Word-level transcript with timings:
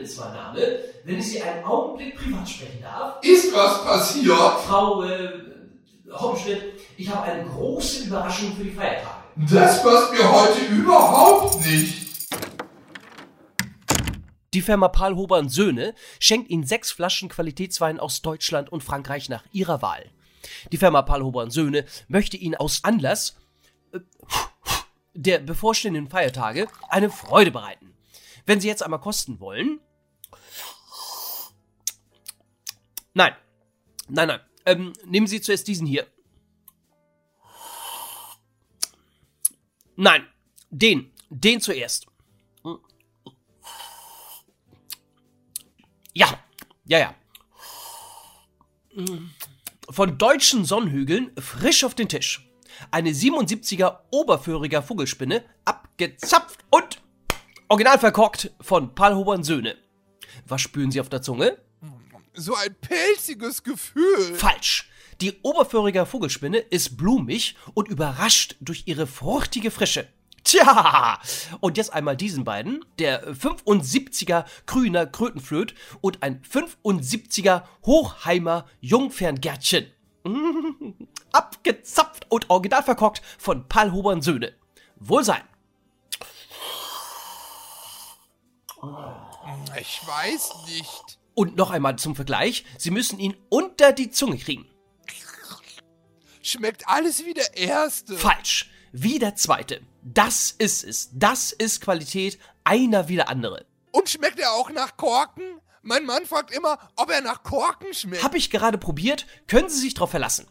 ist 0.00 0.18
mein 0.18 0.32
Name. 0.32 0.60
Wenn 1.04 1.18
ich 1.18 1.28
Sie 1.28 1.42
einen 1.42 1.64
Augenblick 1.64 2.16
privat 2.16 2.48
sprechen 2.48 2.82
darf. 2.82 3.22
Ist 3.22 3.54
was 3.54 3.84
passiert? 3.84 4.60
Frau 4.66 5.02
äh, 5.04 5.30
Homschnitt, 6.12 6.62
ich 6.96 7.08
habe 7.08 7.22
eine 7.22 7.48
große 7.48 8.04
Überraschung 8.04 8.52
für 8.56 8.64
die 8.64 8.70
Feiertage. 8.70 9.20
Das 9.36 9.82
passt 9.82 10.12
mir 10.12 10.30
heute 10.30 10.60
überhaupt 10.66 11.64
nicht. 11.64 12.10
Die 14.52 14.62
Firma 14.62 14.88
Palhober 14.88 15.38
und 15.38 15.48
Söhne 15.48 15.94
schenkt 16.18 16.50
Ihnen 16.50 16.64
sechs 16.64 16.90
Flaschen 16.90 17.28
Qualitätswein 17.28 18.00
aus 18.00 18.20
Deutschland 18.20 18.70
und 18.70 18.82
Frankreich 18.82 19.28
nach 19.28 19.44
Ihrer 19.52 19.80
Wahl. 19.80 20.10
Die 20.72 20.76
Firma 20.76 21.02
Palhober 21.02 21.42
und 21.42 21.52
Söhne 21.52 21.84
möchte 22.08 22.36
Ihnen 22.36 22.56
aus 22.56 22.82
Anlass 22.82 23.36
äh, 23.92 24.00
der 25.14 25.38
bevorstehenden 25.38 26.08
Feiertage 26.08 26.66
eine 26.88 27.10
Freude 27.10 27.52
bereiten. 27.52 27.94
Wenn 28.46 28.60
Sie 28.60 28.68
jetzt 28.68 28.82
einmal 28.82 29.00
kosten 29.00 29.38
wollen. 29.38 29.80
Nein. 33.14 33.34
Nein, 34.08 34.28
nein. 34.28 34.40
Ähm, 34.66 34.92
nehmen 35.04 35.26
Sie 35.26 35.40
zuerst 35.40 35.66
diesen 35.68 35.86
hier. 35.86 36.06
Nein. 39.96 40.26
Den. 40.70 41.12
Den 41.28 41.60
zuerst. 41.60 42.06
Ja. 46.12 46.38
Ja, 46.84 46.98
ja. 46.98 47.14
Von 49.88 50.18
deutschen 50.18 50.64
Sonnenhügeln 50.64 51.30
frisch 51.38 51.84
auf 51.84 51.94
den 51.94 52.08
Tisch. 52.08 52.48
Eine 52.90 53.10
77er 53.10 54.00
oberföhriger 54.10 54.82
Vogelspinne, 54.82 55.44
abgezapft 55.64 56.64
und 56.70 57.02
original 57.68 57.98
verkorkt 57.98 58.52
von 58.60 58.94
Palhober 58.94 59.42
Söhne. 59.44 59.76
Was 60.46 60.62
spüren 60.62 60.90
Sie 60.90 61.00
auf 61.00 61.08
der 61.08 61.22
Zunge? 61.22 61.58
So 62.34 62.54
ein 62.54 62.74
pelziges 62.80 63.62
Gefühl. 63.62 64.34
Falsch. 64.34 64.90
Die 65.20 65.38
oberföhrige 65.42 66.06
Vogelspinne 66.06 66.58
ist 66.58 66.96
blumig 66.96 67.56
und 67.74 67.88
überrascht 67.88 68.56
durch 68.60 68.84
ihre 68.86 69.06
fruchtige 69.06 69.70
Frische. 69.70 70.08
Tja, 70.44 71.20
und 71.60 71.76
jetzt 71.76 71.92
einmal 71.92 72.16
diesen 72.16 72.44
beiden, 72.44 72.82
der 72.98 73.34
75er 73.34 74.46
grüner 74.64 75.06
Krötenflöt 75.06 75.74
und 76.00 76.22
ein 76.22 76.40
75er 76.42 77.64
Hochheimer 77.84 78.66
Jungferngärtchen. 78.80 79.86
Abgezapft 81.32 82.26
und 82.30 82.48
original 82.48 82.82
verkockt 82.82 83.20
von 83.38 83.68
Palhuber 83.68 84.10
und 84.10 84.22
Söhne. 84.22 84.54
Wohlsein. 84.96 85.42
Ich 89.78 90.00
weiß 90.06 90.54
nicht. 90.66 91.19
Und 91.34 91.56
noch 91.56 91.70
einmal 91.70 91.96
zum 91.96 92.16
Vergleich, 92.16 92.64
Sie 92.78 92.90
müssen 92.90 93.18
ihn 93.18 93.36
unter 93.48 93.92
die 93.92 94.10
Zunge 94.10 94.38
kriegen. 94.38 94.66
Schmeckt 96.42 96.88
alles 96.88 97.24
wie 97.24 97.34
der 97.34 97.56
erste. 97.56 98.16
Falsch. 98.16 98.70
Wie 98.92 99.18
der 99.18 99.36
zweite. 99.36 99.82
Das 100.02 100.50
ist 100.50 100.84
es. 100.84 101.10
Das 101.12 101.52
ist 101.52 101.80
Qualität. 101.80 102.38
Einer 102.64 103.08
wie 103.08 103.16
der 103.16 103.28
andere. 103.28 103.66
Und 103.92 104.08
schmeckt 104.08 104.38
er 104.38 104.52
auch 104.52 104.70
nach 104.70 104.96
Korken? 104.96 105.60
Mein 105.82 106.04
Mann 106.04 106.26
fragt 106.26 106.54
immer, 106.54 106.78
ob 106.96 107.10
er 107.10 107.20
nach 107.20 107.42
Korken 107.42 107.94
schmeckt. 107.94 108.22
Hab 108.22 108.34
ich 108.34 108.50
gerade 108.50 108.78
probiert. 108.78 109.26
Können 109.46 109.68
Sie 109.68 109.80
sich 109.80 109.94
drauf 109.94 110.10
verlassen. 110.10 110.46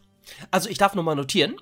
Also 0.52 0.70
ich 0.70 0.78
darf 0.78 0.96
nochmal 0.96 1.16
notieren. 1.16 1.56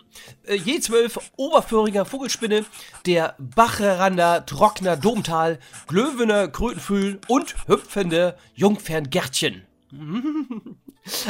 Äh, 0.43 0.55
je 0.55 0.79
zwölf 0.79 1.19
oberföhriger 1.35 2.05
Vogelspinne, 2.05 2.65
der 3.05 3.35
Bacherander 3.37 4.45
Trockner 4.45 4.97
Domtal, 4.97 5.59
Glöwener 5.87 6.47
Krötenfühl 6.47 7.19
und 7.27 7.55
hüpfende 7.67 8.37
Jungferngärtchen. 8.53 9.65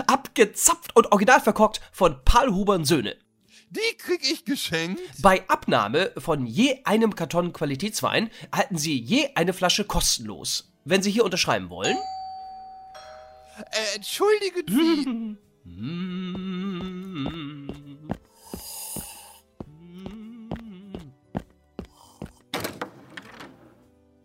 Abgezapft 0.07 0.95
und 0.95 1.11
original 1.11 1.41
verkockt 1.41 1.81
von 1.91 2.23
Palhuber 2.25 2.75
und 2.75 2.85
Söhne. 2.85 3.15
Die 3.69 3.97
krieg 3.97 4.21
ich 4.23 4.45
geschenkt. 4.45 5.01
Bei 5.21 5.47
Abnahme 5.49 6.11
von 6.17 6.45
je 6.45 6.79
einem 6.85 7.15
Karton 7.15 7.51
Qualitätswein 7.51 8.29
erhalten 8.51 8.77
Sie 8.77 8.97
je 8.97 9.29
eine 9.35 9.53
Flasche 9.53 9.83
kostenlos. 9.83 10.71
Wenn 10.85 11.01
Sie 11.01 11.11
hier 11.11 11.25
unterschreiben 11.25 11.69
wollen. 11.69 11.97
Äh, 13.71 13.95
entschuldigen 13.95 14.63
Sie. 14.67 15.37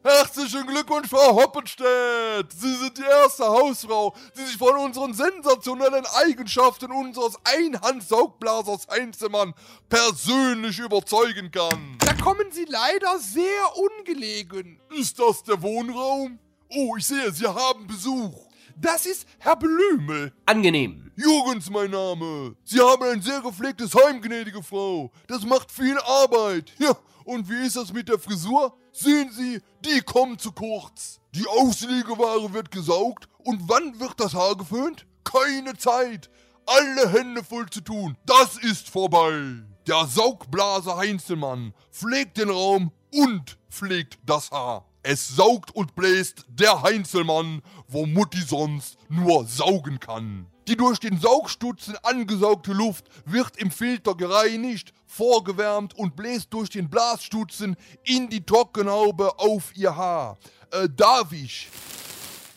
Herzlichen 0.05 0.67
Glückwunsch, 0.67 1.09
Frau 1.09 1.35
Hoppenstedt! 1.43 2.53
Sie 2.53 2.75
sind 2.77 2.97
die 2.97 3.03
erste 3.03 3.45
Hausfrau, 3.45 4.15
die 4.37 4.45
sich 4.45 4.57
von 4.57 4.77
unseren 4.77 5.15
sensationellen 5.15 6.05
Eigenschaften 6.15 6.91
unseres 6.91 7.37
Einhandsaugblasers 7.45 8.89
Heinzemann 8.89 9.55
persönlich 9.89 10.79
überzeugen 10.79 11.51
kann. 11.51 11.97
Da 11.99 12.15
kommen 12.15 12.51
Sie 12.51 12.67
leider 12.67 13.19
sehr 13.19 13.77
ungelegen. 13.77 14.81
Ist 14.91 15.19
das 15.19 15.43
der 15.45 15.61
Wohnraum? 15.61 16.39
Oh, 16.69 16.97
ich 16.97 17.07
sehe, 17.07 17.31
Sie 17.33 17.47
haben 17.47 17.87
Besuch. 17.87 18.52
Das 18.77 19.07
ist 19.07 19.27
Herr 19.39 19.57
Blümel. 19.57 20.33
Angenehm. 20.47 21.11
Jürgens 21.17 21.71
mein 21.71 21.91
Name. 21.91 22.57
Sie 22.65 22.81
haben 22.81 23.03
ein 23.03 23.23
sehr 23.23 23.41
gepflegtes 23.41 23.95
Heim, 23.95 24.21
gnädige 24.21 24.63
Frau. 24.63 25.11
Das 25.27 25.45
macht 25.45 25.71
viel 25.71 25.99
Arbeit. 25.99 26.73
Ja, 26.79 26.97
und 27.25 27.49
wie 27.49 27.67
ist 27.67 27.77
das 27.77 27.93
mit 27.93 28.09
der 28.09 28.19
Frisur? 28.19 28.77
Sehen 28.93 29.31
Sie, 29.33 29.61
die 29.85 30.01
kommt 30.01 30.41
zu 30.41 30.53
kurz. 30.53 31.21
Die 31.35 31.47
Auslegeware 31.47 32.53
wird 32.53 32.71
gesaugt 32.71 33.29
und 33.39 33.69
wann 33.69 33.99
wird 34.01 34.19
das 34.19 34.35
Haar 34.35 34.57
geföhnt? 34.57 35.07
Keine 35.25 35.77
Zeit. 35.77 36.31
Alle 36.67 37.11
Hände 37.11 37.43
voll 37.43 37.69
zu 37.71 37.81
tun. 37.81 38.17
Das 38.27 38.57
ist 38.59 38.89
vorbei. 38.89 39.63
Der 39.87 40.07
Saugblaser 40.07 40.97
Heinzelmann 40.97 41.75
pflegt 41.91 42.37
den 42.39 42.51
Raum 42.51 42.93
und 43.13 43.59
pflegt 43.69 44.19
das 44.25 44.51
Haar. 44.51 44.87
Es 45.05 45.29
saugt 45.29 45.75
und 45.75 45.97
bläst 45.97 46.45
der 46.49 46.83
Heinzelmann, 46.83 47.63
wo 47.89 48.07
Mutti 48.07 48.41
sonst 48.41 48.97
nur 49.09 49.45
saugen 49.47 49.99
kann. 49.99 50.47
Die 50.69 50.77
durch 50.77 51.01
den 51.01 51.19
Saugstutzen 51.19 51.97
angesaugte 52.05 52.73
Luft 52.73 53.07
wird 53.25 53.57
im 53.57 53.73
Filter 53.73 54.15
gereinigt, 54.15 54.93
vorgewärmt 55.07 55.99
und 55.99 56.15
bläst 56.15 56.53
durch 56.55 56.71
den 56.71 56.89
Blasstutzen 56.89 57.75
in 58.05 58.29
die 58.29 58.47
Trockenhaube 58.47 59.41
auf 59.41 59.77
ihr 59.77 59.97
Haar. 59.97 60.39
Äh, 60.71 60.89
darf 60.89 61.33
ich? 61.33 61.69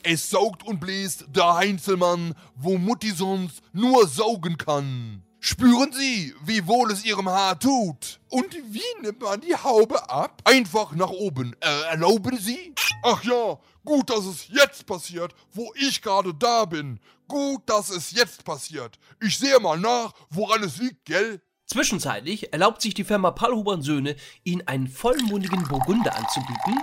Es 0.03 0.29
saugt 0.29 0.63
und 0.63 0.79
bläst 0.79 1.25
der 1.29 1.55
Heinzelmann, 1.55 2.35
wo 2.55 2.77
Mutti 2.77 3.09
sonst 3.09 3.63
nur 3.73 4.07
saugen 4.07 4.55
kann. 4.55 5.24
Spüren 5.47 5.93
Sie, 5.93 6.33
wie 6.43 6.65
wohl 6.65 6.89
es 6.89 7.05
Ihrem 7.05 7.29
Haar 7.29 7.59
tut. 7.59 8.19
Und 8.29 8.51
wie 8.65 9.01
nimmt 9.03 9.21
man 9.21 9.41
die 9.41 9.55
Haube 9.55 10.09
ab? 10.09 10.41
Einfach 10.43 10.93
nach 10.93 11.11
oben. 11.11 11.55
Äh, 11.59 11.81
erlauben 11.83 12.39
Sie? 12.39 12.73
Ach 13.03 13.23
ja, 13.23 13.59
gut, 13.83 14.09
dass 14.09 14.25
es 14.25 14.47
jetzt 14.47 14.87
passiert, 14.87 15.35
wo 15.53 15.71
ich 15.75 16.01
gerade 16.01 16.33
da 16.33 16.65
bin. 16.65 16.99
Gut, 17.27 17.61
dass 17.67 17.91
es 17.91 18.09
jetzt 18.13 18.43
passiert. 18.43 18.97
Ich 19.21 19.37
sehe 19.37 19.59
mal 19.59 19.77
nach, 19.77 20.13
woran 20.31 20.63
es 20.63 20.77
liegt, 20.77 21.05
gell? 21.05 21.39
Zwischenzeitlich 21.67 22.51
erlaubt 22.51 22.81
sich 22.81 22.95
die 22.95 23.03
Firma 23.03 23.29
Palhuber 23.29 23.73
und 23.73 23.83
Söhne, 23.83 24.15
Ihnen 24.45 24.67
einen 24.67 24.87
vollmundigen 24.87 25.61
Burgunder 25.67 26.15
anzubieten, 26.15 26.81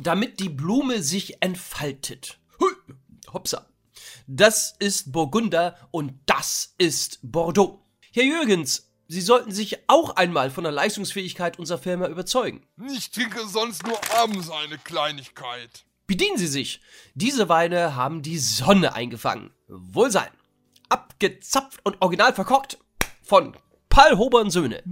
damit 0.00 0.38
die 0.38 0.50
Blume 0.50 1.02
sich 1.02 1.42
entfaltet. 1.42 2.38
Hui, 2.60 2.72
hopsa. 3.32 3.71
Das 4.26 4.74
ist 4.78 5.12
Burgunder 5.12 5.76
und 5.90 6.14
das 6.26 6.74
ist 6.78 7.18
Bordeaux. 7.22 7.84
Herr 8.12 8.24
Jürgens, 8.24 8.88
Sie 9.08 9.20
sollten 9.20 9.52
sich 9.52 9.78
auch 9.88 10.16
einmal 10.16 10.50
von 10.50 10.64
der 10.64 10.72
Leistungsfähigkeit 10.72 11.58
unserer 11.58 11.76
Firma 11.76 12.06
überzeugen. 12.06 12.62
Ich 12.94 13.10
trinke 13.10 13.46
sonst 13.46 13.86
nur 13.86 13.98
abends 14.16 14.48
eine 14.48 14.78
Kleinigkeit. 14.78 15.84
Bedienen 16.06 16.38
Sie 16.38 16.46
sich. 16.46 16.80
Diese 17.14 17.50
Weine 17.50 17.94
haben 17.94 18.22
die 18.22 18.38
Sonne 18.38 18.94
eingefangen. 18.94 19.50
Wohlsein. 19.68 20.30
Abgezapft 20.88 21.80
und 21.84 22.00
original 22.00 22.32
verkockt 22.32 22.78
von 23.22 23.54
Paul 23.90 24.16
Hober 24.16 24.40
und 24.40 24.50
Söhne. 24.50 24.82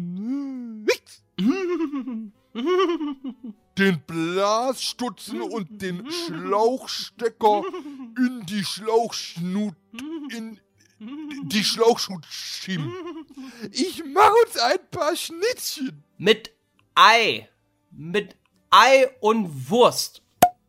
Den 3.80 3.98
Blasstutzen 4.02 5.40
und 5.40 5.80
den 5.80 6.06
Schlauchstecker 6.10 7.62
in 8.18 8.44
die 8.44 8.62
Schlauchschnut 8.62 9.74
in 10.30 10.60
die 11.44 11.64
Schlauchschnut 11.64 12.26
schieben. 12.26 12.92
Ich 13.72 14.04
mach 14.04 14.32
uns 14.44 14.58
ein 14.58 14.78
paar 14.90 15.16
Schnittchen. 15.16 16.04
Mit 16.18 16.50
Ei. 16.94 17.48
Mit 17.90 18.36
Ei 18.68 19.08
und 19.20 19.70
Wurst. 19.70 20.20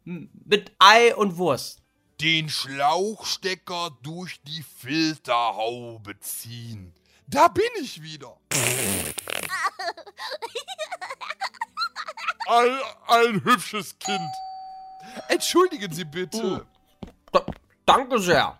Mit 0.06 0.72
Ei 0.80 1.14
und 1.14 1.36
Wurst. 1.36 1.82
Den 2.22 2.48
Schlauchstecker 2.48 3.92
durch 4.04 4.42
die 4.44 4.64
Filterhaube 4.64 6.18
ziehen. 6.22 6.94
Da 7.28 7.50
bin 7.50 7.66
ich 7.82 8.02
wieder. 8.02 8.40
ein, 12.48 12.78
ein 13.08 13.44
hübsches 13.44 13.98
Kind. 14.00 14.30
Entschuldigen 15.28 15.92
Sie 15.94 16.06
bitte. 16.06 16.66
Da, 17.32 17.46
danke 17.86 18.20
sehr. 18.20 18.58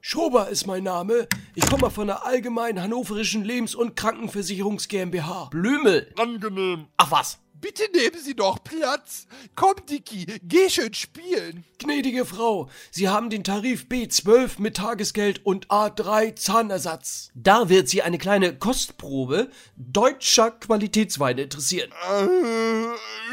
Schober 0.00 0.48
ist 0.48 0.66
mein 0.66 0.84
Name. 0.84 1.26
Ich 1.54 1.66
komme 1.68 1.90
von 1.90 2.06
der 2.06 2.24
Allgemeinen 2.24 2.80
Hannoverischen 2.80 3.44
Lebens- 3.44 3.74
und 3.74 3.96
Krankenversicherungs 3.96 4.86
GmbH. 4.86 5.48
Blümel. 5.50 6.12
Angenehm. 6.16 6.86
Ach 6.96 7.10
was. 7.10 7.38
Bitte 7.66 7.90
nehmen 7.92 8.22
Sie 8.22 8.36
doch 8.36 8.62
Platz. 8.62 9.26
Komm, 9.56 9.74
Dicky, 9.90 10.24
geh 10.44 10.70
schön 10.70 10.94
spielen. 10.94 11.64
Gnädige 11.78 12.24
Frau, 12.24 12.70
Sie 12.92 13.08
haben 13.08 13.28
den 13.28 13.42
Tarif 13.42 13.86
B12 13.90 14.60
mit 14.60 14.76
Tagesgeld 14.76 15.44
und 15.44 15.66
A3 15.66 16.36
Zahnersatz. 16.36 17.32
Da 17.34 17.68
wird 17.68 17.88
Sie 17.88 18.02
eine 18.02 18.18
kleine 18.18 18.56
Kostprobe 18.56 19.50
deutscher 19.74 20.52
Qualitätsweine 20.52 21.42
interessieren. 21.42 21.90
Äh, 22.08 22.26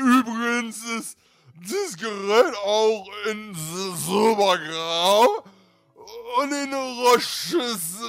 übrigens 0.01 0.83
ist 0.97 1.15
dieses 1.61 1.95
Gerät 1.97 2.55
auch 2.65 3.07
in 3.29 3.53
Silbergrau 3.53 5.27
und 6.39 6.51
in 6.51 6.73
Roches 6.73 7.99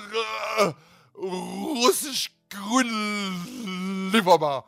äh, 0.58 0.72
russisch-grün 1.18 4.10
lieferbar. 4.10 4.64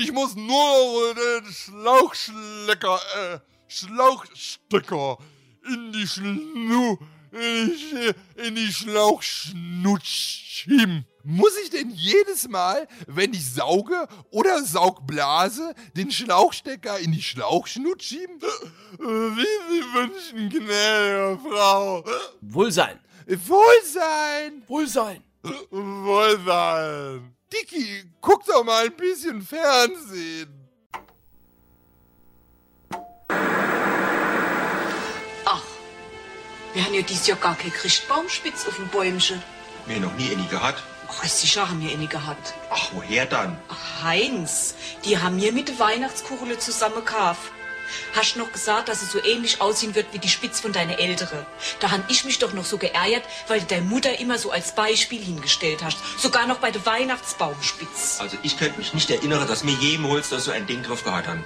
Ich 0.00 0.12
muss 0.12 0.34
nur 0.34 1.14
den 1.14 1.52
Schlauchschlecker, 1.52 3.00
äh, 3.16 3.38
Schlauchstecker 3.66 5.18
in 5.70 5.92
die 5.92 6.06
Schnu, 6.06 6.96
in 7.32 7.72
die, 7.76 8.46
in 8.46 8.54
die 8.54 8.72
Schlauchschnutz 8.72 10.06
schieben. 10.06 11.04
Muss 11.24 11.52
ich 11.62 11.68
denn 11.68 11.90
jedes 11.90 12.48
Mal, 12.48 12.88
wenn 13.06 13.34
ich 13.34 13.44
sauge 13.52 14.08
oder 14.30 14.62
Saugblase, 14.62 15.74
den 15.94 16.10
Schlauchstecker 16.10 16.98
in 17.00 17.12
die 17.12 17.22
Schlauchschnut 17.22 18.02
schieben? 18.02 18.40
Wie 18.98 19.44
Sie 19.68 19.82
wünschen, 19.92 20.48
gnädige 20.48 21.38
Frau. 21.46 22.02
Wohlsein. 22.40 22.98
Wohlsein. 23.26 24.62
Wohlsein. 24.66 25.22
Wohlsein. 25.70 27.37
Dicky, 27.52 28.04
guck 28.20 28.44
doch 28.44 28.64
mal 28.64 28.86
ein 28.86 28.96
bisschen 28.96 29.42
Fernsehen. 29.42 30.68
Ach, 35.44 35.62
wir 36.74 36.84
haben 36.84 36.94
ja 36.94 37.02
dieses 37.02 37.26
Jahr 37.26 37.38
gar 37.38 37.56
kein 37.56 37.72
Christbaumspitz 37.72 38.66
auf 38.66 38.76
dem 38.76 38.88
Bäumchen. 38.88 39.42
Wir 39.86 40.00
noch 40.00 40.14
nie 40.14 40.30
eine 40.30 40.46
gehabt. 40.48 40.82
Ach, 41.08 41.24
sicher 41.24 41.68
haben 41.68 41.80
wir 41.80 41.90
eine 41.90 42.06
gehabt. 42.06 42.52
Ach, 42.70 42.90
woher 42.92 43.24
dann? 43.24 43.58
Ach, 43.68 44.02
Heinz, 44.04 44.74
die 45.04 45.16
haben 45.16 45.36
mir 45.36 45.52
mit 45.52 45.68
der 45.68 45.78
Weihnachtskuchle 45.78 46.58
zusammen 46.58 46.96
gekauft. 46.96 47.50
Hast 48.14 48.36
noch 48.36 48.52
gesagt, 48.52 48.88
dass 48.88 49.02
es 49.02 49.12
so 49.12 49.22
ähnlich 49.22 49.60
aussehen 49.60 49.94
wird 49.94 50.12
wie 50.12 50.18
die 50.18 50.28
Spitz 50.28 50.60
von 50.60 50.72
deiner 50.72 50.98
Ältere. 50.98 51.46
Da 51.80 51.90
han 51.90 52.04
ich 52.08 52.24
mich 52.24 52.38
doch 52.38 52.52
noch 52.52 52.64
so 52.64 52.78
geärgert, 52.78 53.24
weil 53.46 53.60
du 53.60 53.66
deine 53.66 53.82
Mutter 53.82 54.18
immer 54.18 54.38
so 54.38 54.50
als 54.50 54.74
Beispiel 54.74 55.22
hingestellt 55.22 55.82
hast. 55.82 55.98
Sogar 56.18 56.46
noch 56.46 56.58
bei 56.58 56.70
der 56.70 56.84
Weihnachtsbaumspitz. 56.84 58.18
Also 58.20 58.36
ich 58.42 58.58
könnte 58.58 58.78
mich 58.78 58.94
nicht 58.94 59.10
erinnern, 59.10 59.46
dass 59.46 59.64
mir 59.64 59.74
jemals 59.74 60.30
da 60.30 60.38
so 60.38 60.50
ein 60.50 60.66
Ding 60.66 60.82
drauf 60.82 61.04
gehabt 61.04 61.26
haben. 61.26 61.44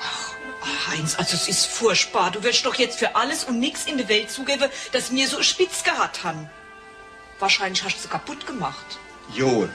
Ach, 0.00 0.88
Heinz, 0.88 1.16
also 1.16 1.34
es 1.34 1.48
ist 1.48 1.66
furchtbar. 1.66 2.30
Du 2.30 2.42
wirst 2.42 2.64
doch 2.64 2.74
jetzt 2.74 2.98
für 2.98 3.16
alles 3.16 3.44
und 3.44 3.58
nichts 3.58 3.86
in 3.86 3.98
der 3.98 4.08
Welt 4.08 4.30
zugeben, 4.30 4.70
dass 4.92 5.10
mir 5.10 5.28
so 5.28 5.42
spitz 5.42 5.84
gehabt 5.84 6.24
han. 6.24 6.48
Wahrscheinlich 7.38 7.82
hast 7.84 7.96
du 7.96 8.00
sie 8.02 8.08
kaputt 8.08 8.46
gemacht. 8.46 8.98
Jo, 9.34 9.68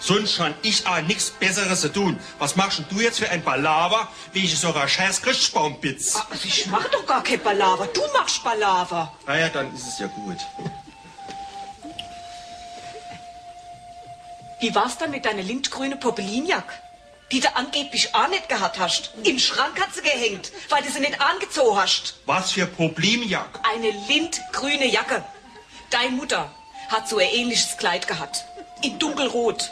sonst 0.00 0.34
schon 0.34 0.54
ich 0.62 0.86
auch 0.86 1.00
nichts 1.02 1.30
Besseres 1.30 1.80
zu 1.80 1.92
tun. 1.92 2.18
Was 2.38 2.56
machst 2.56 2.78
denn 2.78 2.86
du 2.90 3.00
jetzt 3.00 3.18
für 3.18 3.28
ein 3.30 3.42
Palaver, 3.42 4.08
wie 4.32 4.44
ich 4.44 4.58
so 4.58 4.72
ein 4.72 4.88
scheiß 4.88 5.22
Christbaumbitz? 5.22 6.16
Ah, 6.16 6.26
ich 6.44 6.66
mach 6.66 6.88
doch 6.88 7.06
gar 7.06 7.22
kein 7.22 7.40
Palaver. 7.40 7.86
Du 7.86 8.02
machst 8.12 8.42
Palaver. 8.42 9.12
Naja, 9.26 9.48
dann 9.48 9.74
ist 9.74 9.86
es 9.86 9.98
ja 9.98 10.06
gut. 10.06 10.38
Wie 14.58 14.74
war's 14.74 14.96
dann 14.96 15.10
mit 15.10 15.24
deiner 15.24 15.42
lindgrüne 15.42 15.96
Popelinjacke? 15.96 16.72
Die 17.32 17.40
du 17.40 17.54
angeblich 17.56 18.14
auch 18.14 18.28
nicht 18.28 18.48
gehabt 18.48 18.78
hast. 18.78 19.12
Im 19.24 19.38
Schrank 19.38 19.80
hat 19.80 19.92
sie 19.92 20.00
gehängt, 20.00 20.52
weil 20.68 20.82
du 20.82 20.90
sie 20.90 21.00
nicht 21.00 21.20
angezogen 21.20 21.76
hast. 21.76 22.14
Was 22.24 22.52
für 22.52 22.66
Problemjack. 22.66 23.60
Eine 23.74 23.90
lindgrüne 24.08 24.86
Jacke. 24.86 25.24
Deine 25.90 26.10
Mutter 26.10 26.50
hat 26.88 27.08
so 27.08 27.18
ein 27.18 27.28
ähnliches 27.28 27.76
Kleid 27.76 28.06
gehabt. 28.06 28.44
In 28.82 28.98
dunkelrot. 28.98 29.70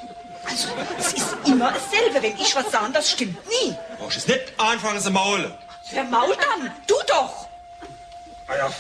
Also, 0.49 0.69
es 0.99 1.13
ist 1.15 1.35
immer 1.47 1.73
dasselbe. 1.73 2.23
Wenn 2.23 2.37
ich 2.39 2.55
was 2.55 2.71
sage, 2.71 2.93
das 2.93 3.11
stimmt 3.11 3.39
nie. 3.49 3.75
Brauchst 3.99 4.19
es 4.19 4.27
nicht 4.27 4.53
anfangen 4.59 5.01
zu 5.01 5.11
maulen. 5.11 5.53
Wer 5.91 6.05
mault 6.05 6.39
dann? 6.39 6.73
Du 6.87 6.95
doch. 7.07 7.49
Ah 8.47 8.57
ja, 8.57 8.71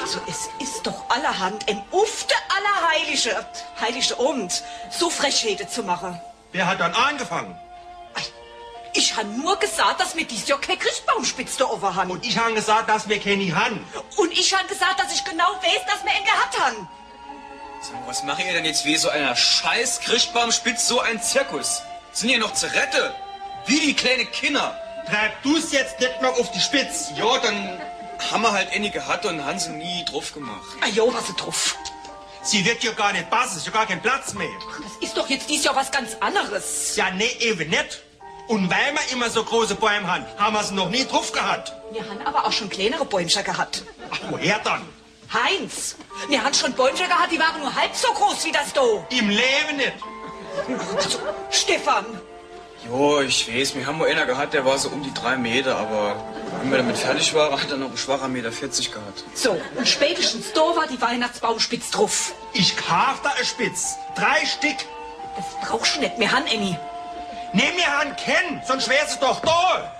Also, 0.00 0.20
es 0.28 0.48
ist 0.60 0.86
doch 0.86 1.08
allerhand 1.08 1.68
ein 1.68 1.82
Ufte 1.90 2.34
allerheilige, 2.56 3.44
heilige 3.80 4.18
Abend, 4.18 4.62
so 4.90 5.08
Frechheite 5.10 5.66
zu 5.68 5.82
machen. 5.82 6.20
wer 6.52 6.66
hat 6.66 6.80
dann 6.80 6.94
angefangen? 6.94 7.56
Ich 8.94 9.14
habe 9.16 9.28
nur 9.28 9.56
gesagt, 9.58 10.00
dass 10.00 10.14
mir 10.14 10.24
dies 10.24 10.48
Jahr 10.48 10.60
kein 10.60 10.78
Christbaumspitz 10.78 11.56
da 11.58 11.66
oben 11.66 11.94
haben. 11.94 12.10
Und 12.10 12.24
ich 12.26 12.36
habe 12.38 12.54
gesagt, 12.54 12.88
dass 12.88 13.08
wir 13.08 13.20
keine 13.20 13.54
haben. 13.54 13.84
Und 14.16 14.32
ich 14.32 14.52
habe 14.54 14.66
gesagt, 14.66 14.98
dass 14.98 15.12
ich 15.12 15.22
genau 15.24 15.44
weiß, 15.62 15.84
dass 15.86 16.02
wir 16.04 16.10
ihn 16.18 16.24
gehabt 16.24 16.58
haben. 16.58 16.88
Sag 17.80 17.94
mal, 18.00 18.08
Was 18.08 18.22
macht 18.24 18.44
ihr 18.44 18.52
denn 18.52 18.64
jetzt 18.64 18.84
wie 18.84 18.96
so 18.96 19.08
einer 19.08 19.36
scheiß 19.36 20.00
Christbaumspitz 20.00 20.88
so 20.88 21.00
ein 21.00 21.22
Zirkus? 21.22 21.82
Sind 22.12 22.30
ihr 22.30 22.38
noch 22.38 22.52
zur 22.54 22.70
Rette? 22.72 23.14
Wie 23.66 23.78
die 23.80 23.94
kleine 23.94 24.26
Kinder. 24.26 24.76
Treib 25.06 25.42
du's 25.42 25.72
jetzt 25.72 26.00
nicht 26.00 26.20
noch 26.20 26.38
auf 26.38 26.50
die 26.50 26.60
Spitze. 26.60 27.14
Ja, 27.16 27.38
dann 27.38 27.80
haben 28.30 28.42
wir 28.42 28.52
halt 28.52 28.70
eine 28.72 28.90
gehabt 28.90 29.24
und 29.26 29.44
haben 29.44 29.58
sie 29.58 29.70
nie 29.70 30.04
drauf 30.04 30.32
gemacht. 30.34 30.76
Ah 30.80 30.88
jo, 30.88 31.12
was 31.14 31.28
ist 31.28 31.36
drauf. 31.36 31.76
Sie 32.42 32.64
wird 32.64 32.82
ja 32.82 32.92
gar 32.92 33.12
nicht 33.12 33.30
passen, 33.30 33.58
ist 33.58 33.66
ja 33.66 33.72
gar 33.72 33.86
kein 33.86 34.00
Platz 34.02 34.34
mehr. 34.34 34.48
Das 34.82 35.08
ist 35.08 35.16
doch 35.16 35.28
jetzt 35.28 35.48
dies 35.48 35.64
Jahr 35.64 35.76
was 35.76 35.90
ganz 35.90 36.16
anderes. 36.20 36.96
Ja, 36.96 37.10
nee, 37.10 37.30
eben 37.40 37.68
nicht. 37.70 38.02
Und 38.48 38.70
weil 38.70 38.92
wir 38.94 39.12
immer 39.12 39.28
so 39.28 39.44
große 39.44 39.74
Bäume 39.74 40.06
haben, 40.10 40.24
haben 40.38 40.54
wir 40.54 40.64
sie 40.64 40.74
noch 40.74 40.88
nie 40.88 41.04
drauf 41.04 41.32
gehabt. 41.32 41.72
Wir 41.92 42.02
haben 42.08 42.20
aber 42.26 42.46
auch 42.46 42.52
schon 42.52 42.68
kleinere 42.70 43.04
Bäumchen 43.04 43.44
gehabt. 43.44 43.82
Ach, 44.10 44.18
woher 44.30 44.58
dann? 44.60 44.82
Heinz, 45.32 45.96
wir 46.28 46.42
haben 46.42 46.54
schon 46.54 46.72
Bäumchen 46.72 47.06
gehabt, 47.06 47.30
die 47.30 47.38
waren 47.38 47.60
nur 47.60 47.74
halb 47.74 47.94
so 47.94 48.12
groß 48.12 48.44
wie 48.46 48.52
das 48.52 48.72
da. 48.72 48.82
Im 49.10 49.28
Leben 49.28 49.76
nicht. 49.76 49.92
Also, 50.96 51.18
Stefan, 51.50 52.04
Jo, 52.86 53.20
ich 53.20 53.52
weiß, 53.52 53.74
wir 53.74 53.86
haben 53.86 53.98
mal 53.98 54.08
einer 54.08 54.24
gehabt, 54.24 54.54
der 54.54 54.64
war 54.64 54.78
so 54.78 54.88
um 54.88 55.02
die 55.02 55.12
drei 55.12 55.36
Meter, 55.36 55.76
aber 55.76 56.16
wenn 56.60 56.70
wir 56.70 56.78
damit 56.78 56.96
fertig 56.96 57.34
waren, 57.34 57.60
hat 57.60 57.70
er 57.70 57.76
noch 57.76 57.90
ein 57.90 57.96
schwacher 57.96 58.28
Meter 58.28 58.52
40 58.52 58.92
gehabt. 58.92 59.24
so, 59.34 59.60
und 59.76 59.86
spätestens 59.86 60.52
da 60.52 60.60
war 60.60 60.86
die 60.86 61.00
Weihnachtsbaumspitz 61.00 61.90
drauf. 61.90 62.32
Ich 62.52 62.76
kauf 62.76 63.20
da 63.22 63.30
eine 63.30 63.44
Spitz. 63.44 63.96
Drei 64.14 64.46
Stück. 64.46 64.76
Das 65.36 65.68
brauchst 65.68 65.96
du 65.96 66.00
nicht 66.00 66.18
mehr, 66.18 66.30
Han, 66.32 66.44
Annie. 66.44 66.78
Nimm 67.52 67.74
mir 67.74 67.92
an 68.00 68.14
kennen, 68.16 68.62
sonst 68.66 68.88
wär's 68.88 69.18
doch 69.18 69.40
da. 69.40 69.92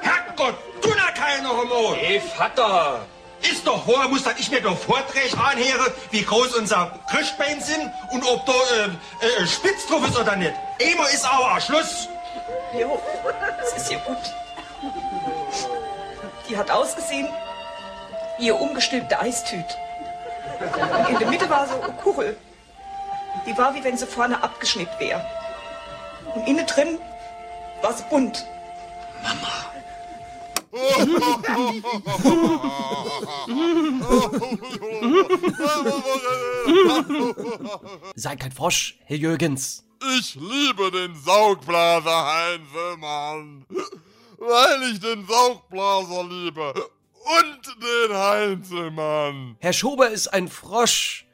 Herrgott, 0.00 0.54
tu 0.80 0.90
na 0.96 1.10
keiner 1.12 1.42
noch 1.42 1.62
einmal. 1.62 1.98
Ey, 1.98 2.20
Vater! 2.20 3.06
Ist 3.42 3.66
doch 3.66 3.86
wahr, 3.86 4.08
muss 4.08 4.24
dann 4.24 4.34
ich 4.38 4.50
mir 4.50 4.60
doch 4.60 4.76
Vorträge 4.76 5.36
anhören, 5.38 5.92
wie 6.10 6.22
groß 6.22 6.56
unser 6.56 6.98
Christbein 7.10 7.60
sind 7.60 7.90
und 8.10 8.24
ob 8.24 8.44
da 8.46 8.52
äh, 8.52 9.42
äh, 9.42 9.46
Spitz 9.46 9.86
drauf 9.86 10.06
ist 10.06 10.18
oder 10.18 10.36
nicht. 10.36 10.54
Immer 10.78 11.08
ist 11.10 11.24
aber 11.24 11.56
auch 11.56 11.60
Schluss. 11.60 12.08
Jo, 12.76 13.00
das 13.60 13.82
ist 13.82 13.92
ja 13.92 13.98
gut. 13.98 14.18
Die 16.48 16.56
hat 16.56 16.70
ausgesehen 16.70 17.28
wie 18.38 18.46
ihr 18.46 18.60
umgestülpte 18.60 19.18
Eistüt. 19.20 19.64
Und 20.60 21.08
in 21.10 21.18
der 21.18 21.28
Mitte 21.28 21.48
war 21.48 21.66
so 21.66 21.80
eine 21.80 21.92
Kuchel. 21.92 22.36
Die 23.46 23.56
war 23.56 23.74
wie 23.74 23.84
wenn 23.84 23.96
sie 23.96 24.06
vorne 24.06 24.42
abgeschnitten 24.42 24.98
wäre. 24.98 25.24
Und 26.34 26.46
innen 26.46 26.66
drin 26.66 26.98
war 27.82 27.92
sie 27.92 28.04
bunt. 28.10 28.44
Sei 38.14 38.36
kein 38.36 38.52
Frosch, 38.52 38.98
Herr 39.04 39.16
Jürgens. 39.16 39.84
Ich 40.18 40.34
liebe 40.34 40.90
den 40.90 41.14
Saugblaser 41.14 42.26
Heinzelmann. 42.26 43.64
Weil 44.38 44.92
ich 44.92 45.00
den 45.00 45.26
Saugblaser 45.26 46.24
liebe. 46.24 46.74
Und 46.74 47.76
den 47.82 48.14
Heinzelmann. 48.16 49.56
Herr 49.60 49.72
Schober 49.72 50.10
ist 50.10 50.28
ein 50.28 50.48
Frosch. 50.48 51.24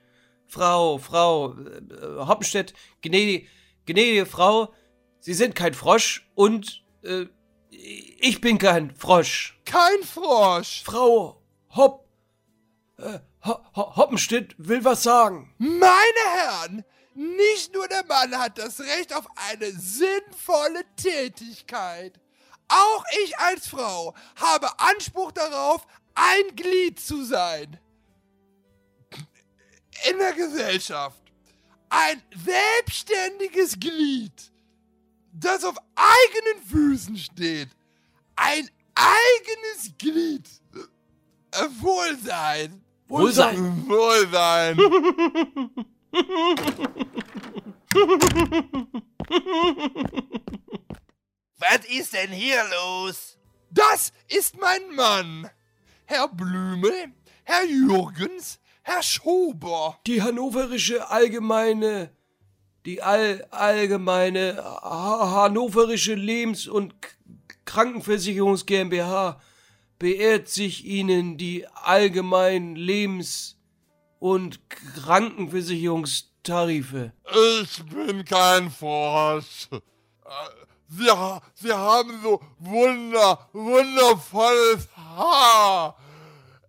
Frau, 0.47 0.99
Frau, 0.99 1.55
äh, 1.55 2.25
Hoppenstedt, 2.25 2.75
gnädige, 3.03 3.49
gnädige 3.87 4.27
Frau, 4.27 4.73
Sie 5.25 5.33
sind 5.33 5.55
kein 5.55 5.73
Frosch 5.73 6.29
und 6.35 6.85
äh, 7.03 7.25
ich 7.85 8.41
bin 8.41 8.59
kein 8.59 8.95
Frosch. 8.95 9.59
Kein 9.65 10.03
Frosch. 10.03 10.83
Frau 10.85 11.41
Hopp, 11.75 12.09
äh, 12.99 13.19
Ho 13.45 13.59
Ho 13.77 13.97
Hoppenstedt 13.97 14.55
will 14.59 14.85
was 14.85 15.03
sagen. 15.03 15.55
Meine 15.59 16.25
Herren, 16.35 16.85
Nicht 17.15 17.73
nur 17.73 17.87
der 17.87 18.05
Mann 18.07 18.37
hat 18.37 18.59
das 18.59 18.81
Recht 18.81 19.15
auf 19.15 19.27
eine 19.37 19.71
sinnvolle 19.71 20.85
Tätigkeit. 20.97 22.19
Auch 22.67 23.05
ich 23.25 23.39
als 23.39 23.69
Frau 23.69 24.15
habe 24.35 24.69
Anspruch 24.81 25.31
darauf, 25.31 25.87
ein 26.15 26.57
Glied 26.57 26.99
zu 26.99 27.25
sein. 27.25 27.79
In 30.11 30.19
der 30.19 30.33
Gesellschaft. 30.33 31.21
Ein 31.89 32.21
selbstständiges 32.45 33.79
Glied, 33.79 34.51
das 35.35 35.65
auf 35.65 35.77
eigenen 35.95 36.65
Füßen 36.67 37.17
steht. 37.17 37.69
Ein 38.37 38.69
eigenes 38.95 39.93
Glied. 39.99 40.49
Äh, 41.53 41.69
Wohlsein. 41.81 42.83
Wohlsein. 43.09 43.89
Wohlsein. 43.89 44.79
Was 51.59 51.85
ist 51.89 52.13
denn 52.13 52.31
hier 52.31 52.63
los? 52.71 53.39
Das 53.71 54.13
ist 54.29 54.59
mein 54.61 54.95
Mann. 54.95 55.51
Herr 56.07 56.29
Blümel, 56.29 57.13
Herr 57.45 57.65
Jürgens, 57.65 58.61
Herr 58.83 59.03
Schober. 59.03 59.99
Die 60.07 60.23
hannoverische 60.23 61.09
allgemeine, 61.09 62.11
die 62.85 63.03
all, 63.03 63.45
allgemeine 63.51 64.63
ha 64.63 65.31
hannoverische 65.31 66.15
Lebens- 66.15 66.69
und 66.69 66.95
Krankenversicherungs 67.65 68.67
GmbH 68.67 69.41
beehrt 69.99 70.49
sich 70.49 70.85
Ihnen 70.85 71.39
die 71.39 71.67
allgemeinen 71.69 72.77
Lebens- 72.77 73.57
und 74.19 74.69
Krankenversicherungstarife. 74.69 77.13
Ich 77.63 77.83
bin 77.85 78.23
kein 78.25 78.71
Frosch. 78.71 79.69
Sie, 80.89 81.11
Sie 81.55 81.73
haben 81.73 82.21
so 82.23 82.41
wunder, 82.59 83.49
wundervolles 83.53 84.89
Haar. 84.97 85.97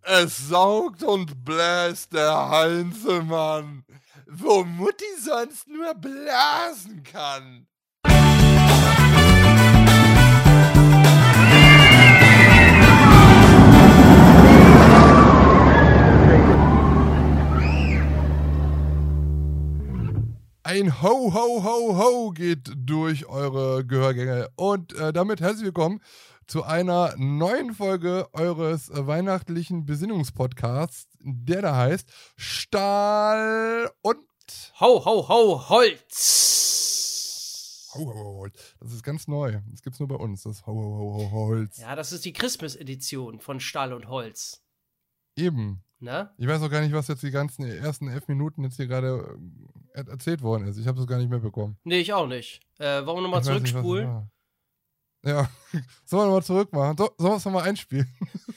Es 0.02 0.50
saugt 0.50 1.04
und 1.04 1.44
bläst 1.44 2.14
der 2.14 2.50
Heinzelmann, 2.50 3.84
wo 4.28 4.64
Mutti 4.64 5.06
sonst 5.20 5.68
nur 5.68 5.94
blasen 5.96 7.04
kann. 7.04 7.68
Ein 20.64 21.02
Ho, 21.02 21.32
Ho, 21.34 21.64
Ho, 21.64 21.98
Ho 21.98 22.32
geht 22.32 22.72
durch 22.76 23.28
eure 23.28 23.86
Gehörgänge. 23.86 24.50
Und 24.56 24.94
äh, 24.94 25.14
damit 25.14 25.40
herzlich 25.40 25.66
willkommen 25.66 26.02
zu 26.48 26.64
einer 26.64 27.16
neuen 27.18 27.74
Folge 27.74 28.28
eures 28.34 28.90
äh, 28.90 29.06
weihnachtlichen 29.08 29.86
Besinnungspodcasts, 29.86 31.08
der 31.20 31.62
da 31.62 31.76
heißt 31.76 32.10
Stahl 32.38 33.92
und 34.02 34.18
Ho, 34.80 35.04
ho, 35.04 35.28
ho, 35.28 35.70
Holz. 35.70 37.90
Ho, 37.96 38.06
Ho, 38.06 38.14
Ho, 38.14 38.38
Holz. 38.42 38.76
Das 38.80 38.94
ist 38.94 39.04
ganz 39.04 39.28
neu. 39.28 39.60
Das 39.72 39.82
gibt's 39.82 40.00
nur 40.00 40.08
bei 40.08 40.16
uns, 40.16 40.44
das 40.44 40.66
Ho, 40.68 40.72
Ho, 40.74 41.18
Ho, 41.18 41.32
Holz. 41.32 41.78
Ja, 41.78 41.96
das 41.96 42.12
ist 42.12 42.26
die 42.26 42.34
Christmas-Edition 42.34 43.40
von 43.40 43.60
Stahl 43.60 43.94
und 43.94 44.08
Holz. 44.08 44.62
Eben. 45.36 45.82
Ne? 46.00 46.30
Ich 46.38 46.48
weiß 46.48 46.62
auch 46.62 46.70
gar 46.70 46.82
nicht, 46.82 46.94
was 46.94 47.08
jetzt 47.08 47.24
die 47.24 47.32
ganzen 47.32 47.66
ersten 47.66 48.08
elf 48.10 48.28
Minuten 48.28 48.64
jetzt 48.64 48.76
hier 48.76 48.88
gerade 48.88 49.40
äh, 49.94 49.98
er- 50.00 50.08
erzählt 50.10 50.42
worden 50.44 50.68
ist. 50.68 50.78
Ich 50.78 50.88
habe 50.88 50.98
das 50.98 51.08
gar 51.08 51.18
nicht 51.18 51.30
mehr 51.30 51.40
bekommen. 51.40 51.78
Nee, 51.84 52.00
ich 52.00 52.14
auch 52.14 52.28
nicht. 52.28 52.62
Äh, 52.78 53.06
wollen 53.06 53.18
wir 53.18 53.22
nochmal 53.24 53.44
zurückspulen? 53.44 54.30
Ja, 55.26 55.50
sollen 56.06 56.22
wir 56.22 56.26
nochmal 56.26 56.44
zurück 56.44 56.72
machen? 56.72 56.98
So, 56.98 57.10
sollen 57.18 57.32
wir 57.34 57.38
es 57.38 57.46
nochmal 57.46 57.68
einspielen? 57.68 58.08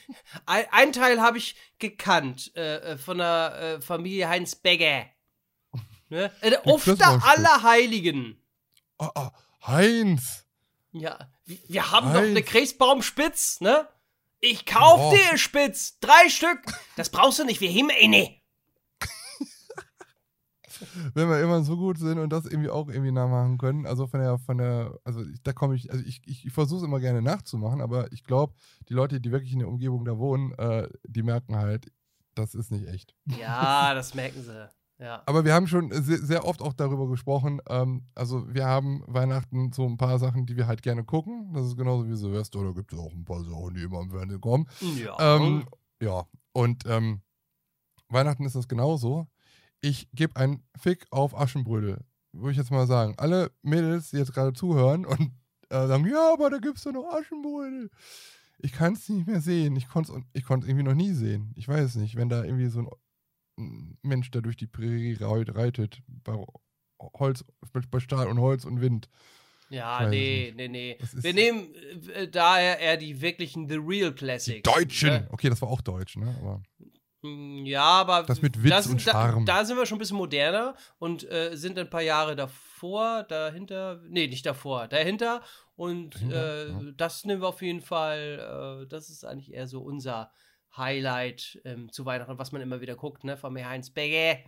Ein, 0.47 0.67
ein 0.71 0.93
Teil 0.93 1.21
habe 1.23 1.39
ich 1.39 1.57
gekannt 1.79 2.53
äh, 2.55 2.93
äh, 2.93 2.99
von 2.99 3.19
der 3.19 3.55
äh, 3.79 3.81
Familie 3.81 4.29
Heinz 4.29 4.55
Begge. 4.55 5.07
Ne? 6.11 6.31
Äh, 6.43 6.51
der 6.51 6.67
Oster 6.67 6.93
Christbaumstück. 6.97 7.31
aller 7.39 7.63
Heiligen. 7.63 8.43
Oh, 8.99 9.09
oh, 9.15 9.29
Heinz! 9.67 10.45
Ja, 10.93 11.19
wir, 11.45 11.91
haben 11.91 12.09
doch 12.13 12.21
Heinz. 12.21 12.29
eine 12.31 12.43
Christbaumspitz, 12.43 13.61
ne? 13.61 13.89
Ich 14.41 14.67
kauf 14.67 15.01
Oh. 15.01 15.15
dir 15.15 15.39
Spitz. 15.39 15.99
Drei 16.01 16.29
Stück. 16.29 16.61
Das 16.97 17.11
brauchst 17.11 17.39
du 17.39 17.45
nicht. 17.45 17.61
Wir 17.61 17.71
heben 17.71 17.91
eine. 17.91 18.38
Wenn 21.15 21.29
wir 21.29 21.43
immer 21.43 21.63
so 21.63 21.77
gut 21.77 21.99
sind 21.99 22.19
und 22.19 22.31
das 22.33 22.47
irgendwie 22.47 22.71
auch 22.71 22.89
irgendwie 22.89 23.13
nachmachen 23.13 23.59
können, 23.59 23.87
also 23.87 24.07
von 24.07 24.21
der, 24.21 24.39
von 24.39 24.59
der, 24.59 24.99
also 25.05 25.25
ich, 25.25 25.43
da 25.43 25.53
komme 25.53 25.75
ich, 25.75 25.91
also 25.91 26.05
ich, 26.05 26.23
ich, 26.27 26.47
ich 26.47 26.53
versuche 26.53 26.81
es 26.81 26.85
immer 26.85 27.01
gerne 27.01 27.23
nachzumachen, 27.23 27.81
aber 27.81 28.13
ich 28.13 28.25
glaube, 28.25 28.55
die 28.89 28.95
Leute, 28.95 29.21
die 29.21 29.33
wirklich 29.33 29.53
in 29.53 29.61
der 29.61 29.69
Umgebung 29.69 30.05
da 30.05 30.19
wohnen, 30.19 30.53
äh, 30.53 30.89
die 31.07 31.23
merken 31.23 31.57
halt, 31.57 31.91
das 32.35 32.55
ist 32.55 32.71
nicht 32.71 32.87
echt. 32.87 33.15
Ja, 33.27 33.95
das 33.95 34.15
merken 34.15 34.43
sie. 34.43 34.69
Ja. 35.01 35.23
Aber 35.27 35.45
wir 35.45 35.55
haben 35.55 35.69
schon 35.69 35.93
sehr, 35.93 36.19
sehr 36.19 36.45
oft 36.45 36.61
auch 36.61 36.73
darüber 36.73 37.09
gesprochen. 37.09 37.61
Ähm, 37.69 38.03
also 38.15 38.53
wir 38.53 38.67
haben 38.67 39.05
Weihnachten 39.07 39.73
so 39.73 39.87
ein 39.87 39.97
paar 39.97 40.19
Sachen, 40.19 40.45
die 40.47 40.57
wir 40.57 40.67
halt 40.67 40.83
gerne 40.83 41.05
gucken. 41.05 41.53
Das 41.55 41.67
ist 41.67 41.77
genauso 41.77 42.09
wie 42.09 42.17
Silvester, 42.17 42.65
da 42.65 42.73
gibt 42.73 42.93
es 42.93 42.99
auch 42.99 43.13
ein 43.13 43.25
paar 43.25 43.45
Sachen, 43.45 43.75
die 43.75 43.83
immer 43.83 44.01
im 44.01 44.11
Fernsehen 44.11 44.41
kommen. 44.41 44.69
Ja. 44.97 45.17
Ähm, 45.37 45.67
ja, 46.03 46.25
und 46.53 46.85
ähm, 46.87 47.23
Weihnachten 48.09 48.45
ist 48.45 48.57
das 48.57 48.67
genauso. 48.67 49.29
Ich 49.81 50.09
gebe 50.13 50.37
einen 50.37 50.63
Fick 50.77 51.07
auf 51.11 51.39
Aschenbrödel. 51.39 51.99
Würde 52.33 52.53
ich 52.53 52.57
jetzt 52.59 52.71
mal 52.71 52.87
sagen. 52.87 53.15
Alle 53.17 53.51
Mädels, 53.63 54.11
die 54.11 54.17
jetzt 54.19 54.35
gerade 54.35 54.53
zuhören 54.53 55.07
und 55.07 55.33
äh, 55.71 55.87
sagen, 55.87 56.07
ja, 56.07 56.33
aber 56.33 56.51
da 56.51 56.59
gibt 56.59 56.79
es 56.79 56.85
doch 56.85 56.93
noch 56.93 57.09
Aschenbrödel. 57.13 57.91
Ich 58.59 58.73
kann 58.73 58.95
es 58.95 59.09
nicht 59.09 59.27
mehr 59.27 59.41
sehen. 59.41 59.77
Ich 59.77 59.89
konnte 59.89 60.13
es 60.13 60.19
ich 60.33 60.45
konnt's 60.45 60.67
irgendwie 60.67 60.85
noch 60.85 60.95
nie 60.95 61.13
sehen. 61.13 61.53
Ich 61.57 61.69
weiß 61.69 61.95
nicht, 61.97 62.17
wenn 62.17 62.29
da 62.29 62.43
irgendwie 62.45 62.67
so 62.69 62.81
ein, 62.81 62.89
ein 63.59 63.99
Mensch 64.03 64.31
da 64.31 64.41
durch 64.41 64.57
die 64.57 64.67
Prärie 64.67 65.15
reit- 65.21 65.55
reitet, 65.55 66.01
bei 66.09 66.35
Holz, 67.19 67.45
bei 67.91 68.01
Stahl 68.01 68.27
und 68.27 68.41
Holz 68.41 68.65
und 68.65 68.81
Wind. 68.81 69.09
Ja, 69.71 70.09
nee, 70.09 70.53
nee, 70.57 70.67
nee. 70.69 70.93
Ist- 70.99 71.23
Wir 71.23 71.35
nehmen 71.35 71.69
äh, 72.15 72.27
daher 72.27 72.79
eher 72.81 72.97
die 72.97 73.21
wirklichen 73.21 73.69
The 73.69 73.77
Real 73.77 74.13
Classics. 74.13 74.63
Deutschen! 74.63 75.11
Ne? 75.11 75.29
Okay, 75.31 75.51
das 75.51 75.61
war 75.63 75.69
auch 75.69 75.83
Deutsch, 75.83 76.17
ne? 76.17 76.35
Aber 76.41 76.63
Ja, 77.23 77.83
aber. 77.83 78.23
Das 78.23 78.43
mit 78.43 78.63
Witz 78.63 78.71
das- 78.71 78.87
und 78.87 79.07
da, 79.07 79.13
Charme. 79.13 79.45
Da 79.45 79.65
sind 79.65 79.77
wir 79.77 79.87
schon 79.87 79.97
ein 79.97 79.99
bisschen 79.99 80.17
moderner 80.17 80.75
und 80.99 81.29
äh, 81.31 81.57
sind 81.57 81.79
ein 81.79 81.91
paar 81.91 82.03
Jahre 82.03 82.37
davor, 82.37 83.25
dahinter. 83.25 84.01
Nee, 84.09 84.29
nicht 84.29 84.47
davor, 84.47 84.87
dahinter. 84.89 85.43
Und 85.75 86.15
Dahinter, 86.17 86.67
äh, 86.67 86.69
ja. 86.71 86.81
das 86.97 87.25
nehmen 87.25 87.41
wir 87.43 87.49
auf 87.49 87.63
jeden 87.63 87.81
Fall. 87.81 88.83
Äh, 88.85 88.87
das 88.89 89.11
ist 89.11 89.25
eigentlich 89.25 89.53
eher 89.53 89.67
so 89.67 89.81
unser 89.81 90.31
Highlight 90.77 91.61
ähm, 91.65 91.91
zu 91.91 92.05
Weihnachten, 92.05 92.39
was 92.39 92.53
man 92.53 92.63
immer 92.63 92.81
wieder 92.81 92.95
guckt, 92.95 93.25
ne? 93.25 93.37
Von 93.37 93.53
mir 93.53 93.69
Heinz 93.69 93.91
Begge 93.91 94.39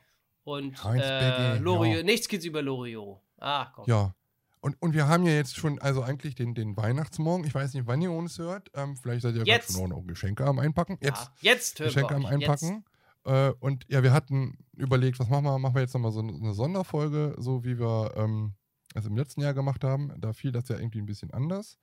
und 0.45 0.83
Heinz 0.85 1.05
äh, 1.05 1.19
Begge, 1.19 1.65
Loriot. 1.65 1.97
ja. 1.99 2.03
Nichts 2.03 2.29
geht's 2.29 2.45
über 2.45 2.63
Loriot. 2.63 3.21
Ach 3.39 3.73
komm. 3.73 3.85
Ja. 3.89 4.15
Und, 4.61 4.77
und 4.83 4.93
wir 4.93 5.09
haben 5.09 5.25
ja 5.25 5.33
jetzt 5.33 5.57
schon, 5.57 5.79
also 5.81 6.03
eigentlich 6.03 6.35
den, 6.35 6.55
den 6.55 6.77
Weihnachtsmorgen. 6.77 7.47
Ich 7.47 7.55
weiß 7.55 7.73
nicht, 7.75 7.87
wann 7.87 8.03
ihr 8.03 8.13
uns 8.13 8.39
hört. 8.39 8.71
Ähm, 8.75 8.97
vielleicht 8.97 9.23
seid 9.23 9.33
ihr 9.35 9.39
gerade 9.45 9.51
Jetzt. 9.51 9.73
schon 9.73 9.85
auch 9.93 9.97
noch 10.01 10.07
Geschenke 10.07 10.45
am 10.45 10.59
Einpacken. 10.59 10.99
Jetzt 11.01 11.31
Ja, 11.41 11.53
jetzt 11.53 11.77
Geschenke 11.77 12.15
am. 12.15 12.27
Einpacken. 12.27 12.85
Äh, 13.25 13.51
und 13.61 13.85
ja, 13.89 14.03
wir 14.03 14.13
hatten 14.13 14.59
überlegt, 14.77 15.19
was 15.19 15.29
machen 15.29 15.45
wir? 15.45 15.59
Machen 15.59 15.75
wir 15.75 15.83
jetzt 15.83 15.95
nochmal 15.95 16.13
so 16.13 16.21
eine, 16.21 16.53
Sonderfolge, 16.53 17.35
so 17.39 17.65
wie 17.65 17.79
wir 17.79 18.13
ähm, 18.17 18.55
es 18.95 19.07
im 19.07 19.17
letzten 19.17 19.41
Jahr 19.41 19.55
gemacht 19.55 19.83
haben. 19.83 20.13
Da 20.19 20.33
fiel 20.35 20.53
das 20.53 20.69
ja 20.69 20.77
irgendwie 20.79 20.99
ein 21.01 21.07
bisschen 21.07 21.31
anders. 21.33 21.79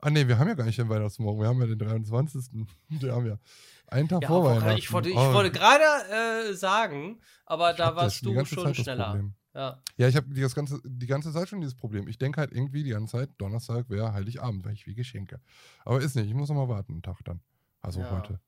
Ah, 0.00 0.10
nee, 0.10 0.26
wir 0.28 0.38
haben 0.38 0.48
ja 0.48 0.54
gar 0.54 0.64
nicht 0.64 0.78
den 0.78 0.88
Weihnachtsmorgen. 0.88 1.40
Wir 1.40 1.48
haben 1.48 1.60
ja 1.60 1.66
den 1.66 1.78
23. 1.78 2.44
Wir 2.88 3.12
haben 3.14 3.26
ja 3.26 3.38
einen 3.88 4.08
Tag 4.08 4.22
Ja, 4.22 4.28
vor 4.28 4.44
Weihnachten. 4.44 4.78
ich 4.78 4.92
wollte, 4.92 5.08
ich 5.10 5.16
Oh, 5.16 5.32
wollte 5.32 5.50
gerade 5.50 6.50
äh, 6.50 6.54
sagen, 6.54 7.20
aber 7.46 7.70
ich 7.72 7.76
da 7.76 7.94
warst 7.96 8.24
du 8.24 8.44
schon 8.44 8.74
schneller. 8.74 9.06
Problem. 9.06 9.34
Ja. 9.56 9.78
Ja, 9.96 10.06
ich 10.06 10.16
habe 10.16 10.28
das 10.38 10.54
ganze, 10.54 10.80
die 10.84 11.06
ganze 11.06 11.32
Zeit 11.32 11.48
schon 11.48 11.60
dieses 11.62 11.74
Problem. 11.74 12.08
Ich 12.08 12.18
denke 12.18 12.40
halt 12.40 12.52
irgendwie 12.52 12.82
die 12.84 12.90
ganze 12.90 13.12
Zeit, 13.12 13.30
Donnerstag 13.38 13.88
wäre 13.88 14.12
Heiligabend, 14.12 14.66
weil 14.66 14.74
ich 14.74 14.86
wie 14.86 14.94
Geschenke. 14.94 15.40
Aber 15.86 15.98
ist 16.00 16.14
nicht, 16.14 16.26
ich 16.26 16.34
muss 16.34 16.50
noch 16.50 16.56
mal 16.56 16.68
warten, 16.68 16.92
einen 16.92 17.02
Tag 17.02 17.20
dann. 17.24 17.40
Also 17.80 18.00
Ja. 18.00 18.10
heute. 18.10 18.38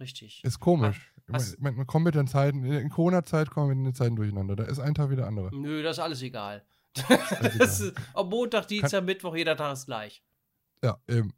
Richtig. 0.00 0.42
Ist 0.42 0.58
komisch. 0.58 1.12
Ich 1.28 1.34
Hast- 1.34 1.60
mein, 1.60 1.76
man, 1.76 1.86
kommt 1.86 2.04
mit 2.06 2.16
den 2.16 2.26
Zeiten, 2.26 2.64
in 2.64 2.88
Corona-Zeit 2.88 3.50
kommen 3.50 3.68
wir 3.68 3.76
mit 3.76 3.86
den 3.86 3.94
Zeiten 3.94 4.16
durcheinander. 4.16 4.56
Da 4.56 4.64
ist 4.64 4.80
ein 4.80 4.94
Tag 4.94 5.10
wie 5.10 5.16
der 5.16 5.28
andere. 5.28 5.54
Nö, 5.54 5.84
das 5.84 5.98
ist 5.98 6.02
alles 6.02 6.22
egal. 6.22 6.64
egal. 6.96 7.18
das 7.58 7.78
ist, 7.80 7.94
am 8.14 8.28
Montag, 8.28 8.66
Dienstag, 8.66 9.04
Mittwoch, 9.04 9.36
jeder 9.36 9.56
Tag 9.56 9.74
ist 9.74 9.86
gleich. 9.86 10.20
Ja, 10.82 10.98
eben. 11.06 11.32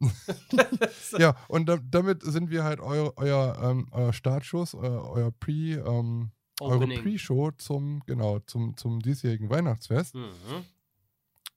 ja, 1.19 1.37
und 1.49 1.66
da, 1.69 1.76
damit 1.76 2.23
sind 2.23 2.49
wir 2.50 2.64
halt 2.64 2.81
euer, 2.81 3.12
euer, 3.16 3.59
ähm, 3.62 3.88
euer 3.90 4.12
Startschuss, 4.14 4.75
euer, 4.75 5.11
euer 5.11 5.33
Pre, 5.33 5.52
ähm, 5.85 6.31
eure 6.62 6.76
Opening. 6.76 7.02
Pre-Show 7.02 7.50
zum, 7.52 8.02
genau, 8.07 8.38
zum, 8.40 8.76
zum 8.76 9.00
diesjährigen 9.00 9.50
Weihnachtsfest. 9.50 10.14
Mhm. 10.14 10.64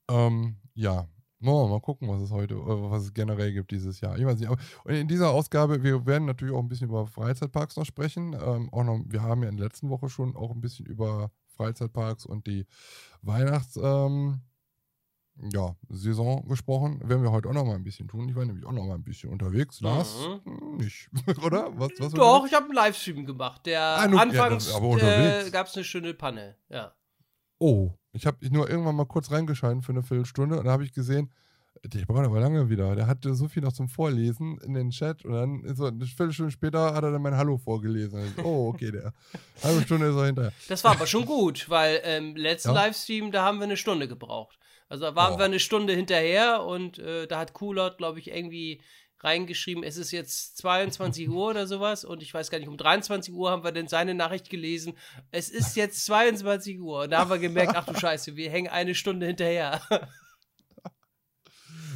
Ähm, 0.09 0.55
ja, 0.73 1.07
wollen 1.39 1.67
wir 1.67 1.75
mal 1.75 1.81
gucken, 1.81 2.07
was 2.07 2.21
es 2.21 2.31
heute, 2.31 2.55
äh, 2.55 2.91
was 2.91 3.03
es 3.03 3.13
generell 3.13 3.53
gibt 3.53 3.71
dieses 3.71 4.01
Jahr. 4.01 4.17
Ich 4.17 4.25
weiß 4.25 4.39
nicht, 4.39 4.49
aber 4.49 4.59
und 4.83 4.93
in 4.93 5.07
dieser 5.07 5.31
Ausgabe, 5.31 5.83
wir 5.83 6.05
werden 6.05 6.25
natürlich 6.25 6.53
auch 6.53 6.59
ein 6.59 6.67
bisschen 6.69 6.89
über 6.89 7.07
Freizeitparks 7.07 7.75
noch 7.75 7.85
sprechen. 7.85 8.33
Ähm, 8.33 8.71
auch 8.71 8.83
noch, 8.83 9.01
wir 9.05 9.21
haben 9.21 9.43
ja 9.43 9.49
in 9.49 9.57
der 9.57 9.67
letzten 9.67 9.89
Woche 9.89 10.09
schon 10.09 10.35
auch 10.35 10.51
ein 10.51 10.61
bisschen 10.61 10.85
über 10.85 11.31
Freizeitparks 11.55 12.25
und 12.25 12.47
die 12.47 12.65
Weihnachts, 13.21 13.77
ähm, 13.81 14.41
ja, 15.53 15.75
Saison 15.89 16.47
gesprochen. 16.47 17.01
Werden 17.07 17.23
wir 17.23 17.31
heute 17.31 17.49
auch 17.49 17.53
noch 17.53 17.65
mal 17.65 17.75
ein 17.75 17.83
bisschen 17.83 18.07
tun. 18.07 18.29
Ich 18.29 18.35
war 18.35 18.45
nämlich 18.45 18.65
auch 18.65 18.71
noch 18.71 18.85
mal 18.85 18.95
ein 18.95 19.03
bisschen 19.03 19.29
unterwegs. 19.29 19.81
Lars, 19.81 20.15
hm, 20.43 20.77
nicht, 20.77 21.09
oder? 21.43 21.71
Was, 21.77 21.91
was 21.99 22.13
Doch, 22.13 22.45
ich 22.45 22.53
habe 22.53 22.65
einen 22.65 22.73
Livestream 22.75 23.25
gemacht. 23.25 23.65
Der 23.65 23.81
Ah, 23.81 24.07
nu- 24.07 24.15
ja, 24.17 24.23
anfangs 24.23 24.69
äh, 24.69 25.49
gab 25.51 25.67
es 25.67 25.75
eine 25.75 25.83
schöne 25.83 26.13
Panne. 26.13 26.55
Ja. 26.69 26.93
Oh, 27.59 27.91
ich 28.13 28.25
habe 28.25 28.37
nur 28.49 28.69
irgendwann 28.69 28.95
mal 28.95 29.05
kurz 29.05 29.31
reingeschalten 29.31 29.81
für 29.81 29.91
eine 29.91 30.03
Viertelstunde 30.03 30.57
und 30.59 30.65
da 30.65 30.71
habe 30.71 30.83
ich 30.83 30.93
gesehen, 30.93 31.31
der 31.83 32.05
braucht 32.05 32.25
aber 32.25 32.39
lange 32.39 32.69
wieder. 32.69 32.95
Der 32.95 33.05
hatte 33.07 33.35
so 33.35 33.47
viel 33.47 33.61
noch 33.61 33.73
zum 33.73 33.89
Vorlesen 33.89 34.57
in 34.59 34.73
den 34.73 34.89
Chat 34.89 35.23
und 35.25 35.33
dann 35.33 35.63
ist 35.65 35.79
er, 35.79 35.89
eine 35.89 36.05
Viertelstunde 36.05 36.51
später 36.51 36.93
hat 36.95 37.03
er 37.03 37.11
dann 37.11 37.21
mein 37.21 37.35
Hallo 37.37 37.57
vorgelesen. 37.57 38.33
Ich, 38.37 38.43
oh, 38.43 38.69
okay, 38.69 38.91
der 38.91 39.13
halbe 39.63 39.81
Stunde 39.83 40.07
ist 40.07 40.15
er 40.15 40.25
hinterher. 40.25 40.53
Das 40.67 40.83
war 40.83 40.91
aber 40.91 41.05
schon 41.07 41.25
gut, 41.25 41.69
weil 41.69 41.99
ähm, 42.03 42.35
letzten 42.35 42.69
Ja. 42.69 42.85
Livestream, 42.85 43.31
da 43.31 43.43
haben 43.43 43.59
wir 43.59 43.65
eine 43.65 43.77
Stunde 43.77 44.07
gebraucht. 44.07 44.57
Also 44.89 45.05
da 45.05 45.15
waren 45.15 45.33
Oh. 45.33 45.37
wir 45.39 45.45
eine 45.45 45.59
Stunde 45.59 45.93
hinterher 45.93 46.63
und 46.63 46.99
äh, 46.99 47.27
da 47.27 47.39
hat 47.39 47.53
Kulot, 47.53 47.97
glaube 47.97 48.19
ich, 48.19 48.29
irgendwie 48.31 48.81
reingeschrieben, 49.21 49.83
es 49.83 49.97
ist 49.97 50.11
jetzt 50.11 50.57
22 50.57 51.29
Uhr 51.29 51.49
oder 51.49 51.65
sowas 51.65 52.05
und 52.05 52.21
ich 52.21 52.31
weiß 52.33 52.51
gar 52.51 52.59
nicht, 52.59 52.67
um 52.67 52.77
23 52.77 53.33
Uhr 53.33 53.49
haben 53.49 53.63
wir 53.63 53.71
denn 53.71 53.87
seine 53.87 54.13
Nachricht 54.13 54.49
gelesen, 54.49 54.95
es 55.31 55.49
ist 55.49 55.75
jetzt 55.75 56.05
22 56.05 56.79
Uhr 56.79 57.03
und 57.03 57.09
da 57.11 57.19
haben 57.19 57.31
wir 57.31 57.39
gemerkt, 57.39 57.73
ach 57.75 57.85
du 57.85 57.93
Scheiße, 57.99 58.35
wir 58.35 58.51
hängen 58.51 58.67
eine 58.69 58.93
Stunde 58.93 59.25
hinterher. 59.25 59.81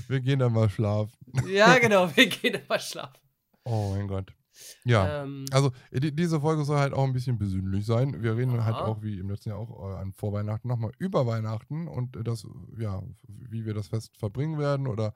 Wir 0.07 0.21
gehen 0.21 0.39
dann 0.39 0.53
mal 0.53 0.69
schlafen. 0.69 1.13
ja, 1.47 1.77
genau, 1.79 2.09
wir 2.15 2.25
gehen 2.27 2.55
immer 2.55 2.79
schlafen. 2.79 3.19
Oh 3.65 3.93
mein 3.95 4.07
Gott. 4.07 4.33
Ja, 4.85 5.23
Ähm, 5.23 5.45
also 5.51 5.71
die, 5.91 6.15
diese 6.15 6.39
Folge 6.39 6.63
soll 6.63 6.77
halt 6.77 6.93
auch 6.93 7.03
ein 7.03 7.13
bisschen 7.13 7.37
besinnlich 7.37 7.85
sein. 7.85 8.21
Wir 8.21 8.35
reden 8.35 8.63
halt 8.63 8.75
Aha. 8.75 8.85
auch 8.85 9.01
wie 9.01 9.19
im 9.19 9.29
letzten 9.29 9.49
Jahr 9.49 9.59
auch 9.59 9.91
äh, 9.91 9.97
an 9.97 10.13
Vorweihnachten 10.13 10.67
nochmal 10.67 10.91
über 10.97 11.25
Weihnachten 11.25 11.87
und 11.87 12.15
äh, 12.15 12.23
das, 12.23 12.47
ja, 12.77 13.01
wie 13.27 13.65
wir 13.65 13.73
das 13.73 13.87
Fest 13.87 14.17
verbringen 14.17 14.57
werden 14.57 14.87
oder 14.87 15.13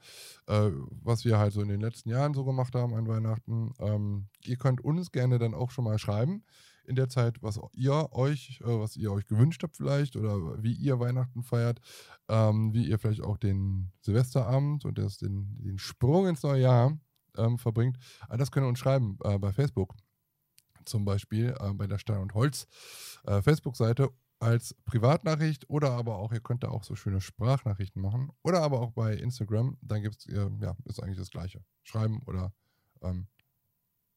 äh, 0.47 0.69
was 0.89 1.25
wir 1.25 1.37
halt 1.37 1.53
so 1.53 1.61
in 1.61 1.69
den 1.69 1.81
letzten 1.81 2.09
Jahren 2.09 2.33
so 2.33 2.43
gemacht 2.43 2.75
haben 2.75 2.93
an 2.93 3.07
Weihnachten. 3.07 3.71
Ähm, 3.79 4.27
ihr 4.45 4.57
könnt 4.57 4.81
uns 4.81 5.11
gerne 5.11 5.39
dann 5.39 5.53
auch 5.53 5.71
schon 5.71 5.85
mal 5.85 5.97
schreiben 5.97 6.43
in 6.85 6.95
der 6.95 7.09
Zeit, 7.09 7.41
was 7.41 7.59
ihr 7.73 8.09
euch, 8.11 8.59
äh, 8.61 8.65
was 8.79 8.95
ihr 8.95 9.11
euch 9.11 9.25
gewünscht 9.25 9.63
habt 9.63 9.77
vielleicht 9.77 10.15
oder 10.15 10.61
wie 10.61 10.73
ihr 10.73 10.99
Weihnachten 10.99 11.43
feiert, 11.43 11.79
ähm, 12.27 12.73
wie 12.73 12.85
ihr 12.85 12.99
vielleicht 12.99 13.23
auch 13.23 13.37
den 13.37 13.91
Silvesterabend 14.01 14.85
und 14.85 14.97
das, 14.97 15.17
den, 15.17 15.57
den 15.63 15.77
Sprung 15.77 16.27
ins 16.27 16.43
neue 16.43 16.61
Jahr 16.61 16.97
ähm, 17.37 17.57
verbringt. 17.57 17.97
All 18.29 18.37
das 18.37 18.51
könnt 18.51 18.65
ihr 18.65 18.69
uns 18.69 18.79
schreiben 18.79 19.17
äh, 19.23 19.37
bei 19.39 19.51
Facebook. 19.51 19.95
Zum 20.85 21.05
Beispiel 21.05 21.55
äh, 21.59 21.73
bei 21.73 21.87
der 21.87 21.97
Stein 21.97 22.19
und 22.19 22.33
Holz 22.33 22.67
äh, 23.25 23.41
Facebook-Seite 23.41 24.09
als 24.39 24.75
Privatnachricht 24.83 25.69
oder 25.69 25.91
aber 25.91 26.17
auch, 26.17 26.33
ihr 26.33 26.41
könnt 26.41 26.63
da 26.63 26.67
auch 26.69 26.83
so 26.83 26.95
schöne 26.95 27.21
Sprachnachrichten 27.21 28.01
machen 28.01 28.29
oder 28.43 28.61
aber 28.61 28.81
auch 28.81 28.91
bei 28.91 29.13
Instagram. 29.15 29.77
Dann 29.81 30.01
gibt 30.01 30.17
es, 30.17 30.25
äh, 30.27 30.49
ja, 30.59 30.75
ist 30.85 31.01
eigentlich 31.01 31.17
das 31.19 31.29
Gleiche. 31.31 31.63
Schreiben 31.83 32.21
oder 32.23 32.53
ähm, 33.01 33.27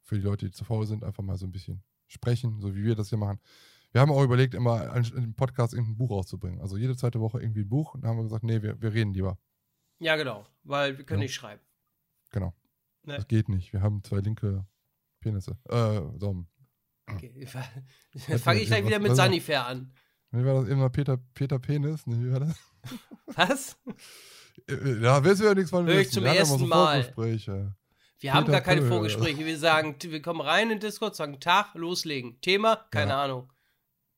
für 0.02 0.16
die 0.16 0.22
Leute, 0.22 0.46
die 0.46 0.52
zu 0.52 0.64
faul 0.64 0.86
sind, 0.86 1.04
einfach 1.04 1.22
mal 1.22 1.36
so 1.36 1.46
ein 1.46 1.52
bisschen 1.52 1.84
sprechen, 2.08 2.60
so 2.60 2.74
wie 2.74 2.82
wir 2.84 2.96
das 2.96 3.08
hier 3.10 3.18
machen. 3.18 3.38
Wir 3.92 4.00
haben 4.00 4.10
auch 4.10 4.22
überlegt, 4.24 4.54
immer 4.54 4.94
im 4.96 5.34
Podcast 5.34 5.72
irgendein 5.72 5.96
Buch 5.96 6.10
rauszubringen. 6.10 6.60
Also 6.60 6.76
jede 6.76 6.96
zweite 6.96 7.20
Woche 7.20 7.40
irgendwie 7.40 7.60
ein 7.62 7.68
Buch 7.68 7.94
und 7.94 8.02
dann 8.02 8.10
haben 8.10 8.18
wir 8.18 8.24
gesagt, 8.24 8.44
nee, 8.44 8.60
wir, 8.62 8.80
wir 8.82 8.92
reden 8.92 9.14
lieber. 9.14 9.38
ja, 10.00 10.16
genau, 10.16 10.44
weil 10.64 10.98
wir 10.98 11.04
können 11.06 11.20
Ja. 11.20 11.24
nicht 11.24 11.34
schreiben. 11.34 11.62
Genau. 12.30 12.52
Ne. 13.06 13.16
Das 13.16 13.28
geht 13.28 13.48
nicht. 13.48 13.72
Wir 13.72 13.82
haben 13.82 14.02
zwei 14.04 14.18
linke 14.18 14.66
Penisse. 15.20 15.56
Äh, 15.68 16.00
so. 16.18 16.44
Okay. 17.08 17.46
Fange 18.38 18.60
ich 18.60 18.66
gleich 18.66 18.84
wieder 18.84 18.98
mit 18.98 19.14
Sanifair 19.14 19.66
an. 19.66 19.92
Wie 20.32 20.44
war 20.44 20.64
das 20.64 20.76
mal 20.76 20.90
Peter, 20.90 21.16
Peter 21.34 21.58
Penis? 21.58 22.06
Nee, 22.06 22.24
wie 22.26 22.32
war 22.32 22.40
das? 22.40 22.56
Was? 23.26 23.76
Äh, 24.66 25.00
Da 25.00 25.22
willst 25.22 25.40
du 25.40 25.46
ja 25.46 25.54
nichts 25.54 25.70
von 25.70 25.86
Hör 25.86 25.94
ich 25.94 26.00
wissen. 26.08 26.12
zum 26.14 26.24
Wir 26.24 26.30
haben 26.30 26.34
ja 26.34 26.40
ersten 26.40 26.54
immer 26.56 26.64
so 26.64 26.66
Mal. 26.68 27.02
Vorgespräche. 27.04 27.76
Wir 28.18 28.34
haben 28.34 28.44
Peter 28.46 28.52
gar 28.52 28.60
keine 28.62 28.80
Pöll. 28.80 28.88
Vorgespräche. 28.90 29.46
Wir 29.46 29.58
sagen, 29.58 29.94
wir 30.00 30.22
kommen 30.22 30.40
rein 30.40 30.70
in 30.70 30.80
Discord, 30.80 31.14
sagen 31.14 31.38
Tag, 31.38 31.74
loslegen. 31.74 32.40
Thema, 32.40 32.76
keine 32.90 33.12
Ja. 33.12 33.24
Ahnung. 33.24 33.52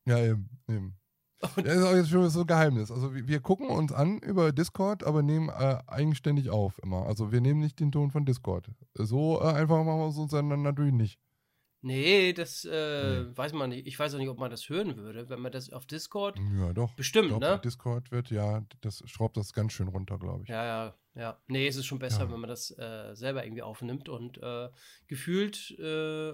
Ja, 0.07 0.19
eben. 0.25 0.49
eben. 0.69 0.99
Das 1.41 1.77
ist 1.77 1.85
auch 1.85 1.95
jetzt 1.95 2.11
schon 2.11 2.29
so 2.31 2.41
ein 2.41 2.47
Geheimnis. 2.47 2.91
Also 2.91 3.15
wir, 3.15 3.29
wir 3.29 3.41
gucken 3.41 3.69
uns 3.69 3.93
an 3.93 4.19
über 4.19 4.53
Discord, 4.53 5.05
aber 5.05 5.23
nehmen 5.23 5.49
äh, 5.49 5.79
eigenständig 5.87 6.51
auf 6.51 6.81
immer. 6.83 7.07
Also 7.07 7.31
wir 7.31 7.41
nehmen 7.41 7.61
nicht 7.61 7.79
den 7.79 7.93
Ton 7.93 8.11
von 8.11 8.25
Discord. 8.25 8.71
So 8.95 9.41
äh, 9.41 9.45
einfach 9.53 9.85
machen 9.85 10.01
wir 10.01 10.09
es 10.09 10.17
uns 10.19 10.33
dann 10.33 10.49
natürlich 10.63 10.93
nicht. 10.93 11.21
Nee, 11.81 12.33
das 12.33 12.65
äh, 12.65 13.37
weiß 13.37 13.53
man 13.53 13.71
nicht. 13.71 13.87
Ich 13.87 13.97
weiß 13.97 14.13
auch 14.15 14.19
nicht, 14.19 14.29
ob 14.29 14.39
man 14.41 14.51
das 14.51 14.69
hören 14.69 14.97
würde, 14.97 15.29
wenn 15.29 15.41
man 15.41 15.53
das 15.53 15.71
auf 15.71 15.87
Discord. 15.87 16.37
Ja, 16.59 16.73
doch. 16.73 16.93
Bestimmt, 16.95 17.31
Doch, 17.31 17.39
ne? 17.39 17.61
Discord 17.63 18.11
wird, 18.11 18.31
ja, 18.31 18.65
das 18.81 19.05
schraubt 19.07 19.37
das 19.37 19.53
ganz 19.53 19.73
schön 19.73 19.87
runter, 19.87 20.19
glaube 20.19 20.43
ich. 20.43 20.49
Ja, 20.49 20.65
ja, 20.65 20.95
ja. 21.15 21.41
Nee, 21.47 21.69
es 21.69 21.77
ist 21.77 21.87
schon 21.87 22.01
besser, 22.01 22.25
Ja. 22.25 22.33
wenn 22.33 22.41
man 22.41 22.49
das 22.51 22.77
äh, 22.77 23.15
selber 23.15 23.45
irgendwie 23.45 23.63
aufnimmt. 23.63 24.09
Und 24.09 24.39
äh, 24.43 24.71
gefühlt 25.07 25.71
äh, 25.79 26.33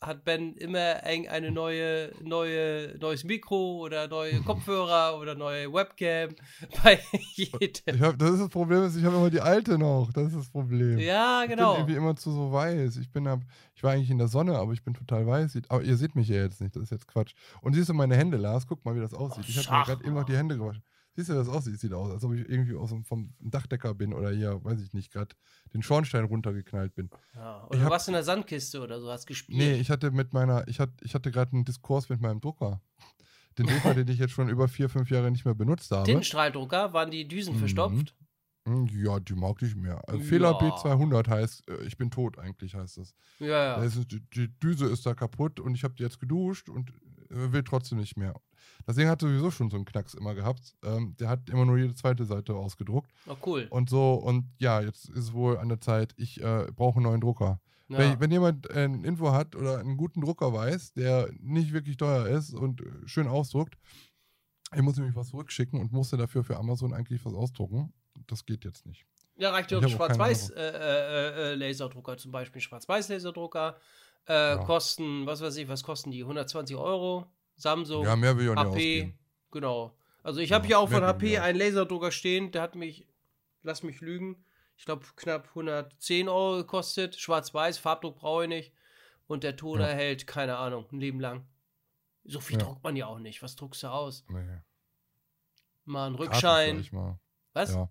hat 0.00 0.24
Ben 0.24 0.54
immer 0.54 1.04
eng 1.04 1.28
eine 1.28 1.50
neue, 1.50 2.12
neue, 2.22 2.96
neues 2.98 3.22
Mikro 3.24 3.80
oder 3.80 4.08
neue 4.08 4.40
Kopfhörer 4.40 5.18
oder 5.20 5.34
neue 5.34 5.70
Webcam 5.72 6.34
bei 6.82 6.98
jedem. 7.34 7.94
Ich 7.94 8.00
hab, 8.00 8.18
das 8.18 8.30
ist 8.30 8.40
das 8.40 8.48
Problem, 8.48 8.82
ist, 8.84 8.96
ich 8.96 9.04
habe 9.04 9.16
immer 9.16 9.28
die 9.28 9.42
alte 9.42 9.76
noch. 9.76 10.10
Das 10.14 10.28
ist 10.28 10.36
das 10.36 10.50
Problem. 10.50 10.98
Ja, 10.98 11.42
Ich 11.42 11.48
bin 11.48 11.58
genau. 11.58 11.74
irgendwie 11.74 11.96
immer 11.96 12.16
zu 12.16 12.32
so 12.32 12.50
weiß. 12.50 12.96
Ich 12.96 13.12
bin 13.12 13.26
ab, 13.26 13.40
ich 13.74 13.82
war 13.82 13.92
eigentlich 13.92 14.10
in 14.10 14.18
der 14.18 14.28
Sonne, 14.28 14.56
aber 14.58 14.72
ich 14.72 14.82
bin 14.82 14.94
total 14.94 15.26
weiß. 15.26 15.58
Aber 15.68 15.82
ihr 15.82 15.96
seht 15.96 16.16
mich 16.16 16.28
ja 16.28 16.36
jetzt 16.36 16.62
nicht, 16.62 16.74
das 16.76 16.84
ist 16.84 16.90
jetzt 16.90 17.06
Quatsch. 17.06 17.34
Und 17.60 17.74
siehst 17.74 17.90
du 17.90 17.94
meine 17.94 18.16
Hände, 18.16 18.38
Lars? 18.38 18.66
Guck 18.66 18.84
mal, 18.84 18.96
wie 18.96 19.00
das 19.00 19.12
aussieht. 19.12 19.44
ich 19.48 19.68
habe 19.68 19.78
mir 19.78 19.84
gerade 19.84 20.04
eben 20.04 20.14
noch 20.14 20.24
die 20.24 20.36
Hände 20.36 20.56
gewaschen. 20.56 20.82
Siehst 21.16 21.28
du, 21.28 21.34
das 21.34 21.48
aussieht? 21.48 21.78
Sieht 21.80 21.92
aus, 21.92 22.10
als 22.10 22.22
ob 22.24 22.32
ich 22.34 22.48
irgendwie 22.48 22.74
aus 22.76 22.90
dem, 22.90 23.04
vom 23.04 23.34
Dachdecker 23.40 23.94
bin 23.94 24.12
oder 24.14 24.30
hier, 24.30 24.62
weiß 24.64 24.80
ich 24.80 24.92
nicht, 24.94 25.12
gerade 25.12 25.34
den 25.74 25.82
Schornstein 25.82 26.24
runtergeknallt 26.24 26.94
bin. 26.94 27.10
Ja, 27.34 27.64
Ich 27.64 27.70
oder 27.70 27.84
du 27.84 27.90
warst 27.90 28.08
in 28.08 28.14
der 28.14 28.22
Sandkiste 28.22 28.80
oder 28.80 29.00
so, 29.00 29.10
hast 29.10 29.26
gespielt. 29.26 29.58
Nee, 29.58 29.74
ich 29.74 29.90
hatte 29.90 30.10
mit 30.12 30.32
meiner, 30.32 30.66
ich 30.68 30.78
hatte, 30.80 30.94
ich 31.02 31.14
hatte 31.14 31.30
gerade 31.30 31.52
einen 31.52 31.64
Diskurs 31.64 32.08
mit 32.08 32.20
meinem 32.20 32.40
Drucker. 32.40 32.80
Den 33.58 33.66
Drucker, 33.66 33.94
den 33.94 34.08
ich 34.08 34.18
jetzt 34.18 34.32
schon 34.32 34.48
über 34.48 34.68
vier, 34.68 34.88
fünf 34.88 35.10
Jahre 35.10 35.30
nicht 35.30 35.44
mehr 35.44 35.54
benutzt 35.54 35.90
habe. 35.90 36.04
Tintenstrahldrucker, 36.04 36.92
waren 36.92 37.10
die 37.10 37.26
Düsen 37.26 37.54
Mhm. 37.54 37.58
verstopft? 37.58 38.14
Hm, 38.68 38.86
Ja, 38.92 39.18
die 39.18 39.34
mag 39.34 39.60
ich 39.62 39.74
mehr. 39.74 40.00
Also 40.08 40.20
Ja. 40.20 40.26
Fehler 40.28 40.58
B200 40.58 41.28
heißt, 41.28 41.68
äh, 41.68 41.82
ich 41.86 41.96
bin 41.96 42.10
tot 42.10 42.38
eigentlich, 42.38 42.74
heißt 42.76 42.98
das. 42.98 43.14
Ja, 43.40 43.76
Da 43.76 43.80
ja. 43.80 43.82
ist, 43.82 44.12
die, 44.12 44.20
die 44.30 44.48
Düse 44.60 44.86
ist 44.86 45.04
da 45.06 45.14
kaputt 45.14 45.58
und 45.60 45.74
ich 45.74 45.82
habe 45.82 45.94
die 45.94 46.02
jetzt 46.04 46.20
geduscht 46.20 46.68
und 46.68 46.90
äh, 47.30 47.52
will 47.52 47.64
trotzdem 47.64 47.98
nicht 47.98 48.16
mehr. 48.16 48.34
Das 48.86 48.96
Ding 48.96 49.08
hat 49.08 49.20
sowieso 49.20 49.50
schon 49.50 49.70
so 49.70 49.76
einen 49.76 49.84
Knacks 49.84 50.14
immer 50.14 50.34
gehabt. 50.34 50.74
Ähm, 50.82 51.14
der 51.18 51.28
hat 51.28 51.48
immer 51.50 51.64
nur 51.64 51.78
jede 51.78 51.94
zweite 51.94 52.24
Seite 52.24 52.54
ausgedruckt. 52.54 53.10
Oh, 53.26 53.36
cool. 53.46 53.66
Und 53.70 53.90
so, 53.90 54.14
und 54.14 54.46
ja, 54.58 54.80
jetzt 54.80 55.08
ist 55.10 55.32
wohl 55.32 55.58
an 55.58 55.68
der 55.68 55.80
Zeit, 55.80 56.14
ich 56.16 56.40
äh, 56.42 56.66
brauche 56.74 56.96
einen 56.96 57.04
neuen 57.04 57.20
Drucker. 57.20 57.60
Ja. 57.88 57.98
Wenn, 57.98 58.20
wenn 58.20 58.30
jemand 58.30 58.70
äh, 58.70 58.84
eine 58.84 59.06
Info 59.06 59.32
hat 59.32 59.56
oder 59.56 59.78
einen 59.78 59.96
guten 59.96 60.20
Drucker 60.20 60.52
weiß, 60.52 60.92
der 60.94 61.30
nicht 61.40 61.72
wirklich 61.72 61.96
teuer 61.96 62.26
ist 62.28 62.54
und 62.54 62.80
äh, 62.80 62.84
schön 63.06 63.26
ausdruckt, 63.26 63.76
ich 64.74 64.82
muss 64.82 64.96
nämlich 64.96 65.16
was 65.16 65.28
zurückschicken 65.28 65.80
und 65.80 65.92
musste 65.92 66.16
dafür 66.16 66.44
für 66.44 66.56
Amazon 66.56 66.94
eigentlich 66.94 67.24
was 67.24 67.34
ausdrucken. 67.34 67.92
Das 68.28 68.46
geht 68.46 68.64
jetzt 68.64 68.86
nicht. 68.86 69.04
Ja, 69.36 69.50
reicht 69.50 69.72
ja 69.72 69.78
auch 69.78 69.82
hab 69.82 69.92
auch 69.92 70.08
keine 70.08 70.14
Schwarz-Weiß-Laserdrucker 70.14 72.18
zum 72.18 72.30
Beispiel. 72.30 72.60
Schwarz-Weiß-Laserdrucker 72.60 73.76
äh, 74.28 74.32
Ja. 74.32 74.56
kosten, 74.58 75.26
was 75.26 75.40
weiß 75.40 75.56
ich, 75.56 75.68
was 75.68 75.82
kosten 75.82 76.10
die? 76.10 76.22
120 76.22 76.76
Euro. 76.76 77.26
Samsung, 77.60 78.04
ja, 78.04 78.16
mehr 78.16 78.36
will 78.36 78.44
ich 78.44 78.50
auch 78.50 78.54
nicht 78.54 78.64
HP. 78.64 78.68
ausgeben. 79.02 79.18
Genau. 79.52 79.96
Also 80.22 80.40
ich 80.40 80.52
habe 80.52 80.64
Ja, 80.64 80.68
hier 80.68 80.78
auch 80.80 80.88
von 80.90 81.02
HP 81.02 81.38
einen 81.38 81.58
Laserdrucker 81.58 82.10
stehen, 82.12 82.52
der 82.52 82.62
hat 82.62 82.74
mich, 82.74 83.06
lass 83.62 83.82
mich 83.82 84.00
lügen, 84.00 84.44
ich 84.76 84.84
glaube 84.84 85.04
knapp 85.16 85.48
110 85.48 86.28
Euro 86.28 86.56
gekostet. 86.58 87.16
Schwarz-Weiß, 87.16 87.78
Farbdruck 87.78 88.16
brauche 88.16 88.44
ich 88.44 88.48
nicht. 88.48 88.72
Und 89.26 89.44
der 89.44 89.56
Toner 89.56 89.88
Ja. 89.90 89.94
hält, 89.94 90.26
keine 90.26 90.56
Ahnung, 90.56 90.86
ein 90.92 90.98
Leben 91.00 91.20
lang. 91.20 91.46
So 92.24 92.40
viel 92.40 92.58
Ja. 92.58 92.64
druckt 92.64 92.82
man 92.82 92.96
ja 92.96 93.06
auch 93.06 93.18
nicht. 93.18 93.42
Was 93.42 93.56
druckst 93.56 93.82
du 93.82 93.88
aus? 93.88 94.24
Nee. 94.28 94.38
Mal 95.84 96.06
einen 96.06 96.16
Karten 96.16 96.32
Rückschein. 96.32 96.70
vielleicht 96.76 96.92
mal. 96.92 97.18
Was? 97.52 97.74
Ja. 97.74 97.90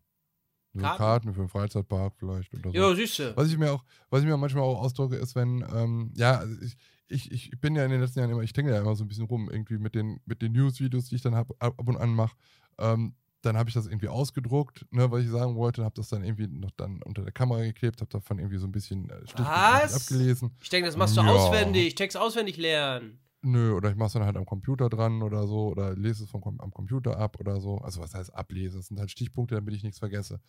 So 0.73 0.81
Karten? 0.81 0.97
Karten? 0.97 1.33
für 1.33 1.41
den 1.41 1.49
Freizeitpark 1.49 2.13
vielleicht 2.17 2.53
oder 2.53 2.69
so. 2.71 2.75
Ja, 2.77 2.93
siehste. 2.95 3.35
Was 3.35 3.47
ich 3.49 3.57
mir 3.57 3.71
auch, 3.71 3.83
was 4.09 4.21
ich 4.21 4.27
mir 4.27 4.37
manchmal 4.37 4.63
auch 4.63 4.79
ausdrücke, 4.81 5.15
ist, 5.15 5.35
wenn, 5.35 5.65
ähm, 5.75 6.13
ja, 6.15 6.37
also 6.37 6.61
ich, 6.61 6.77
ich, 7.09 7.31
ich 7.31 7.51
bin 7.59 7.75
ja 7.75 7.83
in 7.83 7.91
den 7.91 8.01
letzten 8.01 8.19
Jahren 8.19 8.31
immer, 8.31 8.43
ich 8.43 8.53
denke 8.53 8.71
ja 8.71 8.79
immer 8.79 8.95
so 8.95 9.03
ein 9.03 9.07
bisschen 9.07 9.25
rum, 9.25 9.49
irgendwie 9.51 9.77
mit 9.77 9.95
den, 9.95 10.19
mit 10.25 10.41
den 10.41 10.51
News-Videos, 10.53 11.09
die 11.09 11.15
ich 11.15 11.21
dann 11.21 11.35
hab, 11.35 11.51
ab 11.61 11.75
und 11.87 11.97
an 11.97 12.13
mache. 12.13 12.35
Ähm, 12.77 13.15
dann 13.41 13.57
habe 13.57 13.69
ich 13.69 13.73
das 13.73 13.87
irgendwie 13.87 14.09
ausgedruckt, 14.09 14.85
ne, 14.91 15.09
was 15.11 15.23
ich 15.23 15.29
sagen 15.29 15.55
wollte, 15.55 15.83
habe 15.83 15.95
das 15.95 16.09
dann 16.09 16.23
irgendwie 16.23 16.47
noch 16.47 16.71
dann 16.71 17.01
unter 17.03 17.23
der 17.23 17.31
Kamera 17.31 17.61
geklebt, 17.61 18.01
habe 18.01 18.09
davon 18.11 18.37
irgendwie 18.37 18.57
so 18.57 18.67
ein 18.67 18.71
bisschen 18.71 19.09
äh, 19.09 19.21
Was? 19.37 19.93
abgelesen. 19.93 20.51
Ich 20.61 20.69
denke, 20.69 20.87
das 20.87 20.97
machst 20.97 21.15
du 21.15 21.21
Ja. 21.21 21.29
auswendig. 21.29 21.95
Text 21.95 22.17
auswendig 22.17 22.57
lernen. 22.57 23.19
Nö, 23.41 23.71
oder 23.73 23.89
ich 23.89 23.95
mache 23.95 24.07
es 24.07 24.13
dann 24.13 24.25
halt 24.25 24.35
am 24.35 24.45
Computer 24.45 24.89
dran 24.89 25.21
oder 25.21 25.47
so, 25.47 25.69
oder 25.69 25.95
lese 25.95 26.25
es 26.25 26.29
vom, 26.29 26.43
am 26.59 26.71
Computer 26.71 27.17
ab 27.17 27.39
oder 27.39 27.61
so. 27.61 27.77
Also 27.77 28.01
was 28.01 28.13
heißt 28.13 28.35
ablesen? 28.35 28.79
Das 28.79 28.87
sind 28.87 28.99
halt 28.99 29.09
Stichpunkte, 29.09 29.55
damit 29.55 29.73
ich 29.73 29.83
nichts 29.83 29.99
vergesse. 29.99 30.41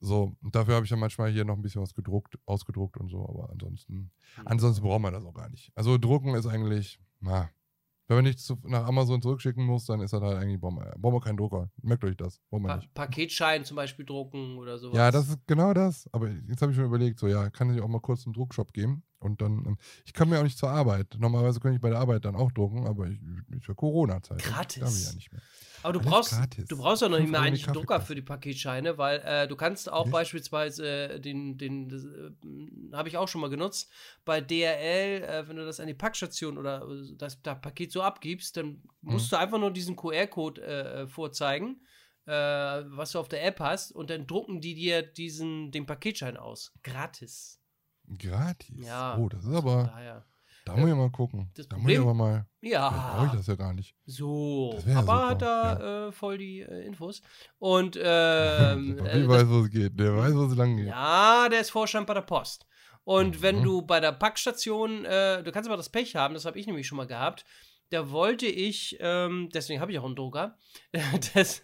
So, 0.00 0.34
dafür 0.40 0.74
habe 0.76 0.84
ich 0.84 0.90
dann 0.90 0.98
manchmal 0.98 1.30
hier 1.30 1.44
noch 1.44 1.56
ein 1.56 1.62
bisschen 1.62 1.82
was 1.82 1.94
gedruckt, 1.94 2.38
ausgedruckt 2.46 2.96
und 2.96 3.08
so, 3.10 3.28
aber 3.28 3.50
ansonsten, 3.50 4.10
ansonsten 4.46 4.82
braucht 4.82 5.02
man 5.02 5.12
das 5.12 5.24
auch 5.24 5.34
gar 5.34 5.50
nicht. 5.50 5.70
Also 5.74 5.98
drucken 5.98 6.34
ist 6.34 6.46
eigentlich, 6.46 6.98
na, 7.20 7.50
Wenn 8.10 8.16
man 8.16 8.24
nichts 8.24 8.52
nach 8.64 8.86
Amazon 8.88 9.22
zurückschicken 9.22 9.64
muss, 9.64 9.84
dann 9.86 10.00
ist 10.00 10.12
das 10.12 10.20
halt 10.20 10.36
eigentlich 10.36 10.60
Bombe. 10.60 10.92
Brauchen 10.98 11.14
wir 11.14 11.20
keinen 11.20 11.36
Drucker. 11.36 11.70
Merkt 11.80 12.02
euch 12.04 12.16
das. 12.16 12.40
Brauchen 12.50 12.64
wir 12.64 12.68
Pa 12.68 12.76
nicht. 12.78 12.92
Paketschein 12.92 13.64
zum 13.64 13.76
Beispiel 13.76 14.04
drucken 14.04 14.58
oder 14.58 14.78
sowas. 14.78 14.96
Ja, 14.96 15.12
das 15.12 15.28
ist 15.28 15.46
genau 15.46 15.72
das. 15.74 16.08
Aber 16.12 16.28
jetzt 16.28 16.60
habe 16.60 16.72
ich 16.72 16.78
mir 16.78 16.86
überlegt, 16.86 17.20
so 17.20 17.28
ja, 17.28 17.50
kann 17.50 17.72
ich 17.72 17.80
auch 17.80 17.86
mal 17.86 18.00
kurz 18.00 18.22
zum 18.22 18.32
Druckshop 18.32 18.72
gehen 18.72 19.04
und 19.20 19.40
dann. 19.40 19.64
ähm, 19.66 19.78
Ich 20.04 20.12
kann 20.12 20.28
mir 20.28 20.38
auch 20.38 20.42
nicht 20.44 20.58
zur 20.58 20.70
Arbeit. 20.70 21.16
Normalerweise 21.18 21.60
könnte 21.60 21.76
ich 21.76 21.80
bei 21.80 21.90
der 21.90 21.98
Arbeit 21.98 22.24
dann 22.24 22.34
auch 22.36 22.50
drucken, 22.52 22.86
aber 22.86 23.06
ich, 23.06 23.18
ich 23.56 23.64
für 23.64 23.74
Corona-Zeit. 23.74 24.42
Gratis. 24.42 25.00
Ich 25.00 25.06
ja 25.08 25.14
nicht 25.14 25.32
mehr. 25.32 25.42
Aber 25.82 25.94
du 25.94 26.00
Alles 26.00 26.10
brauchst, 26.10 26.32
gratis. 26.32 26.66
du 26.68 26.76
brauchst 26.76 27.02
auch 27.02 27.08
noch 27.08 27.18
nicht 27.18 27.30
mehr 27.30 27.40
eigentlich 27.40 27.64
einen 27.66 27.74
Drucker 27.74 28.00
für 28.02 28.14
die 28.14 28.22
Paketscheine, 28.22 28.98
weil 28.98 29.20
äh, 29.20 29.48
du 29.48 29.56
kannst 29.56 29.90
auch 29.90 30.04
Nicht? 30.04 30.12
beispielsweise 30.12 30.86
äh, 30.86 31.20
den, 31.20 31.56
den, 31.56 31.88
das, 31.88 32.04
äh, 32.04 32.30
habe 32.92 33.08
ich 33.08 33.16
auch 33.16 33.28
schon 33.28 33.40
mal 33.40 33.48
genutzt, 33.48 33.90
bei 34.24 34.40
DRL, 34.42 35.22
äh, 35.22 35.48
wenn 35.48 35.56
du 35.56 35.64
das 35.64 35.80
an 35.80 35.86
die 35.86 35.94
Packstation 35.94 36.58
oder 36.58 36.86
äh, 36.86 37.14
das, 37.16 37.40
das 37.40 37.60
Paket 37.60 37.92
so 37.92 38.02
abgibst, 38.02 38.56
dann 38.58 38.82
musst 39.00 39.32
du 39.32 39.36
einfach 39.36 39.58
nur 39.58 39.70
diesen 39.70 39.96
QR-Code 39.96 40.62
äh, 40.62 41.06
vorzeigen, 41.06 41.80
was 42.26 43.12
du 43.12 43.18
auf 43.18 43.28
der 43.28 43.44
App 43.44 43.58
hast, 43.58 43.90
und 43.90 44.08
dann 44.08 44.26
drucken 44.26 44.60
die 44.60 44.74
dir 44.74 45.02
diesen, 45.02 45.72
den 45.72 45.84
Paketschein 45.86 46.36
aus. 46.36 46.72
Gratis. 46.84 47.59
Gratis. 48.18 48.86
Ja. 48.86 49.16
Oh, 49.18 49.28
das 49.28 49.44
ist 49.44 49.54
aber. 49.54 49.84
Daher. 49.84 50.24
Da 50.66 50.76
muss 50.76 50.90
ich 50.90 50.94
mal 50.94 51.10
gucken. 51.10 51.50
das 51.56 51.66
Da 51.68 51.78
muss 51.78 51.90
ich 51.90 51.98
aber 51.98 52.12
mal. 52.14 52.46
Vielleicht 52.60 52.80
brauche 52.80 53.26
ich 53.26 53.32
Ja. 53.32 53.36
das 53.36 53.46
ja 53.46 53.54
gar 53.56 53.72
nicht. 53.72 53.94
So, 54.04 54.78
ja 54.86 55.00
Papa 55.00 55.00
super, 55.00 55.28
hat 55.28 55.42
da 55.42 56.08
äh, 56.08 56.12
voll 56.12 56.38
die 56.38 56.60
äh, 56.60 56.86
Infos. 56.86 57.22
Und 57.58 57.96
ähm, 58.00 58.96
Der 59.02 59.14
äh, 59.14 59.28
weiß, 59.28 59.48
wo 59.48 59.60
es 59.62 59.70
geht. 59.70 59.98
Der 59.98 60.16
weiß, 60.16 60.34
wo 60.34 60.44
es 60.44 60.54
lang 60.56 60.76
geht. 60.76 60.86
Ja, 60.88 61.48
der 61.48 61.60
ist 61.60 61.70
Vorstand 61.70 62.06
bei 62.06 62.14
der 62.14 62.20
Post. 62.22 62.66
Und 63.04 63.40
wenn 63.42 63.60
Mhm. 63.60 63.64
du 63.64 63.82
bei 63.82 63.98
der 64.00 64.12
Packstation, 64.12 65.04
äh, 65.06 65.42
du 65.42 65.50
kannst 65.50 65.68
aber 65.68 65.78
das 65.78 65.88
Pech 65.88 66.14
haben, 66.14 66.34
das 66.34 66.44
habe 66.44 66.58
ich 66.58 66.66
nämlich 66.66 66.86
schon 66.86 66.96
mal 66.96 67.06
gehabt. 67.06 67.44
Da 67.90 68.10
wollte 68.12 68.46
ich, 68.46 68.96
ähm, 69.00 69.48
deswegen 69.52 69.80
habe 69.80 69.90
ich 69.90 69.98
auch 69.98 70.04
einen 70.04 70.14
Drucker. 70.14 70.56
das, 71.34 71.60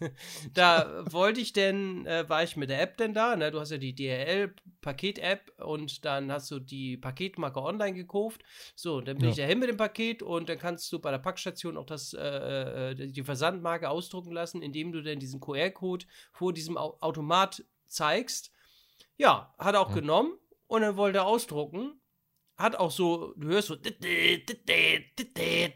da 0.53 1.05
wollte 1.09 1.39
ich 1.39 1.53
denn, 1.53 2.05
äh, 2.05 2.27
war 2.27 2.43
ich 2.43 2.57
mit 2.57 2.69
der 2.69 2.81
App 2.81 2.97
denn 2.97 3.13
da, 3.13 3.37
ne? 3.37 3.49
Du 3.49 3.61
hast 3.61 3.71
ja 3.71 3.77
die 3.77 3.95
DRL-Paket-App 3.95 5.53
und 5.65 6.03
dann 6.03 6.29
hast 6.29 6.51
du 6.51 6.59
die 6.59 6.97
Paketmarke 6.97 7.61
online 7.61 7.93
gekauft. 7.93 8.41
So, 8.75 8.99
dann 8.99 9.17
bin 9.17 9.25
Ja. 9.27 9.31
ich 9.31 9.37
dahin 9.37 9.59
mit 9.59 9.69
dem 9.69 9.77
Paket 9.77 10.21
und 10.21 10.49
dann 10.49 10.59
kannst 10.59 10.91
du 10.91 10.99
bei 10.99 11.11
der 11.11 11.19
Packstation 11.19 11.77
auch 11.77 11.85
das, 11.85 12.13
äh, 12.13 12.91
äh, 12.91 12.95
die 12.95 13.23
Versandmarke 13.23 13.89
ausdrucken 13.89 14.33
lassen, 14.33 14.61
indem 14.61 14.91
du 14.91 15.01
dann 15.01 15.19
diesen 15.19 15.39
QR-Code 15.39 16.05
vor 16.33 16.51
diesem 16.51 16.77
Au 16.77 16.97
Automat 16.99 17.63
zeigst. 17.85 18.51
Ja, 19.15 19.55
hat 19.57 19.75
er 19.75 19.81
auch 19.81 19.89
Ja. 19.89 19.95
genommen 19.95 20.33
und 20.67 20.81
dann 20.81 20.97
wollte 20.97 21.19
er 21.19 21.25
ausdrucken. 21.25 22.01
Hat 22.57 22.75
auch 22.75 22.91
so, 22.91 23.33
du 23.37 23.49
hörst 23.49 23.67
so, 23.67 23.75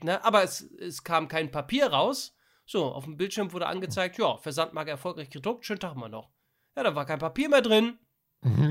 ne? 0.03 0.25
aber 0.25 0.43
es, 0.43 0.61
es 0.61 1.03
kam 1.03 1.27
kein 1.27 1.51
Papier 1.51 1.87
raus. 1.87 2.35
So, 2.65 2.85
auf 2.85 3.03
dem 3.03 3.17
Bildschirm 3.17 3.51
wurde 3.53 3.67
angezeigt, 3.67 4.17
ja, 4.17 4.37
Versandmarke 4.37 4.89
erfolgreich 4.89 5.29
gedruckt, 5.29 5.65
schönen 5.65 5.79
Tag 5.79 5.95
mal 5.95 6.09
noch. 6.09 6.31
Ja, 6.75 6.83
da 6.83 6.95
war 6.95 7.05
kein 7.05 7.19
Papier 7.19 7.49
mehr 7.49 7.61
drin. 7.61 7.99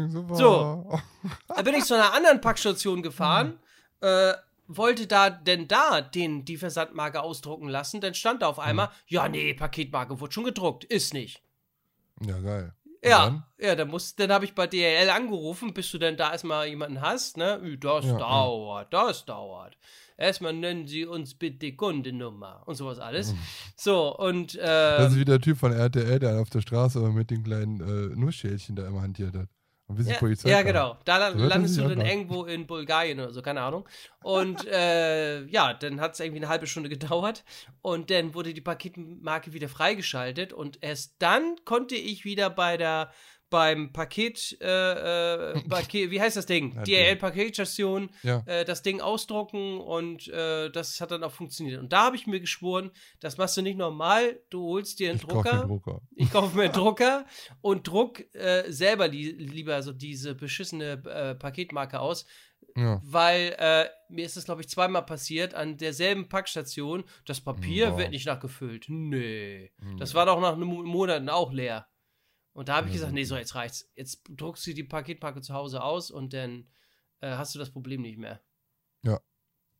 Super. 0.09 0.35
So. 0.35 1.01
Da 1.49 1.62
bin 1.62 1.75
ich 1.75 1.85
zu 1.85 1.94
einer 1.94 2.12
anderen 2.12 2.40
Packstation 2.40 3.03
gefahren, 3.03 3.61
äh, 4.01 4.33
wollte 4.66 5.07
da 5.07 5.31
denn 5.31 5.68
da 5.68 6.01
den, 6.01 6.44
die 6.44 6.57
Versandmarke 6.57 7.20
ausdrucken 7.20 7.68
lassen, 7.68 8.01
dann 8.01 8.14
stand 8.14 8.42
da 8.42 8.49
auf 8.49 8.59
einmal, 8.59 8.90
ja, 9.07 9.29
nee, 9.29 9.55
Paketmarke 9.55 10.18
wurde 10.20 10.33
schon 10.33 10.44
gedruckt, 10.44 10.85
ist 10.85 11.12
nicht. 11.14 11.42
Ja, 12.20 12.38
geil. 12.40 12.75
Ja, 13.02 13.24
dann? 13.24 13.44
ja, 13.58 13.74
dann 13.74 13.88
muss, 13.88 14.14
dann 14.14 14.30
habe 14.30 14.44
ich 14.44 14.54
bei 14.54 14.66
DHL 14.66 15.10
angerufen, 15.10 15.72
bis 15.72 15.90
du 15.90 15.98
denn 15.98 16.16
da 16.16 16.32
erstmal 16.32 16.66
jemanden 16.66 17.00
hast, 17.00 17.36
ne? 17.36 17.60
Das 17.80 18.04
Ja, 18.04 18.10
ja. 18.12 18.18
dauert, 18.18 18.92
das 18.92 19.24
dauert. 19.24 19.78
Erstmal 20.18 20.52
nennen 20.52 20.86
Sie 20.86 21.06
uns 21.06 21.34
bitte 21.34 21.72
Kundennummer 21.72 22.62
und 22.66 22.74
sowas 22.74 22.98
alles. 22.98 23.34
So, 23.74 24.14
und 24.14 24.54
Das 24.54 25.08
ist 25.12 25.16
äh, 25.16 25.20
wie 25.20 25.24
der 25.24 25.40
Typ 25.40 25.56
von 25.56 25.72
RTL, 25.72 26.18
der 26.18 26.40
auf 26.40 26.50
der 26.50 26.60
Straße 26.60 27.00
mit 27.10 27.30
den 27.30 27.42
kleinen 27.42 27.80
äh, 27.80 28.14
Nussschälchen 28.14 28.76
da 28.76 28.86
immer 28.86 29.00
hantiert 29.00 29.34
hat. 29.34 29.48
Und 29.90 29.96
bis 29.96 30.07
die 30.07 30.12
ja, 30.12 30.18
Polizei 30.18 30.48
ja, 30.48 30.59
kam. 30.59 30.66
genau. 30.66 30.98
Da 31.05 31.18
das 31.18 31.35
landest 31.35 31.76
du 31.76 31.83
an, 31.83 31.88
dann 31.88 32.07
irgendwo 32.07 32.44
in 32.44 32.64
Bulgarien 32.68 33.18
oder 33.18 33.33
so, 33.33 33.42
keine 33.42 33.61
Ahnung. 33.61 33.88
Und 34.22 34.64
äh, 34.72 35.44
ja, 35.46 35.74
dann 35.74 36.00
hat 36.00 36.12
es 36.12 36.20
irgendwie 36.20 36.38
eine 36.38 36.48
halbe 36.48 36.68
Stunde 36.68 36.88
gedauert 36.88 37.44
und 37.83 38.09
dann 38.09 38.33
wurde 38.33 38.55
die 38.55 38.61
Paketmarke 38.61 39.53
wieder 39.53 39.68
freigeschaltet 39.68 40.53
und 40.53 40.79
erst 40.81 41.16
dann 41.18 41.57
konnte 41.64 41.96
ich 41.96 42.24
wieder 42.24 42.50
bei 42.50 42.76
der 42.76 43.11
beim 43.50 43.92
Paket, 43.92 44.56
äh, 44.60 45.52
äh, 45.54 45.60
Paket 45.68 46.10
wie 46.10 46.20
heißt 46.20 46.36
das 46.36 46.46
Ding? 46.46 46.74
DRL-Paketstation, 46.84 48.10
Ja. 48.22 48.42
äh, 48.46 48.64
das 48.64 48.82
Ding 48.82 49.00
ausdrucken 49.00 49.78
und 49.78 50.28
äh, 50.28 50.70
das 50.70 51.00
hat 51.00 51.10
dann 51.10 51.22
auch 51.24 51.32
funktioniert. 51.32 51.80
Und 51.80 51.92
da 51.92 52.04
habe 52.06 52.16
ich 52.16 52.26
mir 52.26 52.40
geschworen, 52.40 52.90
das 53.20 53.36
machst 53.38 53.56
du 53.56 53.62
nicht 53.62 53.76
normal, 53.76 54.40
du 54.50 54.62
holst 54.64 54.98
dir 55.00 55.10
einen 55.10 55.18
Ich 55.18 55.24
Drucker. 55.26 55.54
mir 55.62 55.66
Drucker. 55.66 56.00
Ich 56.14 56.30
kaufe 56.32 56.56
mir 56.56 56.64
einen 56.64 56.72
Drucker 56.80 57.26
und 57.60 57.86
druck 57.86 58.20
äh, 58.34 58.70
selber 58.70 59.08
li 59.08 59.32
lieber 59.32 59.82
so 59.82 59.92
diese 59.92 60.34
beschissene 60.34 61.02
äh, 61.06 61.34
Paketmarke 61.34 62.00
aus, 62.00 62.26
Ja. 62.76 63.00
weil 63.04 63.54
äh, 63.58 63.86
mir 64.08 64.24
ist 64.26 64.36
das, 64.36 64.44
glaube 64.44 64.60
ich, 64.62 64.68
zweimal 64.68 65.04
passiert 65.04 65.54
an 65.54 65.76
derselben 65.76 66.28
Packstation. 66.28 67.04
Das 67.26 67.40
Papier 67.40 67.90
Boah. 67.90 67.98
wird 67.98 68.10
nicht 68.10 68.26
nachgefüllt. 68.26 68.86
Nee. 68.88 69.72
Das 69.98 70.10
Nee. 70.12 70.16
war 70.16 70.26
doch 70.26 70.40
nach 70.40 70.52
einem 70.54 70.68
Mo- 70.68 70.82
Monaten 70.84 71.28
auch 71.28 71.52
leer. 71.52 71.86
Und 72.52 72.68
da 72.68 72.76
habe 72.76 72.88
ich 72.88 72.92
Ja, 72.94 72.98
gesagt, 73.00 73.12
nee, 73.14 73.24
so 73.24 73.36
jetzt 73.36 73.54
reicht's. 73.54 73.90
Jetzt 73.94 74.22
druckst 74.28 74.66
du 74.66 74.74
die 74.74 74.84
Paketmarke 74.84 75.40
zu 75.40 75.54
Hause 75.54 75.82
aus 75.82 76.10
und 76.10 76.32
dann 76.32 76.68
äh, 77.20 77.30
hast 77.36 77.54
du 77.54 77.58
das 77.58 77.70
Problem 77.70 78.02
nicht 78.02 78.18
mehr. 78.18 78.40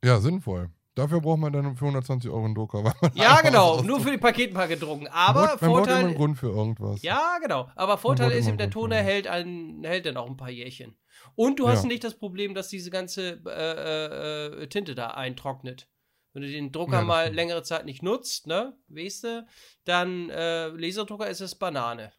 Ja, 0.03 0.19
sinnvoll. 0.19 0.71
Dafür 0.95 1.21
braucht 1.21 1.37
man 1.39 1.53
dann 1.53 1.75
für 1.75 1.85
120 1.85 2.29
Euro 2.31 2.45
einen 2.45 2.55
Drucker. 2.55 2.81
man 2.81 2.93
Ja, 3.13 3.41
genau. 3.41 3.81
Nur 3.83 3.99
für 4.01 4.09
die 4.11 4.17
Paketmarke 4.17 4.77
drucken. 4.77 5.03
Man 5.03 5.11
Aber 5.13 5.41
man 5.41 5.47
braucht 5.49 5.61
immer 5.61 5.77
einen 5.77 5.85
Vorteil. 5.85 6.13
Grund 6.15 6.37
für 6.39 6.47
irgendwas. 6.49 7.01
Ja, 7.03 7.37
genau. 7.39 7.69
Aber 7.75 7.97
Vorteil 7.99 8.31
ist 8.31 8.47
eben, 8.47 8.57
der 8.57 8.71
Toner 8.71 8.95
sein. 8.95 9.05
hält, 9.05 9.27
ein, 9.27 9.83
hält 9.83 10.07
dann 10.07 10.17
auch 10.17 10.27
ein 10.27 10.37
paar 10.37 10.49
Jährchen. 10.49 10.97
Und 11.35 11.59
du 11.59 11.67
hast 11.67 11.83
Ja. 11.83 11.87
nicht 11.87 12.03
das 12.03 12.17
Problem, 12.17 12.55
dass 12.55 12.67
diese 12.69 12.89
ganze 12.89 13.41
äh, 13.45 14.63
äh, 14.63 14.67
Tinte 14.67 14.95
da 14.95 15.11
eintrocknet. 15.11 15.87
Wenn 16.33 16.41
du 16.41 16.47
den 16.49 16.71
Drucker 16.71 16.99
Ja, 16.99 17.03
mal 17.03 17.31
längere 17.33 17.61
Zeit 17.61 17.85
nicht 17.85 18.01
nutzt, 18.01 18.47
ne, 18.47 18.75
weißt 18.87 19.23
du, 19.25 19.45
dann 19.83 20.29
äh, 20.29 20.67
Laserdrucker 20.69 21.29
ist 21.29 21.41
es 21.41 21.55
Banane. 21.55 22.11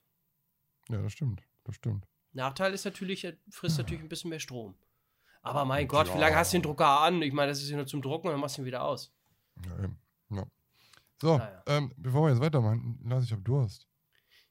Ja, 0.89 1.01
das 1.03 1.13
stimmt. 1.13 1.43
Das 1.65 1.77
stimmt. 1.77 2.07
Nachteil 2.33 2.73
ist 2.73 2.85
natürlich, 2.85 3.25
er 3.25 3.35
frisst 3.51 3.79
natürlich 3.79 4.03
ein 4.03 4.09
bisschen 4.09 4.31
mehr 4.31 4.41
Strom. 4.41 4.75
Aber 5.43 5.65
mein 5.65 5.87
Gott, 5.89 6.07
wie 6.09 6.13
Ja. 6.13 6.19
lange 6.19 6.37
hast 6.37 6.53
du 6.53 6.59
den 6.59 6.63
Drucker 6.63 7.01
an? 7.01 7.21
Ich 7.23 7.33
meine, 7.33 7.49
das 7.51 7.61
ist 7.63 7.69
ja 7.69 7.77
nur 7.77 7.87
zum 7.87 8.01
Drucken 8.03 8.29
und 8.29 8.33
dann 8.35 8.41
machst 8.41 8.57
du 8.59 8.63
ihn 8.63 8.67
wieder 8.67 8.83
aus. 8.85 9.13
Ja, 9.67 9.85
eben. 9.85 9.99
Ja. 10.31 10.47
So, 11.21 11.39
Naja. 11.39 11.63
ähm, 11.67 11.93
bevor 11.97 12.23
wir 12.27 12.31
jetzt 12.31 12.41
weitermachen, 12.41 13.01
Lars, 13.05 13.25
ich 13.25 13.33
hab 13.33 13.45
Durst. 13.45 13.89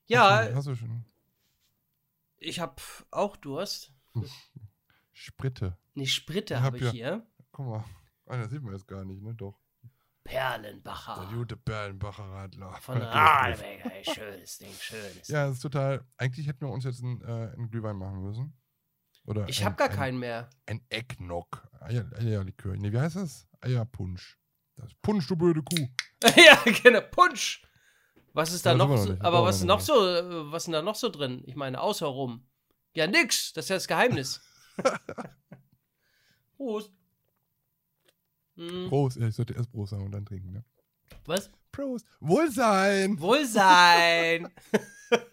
Ja, 0.06 0.50
Hast 0.54 0.68
du, 0.68 0.76
schon 0.76 1.06
ich 2.38 2.60
habe 2.60 2.76
auch 3.12 3.38
Durst. 3.38 3.94
Spritte? 5.14 5.78
Eine 5.96 6.08
Spritte 6.08 6.58
habe 6.62 6.66
hab 6.68 6.76
ich 6.76 6.82
ja- 6.82 6.92
hier. 6.92 7.28
Guck 7.52 7.66
mal. 7.68 7.86
Ah, 8.28 8.38
das 8.38 8.50
sieht 8.52 8.62
man 8.64 8.74
jetzt 8.74 8.88
gar 8.88 9.04
nicht, 9.04 9.22
ne? 9.22 9.34
Doch. 9.36 9.60
Perlenbacher. 10.24 11.26
Der 11.26 11.38
gute 11.38 11.58
Perlenbacher 11.58 12.24
Radler. 12.24 12.74
Von 12.82 12.96
Der 13.00 13.10
Rahlbecker, 13.10 13.92
ey, 13.94 14.04
schönes 14.14 14.58
Ding, 14.58 14.74
schönes. 14.80 15.28
Ja, 15.28 15.48
das 15.48 15.56
ist 15.56 15.62
total. 15.62 16.06
Eigentlich 16.18 16.48
hätten 16.48 16.62
wir 16.62 16.72
uns 16.72 16.84
jetzt 16.84 17.04
einen, 17.04 17.22
äh, 17.22 17.54
einen 17.54 17.70
Glühwein 17.70 17.96
machen 17.96 18.22
müssen. 18.22 18.58
Oder 19.26 19.48
ich 19.48 19.64
habe 19.64 19.76
gar 19.76 19.90
ein, 19.90 19.96
keinen 19.96 20.20
mehr. 20.20 20.50
Ein 20.66 20.86
Eggnog. 20.90 21.68
Eier, 21.80 22.10
Eierlikör. 22.18 22.76
Ne, 22.76 22.92
wie 22.92 23.00
heißt 23.00 23.16
das? 23.16 23.48
Eierpunsch. 23.62 24.38
Das 24.78 24.88
ist 24.88 25.02
Punsch, 25.02 25.28
du 25.28 25.36
blöde 25.36 25.62
Kuh. 25.62 25.88
ja, 26.36 26.62
genau, 26.82 27.02
Punsch. 27.02 27.62
Was 28.34 28.54
ist 28.54 28.66
da 28.66 28.72
Ja, 28.72 28.78
noch 28.78 28.98
so, 28.98 29.16
aber 29.20 29.44
was 29.44 29.58
ist 29.58 29.66
noch 29.66 29.78
noch 29.78 29.82
so, 29.82 30.08
äh, 30.08 30.52
was 30.52 30.66
ist 30.68 30.74
da 30.74 30.82
noch 30.82 30.96
so 30.96 31.10
drin? 31.10 31.44
Ich 31.46 31.56
meine, 31.56 31.80
außer 31.82 32.08
rum. 32.08 32.48
Ja, 32.96 33.06
nix, 33.08 33.54
das 33.54 33.66
ist 33.66 33.70
ja 33.70 33.76
das 33.76 33.88
Geheimnis. 33.88 34.42
Prost. 36.56 36.92
Hm, 38.56 38.90
Prost. 38.90 39.18
Ich 39.18 39.36
sollte 39.36 39.54
erst 39.54 39.72
Prost 39.72 39.92
sagen 39.92 40.06
und 40.06 40.12
dann 40.12 40.26
trinken, 40.26 40.52
ne? 40.52 40.66
was? 41.26 41.50
Prost. 41.72 42.06
Wohlsein. 42.20 43.20
Wohlsein. 43.20 44.50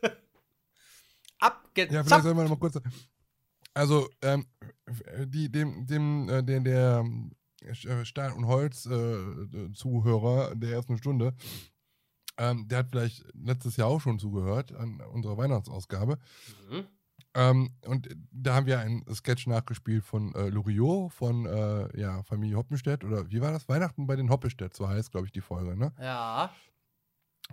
Ja, 1.41 1.53
vielleicht 1.85 2.13
Abgezapft. 2.13 2.23
sollen 2.25 2.37
wir 2.37 2.43
noch 2.43 2.51
mal 2.51 2.59
kurz. 2.59 2.81
Also, 3.73 4.09
ähm, 4.23 4.45
die, 5.27 5.49
dem, 5.51 5.87
dem, 5.87 6.29
äh, 6.29 6.43
der, 6.43 6.61
der 6.61 7.05
äh, 7.61 8.05
Stahl- 8.05 8.33
und 8.33 8.47
Holz-Zuhörer 8.49 10.57
der 10.57 10.71
ersten 10.73 10.99
Stunde, 10.99 11.35
ähm, 12.39 12.67
der 12.67 12.79
hat 12.79 12.89
vielleicht 12.91 13.25
letztes 13.35 13.77
Jahr 13.77 13.87
auch 13.89 14.01
schon 14.01 14.19
zugehört 14.19 14.73
an 14.73 15.01
unserer 15.13 15.37
Weihnachtsausgabe. 15.37 16.19
Mhm. 16.69 16.87
Ähm, 17.39 17.71
und 17.87 18.09
da 18.33 18.57
haben 18.57 18.67
wir 18.67 18.81
einen 18.81 19.05
Sketch 19.15 19.47
nachgespielt 19.47 20.05
von 20.05 20.35
äh, 20.35 20.49
Loriot, 20.49 21.13
von 21.13 21.47
äh, 21.47 22.01
ja, 22.01 22.25
Familie 22.25 22.57
Hoppenstedt. 22.57 23.05
Oder 23.05 23.31
wie 23.31 23.41
war 23.41 23.53
das? 23.53 23.69
Weihnachten 23.69 24.09
bei 24.09 24.17
den 24.17 24.29
Hoppestedt, 24.29 24.75
so 24.75 24.89
heißt, 24.89 25.13
glaube 25.13 25.27
ich, 25.27 25.33
die 25.33 25.41
Folge, 25.41 25.77
ne? 25.77 25.93
Ja. 26.01 26.51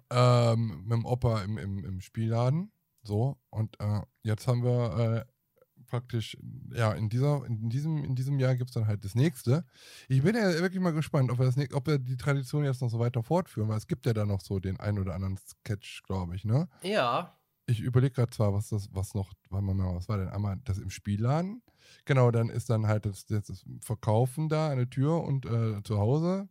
ähm, 0.10 0.82
mit 0.84 0.91
dem 0.93 1.06
Opa 1.06 1.43
im, 1.43 1.60
im, 1.60 1.86
im 1.86 2.02
Spielladen. 2.02 2.71
So, 3.04 3.38
und 3.52 3.80
äh, 3.80 4.02
jetzt 4.24 4.48
haben 4.48 4.63
wir 4.63 5.26
äh, 5.28 5.84
praktisch, 5.86 6.36
ja, 6.74 6.93
in, 6.93 7.10
dieser, 7.10 7.45
in, 7.45 7.69
diesem, 7.69 8.04
in 8.04 8.15
diesem 8.15 8.39
Jahr 8.39 8.56
gibt 8.56 8.71
es 8.71 8.74
dann 8.74 8.88
halt 8.88 9.06
das 9.06 9.13
nächste. 9.13 9.65
Ich 10.10 10.24
bin 10.24 10.36
ja 10.36 10.52
wirklich 10.62 10.82
mal 10.82 10.93
gespannt, 10.93 11.30
ob 11.30 11.38
wir, 11.38 11.45
das, 11.45 11.58
ob 11.74 11.86
wir 11.86 12.00
die 12.00 12.17
Tradition 12.17 12.65
jetzt 12.65 12.82
noch 12.82 12.89
so 12.89 12.98
weiter 12.98 13.21
fortführen, 13.21 13.69
weil 13.69 13.78
es 13.78 13.86
gibt 13.86 14.08
ja 14.08 14.13
da 14.13 14.26
noch 14.26 14.41
so 14.41 14.60
den 14.60 14.80
ein 14.80 14.98
oder 14.98 15.13
anderen 15.13 15.38
Sketch, 15.38 16.02
glaube 16.04 16.36
ich, 16.36 16.43
ne? 16.43 16.67
Ja. 16.82 17.38
Ich 17.67 17.80
überlege 17.80 18.13
gerade 18.13 18.32
zwar, 18.32 18.54
was 18.54 18.69
das, 18.69 18.89
was 18.91 19.13
noch, 19.15 19.34
warte 19.49 19.65
mal, 19.65 19.95
was 19.95 20.08
war 20.08 20.17
denn 20.17 20.30
einmal 20.30 20.58
das 20.63 20.78
im 20.78 20.89
Spielladen? 20.89 21.63
Genau, 22.06 22.30
dann 22.32 22.49
ist 22.49 22.69
dann 22.69 22.88
halt 22.88 23.06
das, 23.06 23.25
das, 23.25 23.65
Verkaufen 23.82 24.49
da 24.49 24.69
an 24.69 24.78
der 24.78 24.89
Tür 24.89 25.23
und 25.23 25.45
äh, 25.45 25.82
zu 25.84 25.97
Hause 25.97 26.47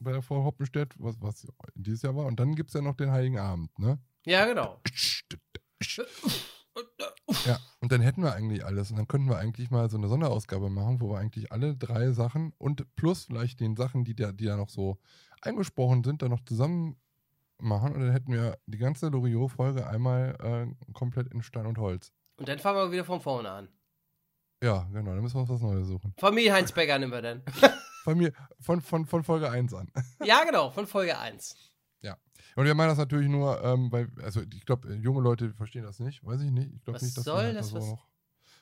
bei 0.00 0.12
der 0.12 0.22
Frau 0.22 0.44
Hoppenstedt, 0.44 0.94
was, 0.98 1.20
was 1.20 1.46
dieses 1.74 2.02
Jahr 2.02 2.16
war. 2.16 2.26
Und 2.26 2.40
dann 2.40 2.54
gibt 2.54 2.70
es 2.70 2.74
ja 2.74 2.82
noch 2.82 2.94
den 2.94 3.10
Heiligen 3.10 3.38
Abend, 3.38 3.78
ne? 3.78 3.98
Ja, 4.26 4.46
genau. 4.46 4.80
Ja, 7.44 7.58
und 7.80 7.92
dann 7.92 8.00
hätten 8.00 8.22
wir 8.22 8.34
eigentlich 8.34 8.64
alles. 8.64 8.90
Und 8.90 8.96
dann 8.96 9.06
könnten 9.06 9.28
wir 9.28 9.38
eigentlich 9.38 9.70
mal 9.70 9.88
so 9.90 9.96
eine 9.96 10.08
Sonderausgabe 10.08 10.70
machen, 10.70 11.00
wo 11.00 11.10
wir 11.10 11.18
eigentlich 11.18 11.52
alle 11.52 11.76
drei 11.76 12.12
Sachen 12.12 12.52
und 12.58 12.94
plus 12.96 13.24
vielleicht 13.24 13.60
den 13.60 13.76
Sachen, 13.76 14.04
die 14.04 14.14
da, 14.14 14.32
die 14.32 14.44
da 14.44 14.56
noch 14.56 14.70
so 14.70 14.98
eingesprochen 15.40 16.02
sind, 16.04 16.22
dann 16.22 16.30
noch 16.30 16.44
zusammen 16.44 16.96
machen. 17.58 17.92
Und 17.94 18.00
dann 18.00 18.12
hätten 18.12 18.32
wir 18.32 18.58
die 18.66 18.78
ganze 18.78 19.08
Loriot-Folge 19.08 19.86
einmal 19.86 20.36
äh, 20.40 20.92
komplett 20.92 21.32
in 21.32 21.42
Stein 21.42 21.66
und 21.66 21.78
Holz. 21.78 22.12
Und 22.36 22.48
dann 22.48 22.58
fangen 22.58 22.78
wir 22.78 22.92
wieder 22.92 23.04
von 23.04 23.20
vorne 23.20 23.50
an. 23.50 23.68
Ja, 24.62 24.88
genau, 24.92 25.12
dann 25.12 25.20
müssen 25.20 25.36
wir 25.36 25.40
uns 25.42 25.50
was 25.50 25.60
Neues 25.60 25.86
suchen. 25.88 26.14
Familie 26.18 26.52
Heinz 26.52 26.72
Becker 26.72 26.98
nehmen 26.98 27.12
wir 27.12 27.22
dann. 27.22 27.42
Von 28.04 28.18
mir, 28.18 28.34
von, 28.60 28.82
von, 28.82 29.06
von 29.06 29.24
Folge 29.24 29.50
1 29.50 29.72
an. 29.72 29.90
ja, 30.26 30.44
genau, 30.44 30.68
von 30.70 30.86
Folge 30.86 31.18
1. 31.18 31.56
Und 32.56 32.64
wir 32.66 32.74
meinen 32.74 32.88
das 32.88 32.98
natürlich 32.98 33.28
nur, 33.28 33.62
ähm, 33.64 33.90
weil, 33.90 34.08
also 34.22 34.40
ich 34.42 34.64
glaube, 34.64 34.94
junge 34.94 35.20
Leute 35.20 35.52
verstehen 35.54 35.82
das 35.82 35.98
nicht, 35.98 36.24
weiß 36.24 36.40
ich 36.42 36.50
nicht. 36.50 36.72
Ich 36.72 36.84
glaube 36.84 36.96
Was 36.96 37.02
nicht, 37.02 37.16
dass 37.16 37.24
soll 37.24 37.42
halt 37.42 37.56
das, 37.56 37.68
so 37.68 37.76
was- 37.76 37.86
noch. 37.88 38.06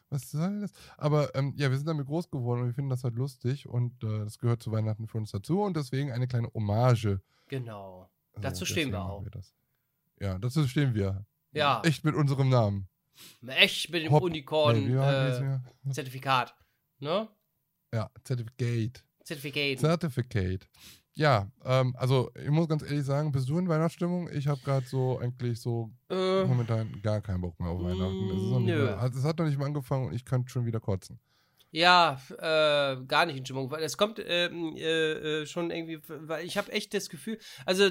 Was 0.09 0.31
soll 0.31 0.61
das? 0.61 0.73
Aber 0.99 1.35
ähm, 1.35 1.55
ja, 1.57 1.71
wir 1.71 1.77
sind 1.79 1.89
damit 1.89 2.07
groß 2.07 2.31
geworden 2.31 2.61
und 2.61 2.67
wir 2.67 2.75
finden 2.75 2.91
das 2.91 3.03
halt 3.03 3.15
lustig 3.15 3.67
und 3.67 4.05
äh, 4.05 4.19
das 4.25 4.39
gehört 4.39 4.63
zu 4.63 4.71
Weihnachten 4.71 5.07
für 5.07 5.17
uns 5.17 5.31
dazu 5.31 5.63
und 5.63 5.75
deswegen 5.75 6.13
eine 6.13 6.27
kleine 6.29 6.49
Hommage. 6.53 7.21
Genau. 7.49 8.11
So, 8.35 8.41
Dazu 8.41 8.65
stehen 8.65 8.91
wir 8.93 9.01
auch. 9.03 9.21
machen 9.21 9.31
das. 9.33 9.55
Ja, 10.21 10.39
dazu 10.39 10.67
stehen 10.67 10.95
wir. 10.95 11.25
Ja. 11.53 11.83
Echt 11.85 12.05
mit 12.05 12.15
unserem 12.15 12.49
Namen. 12.49 12.89
Echt 13.47 13.91
mit 13.91 14.05
dem 14.05 14.13
Hopp- 14.13 14.23
Unicorn 14.23 14.87
Nee, 14.87 14.95
äh. 14.97 15.59
Ne? 16.99 17.29
Ja, 17.93 18.11
Certificate. 18.25 19.05
Zertifikat. 19.25 19.79
Certificate. 19.81 20.69
Ja, 21.15 21.51
ähm, 21.65 21.95
also 21.99 22.31
ich 22.43 22.49
muss 22.49 22.69
ganz 22.69 22.83
ehrlich 22.83 23.05
sagen, 23.05 23.33
bist 23.33 23.49
du 23.49 23.59
in 23.59 23.69
Weihnachtsstimmung? 23.69 24.31
Ich 24.33 24.47
habe 24.49 24.61
gerade 24.63 24.87
so 24.87 25.19
eigentlich 25.19 25.61
so 25.61 25.91
Äh, 26.09 26.45
momentan 26.45 27.01
gar 27.03 27.21
keinen 27.21 27.43
Bock 27.43 27.59
mehr 27.61 27.69
auf 27.69 27.83
Weihnachten. 27.83 28.31
Es, 28.31 28.43
ist 28.43 28.67
nö. 28.67 28.95
also 28.95 29.19
es 29.19 29.25
hat 29.25 29.39
noch 29.39 29.45
nicht 29.45 29.59
mal 29.59 29.67
angefangen 29.67 30.07
und 30.07 30.15
ich 30.15 30.25
könnte 30.25 30.51
schon 30.51 30.65
wieder 30.65 30.81
kotzen. 30.81 31.21
Ja, 31.73 32.21
äh, 32.39 33.03
gar 33.07 33.25
nicht 33.25 33.39
in 33.39 33.47
Stimmung, 33.47 33.71
weil 33.71 33.83
es 33.83 33.97
kommt 33.97 34.23
ähm, 34.25 34.77
äh, 34.77 35.41
äh, 35.41 35.47
schon 35.47 35.71
irgendwie, 35.71 36.01
weil 36.07 36.45
ich 36.45 36.59
habe 36.59 36.71
echt 36.71 36.93
das 36.93 37.09
Gefühl, 37.09 37.39
also 37.65 37.89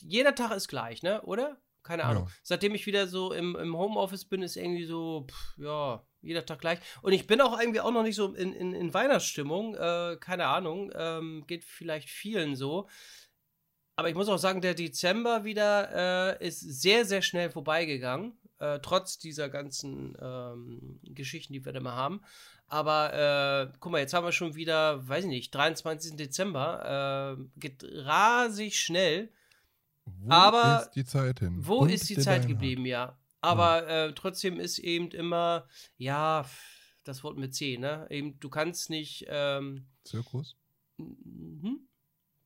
jeder 0.00 0.34
Tag 0.34 0.50
ist 0.56 0.66
gleich, 0.66 1.04
ne, 1.04 1.22
oder? 1.22 1.56
Keine 1.84 2.04
Ahnung. 2.04 2.24
Ja. 2.24 2.32
Seitdem 2.42 2.74
ich 2.74 2.86
wieder 2.86 3.06
so 3.06 3.32
im, 3.32 3.56
im 3.56 3.76
Homeoffice 3.76 4.24
bin, 4.24 4.42
ist 4.42 4.56
irgendwie 4.56 4.84
so, 4.84 5.26
pff, 5.28 5.58
ja, 5.58 6.04
jeder 6.20 6.44
Tag 6.46 6.60
gleich. 6.60 6.78
Und 7.02 7.12
ich 7.12 7.26
bin 7.26 7.40
auch 7.40 7.58
irgendwie 7.58 7.80
auch 7.80 7.90
noch 7.90 8.02
nicht 8.02 8.16
so 8.16 8.34
in, 8.34 8.52
in, 8.52 8.72
in 8.72 8.94
Weihnachtsstimmung, 8.94 9.74
äh, 9.74 10.16
keine 10.20 10.46
Ahnung, 10.46 10.92
ähm, 10.94 11.44
geht 11.46 11.64
vielleicht 11.64 12.08
vielen 12.08 12.56
so. 12.56 12.88
Aber 13.96 14.08
ich 14.08 14.14
muss 14.14 14.28
auch 14.28 14.38
sagen, 14.38 14.60
der 14.60 14.74
Dezember 14.74 15.44
wieder 15.44 16.38
äh, 16.40 16.46
ist 16.46 16.60
sehr, 16.60 17.04
sehr 17.04 17.22
schnell 17.22 17.50
vorbeigegangen, 17.50 18.38
äh, 18.62 18.80
trotz 18.80 19.18
dieser 19.18 19.48
ganzen 19.48 20.16
ähm, 20.20 21.00
Geschichten, 21.02 21.52
die 21.52 21.64
wir 21.64 21.72
da 21.72 21.80
mal 21.80 21.96
haben. 21.96 22.20
Aber 22.68 23.12
äh, 23.12 23.72
guck 23.80 23.92
mal, 23.92 23.98
jetzt 23.98 24.14
haben 24.14 24.24
wir 24.24 24.32
schon 24.32 24.54
wieder, 24.54 25.06
weiß 25.06 25.24
ich 25.24 25.30
nicht, 25.30 25.54
23. 25.54 26.16
Dezember, 26.16 27.36
äh, 27.38 27.60
geht 27.60 27.84
rasig 27.84 28.78
schnell. 28.80 29.32
Wo 30.04 30.30
Aber 30.30 30.82
ist 30.82 30.92
die 30.92 31.04
Zeit 31.04 31.40
hin? 31.40 31.58
Wo 31.58 31.78
Und 31.78 31.90
ist 31.90 32.08
die 32.08 32.16
Zeit 32.16 32.46
geblieben, 32.46 32.86
ja. 32.86 33.18
Aber 33.40 33.88
äh, 33.88 34.14
trotzdem 34.14 34.60
ist 34.60 34.78
eben 34.78 35.10
immer, 35.10 35.66
ja, 35.96 36.48
das 37.04 37.24
Wort 37.24 37.36
mit 37.36 37.54
C, 37.54 37.76
ne? 37.76 38.06
Eben, 38.10 38.38
du 38.38 38.48
kannst 38.48 38.90
nicht, 38.90 39.26
ähm, 39.28 39.88
Zirkus? 40.04 40.56
Mhm. 40.98 41.88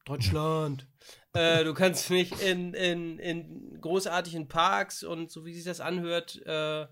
Deutschland. 0.06 0.86
äh, 1.36 1.64
du 1.64 1.74
kannst 1.74 2.10
nicht 2.10 2.40
in, 2.40 2.74
in, 2.74 3.18
in 3.18 3.80
großartigen 3.80 4.48
Parks 4.48 5.02
und 5.04 5.30
so 5.30 5.44
wie 5.44 5.54
sich 5.54 5.64
das 5.64 5.80
anhört, 5.80 6.36
äh, 6.46 6.86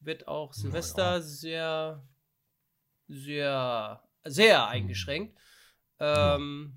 wird 0.00 0.28
auch 0.28 0.52
Silvester 0.52 1.22
sehr, 1.22 2.02
sehr, 3.08 4.02
sehr 4.24 4.68
eingeschränkt. 4.68 5.36
Ähm, 5.98 6.76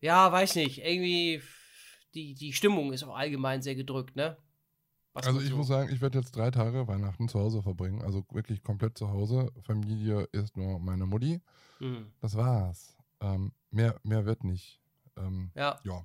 ja, 0.00 0.30
weiß 0.30 0.56
nicht. 0.56 0.78
Irgendwie, 0.84 1.42
die, 2.14 2.34
die 2.34 2.52
Stimmung 2.52 2.92
ist 2.92 3.02
auch 3.04 3.16
allgemein 3.16 3.62
sehr 3.62 3.74
gedrückt, 3.74 4.16
ne? 4.16 4.36
Was 5.14 5.26
Also 5.26 5.40
ich 5.40 5.50
so- 5.50 5.56
muss 5.56 5.66
sagen, 5.68 5.92
ich 5.92 6.00
werde 6.00 6.18
jetzt 6.18 6.34
drei 6.34 6.50
Tage 6.50 6.86
Weihnachten 6.88 7.28
zu 7.28 7.38
Hause 7.38 7.62
verbringen. 7.62 8.02
Also 8.02 8.24
wirklich 8.30 8.62
komplett 8.62 8.96
zu 8.96 9.08
Hause. 9.10 9.52
Familie 9.62 10.22
ist 10.32 10.56
nur 10.56 10.78
meine 10.78 11.06
Mutti. 11.06 11.40
Hm. 11.78 12.12
Das 12.20 12.36
war's. 12.36 12.96
Ähm, 13.20 13.52
mehr, 13.70 13.98
mehr 14.04 14.24
wird 14.24 14.44
nicht. 14.44 14.80
Ähm, 15.16 15.50
Ja. 15.54 15.78
ja. 15.84 16.04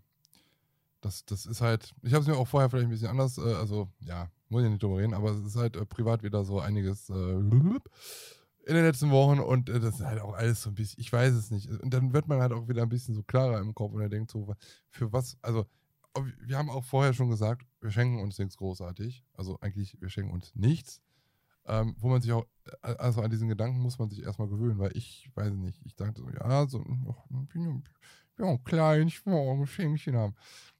Das, 1.01 1.25
das 1.25 1.45
ist 1.45 1.61
halt, 1.61 1.93
ich 2.01 2.13
habe 2.13 2.23
es 2.23 2.27
mir 2.27 2.35
auch 2.35 2.47
vorher 2.47 2.69
vielleicht 2.69 2.87
ein 2.87 2.91
bisschen 2.91 3.09
anders, 3.09 3.37
äh, 3.37 3.53
also 3.53 3.87
ja, 3.99 4.29
muss 4.49 4.63
ich 4.63 4.69
nicht 4.69 4.81
drüber 4.81 4.97
reden, 4.97 5.13
aber 5.13 5.31
es 5.31 5.45
ist 5.45 5.55
halt 5.55 5.75
äh, 5.75 5.85
privat 5.85 6.23
wieder 6.23 6.43
so 6.43 6.59
einiges 6.59 7.09
äh, 7.09 7.13
in 8.67 8.75
den 8.75 8.83
letzten 8.83 9.11
Wochen 9.11 9.39
und 9.39 9.69
äh, 9.69 9.79
das 9.79 9.95
ist 9.95 10.05
halt 10.05 10.19
auch 10.19 10.33
alles 10.33 10.63
so 10.63 10.69
ein 10.69 10.75
bisschen, 10.75 10.99
ich 10.99 11.13
weiß 11.13 11.33
es 11.33 11.51
nicht. 11.51 11.69
Und 11.69 11.93
dann 11.93 12.13
wird 12.13 12.27
man 12.27 12.41
halt 12.41 12.51
auch 12.51 12.67
wieder 12.67 12.81
ein 12.81 12.89
bisschen 12.89 13.13
so 13.15 13.23
klarer 13.23 13.59
im 13.59 13.73
Kopf 13.73 13.93
und 13.93 14.01
er 14.01 14.09
denkt 14.09 14.31
so, 14.31 14.53
für 14.89 15.13
was, 15.13 15.37
also 15.41 15.65
wir 16.41 16.57
haben 16.57 16.69
auch 16.69 16.83
vorher 16.83 17.13
schon 17.13 17.29
gesagt, 17.29 17.65
wir 17.81 17.91
schenken 17.91 18.19
uns 18.19 18.37
nichts 18.39 18.57
großartig. 18.57 19.23
Also 19.33 19.59
eigentlich, 19.61 19.97
wir 20.01 20.09
schenken 20.09 20.31
uns 20.33 20.53
nichts. 20.55 21.01
Ähm, 21.65 21.95
wo 21.99 22.07
man 22.07 22.21
sich 22.21 22.31
auch, 22.31 22.45
äh, 22.81 22.95
also 22.95 23.21
an 23.21 23.29
diesen 23.29 23.49
Gedanken 23.49 23.79
muss 23.79 23.99
man 23.99 24.09
sich 24.09 24.23
erstmal 24.23 24.47
gewöhnen, 24.47 24.79
weil 24.79 24.95
ich 24.95 25.29
weiß 25.35 25.53
nicht, 25.53 25.81
ich 25.85 25.95
dachte 25.95 26.21
so, 26.21 26.29
ja, 26.29 26.67
so, 26.67 26.83
ach, 27.09 27.25
ich 27.43 27.49
bin 27.49 27.83
ja- 28.39 28.57
klein, 28.63 29.07
ich 29.07 29.25
ein 29.25 29.59
Geschenkchen 29.61 30.15
haben. 30.15 30.35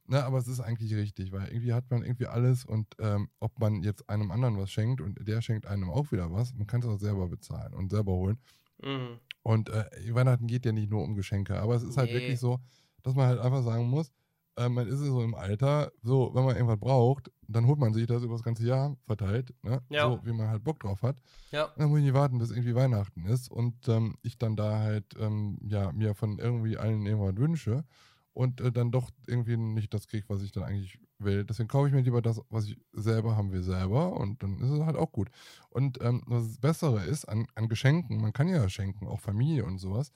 Ne, 0.10 0.24
aber 0.24 0.38
es 0.38 0.48
ist 0.48 0.62
eigentlich 0.62 0.96
richtig, 0.96 1.34
weil 1.34 1.48
irgendwie 1.50 1.74
hat 1.74 1.90
man 1.92 2.02
irgendwie 2.02 2.28
alles 2.28 2.64
und 2.64 2.88
ähm, 3.00 3.30
ob 3.42 3.60
man 3.60 3.84
jetzt 3.84 4.10
einem 4.10 4.32
anderen 4.32 4.58
was 4.58 4.72
schenkt 4.72 5.02
und 5.02 5.28
der 5.28 5.42
schenkt 5.42 5.66
einem 5.66 5.90
auch 5.90 6.14
wieder 6.14 6.32
was, 6.32 6.54
man 6.54 6.66
kann 6.66 6.80
es 6.82 6.88
auch 6.88 6.98
selber 6.98 7.28
bezahlen 7.28 7.74
und 7.74 7.90
selber 7.92 8.14
holen. 8.14 8.40
Mhm. 8.82 9.20
Und 9.44 9.68
äh, 9.70 9.86
Weihnachten 10.14 10.48
geht 10.48 10.66
ja 10.66 10.72
nicht 10.72 10.90
nur 10.90 11.04
um 11.04 11.16
Geschenke, 11.16 11.60
aber 11.60 11.76
es 11.76 11.84
ist 11.84 11.98
halt 11.98 12.10
Nee. 12.12 12.20
wirklich 12.20 12.40
so, 12.40 12.60
dass 13.04 13.16
man 13.16 13.28
halt 13.28 13.40
einfach 13.40 13.64
sagen 13.64 13.90
muss, 13.90 14.14
äh, 14.58 14.70
man 14.70 14.88
ist 14.88 15.00
so 15.00 15.22
im 15.22 15.36
Alter, 15.36 15.92
so, 16.02 16.32
wenn 16.34 16.44
man 16.44 16.56
irgendwas 16.56 16.80
braucht, 16.80 17.32
dann 17.48 17.68
holt 17.68 17.80
man 17.80 17.94
sich 17.94 18.08
das 18.08 18.24
über 18.24 18.34
das 18.34 18.44
ganze 18.44 18.66
Jahr 18.66 18.98
verteilt, 19.06 19.54
ne? 19.64 19.82
Ja. 19.90 20.10
so 20.10 20.20
wie 20.26 20.34
man 20.34 20.50
halt 20.50 20.64
Bock 20.64 20.80
drauf 20.80 21.02
hat. 21.02 21.18
Ja. 21.52 21.72
Dann 21.78 21.90
muss 21.90 22.00
ich 22.00 22.06
nicht 22.06 22.14
warten, 22.14 22.40
bis 22.40 22.52
irgendwie 22.52 22.76
Weihnachten 22.76 23.26
ist 23.26 23.50
und 23.50 23.88
ähm, 23.88 24.16
ich 24.24 24.38
dann 24.38 24.56
da 24.56 24.80
halt 24.80 25.06
ähm, 25.20 25.58
ja, 25.64 25.92
mir 25.92 26.14
von 26.16 26.40
irgendwie 26.40 26.78
allen 26.78 27.06
irgendwas 27.06 27.38
wünsche 27.38 27.86
und 28.34 28.62
äh, 28.62 28.72
dann 28.72 28.92
doch 28.92 29.10
irgendwie 29.26 29.58
nicht 29.58 29.94
das 29.94 30.08
kriege, 30.08 30.28
was 30.28 30.42
ich 30.42 30.52
dann 30.52 30.64
eigentlich 30.64 31.00
will. 31.20 31.44
Deswegen 31.46 31.70
kaufe 31.70 31.88
ich 31.88 31.94
mir 31.94 32.02
lieber 32.02 32.22
das, 32.22 32.42
was 32.50 32.66
ich 32.68 32.78
selber 32.94 33.36
haben 33.36 33.52
will, 33.52 33.64
selber 33.64 34.14
und 34.14 34.44
dann 34.44 34.60
ist 34.60 34.70
es 34.70 34.80
halt 34.82 34.96
auch 34.96 35.12
gut. 35.12 35.30
Und 35.70 36.00
ähm, 36.02 36.22
was 36.28 36.48
das 36.48 36.58
Bessere 36.60 37.04
ist 37.06 37.26
an, 37.26 37.48
an 37.56 37.70
Geschenken, 37.70 38.22
man 38.22 38.34
kann 38.34 38.48
ja 38.48 38.68
schenken, 38.70 39.08
auch 39.08 39.22
Familie 39.22 39.66
und 39.66 39.80
sowas, 39.80 40.12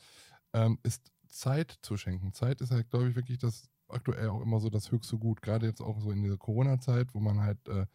ähm, 0.53 0.77
ist 0.83 1.11
Zeit 1.29 1.79
zu 1.81 1.97
schenken. 1.97 2.33
Zeit 2.33 2.61
ist 2.61 2.71
halt, 2.71 2.89
glaube 2.89 3.09
ich, 3.09 3.15
wirklich 3.15 3.39
das 3.39 3.70
aktuell 3.93 4.29
auch 4.29 4.41
immer 4.41 4.59
so 4.59 4.69
das 4.69 4.91
höchste 4.91 5.17
Gut. 5.17 5.41
Gerade 5.41 5.65
jetzt 5.67 5.81
auch 5.81 5.99
so 5.99 6.11
in 6.11 6.21
dieser 6.21 6.37
Corona-Zeit, 6.37 7.13
wo 7.13 7.19
man 7.19 7.41
halt 7.41 7.67
äh, 7.67 7.85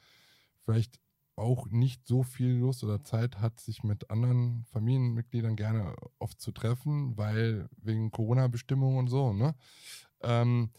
vielleicht 0.65 1.01
auch 1.37 1.67
nicht 1.69 2.07
so 2.07 2.23
viel 2.23 2.53
Lust 2.53 2.83
oder 2.83 3.03
Zeit 3.05 3.41
hat, 3.41 3.61
sich 3.61 3.85
mit 3.85 4.11
anderen 4.11 4.65
Familienmitgliedern 4.73 5.55
gerne 5.55 5.95
oft 6.19 6.41
zu 6.41 6.51
treffen, 6.51 7.17
weil 7.17 7.69
wegen 7.77 8.11
Corona-Bestimmungen 8.11 8.99
und 8.99 9.09
so, 9.09 9.33
ne? 9.33 9.55
Ähm, 10.23 10.71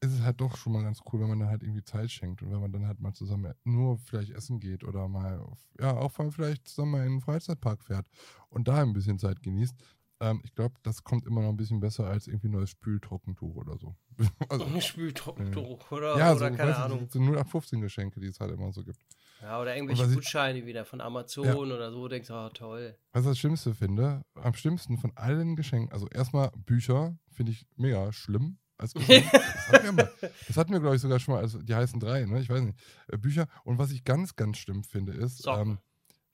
ist 0.00 0.12
es 0.12 0.22
halt 0.22 0.40
doch 0.40 0.56
schon 0.56 0.74
mal 0.74 0.82
ganz 0.82 1.00
cool, 1.10 1.20
wenn 1.20 1.28
man 1.28 1.40
dann 1.40 1.48
halt 1.48 1.62
irgendwie 1.62 1.82
Zeit 1.82 2.10
schenkt 2.10 2.42
und 2.42 2.50
wenn 2.50 2.60
man 2.60 2.72
dann 2.72 2.86
halt 2.86 3.00
mal 3.00 3.14
zusammen 3.14 3.54
nur 3.64 3.98
vielleicht 3.98 4.30
essen 4.30 4.60
geht 4.60 4.84
oder 4.84 5.08
mal, 5.08 5.38
auf, 5.38 5.58
ja, 5.80 5.96
auch 5.96 6.16
mal 6.18 6.30
vielleicht 6.30 6.68
zusammen 6.68 6.92
mal 6.92 7.06
in 7.06 7.12
einen 7.12 7.20
Freizeitpark 7.22 7.82
fährt 7.82 8.06
und 8.50 8.68
da 8.68 8.82
ein 8.82 8.92
bisschen 8.92 9.18
Zeit 9.18 9.42
genießt. 9.42 9.74
Ähm, 10.20 10.40
ich 10.44 10.54
glaube, 10.54 10.74
das 10.82 11.02
kommt 11.02 11.26
immer 11.26 11.40
noch 11.40 11.48
ein 11.48 11.56
bisschen 11.56 11.80
besser 11.80 12.06
als 12.06 12.26
irgendwie 12.26 12.48
neues 12.50 12.70
Spültrockentuch 12.70 13.56
oder 13.56 13.78
so. 13.78 13.96
also, 14.48 14.64
Ein 14.64 14.80
Spültuch 14.80 15.36
oder, 15.90 16.16
ja, 16.18 16.32
oder 16.32 16.50
so, 16.50 16.56
keine 16.56 16.76
Ahnung. 16.76 17.06
so 17.10 17.18
0815 17.18 17.80
Geschenke, 17.80 18.20
die 18.20 18.26
es 18.28 18.40
halt 18.40 18.52
immer 18.52 18.72
so 18.72 18.82
gibt. 18.82 18.98
Ja, 19.42 19.60
oder 19.60 19.74
irgendwelche 19.76 20.04
ich- 20.06 20.14
Gutscheine 20.14 20.64
wieder 20.64 20.84
von 20.84 21.00
Amazon 21.00 21.70
oder 21.70 21.90
so, 21.92 22.08
denkst 22.08 22.28
du, 22.28 22.34
oh, 22.34 22.48
toll. 22.50 22.96
Was 23.12 23.24
ich 23.24 23.30
das 23.30 23.38
Schlimmste 23.38 23.74
finde, 23.74 24.22
am 24.34 24.54
schlimmsten 24.54 24.96
von 24.98 25.12
allen 25.16 25.56
Geschenken, 25.56 25.92
also 25.92 26.08
erstmal 26.08 26.50
Bücher, 26.56 27.18
finde 27.30 27.52
ich 27.52 27.66
mega 27.76 28.12
schlimm 28.12 28.58
als 28.78 28.94
Geschenk. 28.94 29.30
das 29.32 29.72
hatten 29.72 29.96
wir, 29.96 30.10
hatten 30.56 30.80
glaube 30.80 30.96
ich, 30.96 31.02
sogar 31.02 31.18
schon 31.18 31.34
mal, 31.34 31.40
also 31.40 31.60
die 31.62 31.74
heißen 31.74 32.00
drei, 32.00 32.24
ne? 32.24 32.40
Ich 32.40 32.48
weiß 32.48 32.62
nicht. 32.62 32.78
Äh, 33.08 33.18
Bücher. 33.18 33.46
Und 33.64 33.78
was 33.78 33.90
ich 33.90 34.04
ganz, 34.04 34.36
ganz 34.36 34.56
schlimm 34.58 34.84
finde, 34.84 35.12
ist 35.12 35.42
Socken. 35.42 35.72
ähm, 35.72 35.78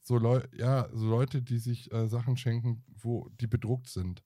so 0.02 0.16
Leute, 0.18 0.48
ja, 0.56 0.88
so 0.92 1.06
Leute, 1.08 1.42
die 1.42 1.58
sich 1.58 1.92
äh, 1.92 2.08
Sachen 2.08 2.36
schenken, 2.36 2.84
wo 2.88 3.28
die 3.40 3.46
bedruckt 3.46 3.88
sind. 3.88 4.22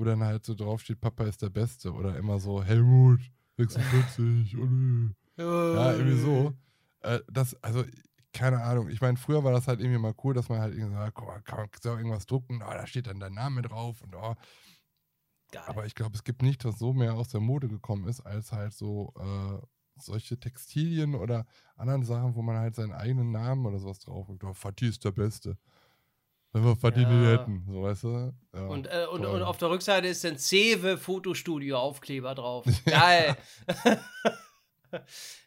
Wo 0.00 0.04
dann 0.04 0.24
halt 0.24 0.46
so 0.46 0.54
draufsteht, 0.54 0.98
Papa 0.98 1.24
ist 1.24 1.42
der 1.42 1.50
Beste. 1.50 1.92
Oder 1.92 2.16
immer 2.16 2.38
so, 2.38 2.64
Helmut, 2.64 3.20
46, 3.58 4.56
oh 4.56 4.64
nee. 4.64 5.10
Ja, 5.36 5.92
irgendwie 5.92 6.16
so. 6.16 6.54
Äh, 7.00 7.20
das, 7.30 7.54
also, 7.62 7.84
keine 8.32 8.62
Ahnung. 8.62 8.88
Ich 8.88 9.02
meine, 9.02 9.18
früher 9.18 9.44
war 9.44 9.52
das 9.52 9.68
halt 9.68 9.80
irgendwie 9.80 9.98
mal 9.98 10.14
cool, 10.24 10.32
dass 10.32 10.48
man 10.48 10.58
halt 10.60 10.74
irgendwie 10.74 10.96
sagt, 10.96 11.14
guck 11.16 11.28
mal, 11.28 11.42
kann 11.42 11.58
man 11.58 11.68
soll 11.82 11.98
irgendwas 11.98 12.24
drucken, 12.24 12.62
oh, 12.62 12.72
da 12.72 12.86
steht 12.86 13.08
dann 13.08 13.20
dein 13.20 13.34
Name 13.34 13.60
drauf 13.60 14.00
und 14.00 14.14
oh. 14.14 14.36
Geil. 15.52 15.64
Aber 15.66 15.84
ich 15.84 15.94
glaube, 15.94 16.16
es 16.16 16.24
gibt 16.24 16.40
nicht, 16.40 16.64
was 16.64 16.78
so 16.78 16.94
mehr 16.94 17.12
aus 17.12 17.28
der 17.28 17.40
Mode 17.40 17.68
gekommen 17.68 18.08
ist, 18.08 18.22
als 18.22 18.52
halt 18.52 18.72
so 18.72 19.12
äh, 19.18 19.66
solche 20.02 20.40
Textilien 20.40 21.14
oder 21.14 21.44
anderen 21.76 22.04
Sachen, 22.04 22.34
wo 22.36 22.40
man 22.40 22.56
halt 22.56 22.74
seinen 22.74 22.92
eigenen 22.92 23.32
Namen 23.32 23.66
oder 23.66 23.78
sowas 23.78 23.98
drauf 23.98 24.30
oh, 24.30 24.54
Fatih 24.54 24.88
ist 24.88 25.04
der 25.04 25.10
Beste. 25.10 25.58
Wenn 26.52 26.64
wir 26.64 26.76
Fatih 26.76 27.02
Ja. 27.02 27.32
hätten, 27.32 27.64
so 27.68 27.82
weißt 27.82 28.02
du? 28.04 28.32
Ja, 28.54 28.66
Und, 28.66 28.86
äh, 28.86 29.06
und, 29.10 29.24
und 29.24 29.42
auf 29.42 29.58
der 29.58 29.70
Rückseite 29.70 30.08
ist 30.08 30.24
ein 30.24 30.36
Cewe 30.38 30.98
Fotostudio 30.98 31.78
Aufkleber 31.78 32.34
drauf. 32.34 32.64
Geil. 32.86 33.36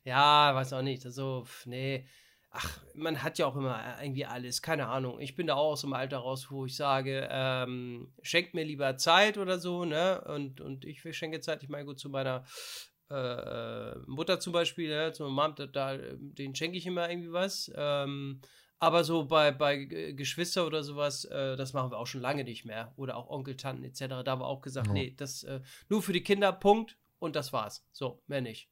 ja, 0.06 0.56
weiß 0.56 0.74
auch 0.74 0.82
nicht. 0.82 1.06
Also, 1.06 1.46
nee. 1.66 2.08
Ach, 2.52 2.80
man 2.94 3.22
hat 3.24 3.40
ja 3.40 3.48
auch 3.48 3.56
immer 3.56 3.82
irgendwie 4.02 4.26
alles. 4.26 4.62
Keine 4.62 4.88
Ahnung. 4.88 5.20
Ich 5.20 5.36
bin 5.36 5.48
da 5.48 5.56
auch 5.56 5.72
aus 5.72 5.82
dem 5.82 5.94
Alter 5.94 6.20
raus, 6.20 6.52
wo 6.52 6.66
ich 6.66 6.76
sage, 6.76 7.28
ähm, 7.32 8.14
schenkt 8.22 8.54
mir 8.54 8.64
lieber 8.64 8.96
Zeit 8.96 9.38
oder 9.40 9.58
so, 9.58 9.86
ne? 9.86 10.24
Und, 10.28 10.62
und 10.62 10.86
ich 10.86 11.02
schenke 11.18 11.42
Zeit. 11.42 11.64
Ich 11.64 11.70
meine, 11.70 11.86
gut, 11.86 12.00
zu 12.00 12.10
meiner 12.10 12.46
äh, 13.10 13.96
Mutter 14.06 14.40
zum 14.40 14.54
Beispiel, 14.54 14.90
ne? 14.90 15.12
zu 15.14 15.24
meiner 15.24 15.48
Mom, 15.50 15.56
da, 15.56 15.66
da, 15.66 15.98
den 15.98 16.56
schenke 16.56 16.78
ich 16.78 16.86
immer 16.86 17.10
irgendwie 17.10 17.34
was. 17.34 17.72
Ähm, 17.76 18.40
aber 18.84 19.04
so 19.04 19.26
bei, 19.26 19.52
bei 19.52 19.78
G- 19.86 20.14
Geschwister 20.14 20.66
oder 20.68 20.84
sowas, 20.84 21.26
äh, 21.26 21.56
das 21.56 21.74
machen 21.74 21.92
wir 21.92 21.98
auch 21.98 22.08
schon 22.08 22.22
lange 22.22 22.44
nicht 22.44 22.66
mehr. 22.66 22.94
Oder 22.98 23.18
auch 23.18 23.30
Onkel, 23.30 23.56
Tanten 23.58 23.84
etc. 23.84 24.00
Da 24.24 24.26
haben 24.28 24.42
wir 24.42 24.48
auch 24.48 24.62
gesagt, 24.62 24.88
Ja. 24.88 24.94
nee, 24.94 25.14
das 25.18 25.44
äh, 25.44 25.62
nur 25.90 26.02
für 26.02 26.14
die 26.14 26.24
Kinder, 26.24 26.52
Punkt. 26.52 26.98
Und 27.20 27.36
das 27.38 27.54
war's. 27.54 27.88
So, 27.94 28.22
mehr 28.28 28.42
nicht. 28.42 28.70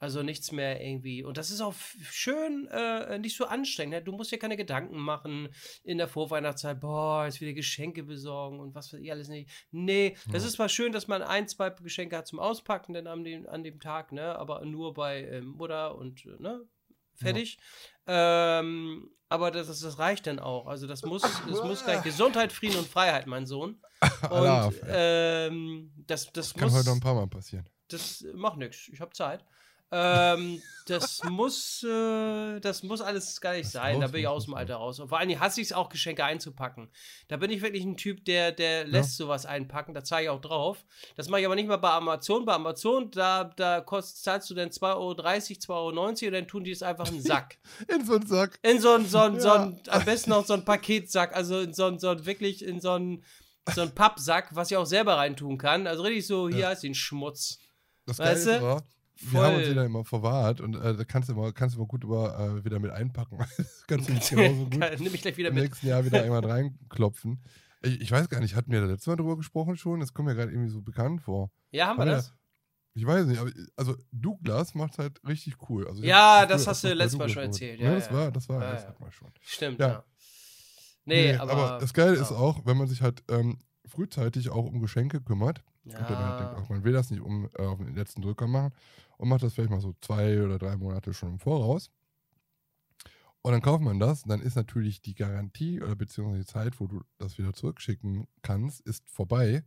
Also 0.00 0.22
nichts 0.22 0.52
mehr 0.52 0.80
irgendwie. 0.80 1.24
Und 1.24 1.36
das 1.38 1.50
ist 1.50 1.60
auch 1.60 1.74
schön, 1.74 2.68
äh, 2.70 3.18
nicht 3.18 3.36
so 3.36 3.46
anstrengend. 3.46 3.94
Ne? 3.94 4.02
Du 4.02 4.12
musst 4.12 4.30
dir 4.30 4.38
keine 4.38 4.56
Gedanken 4.56 4.96
machen 4.96 5.48
in 5.82 5.98
der 5.98 6.06
Vorweihnachtszeit, 6.06 6.80
boah, 6.80 7.24
jetzt 7.24 7.40
wieder 7.40 7.52
Geschenke 7.52 8.04
besorgen 8.04 8.60
und 8.60 8.74
was 8.76 8.92
weiß 8.92 9.00
ich 9.00 9.10
alles 9.10 9.28
nicht. 9.28 9.50
Nee, 9.72 10.16
das 10.32 10.44
Ja. 10.44 10.48
ist 10.48 10.52
zwar 10.54 10.68
schön, 10.68 10.92
dass 10.92 11.08
man 11.08 11.20
ein, 11.22 11.48
zwei 11.48 11.70
Geschenke 11.70 12.16
hat 12.16 12.28
zum 12.28 12.38
Auspacken 12.38 12.94
dann 12.94 13.08
an 13.08 13.24
dem, 13.24 13.48
an 13.48 13.64
dem 13.64 13.80
Tag, 13.80 14.12
ne? 14.12 14.36
Aber 14.38 14.64
nur 14.64 14.94
bei 14.94 15.24
ähm, 15.24 15.46
Mutter 15.48 15.96
und, 15.96 16.24
äh, 16.26 16.40
ne? 16.40 16.60
Fertig. 17.18 17.58
Ähm, 18.06 19.10
aber 19.28 19.50
das, 19.50 19.66
das, 19.66 19.80
das 19.80 19.98
reicht 19.98 20.26
dann 20.26 20.38
auch. 20.38 20.66
Also 20.66 20.86
das 20.86 21.02
muss, 21.02 21.22
das 21.22 21.62
muss 21.62 21.84
gleich 21.84 22.02
Gesundheit, 22.04 22.52
Frieden 22.52 22.78
und 22.78 22.88
Freiheit, 22.88 23.26
mein 23.26 23.46
Sohn. 23.46 23.80
Und 24.30 24.74
ähm, 24.86 25.92
das, 26.06 26.32
das 26.32 26.54
Kann 26.54 26.68
muss 26.68 26.78
heute 26.78 26.88
noch 26.88 26.94
ein 26.94 27.00
paar 27.00 27.14
Mal 27.14 27.26
passieren. 27.26 27.68
das 27.88 28.24
macht 28.32 28.56
nichts. 28.56 28.88
Ich 28.88 29.00
habe 29.00 29.12
Zeit. 29.12 29.44
Ähm, 29.90 30.62
das 30.86 31.22
muss, 31.24 31.82
äh, 31.82 32.60
das 32.60 32.82
muss 32.82 33.00
alles 33.02 33.40
gar 33.42 33.52
nicht 33.54 33.68
sein. 33.68 34.00
Da 34.00 34.06
bin 34.06 34.20
ich 34.22 34.26
aus 34.26 34.46
dem 34.46 34.54
Alter 34.54 34.76
raus. 34.76 34.98
Und 35.00 35.08
vor 35.08 35.18
allem 35.18 35.38
hasse 35.38 35.60
ich 35.60 35.68
es 35.68 35.72
auch, 35.74 35.90
Geschenke 35.90 36.24
einzupacken. 36.24 36.88
Da 37.28 37.36
bin 37.36 37.50
ich 37.50 37.60
wirklich 37.60 37.84
ein 37.84 37.96
Typ, 37.98 38.24
der, 38.24 38.52
der 38.52 38.86
lässt 38.86 39.16
sowas 39.18 39.44
einpacken. 39.44 39.92
Da 39.92 40.02
zeige 40.02 40.24
ich 40.24 40.30
auch 40.30 40.40
drauf. 40.40 40.84
Das 41.16 41.28
mache 41.28 41.40
ich 41.40 41.46
aber 41.46 41.56
nicht 41.56 41.68
mal 41.68 41.76
bei 41.76 41.90
Amazon. 41.90 42.44
Bei 42.46 42.54
Amazon, 42.54 43.10
da, 43.10 43.44
da 43.44 43.80
kostet, 43.82 44.16
zahlst 44.22 44.48
du 44.48 44.54
dann 44.54 44.70
2,30 44.70 44.82
Euro, 44.96 45.10
2,90 45.12 45.68
Euro 45.68 45.88
und 46.28 46.32
dann 46.32 46.48
tun 46.48 46.64
die 46.64 46.70
es 46.70 46.82
einfach 46.82 47.08
in 47.08 47.14
den 47.16 47.22
Sack. 47.22 47.58
In 47.88 48.04
so 48.04 48.14
einen 48.14 48.26
Sack. 48.26 48.58
In 48.62 48.80
so 48.80 48.92
einen, 48.94 49.06
so 49.06 49.18
einen, 49.18 49.40
so 49.40 49.48
Ja. 49.48 49.54
einen 49.62 49.80
am 49.88 50.04
besten 50.06 50.30
noch 50.30 50.46
so 50.46 50.54
einen 50.54 50.64
Paketsack. 50.64 51.34
Also 51.36 51.60
in 51.60 51.74
so 51.74 51.84
einen, 51.86 51.98
so 51.98 52.08
einen 52.08 52.24
wirklich 52.24 52.64
in 52.64 52.80
so 52.80 52.92
einen, 52.92 53.24
so 53.74 53.82
einen 53.82 53.94
Pappsack, 53.94 54.54
was 54.54 54.70
ich 54.70 54.76
auch 54.78 54.86
selber 54.86 55.16
reintun 55.18 55.58
kann. 55.58 55.86
Also 55.86 56.02
richtig 56.02 56.26
so, 56.26 56.48
hier 56.48 56.58
Ja. 56.60 56.72
ist 56.72 56.82
den 56.82 56.94
Schmutz. 56.94 57.58
Das 58.06 58.18
Weißt 58.18 58.46
Geile 58.46 58.60
du? 58.60 58.82
Aber, 59.22 59.32
wir 59.32 59.40
haben 59.42 59.54
uns 59.54 59.62
Voll. 59.64 59.70
wieder 59.72 59.84
immer 59.84 60.04
verwahrt 60.04 60.60
und 60.60 60.74
äh, 60.76 60.96
da 60.96 61.04
kannst 61.04 61.28
du 61.28 61.32
immer, 61.32 61.52
kannst 61.52 61.74
du 61.76 61.80
immer 61.80 61.88
gut 61.88 62.04
über, 62.04 62.38
äh, 62.58 62.64
wieder 62.64 62.78
mit 62.78 62.90
einpacken. 62.90 63.38
kannst 63.86 64.08
du 64.08 64.12
nicht 64.12 64.30
genauso 64.30 64.64
gut 64.70 64.78
Nimm 65.00 65.14
ich 65.14 65.22
gleich 65.22 65.36
wieder 65.36 65.48
im 65.48 65.54
mit. 65.54 65.64
nächsten 65.64 65.86
Jahr 65.88 66.04
wieder 66.04 66.22
einmal 66.22 66.44
reinklopfen. 66.44 67.42
Ich, 67.82 68.00
ich 68.00 68.10
weiß 68.10 68.28
gar 68.28 68.40
nicht, 68.40 68.54
hatten 68.56 68.70
wir 68.72 68.80
da 68.80 68.86
letztes 68.86 69.06
Mal 69.06 69.16
drüber 69.16 69.36
gesprochen 69.36 69.76
schon? 69.76 70.00
Das 70.00 70.12
kommt 70.12 70.28
mir 70.28 70.34
gerade 70.34 70.50
irgendwie 70.52 70.70
so 70.70 70.80
bekannt 70.82 71.22
vor. 71.22 71.50
Ja, 71.70 71.88
haben 71.88 71.96
wir 71.98 72.02
Haben 72.02 72.08
wir- 72.10 72.16
das? 72.16 72.34
Ich 72.94 73.06
weiß 73.06 73.26
nicht, 73.26 73.38
aber 73.40 73.50
also 73.76 73.94
Douglas 74.10 74.74
macht 74.74 74.98
halt 74.98 75.20
richtig 75.24 75.54
cool. 75.70 75.86
Also 75.86 76.02
Ja, 76.02 76.46
das 76.46 76.62
früher 76.64 76.70
hast 76.72 76.84
du 76.84 76.94
letztes 76.94 77.18
Mal 77.18 77.28
schon 77.28 77.42
erzählt, 77.44 77.78
Ja, 77.78 77.90
ja, 77.90 77.94
das 77.94 78.12
war, 78.12 78.32
das 78.32 78.48
war, 78.48 78.60
Ja, 78.60 78.72
das 78.72 78.82
ja. 78.84 78.94
wir 78.98 79.12
schon. 79.12 79.28
Stimmt, 79.40 79.78
Ja. 79.78 79.88
ja. 79.88 80.04
Nee, 81.04 81.34
aber. 81.36 81.78
das 81.80 81.94
Geile 81.94 82.16
ist 82.16 82.30
ja. 82.32 82.36
auch, 82.36 82.66
wenn 82.66 82.76
man 82.76 82.88
sich 82.88 83.00
halt 83.00 83.22
ähm, 83.30 83.58
frühzeitig 83.86 84.50
auch 84.50 84.66
um 84.66 84.80
Geschenke 84.80 85.20
kümmert 85.20 85.62
und 85.96 86.10
dann 86.10 86.18
Ja. 86.18 86.32
denkt, 86.36 86.54
ach, 86.54 86.68
man 86.68 86.84
will 86.84 86.92
das 86.92 87.10
nicht 87.10 87.20
um 87.22 87.48
äh, 87.58 87.62
auf 87.64 87.78
den 87.78 87.94
letzten 87.94 88.22
Drücker 88.22 88.46
machen 88.46 88.72
und 89.18 89.28
macht 89.28 89.42
das 89.42 89.54
vielleicht 89.54 89.70
mal 89.70 89.80
so 89.80 89.94
zwei 90.00 90.42
oder 90.42 90.58
drei 90.58 90.76
Monate 90.76 91.14
schon 91.14 91.30
im 91.34 91.38
Voraus. 91.38 91.90
Und 93.42 93.52
dann 93.52 93.62
kauft 93.62 93.82
man 93.82 93.98
das, 93.98 94.22
dann 94.24 94.40
ist 94.40 94.56
natürlich 94.56 95.00
die 95.00 95.14
Garantie 95.14 95.80
oder 95.80 95.94
beziehungsweise 95.96 96.40
die 96.40 96.46
Zeit, 96.46 96.80
wo 96.80 96.86
du 96.86 97.02
das 97.18 97.38
wieder 97.38 97.52
zurückschicken 97.54 98.26
kannst, 98.42 98.80
ist 98.82 99.08
vorbei. 99.10 99.64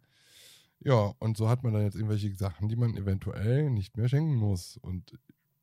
Ja, 0.79 1.13
und 1.19 1.37
so 1.37 1.49
hat 1.49 1.63
man 1.63 1.73
dann 1.73 1.83
jetzt 1.83 1.95
irgendwelche 1.95 2.33
Sachen, 2.35 2.69
die 2.69 2.75
man 2.77 2.97
eventuell 2.97 3.69
nicht 3.69 3.97
mehr 3.97 4.09
schenken 4.09 4.35
muss. 4.35 4.77
Und 4.77 5.17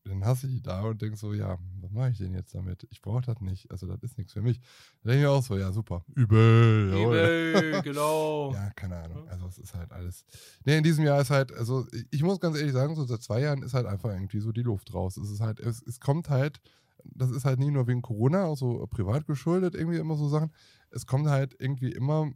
dann 0.08 0.24
hast 0.24 0.42
du 0.42 0.46
die 0.48 0.60
da 0.62 0.82
und 0.82 1.00
denkst 1.02 1.20
so, 1.20 1.32
ja, 1.34 1.58
was 1.80 1.90
mache 1.92 2.10
ich 2.10 2.18
denn 2.18 2.34
jetzt 2.34 2.54
damit? 2.54 2.86
Ich 2.90 3.00
brauche 3.02 3.22
das 3.22 3.40
nicht. 3.40 3.70
Also 3.70 3.86
das 3.86 4.02
ist 4.02 4.18
nichts 4.18 4.32
für 4.32 4.42
mich. 4.42 4.58
Da 5.02 5.10
denke 5.10 5.22
ich 5.22 5.26
auch 5.28 5.42
so, 5.42 5.56
ja, 5.56 5.70
super. 5.72 6.04
Übel. 6.14 6.92
Übel, 6.92 7.82
genau. 7.82 8.52
Ja, 8.52 8.70
keine 8.70 8.96
Ahnung. 8.96 9.28
Also 9.28 9.46
es 9.46 9.58
ist 9.58 9.74
halt 9.74 9.92
alles. 9.92 10.24
Nee, 10.64 10.78
in 10.78 10.82
diesem 10.84 11.04
Jahr 11.04 11.20
ist 11.20 11.30
halt, 11.30 11.52
also 11.52 11.86
ich- 11.92 12.06
ich 12.10 12.22
muss 12.22 12.40
ganz 12.40 12.56
ehrlich 12.56 12.72
sagen, 12.72 12.94
so 12.96 13.04
seit 13.04 13.22
zwei 13.22 13.40
Jahren 13.40 13.62
ist 13.62 13.74
halt 13.74 13.86
einfach 13.86 14.10
irgendwie 14.10 14.40
so 14.40 14.52
die 14.52 14.62
Luft 14.62 14.92
raus. 14.94 15.16
Es 15.16 15.30
ist 15.30 15.40
halt, 15.40 15.60
es, 15.60 15.82
es 15.82 16.00
kommt 16.00 16.28
halt, 16.30 16.60
das 17.04 17.30
ist 17.30 17.44
halt 17.44 17.58
nicht 17.58 17.70
nur 17.72 17.86
wegen 17.86 18.02
Corona, 18.02 18.44
auch 18.44 18.56
so 18.56 18.86
privat 18.90 19.26
geschuldet, 19.26 19.74
irgendwie 19.74 19.98
immer 19.98 20.16
so 20.16 20.28
Sachen. 20.28 20.50
Es 20.90 21.06
kommt 21.06 21.28
halt 21.28 21.54
irgendwie 21.58 21.92
immer 21.92 22.30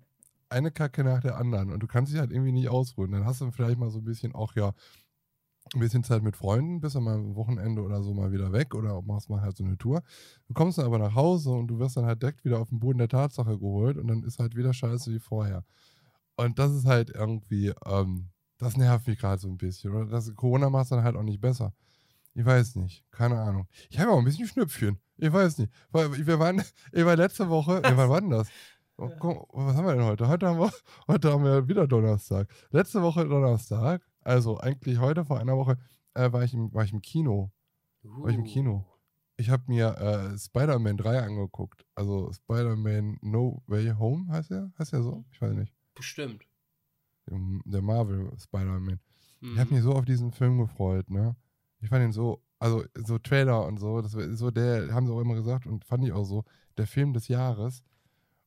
eine 0.49 0.71
Kacke 0.71 1.03
nach 1.03 1.21
der 1.21 1.39
anderen 1.39 1.71
und 1.73 1.81
du 1.83 1.87
kannst 1.87 2.13
dich 2.13 2.21
halt 2.21 2.31
irgendwie 2.31 2.53
nicht 2.53 2.69
ausruhen. 2.69 3.11
Dann 3.13 3.25
hast 3.25 3.41
du 3.41 3.51
vielleicht 3.51 3.79
mal 3.79 3.91
so 3.91 3.99
ein 4.01 4.05
bisschen 4.05 4.35
auch, 4.35 4.55
ja, 4.55 4.75
ein 5.75 5.81
bisschen 5.81 6.05
Zeit 6.05 6.23
mit 6.23 6.37
Freunden, 6.37 6.81
bist 6.81 6.97
dann 6.97 7.05
mal 7.05 7.15
am 7.15 7.35
Wochenende 7.35 7.83
oder 7.83 8.03
so 8.03 8.13
mal 8.13 8.33
wieder 8.33 8.53
weg 8.53 8.75
oder 8.75 9.01
machst 9.03 9.31
mal 9.31 9.41
halt 9.41 9.57
so 9.57 9.65
eine 9.65 9.79
Tour. 9.79 10.03
Du 10.49 10.55
kommst 10.55 10.79
dann 10.79 10.87
aber 10.87 10.99
nach 10.99 11.15
Hause 11.15 11.51
und 11.51 11.69
du 11.69 11.79
wirst 11.79 11.97
dann 11.97 12.05
halt 12.05 12.21
direkt 12.23 12.45
wieder 12.45 12.59
auf 12.59 12.69
den 12.69 12.81
Boden 12.81 12.99
der 12.99 13.09
Tatsache 13.09 13.59
geholt 13.59 13.97
und 13.97 14.09
dann 14.09 14.23
ist 14.25 14.39
halt 14.39 14.57
wieder 14.57 14.75
scheiße 14.75 15.13
wie 15.13 15.21
vorher. 15.21 15.65
Und 16.37 16.59
das 16.59 16.73
ist 16.73 16.87
halt 16.87 17.11
irgendwie, 17.11 17.73
ähm, 17.87 18.31
das 18.59 18.77
nervt 18.77 19.07
mich 19.07 19.19
gerade 19.19 19.41
so 19.41 19.49
ein 19.49 19.57
bisschen. 19.57 19.93
Oder 19.93 20.07
das 20.07 20.35
Corona 20.35 20.71
macht 20.71 20.85
es 20.85 20.91
dann 20.91 21.05
halt 21.05 21.17
auch 21.17 21.23
nicht 21.23 21.41
besser. 21.41 21.73
Ich 22.35 22.45
weiß 22.45 22.77
nicht, 22.77 23.05
keine 23.11 23.39
Ahnung. 23.39 23.67
Ich 23.91 23.99
habe 23.99 24.11
auch 24.11 24.19
ein 24.19 24.25
bisschen 24.25 24.47
Schnüpfchen. 24.47 24.99
Ich 25.17 25.33
weiß 25.33 25.59
nicht. 25.59 25.73
Weil 25.91 26.27
Wir 26.27 26.39
waren, 26.39 26.63
ich 26.93 27.05
war 27.05 27.17
letzte 27.17 27.49
Woche, 27.49 27.83
wann 27.83 28.09
war 28.09 28.21
denn 28.21 28.31
das? 28.31 28.49
Oh, 28.97 29.11
guck, 29.19 29.49
was 29.53 29.77
haben 29.77 29.87
wir 29.87 29.95
denn 29.95 30.05
heute? 30.05 30.29
Heute 30.29 30.47
haben 30.47 30.59
wir, 30.61 30.73
heute 31.09 31.33
haben 31.33 31.45
wir 31.45 31.67
wieder 31.69 31.87
Donnerstag. 31.87 32.49
Letzte 32.71 33.03
Woche 33.03 33.27
Donnerstag, 33.27 34.03
also 34.25 34.59
eigentlich 34.59 34.99
heute 34.99 35.25
vor 35.25 35.39
einer 35.39 35.57
Woche, 35.57 35.79
äh, 36.15 36.33
war, 36.33 36.43
ich 36.45 36.55
im, 36.55 36.73
war 36.73 36.85
ich 36.85 36.93
im 36.93 37.01
Kino. 37.03 37.51
War 38.03 38.31
ich 38.31 38.37
im 38.37 38.45
Kino. 38.45 38.85
Ich 39.37 39.51
habe 39.51 39.63
mir 39.67 39.97
äh, 39.99 40.39
Spider-Man 40.39 40.97
3 40.97 41.23
angeguckt. 41.23 41.85
Also 41.95 42.33
Spider-Man 42.33 43.19
No 43.23 43.63
Way 43.67 43.95
Home 43.99 44.29
heißt 44.33 44.51
er? 44.51 44.73
Heißt 44.79 44.93
er 44.93 45.03
so? 45.03 45.25
Ich 45.33 45.41
weiß 45.41 45.55
nicht. 45.55 45.73
Bestimmt. 45.95 46.45
Der 47.27 47.83
Marvel 47.83 48.31
Spider-Man. 48.39 49.01
Ich 49.41 49.59
habe 49.59 49.71
Mhm. 49.71 49.75
mich 49.77 49.83
so 49.83 49.93
auf 49.95 50.05
diesen 50.05 50.33
Film 50.33 50.59
gefreut, 50.59 51.09
ne? 51.11 51.35
Ich 51.81 51.89
fand 51.89 52.05
ihn 52.05 52.13
so, 52.13 52.43
also 52.59 52.85
so 52.95 53.19
Trailer 53.19 53.65
und 53.67 53.79
so, 53.79 54.01
das 54.01 54.13
so 54.13 54.51
der, 54.51 54.93
haben 54.93 55.07
sie 55.07 55.13
auch 55.13 55.21
immer 55.21 55.35
gesagt 55.35 55.67
und 55.67 55.85
fand 55.85 56.05
ich 56.05 56.13
auch 56.13 56.25
so, 56.25 56.45
der 56.77 56.87
Film 56.87 57.13
des 57.13 57.29
Jahres. 57.29 57.83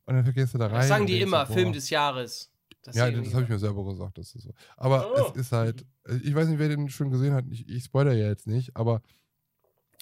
Und 0.06 0.16
dann 0.16 0.24
vergisst 0.24 0.54
du 0.54 0.58
da 0.58 0.68
rein. 0.68 0.76
Das 0.76 0.88
sagen 0.88 1.06
die 1.08 1.20
immer, 1.20 1.46
Film 1.46 1.74
des 1.74 1.90
Jahres. 1.90 2.52
Das 2.86 2.96
ja, 2.96 3.10
das 3.10 3.34
habe 3.34 3.44
ich 3.44 3.50
mir 3.50 3.60
selber 3.60 3.84
gesagt, 3.84 4.18
das 4.18 4.34
ist 4.36 4.44
so. 4.44 4.54
Aber 4.78 5.12
Oh. 5.12 5.32
es 5.32 5.36
ist 5.42 5.52
halt, 5.52 5.86
ich 6.24 6.34
weiß 6.36 6.48
nicht, 6.48 6.60
wer 6.60 6.70
den 6.70 6.88
schon 6.90 7.10
gesehen 7.10 7.34
hat, 7.34 7.46
ich, 7.50 7.68
ich 7.68 7.84
spoiler 7.84 8.14
ja 8.14 8.28
jetzt 8.28 8.48
nicht, 8.48 8.76
aber 8.76 9.02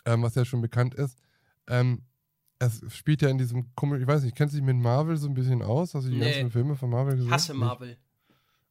ähm, 0.05 0.21
was 0.21 0.35
ja 0.35 0.43
schon 0.45 0.61
bekannt 0.61 0.93
ist, 0.95 1.17
ähm, 1.67 2.01
es 2.59 2.81
spielt 2.93 3.21
ja 3.21 3.29
in 3.29 3.37
diesem, 3.37 3.73
komischen- 3.75 4.01
ich 4.01 4.07
weiß 4.07 4.23
nicht, 4.23 4.35
kennst 4.35 4.53
du 4.53 4.57
dich 4.57 4.65
mit 4.65 4.75
Marvel 4.77 5.15
so 5.17 5.27
ein 5.27 5.33
bisschen 5.33 5.61
aus? 5.61 5.93
Hast 5.93 6.05
du 6.07 6.09
die 6.11 6.17
Nee. 6.17 6.31
ganzen 6.31 6.51
Filme 6.51 6.75
von 6.75 6.89
Marvel 6.89 7.15
gesehen? 7.15 7.31
Hasse 7.31 7.53
Nicht? 7.53 7.59
Marvel. 7.61 7.97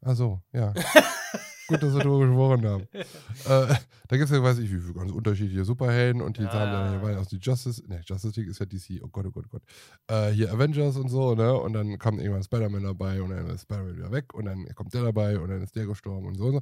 Ach 0.02 0.14
so, 0.16 0.40
ja. 0.52 0.72
Gut, 1.68 1.82
dass 1.82 1.94
wir 1.94 2.00
darüber 2.02 2.26
gesprochen 2.26 2.66
haben. 2.66 2.82
äh, 2.92 3.74
da 4.08 4.16
gibt 4.16 4.24
es 4.24 4.30
ja, 4.30 4.42
weiß 4.42 4.58
ich, 4.58 4.70
wie 4.72 4.78
viele 4.80 4.94
ganz 4.94 5.12
unterschiedliche 5.12 5.64
Superhelden 5.64 6.20
und 6.20 6.36
die 6.38 6.42
Ja. 6.42 6.52
haben 6.52 6.72
dann 6.72 6.92
jeweils 6.92 7.18
aus 7.18 7.28
die 7.28 7.38
Justice, 7.40 7.82
ne, 7.86 8.00
Justice 8.04 8.38
League 8.38 8.50
ist 8.50 8.58
ja 8.58 8.66
DC, 8.66 9.00
oh 9.02 9.08
Gott, 9.08 9.26
oh 9.26 9.30
Gott, 9.30 9.44
oh 9.46 9.50
Gott. 9.52 9.62
Äh, 10.08 10.32
hier 10.32 10.52
Avengers 10.52 10.96
und 10.96 11.08
so, 11.08 11.34
ne? 11.34 11.54
Und 11.54 11.72
dann 11.72 11.98
kommt 11.98 12.20
irgendwann 12.20 12.42
Spider-Man 12.42 12.82
dabei 12.82 13.22
und 13.22 13.30
dann 13.30 13.46
ist 13.48 13.62
Spider-Man 13.62 13.96
wieder 13.96 14.10
weg 14.12 14.34
und 14.34 14.44
dann 14.44 14.66
kommt 14.74 14.92
der 14.92 15.02
dabei 15.02 15.38
und 15.38 15.48
dann 15.48 15.62
ist 15.62 15.74
der 15.76 15.86
gestorben 15.86 16.26
und 16.26 16.36
so 16.36 16.46
und 16.46 16.52
so. 16.54 16.60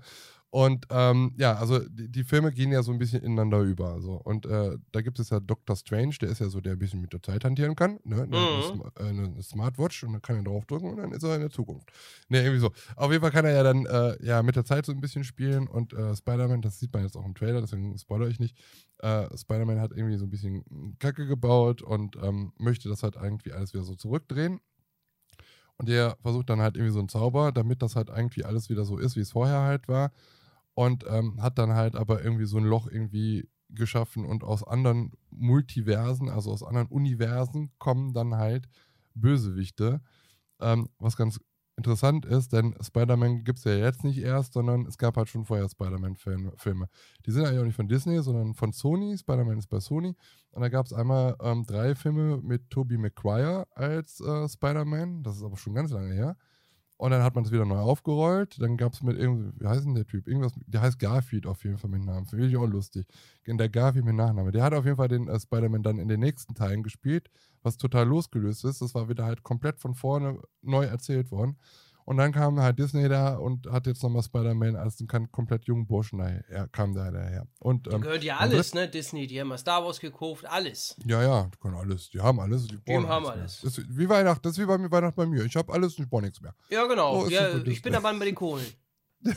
Und 0.53 0.87
ähm, 0.91 1.33
ja, 1.39 1.55
also 1.55 1.79
die, 1.79 2.09
die 2.09 2.25
Filme 2.25 2.51
gehen 2.51 2.73
ja 2.73 2.83
so 2.83 2.91
ein 2.91 2.99
bisschen 2.99 3.23
ineinander 3.23 3.61
über. 3.61 4.01
So. 4.01 4.15
Und 4.15 4.47
äh, 4.47 4.79
da 4.91 5.01
gibt 5.01 5.21
es 5.21 5.31
ja 5.31 5.39
Dr. 5.39 5.77
Strange, 5.77 6.17
der 6.21 6.31
ist 6.31 6.41
ja 6.41 6.49
so, 6.49 6.61
der 6.61 6.73
ein 6.73 6.79
bisschen 6.79 7.01
mit 7.01 7.13
der 7.13 7.23
Zeit 7.23 7.45
hantieren 7.45 7.77
kann. 7.77 8.01
Ne? 8.03 8.27
Mhm. 8.27 8.35
Eine, 8.35 8.93
äh, 8.97 9.09
eine 9.11 9.43
Smartwatch 9.43 10.03
und 10.03 10.13
dann 10.13 10.23
kann 10.23 10.37
er 10.37 10.43
draufdrücken 10.43 10.91
und 10.91 10.97
dann 10.97 11.13
ist 11.13 11.23
er 11.23 11.37
in 11.37 11.43
der 11.43 11.51
Zukunft. 11.51 11.93
Ne, 12.29 12.39
irgendwie 12.41 12.59
so. 12.59 12.73
Auf 12.97 13.13
jeden 13.13 13.23
Fall 13.23 13.31
kann 13.31 13.45
er 13.45 13.53
ja 13.53 13.63
dann 13.63 13.87
äh, 13.87 14.17
ja 14.25 14.43
mit 14.43 14.57
der 14.57 14.65
Zeit 14.65 14.87
so 14.87 14.93
ein 14.93 15.01
bisschen 15.01 15.23
spielen 15.23 15.69
und 15.69 15.93
äh, 15.93 16.17
Spider-Man, 16.17 16.63
das 16.63 16.81
sieht 16.81 16.93
man 16.93 17.05
jetzt 17.05 17.17
auch 17.17 17.25
im 17.25 17.35
Trailer, 17.35 17.61
deswegen 17.61 17.97
spoilere 17.97 18.29
ich 18.29 18.41
nicht. 18.41 18.57
Äh, 18.99 19.29
Spider-Man 19.37 19.81
hat 19.81 19.93
irgendwie 19.93 20.17
so 20.17 20.27
ein 20.27 20.31
bisschen 20.31 20.97
Kacke 20.99 21.27
gebaut 21.29 21.81
und 21.81 22.17
ähm, 22.23 22.53
möchte 22.59 22.89
das 22.89 23.05
halt 23.05 23.15
irgendwie 23.15 23.53
alles 23.53 23.73
wieder 23.73 23.85
so 23.85 23.95
zurückdrehen. 23.95 24.61
Und 25.77 25.89
der 25.89 26.17
versucht 26.21 26.51
dann 26.51 26.61
halt 26.61 26.77
irgendwie 26.77 26.93
so 26.93 26.99
einen 26.99 27.09
Zauber, 27.09 27.53
damit 27.53 27.83
das 27.83 27.95
halt 27.95 28.11
irgendwie 28.11 28.45
alles 28.45 28.69
wieder 28.69 28.85
so 28.85 28.99
ist, 28.99 29.17
wie 29.17 29.21
es 29.21 29.31
vorher 29.31 29.61
halt 29.61 29.87
war. 29.87 30.11
Und 30.75 31.05
ähm, 31.09 31.43
hat 31.43 31.59
dann 31.59 31.75
halt 31.75 31.97
aber 31.97 32.23
irgendwie 32.23 32.47
so 32.47 32.59
ein 32.59 32.65
Loch 32.65 32.87
irgendwie 32.87 33.49
geschaffen 33.69 34.25
und 34.25 34.45
aus 34.45 34.65
anderen 34.65 35.13
Multiversen, 35.31 36.29
also 36.29 36.51
aus 36.51 36.63
anderen 36.63 36.89
Universen, 36.89 37.71
kommen 37.79 38.13
dann 38.13 38.37
halt 38.37 38.69
Bösewichte. 39.15 40.01
Ähm, 40.61 40.89
was 40.99 41.17
ganz 41.17 41.41
interessant 41.81 42.27
ist, 42.27 42.53
denn 42.53 42.75
Spider-Man 42.81 43.43
gibt 43.43 43.59
es 43.59 43.65
ja 43.65 43.73
jetzt 43.73 44.05
nicht 44.05 44.19
erst, 44.19 44.53
sondern 44.53 44.85
es 44.87 44.99
gab 44.99 45.17
halt 45.17 45.29
schon 45.29 45.47
vorher 45.47 45.67
Spider-Man-Filme. 45.67 46.89
Die 47.25 47.31
sind 47.31 47.47
eigentlich 47.47 47.61
auch 47.61 47.65
nicht 47.65 47.77
von 47.77 47.89
Disney, 47.89 48.23
sondern 48.23 48.55
von 48.55 48.73
Sony. 48.73 49.17
Spider-Man 49.17 49.59
ist 49.59 49.69
bei 49.69 49.81
Sony. 49.81 50.15
Und 50.51 50.61
da 50.61 50.69
gab 50.69 50.85
es 50.85 50.93
einmal 50.93 51.37
ähm, 51.41 51.65
drei 51.65 51.95
Filme 51.95 52.39
mit 52.43 52.69
Tobey 52.69 52.99
Maguire 52.99 53.67
als 53.75 54.21
äh, 54.21 54.47
Spider-Man. 54.47 55.23
Das 55.23 55.37
ist 55.37 55.43
aber 55.43 55.57
schon 55.57 55.75
ganz 55.75 55.91
lange 55.91 56.13
her. 56.13 56.37
Und 57.01 57.13
dann 57.13 57.23
hat 57.23 57.35
man 57.35 57.45
es 57.45 57.51
wieder 57.51 57.65
neu 57.65 57.79
aufgerollt. 57.79 58.61
Dann 58.61 58.77
gab 58.77 58.93
es 58.93 59.03
mit 59.03 59.17
irgendwie, 59.17 59.59
wie 59.59 59.67
heißt 59.67 59.87
denn 59.87 59.95
der 59.95 60.07
Typ? 60.07 60.29
Irgendwas, 60.29 60.53
der 60.67 60.83
heißt 60.83 60.99
Garfield 60.99 61.47
auf 61.47 61.65
jeden 61.65 61.79
Fall 61.79 61.89
mit 61.89 62.05
Namen. 62.05 62.27
Finde 62.27 62.47
ich 62.47 62.55
auch 62.59 62.67
lustig. 62.67 63.07
Der 63.47 63.71
Garfield 63.71 64.05
mit 64.05 64.17
Nachname. 64.17 64.53
Der 64.53 64.63
hat 64.63 64.75
auf 64.75 64.85
jeden 64.85 64.99
Fall 64.99 65.09
den 65.09 65.27
äh, 65.27 65.41
Spider-Man 65.41 65.83
dann 65.83 65.99
in 65.99 66.09
den 66.09 66.21
nächsten 66.21 66.55
Teilen 66.55 66.83
gespielt, 66.83 67.31
was 67.63 67.79
total 67.79 68.07
losgelöst 68.07 68.67
ist. 68.67 68.83
Das 68.83 68.95
war 68.95 69.09
wieder 69.09 69.25
halt 69.25 69.43
komplett 69.43 69.81
von 69.81 69.95
vorne 69.95 70.43
neu 70.61 70.85
erzählt 70.85 71.31
worden. 71.31 71.57
Und 72.05 72.17
dann 72.17 72.33
kam 72.33 72.59
halt 72.61 72.79
Disney 72.79 73.09
da 73.09 73.37
und 73.37 73.67
hat 73.71 73.87
jetzt 73.87 74.03
nochmal 74.03 74.23
Spider-Man 74.23 74.77
als 74.77 75.01
einen 75.01 75.31
komplett 75.31 75.65
jungen 75.67 75.87
Burschen 75.87 76.19
daher, 76.19 76.69
kam 76.73 76.95
da 76.95 77.11
daher. 77.11 77.47
Und, 77.59 77.87
Die 77.87 77.91
ähm, 77.91 78.01
gehört 78.01 78.25
ja 78.25 78.39
alles, 78.39 78.75
ne? 78.75 78.89
Disney, 78.89 79.27
die 79.27 79.41
haben 79.41 79.49
mal 79.49 79.59
Star 79.59 79.85
Wars 79.85 80.01
gekauft, 80.01 80.45
alles. 80.47 80.97
ja, 81.05 81.23
ja, 81.23 81.49
die 81.53 81.59
können 81.59 81.77
alles. 81.77 82.11
Die 82.11 82.21
haben 82.21 82.41
alles. 82.41 82.67
Die, 82.67 82.77
brauchen 82.77 83.09
haben 83.09 83.27
alles. 83.27 83.61
Das 83.63 83.79
ist 83.79 83.97
wie 83.97 84.09
Weihnachten, 84.09 84.43
das 84.43 84.53
ist 84.53 84.59
wie 84.59 84.67
bei 84.67 84.79
mir 84.79 84.91
Weihnachten 84.91 85.17
bei 85.17 85.27
mir. 85.27 85.45
Ich 85.45 85.57
habe 85.57 85.73
alles 85.73 85.97
und 85.97 86.05
ich 86.05 86.11
brauche 86.11 86.23
nichts 86.23 86.41
mehr. 86.41 86.55
Ja, 86.71 86.87
genau. 86.87 87.21
Oh, 87.21 87.25
ist 87.25 87.33
ja, 87.33 87.57
ich 87.57 87.83
bin 87.83 87.93
Mann 88.01 88.19
mit 88.19 88.29
den 88.29 88.35
Kohlen. 88.35 88.67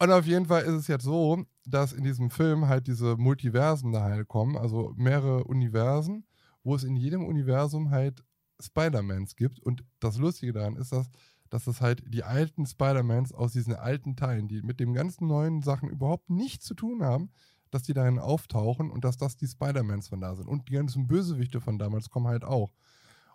Und 0.00 0.10
auf 0.10 0.26
jeden 0.26 0.46
Fall 0.46 0.64
ist 0.64 0.74
es 0.74 0.88
jetzt 0.88 1.04
so, 1.04 1.44
dass 1.64 1.92
in 1.92 2.02
diesem 2.02 2.30
Film 2.30 2.66
halt 2.66 2.86
diese 2.86 3.16
Multiversen 3.16 3.92
da 3.92 4.02
halt 4.02 4.28
kommen, 4.28 4.56
also 4.56 4.92
mehrere 4.96 5.44
Universen, 5.44 6.26
wo 6.62 6.74
es 6.74 6.84
in 6.84 6.96
jedem 6.96 7.24
Universum 7.24 7.90
halt 7.90 8.24
Spider-Mans 8.60 9.36
gibt. 9.36 9.60
Und 9.60 9.84
das 10.00 10.18
Lustige 10.18 10.52
daran 10.52 10.76
ist, 10.76 10.92
dass, 10.92 11.08
dass 11.50 11.66
es 11.66 11.80
halt 11.80 12.02
die 12.06 12.24
alten 12.24 12.66
Spider-Mans 12.66 13.32
aus 13.32 13.52
diesen 13.52 13.74
alten 13.74 14.16
Teilen, 14.16 14.48
die 14.48 14.62
mit 14.62 14.80
den 14.80 14.94
ganzen 14.94 15.26
neuen 15.26 15.62
Sachen 15.62 15.88
überhaupt 15.88 16.30
nichts 16.30 16.64
zu 16.64 16.74
tun 16.74 17.02
haben, 17.02 17.30
dass 17.70 17.82
die 17.82 17.94
darin 17.94 18.18
auftauchen 18.18 18.90
und 18.90 19.04
dass 19.04 19.16
das 19.16 19.36
die 19.36 19.48
Spider-Mans 19.48 20.08
von 20.08 20.20
da 20.20 20.34
sind. 20.36 20.48
Und 20.48 20.68
die 20.68 20.74
ganzen 20.74 21.06
Bösewichte 21.06 21.60
von 21.60 21.78
damals 21.78 22.08
kommen 22.08 22.28
halt 22.28 22.44
auch. 22.44 22.72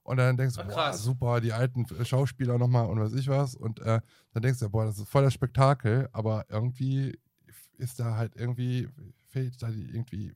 Und 0.03 0.17
dann 0.17 0.37
denkst 0.37 0.55
du, 0.55 0.63
boah, 0.63 0.93
super, 0.93 1.41
die 1.41 1.53
alten 1.53 1.85
Schauspieler 2.03 2.57
nochmal 2.57 2.87
und 2.87 2.99
weiß 2.99 3.13
ich 3.13 3.27
was. 3.27 3.53
Und 3.55 3.79
äh, 3.81 4.01
dann 4.33 4.41
denkst 4.41 4.59
du, 4.59 4.69
boah, 4.69 4.85
das 4.85 4.97
ist 4.97 5.09
voll 5.09 5.23
das 5.23 5.33
Spektakel, 5.33 6.09
aber 6.13 6.45
irgendwie 6.49 7.19
ist 7.77 7.99
da 7.99 8.15
halt 8.15 8.35
irgendwie, 8.35 8.87
fehlt 9.27 9.61
da 9.61 9.69
die 9.69 9.89
irgendwie. 9.89 10.33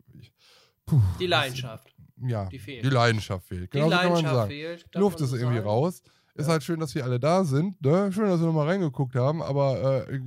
Puh, 0.85 1.01
Die 1.19 1.27
Leidenschaft. 1.27 1.93
Ja, 2.25 2.45
die 2.45 2.59
fehlt. 2.59 2.85
die 2.85 2.89
Leidenschaft 2.89 3.47
fehlt. 3.47 3.73
Die 3.73 3.77
Genau 3.79 3.85
so 3.89 3.91
kann 3.91 4.03
man 4.03 4.13
Leidenschaft 4.13 4.35
sagen. 4.35 4.49
fehlt. 4.49 4.85
Die 4.93 4.97
Luft 4.97 5.21
ist 5.21 5.33
irgendwie 5.33 5.57
raus. 5.59 6.03
Ist 6.35 6.47
halt 6.47 6.63
schön, 6.63 6.79
dass 6.79 6.95
wir 6.95 7.03
alle 7.03 7.19
da 7.19 7.43
sind. 7.43 7.79
Ne? 7.81 8.11
Schön, 8.11 8.27
dass 8.27 8.39
wir 8.39 8.47
nochmal 8.47 8.67
reingeguckt 8.67 9.15
haben, 9.15 9.41
aber 9.43 10.07
äh, 10.09 10.19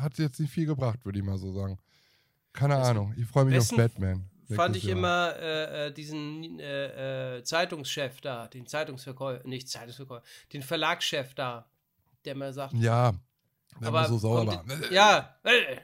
hat 0.00 0.18
jetzt 0.18 0.38
nicht 0.40 0.52
viel 0.52 0.66
gebracht, 0.66 1.04
würde 1.04 1.18
ich 1.18 1.24
mal 1.24 1.38
so 1.38 1.52
sagen. 1.52 1.78
Keine 2.52 2.76
Ahnung. 2.76 3.14
Ich 3.16 3.26
freue 3.26 3.44
mich 3.44 3.58
auf 3.58 3.68
Batman. 3.76 4.28
Fand 4.50 4.74
ich 4.76 4.82
Jahr. 4.84 4.98
immer 4.98 5.36
äh, 5.38 5.86
äh, 5.86 5.92
diesen 5.92 6.58
äh, 6.58 7.36
äh, 7.38 7.44
Zeitungschef 7.44 8.20
da, 8.20 8.48
den 8.48 8.66
Zeitungsverkäufer, 8.66 9.46
nicht 9.46 9.68
Zeitungsverkäufer, 9.68 10.24
den 10.52 10.62
Verlagschef 10.62 11.34
da, 11.34 11.70
der 12.24 12.34
mir 12.34 12.52
sagt, 12.52 12.74
Ja, 12.74 13.12
wenn 13.78 13.88
aber 13.88 14.00
man 14.00 14.08
so 14.10 14.18
sauer 14.18 14.46
war. 14.48 14.64
die- 14.64 14.92
Ja, 14.94 15.36
äh, 15.44 15.76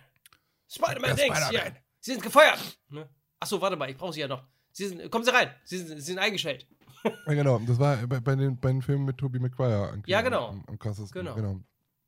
Spider-Man 0.68 1.14
Der 1.14 1.14
Dings, 1.14 1.38
ja. 1.38 1.46
Spider-Man. 1.46 1.76
Sie 2.00 2.12
sind 2.12 2.22
gefeuert. 2.24 2.78
Ne? 2.88 3.08
Achso, 3.40 3.60
warte 3.60 3.76
mal, 3.76 3.90
ich 3.90 3.96
brauche 3.96 4.12
Sie 4.12 4.20
ja 4.20 4.28
noch. 4.28 4.44
Sie 4.72 4.86
sind, 4.86 5.10
kommen 5.10 5.24
Sie 5.24 5.32
rein, 5.32 5.50
Sie 5.64 5.78
sind, 5.78 5.88
Sie 5.88 6.00
sind 6.00 6.18
eingestellt. 6.18 6.66
Ja, 7.04 7.34
genau. 7.34 7.58
Das 7.60 7.78
war 7.78 7.96
bei, 8.06 8.20
bei, 8.20 8.34
den, 8.34 8.58
bei 8.58 8.70
den 8.72 8.82
Filmen 8.82 9.04
mit 9.04 9.16
Tobey 9.18 9.38
Maguire. 9.38 10.02
Ja, 10.06 10.22
genau. 10.22 10.48
Am, 10.48 10.64
am 10.66 10.78
krassesten. 10.78 11.20
Genau. 11.20 11.34
genau. 11.34 11.60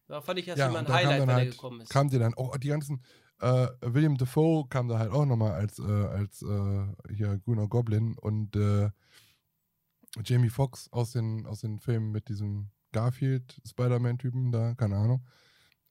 Da 0.09 0.21
fand 0.21 0.39
ich 0.39 0.49
erst 0.49 0.59
Ja, 0.59 0.69
immer 0.69 0.79
ein 0.79 0.89
Highlight, 0.89 1.21
wenn 1.21 1.29
er 1.29 1.35
halt, 1.35 1.51
gekommen 1.53 1.83
ist. 1.83 1.91
kam 1.91 2.09
die 2.09 2.19
dann, 2.19 2.33
oh, 2.37 2.51
die 2.57 2.69
ganzen, 2.69 3.03
äh, 3.41 3.69
William 3.83 4.17
Defoe 4.17 4.67
kam 4.69 4.89
da 4.89 4.99
halt 4.99 5.13
auch 5.13 5.27
nochmal 5.27 5.53
als, 5.53 5.79
äh, 5.79 5.83
als 5.83 6.43
äh, 6.43 7.15
hier 7.15 7.39
grüner 7.45 7.69
Goblin 7.69 8.17
und 8.19 8.57
äh, 8.57 8.91
Jamie 10.25 10.49
Foxx 10.49 10.91
aus 10.93 11.13
den, 11.13 11.47
aus 11.47 11.61
den 11.61 11.79
Filmen 11.79 12.11
mit 12.11 12.29
diesem 12.29 12.71
Garfield-Spider-Man-Typen 12.93 14.51
da, 14.51 14.75
keine 14.75 14.97
Ahnung. 14.97 15.27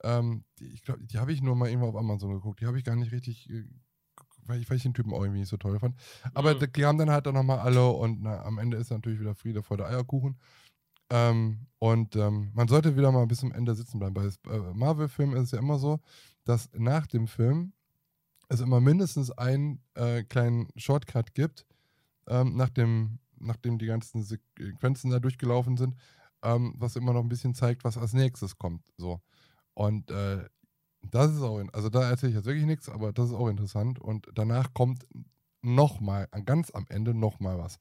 Ähm, 0.04 0.44
die, 0.60 0.66
ich 0.66 0.82
glaube, 0.82 1.06
die 1.06 1.20
habe 1.20 1.32
ich 1.32 1.42
nur 1.42 1.56
mal 1.56 1.70
irgendwo 1.70 1.90
auf 1.90 1.96
Amazon 1.96 2.34
geguckt. 2.34 2.60
Die 2.62 2.66
habe 2.66 2.78
ich 2.78 2.84
gar 2.84 2.96
nicht 2.96 3.12
richtig, 3.12 3.50
äh, 3.50 3.66
weil 4.48 4.62
ich, 4.62 4.70
weil 4.70 4.78
ich 4.78 4.84
den 4.84 4.94
Typen 4.94 5.14
auch 5.14 5.22
irgendwie 5.22 5.40
nicht 5.40 5.50
so 5.50 5.58
toll 5.58 5.80
fand. 5.80 5.96
Aber 6.34 6.54
Mhm. 6.56 6.72
die, 6.74 6.86
haben 6.86 6.98
dann 6.98 7.10
halt 7.12 7.26
dann 7.26 7.36
nochmal 7.36 7.60
alle 7.60 7.88
und 7.88 8.22
na, 8.22 8.44
am 8.44 8.58
Ende 8.58 8.78
ist 8.78 8.92
natürlich 8.92 9.20
wieder 9.20 9.36
Friede 9.36 9.64
vor 9.64 9.78
der 9.78 9.88
Eierkuchen. 9.88 10.38
Ähm, 11.10 11.68
und 11.80 12.16
ähm, 12.16 12.52
man 12.54 12.68
sollte 12.68 12.98
wieder 12.98 13.12
mal 13.12 13.26
bis 13.28 13.40
zum 13.40 13.52
Ende 13.54 13.76
sitzen 13.76 14.00
bleiben. 14.00 14.14
Bei 14.14 14.26
äh, 14.26 14.74
Marvel-Filmen 14.74 15.38
ist 15.38 15.44
es 15.44 15.52
ja 15.52 15.60
immer 15.60 15.80
so, 15.80 16.00
dass 16.44 16.70
nach 16.74 17.08
dem 17.08 17.28
Film 17.28 17.74
es 18.50 18.60
immer 18.60 18.80
mindestens 18.82 19.32
einen 19.32 19.82
äh, 19.96 20.24
kleinen 20.24 20.68
Shortcut 20.76 21.34
gibt, 21.34 21.66
ähm, 22.28 22.56
nachdem, 22.56 23.20
nachdem 23.40 23.78
die 23.78 23.86
ganzen 23.86 24.24
Sequenzen 24.24 25.12
da 25.12 25.20
durchgelaufen 25.20 25.78
sind, 25.78 25.96
ähm, 26.44 26.74
was 26.78 26.96
immer 26.96 27.14
noch 27.14 27.22
ein 27.22 27.30
bisschen 27.30 27.56
zeigt, 27.56 27.84
was 27.84 27.98
als 27.98 28.14
nächstes 28.14 28.58
kommt. 28.58 28.84
So. 28.98 29.22
Und 29.74 30.12
äh, 30.12 30.46
das 31.14 31.34
ist 31.34 31.42
auch, 31.42 31.62
also 31.74 31.90
da 31.90 32.10
erzähle 32.10 32.32
ich 32.32 32.36
jetzt 32.38 32.46
wirklich 32.46 32.66
nichts, 32.66 32.90
aber 32.90 33.12
das 33.14 33.30
ist 33.30 33.36
auch 33.36 33.48
interessant. 33.48 34.00
Und 34.00 34.28
danach 34.36 34.74
kommt 34.74 35.06
nochmal, 35.62 36.28
ganz 36.46 36.72
am 36.72 36.86
Ende 36.90 37.14
nochmal 37.14 37.58
was. 37.58 37.80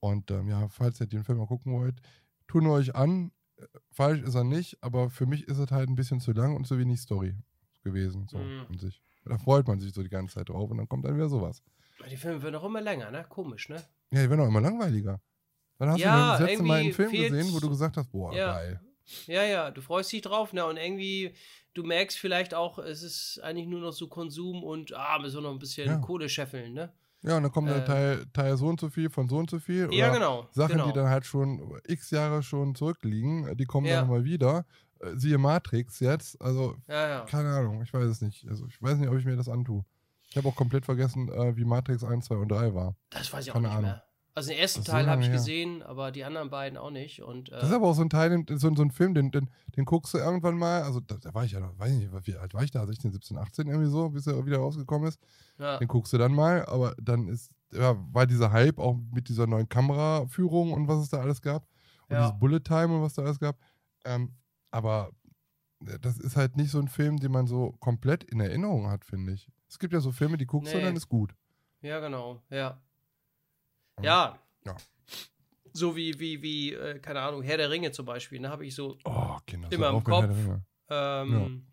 Und 0.00 0.30
ähm, 0.30 0.48
ja, 0.48 0.68
falls 0.68 1.00
ihr 1.00 1.06
den 1.06 1.24
Film 1.24 1.38
mal 1.38 1.46
gucken 1.46 1.72
wollt, 1.72 1.96
tun 2.48 2.66
euch 2.66 2.94
an. 2.94 3.30
Äh, 3.56 3.66
Falsch 3.90 4.22
ist 4.22 4.34
er 4.34 4.44
nicht, 4.44 4.82
aber 4.82 5.10
für 5.10 5.26
mich 5.26 5.46
ist 5.48 5.58
es 5.58 5.70
halt 5.70 5.88
ein 5.88 5.94
bisschen 5.94 6.20
zu 6.20 6.32
lang 6.32 6.56
und 6.56 6.66
zu 6.66 6.78
wenig 6.78 7.00
Story 7.00 7.36
gewesen, 7.82 8.26
so 8.28 8.38
Mhm. 8.38 8.66
an 8.68 8.78
sich. 8.78 9.00
Da 9.24 9.38
freut 9.38 9.66
man 9.68 9.78
sich 9.80 9.92
so 9.94 10.02
die 10.02 10.08
ganze 10.08 10.34
Zeit 10.34 10.48
drauf 10.48 10.70
und 10.70 10.78
dann 10.78 10.88
kommt 10.88 11.04
dann 11.04 11.14
wieder 11.14 11.28
sowas. 11.28 11.62
Die 12.10 12.16
Filme 12.16 12.42
werden 12.42 12.56
auch 12.56 12.64
immer 12.64 12.80
länger, 12.80 13.10
ne? 13.12 13.24
Komisch, 13.28 13.68
ne? 13.68 13.76
Ja, 14.12 14.22
die 14.22 14.28
werden 14.30 14.40
auch 14.40 14.48
immer 14.48 14.60
langweiliger. 14.60 15.20
Dann 15.78 15.90
hast 15.90 16.00
Ja, 16.00 16.36
du 16.36 16.42
das 16.42 16.48
letzte 16.50 16.64
Mal 16.64 16.80
einen 16.80 16.92
Film 16.92 17.12
gesehen, 17.12 17.52
wo 17.52 17.60
du 17.60 17.68
gesagt 17.68 17.96
hast, 17.96 18.10
boah, 18.10 18.34
Ja. 18.34 18.52
geil. 18.54 18.80
Ja, 19.26 19.42
ja, 19.44 19.70
du 19.70 19.80
freust 19.80 20.12
dich 20.12 20.22
drauf, 20.22 20.52
ne? 20.52 20.64
Und 20.66 20.76
irgendwie, 20.76 21.34
du 21.74 21.82
merkst 21.84 22.18
vielleicht 22.18 22.54
auch, 22.54 22.78
es 22.78 23.02
ist 23.02 23.40
eigentlich 23.42 23.66
nur 23.66 23.80
noch 23.80 23.92
so 23.92 24.08
Konsum 24.08 24.62
und 24.62 24.92
ah, 24.94 25.18
müssen 25.20 25.36
wir 25.36 25.42
noch 25.42 25.52
ein 25.52 25.58
bisschen 25.58 25.86
Ja. 25.88 25.96
Kohle 25.98 26.28
scheffeln, 26.28 26.72
ne? 26.74 26.92
Ja, 27.24 27.36
und 27.36 27.44
dann 27.44 27.52
kommt 27.52 27.68
Äh, 27.68 27.74
dann 27.74 27.84
Teil, 27.86 28.26
Teil 28.32 28.56
so 28.56 28.66
und 28.66 28.80
so 28.80 28.88
viel 28.90 29.08
von 29.08 29.28
so 29.28 29.36
und 29.36 29.48
so 29.48 29.60
viel. 29.60 29.88
Ja, 29.94 30.06
oder 30.08 30.14
genau, 30.18 30.46
Sachen, 30.50 30.72
genau. 30.72 30.86
die 30.88 30.92
dann 30.92 31.08
halt 31.08 31.24
schon 31.24 31.80
x 31.86 32.10
Jahre 32.10 32.42
schon 32.42 32.74
zurückliegen, 32.74 33.56
die 33.56 33.64
kommen 33.64 33.86
Ja. 33.86 33.96
dann 34.00 34.06
nochmal 34.08 34.24
wieder. 34.24 34.66
Äh, 35.00 35.16
Siehe 35.16 35.38
Matrix 35.38 36.00
jetzt. 36.00 36.40
Also, 36.42 36.74
Ja, 36.88 37.08
ja. 37.08 37.20
keine 37.26 37.50
Ahnung, 37.54 37.80
ich 37.82 37.92
weiß 37.92 38.06
es 38.06 38.20
nicht. 38.22 38.44
Also, 38.48 38.66
ich 38.66 38.82
weiß 38.82 38.98
nicht, 38.98 39.08
ob 39.08 39.16
ich 39.18 39.24
mir 39.24 39.36
das 39.36 39.48
antue. 39.48 39.84
Ich 40.30 40.36
habe 40.36 40.48
auch 40.48 40.56
komplett 40.56 40.84
vergessen, 40.84 41.28
äh, 41.28 41.56
wie 41.56 41.64
Matrix 41.64 42.02
1, 42.02 42.24
2 42.24 42.34
und 42.36 42.48
3 42.50 42.74
war. 42.74 42.96
Das 43.10 43.32
weiß 43.32 43.44
ich 43.44 43.50
auch 43.50 43.54
Keine 43.54 43.68
nicht 43.68 43.76
Ahnung. 43.76 43.90
mehr. 43.90 44.02
Also 44.34 44.48
den 44.50 44.58
ersten 44.58 44.82
Teil 44.82 45.06
habe 45.08 45.20
ich 45.20 45.28
her. 45.28 45.36
gesehen, 45.36 45.82
aber 45.82 46.10
die 46.10 46.24
anderen 46.24 46.48
beiden 46.48 46.78
auch 46.78 46.90
nicht. 46.90 47.20
Und, 47.22 47.50
äh, 47.50 47.56
Das 47.60 47.64
ist 47.68 47.74
aber 47.74 47.88
auch 47.88 47.94
so 47.94 48.00
ein 48.02 48.08
Teil, 48.08 48.44
so, 48.48 48.74
so 48.74 48.82
ein 48.82 48.90
Film, 48.90 49.12
den, 49.12 49.30
den, 49.30 49.50
den 49.76 49.84
guckst 49.84 50.14
du 50.14 50.18
irgendwann 50.18 50.56
mal, 50.56 50.82
also 50.84 51.00
da, 51.00 51.16
da 51.16 51.34
war 51.34 51.44
ich 51.44 51.52
ja 51.52 51.60
noch, 51.60 51.78
weiß 51.78 51.92
ich 51.92 51.98
nicht, 51.98 52.26
wie 52.26 52.36
alt 52.36 52.54
war 52.54 52.62
ich 52.62 52.70
da, 52.70 52.86
16, 52.86 53.12
17, 53.12 53.36
18 53.36 53.66
irgendwie 53.68 53.90
so, 53.90 54.08
bis 54.08 54.26
er 54.26 54.46
wieder 54.46 54.58
rausgekommen 54.58 55.06
ist. 55.08 55.20
ja. 55.58 55.76
Den 55.78 55.86
guckst 55.88 56.12
du 56.14 56.18
dann 56.18 56.32
mal, 56.34 56.64
aber 56.66 56.94
dann 57.00 57.28
ist, 57.28 57.50
ja, 57.72 57.94
war 58.12 58.26
dieser 58.26 58.52
Hype 58.52 58.78
auch 58.78 58.96
mit 59.12 59.28
dieser 59.28 59.46
neuen 59.46 59.68
Kameraführung 59.68 60.72
und 60.72 60.88
was 60.88 61.00
es 61.02 61.10
da 61.10 61.18
alles 61.20 61.42
gab. 61.42 61.66
Und 62.08 62.16
Ja. 62.16 62.22
dieses 62.26 62.38
Bullet 62.38 62.60
Time 62.60 62.96
und 62.96 63.02
was 63.02 63.14
da 63.14 63.22
alles 63.22 63.38
gab. 63.38 63.56
Ähm, 64.06 64.34
aber 64.70 65.10
äh, 65.86 65.98
das 66.00 66.18
ist 66.18 66.36
halt 66.36 66.56
nicht 66.56 66.70
so 66.70 66.78
ein 66.78 66.88
Film, 66.88 67.18
den 67.18 67.32
man 67.32 67.46
so 67.46 67.72
komplett 67.80 68.24
in 68.24 68.40
Erinnerung 68.40 68.88
hat, 68.88 69.04
finde 69.04 69.32
ich. 69.34 69.46
Es 69.68 69.78
gibt 69.78 69.92
ja 69.92 70.00
so 70.00 70.10
Filme, 70.10 70.38
die 70.38 70.46
guckst 70.46 70.72
du 70.72 70.76
und 70.78 70.82
Nee. 70.82 70.88
dann 70.88 70.96
ist 70.96 71.08
gut. 71.08 71.34
ja, 71.82 72.00
genau, 72.00 72.40
ja. 72.50 72.80
Ja. 74.02 74.38
Ja. 74.64 74.72
Ja. 74.72 74.76
So 75.72 75.96
wie, 75.96 76.18
wie, 76.20 76.42
wie, 76.42 76.72
äh, 76.74 76.98
keine 76.98 77.20
Ahnung, 77.20 77.42
Herr 77.42 77.56
der 77.56 77.70
Ringe 77.70 77.92
zum 77.92 78.04
Beispiel, 78.04 78.40
da 78.40 78.50
habe 78.50 78.66
ich 78.66 78.74
so 78.74 78.98
Oh, 79.04 79.38
Kinder. 79.46 79.70
Immer 79.72 79.90
hör 79.90 79.96
im 79.96 80.04
Kopf. 80.04 80.36
Ähm, 80.90 81.66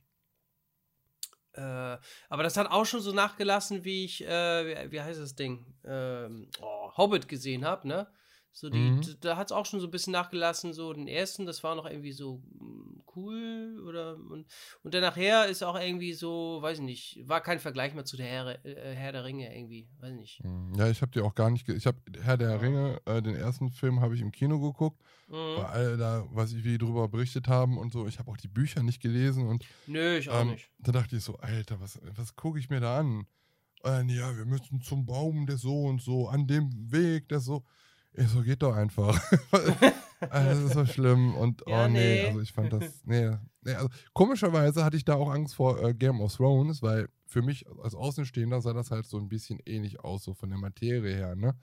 Äh, 1.54 1.98
aber 2.30 2.44
das 2.44 2.56
hat 2.56 2.70
auch 2.72 2.86
schon 2.86 3.02
so 3.02 3.12
nachgelassen, 3.12 3.84
wie 3.84 4.06
ich, 4.06 4.24
äh, 4.26 4.88
wie, 4.88 4.92
wie 4.92 5.02
heißt 5.02 5.20
das 5.20 5.36
Ding? 5.36 5.66
Ähm, 5.84 6.48
oh, 6.62 6.92
Hobbit 6.96 7.28
gesehen 7.28 7.66
habe, 7.66 7.88
ne? 7.88 8.08
So 8.52 8.70
die, 8.70 8.92
Mhm. 8.92 9.02
da 9.22 9.38
hat 9.38 9.48
es 9.48 9.52
auch 9.52 9.66
schon 9.66 9.80
so 9.80 9.88
ein 9.88 9.92
bisschen 9.92 10.12
nachgelassen, 10.12 10.74
so 10.74 10.92
den 10.92 11.08
ersten, 11.08 11.46
das 11.46 11.64
war 11.64 11.76
noch 11.76 11.86
irgendwie 11.86 12.12
so 12.12 12.42
mm, 12.60 13.04
cool 13.16 13.84
oder 13.88 14.16
und, 14.16 14.46
und 14.84 14.94
dann 14.94 15.02
nachher 15.02 15.46
ist 15.48 15.64
auch 15.64 15.80
irgendwie 15.80 16.14
so, 16.14 16.58
weiß 16.62 16.80
ich 16.80 16.84
nicht, 16.84 17.22
war 17.28 17.42
kein 17.42 17.60
Vergleich 17.60 17.94
mehr 17.94 18.06
zu 18.06 18.18
der 18.18 18.26
Herr, 18.28 18.66
äh, 18.66 18.96
Herr 18.96 19.12
der 19.12 19.24
Ringe 19.24 19.56
irgendwie, 19.56 19.88
weiß 20.00 20.12
ich 20.14 20.20
nicht. 20.20 20.40
Hm, 20.44 20.74
Ja, 20.76 20.90
ich 20.90 21.02
habe 21.02 21.12
die 21.12 21.22
auch 21.22 21.36
gar 21.36 21.50
nicht. 21.52 21.70
Ich 21.70 21.86
habe 21.86 22.00
Herr 22.22 22.38
der 22.38 22.62
Ringe, 22.62 23.00
äh, 23.06 23.22
den 23.22 23.36
ersten 23.36 23.70
Film 23.72 24.02
habe 24.02 24.16
ich 24.16 24.22
im 24.22 24.32
Kino 24.32 24.60
geguckt, 24.60 25.02
Mhm. 25.28 25.34
weil 25.56 25.66
alle 25.66 25.98
da, 25.98 26.26
was 26.32 26.52
ich 26.52 26.64
wie 26.64 26.78
drüber 26.78 27.08
berichtet 27.08 27.48
haben 27.48 27.78
und 27.78 27.94
so. 27.94 28.08
Ich 28.08 28.20
habe 28.20 28.32
auch 28.32 28.38
die 28.38 28.48
Bücher 28.48 28.82
nicht 28.84 29.02
gelesen 29.02 29.48
und 29.48 29.64
Nö, 29.88 30.18
ich 30.18 30.30
auch 30.30 30.42
ähm, 30.42 30.52
nicht. 30.52 30.70
da 30.80 30.92
dachte 30.92 31.16
ich 31.16 31.24
so, 31.24 31.38
Alter, 31.38 31.80
was, 31.80 32.00
was 32.16 32.36
gucke 32.36 32.60
ich 32.60 32.70
mir 32.70 32.80
da 32.80 33.00
an? 33.00 33.26
Äh, 33.86 34.04
ja, 34.12 34.36
wir 34.36 34.46
müssen 34.46 34.82
zum 34.82 35.06
Baum 35.06 35.46
der 35.46 35.58
so 35.58 35.84
und 35.86 36.02
so, 36.02 36.28
an 36.28 36.48
dem 36.48 36.70
Weg 36.92 37.30
der 37.30 37.40
so. 37.40 37.64
So, 38.16 38.42
geht 38.44 38.62
doch 38.62 38.76
einfach. 38.76 39.20
Das 40.20 40.58
ist 40.60 40.74
so 40.74 40.86
schlimm 40.86 41.34
und 41.36 41.64
Ja, 41.66 41.86
oh 41.86 41.88
nee, 41.88 42.16
nee. 42.16 42.26
also 42.26 42.42
ich 42.42 42.52
fand 42.52 42.74
das, 42.74 42.84
nee, 43.06 43.32
nee 43.62 43.74
also 43.74 43.88
komischerweise 44.12 44.84
hatte 44.84 44.98
ich 44.98 45.06
da 45.06 45.16
auch 45.16 45.32
Angst 45.32 45.56
vor 45.56 45.82
äh, 45.82 45.94
Game 45.94 46.20
of 46.20 46.36
Thrones, 46.36 46.82
weil 46.82 47.08
für 47.26 47.42
mich 47.42 47.66
als 47.82 47.96
Außenstehender 47.96 48.60
sah 48.60 48.74
das 48.74 48.92
halt 48.92 49.06
so 49.06 49.18
ein 49.18 49.30
bisschen 49.30 49.60
ähnlich 49.66 50.02
aus, 50.02 50.26
so 50.26 50.34
von 50.34 50.50
der 50.50 50.60
Materie 50.60 51.16
her, 51.16 51.38
ne? 51.38 51.58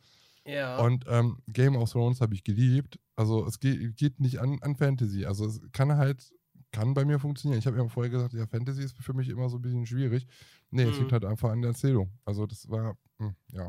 Ja. 0.46 0.78
Und 0.78 1.04
ähm, 1.06 1.42
Game 1.48 1.76
of 1.76 1.90
Thrones 1.92 2.22
habe 2.22 2.32
ich 2.34 2.44
geliebt. 2.44 2.98
Also 3.14 3.44
es 3.46 3.60
geht, 3.60 3.94
geht 3.98 4.20
nicht 4.20 4.38
an, 4.40 4.58
an 4.62 4.74
Fantasy. 4.74 5.26
Also 5.26 5.44
es 5.44 5.60
kann 5.72 5.94
halt, 5.98 6.32
kann 6.72 6.94
bei 6.94 7.04
mir 7.04 7.18
funktionieren. 7.18 7.58
Ich 7.58 7.66
habe 7.66 7.76
ja 7.76 7.86
vorher 7.88 8.10
gesagt, 8.10 8.32
ja, 8.32 8.46
Fantasy 8.46 8.84
ist 8.84 8.96
für 8.96 9.12
mich 9.12 9.28
immer 9.28 9.50
so 9.50 9.58
ein 9.58 9.62
bisschen 9.62 9.84
schwierig. 9.84 10.26
Nee, 10.70 10.84
es 10.84 10.94
Mhm. 10.94 11.00
liegt 11.00 11.12
halt 11.12 11.26
einfach 11.26 11.50
an 11.50 11.60
der 11.60 11.72
Erzählung. 11.72 12.10
Also 12.24 12.46
das 12.46 12.70
war, 12.70 12.96
hm, 13.18 13.34
ja. 13.52 13.68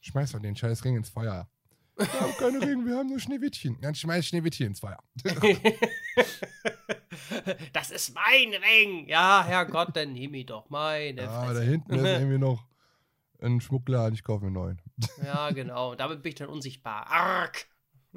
Schmeiß 0.00 0.32
doch 0.32 0.40
den 0.40 0.56
scheiß 0.56 0.84
Ring 0.84 0.96
ins 0.96 1.10
Feuer. 1.10 1.48
Wir 1.96 2.20
haben 2.20 2.32
keine 2.38 2.60
Ring, 2.60 2.84
wir 2.86 2.96
haben 2.96 3.08
nur 3.08 3.18
Schneewittchen. 3.20 3.78
Dann 3.80 3.94
schmeiß 3.94 4.26
Schneewittchen 4.26 4.66
ins 4.68 4.80
Feuer. 4.80 4.98
das 7.72 7.90
ist 7.90 8.14
mein 8.14 8.52
Ring. 8.62 9.08
Ja, 9.08 9.44
Herrgott, 9.46 9.96
dann 9.96 10.12
nimm 10.12 10.34
ihn 10.34 10.46
doch. 10.46 10.68
Meine 10.68 11.22
Ja, 11.22 11.44
Fresse. 11.44 11.60
da 11.60 11.66
hinten 11.66 11.94
ist 11.94 12.02
irgendwie 12.20 12.38
noch 12.38 12.66
ein 13.40 13.60
Schmuckladen, 13.60 14.14
ich 14.14 14.22
kaufe 14.24 14.40
mir 14.44 14.46
einen 14.48 14.54
neuen. 14.54 14.82
Ja, 15.24 15.50
genau. 15.50 15.94
Damit 15.94 16.22
bin 16.22 16.30
ich 16.30 16.36
dann 16.36 16.48
unsichtbar. 16.48 17.06
Arg. 17.06 17.66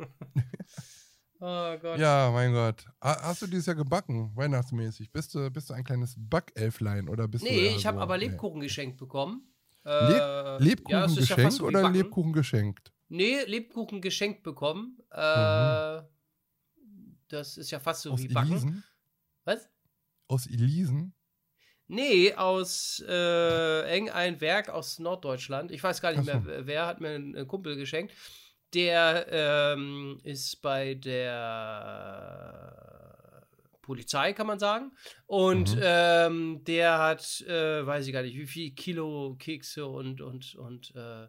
oh 1.39 1.77
Gott. 1.81 1.99
Ja, 1.99 2.31
mein 2.33 2.53
Gott. 2.53 2.85
Ha- 3.01 3.21
Hast 3.23 3.41
du 3.41 3.47
dieses 3.47 3.65
Jahr 3.65 3.75
gebacken, 3.75 4.31
weihnachtsmäßig? 4.35 5.11
Bist 5.11 5.33
du, 5.35 5.49
bist 5.51 5.69
du 5.69 5.73
ein 5.73 5.83
kleines 5.83 6.15
Backelflein 6.17 7.09
oder 7.09 7.27
bist 7.27 7.43
du 7.45 7.49
Nee, 7.49 7.67
ich 7.75 7.85
habe 7.85 7.97
so, 7.97 8.01
aber 8.03 8.17
nee. 8.17 8.25
Lebkuchen 8.27 8.61
geschenkt 8.61 8.97
bekommen. 8.97 9.43
Leb 9.83 9.93
Äh, 10.21 10.57
Lebkuchen 10.63 10.91
ja, 10.91 11.05
ja 11.05 11.15
geschenkt 11.15 11.59
wie 11.59 11.63
oder 11.63 11.81
Backen. 11.83 11.95
Lebkuchen 11.95 12.33
geschenkt? 12.33 12.91
Nee, 13.09 13.43
Lebkuchen 13.45 14.01
geschenkt 14.01 14.43
bekommen. 14.43 14.99
Äh, 15.11 16.01
Das 17.27 17.57
ist 17.57 17.69
ja 17.69 17.79
fast 17.79 18.01
so 18.03 18.09
Mhm. 18.09 18.13
Aus 18.15 18.23
wie 18.23 18.27
Backen. 18.33 18.51
Elisen? 18.51 18.83
Was? 19.45 19.69
Aus 20.27 20.47
Elisen? 20.47 21.13
Nee, 21.87 22.33
aus 22.33 23.03
äh, 23.07 23.93
irgendein 23.93 24.39
Werk 24.41 24.69
aus 24.69 24.97
Norddeutschland. 24.99 25.71
Ich 25.71 25.83
weiß 25.83 26.01
gar 26.01 26.11
nicht 26.11 26.21
Ach 26.21 26.25
so. 26.25 26.39
mehr, 26.39 26.65
wer- 26.67 26.85
hat 26.87 27.01
mir 27.01 27.09
einen, 27.09 27.35
einen 27.35 27.47
Kumpel 27.47 27.75
geschenkt. 27.75 28.13
Der 28.73 29.27
ähm, 29.29 30.19
ist 30.23 30.61
bei 30.61 30.93
der 32.79 33.45
Polizei, 33.81 34.33
kann 34.33 34.47
man 34.47 34.59
sagen. 34.59 34.91
Und 35.25 35.75
Mhm. 35.75 35.81
ähm, 35.83 36.63
der 36.65 36.99
hat, 36.99 37.41
äh, 37.41 37.85
weiß 37.85 38.05
ich 38.07 38.13
gar 38.13 38.21
nicht, 38.21 38.35
wie 38.37 38.45
viel 38.47 38.71
Kilo 38.71 39.35
Kekse 39.39 39.85
und, 39.87 40.21
und, 40.21 40.55
und 40.55 40.93
äh, 40.95 41.27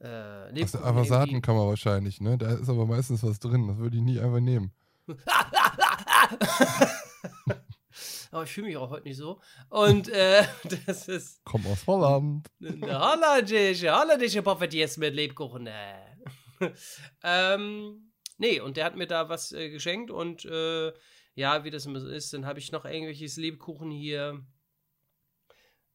äh, 0.00 0.62
Aus 0.62 0.72
der 0.72 0.84
Avassatenkammer 0.84 1.66
wahrscheinlich, 1.68 2.20
ne? 2.20 2.36
Da 2.38 2.54
ist 2.54 2.68
aber 2.68 2.86
meistens 2.86 3.22
was 3.22 3.38
drin. 3.38 3.68
Das 3.68 3.78
würde 3.78 3.96
ich 3.96 4.02
nie 4.02 4.20
einfach 4.20 4.40
nehmen. 4.40 4.72
Aber 8.30 8.44
ich 8.44 8.50
fühle 8.50 8.66
mich 8.66 8.76
auch 8.76 8.90
heute 8.90 9.08
nicht 9.08 9.16
so. 9.16 9.40
Und 9.70 10.08
äh, 10.10 10.44
das 10.86 11.08
ist 11.08 11.40
Komm 11.44 11.66
aus 11.66 11.86
Holland. 11.86 12.46
eine 12.60 13.00
holländische, 13.00 13.96
holländische 13.96 14.42
mit 14.98 15.14
Lebkuchen. 15.14 15.66
Äh. 15.66 16.16
ähm, 17.24 18.12
nee, 18.36 18.60
und 18.60 18.76
der 18.76 18.84
hat 18.84 18.96
mir 18.96 19.06
da 19.06 19.30
was 19.30 19.52
äh, 19.52 19.70
geschenkt 19.70 20.10
und 20.10 20.44
äh, 20.44 20.92
ja, 21.34 21.64
wie 21.64 21.70
das 21.70 21.86
immer 21.86 22.00
so 22.00 22.08
ist, 22.08 22.32
dann 22.32 22.46
habe 22.46 22.58
ich 22.58 22.72
noch 22.72 22.84
irgendwelches 22.84 23.36
Lebkuchen 23.36 23.90
hier. 23.90 24.44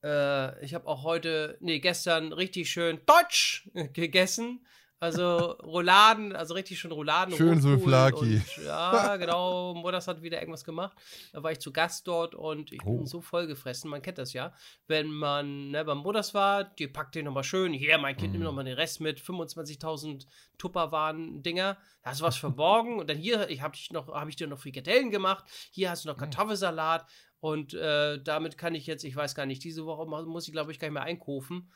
Äh, 0.04 0.64
ich 0.66 0.74
habe 0.74 0.88
auch 0.88 1.04
heute, 1.04 1.58
nee, 1.60 1.80
gestern 1.80 2.34
richtig 2.34 2.70
schön 2.70 3.00
Deutsch 3.06 3.70
gegessen. 3.94 4.66
Also 5.04 5.54
Rouladen, 5.64 6.36
also 6.36 6.54
richtig 6.54 6.80
schön 6.80 6.92
Rouladen. 6.92 7.34
Schön 7.36 7.60
Souvlaki. 7.60 8.36
und- 8.36 8.66
Ja, 8.66 9.18
genau. 9.18 9.74
Mutters 9.74 10.08
hat 10.08 10.22
wieder 10.22 10.40
irgendwas 10.40 10.64
gemacht. 10.64 10.96
Da 11.34 11.42
war 11.42 11.52
ich 11.52 11.60
zu 11.60 11.74
Gast 11.74 12.08
dort 12.08 12.36
und 12.36 12.72
ich 12.72 12.80
Oh. 12.86 12.98
bin 12.98 13.08
so 13.08 13.20
vollgefressen. 13.20 13.90
Man 13.90 14.04
kennt 14.04 14.20
das 14.20 14.32
ja. 14.34 14.54
Wenn 14.86 15.08
man 15.08 15.72
ne, 15.72 15.84
beim 15.84 15.98
Mutters 15.98 16.36
war, 16.36 16.66
die 16.66 16.88
packt 16.88 17.16
den 17.16 17.26
nochmal 17.26 17.44
schön. 17.44 17.74
Hier, 17.74 17.98
mein 17.98 18.16
Kind, 18.16 18.28
Mhm. 18.34 18.34
nimm 18.34 18.44
nochmal 18.44 18.66
den 18.66 18.76
Rest 18.76 19.02
mit. 19.02 19.20
25.000 19.20 20.28
Tupperwaren-Dinger. 20.60 21.78
Da 22.04 22.10
hast 22.12 22.22
du 22.22 22.26
was 22.26 22.38
verborgen. 22.38 23.00
Und 23.00 23.10
dann 23.10 23.18
hier, 23.18 23.50
ich 23.50 23.62
habe 23.64 23.76
noch, 23.92 24.08
hab 24.10 24.28
ich 24.30 24.36
dir 24.36 24.46
noch 24.46 24.60
Frikadellen 24.60 25.10
gemacht. 25.10 25.46
Hier 25.72 25.90
hast 25.90 26.06
du 26.06 26.10
noch 26.10 26.18
Kartoffelsalat. 26.18 27.06
Und 27.42 27.74
äh, 27.74 28.22
damit 28.24 28.58
kann 28.58 28.76
ich 28.76 28.86
jetzt, 28.88 29.04
ich 29.04 29.16
weiß 29.16 29.36
gar 29.36 29.46
nicht, 29.46 29.64
diese 29.64 29.86
Woche 29.86 30.06
mu- 30.08 30.26
muss 30.32 30.48
ich, 30.48 30.54
glaube 30.54 30.72
ich, 30.72 30.80
gar 30.80 30.88
nicht 30.88 30.94
mehr 30.94 31.04
einkaufen. 31.04 31.72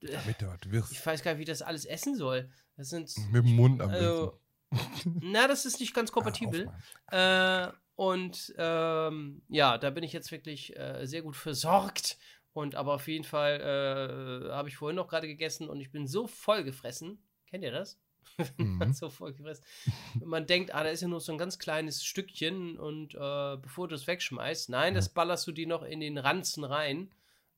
Damit 0.00 0.40
du 0.40 0.46
was 0.48 0.60
wirst. 0.70 0.92
Ich 0.92 1.04
weiß 1.06 1.22
gar 1.22 1.32
nicht, 1.32 1.40
wie 1.40 1.44
das 1.44 1.62
alles 1.62 1.84
essen 1.84 2.16
soll. 2.16 2.50
Das 2.76 2.88
sind. 2.88 3.12
Mit 3.30 3.44
dem 3.44 3.54
Mund 3.54 3.80
am 3.82 3.90
Also, 3.90 4.40
na, 5.20 5.46
das 5.46 5.66
ist 5.66 5.78
nicht 5.78 5.94
ganz 5.94 6.10
kompatibel. 6.10 6.72
Äh, 7.10 7.68
und 7.96 8.54
ähm, 8.56 9.42
ja, 9.48 9.76
da 9.78 9.90
bin 9.90 10.04
ich 10.04 10.12
jetzt 10.14 10.32
wirklich 10.32 10.74
äh, 10.76 11.04
sehr 11.06 11.22
gut 11.22 11.36
versorgt. 11.36 12.16
Und 12.52 12.74
aber 12.74 12.94
auf 12.94 13.06
jeden 13.06 13.24
Fall 13.24 13.60
äh, 13.60 14.52
habe 14.52 14.68
ich 14.70 14.76
vorhin 14.76 14.96
noch 14.96 15.06
gerade 15.06 15.26
gegessen 15.28 15.68
und 15.68 15.80
ich 15.80 15.92
bin 15.92 16.06
so 16.06 16.26
voll 16.26 16.64
gefressen. 16.64 17.22
Kennt 17.46 17.62
ihr 17.62 17.70
das? 17.72 18.00
Mhm. 18.56 18.92
so 18.92 19.10
voll 19.10 19.34
gefressen. 19.34 19.64
Man 20.24 20.46
denkt, 20.46 20.74
ah, 20.74 20.82
da 20.82 20.88
ist 20.88 21.02
ja 21.02 21.08
nur 21.08 21.20
so 21.20 21.32
ein 21.32 21.38
ganz 21.38 21.58
kleines 21.58 22.02
Stückchen 22.02 22.78
und 22.78 23.14
äh, 23.14 23.56
bevor 23.60 23.88
du 23.88 23.94
es 23.94 24.06
wegschmeißt, 24.06 24.70
nein, 24.70 24.94
das 24.94 25.10
ballerst 25.10 25.46
du 25.46 25.52
dir 25.52 25.66
noch 25.66 25.82
in 25.82 26.00
den 26.00 26.16
Ranzen 26.16 26.64
rein. 26.64 27.10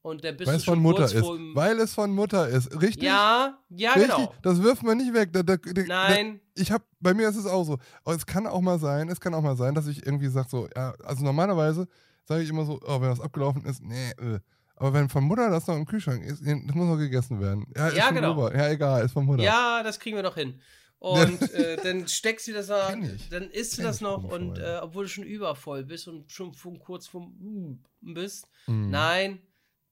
Und 0.02 0.24
dann 0.24 0.36
bist 0.36 0.48
Weil 0.48 0.56
du 0.56 0.58
es 0.58 0.64
von 0.64 0.80
Mutter 0.80 1.04
ist. 1.04 1.14
Weil 1.14 1.78
es 1.78 1.94
von 1.94 2.12
Mutter 2.12 2.48
ist. 2.48 2.72
Richtig? 2.82 3.04
Ja, 3.04 3.56
ja, 3.68 3.92
Richtig? 3.92 4.16
genau. 4.16 4.34
Das 4.42 4.60
wirft 4.60 4.82
man 4.82 4.98
nicht 4.98 5.14
weg. 5.14 5.32
Da, 5.32 5.44
da, 5.44 5.56
da, 5.56 5.82
Nein. 5.86 6.40
Ich 6.56 6.72
hab, 6.72 6.82
bei 6.98 7.14
mir 7.14 7.28
ist 7.28 7.36
es 7.36 7.46
auch 7.46 7.62
so. 7.62 7.78
Aber 8.02 8.16
es 8.16 8.26
kann 8.26 8.48
auch 8.48 8.60
mal 8.60 8.80
sein, 8.80 9.08
es 9.08 9.20
kann 9.20 9.32
auch 9.32 9.42
mal 9.42 9.56
sein, 9.56 9.76
dass 9.76 9.86
ich 9.86 10.04
irgendwie 10.04 10.26
sage 10.26 10.48
so, 10.50 10.68
ja, 10.74 10.92
also 11.04 11.24
normalerweise 11.24 11.86
sage 12.24 12.42
ich 12.42 12.50
immer 12.50 12.64
so, 12.64 12.80
oh, 12.84 13.00
wenn 13.00 13.10
das 13.10 13.20
abgelaufen 13.20 13.64
ist, 13.64 13.80
nee, 13.80 14.10
äh. 14.10 14.40
Aber 14.83 14.95
wenn 14.95 15.09
von 15.09 15.22
Mutter 15.22 15.49
das 15.49 15.68
noch 15.68 15.76
im 15.76 15.87
Kühlschrank 15.87 16.24
ist, 16.24 16.45
das 16.45 16.74
muss 16.74 16.89
noch 16.89 16.97
gegessen 16.97 17.41
werden. 17.41 17.66
Ja, 17.76 17.87
ist 17.87 17.97
Ja, 17.97 18.11
genau. 18.11 18.33
Ober. 18.33 18.53
Ja, 18.53 18.68
egal, 18.68 19.05
ist 19.05 19.12
von 19.12 19.24
Mutter. 19.24 19.41
Ja, 19.41 19.80
das 19.85 20.01
kriegen 20.01 20.16
wir 20.16 20.24
noch 20.24 20.35
hin. 20.35 20.61
Und 20.99 21.41
äh, 21.55 21.76
dann 21.76 22.09
steckst 22.09 22.49
du 22.49 22.53
das 22.53 22.68
ich. 22.68 23.28
dann 23.28 23.49
isst 23.49 23.78
du 23.78 23.83
das 23.83 24.01
noch 24.01 24.24
und 24.24 24.59
äh, 24.59 24.80
obwohl 24.83 25.05
du 25.05 25.09
schon 25.09 25.22
übervoll 25.22 25.85
bist 25.85 26.09
und 26.09 26.33
schon 26.33 26.53
kurz 26.80 27.07
vom 27.07 27.37
mm, 27.39 28.12
bist. 28.12 28.49
Mhm. 28.66 28.91
Nein, 28.91 29.43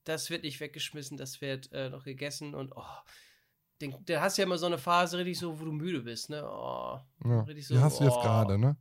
das 0.02 0.28
wird 0.28 0.42
nicht 0.42 0.58
weggeschmissen, 0.58 1.16
das 1.16 1.40
wird 1.40 1.72
äh, 1.72 1.88
noch 1.88 2.02
gegessen 2.02 2.56
und 2.56 2.72
oh, 2.74 2.82
den, 3.80 3.94
der 4.06 4.20
hast 4.20 4.38
ja 4.38 4.44
immer 4.44 4.58
so 4.58 4.66
eine 4.66 4.78
Phase 4.78 5.18
richtig 5.18 5.38
so, 5.38 5.60
wo 5.60 5.66
du 5.66 5.72
müde 5.72 6.00
bist, 6.00 6.30
ne? 6.30 6.44
Oh, 6.44 6.98
Ja. 7.24 7.42
richtig 7.42 7.68
so, 7.68 7.74
Die 7.74 7.80
hast 7.80 8.00
du 8.00 8.04
jetzt 8.04 8.16
oh. 8.16 8.22
gerade, 8.22 8.58
ne? 8.58 8.76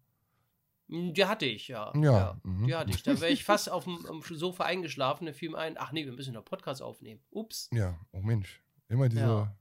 Mm, 0.90 1.14
Die 1.14 1.26
hatte 1.26 1.46
ich, 1.46 1.68
ja. 1.70 1.94
Ja, 1.96 2.40
mhm. 2.44 2.68
Die 2.68 2.76
hatte 2.76 2.90
ich. 2.92 3.04
Da 3.04 3.20
wäre 3.22 3.32
ich 3.32 3.44
fast 3.46 3.70
auf 3.70 3.86
dem 3.86 4.00
Sofa 4.32 4.66
eingeschlafen, 4.66 5.26
da 5.28 5.34
fiel 5.34 5.52
mir 5.52 5.58
ein, 5.60 5.76
ach 5.78 5.92
nee, 5.92 6.06
wir 6.06 6.14
müssen 6.14 6.34
noch 6.34 6.44
Podcast 6.44 6.82
aufnehmen. 6.82 7.22
Ups. 7.32 7.70
Ja, 7.74 7.98
oh 8.12 8.22
Mensch. 8.22 8.62
Immer 8.90 9.08
diese 9.08 9.22
Ja. 9.22 9.56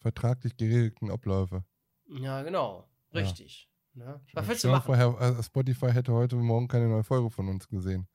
vertraglich 0.00 0.56
geregelten 0.56 1.10
Abläufe. 1.10 1.64
Ja, 2.08 2.42
genau. 2.42 2.88
Ja. 3.12 3.20
Richtig. 3.20 3.68
Ne? 3.94 4.20
Was 4.32 4.48
willst 4.48 4.64
du 4.64 4.68
machen? 4.68 4.86
vor, 4.86 4.96
Herr- 4.96 5.38
äh, 5.38 5.42
Spotify 5.42 5.90
hätte 5.92 6.12
heute 6.12 6.36
Morgen 6.36 6.66
keine 6.68 6.88
neue 6.88 7.04
Folge 7.04 7.28
von 7.30 7.48
uns 7.48 7.68
gesehen. 7.68 8.06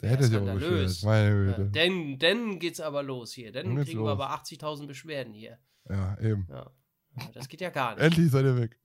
Der 0.00 0.08
Ja, 0.10 0.14
hätte 0.16 0.28
sich 0.28 0.36
aber 0.36 0.54
beschwert. 0.54 1.02
Meine 1.04 1.50
Ja, 1.50 1.58
denn, 1.64 2.18
denn 2.18 2.58
geht's 2.60 2.80
aber 2.80 3.02
los 3.02 3.32
hier. 3.32 3.50
Dann 3.52 3.74
kriegen 3.76 3.98
wir 3.98 4.04
los. 4.04 4.10
aber 4.10 4.30
80.000 4.30 4.86
Beschwerden 4.86 5.34
hier. 5.34 5.58
Ja, 5.90 6.16
eben. 6.20 6.46
Ja. 6.48 6.70
Ja, 7.18 7.28
Das 7.34 7.48
geht 7.48 7.60
ja 7.60 7.70
gar 7.70 7.94
nicht. 7.96 8.04
Endlich 8.04 8.30
seid 8.30 8.44
ihr 8.44 8.56
weg. 8.56 8.78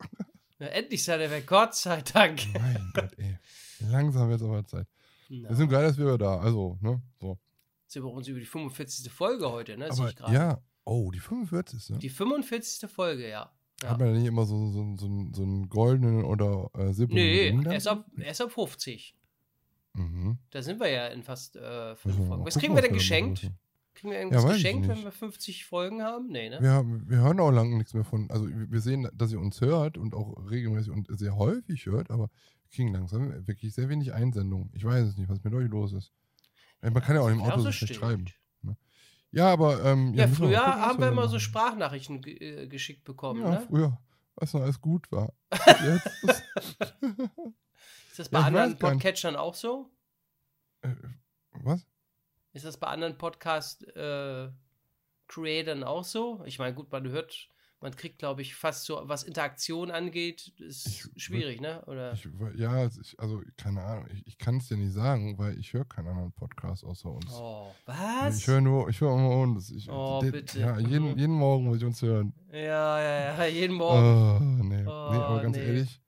Ja, 0.64 0.70
endlich 0.70 1.04
seid 1.04 1.20
ihr 1.20 1.30
weg. 1.30 1.46
Gott 1.46 1.76
sei 1.76 2.02
Dank. 2.02 2.42
Mein 2.54 2.92
Gott, 2.94 3.12
ey. 3.18 3.38
Langsam 3.82 4.30
wird 4.30 4.40
es 4.40 4.48
aber 4.48 4.66
Zeit. 4.66 4.88
Na, 5.28 5.50
Wir 5.50 5.56
sind 5.58 5.70
geil, 5.70 5.84
dass 5.86 5.98
wir 5.98 6.18
da. 6.18 6.40
Also, 6.40 6.78
ne? 6.80 7.02
So. 7.20 7.38
sind 7.86 8.04
wir 8.04 8.10
uns 8.10 8.30
über 8.30 8.40
die 8.40 8.46
45. 8.46 9.12
Folge 9.12 9.52
heute, 9.52 9.76
ne? 9.78 9.90
Aber 9.90 10.32
ja. 10.32 10.62
Oh, 10.86 11.12
die 11.12 11.20
45. 11.20 11.90
Ne? 11.90 11.98
Die 11.98 12.08
45. 12.08 12.90
Folge, 12.90 13.28
ja. 13.28 13.52
ja. 13.82 13.90
Hat 13.90 14.00
man 14.00 14.14
da 14.14 14.14
nicht 14.14 14.26
immer 14.26 14.46
so, 14.46 14.72
so, 14.72 14.96
so, 14.96 15.28
so 15.34 15.44
einen 15.44 15.68
goldenen 15.68 16.24
oder 16.24 16.70
äh, 16.78 16.94
silbernen 16.94 17.60
Nee, 17.60 17.74
erst 17.74 17.90
ab, 17.90 18.06
erst 18.18 18.40
ab 18.40 18.52
50. 18.54 19.18
Mhm. 19.96 20.38
Da 20.50 20.62
sind 20.62 20.80
wir 20.80 20.88
ja 20.88 21.08
in 21.08 21.24
fast 21.24 21.58
äh, 21.58 21.94
fünf 21.98 22.26
Folgen. 22.26 22.46
Was 22.46 22.58
kriegen 22.58 22.74
wir 22.74 22.82
denn 22.82 22.94
geschenkt? 22.94 23.52
Kriegen 23.96 24.12
wir 24.12 24.20
irgendwas 24.20 24.44
Ja, 24.44 24.52
geschenkt, 24.54 24.88
wenn 24.88 25.04
wir 25.04 25.12
50 25.12 25.66
Folgen 25.66 26.02
haben? 26.02 26.28
Nee, 26.30 26.50
ne? 26.50 26.60
Wir, 26.62 26.72
haben- 26.72 27.08
wir 27.10 27.18
hören 27.18 27.40
auch 27.40 27.52
lange 27.52 27.78
nichts 27.78 27.94
mehr 27.94 28.04
von. 28.04 28.30
Also 28.32 28.48
wir 28.50 28.72
wir 28.72 28.82
sehen, 28.82 29.08
dass 29.14 29.32
ihr 29.32 29.40
uns 29.40 29.62
hört 29.62 29.98
und 29.98 30.16
auch 30.16 30.36
regelmäßig 30.50 30.92
und 30.92 31.08
sehr 31.20 31.36
häufig 31.36 31.86
hört, 31.86 32.10
aber 32.10 32.30
wir 32.64 32.70
kriegen 32.72 32.92
langsam 32.94 33.48
wirklich 33.48 33.74
sehr 33.74 33.90
wenig 33.90 34.14
Einsendungen. 34.14 34.72
Ich 34.74 34.84
weiß 34.84 35.08
es 35.08 35.18
nicht, 35.18 35.30
was 35.30 35.44
mit 35.44 35.54
euch 35.54 35.70
los 35.70 35.94
ist. 35.94 36.12
Äh, 36.82 36.90
Man 36.90 37.04
kann 37.04 37.16
ja 37.16 37.22
auch 37.22 37.30
im 37.30 37.42
Auto 37.42 37.60
so 37.60 37.72
schlecht 37.72 37.96
schreiben. 37.96 38.26
Ne? 38.64 38.76
Ja, 39.32 39.52
aber 39.54 39.84
ähm, 39.86 40.14
Ja, 40.16 40.22
wir 40.24 40.28
mal 40.28 40.36
früher 40.36 40.58
gucken, 40.58 40.72
was 40.74 40.80
haben 40.82 41.00
wir 41.00 41.08
immer 41.10 41.28
so. 41.28 41.40
Sprachnachrichten 41.40 42.22
ge 42.22 42.34
äh, 42.64 42.68
geschickt 42.68 43.04
bekommen, 43.04 43.42
Ja, 43.42 43.50
ne? 43.52 43.62
früher, 43.68 43.98
als 44.36 44.54
noch 44.54 44.62
alles 44.62 44.82
gut 44.82 45.12
war. 45.12 45.34
Jetzt 45.86 46.08
ist, 46.24 46.44
Ist 48.10 48.20
das 48.20 48.30
bei 48.30 48.40
Ja, 48.40 48.46
anderen. 48.46 48.78
Podcatchern 48.80 49.36
auch 49.36 49.54
so? 49.56 49.92
äh, 50.82 50.90
was? 51.62 51.86
Ist 52.54 52.66
das 52.66 52.78
bei 52.78 52.88
anderen 52.88 53.18
Podcast-Creatern 53.18 55.84
auch 55.84 56.04
so? 56.04 56.44
Ich 56.46 56.60
meine, 56.60 56.76
gut, 56.76 56.92
man 56.92 57.08
hört, 57.10 57.50
man 57.82 57.96
kriegt, 57.96 58.20
glaube 58.20 58.42
ich, 58.44 58.54
fast 58.56 58.86
so, 58.86 59.02
was 59.06 59.24
Interaktion 59.24 59.90
angeht, 59.92 60.54
ist 60.60 60.86
Ich 60.88 61.04
schwierig, 61.24 61.60
ne? 61.62 61.84
Oder? 61.86 62.14
Ich, 62.14 62.28
ja, 62.56 62.70
also 62.72 63.02
ich, 63.02 63.20
also 63.20 63.42
keine 63.58 63.82
Ahnung, 63.82 64.06
ich, 64.12 64.26
ich 64.28 64.38
kann 64.38 64.58
es 64.58 64.68
dir 64.68 64.78
nicht 64.78 64.94
sagen, 64.94 65.38
weil 65.40 65.58
ich 65.58 65.74
höre 65.74 65.86
keinen 65.86 66.08
anderen 66.10 66.32
Podcast 66.32 66.84
außer 66.86 67.10
uns. 67.12 67.32
Oh, 67.34 67.74
was? 67.86 68.38
Ich 68.38 68.46
höre 68.48 68.62
nur, 68.62 68.88
ich 68.90 69.02
höre 69.02 69.14
immer 69.16 69.36
uns. 69.42 69.72
Ich, 69.72 69.90
Oh, 69.90 70.20
de- 70.22 70.30
bitte. 70.32 70.60
Ja, 70.60 70.78
jeden, 70.80 71.18
jeden 71.18 71.34
Morgen 71.34 71.66
muss 71.66 71.78
ich 71.78 71.86
uns 71.86 72.02
hören. 72.04 72.34
ja, 72.52 73.02
ja, 73.02 73.38
ja, 73.38 73.46
jeden 73.46 73.76
Morgen. 73.76 74.62
Oh, 74.62 74.64
nee. 74.64 74.84
nee, 74.84 74.88
aber 74.88 75.40
Oh, 75.40 75.42
ganz 75.42 75.58
nee. 75.58 75.66
ehrlich, 75.66 76.00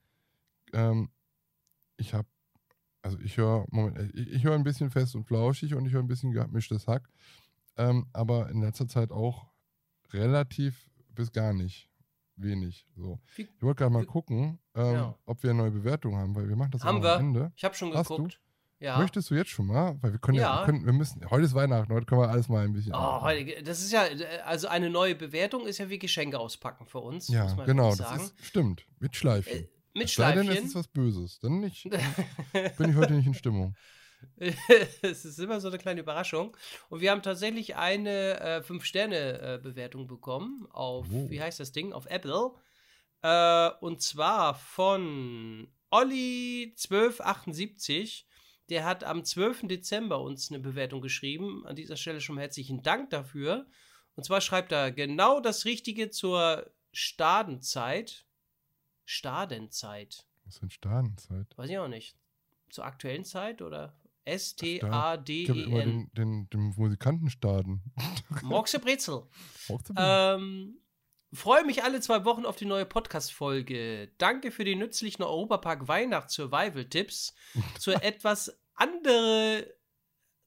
ähm, 0.74 1.10
ich 1.98 2.14
habe, 2.14 2.28
also 3.06 3.20
ich 3.20 3.38
höre, 3.38 3.66
Moment, 3.70 3.98
äh, 3.98 4.10
ich, 4.20 4.32
ich 4.34 4.44
höre 4.44 4.56
ein 4.56 4.64
bisschen 4.64 4.90
fest 4.90 5.16
und 5.16 5.26
flauschig 5.26 5.76
und 5.76 5.86
ich 5.86 5.94
höre 5.94 6.02
ein 6.02 6.08
bisschen 6.08 6.32
gemischtes 6.32 6.88
Hack, 6.88 7.08
ähm, 7.78 8.08
aber 8.14 8.50
in 8.50 8.62
letzter 8.62 8.88
Zeit 8.88 9.12
auch 9.12 9.46
relativ 10.12 10.90
bis 11.14 11.32
gar 11.32 11.54
nicht. 11.54 11.90
Wenig. 12.38 12.86
So. 12.98 13.20
Ich 13.38 13.48
wollte 13.62 13.78
gerade 13.84 13.94
mal 13.94 14.06
gucken, 14.06 14.60
ähm, 14.76 14.94
Ja. 14.94 15.18
ob 15.26 15.42
wir 15.42 15.52
eine 15.52 15.60
neue 15.60 15.72
Bewertung 15.72 16.18
haben, 16.18 16.36
weil 16.36 16.50
wir 16.50 16.58
machen 16.58 16.72
das 16.72 16.84
Haben 16.84 16.98
immer 16.98 17.14
am 17.14 17.34
wir. 17.34 17.42
Ende. 17.44 17.54
Ich 17.56 17.64
habe 17.64 17.74
schon 17.76 17.94
Hast 17.94 18.10
du? 18.10 18.18
geguckt. 18.18 18.42
Ja. 18.80 18.98
Möchtest 19.00 19.30
du 19.30 19.36
jetzt 19.36 19.52
schon 19.52 19.68
mal? 19.68 19.98
Weil 20.02 20.12
wir 20.12 20.20
können 20.20 20.38
ja, 20.38 20.44
Ja. 20.44 20.60
wir, 20.62 20.66
können, 20.66 20.86
wir 20.86 20.92
müssen, 20.92 21.22
heute 21.30 21.46
ist 21.46 21.54
Weihnachten, 21.54 21.94
heute 21.94 22.06
können 22.06 22.20
wir 22.20 22.30
alles 22.30 22.50
mal 22.50 22.66
ein 22.66 22.74
bisschen. 22.74 22.94
Oh, 22.94 23.22
heute, 23.22 23.64
das 23.64 23.80
ist 23.80 23.94
ja, 23.94 24.04
also 24.44 24.68
eine 24.68 24.90
neue 24.90 25.16
Bewertung 25.16 25.66
ist 25.66 25.78
ja 25.78 25.90
wie 25.90 25.98
Geschenke 25.98 26.38
auspacken 26.38 26.86
für 26.86 27.00
uns. 27.00 27.30
ja, 27.30 27.44
muss 27.44 27.56
man 27.56 27.66
genau, 27.68 27.90
das 27.96 28.00
sagen. 28.00 28.22
ist, 28.22 28.36
stimmt. 28.46 28.86
Mit 29.00 29.16
Schleifchen. 29.16 29.64
Äh, 29.64 29.68
mit 29.96 30.10
Es 30.10 30.16
sei 30.16 30.32
denn, 30.34 30.40
es 30.42 30.46
Schleifchen. 30.46 30.66
ist 30.68 30.76
was 30.76 30.88
Böses. 30.88 31.40
Dann 31.40 31.60
nicht. 31.62 31.84
bin 32.78 32.90
ich 32.92 32.96
heute 32.96 33.14
nicht 33.14 33.26
in 33.28 33.34
Stimmung. 33.34 33.76
es 35.02 35.26
ist 35.26 35.40
immer 35.40 35.60
so 35.60 35.68
eine 35.68 35.78
kleine 35.78 36.02
Überraschung. 36.02 36.56
Und 36.90 37.02
wir 37.02 37.12
haben 37.12 37.22
tatsächlich 37.22 37.76
eine 37.76 38.40
äh, 38.40 38.62
5-Sterne-Bewertung 38.66 40.08
bekommen 40.08 40.66
auf, 40.72 41.08
Oh. 41.12 41.30
wie 41.30 41.42
heißt 41.42 41.60
das 41.60 41.72
Ding? 41.72 41.94
Auf 41.94 42.06
Apple. 42.08 42.52
Äh, 43.22 43.70
und 43.82 44.02
zwar 44.02 44.56
von 44.56 45.68
Olli1278. 45.92 48.24
Der 48.70 48.84
hat 48.84 49.04
am 49.04 49.24
12. 49.24 49.68
Dezember 49.68 50.22
uns 50.22 50.50
eine 50.50 50.60
Bewertung 50.60 51.02
geschrieben. 51.02 51.64
An 51.68 51.76
dieser 51.76 51.98
Stelle 51.98 52.20
schon 52.20 52.40
herzlichen 52.40 52.82
Dank 52.82 53.12
dafür. 53.12 53.68
Und 54.16 54.24
zwar 54.24 54.42
schreibt 54.42 54.72
er 54.72 54.92
genau 54.92 55.40
das 55.40 55.66
Richtige 55.66 56.10
zur 56.10 56.72
Stadenzeit. 56.92 58.25
Stadenzeit. 59.06 60.28
Was 60.44 60.56
ist 60.56 60.62
denn 60.62 60.70
Stadenzeit? 60.70 61.58
Weiß 61.58 61.70
ich 61.70 61.78
auch 61.78 61.88
nicht. 61.88 62.18
Zur 62.70 62.86
aktuellen 62.86 63.24
Zeit 63.24 63.62
oder? 63.62 63.94
Ich 64.26 64.32
habe 64.32 64.80
immer 64.82 65.84
S-T-A-D-E-N. 65.84 66.10
den, 66.14 66.14
den, 66.14 66.50
den 66.50 66.74
Musikantenstaden. 66.76 67.84
Moxe 68.42 68.80
Brezel. 68.80 69.24
Brauchst 69.68 69.90
du 69.90 69.94
Ähm, 69.98 70.80
freue 71.32 71.64
mich 71.64 71.84
alle 71.84 72.02
zwei 72.02 72.26
Wochen 72.26 72.46
auf 72.46 72.56
die 72.56 72.66
neue 72.66 72.86
Podcast-Folge. 72.88 74.12
Danke 74.18 74.50
für 74.52 74.66
die 74.66 74.76
nützlichen 74.76 75.24
Europapark 75.24 75.88
Weihnachts-Survival-Tipps 75.88 77.36
zur 77.80 78.04
etwas 78.04 78.60
andere, 78.74 79.76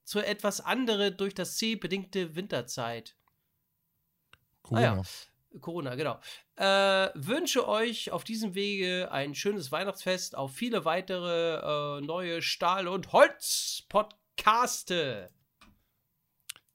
zur 0.03 0.27
etwas 0.27 0.59
andere 0.59 1.13
durch 1.13 1.33
das 1.33 1.55
C 1.55 1.75
bedingte 1.75 2.35
Winterzeit. 2.35 3.15
Corona. 4.61 4.91
ah 4.91 4.95
ja. 4.97 5.59
Corona, 5.61 5.95
genau. 5.95 6.19
Äh, 6.59 7.09
wünsche 7.15 7.67
euch 7.69 8.11
auf 8.11 8.25
diesem 8.25 8.53
Wege 8.53 9.09
ein 9.13 9.33
schönes 9.33 9.71
Weihnachtsfest, 9.71 10.35
auf 10.35 10.53
viele 10.53 10.83
weitere 10.83 11.99
äh, 11.99 12.01
neue 12.01 12.41
Stahl- 12.41 12.89
und 12.89 13.13
Holz-Podcaste. 13.13 15.29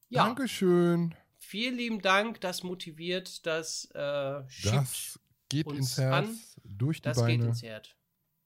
Ja, 0.09 0.24
Dankeschön. 0.24 1.14
vielen 1.39 1.76
lieben 1.76 2.01
Dank. 2.01 2.41
Das 2.41 2.62
motiviert, 2.62 3.45
das 3.47 3.85
äh, 3.95 4.43
Das 4.64 5.20
geht 5.51 5.66
uns 5.66 5.76
ins 5.78 5.99
Herz, 5.99 6.28
an. 6.28 6.39
durch 6.64 6.99
die 7.03 7.03
das 7.03 7.18
Beine. 7.20 7.37
geht 7.39 7.47
ins 7.47 7.62
Herz. 7.62 7.89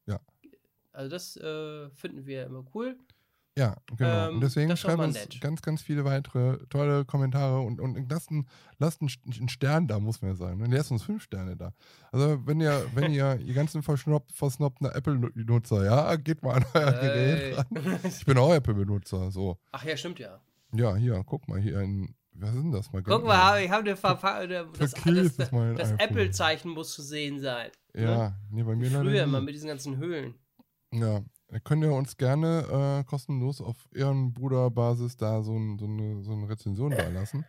Ja. 0.06 0.18
Also 0.92 1.10
das 1.10 1.36
äh, 1.36 1.88
finden 1.90 2.26
wir 2.26 2.46
immer 2.46 2.64
cool. 2.74 2.98
Ja, 3.58 3.76
genau. 3.96 4.28
Ähm, 4.28 4.34
und 4.36 4.40
deswegen 4.40 4.68
das 4.68 4.78
schreiben 4.78 4.98
mal 4.98 5.08
uns 5.08 5.16
nett. 5.16 5.40
ganz, 5.40 5.62
ganz 5.62 5.82
viele 5.82 6.04
weitere 6.04 6.58
tolle 6.68 7.04
Kommentare 7.04 7.58
und, 7.58 7.80
und 7.80 8.08
lasst, 8.08 8.30
einen, 8.30 8.46
lasst 8.78 9.00
einen, 9.00 9.48
Stern 9.48 9.88
da, 9.88 9.98
muss 9.98 10.22
man 10.22 10.30
ja 10.30 10.36
sagen. 10.36 10.62
Und 10.62 10.70
lasst 10.70 10.92
uns 10.92 11.02
fünf 11.02 11.24
Sterne 11.24 11.56
da. 11.56 11.72
Also, 12.12 12.46
wenn 12.46 12.60
ihr, 12.60 12.86
wenn 12.94 13.12
ihr, 13.12 13.36
ihr 13.40 13.54
ganzen 13.54 13.82
versnobten 13.82 14.86
Apple-Nutzer, 14.86 15.84
ja, 15.84 16.14
geht 16.14 16.44
mal 16.44 16.54
an 16.54 16.66
euer. 16.72 16.92
Gerät 16.92 17.58
ran. 17.58 17.98
Ich 18.04 18.24
bin 18.24 18.38
auch 18.38 18.54
Apple-Benutzer, 18.54 19.32
so. 19.32 19.58
Ach 19.72 19.84
ja, 19.84 19.96
stimmt 19.96 20.20
ja. 20.20 20.40
Ja, 20.72 20.94
hier, 20.94 21.20
guck 21.26 21.48
mal, 21.48 21.58
hier 21.58 21.80
ein, 21.80 22.14
was 22.34 22.50
ist 22.50 22.62
denn 22.62 22.70
das? 22.70 22.92
Mal 22.92 23.02
Guck 23.02 23.24
mal, 23.24 23.60
ich 23.60 23.70
habe 23.70 23.82
eine 23.82 23.96
Verfahren. 23.96 24.50
Das, 24.50 24.92
das, 24.92 24.92
das 24.92 25.52
iPhone. 25.52 25.98
Apple-Zeichen 25.98 26.70
muss 26.70 26.92
zu 26.92 27.02
sehen 27.02 27.40
sein. 27.40 27.70
ne? 27.92 28.02
Ja, 28.02 28.36
nee, 28.50 28.62
bei 28.62 28.76
mir 28.76 28.88
leider 28.88 29.02
Früher 29.02 29.24
immer 29.24 29.40
mit 29.40 29.56
diesen 29.56 29.66
ganzen 29.66 29.96
Höhlen. 29.96 30.34
Ja, 30.92 31.22
könnt 31.64 31.82
ihr 31.82 31.92
uns 31.92 32.16
gerne 32.16 33.00
äh, 33.00 33.04
kostenlos 33.04 33.60
auf 33.60 33.76
Ehrenbruderbasis 33.94 35.16
da 35.16 35.42
so, 35.42 35.56
ein, 35.56 35.78
so, 35.78 35.86
eine, 35.86 36.22
so 36.22 36.32
eine 36.32 36.48
Rezension 36.48 36.90
da 36.90 37.08
lassen. 37.08 37.44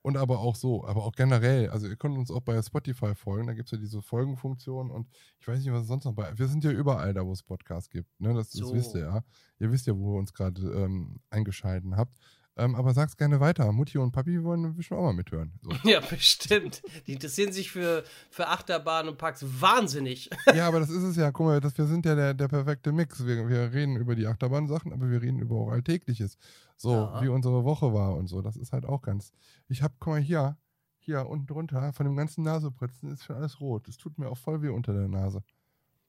Und 0.00 0.16
aber 0.16 0.38
auch 0.38 0.54
so, 0.54 0.86
aber 0.86 1.04
auch 1.04 1.12
generell. 1.12 1.70
Also 1.70 1.88
ihr 1.88 1.96
könnt 1.96 2.16
uns 2.16 2.30
auch 2.30 2.40
bei 2.40 2.60
Spotify 2.62 3.14
folgen, 3.14 3.48
da 3.48 3.52
gibt 3.52 3.66
es 3.66 3.72
ja 3.72 3.78
diese 3.78 4.00
Folgenfunktion 4.00 4.90
und 4.90 5.08
ich 5.40 5.48
weiß 5.48 5.58
nicht, 5.58 5.72
was 5.72 5.86
sonst 5.86 6.04
noch 6.04 6.14
bei. 6.14 6.38
Wir 6.38 6.46
sind 6.46 6.62
ja 6.62 6.70
überall 6.70 7.12
da, 7.12 7.26
wo 7.26 7.32
es 7.32 7.42
Podcasts 7.42 7.90
gibt. 7.90 8.08
Ne? 8.20 8.32
Das, 8.32 8.50
das 8.50 8.60
So. 8.60 8.74
wisst 8.74 8.94
ihr 8.94 9.00
ja. 9.00 9.24
Ihr 9.58 9.72
wisst 9.72 9.86
ja, 9.86 9.96
wo 9.96 10.14
ihr 10.14 10.18
uns 10.20 10.32
gerade 10.32 10.62
ähm, 10.62 11.20
eingeschalten 11.30 11.96
habt. 11.96 12.16
Ähm, 12.58 12.74
aber 12.74 12.92
sag's 12.92 13.16
gerne 13.16 13.40
weiter. 13.40 13.70
Mutti 13.72 13.98
und 13.98 14.12
Papi 14.12 14.42
wollen 14.42 14.74
bestimmt 14.74 15.00
auch 15.00 15.04
mal 15.04 15.12
mithören. 15.14 15.52
So. 15.62 15.70
Ja, 15.88 16.00
bestimmt. 16.00 16.82
Die 17.06 17.12
interessieren 17.12 17.52
sich 17.52 17.70
für, 17.70 18.04
für 18.30 18.48
Achterbahnen 18.48 19.10
und 19.12 19.18
Parks 19.18 19.44
wahnsinnig. 19.60 20.28
Ja, 20.54 20.66
aber 20.68 20.80
das 20.80 20.90
ist 20.90 21.02
es 21.02 21.16
ja. 21.16 21.30
Guck 21.30 21.46
mal, 21.46 21.60
das, 21.60 21.76
wir 21.78 21.86
sind 21.86 22.04
ja 22.04 22.14
der, 22.14 22.34
der 22.34 22.48
perfekte 22.48 22.92
Mix. 22.92 23.24
Wir, 23.24 23.48
wir 23.48 23.72
reden 23.72 23.96
über 23.96 24.14
die 24.14 24.26
Achterbahn-Sachen, 24.26 24.92
aber 24.92 25.10
wir 25.10 25.22
reden 25.22 25.38
über 25.38 25.56
auch 25.56 25.70
Alltägliches. 25.70 26.36
So, 26.76 26.92
Ja. 26.92 27.22
wie 27.22 27.28
unsere 27.28 27.64
Woche 27.64 27.92
war 27.94 28.14
und 28.16 28.26
so. 28.28 28.42
Das 28.42 28.56
ist 28.56 28.72
halt 28.72 28.84
auch 28.84 29.02
ganz. 29.02 29.32
Ich 29.68 29.82
hab, 29.82 29.92
guck 30.00 30.14
mal, 30.14 30.20
hier, 30.20 30.56
hier 30.98 31.26
unten 31.26 31.46
drunter, 31.46 31.92
von 31.92 32.04
dem 32.06 32.16
ganzen 32.16 32.42
Nasepritzen 32.44 33.10
ist 33.10 33.24
schon 33.24 33.36
alles 33.36 33.60
rot. 33.60 33.88
Es 33.88 33.96
tut 33.96 34.18
mir 34.18 34.28
auch 34.28 34.38
voll 34.38 34.62
weh 34.62 34.68
unter 34.68 34.92
der 34.92 35.08
Nase. 35.08 35.42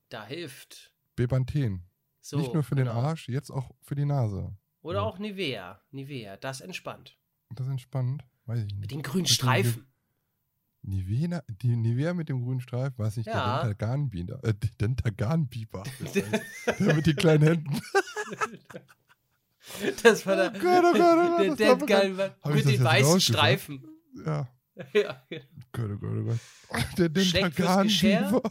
Da 0.10 0.26
hilft. 0.26 0.92
Bepanthen. 1.16 1.84
So, 2.22 2.38
Nicht 2.38 2.54
nur 2.54 2.64
für 2.64 2.76
den 2.76 2.86
genau. 2.88 3.00
Arsch, 3.00 3.30
jetzt 3.30 3.50
auch 3.50 3.72
für 3.82 3.96
die 3.96 4.06
Nase. 4.06 4.52
Oder 4.90 5.00
Ja. 5.00 5.04
auch 5.06 5.20
Nivea. 5.20 5.80
Nivea, 5.92 6.38
das 6.38 6.62
entspannt. 6.62 7.16
Das 7.56 7.68
entspannt. 7.68 8.24
Weiß 8.46 8.60
ich 8.60 8.66
nicht. 8.66 8.80
Mit 8.80 8.92
den 8.92 9.02
grünen 9.04 9.26
den- 9.26 9.34
Streifen. 9.34 9.86
Nivea, 10.82 11.44
die 11.62 11.76
Nivea 11.76 12.14
mit 12.14 12.30
dem 12.30 12.42
grünen 12.44 12.62
Streifen, 12.62 12.98
weiß 12.98 13.18
nicht, 13.18 13.28
Ja. 13.28 13.58
der 13.58 13.64
Dentaganbiber. 13.76 14.40
Äh, 14.44 14.54
Dentaganbiber. 14.82 15.84
der 16.80 16.96
mit 16.96 17.06
den 17.06 17.16
kleinen 17.18 17.44
Händen. 17.44 17.82
Das 20.04 20.26
war 20.26 20.36
der, 20.36 20.52
Oh 20.56 20.60
Gott, 20.60 20.84
oh 20.86 20.94
Gott, 20.98 21.18
oh 21.18 21.38
Gott, 21.50 21.60
der, 21.60 21.74
ich 22.58 22.66
mit 22.66 22.76
den 22.76 22.84
weißen? 22.84 23.22
Streifen. 23.22 23.88
Ja. 24.26 24.50
Ja, 24.94 25.22
Gott, 25.74 25.92
oh 25.92 25.98
Gott, 25.98 26.18
oh 26.18 26.24
Gott. 26.24 26.40
Der? 26.98 27.10
Dentaganbiber 27.10 28.42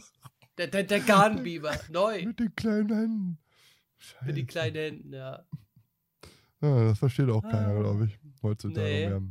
der, 0.67 0.99
Garnbiber, 0.99 1.79
neu. 1.89 2.23
mit 2.25 2.39
den 2.39 2.55
kleinen 2.55 2.89
Händen. 2.89 3.37
Mit 4.25 4.37
den 4.37 4.43
Scheiße. 4.43 4.45
kleinen 4.45 4.75
Händen, 4.75 5.13
ja. 5.13 5.43
Ja, 6.61 6.83
das 6.85 6.99
versteht 6.99 7.29
auch 7.29 7.41
keiner, 7.41 7.69
Ah. 7.69 7.79
glaube 7.79 8.05
ich, 8.05 8.19
heutzutage 8.43 8.81
Nee. 8.81 9.09
mehr. 9.09 9.21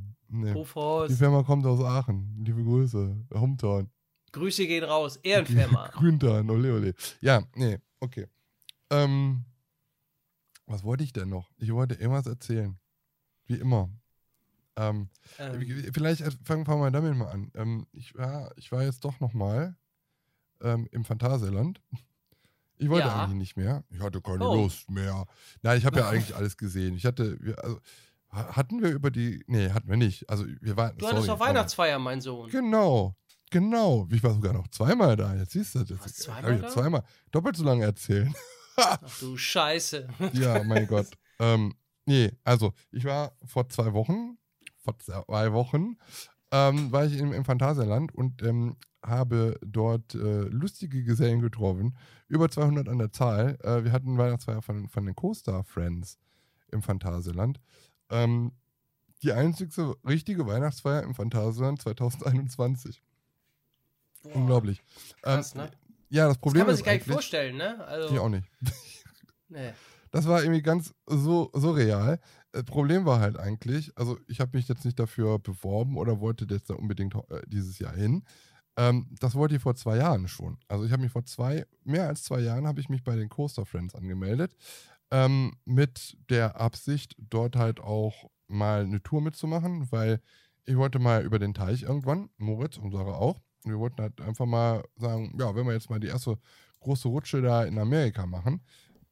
Nee. 0.54 1.06
Die 1.08 1.14
Firma 1.14 1.42
kommt 1.42 1.64
aus 1.66 1.80
Aachen. 1.82 2.42
Liebe 2.44 2.62
Grüße. 2.62 3.16
Hometown. 3.34 3.90
Grüße 4.32 4.66
gehen 4.66 4.84
raus. 4.84 5.16
Ehrenfirma. 5.22 5.88
Grüntan, 5.88 6.50
ole 6.50 6.74
ole. 6.74 6.94
Ja, 7.20 7.42
nee, 7.54 7.78
okay. 8.00 8.26
Ähm, 8.90 9.44
was 10.66 10.84
wollte 10.84 11.04
ich 11.04 11.12
denn 11.14 11.30
noch? 11.30 11.50
Ich 11.56 11.72
wollte 11.72 11.94
irgendwas 11.94 12.26
erzählen. 12.26 12.78
Wie 13.46 13.54
immer. 13.56 13.90
Ähm, 14.76 15.08
ähm, 15.38 15.90
Vielleicht 15.92 16.22
fangen 16.44 16.66
wir 16.66 16.90
damit 16.90 17.16
mal 17.16 17.28
an. 17.30 17.50
Ähm, 17.54 17.86
ich, 17.92 18.14
war, 18.14 18.52
ich 18.56 18.70
war 18.70 18.82
jetzt 18.84 19.04
doch 19.04 19.18
noch 19.20 19.32
mal 19.32 19.76
ähm, 20.60 20.86
im 20.92 21.04
Phantasialand. 21.04 21.80
Ich 22.78 22.88
wollte 22.88 23.08
Ja. 23.08 23.22
eigentlich 23.24 23.38
nicht 23.38 23.56
mehr. 23.56 23.84
Ich 23.90 24.00
hatte 24.00 24.20
keine 24.20 24.46
Oh. 24.48 24.54
Lust 24.54 24.90
mehr. 24.90 25.24
Nein, 25.62 25.78
ich 25.78 25.84
habe 25.86 25.98
ja 25.98 26.08
eigentlich 26.10 26.34
alles 26.34 26.56
gesehen. 26.56 26.94
Ich 26.96 27.04
hatte, 27.04 27.38
also, 27.62 27.80
ha- 28.30 28.56
hatten 28.56 28.82
wir 28.82 28.90
über 28.90 29.10
die, 29.10 29.42
nee, 29.46 29.70
hatten 29.70 29.88
wir 29.88 29.96
nicht. 29.96 30.28
Also 30.30 30.44
wir 30.60 30.76
waren, 30.76 30.96
Du 30.96 31.06
hattest 31.06 31.26
sorry, 31.26 31.38
doch 31.38 31.46
Weihnachtsfeier, 31.46 31.98
mein 31.98 32.20
Sohn. 32.20 32.50
Genau, 32.50 33.16
genau. 33.50 34.06
Ich 34.10 34.22
war 34.22 34.32
sogar 34.34 34.52
noch 34.52 34.68
zweimal 34.68 35.16
da. 35.16 35.34
Jetzt 35.34 35.52
siehst 35.52 35.74
du, 35.74 35.84
das 35.84 36.06
ist- 36.06 36.22
zweimal 36.22 36.54
ich 36.54 36.60
da? 36.62 36.68
zweimal 36.68 37.02
doppelt 37.32 37.56
so 37.56 37.64
lange 37.64 37.84
erzählen. 37.84 38.32
Ach 38.76 38.98
du 39.20 39.36
Scheiße. 39.36 40.08
Ja, 40.34 40.62
mein 40.64 40.86
Gott. 40.86 41.08
Ähm, 41.40 41.74
nee, 42.06 42.30
also 42.44 42.72
ich 42.92 43.04
war 43.04 43.32
vor 43.44 43.68
zwei 43.68 43.92
Wochen, 43.92 44.38
vor 44.84 44.98
zwei 45.00 45.52
Wochen, 45.52 45.96
ähm, 46.50 46.90
war 46.92 47.04
ich 47.04 47.18
im, 47.18 47.32
im 47.32 47.44
Phantasialand 47.44 48.14
und 48.14 48.42
ähm, 48.42 48.76
habe 49.04 49.58
dort 49.64 50.14
äh, 50.14 50.42
lustige 50.42 51.04
Gesellen 51.04 51.40
getroffen. 51.40 51.96
Über 52.26 52.50
200 52.50 52.88
an 52.88 52.98
der 52.98 53.12
Zahl. 53.12 53.58
Äh, 53.62 53.84
wir 53.84 53.92
hatten 53.92 54.18
Weihnachtsfeier 54.18 54.62
von, 54.62 54.88
von 54.88 55.06
den 55.06 55.14
Co-Star 55.14 55.64
Friends 55.64 56.18
im 56.70 56.82
Phantasialand. 56.82 57.60
Ähm, 58.10 58.52
die 59.22 59.32
einzigste 59.32 59.94
richtige 60.06 60.46
Weihnachtsfeier 60.46 61.02
im 61.02 61.14
Phantasialand 61.14 61.80
2021. 61.82 63.02
Unglaublich. 64.34 64.82
Krass, 65.22 65.54
ähm, 65.54 65.62
ne? 65.62 65.70
Ja, 66.10 66.26
das 66.26 66.34
Das 66.34 66.40
Problem 66.40 66.60
kann 66.60 66.66
man 66.68 66.76
sich 66.76 66.84
gar 66.84 66.92
nicht 66.92 67.06
vorstellen, 67.06 67.56
ne? 67.56 67.84
Also, 67.86 68.14
Ich 68.14 68.20
auch 68.20 68.28
nicht. 68.28 68.48
Nee. 69.50 69.72
Das 70.10 70.26
war 70.26 70.42
irgendwie 70.42 70.62
ganz 70.62 70.94
so 71.06 71.50
surreal. 71.54 72.18
Das 72.18 72.20
Problem 72.64 73.04
war 73.04 73.20
halt 73.20 73.38
eigentlich, 73.38 73.92
also 73.96 74.18
ich 74.26 74.40
habe 74.40 74.56
mich 74.56 74.68
jetzt 74.68 74.84
nicht 74.84 74.98
dafür 74.98 75.38
beworben 75.38 75.96
oder 75.96 76.20
wollte 76.20 76.46
jetzt 76.50 76.70
da 76.70 76.74
unbedingt 76.74 77.14
äh, 77.14 77.42
dieses 77.46 77.78
Jahr 77.78 77.94
hin. 77.94 78.22
Ähm, 78.76 79.08
das 79.20 79.34
wollte 79.34 79.56
ich 79.56 79.62
vor 79.62 79.74
zwei 79.74 79.96
Jahren 79.96 80.28
schon. 80.28 80.58
Also 80.68 80.84
ich 80.84 80.92
habe 80.92 81.02
mich 81.02 81.12
vor 81.12 81.24
zwei, 81.24 81.66
mehr 81.84 82.06
als 82.06 82.22
zwei 82.22 82.40
Jahren 82.40 82.66
habe 82.66 82.80
ich 82.80 82.88
mich 82.88 83.02
bei 83.02 83.16
den 83.16 83.28
Coaster 83.28 83.66
Friends 83.66 83.94
angemeldet. 83.94 84.54
Ähm, 85.10 85.52
mit 85.64 86.16
der 86.30 86.60
Absicht, 86.60 87.16
dort 87.18 87.56
halt 87.56 87.80
auch 87.80 88.30
mal 88.46 88.82
eine 88.82 89.02
Tour 89.02 89.20
mitzumachen, 89.20 89.90
weil 89.90 90.20
ich 90.64 90.76
wollte 90.76 90.98
mal 90.98 91.24
über 91.24 91.38
den 91.38 91.54
Teich 91.54 91.82
irgendwann, 91.82 92.30
Moritz 92.36 92.76
und 92.76 92.92
Sarah 92.92 93.16
auch. 93.16 93.40
Wir 93.64 93.78
wollten 93.78 94.00
halt 94.00 94.20
einfach 94.20 94.46
mal 94.46 94.84
sagen, 94.96 95.34
ja, 95.38 95.54
wenn 95.56 95.66
wir 95.66 95.72
jetzt 95.72 95.90
mal 95.90 95.98
die 95.98 96.08
erste 96.08 96.38
große 96.80 97.08
Rutsche 97.08 97.42
da 97.42 97.64
in 97.64 97.78
Amerika 97.78 98.26
machen, 98.26 98.62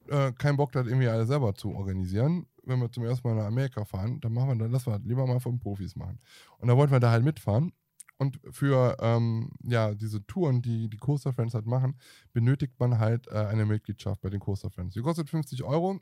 äh, 0.07 0.31
keinen 0.33 0.57
Bock, 0.57 0.71
das 0.71 0.87
irgendwie 0.87 1.07
alles 1.07 1.27
selber 1.27 1.53
zu 1.55 1.73
organisieren. 1.73 2.45
Wenn 2.67 2.79
wir 2.79 2.91
zum 2.91 3.03
ersten 3.05 3.27
Mal 3.27 3.35
nach 3.35 3.45
Amerika 3.45 3.85
fahren, 3.85 4.19
dann 4.19 4.33
machen 4.33 4.49
wir, 4.49 4.55
dann 4.55 4.71
lassen 4.71 4.91
wir 4.91 4.99
lieber 4.99 5.25
mal 5.25 5.39
von 5.39 5.59
Profis 5.59 5.95
machen. 5.95 6.19
Und 6.59 6.67
da 6.67 6.77
wollten 6.77 6.91
wir 6.91 6.99
da 6.99 7.11
halt 7.11 7.23
mitfahren. 7.23 7.71
Und 8.17 8.39
für 8.49 8.97
ähm, 8.99 9.51
ja, 9.63 9.93
diese 9.93 10.25
Touren, 10.25 10.61
die 10.61 10.89
die 10.89 10.97
Coaster 10.97 11.33
Friends 11.33 11.53
halt 11.53 11.67
machen, 11.67 11.99
benötigt 12.33 12.79
man 12.79 12.97
halt 12.97 13.27
äh, 13.27 13.45
eine 13.45 13.65
Mitgliedschaft 13.65 14.21
bei 14.21 14.29
den 14.29 14.39
Coaster 14.39 14.71
Friends. 14.71 14.95
Die 14.95 15.01
kostet 15.01 15.29
50 15.29 15.63
Euro 15.63 15.99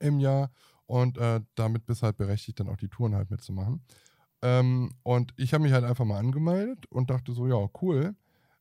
im 0.00 0.18
Jahr 0.18 0.50
und 0.86 1.18
äh, 1.18 1.40
damit 1.54 1.86
bist 1.86 2.02
halt 2.02 2.16
berechtigt, 2.16 2.58
dann 2.58 2.68
auch 2.68 2.76
die 2.76 2.88
Touren 2.88 3.14
halt 3.14 3.30
mitzumachen. 3.30 3.84
Ähm, 4.42 4.90
und 5.02 5.32
ich 5.36 5.54
habe 5.54 5.62
mich 5.62 5.72
halt 5.72 5.84
einfach 5.84 6.04
mal 6.04 6.18
angemeldet 6.18 6.86
und 6.86 7.10
dachte 7.10 7.32
so, 7.32 7.46
ja, 7.46 7.68
cool. 7.80 8.16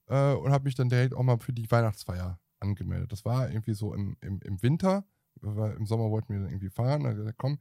Äh, 0.08 0.34
und 0.34 0.52
habe 0.52 0.66
mich 0.66 0.76
dann 0.76 0.90
direkt 0.90 1.16
auch 1.16 1.24
mal 1.24 1.40
für 1.40 1.54
die 1.54 1.70
Weihnachtsfeier 1.72 2.40
angemeldet. 2.60 3.12
Das 3.12 3.26
war 3.26 3.50
irgendwie 3.50 3.74
so 3.74 3.94
im, 3.94 4.18
im, 4.22 4.42
im 4.42 4.62
Winter, 4.62 5.06
weil 5.42 5.74
im 5.74 5.86
Sommer 5.86 6.10
wollten 6.10 6.34
wir 6.34 6.40
dann 6.40 6.50
irgendwie 6.50 6.70
fahren. 6.70 7.04
Da 7.04 7.14
gesagt, 7.14 7.38
komm, 7.38 7.60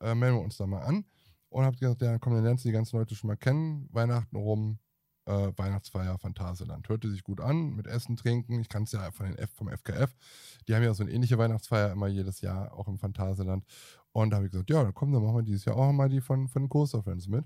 äh, 0.00 0.14
melden 0.14 0.36
wir 0.36 0.44
uns 0.44 0.56
da 0.56 0.66
mal 0.66 0.82
an. 0.82 1.04
Und 1.50 1.64
habe 1.64 1.76
gesagt, 1.76 2.02
ja, 2.02 2.18
komm, 2.18 2.34
dann 2.34 2.44
lernst 2.44 2.64
du 2.64 2.68
die 2.68 2.74
ganzen 2.74 2.96
Leute 2.96 3.14
schon 3.14 3.28
mal 3.28 3.36
kennen. 3.36 3.88
Weihnachten 3.92 4.36
rum, 4.36 4.78
äh, 5.24 5.52
Weihnachtsfeier, 5.56 6.18
Phantasialand. 6.18 6.88
Hörte 6.88 7.10
sich 7.10 7.22
gut 7.22 7.40
an, 7.40 7.74
mit 7.74 7.86
Essen, 7.86 8.16
Trinken. 8.16 8.60
Ich 8.60 8.68
kann 8.68 8.82
es 8.82 8.92
ja 8.92 9.10
von 9.10 9.26
den 9.26 9.36
F, 9.36 9.50
vom 9.54 9.68
FKF. 9.68 10.14
Die 10.66 10.74
haben 10.74 10.82
ja 10.82 10.92
so 10.94 11.02
eine 11.02 11.12
ähnliche 11.12 11.38
Weihnachtsfeier 11.38 11.92
immer 11.92 12.08
jedes 12.08 12.40
Jahr, 12.40 12.72
auch 12.72 12.88
im 12.88 12.98
Phantasialand. 12.98 13.64
Und 14.12 14.30
da 14.30 14.36
habe 14.36 14.46
ich 14.46 14.52
gesagt, 14.52 14.70
ja, 14.70 14.82
dann 14.82 14.94
komm, 14.94 15.12
dann 15.12 15.22
machen 15.22 15.36
wir 15.36 15.42
dieses 15.42 15.64
Jahr 15.64 15.76
auch 15.76 15.92
mal 15.92 16.08
die 16.08 16.20
von, 16.20 16.48
von 16.48 16.68
Coaster 16.68 17.02
Friends 17.02 17.28
mit. 17.28 17.44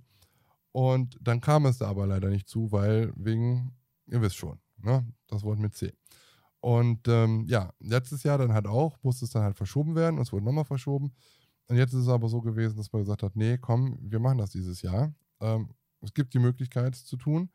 Und 0.72 1.18
dann 1.20 1.40
kam 1.40 1.66
es 1.66 1.78
da 1.78 1.88
aber 1.88 2.06
leider 2.06 2.28
nicht 2.28 2.48
zu, 2.48 2.72
weil 2.72 3.12
wegen, 3.14 3.72
ihr 4.06 4.22
wisst 4.22 4.36
schon, 4.36 4.58
ne? 4.78 5.06
das 5.28 5.42
Wort 5.42 5.58
mit 5.58 5.74
C. 5.74 5.92
Und 6.62 7.08
ähm, 7.08 7.44
ja, 7.48 7.72
letztes 7.80 8.22
Jahr 8.22 8.38
dann 8.38 8.52
halt 8.52 8.68
auch, 8.68 8.96
musste 9.02 9.24
es 9.24 9.32
dann 9.32 9.42
halt 9.42 9.56
verschoben 9.56 9.96
werden 9.96 10.16
und 10.16 10.22
es 10.22 10.32
wurde 10.32 10.44
nochmal 10.44 10.64
verschoben. 10.64 11.12
Und 11.66 11.76
jetzt 11.76 11.92
ist 11.92 12.02
es 12.02 12.08
aber 12.08 12.28
so 12.28 12.40
gewesen, 12.40 12.76
dass 12.76 12.92
man 12.92 13.02
gesagt 13.02 13.24
hat, 13.24 13.34
nee, 13.34 13.58
komm, 13.58 13.98
wir 14.00 14.20
machen 14.20 14.38
das 14.38 14.50
dieses 14.50 14.80
Jahr. 14.80 15.12
Ähm, 15.40 15.70
es 16.02 16.14
gibt 16.14 16.34
die 16.34 16.38
Möglichkeit, 16.38 16.94
es 16.94 17.04
zu 17.04 17.16
tun. 17.16 17.50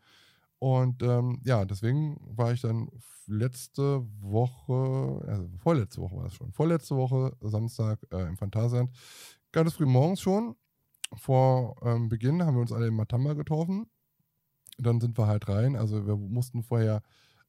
Und 0.59 1.03
ähm, 1.03 1.39
ja, 1.45 1.63
deswegen 1.63 2.19
war 2.35 2.51
ich 2.51 2.59
dann 2.59 2.89
letzte 3.27 4.05
Woche, 4.19 5.25
also 5.25 5.47
vorletzte 5.57 6.01
Woche 6.01 6.17
war 6.17 6.23
das 6.23 6.33
schon, 6.33 6.51
vorletzte 6.51 6.97
Woche, 6.97 7.31
Samstag 7.39 7.99
äh, 8.11 8.27
im 8.27 8.35
Phantasialand, 8.35 8.91
ganz 9.53 9.73
früh 9.73 9.85
morgens 9.85 10.19
schon. 10.19 10.57
Vor 11.15 11.77
ähm, 11.83 12.09
Beginn 12.09 12.43
haben 12.43 12.55
wir 12.55 12.61
uns 12.61 12.73
alle 12.73 12.87
im 12.87 12.95
Matamba 12.95 13.35
getroffen. 13.35 13.89
Dann 14.77 14.99
sind 14.99 15.17
wir 15.17 15.27
halt 15.27 15.47
rein. 15.47 15.77
Also 15.77 16.05
wir 16.05 16.17
mussten 16.17 16.61
vorher 16.61 17.01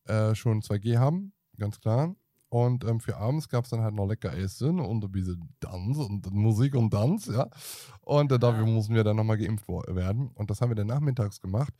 äh, 0.04 0.36
schon 0.36 0.62
2G 0.62 0.98
haben, 0.98 1.32
ganz 1.58 1.80
klar. 1.80 2.14
Und 2.50 2.84
ähm, 2.84 2.98
für 2.98 3.16
abends 3.18 3.48
gab 3.48 3.64
es 3.64 3.70
dann 3.70 3.82
halt 3.82 3.94
noch 3.94 4.06
lecker 4.06 4.34
Essen 4.34 4.80
und 4.80 5.04
ein 5.04 5.12
bisschen 5.12 5.54
Tanz 5.60 5.98
und 5.98 6.32
Musik 6.32 6.74
und 6.74 6.90
Tanz, 6.90 7.26
ja. 7.26 7.48
Und 8.00 8.32
äh, 8.32 8.38
dafür 8.38 8.64
mussten 8.64 8.94
wir 8.94 9.04
dann 9.04 9.16
nochmal 9.16 9.36
geimpft 9.36 9.68
werden. 9.68 10.30
Und 10.34 10.50
das 10.50 10.60
haben 10.60 10.70
wir 10.70 10.76
dann 10.76 10.86
nachmittags 10.86 11.40
gemacht. 11.42 11.74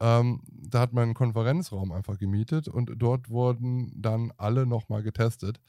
Ähm, 0.00 0.40
da 0.48 0.80
hat 0.80 0.94
man 0.94 1.04
einen 1.04 1.14
Konferenzraum 1.14 1.92
einfach 1.92 2.18
gemietet 2.18 2.68
und 2.68 2.90
dort 2.96 3.28
wurden 3.28 3.92
dann 3.94 4.32
alle 4.38 4.64
nochmal 4.66 5.02
getestet. 5.02 5.60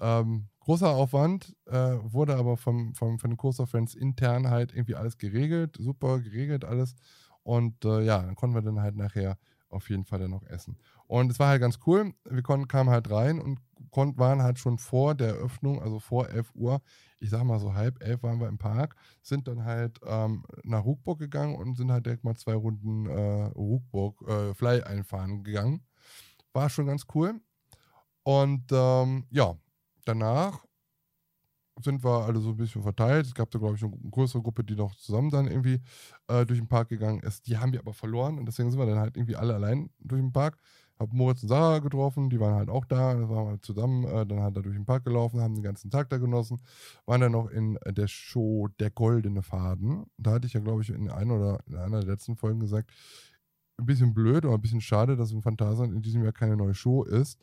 Ähm, 0.00 0.48
großer 0.60 0.88
Aufwand, 0.88 1.54
äh, 1.66 1.96
wurde 2.02 2.36
aber 2.36 2.56
vom, 2.56 2.94
vom, 2.94 3.18
von 3.18 3.30
den 3.30 3.36
Coaster 3.36 3.66
Friends 3.66 3.94
intern 3.94 4.48
halt 4.48 4.72
irgendwie 4.72 4.94
alles 4.94 5.18
geregelt, 5.18 5.76
super 5.78 6.18
geregelt 6.20 6.64
alles. 6.64 6.94
Und 7.42 7.84
äh, 7.84 8.02
ja, 8.02 8.22
dann 8.22 8.36
konnten 8.36 8.56
wir 8.56 8.62
dann 8.62 8.80
halt 8.80 8.96
nachher 8.96 9.36
auf 9.68 9.88
jeden 9.90 10.04
Fall 10.04 10.18
dann 10.18 10.30
noch 10.30 10.44
essen. 10.44 10.78
Und 11.12 11.30
es 11.30 11.38
war 11.38 11.48
halt 11.48 11.60
ganz 11.60 11.78
cool. 11.86 12.14
Wir 12.24 12.42
konnten, 12.42 12.68
kamen 12.68 12.88
halt 12.88 13.10
rein 13.10 13.38
und 13.38 13.60
konnten, 13.90 14.18
waren 14.18 14.40
halt 14.40 14.58
schon 14.58 14.78
vor 14.78 15.14
der 15.14 15.28
Eröffnung, 15.28 15.82
also 15.82 15.98
vor 15.98 16.30
11 16.30 16.54
Uhr, 16.54 16.80
ich 17.20 17.28
sag 17.28 17.44
mal 17.44 17.60
so 17.60 17.74
halb 17.74 18.02
elf 18.02 18.22
waren 18.22 18.40
wir 18.40 18.48
im 18.48 18.56
Park, 18.56 18.96
sind 19.20 19.46
dann 19.46 19.62
halt 19.62 20.00
ähm, 20.06 20.46
nach 20.62 20.86
Ruckburg 20.86 21.18
gegangen 21.18 21.56
und 21.56 21.76
sind 21.76 21.92
halt 21.92 22.06
direkt 22.06 22.24
mal 22.24 22.34
zwei 22.36 22.54
Runden 22.54 23.10
äh, 23.10 23.42
Ruckburg 23.54 24.26
äh, 24.26 24.54
Fly 24.54 24.84
einfahren 24.84 25.44
gegangen. 25.44 25.84
War 26.54 26.70
schon 26.70 26.86
ganz 26.86 27.04
cool. 27.14 27.38
Und 28.22 28.72
ähm, 28.72 29.26
ja, 29.28 29.54
danach 30.06 30.64
sind 31.80 32.02
wir 32.02 32.24
alle 32.24 32.40
so 32.40 32.50
ein 32.50 32.56
bisschen 32.56 32.82
verteilt. 32.82 33.26
Es 33.26 33.34
gab 33.34 33.50
da, 33.50 33.58
glaube 33.58 33.76
ich, 33.76 33.82
eine 33.82 33.92
größere 34.10 34.42
Gruppe, 34.42 34.64
die 34.64 34.76
noch 34.76 34.94
zusammen 34.96 35.30
dann 35.30 35.46
irgendwie 35.46 35.80
äh, 36.28 36.46
durch 36.46 36.58
den 36.58 36.68
Park 36.68 36.88
gegangen 36.88 37.20
ist. 37.20 37.46
Die 37.46 37.58
haben 37.58 37.72
wir 37.72 37.80
aber 37.80 37.92
verloren 37.92 38.38
und 38.38 38.46
deswegen 38.46 38.70
sind 38.70 38.80
wir 38.80 38.86
dann 38.86 38.98
halt 38.98 39.16
irgendwie 39.16 39.36
alle 39.36 39.54
allein 39.54 39.90
durch 39.98 40.20
den 40.20 40.32
Park. 40.32 40.58
Hab 40.98 41.12
Moritz 41.12 41.42
und 41.42 41.48
Sarah 41.48 41.80
getroffen, 41.80 42.30
die 42.30 42.38
waren 42.38 42.54
halt 42.54 42.68
auch 42.68 42.84
da, 42.84 43.14
dann 43.14 43.28
waren 43.28 43.46
wir 43.46 43.50
halt 43.50 43.64
zusammen, 43.64 44.04
äh, 44.04 44.26
dann 44.26 44.40
halt 44.40 44.56
da 44.56 44.60
durch 44.60 44.76
den 44.76 44.84
Park 44.84 45.04
gelaufen, 45.04 45.40
haben 45.40 45.54
den 45.54 45.64
ganzen 45.64 45.90
Tag 45.90 46.10
da 46.10 46.18
genossen, 46.18 46.60
waren 47.06 47.20
dann 47.20 47.32
noch 47.32 47.48
in 47.48 47.78
der 47.84 48.06
Show 48.06 48.68
Der 48.78 48.90
Goldene 48.90 49.42
Faden. 49.42 50.06
Da 50.16 50.32
hatte 50.32 50.46
ich 50.46 50.52
ja, 50.52 50.60
glaube 50.60 50.82
ich, 50.82 50.90
in 50.90 51.10
einer 51.10 51.34
oder 51.34 51.58
in 51.66 51.76
einer 51.76 52.00
der 52.00 52.10
letzten 52.10 52.36
Folgen 52.36 52.60
gesagt, 52.60 52.92
ein 53.78 53.86
bisschen 53.86 54.14
blöd 54.14 54.44
oder 54.44 54.54
ein 54.54 54.60
bisschen 54.60 54.80
schade, 54.80 55.16
dass 55.16 55.32
im 55.32 55.42
Phantasialand 55.42 55.94
in 55.94 56.02
diesem 56.02 56.22
Jahr 56.22 56.32
keine 56.32 56.56
neue 56.56 56.74
Show 56.74 57.04
ist, 57.04 57.38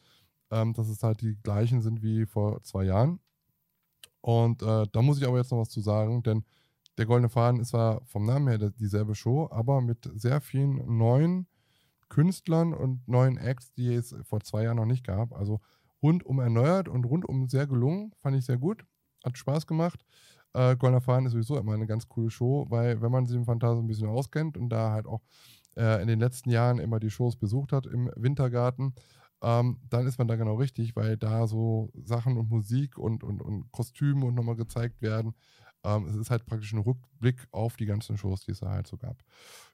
ähm, 0.51 0.73
dass 0.73 0.87
es 0.87 1.03
halt 1.03 1.21
die 1.21 1.35
gleichen 1.43 1.81
sind 1.81 2.01
wie 2.01 2.25
vor 2.25 2.63
zwei 2.63 2.85
Jahren. 2.85 3.19
Und 4.21 4.61
äh, 4.61 4.85
da 4.91 5.01
muss 5.01 5.17
ich 5.19 5.27
aber 5.27 5.37
jetzt 5.37 5.51
noch 5.51 5.59
was 5.59 5.69
zu 5.69 5.81
sagen, 5.81 6.23
denn 6.23 6.43
der 6.97 7.05
Goldene 7.05 7.29
Faden 7.29 7.61
ist 7.61 7.69
zwar 7.69 8.01
vom 8.05 8.25
Namen 8.25 8.47
her 8.49 8.71
dieselbe 8.71 9.15
Show, 9.15 9.47
aber 9.51 9.81
mit 9.81 10.09
sehr 10.15 10.41
vielen 10.41 10.97
neuen 10.97 11.47
Künstlern 12.09 12.73
und 12.73 13.07
neuen 13.07 13.37
Acts, 13.37 13.73
die 13.73 13.93
es 13.93 14.15
vor 14.23 14.41
zwei 14.41 14.63
Jahren 14.63 14.77
noch 14.77 14.85
nicht 14.85 15.05
gab. 15.05 15.33
Also 15.33 15.61
rundum 16.01 16.39
erneuert 16.39 16.87
und 16.87 17.05
rundum 17.05 17.47
sehr 17.47 17.67
gelungen. 17.67 18.11
Fand 18.21 18.35
ich 18.35 18.45
sehr 18.45 18.57
gut. 18.57 18.85
Hat 19.23 19.37
Spaß 19.37 19.67
gemacht. 19.67 20.05
Äh, 20.53 20.75
Goldener 20.75 21.01
Faden 21.01 21.27
ist 21.27 21.33
sowieso 21.33 21.57
immer 21.57 21.73
eine 21.73 21.87
ganz 21.87 22.07
coole 22.07 22.29
Show, 22.29 22.65
weil 22.69 23.01
wenn 23.01 23.11
man 23.11 23.27
sich 23.27 23.37
im 23.37 23.45
Phantasien 23.45 23.83
ein 23.85 23.87
bisschen 23.87 24.09
auskennt 24.09 24.57
und 24.57 24.69
da 24.69 24.91
halt 24.91 25.05
auch 25.05 25.21
äh, 25.75 26.01
in 26.01 26.07
den 26.07 26.19
letzten 26.19 26.49
Jahren 26.49 26.79
immer 26.79 26.99
die 26.99 27.11
Shows 27.11 27.35
besucht 27.35 27.71
hat 27.71 27.85
im 27.85 28.11
Wintergarten, 28.15 28.95
ähm, 29.41 29.79
dann 29.89 30.07
ist 30.07 30.17
man 30.17 30.27
da 30.27 30.35
genau 30.35 30.55
richtig, 30.55 30.95
weil 30.95 31.17
da 31.17 31.47
so 31.47 31.91
Sachen 32.03 32.37
und 32.37 32.49
Musik 32.49 32.97
und, 32.97 33.23
und, 33.23 33.41
und 33.41 33.71
Kostüme 33.71 34.25
und 34.25 34.35
nochmal 34.35 34.55
gezeigt 34.55 35.01
werden. 35.01 35.35
Ähm, 35.83 36.07
es 36.07 36.15
ist 36.15 36.29
halt 36.29 36.45
praktisch 36.45 36.73
ein 36.73 36.79
Rückblick 36.79 37.47
auf 37.51 37.77
die 37.77 37.85
ganzen 37.85 38.17
Shows, 38.17 38.41
die 38.41 38.51
es 38.51 38.59
da 38.59 38.69
halt 38.69 38.87
so 38.87 38.97
gab. 38.97 39.17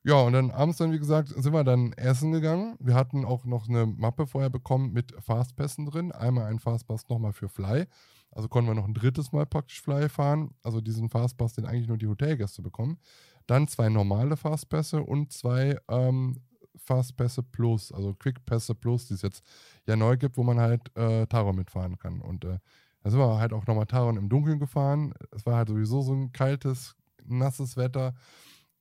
Ja, 0.03 0.21
und 0.21 0.33
dann 0.33 0.51
abends 0.51 0.77
dann, 0.77 0.91
wie 0.91 0.99
gesagt, 0.99 1.29
sind 1.29 1.53
wir 1.53 1.63
dann 1.63 1.93
essen 1.93 2.31
gegangen. 2.31 2.75
Wir 2.79 2.93
hatten 2.93 3.25
auch 3.25 3.45
noch 3.45 3.67
eine 3.67 3.85
Mappe 3.85 4.27
vorher 4.27 4.49
bekommen 4.49 4.93
mit 4.93 5.13
Fastpässen 5.19 5.85
drin. 5.85 6.11
Einmal 6.11 6.45
ein 6.45 6.59
Fastpass 6.59 7.09
nochmal 7.09 7.33
für 7.33 7.49
Fly. 7.49 7.85
Also 8.31 8.49
konnten 8.49 8.69
wir 8.69 8.75
noch 8.75 8.87
ein 8.87 8.93
drittes 8.93 9.31
Mal 9.31 9.45
praktisch 9.45 9.81
Fly 9.81 10.09
fahren. 10.09 10.53
Also 10.61 10.81
diesen 10.81 11.09
Fastpass, 11.09 11.53
den 11.53 11.65
eigentlich 11.65 11.87
nur 11.87 11.97
die 11.97 12.07
Hotelgäste 12.07 12.61
bekommen. 12.61 12.99
Dann 13.47 13.67
zwei 13.67 13.89
normale 13.89 14.37
Fastpässe 14.37 15.01
und 15.01 15.31
zwei 15.31 15.79
ähm, 15.87 16.41
Fast 16.77 17.15
Pässe 17.15 17.41
Plus, 17.41 17.91
also 17.91 18.13
Quick 18.13 18.45
Pässe 18.45 18.75
Plus, 18.75 19.07
die 19.07 19.15
es 19.15 19.21
jetzt 19.21 19.43
ja 19.87 19.95
neu 19.95 20.17
gibt, 20.17 20.37
wo 20.37 20.43
man 20.43 20.59
halt 20.59 20.95
äh, 20.97 21.25
Taron 21.27 21.55
mitfahren 21.55 21.97
kann. 21.97 22.21
Und 22.21 22.45
äh, 22.45 22.59
da 23.05 23.11
sind 23.11 23.19
wir 23.19 23.37
halt 23.37 23.53
auch 23.53 23.67
nochmal 23.67 23.85
Taron 23.85 24.17
im 24.17 24.29
Dunkeln 24.29 24.57
gefahren. 24.57 25.13
Es 25.29 25.45
war 25.45 25.57
halt 25.57 25.69
sowieso 25.69 26.01
so 26.01 26.11
ein 26.11 26.31
kaltes, 26.31 26.95
nasses 27.23 27.77
Wetter. 27.77 28.15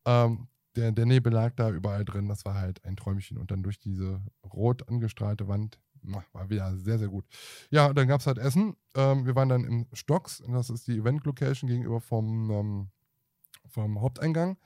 Ähm, 0.07 0.49
der, 0.77 0.93
der 0.93 1.05
Nebel 1.05 1.31
lag 1.31 1.53
da 1.57 1.69
überall 1.69 2.07
drin. 2.07 2.27
Das 2.31 2.47
war 2.47 2.55
halt 2.55 2.83
ein 2.87 2.97
Träumchen. 2.97 3.37
Und 3.37 3.51
dann 3.51 3.63
durch 3.63 3.79
diese 3.79 4.23
rot 4.51 4.89
angestrahlte 4.89 5.47
Wand 5.47 5.79
war 6.33 6.49
wieder 6.49 6.75
sehr, 6.79 6.99
sehr 6.99 7.09
gut. 7.09 7.27
Ja, 7.69 7.93
dann 7.93 8.09
gab 8.09 8.21
es 8.21 8.27
halt 8.27 8.39
Essen. 8.39 8.77
Ähm, 8.95 9.27
wir 9.27 9.37
waren 9.37 9.51
dann 9.51 9.63
im 9.63 9.87
Stocks. 9.93 10.43
Das 10.49 10.71
ist 10.71 10.87
die 10.87 10.97
Event-Location 10.97 11.69
gegenüber 11.69 12.01
vom, 12.01 12.51
ähm, 12.51 12.89
vom 13.69 14.01
Haupteingang. 14.01 14.57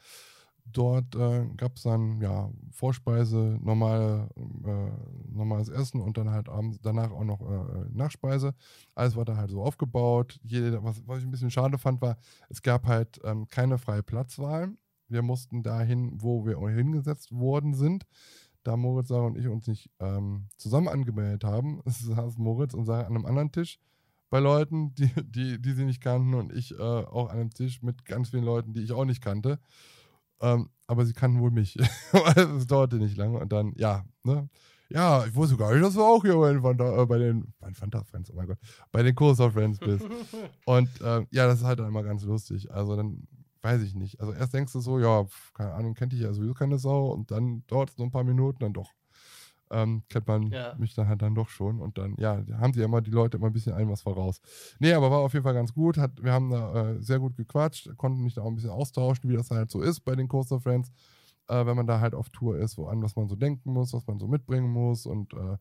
Dort 0.73 1.15
äh, 1.15 1.47
gab 1.57 1.77
es 1.77 1.83
dann 1.83 2.21
ja 2.21 2.51
Vorspeise, 2.73 3.59
normale, 3.63 4.29
äh, 4.37 5.33
normales 5.33 5.69
Essen 5.69 6.01
und 6.01 6.17
dann 6.17 6.31
halt 6.31 6.49
abends 6.49 6.81
danach 6.81 7.11
auch 7.11 7.25
noch 7.25 7.41
äh, 7.41 7.87
Nachspeise. 7.91 8.55
Alles 8.95 9.17
war 9.17 9.25
da 9.25 9.37
halt 9.37 9.51
so 9.51 9.63
aufgebaut. 9.63 10.39
Jede, 10.43 10.83
was, 10.83 11.03
was 11.07 11.19
ich 11.19 11.25
ein 11.25 11.31
bisschen 11.31 11.51
schade 11.51 11.79
fand, 11.79 12.01
war, 12.01 12.19
es 12.49 12.63
gab 12.63 12.87
halt 12.87 13.21
ähm, 13.25 13.49
keine 13.49 13.79
freie 13.79 14.03
Platzwahl. 14.03 14.71
Wir 15.09 15.23
mussten 15.23 15.63
dahin, 15.63 16.21
wo 16.21 16.45
wir 16.45 16.59
hingesetzt 16.69 17.33
worden 17.33 17.75
sind. 17.75 18.05
Da 18.63 18.77
Moritz, 18.77 19.09
Sarah 19.09 19.27
und 19.27 19.39
ich 19.39 19.49
uns 19.49 19.67
nicht 19.67 19.91
ähm, 20.01 20.49
zusammen 20.57 20.89
angemeldet 20.89 21.45
haben, 21.45 21.81
saß 21.87 22.39
Moritz 22.39 22.75
und 22.75 22.85
Sarah 22.85 23.07
an 23.07 23.17
einem 23.17 23.27
anderen 23.27 23.53
Tisch 23.53 23.79
bei 24.31 24.41
Leuten, 24.41 24.95
die, 24.95 25.11
die, 25.25 25.61
die 25.61 25.73
sie 25.73 25.85
nicht 25.85 26.03
kannten 26.03 26.35
und 26.35 26.53
ich 26.53 26.73
äh, 26.73 26.83
auch 26.83 27.31
an 27.31 27.39
einem 27.39 27.51
Tisch 27.51 27.83
mit 27.83 28.05
ganz 28.05 28.31
vielen 28.31 28.45
Leuten, 28.45 28.73
die 28.73 28.83
ich 28.83 28.93
auch 28.93 29.05
nicht 29.05 29.23
kannte. 29.23 29.59
Ähm, 30.41 30.71
aber 30.87 31.05
sie 31.05 31.13
kannten 31.13 31.41
wohl 31.41 31.51
mich. 31.51 31.77
es 32.37 32.67
dauerte 32.67 32.97
nicht 32.97 33.17
lange 33.17 33.39
und 33.39 33.53
dann, 33.53 33.73
ja, 33.77 34.05
ne? 34.25 34.49
Ja, 34.91 35.27
ich 35.27 35.35
wusste 35.35 35.59
gar 35.59 35.73
nicht, 35.73 35.85
dass 35.85 35.95
du 35.95 36.03
auch 36.03 36.23
hier 36.23 36.37
bei 36.37 36.51
den 36.51 36.63
Fanta, 36.63 37.03
äh, 37.03 37.07
bei 37.07 37.19
den 37.19 37.53
Fanta 37.75 38.03
Friends, 38.05 38.31
oh 38.31 38.35
mein 38.35 38.47
Gott, 38.47 38.59
bei 38.91 39.03
den 39.03 39.15
Kurser 39.15 39.51
Friends 39.51 39.79
bist. 39.79 40.07
und 40.65 40.89
äh, 41.03 41.27
ja, 41.31 41.47
das 41.47 41.59
ist 41.59 41.65
halt 41.67 41.79
dann 41.79 41.89
immer 41.89 42.03
ganz 42.03 42.23
lustig. 42.25 42.71
Also 42.73 42.97
dann 42.97 43.29
weiß 43.61 43.83
ich 43.83 43.95
nicht. 43.95 44.21
Also 44.21 44.33
erst 44.33 44.55
denkst 44.55 44.73
du 44.73 44.81
so, 44.81 44.99
ja, 44.99 45.25
pf, 45.25 45.53
keine 45.53 45.75
Ahnung, 45.75 45.93
kennt 45.95 46.13
dich 46.13 46.21
ja 46.21 46.33
sowieso 46.33 46.55
keine 46.55 46.79
Sau 46.79 47.09
und 47.09 47.31
dann 47.31 47.65
dauert 47.67 47.91
es 47.91 47.99
nur 47.99 48.07
ein 48.07 48.11
paar 48.11 48.25
Minuten, 48.25 48.61
dann 48.61 48.73
doch. 48.73 48.93
Ähm, 49.71 50.03
kennt 50.09 50.27
man 50.27 50.51
Ja. 50.53 50.75
mich 50.77 50.95
dann 50.95 51.09
halt 51.09 51.21
dann 51.23 51.35
doch 51.35 51.49
schon 51.49 51.81
und 51.81 51.99
dann, 51.99 52.15
ja, 52.19 52.43
haben 52.59 52.73
sie 52.73 52.81
ja 52.81 52.87
immer 52.87 53.01
die 53.03 53.11
Leute 53.11 53.37
immer 53.37 53.49
ein 53.49 53.53
bisschen 53.53 53.75
ein 53.75 53.89
was 53.89 54.03
voraus. 54.03 54.41
Nee, 54.79 54.93
aber 54.93 55.11
war 55.11 55.19
auf 55.19 55.33
jeden 55.35 55.43
Fall 55.45 55.55
ganz 55.55 55.73
gut. 55.75 55.99
Hat, 55.99 56.23
wir 56.23 56.33
haben 56.33 56.51
da 56.51 56.93
äh, 56.93 57.03
sehr 57.03 57.19
gut 57.19 57.37
gequatscht, 57.37 57.97
konnten 57.97 58.23
mich 58.23 58.35
da 58.35 58.43
auch 58.43 58.49
ein 58.49 58.55
bisschen 58.55 58.71
austauschen, 58.71 59.29
wie 59.29 59.37
das 59.37 59.51
halt 59.51 59.71
so 59.71 59.81
ist 59.83 60.01
bei 60.01 60.15
den 60.17 60.29
Coaster 60.29 60.61
Friends, 60.61 60.91
äh, 61.49 61.67
wenn 61.67 61.77
man 61.77 61.87
da 61.87 62.01
halt 62.01 62.15
auf 62.15 62.31
Tour 62.31 62.59
ist, 62.59 62.79
wo 62.79 62.87
an 62.87 63.03
was 63.03 63.17
man 63.17 63.29
so 63.29 63.37
denken 63.37 63.73
muss, 63.73 63.93
was 63.93 64.07
man 64.07 64.19
so 64.19 64.27
mitbringen 64.27 64.71
muss 64.71 65.07
und 65.07 65.35
äh, 65.35 65.57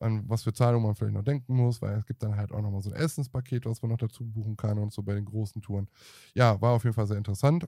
an 0.00 0.24
was 0.28 0.42
für 0.42 0.52
Zahlungen 0.52 0.86
man 0.86 0.94
vielleicht 0.94 1.14
noch 1.14 1.24
denken 1.24 1.56
muss, 1.56 1.80
weil 1.80 1.96
es 1.96 2.04
gibt 2.06 2.22
dann 2.22 2.36
halt 2.36 2.52
auch 2.52 2.60
nochmal 2.60 2.82
so 2.82 2.90
ein 2.90 2.96
Essenspaket, 2.96 3.64
was 3.66 3.80
man 3.82 3.90
noch 3.90 3.98
dazu 3.98 4.24
buchen 4.24 4.56
kann 4.56 4.78
und 4.78 4.92
so 4.92 5.02
bei 5.02 5.14
den 5.14 5.24
großen 5.24 5.62
Touren. 5.62 5.88
Ja, 6.34 6.60
war 6.60 6.72
auf 6.72 6.84
jeden 6.84 6.94
Fall 6.94 7.06
sehr 7.06 7.16
interessant. 7.16 7.66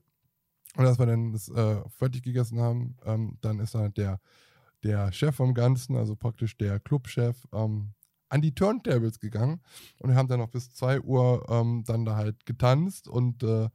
Und 0.76 0.86
als 0.86 0.98
wir 0.98 1.06
dann 1.06 1.32
das 1.32 1.48
äh, 1.48 1.82
fertig 1.88 2.22
gegessen 2.22 2.60
haben, 2.60 2.96
ähm, 3.04 3.38
dann 3.40 3.58
ist 3.60 3.74
halt 3.74 3.96
der, 3.96 4.20
der 4.84 5.12
Chef 5.12 5.34
vom 5.36 5.54
Ganzen, 5.54 5.96
also 5.96 6.16
praktisch 6.16 6.56
der 6.56 6.80
Clubchef, 6.80 7.46
ähm, 7.52 7.92
an 8.30 8.42
die 8.42 8.54
Turntables 8.54 9.20
gegangen 9.20 9.60
und 9.98 10.10
wir 10.10 10.16
haben 10.16 10.28
dann 10.28 10.40
noch 10.40 10.50
bis 10.50 10.74
2 10.74 11.00
Uhr 11.00 11.46
ähm, 11.48 11.84
dann 11.86 12.04
da 12.04 12.16
halt 12.16 12.44
getanzt 12.46 13.08
und 13.08 13.42
äh, 13.42 13.68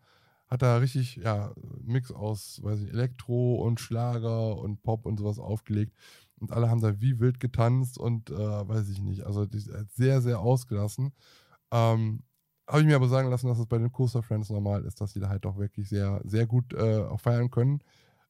hat 0.54 0.62
da 0.62 0.78
richtig, 0.78 1.16
ja, 1.16 1.52
Mix 1.82 2.12
aus, 2.12 2.62
weiß 2.64 2.82
ich, 2.82 2.90
Elektro 2.90 3.56
und 3.56 3.80
Schlager 3.80 4.56
und 4.56 4.84
Pop 4.84 5.08
und 5.08 5.18
sowas 5.18 5.40
aufgelegt. 5.40 5.96
Und 6.40 6.52
alle 6.52 6.70
haben 6.70 6.80
da 6.80 7.02
wie 7.02 7.20
wild 7.20 7.40
getanzt 7.40 7.98
und 7.98 8.30
äh, 8.30 8.36
weiß 8.36 8.88
ich 8.90 9.02
nicht. 9.02 9.26
Also 9.26 9.48
die, 9.48 9.60
sehr, 9.60 10.22
sehr 10.22 10.40
ausgelassen. 10.40 11.12
Ähm, 11.72 12.22
Habe 12.68 12.82
ich 12.82 12.86
mir 12.86 12.96
aber 12.96 13.08
sagen 13.08 13.32
lassen, 13.32 13.48
dass 13.48 13.58
es 13.58 13.66
bei 13.66 13.80
den 13.80 13.92
Coaster 13.92 14.22
Friends 14.22 14.52
normal 14.52 14.86
ist, 14.86 15.02
dass 15.02 15.14
sie 15.14 15.20
da 15.20 15.30
halt 15.30 15.46
auch 15.48 15.58
wirklich 15.58 15.90
sehr, 15.90 16.22
sehr 16.24 16.46
gut 16.46 16.74
äh, 16.74 17.00
auch 17.00 17.20
feiern 17.20 17.50
können. 17.50 17.80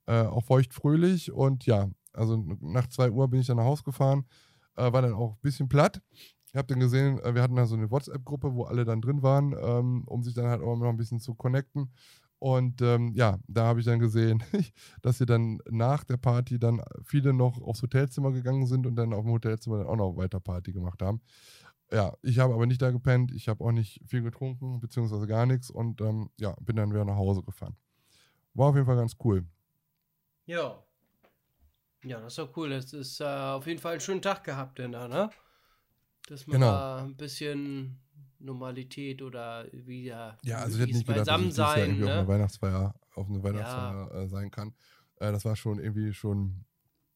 Äh, 0.05 0.21
auch 0.21 0.45
feucht-fröhlich. 0.45 1.33
Und 1.33 1.65
ja, 1.65 1.89
also 2.13 2.37
nach 2.61 2.87
2 2.87 3.11
Uhr 3.11 3.27
bin 3.27 3.39
ich 3.41 3.47
dann 3.47 3.57
nach 3.57 3.65
Hause 3.65 3.83
gefahren. 3.83 4.25
Äh, 4.75 4.91
war 4.91 5.01
dann 5.01 5.13
auch 5.13 5.33
ein 5.33 5.41
bisschen 5.41 5.69
platt. 5.69 6.01
Ich 6.47 6.55
habe 6.55 6.67
dann 6.67 6.79
gesehen, 6.79 7.19
äh, 7.19 7.33
wir 7.33 7.41
hatten 7.41 7.55
da 7.55 7.65
so 7.65 7.75
eine 7.75 7.89
WhatsApp-Gruppe, 7.89 8.53
wo 8.53 8.63
alle 8.63 8.85
dann 8.85 9.01
drin 9.01 9.23
waren, 9.23 9.55
ähm, 9.59 10.03
um 10.05 10.23
sich 10.23 10.33
dann 10.33 10.47
halt 10.47 10.61
auch 10.61 10.77
noch 10.77 10.89
ein 10.89 10.97
bisschen 10.97 11.19
zu 11.19 11.33
connecten. 11.35 11.91
Und 12.43 12.81
ähm, 12.81 13.13
ja, 13.15 13.39
da 13.47 13.65
habe 13.65 13.79
ich 13.79 13.85
dann 13.85 13.99
gesehen, 13.99 14.43
dass 15.01 15.17
sie 15.17 15.25
dann 15.25 15.59
nach 15.69 16.03
der 16.03 16.17
Party 16.17 16.59
dann 16.59 16.81
viele 17.05 17.33
noch 17.33 17.61
aufs 17.61 17.81
Hotelzimmer 17.81 18.31
gegangen 18.31 18.67
sind 18.67 18.85
und 18.85 18.95
dann 18.97 19.13
auf 19.13 19.23
dem 19.23 19.31
Hotelzimmer 19.31 19.77
dann 19.77 19.87
auch 19.87 19.95
noch 19.95 20.17
weiter 20.17 20.39
Party 20.41 20.73
gemacht 20.73 21.01
haben. 21.01 21.21
Ja, 21.91 22.13
ich 22.21 22.39
habe 22.39 22.53
aber 22.53 22.65
nicht 22.65 22.81
da 22.81 22.91
gepennt, 22.91 23.31
ich 23.31 23.47
habe 23.47 23.63
auch 23.63 23.71
nicht 23.71 24.01
viel 24.05 24.23
getrunken, 24.23 24.79
beziehungsweise 24.79 25.25
gar 25.25 25.45
nichts 25.45 25.69
und 25.69 26.01
ähm, 26.01 26.29
ja, 26.37 26.53
bin 26.59 26.75
dann 26.75 26.91
wieder 26.91 27.05
nach 27.05 27.15
Hause 27.15 27.43
gefahren. 27.43 27.77
War 28.53 28.69
auf 28.69 28.75
jeden 28.75 28.87
Fall 28.87 28.97
ganz 28.97 29.15
cool. 29.23 29.45
Ja. 30.45 30.83
Ja, 32.03 32.19
das 32.19 32.33
ist 32.33 32.39
doch 32.39 32.55
cool. 32.57 32.69
Das 32.69 32.91
ist 32.93 33.19
äh, 33.21 33.23
auf 33.23 33.65
jeden 33.67 33.79
Fall 33.79 33.93
einen 33.93 34.01
schönen 34.01 34.21
Tag 34.21 34.43
gehabt, 34.43 34.79
denn 34.79 34.91
da, 34.91 35.07
ne? 35.07 35.29
Dass 36.27 36.47
man 36.47 36.55
Genau. 36.55 36.71
da 36.71 37.03
ein 37.03 37.15
bisschen 37.17 37.99
Normalität 38.39 39.21
oder 39.21 39.67
wieder 39.71 40.37
Ja, 40.43 40.57
also 40.59 40.77
ich 40.77 40.81
hätte 40.83 40.93
nicht 40.93 41.07
gedacht, 41.07 41.27
dass 41.31 41.41
ich 41.41 41.55
Jahr 41.55 41.77
sein, 41.77 41.89
irgendwie 41.89 42.03
auf 42.03 42.11
eine 42.11 42.25
ne? 42.25 42.27
Weihnachtsfeier, 42.27 42.93
auf 43.15 43.27
eine 43.29 43.43
Weihnachtsfeier 43.43 44.11
äh, 44.23 44.27
sein 44.27 44.51
kann. 44.51 44.73
Äh, 45.19 45.31
das 45.31 45.45
war 45.45 45.55
schon 45.55 45.79
irgendwie 45.79 46.13
schon 46.13 46.65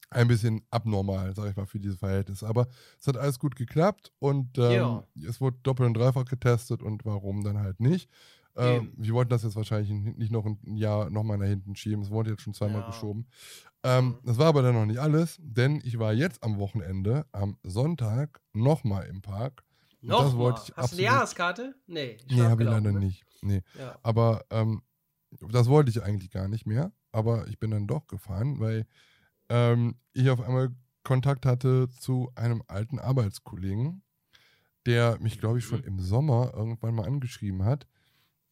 ein 0.09 0.27
bisschen 0.29 0.65
abnormal, 0.71 1.35
sag 1.35 1.49
ich 1.49 1.55
mal, 1.57 1.65
für 1.67 1.79
diese 1.79 1.97
Verhältnisse. 1.97 2.47
Aber 2.47 2.67
es 2.99 3.07
hat 3.07 3.17
alles 3.17 3.39
gut 3.39 3.55
geklappt 3.57 4.13
und 4.19 4.57
ähm, 4.57 5.03
Ja. 5.03 5.07
es 5.27 5.41
wurde 5.41 5.57
doppelt 5.63 5.87
und 5.87 5.95
dreifach 5.97 6.25
getestet 6.25 6.81
und 6.83 7.05
warum 7.05 7.43
dann 7.43 7.59
halt 7.59 7.79
nicht. 7.81 8.09
Ähm, 8.57 8.93
wir 8.97 9.13
wollten 9.13 9.29
das 9.29 9.43
jetzt 9.43 9.55
wahrscheinlich 9.55 9.89
nicht 9.89 10.31
noch 10.31 10.45
ein 10.45 10.75
Jahr 10.75 11.09
nochmal 11.09 11.37
nach 11.37 11.45
hinten 11.45 11.75
schieben. 11.75 12.01
Es 12.01 12.09
wurde 12.09 12.31
jetzt 12.31 12.41
schon 12.41 12.53
zweimal 12.53 12.81
Ja. 12.81 12.87
geschoben. 12.87 13.27
Ähm, 13.83 14.17
das 14.23 14.37
war 14.37 14.47
aber 14.47 14.61
dann 14.61 14.73
noch 14.75 14.85
nicht 14.85 14.99
alles, 14.99 15.37
denn 15.39 15.81
ich 15.83 15.99
war 15.99 16.13
jetzt 16.13 16.43
am 16.43 16.57
Wochenende, 16.57 17.25
am 17.31 17.57
Sonntag, 17.63 18.41
nochmal 18.53 19.05
im 19.07 19.21
Park. 19.21 19.63
Noch 20.01 20.23
das 20.23 20.33
mal. 20.33 20.39
wollte 20.39 20.61
ich 20.65 20.73
Hast 20.75 20.93
du 20.93 20.97
eine 20.97 21.05
Jahreskarte? 21.05 21.75
Nee. 21.87 22.17
Nee, 22.29 22.41
habe 22.41 22.63
ich 22.63 22.69
leider 22.69 22.91
ne? 22.91 22.99
nicht. 22.99 23.25
Nee. 23.41 23.61
Ja. 23.77 23.97
Aber 24.03 24.45
ähm, 24.49 24.81
das 25.49 25.67
wollte 25.67 25.89
ich 25.89 26.01
eigentlich 26.03 26.31
gar 26.31 26.47
nicht 26.47 26.65
mehr. 26.65 26.91
Aber 27.11 27.47
ich 27.47 27.59
bin 27.59 27.71
dann 27.71 27.87
doch 27.87 28.07
gefahren, 28.07 28.59
weil 28.59 28.85
ähm, 29.49 29.95
ich 30.13 30.29
auf 30.29 30.41
einmal 30.41 30.69
Kontakt 31.03 31.45
hatte 31.45 31.89
zu 31.89 32.31
einem 32.35 32.63
alten 32.67 32.99
Arbeitskollegen, 32.99 34.03
der 34.85 35.19
mich, 35.19 35.39
glaube 35.39 35.59
ich, 35.59 35.65
schon 35.65 35.83
im 35.83 35.99
Sommer 35.99 36.53
irgendwann 36.53 36.95
mal 36.95 37.05
angeschrieben 37.05 37.63
hat, 37.63 37.87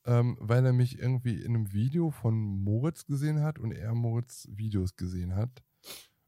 ähm, 0.06 0.38
weil 0.39 0.66
er 0.66 0.74
mich 0.74 0.99
irgendwie 0.99 1.41
in 1.41 1.56
einem 1.56 1.74
Video 1.74 2.12
von 2.12 2.36
Moritz 2.36 3.06
gesehen 3.06 3.41
hat 3.41 3.60
und 3.60 3.72
er 3.72 3.93
Moritz 3.93 4.47
Videos 4.51 4.95
gesehen 4.95 5.36
hat. 5.36 5.64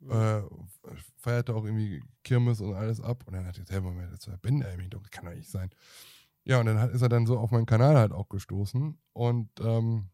Äh, 0.07 0.41
feierte 1.17 1.55
auch 1.55 1.65
irgendwie 1.65 2.03
Kirmes 2.23 2.61
und 2.61 2.73
alles 2.73 3.01
ab. 3.01 3.23
Und 3.25 3.33
dann 3.33 3.45
hat 3.45 3.57
er 3.57 3.63
gesagt, 3.63 3.71
hey, 3.71 3.81
Moment, 3.81 4.11
das 4.11 4.27
war 4.27 4.37
Benjamin, 4.37 4.89
doch, 4.89 5.01
das 5.01 5.11
kann 5.11 5.25
doch 5.25 5.33
nicht 5.33 5.49
sein. 5.49 5.69
Ja, 6.43 6.59
und 6.59 6.65
dann 6.65 6.79
hat, 6.79 6.91
ist 6.91 7.01
er 7.01 7.09
dann 7.09 7.25
so 7.25 7.37
auf 7.37 7.51
meinen 7.51 7.65
Kanal 7.65 7.97
halt 7.97 8.13
auch 8.13 8.29
gestoßen 8.29 8.97
und 9.13 9.49
ähm, 9.59 10.09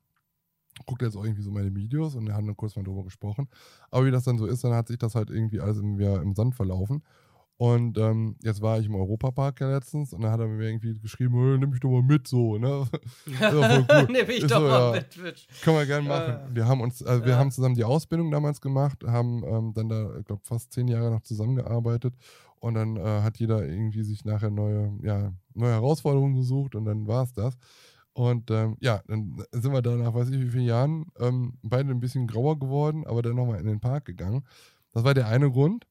guckt 0.86 1.02
jetzt 1.02 1.16
auch 1.16 1.24
irgendwie 1.24 1.44
so 1.44 1.52
meine 1.52 1.76
Videos 1.76 2.16
und 2.16 2.26
wir 2.26 2.34
haben 2.34 2.48
dann 2.48 2.58
kurz 2.58 2.76
mal 2.76 2.84
drüber 2.84 3.04
gesprochen. 3.04 3.48
Aber 3.92 4.06
wie 4.06 4.12
das 4.12 4.24
dann 4.24 4.38
so 4.38 4.48
ist, 4.48 4.64
dann 4.64 4.74
hat 4.74 4.88
sich 4.88 4.98
das 4.98 5.16
halt 5.16 5.30
irgendwie 5.30 5.60
alles 5.60 5.78
im, 5.78 6.00
ja, 6.00 6.22
im 6.22 6.34
Sand 6.34 6.56
verlaufen. 6.56 7.04
Und 7.58 7.98
ähm, 7.98 8.36
jetzt 8.42 8.62
war 8.62 8.80
ich 8.80 8.88
im 8.88 8.96
Europapark 8.96 9.62
ja 9.62 9.72
letztens 9.72 10.12
und 10.12 10.22
dann 10.22 10.32
hat 10.32 10.40
er 10.40 10.48
mir 10.48 10.66
irgendwie 10.66 10.98
geschrieben, 11.00 11.36
"Hey, 11.36 11.58
nimm 11.60 11.70
mich 11.70 11.80
doch 11.80 11.90
mal 11.90 12.02
mit 12.02 12.28
so, 12.28 12.58
ne? 12.58 12.88
Cool. 13.40 14.08
Nimm 14.12 14.28
mich 14.28 14.42
doch 14.42 14.60
so, 14.60 14.62
mal 14.62 14.70
ja. 14.70 14.92
mit, 15.00 15.12
Twitch. 15.12 15.48
Können 15.64 15.78
wir 15.78 15.86
gerne 15.86 16.08
machen. 16.08 16.52
Äh, 16.52 16.56
wir 16.56 16.68
haben 16.68 16.82
uns, 16.82 17.04
also 17.04 17.24
wir 17.24 17.34
ja. 17.34 17.38
haben 17.38 17.52
zusammen 17.52 17.76
die 17.76 17.84
Ausbildung 17.84 18.32
damals 18.32 18.60
gemacht, 18.60 19.04
haben 19.06 19.44
ähm, 19.46 19.74
dann 19.74 19.88
da, 19.88 20.18
ich 20.18 20.26
glaube, 20.26 20.42
fast 20.44 20.74
zehn 20.74 20.88
Jahre 20.88 21.12
noch 21.12 21.22
zusammengearbeitet 21.22 22.16
und 22.60 22.74
dann 22.76 22.98
äh, 22.98 23.22
hat 23.22 23.38
jeder 23.38 23.66
irgendwie 23.66 24.04
sich 24.04 24.26
nachher 24.26 24.50
neue, 24.50 24.92
ja, 25.04 25.34
neue 25.54 25.72
Herausforderungen 25.72 26.36
gesucht 26.36 26.76
und 26.76 26.86
dann 26.86 27.08
war 27.08 27.24
es 27.24 27.34
das. 27.34 27.58
Und 28.14 28.52
ähm, 28.52 28.78
ja, 28.80 29.02
dann 29.08 29.44
sind 29.52 29.74
wir 29.74 29.82
da 29.82 29.96
nach 29.96 30.14
weiß 30.14 30.30
ich 30.30 30.40
wie 30.40 30.50
vielen 30.50 30.66
Jahren 30.66 31.08
ähm, 31.20 31.58
beide 31.62 31.90
ein 31.90 32.00
bisschen 32.00 32.28
grauer 32.28 32.60
geworden, 32.60 33.06
aber 33.06 33.22
dann 33.22 33.36
nochmal 33.36 33.60
in 33.60 33.68
den 33.68 33.80
Park 33.80 34.06
gegangen. 34.06 34.46
Das 34.94 35.04
war 35.04 35.14
der 35.14 35.28
eine 35.28 35.52
Grund. 35.52 35.86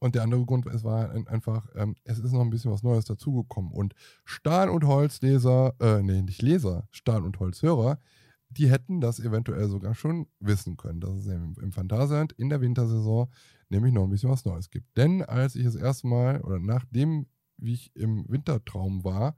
Und 0.00 0.14
der 0.14 0.22
andere 0.22 0.44
Grund, 0.44 0.66
es 0.66 0.84
war 0.84 1.10
ein- 1.10 1.26
einfach, 1.28 1.68
ähm, 1.74 1.96
es 2.04 2.18
ist 2.18 2.32
noch 2.32 2.40
ein 2.42 2.50
bisschen 2.50 2.70
was 2.70 2.82
Neues 2.82 3.04
dazugekommen. 3.04 3.72
Und 3.72 3.94
Stahl- 4.24 4.70
und 4.70 4.84
Holzleser, 4.86 5.74
äh, 5.80 6.02
nee, 6.02 6.22
nicht 6.22 6.42
Leser, 6.42 6.86
Stahl- 6.90 7.24
und 7.24 7.38
Holzhörer, 7.40 7.98
die 8.50 8.70
hätten 8.70 9.00
das 9.00 9.20
eventuell 9.20 9.68
sogar 9.68 9.94
schon 9.94 10.26
wissen 10.40 10.76
können, 10.76 11.00
dass 11.00 11.14
es 11.16 11.26
im, 11.26 11.54
im 11.60 11.72
Phantasialand 11.72 12.32
in 12.32 12.48
der 12.48 12.60
Wintersaison 12.60 13.28
nämlich 13.68 13.92
noch 13.92 14.04
ein 14.04 14.10
bisschen 14.10 14.30
was 14.30 14.44
Neues 14.44 14.70
gibt. 14.70 14.96
Denn 14.96 15.22
als 15.22 15.54
ich 15.54 15.64
das 15.64 15.74
erste 15.74 16.06
Mal, 16.06 16.40
oder 16.40 16.58
nachdem, 16.58 17.26
wie 17.58 17.74
ich 17.74 17.94
im 17.94 18.24
Wintertraum 18.28 19.04
war, 19.04 19.36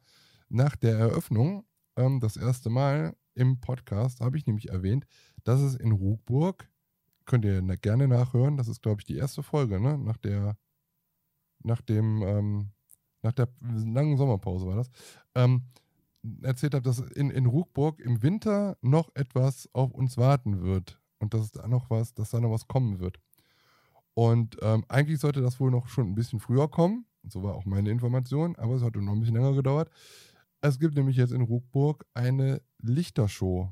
nach 0.48 0.76
der 0.76 0.96
Eröffnung, 0.98 1.64
ähm, 1.96 2.20
das 2.20 2.36
erste 2.36 2.70
Mal 2.70 3.16
im 3.34 3.60
Podcast, 3.60 4.20
habe 4.20 4.36
ich 4.36 4.46
nämlich 4.46 4.68
erwähnt, 4.68 5.06
dass 5.42 5.60
es 5.60 5.74
in 5.74 5.92
Ruckburg 5.92 6.68
könnt 7.26 7.44
ihr 7.44 7.62
gerne 7.78 8.08
nachhören. 8.08 8.56
Das 8.56 8.68
ist, 8.68 8.82
glaube 8.82 9.00
ich, 9.00 9.06
die 9.06 9.16
erste 9.16 9.42
Folge, 9.42 9.80
ne? 9.80 9.98
Nach 9.98 10.16
der, 10.16 10.56
nach 11.62 11.80
dem, 11.80 12.22
ähm, 12.22 12.70
nach 13.22 13.32
der 13.32 13.48
langen 13.60 14.16
Sommerpause 14.16 14.66
war 14.66 14.76
das. 14.76 14.90
Ähm, 15.34 15.64
erzählt 16.42 16.74
habe, 16.74 16.82
dass 16.82 17.00
in, 17.00 17.30
in 17.30 17.46
Ruckburg 17.46 18.00
im 18.00 18.22
Winter 18.22 18.76
noch 18.82 19.10
etwas 19.14 19.68
auf 19.72 19.92
uns 19.92 20.16
warten 20.16 20.62
wird. 20.62 21.00
Und 21.18 21.34
dass 21.34 21.52
da 21.52 21.68
noch 21.68 21.90
was, 21.90 22.14
dass 22.14 22.30
da 22.30 22.40
noch 22.40 22.50
was 22.50 22.66
kommen 22.66 22.98
wird. 22.98 23.20
Und 24.14 24.56
ähm, 24.62 24.84
eigentlich 24.88 25.20
sollte 25.20 25.42
das 25.42 25.60
wohl 25.60 25.70
noch 25.70 25.88
schon 25.88 26.08
ein 26.08 26.14
bisschen 26.14 26.40
früher 26.40 26.68
kommen. 26.68 27.06
So 27.28 27.42
war 27.42 27.54
auch 27.54 27.66
meine 27.66 27.90
Information, 27.90 28.56
aber 28.56 28.74
es 28.74 28.82
hat 28.82 28.96
noch 28.96 29.12
ein 29.12 29.20
bisschen 29.20 29.36
länger 29.36 29.54
gedauert. 29.54 29.90
Es 30.62 30.78
gibt 30.78 30.94
nämlich 30.94 31.16
jetzt 31.16 31.32
in 31.32 31.42
Ruckburg 31.42 32.06
eine 32.14 32.62
Lichtershow 32.78 33.70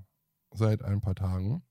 seit 0.53 0.83
ein 0.83 1.01
paar 1.01 1.15
Tagen. 1.15 1.63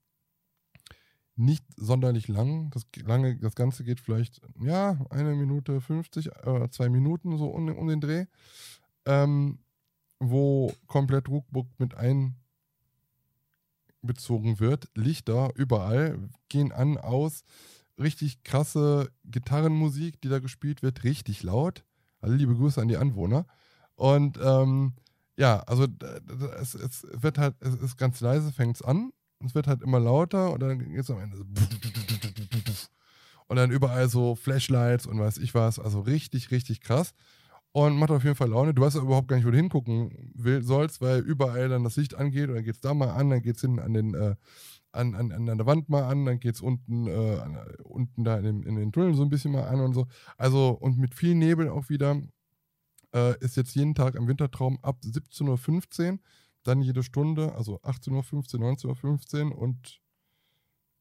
Nicht 1.38 1.64
sonderlich 1.76 2.26
lang. 2.26 2.70
Das, 2.70 2.84
lange, 3.06 3.36
das 3.36 3.54
Ganze 3.54 3.84
geht 3.84 4.00
vielleicht, 4.00 4.40
ja, 4.60 4.98
eine 5.10 5.36
Minute 5.36 5.80
50, 5.80 6.26
äh, 6.26 6.68
zwei 6.70 6.88
Minuten 6.88 7.38
so 7.38 7.46
um, 7.46 7.68
um 7.68 7.86
den 7.86 8.00
Dreh. 8.00 8.26
Ähm, 9.06 9.60
wo 10.18 10.72
komplett 10.88 11.28
Ruckburg 11.28 11.68
mit 11.78 11.94
einbezogen 14.02 14.58
wird. 14.58 14.88
Lichter 14.96 15.52
überall 15.54 16.28
gehen 16.48 16.72
an, 16.72 16.98
aus. 16.98 17.44
Richtig 18.00 18.42
krasse 18.42 19.12
Gitarrenmusik, 19.24 20.20
die 20.20 20.28
da 20.28 20.40
gespielt 20.40 20.82
wird, 20.82 21.04
richtig 21.04 21.44
laut. 21.44 21.84
Also 22.20 22.34
liebe 22.34 22.56
Grüße 22.56 22.82
an 22.82 22.88
die 22.88 22.96
Anwohner. 22.96 23.46
Und 23.94 24.40
ähm, 24.42 24.94
ja, 25.36 25.60
also 25.60 25.86
es, 26.60 26.74
es 26.74 27.06
wird 27.12 27.38
halt, 27.38 27.54
es 27.60 27.76
ist 27.76 27.96
ganz 27.96 28.20
leise, 28.20 28.50
fängt 28.50 28.74
es 28.74 28.82
an. 28.82 29.12
Es 29.44 29.54
wird 29.54 29.66
halt 29.66 29.82
immer 29.82 30.00
lauter 30.00 30.52
und 30.52 30.60
dann 30.60 30.78
geht 30.78 30.98
es 30.98 31.10
am 31.10 31.20
Ende 31.20 31.36
so 31.36 31.44
und 33.48 33.56
dann 33.56 33.70
überall 33.70 34.08
so 34.08 34.34
Flashlights 34.34 35.06
und 35.06 35.18
weiß 35.18 35.38
ich 35.38 35.54
was. 35.54 35.78
Also 35.78 36.00
richtig, 36.00 36.50
richtig 36.50 36.80
krass. 36.80 37.14
Und 37.72 37.96
macht 37.96 38.10
auf 38.10 38.24
jeden 38.24 38.36
Fall 38.36 38.48
Laune. 38.48 38.74
Du 38.74 38.82
weißt 38.82 38.96
ja 38.96 39.02
überhaupt 39.02 39.28
gar 39.28 39.36
nicht, 39.36 39.46
wo 39.46 39.50
du 39.50 39.56
hingucken 39.56 40.32
will, 40.34 40.62
sollst, 40.62 41.00
weil 41.00 41.20
überall 41.20 41.68
dann 41.68 41.84
das 41.84 41.96
Licht 41.96 42.14
angeht 42.14 42.48
und 42.48 42.56
dann 42.56 42.64
geht 42.64 42.74
es 42.74 42.80
da 42.80 42.94
mal 42.94 43.10
an, 43.10 43.30
dann 43.30 43.42
geht 43.42 43.56
es 43.56 43.62
hin 43.62 43.78
an 43.78 43.94
den, 43.94 44.14
äh, 44.14 44.36
an, 44.92 45.14
an, 45.14 45.32
an 45.32 45.46
der 45.46 45.66
Wand 45.66 45.88
mal 45.88 46.04
an, 46.04 46.24
dann 46.24 46.40
geht 46.40 46.54
es 46.54 46.60
unten, 46.60 47.06
äh, 47.06 47.40
unten 47.84 48.24
da 48.24 48.38
in, 48.38 48.44
dem, 48.44 48.62
in 48.62 48.76
den 48.76 48.92
Tunneln 48.92 49.14
so 49.14 49.22
ein 49.22 49.28
bisschen 49.28 49.52
mal 49.52 49.68
an 49.68 49.80
und 49.80 49.94
so. 49.94 50.06
Also, 50.36 50.70
und 50.70 50.98
mit 50.98 51.14
viel 51.14 51.34
Nebel 51.34 51.68
auch 51.68 51.88
wieder, 51.88 52.20
äh, 53.14 53.38
ist 53.40 53.56
jetzt 53.56 53.74
jeden 53.74 53.94
Tag 53.94 54.14
im 54.14 54.28
Wintertraum 54.28 54.78
ab 54.82 54.98
17.15 55.04 56.12
Uhr, 56.12 56.18
dann 56.64 56.82
jede 56.82 57.02
Stunde, 57.02 57.54
also 57.54 57.80
18.15 57.82 58.60
Uhr, 58.60 58.70
19.15 58.72 59.50
Uhr 59.50 59.58
und 59.58 60.00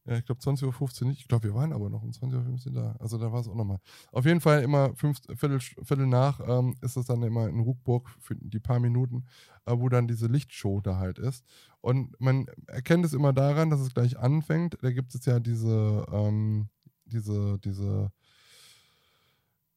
ja, 0.07 0.17
ich 0.17 0.25
glaube 0.25 0.39
20.15 0.39 1.01
Uhr 1.01 1.07
nicht. 1.09 1.19
Ich 1.19 1.27
glaube, 1.27 1.49
wir 1.49 1.53
waren 1.53 1.73
aber 1.73 1.89
noch 1.89 2.01
um 2.01 2.11
20.15 2.11 2.67
Uhr 2.67 2.73
da. 2.73 2.95
Also 2.99 3.17
da 3.17 3.31
war 3.33 3.41
es 3.41 3.47
auch 3.49 3.55
nochmal. 3.55 3.79
Auf 4.13 4.25
jeden 4.25 4.39
Fall 4.39 4.63
immer 4.63 4.95
fünf, 4.95 5.19
Viertel, 5.35 5.59
Viertel 5.59 6.07
nach 6.07 6.39
ähm, 6.47 6.75
ist 6.81 6.95
es 6.95 7.07
dann 7.07 7.21
immer 7.23 7.49
in 7.49 7.59
Ruckburg 7.59 8.09
für 8.21 8.35
die 8.35 8.59
paar 8.59 8.79
Minuten, 8.79 9.25
äh, 9.65 9.73
wo 9.77 9.89
dann 9.89 10.07
diese 10.07 10.27
Lichtshow 10.27 10.79
da 10.79 10.97
halt 10.97 11.19
ist. 11.19 11.43
Und 11.81 12.19
man 12.21 12.45
erkennt 12.67 13.03
es 13.05 13.11
immer 13.13 13.33
daran, 13.33 13.69
dass 13.69 13.81
es 13.81 13.93
gleich 13.93 14.17
anfängt. 14.17 14.77
Da 14.81 14.91
gibt 14.91 15.13
es 15.13 15.25
ja 15.25 15.41
diese, 15.41 16.05
ähm, 16.09 16.69
diese, 17.05 17.59
diese 17.59 18.09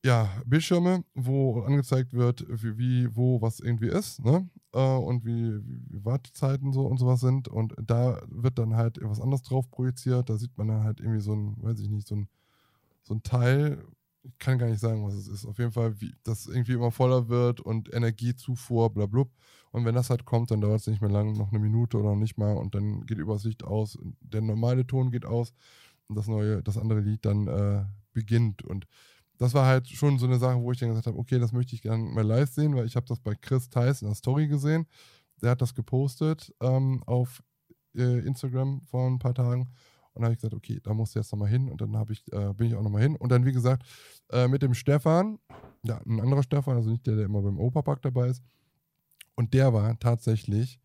ja, 0.05 0.31
Bildschirme, 0.47 1.05
wo 1.15 1.61
angezeigt 1.63 2.13
wird, 2.13 2.47
wie, 2.49 2.79
wie 2.79 3.17
wo 3.17 3.43
was 3.43 3.61
irgendwie 3.61 3.89
ist, 3.89 4.25
ne? 4.25 4.49
Äh, 4.73 4.97
und 4.97 5.25
wie, 5.25 5.61
wie 5.65 6.05
Wartezeiten 6.05 6.73
so 6.73 6.87
und 6.87 6.99
sowas 6.99 7.21
sind. 7.21 7.49
Und 7.49 7.75
da 7.85 8.21
wird 8.29 8.59
dann 8.59 8.77
halt 8.77 8.99
etwas 8.99 9.21
anderes 9.21 9.43
drauf 9.43 9.71
projiziert. 9.71 10.31
Da 10.31 10.37
sieht 10.37 10.57
man 10.57 10.69
dann 10.69 10.85
halt 10.85 11.01
irgendwie 11.01 11.21
so 11.21 11.35
ein, 11.35 11.57
weiß 11.63 11.81
ich 11.81 11.91
nicht, 11.91 12.07
so 12.07 12.17
ein, 12.17 12.29
so 13.03 13.15
ein 13.15 13.23
Teil. 13.23 13.85
Ich 14.23 14.39
kann 14.39 14.59
gar 14.59 14.69
nicht 14.69 14.81
sagen, 14.81 15.05
was 15.07 15.15
es 15.15 15.29
ist. 15.29 15.47
Auf 15.47 15.59
jeden 15.59 15.73
Fall, 15.73 16.01
wie 16.01 16.15
das 16.25 16.47
irgendwie 16.47 16.75
immer 16.75 16.91
voller 16.91 17.29
wird 17.29 17.61
und 17.61 17.93
Energiezufuhr, 17.93 18.91
bla 18.91 19.07
blub. 19.07 19.31
Und 19.73 19.85
wenn 19.85 19.95
das 19.95 20.11
halt 20.11 20.25
kommt, 20.25 20.51
dann 20.51 20.61
dauert 20.61 20.81
es 20.81 20.87
nicht 20.89 21.01
mehr 21.01 21.11
lang, 21.11 21.33
noch 21.35 21.51
eine 21.51 21.61
Minute 21.61 21.99
oder 21.99 22.17
nicht 22.17 22.37
mal. 22.39 22.57
Und 22.57 22.75
dann 22.75 23.07
geht 23.07 23.19
übers 23.19 23.45
Licht 23.45 23.65
aus. 23.65 23.99
Der 24.21 24.43
normale 24.43 24.87
Ton 24.87 25.11
geht 25.11 25.25
aus 25.25 25.53
und 26.09 26.17
das 26.17 26.27
neue, 26.27 26.63
das 26.63 26.77
andere 26.77 27.01
Lied 27.01 27.25
dann 27.25 27.47
äh, 27.47 27.85
beginnt. 28.13 28.63
Und 28.63 28.87
das 29.41 29.55
war 29.55 29.67
halt 29.67 29.89
schon 29.89 30.19
so 30.19 30.27
eine 30.27 30.39
Sache, 30.39 30.61
wo 30.61 30.71
ich 30.71 30.79
dann 30.79 30.91
gesagt 30.91 31.07
habe, 31.07 31.17
okay, 31.17 31.39
das 31.39 31.51
möchte 31.53 31.75
ich 31.75 31.81
gerne 31.81 32.05
mal 32.05 32.27
live 32.27 32.51
sehen, 32.51 32.77
weil 32.77 32.85
ich 32.85 32.95
habe 32.95 33.07
das 33.07 33.21
bei 33.21 33.35
Chris 33.35 33.71
Theis 33.71 34.03
in 34.03 34.09
der 34.09 34.15
Story 34.15 34.47
gesehen. 34.47 34.87
Der 35.41 35.53
hat 35.53 35.63
das 35.63 35.75
gepostet 35.75 36.55
ähm, 36.61 37.03
auf 37.07 37.43
äh, 37.97 38.19
Instagram 38.19 38.83
vor 38.83 39.09
ein 39.09 39.19
paar 39.19 39.33
Tagen. 39.33 39.71
Und 40.13 40.25
habe 40.25 40.35
ich 40.35 40.41
gesagt, 40.41 40.53
okay, 40.53 40.79
da 40.83 40.93
musst 40.93 41.15
du 41.15 41.21
jetzt 41.21 41.33
nochmal 41.33 41.49
hin. 41.49 41.71
Und 41.71 41.81
dann 41.81 41.95
ich, 42.11 42.31
äh, 42.35 42.53
bin 42.53 42.67
ich 42.67 42.75
auch 42.75 42.83
nochmal 42.83 43.01
hin. 43.01 43.17
Und 43.17 43.33
dann, 43.33 43.47
wie 43.47 43.53
gesagt, 43.53 43.87
äh, 44.31 44.47
mit 44.47 44.61
dem 44.61 44.75
Stefan, 44.75 45.39
ja, 45.85 45.99
ein 46.05 46.21
anderer 46.21 46.43
Stefan, 46.43 46.77
also 46.77 46.91
nicht 46.91 47.07
der, 47.07 47.17
der 47.17 47.25
immer 47.25 47.41
beim 47.41 47.59
Opa-Park 47.59 48.03
dabei 48.03 48.27
ist. 48.27 48.43
Und 49.37 49.55
der 49.55 49.73
war 49.73 49.99
tatsächlich 49.99 50.79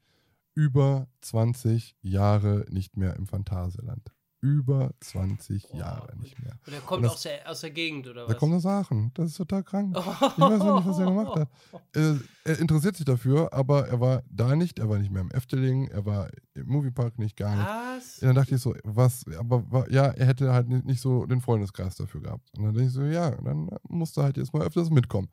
über 0.53 1.09
20 1.19 1.97
Jahre 2.01 2.65
nicht 2.69 2.95
mehr 2.95 3.17
im 3.17 3.27
Phantasialand. 3.27 4.14
Über 4.45 4.91
20 4.99 5.73
Jahre 5.73 6.15
nicht 6.17 6.37
mehr. 6.39 6.53
Und 6.67 6.73
er 6.73 6.79
kommt 6.81 6.97
Und 6.97 7.03
das- 7.05 7.13
aus, 7.13 7.21
der, 7.23 7.49
aus 7.49 7.61
der 7.61 7.71
Gegend, 7.71 8.07
oder 8.07 8.27
was? 8.27 8.37
kommt 8.37 8.53
aus 8.53 8.65
Aachen. 8.67 9.11
Das 9.15 9.31
ist 9.31 9.37
total 9.37 9.63
krank. 9.63 9.97
Ich 9.97 10.05
weiß 10.05 10.61
auch 10.61 10.75
nicht, 10.77 10.87
was 10.87 10.99
er 10.99 11.05
gemacht 11.05 11.39
hat. 11.39 11.49
Äh, 11.95 12.13
er 12.43 12.59
interessiert 12.59 12.95
sich 12.95 13.05
dafür, 13.05 13.51
aber 13.51 13.87
er 13.87 13.99
war 13.99 14.21
da 14.29 14.55
nicht. 14.55 14.77
Er 14.77 14.87
war 14.87 14.99
nicht 14.99 15.09
mehr 15.11 15.21
im 15.23 15.31
Efteling. 15.31 15.87
Er 15.87 16.05
war 16.05 16.29
im 16.53 16.67
Moviepark 16.67 17.17
nicht, 17.17 17.35
gar 17.37 17.55
nicht. 17.55 17.65
Was? 17.65 18.19
Und 18.19 18.27
dann 18.27 18.35
dachte 18.35 18.53
ich 18.53 18.61
so, 18.61 18.75
was, 18.83 19.25
aber 19.39 19.89
ja, 19.89 20.05
er 20.05 20.27
hätte 20.27 20.53
halt 20.53 20.69
nicht, 20.69 20.85
nicht 20.85 21.01
so 21.01 21.25
den 21.25 21.41
Freundeskreis 21.41 21.95
dafür 21.95 22.21
gehabt. 22.21 22.47
Und 22.55 22.65
dann 22.65 22.73
dachte 22.75 22.85
ich 22.85 22.93
so, 22.93 23.01
ja, 23.01 23.31
dann 23.31 23.67
musste 23.89 24.21
halt 24.21 24.37
jetzt 24.37 24.53
mal 24.53 24.61
öfters 24.61 24.91
mitkommen. 24.91 25.29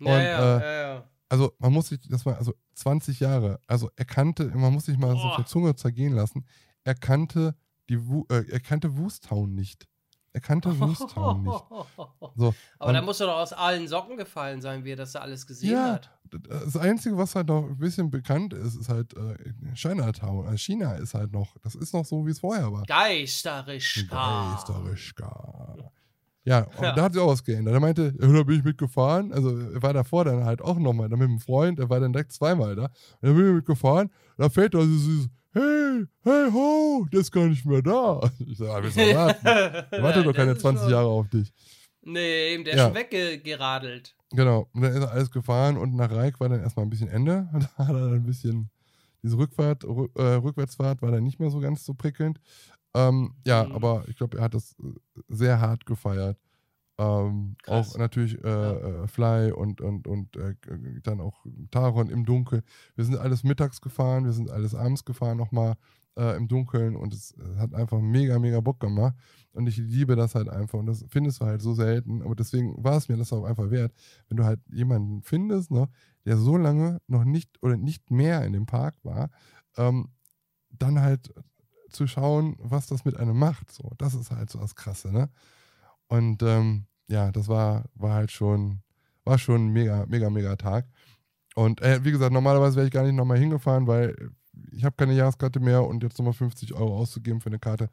Ja, 0.00 0.14
Und, 0.16 0.22
ja, 0.22 0.58
äh, 0.58 0.60
ja, 0.82 0.94
ja. 0.96 1.04
Also 1.30 1.52
man 1.58 1.72
muss 1.72 1.88
sich, 1.88 2.00
das 2.08 2.26
war 2.26 2.36
also 2.36 2.52
20 2.74 3.20
Jahre, 3.20 3.58
also 3.66 3.90
er 3.96 4.04
kannte, 4.04 4.44
man 4.54 4.72
muss 4.72 4.84
sich 4.84 4.98
mal 4.98 5.12
so 5.16 5.22
auf 5.22 5.36
der 5.36 5.46
Zunge 5.46 5.74
zergehen 5.74 6.12
lassen, 6.12 6.44
er 6.84 6.94
kannte 6.94 7.56
die, 7.88 7.94
äh, 8.30 8.50
er 8.50 8.60
kannte 8.60 8.96
Woostown 8.96 9.54
nicht. 9.54 9.86
Er 10.32 10.40
kannte 10.40 10.78
Woostown 10.80 11.42
nicht. 11.44 11.62
So, 12.36 12.52
Aber 12.80 12.92
da 12.92 13.00
muss 13.02 13.20
er 13.20 13.26
doch 13.28 13.36
aus 13.36 13.52
allen 13.52 13.86
Socken 13.86 14.16
gefallen 14.16 14.60
sein, 14.60 14.84
wie 14.84 14.90
er 14.92 14.96
das 14.96 15.12
da 15.12 15.20
alles 15.20 15.46
gesehen 15.46 15.70
ja, 15.72 15.92
hat. 15.92 16.10
das 16.30 16.76
Einzige, 16.76 17.16
was 17.16 17.36
halt 17.36 17.46
noch 17.46 17.62
ein 17.64 17.76
bisschen 17.78 18.10
bekannt 18.10 18.52
ist, 18.52 18.74
ist 18.74 18.88
halt 18.88 19.14
äh, 19.16 19.36
Chinatown. 19.74 20.46
Also 20.46 20.56
China 20.56 20.94
ist 20.94 21.14
halt 21.14 21.32
noch, 21.32 21.56
das 21.62 21.76
ist 21.76 21.94
noch 21.94 22.04
so, 22.04 22.26
wie 22.26 22.32
es 22.32 22.40
vorher 22.40 22.72
war. 22.72 22.82
Geisterischka. 22.86 24.54
Geisterischka. 24.54 25.76
Ja, 26.46 26.64
und 26.64 26.82
Ja. 26.82 26.92
da 26.94 27.02
hat 27.04 27.12
sich 27.12 27.22
auch 27.22 27.28
was 27.28 27.44
geändert. 27.44 27.72
Er 27.74 27.80
meinte, 27.80 28.12
ja, 28.20 28.26
da 28.32 28.42
bin 28.42 28.58
ich 28.58 28.64
mitgefahren. 28.64 29.32
Also 29.32 29.56
er 29.56 29.82
war 29.82 29.92
davor 29.94 30.24
dann 30.24 30.44
halt 30.44 30.60
auch 30.60 30.78
nochmal 30.78 31.08
da 31.08 31.16
mit 31.16 31.28
einem 31.28 31.38
Freund. 31.38 31.78
Er 31.78 31.88
war 31.88 32.00
dann 32.00 32.12
direkt 32.12 32.32
zweimal 32.32 32.74
da. 32.76 32.84
Und 32.86 32.90
dann 33.22 33.36
bin 33.36 33.46
ich 33.48 33.54
mitgefahren. 33.54 34.10
Da 34.36 34.48
fällt 34.50 34.74
da 34.74 34.80
süß, 34.82 35.28
hey, 35.54 36.04
hey, 36.22 36.50
ho, 36.52 37.06
der 37.12 37.20
ist 37.20 37.30
gar 37.32 37.46
nicht 37.46 37.64
mehr 37.64 37.80
da. 37.82 38.20
Ich 38.46 38.58
sag, 38.58 38.68
ah, 38.68 38.82
willst 38.82 38.96
du 38.98 39.00
warten? 39.14 39.46
Er 39.46 40.02
wartet 40.02 40.26
doch 40.26 40.34
keine 40.34 40.52
ist 40.52 40.60
20 40.60 40.82
schon- 40.84 40.92
Jahre 40.92 41.06
auf 41.08 41.28
dich. 41.28 41.52
Nee, 42.02 42.52
eben, 42.54 42.64
der 42.64 42.74
ist 42.74 42.78
Ja. 42.80 42.86
schon 42.86 42.94
weggeradelt. 42.96 44.14
Genau. 44.32 44.68
Und 44.74 44.82
dann 44.82 44.92
ist 44.92 45.00
er 45.02 45.10
alles 45.10 45.30
gefahren 45.30 45.76
und 45.78 45.94
nach 45.94 46.10
Reik 46.10 46.38
war 46.40 46.48
dann 46.50 46.60
erstmal 46.60 46.84
ein 46.84 46.90
bisschen 46.90 47.08
Ende. 47.08 47.48
Und 47.52 47.62
da 47.78 47.86
hat 47.86 47.94
er 47.94 48.00
dann 48.00 48.14
ein 48.14 48.24
bisschen, 48.24 48.68
diese 49.22 49.38
Rückfahrt, 49.38 49.84
Rü- 49.84 50.10
äh, 50.18 50.34
Rückwärtsfahrt 50.34 51.00
war 51.02 51.10
dann 51.12 51.24
nicht 51.24 51.40
mehr 51.40 51.50
so 51.50 51.60
ganz 51.60 51.84
so 51.84 51.94
prickelnd. 51.94 52.40
Ähm, 52.94 53.34
ja, 53.46 53.64
Mhm. 53.64 53.72
aber 53.72 54.04
ich 54.08 54.16
glaube, 54.16 54.36
er 54.38 54.44
hat 54.44 54.54
das 54.54 54.72
äh, 54.82 54.84
sehr 55.28 55.60
hart 55.60 55.86
gefeiert. 55.86 56.36
Ähm, 56.96 57.56
auch 57.66 57.98
natürlich 57.98 58.42
äh, 58.44 58.48
äh, 58.48 59.08
Fly 59.08 59.50
und, 59.52 59.80
und, 59.80 60.06
und 60.06 60.36
äh, 60.36 60.54
dann 61.02 61.20
auch 61.20 61.44
Taron 61.70 62.08
im 62.08 62.24
Dunkeln. 62.24 62.62
Wir 62.94 63.04
sind 63.04 63.16
alles 63.16 63.42
mittags 63.42 63.80
gefahren, 63.80 64.24
wir 64.24 64.32
sind 64.32 64.50
alles 64.50 64.74
abends 64.76 65.04
gefahren 65.04 65.36
nochmal 65.36 65.74
äh, 66.16 66.36
im 66.36 66.46
Dunkeln 66.46 66.94
und 66.96 67.12
es 67.12 67.32
äh, 67.32 67.56
hat 67.58 67.74
einfach 67.74 68.00
mega, 68.00 68.38
mega 68.38 68.60
Bock 68.60 68.80
gemacht. 68.80 69.14
Und 69.52 69.66
ich 69.68 69.76
liebe 69.76 70.16
das 70.16 70.34
halt 70.34 70.48
einfach 70.48 70.78
und 70.78 70.86
das 70.86 71.04
findest 71.08 71.40
du 71.40 71.46
halt 71.46 71.62
so 71.62 71.74
selten. 71.74 72.22
Aber 72.22 72.34
deswegen 72.34 72.82
war 72.82 72.96
es 72.96 73.08
mir 73.08 73.16
das 73.16 73.32
auch 73.32 73.44
einfach 73.44 73.70
wert, 73.70 73.92
wenn 74.28 74.36
du 74.36 74.44
halt 74.44 74.60
jemanden 74.70 75.22
findest, 75.22 75.70
ne, 75.70 75.88
der 76.24 76.36
so 76.36 76.56
lange 76.56 77.00
noch 77.06 77.24
nicht 77.24 77.50
oder 77.62 77.76
nicht 77.76 78.10
mehr 78.10 78.44
in 78.44 78.52
dem 78.52 78.66
Park 78.66 78.96
war, 79.02 79.30
ähm, 79.76 80.08
dann 80.70 81.00
halt 81.00 81.32
zu 81.90 82.06
schauen, 82.06 82.56
was 82.58 82.86
das 82.86 83.04
mit 83.04 83.16
einem 83.16 83.38
macht. 83.38 83.70
So, 83.70 83.92
das 83.98 84.14
ist 84.14 84.30
halt 84.30 84.50
so 84.50 84.58
das 84.58 84.74
Krasse, 84.74 85.12
ne? 85.12 85.30
Und 86.16 86.42
ähm, 86.42 86.86
ja, 87.08 87.32
das 87.32 87.48
war, 87.48 87.84
war 87.94 88.14
halt 88.14 88.30
schon, 88.30 88.80
war 89.24 89.38
schon 89.38 89.66
ein 89.66 89.72
mega, 89.72 90.06
mega, 90.06 90.30
mega 90.30 90.56
Tag. 90.56 90.86
Und 91.54 91.80
äh, 91.82 92.04
wie 92.04 92.10
gesagt, 92.10 92.32
normalerweise 92.32 92.76
wäre 92.76 92.86
ich 92.86 92.92
gar 92.92 93.04
nicht 93.04 93.14
nochmal 93.14 93.38
hingefahren, 93.38 93.86
weil 93.86 94.16
ich 94.70 94.84
habe 94.84 94.94
keine 94.96 95.14
Jahreskarte 95.14 95.60
mehr 95.60 95.84
und 95.84 96.02
jetzt 96.02 96.18
nochmal 96.18 96.32
50 96.32 96.74
Euro 96.74 96.96
auszugeben 96.96 97.40
für 97.40 97.48
eine 97.48 97.58
Karte, 97.58 97.88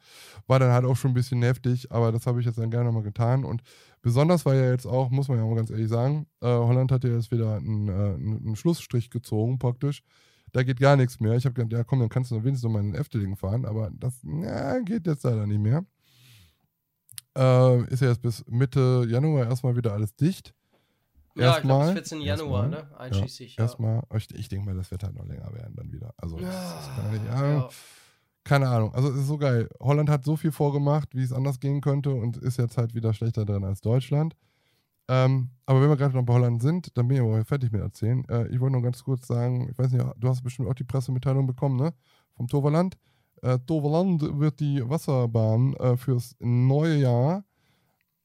war 0.48 0.60
dann 0.60 0.72
halt 0.72 0.86
auch 0.86 0.96
schon 0.96 1.12
ein 1.12 1.16
bisschen 1.16 1.42
heftig, 1.42 1.92
aber 1.92 2.12
das 2.12 2.28
habe 2.28 2.40
ich 2.40 2.46
jetzt 2.46 2.58
dann 2.58 2.72
gerne 2.72 2.86
nochmal 2.86 3.04
getan. 3.04 3.44
Und 3.44 3.62
besonders 4.02 4.46
war 4.46 4.56
ja 4.56 4.70
jetzt 4.72 4.86
auch, 4.86 5.10
muss 5.10 5.28
man 5.28 5.38
ja 5.38 5.46
mal 5.46 5.56
ganz 5.56 5.70
ehrlich 5.70 5.90
sagen, 5.90 6.28
äh, 6.42 6.48
Holland 6.48 6.92
hat 6.92 7.04
ja 7.04 7.12
jetzt 7.12 7.32
wieder 7.32 7.56
einen, 7.56 7.88
äh, 7.88 7.92
einen 7.92 8.56
Schlussstrich 8.56 9.10
gezogen 9.10 9.60
praktisch. 9.60 10.04
Da 10.52 10.64
geht 10.64 10.80
gar 10.80 10.98
nichts 10.98 11.20
mehr. 11.20 11.36
Ich 11.36 11.46
habe 11.46 11.54
gedacht, 11.54 11.72
ja 11.72 11.84
komm, 11.84 12.00
dann 12.00 12.10
kannst 12.10 12.32
du 12.32 12.36
wenigstens 12.36 12.64
noch 12.64 12.72
mal 12.72 12.82
in 12.82 12.92
den 12.92 13.02
Efteling 13.02 13.36
fahren, 13.36 13.66
aber 13.66 13.90
das 13.94 14.20
ja, 14.24 14.80
geht 14.80 15.08
jetzt 15.08 15.24
leider 15.24 15.48
nicht 15.48 15.62
mehr. 15.62 15.86
Äh, 17.38 17.84
ist 17.86 18.02
ja 18.02 18.10
jetzt 18.10 18.22
bis 18.22 18.46
Mitte 18.48 19.06
Januar 19.08 19.46
erstmal 19.46 19.76
wieder 19.76 19.94
alles 19.94 20.16
dicht. 20.16 20.54
Ja, 21.36 21.56
ich 21.58 21.62
glaube, 21.64 21.86
Erstmal- 21.86 21.94
bis 21.94 22.10
14. 22.10 22.22
Januar, 22.22 22.64
erstmal, 22.66 22.84
ne? 22.84 23.00
Einschließlich. 23.00 23.56
Ja, 23.56 23.64
Erstmal, 23.64 24.04
ich, 24.16 24.36
ich 24.36 24.50
denke 24.50 24.66
mal, 24.66 24.76
das 24.76 24.92
wird 24.92 25.04
halt 25.04 25.16
noch 25.16 25.26
länger 25.26 25.54
werden 25.54 25.76
dann 25.76 25.92
wieder. 25.92 26.14
Also, 26.18 26.38
das, 26.38 26.54
das 26.54 26.96
kann 26.96 27.12
nicht, 27.12 27.26
ja, 27.26 27.52
ja. 27.54 27.70
keine 28.44 28.68
Ahnung. 28.68 28.94
Also, 28.94 29.10
es 29.10 29.16
ist 29.16 29.28
so 29.28 29.38
geil. 29.38 29.70
Holland 29.80 30.10
hat 30.10 30.26
so 30.26 30.36
viel 30.36 30.52
vorgemacht, 30.52 31.16
wie 31.16 31.24
es 31.24 31.32
anders 31.32 31.60
gehen 31.62 31.80
könnte 31.80 32.10
und 32.10 32.36
ist 32.38 32.58
jetzt 32.58 32.78
halt 32.78 32.94
wieder 32.94 33.14
schlechter 33.14 33.46
drin 33.46 33.64
als 33.64 33.80
Deutschland. 33.80 34.36
Ähm, 35.08 35.50
aber 35.66 35.82
wenn 35.82 35.90
wir 35.90 35.98
gerade 35.98 36.16
noch 36.16 36.26
bei 36.26 36.34
Holland 36.34 36.62
sind, 36.62 36.96
dann 36.98 37.08
bin 37.08 37.18
ich 37.18 37.24
aber 37.24 37.44
fertig 37.46 37.72
mit 37.72 37.82
erzählen. 37.82 38.24
Äh, 38.30 38.48
ich 38.48 38.60
wollte 38.60 38.74
nur 38.74 38.82
ganz 38.82 39.02
kurz 39.04 39.26
sagen, 39.28 39.70
ich 39.72 39.78
weiß 39.78 39.92
nicht, 39.92 40.06
du 40.18 40.28
hast 40.28 40.42
bestimmt 40.42 40.68
auch 40.70 40.74
die 40.74 40.84
Pressemitteilung 40.84 41.48
bekommen, 41.48 41.78
ne? 41.78 41.94
Vom 42.36 42.48
Toverland. 42.48 42.98
Äh, 43.42 43.60
Toverland 43.60 44.22
wird 44.40 44.60
die 44.60 44.88
Wasserbahn 44.88 45.74
äh, 45.76 45.98
fürs 45.98 46.36
neue 46.40 46.98
Jahr 46.98 47.44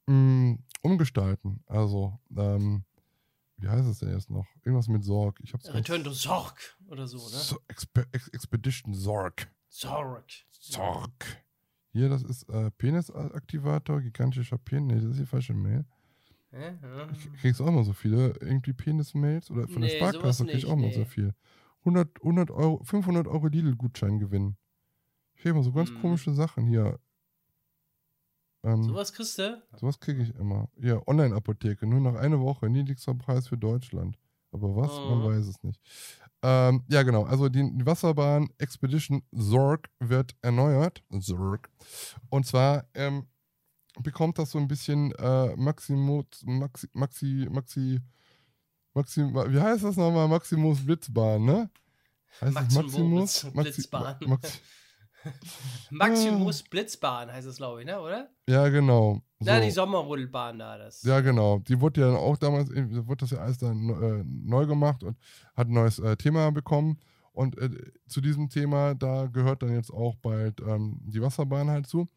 mh, 0.06 0.58
umgestalten. 0.82 1.62
Also, 1.66 2.18
ähm, 2.36 2.84
wie 3.56 3.68
heißt 3.68 3.88
es 3.88 4.00
denn 4.00 4.12
jetzt 4.12 4.30
noch? 4.30 4.46
Irgendwas 4.62 4.88
mit 4.88 5.04
Sorg. 5.04 5.40
Ich 5.42 5.54
hab's 5.54 5.72
Return 5.72 6.04
to 6.04 6.10
Sorg 6.10 6.76
oder 6.88 7.06
so, 7.06 7.16
ne? 7.16 7.22
so, 7.24 7.58
Expe 7.68 8.06
Ex 8.12 8.28
Expedition 8.28 8.92
Sorg. 8.92 9.50
Sorg. 9.68 10.24
Sorg. 10.50 11.44
Hier, 11.92 12.10
das 12.10 12.22
ist 12.22 12.48
äh, 12.50 12.70
Penisaktivator, 12.72 14.02
gigantischer 14.02 14.58
Penis. 14.58 14.96
Nee, 14.96 15.00
das 15.00 15.12
ist 15.12 15.20
die 15.20 15.26
falsche 15.26 15.54
Mail. 15.54 15.86
Hä? 16.50 16.74
Ja. 16.82 17.08
Ich 17.12 17.40
kriegst 17.40 17.60
auch 17.62 17.66
immer 17.66 17.84
so 17.84 17.94
viele 17.94 18.34
irgendwie 18.40 18.74
Penis-Mails 18.74 19.50
oder 19.50 19.66
von 19.66 19.80
Nee, 19.80 19.88
der 19.88 19.96
Sparkasse 19.96 20.44
krieg 20.44 20.56
ich 20.56 20.66
auch 20.66 20.76
mal 20.76 20.88
nee. 20.88 20.92
so 20.94 21.04
viel. 21.06 21.34
100, 21.80 22.20
100 22.20 22.50
Euro, 22.50 22.82
500 22.84 23.26
Euro 23.26 23.46
Lidl-Gutschein 23.46 24.18
gewinnen. 24.18 24.58
Ich 25.36 25.42
krieg 25.42 25.50
immer 25.52 25.62
so 25.62 25.72
ganz 25.72 25.90
Mhm. 25.92 26.00
komische 26.00 26.32
Sachen 26.32 26.66
hier. 26.66 26.98
Ähm, 28.64 28.82
Sowas 28.84 29.12
kriegst 29.12 29.38
du? 29.38 29.62
sowas 29.76 30.00
kriege 30.00 30.22
ich 30.22 30.34
immer. 30.36 30.68
Ja, 30.78 31.00
Online-Apotheke, 31.06 31.86
nur 31.86 32.00
noch 32.00 32.14
eine 32.16 32.40
Woche, 32.40 32.68
niedrigster 32.68 33.14
Preis 33.14 33.46
für 33.48 33.58
Deutschland. 33.58 34.18
Aber 34.50 34.74
was? 34.76 35.04
Man 35.04 35.18
Mhm. 35.20 35.24
weiß 35.24 35.46
es 35.46 35.62
nicht. 35.62 35.80
Ähm, 36.42 36.84
ja, 36.88 37.02
genau. 37.02 37.24
Also 37.24 37.48
die, 37.48 37.70
die 37.76 37.84
Wasserbahn 37.86 38.48
Expedition 38.58 39.22
Zorg 39.36 39.90
wird 40.00 40.34
erneuert. 40.40 41.02
Zorg. 41.20 41.68
Und 42.30 42.46
zwar 42.46 42.88
ähm, 42.94 43.26
bekommt 44.00 44.38
das 44.38 44.50
so 44.52 44.58
ein 44.58 44.68
bisschen 44.68 45.12
äh, 45.12 45.54
Maximus, 45.56 46.26
Maxi, 46.44 46.88
Maxi, 46.94 47.46
Maxi, 47.50 48.00
Maxi, 48.94 49.20
wie 49.22 49.60
heißt 49.60 49.84
das 49.84 49.96
nochmal? 49.96 50.28
Maximus 50.28 50.84
Blitzbahn, 50.84 51.44
ne? 51.44 51.70
Heißt 52.40 52.54
Maximus 52.54 53.44
Maxi- 53.44 53.50
Blitzbahn. 53.52 54.16
Maxi, 54.26 54.58
Maximus 55.90 56.62
Blitzbahn 56.62 57.32
heißt 57.32 57.46
es, 57.46 57.56
glaube 57.56 57.80
ich, 57.80 57.86
ne? 57.86 58.00
Oder? 58.00 58.28
ja, 58.48 58.68
genau. 58.68 59.22
Na, 59.40 59.56
So. 59.58 59.64
die 59.64 59.70
Sommerrodelbahn 59.70 60.58
da. 60.58 60.78
Das. 60.78 61.02
Ja, 61.02 61.20
genau. 61.20 61.58
Die 61.60 61.80
wurde 61.80 62.00
ja 62.00 62.06
dann 62.08 62.16
auch 62.16 62.36
damals, 62.36 62.70
wurde 62.70 63.16
das 63.16 63.30
ja 63.30 63.38
alles 63.38 63.58
dann 63.58 63.88
äh, 63.90 64.24
neu 64.24 64.66
gemacht 64.66 65.02
und 65.02 65.16
hat 65.54 65.68
ein 65.68 65.74
neues 65.74 65.98
äh, 65.98 66.16
Thema 66.16 66.50
bekommen. 66.50 66.98
Und 67.32 67.58
äh, 67.58 67.68
zu 68.08 68.22
diesem 68.22 68.48
Thema, 68.48 68.94
da 68.94 69.26
gehört 69.26 69.62
dann 69.62 69.74
jetzt 69.74 69.90
auch 69.90 70.16
bald 70.16 70.60
ähm, 70.60 71.00
die 71.04 71.20
Wasserbahn 71.20 71.68
halt 71.68 71.86
zu. 71.86 72.08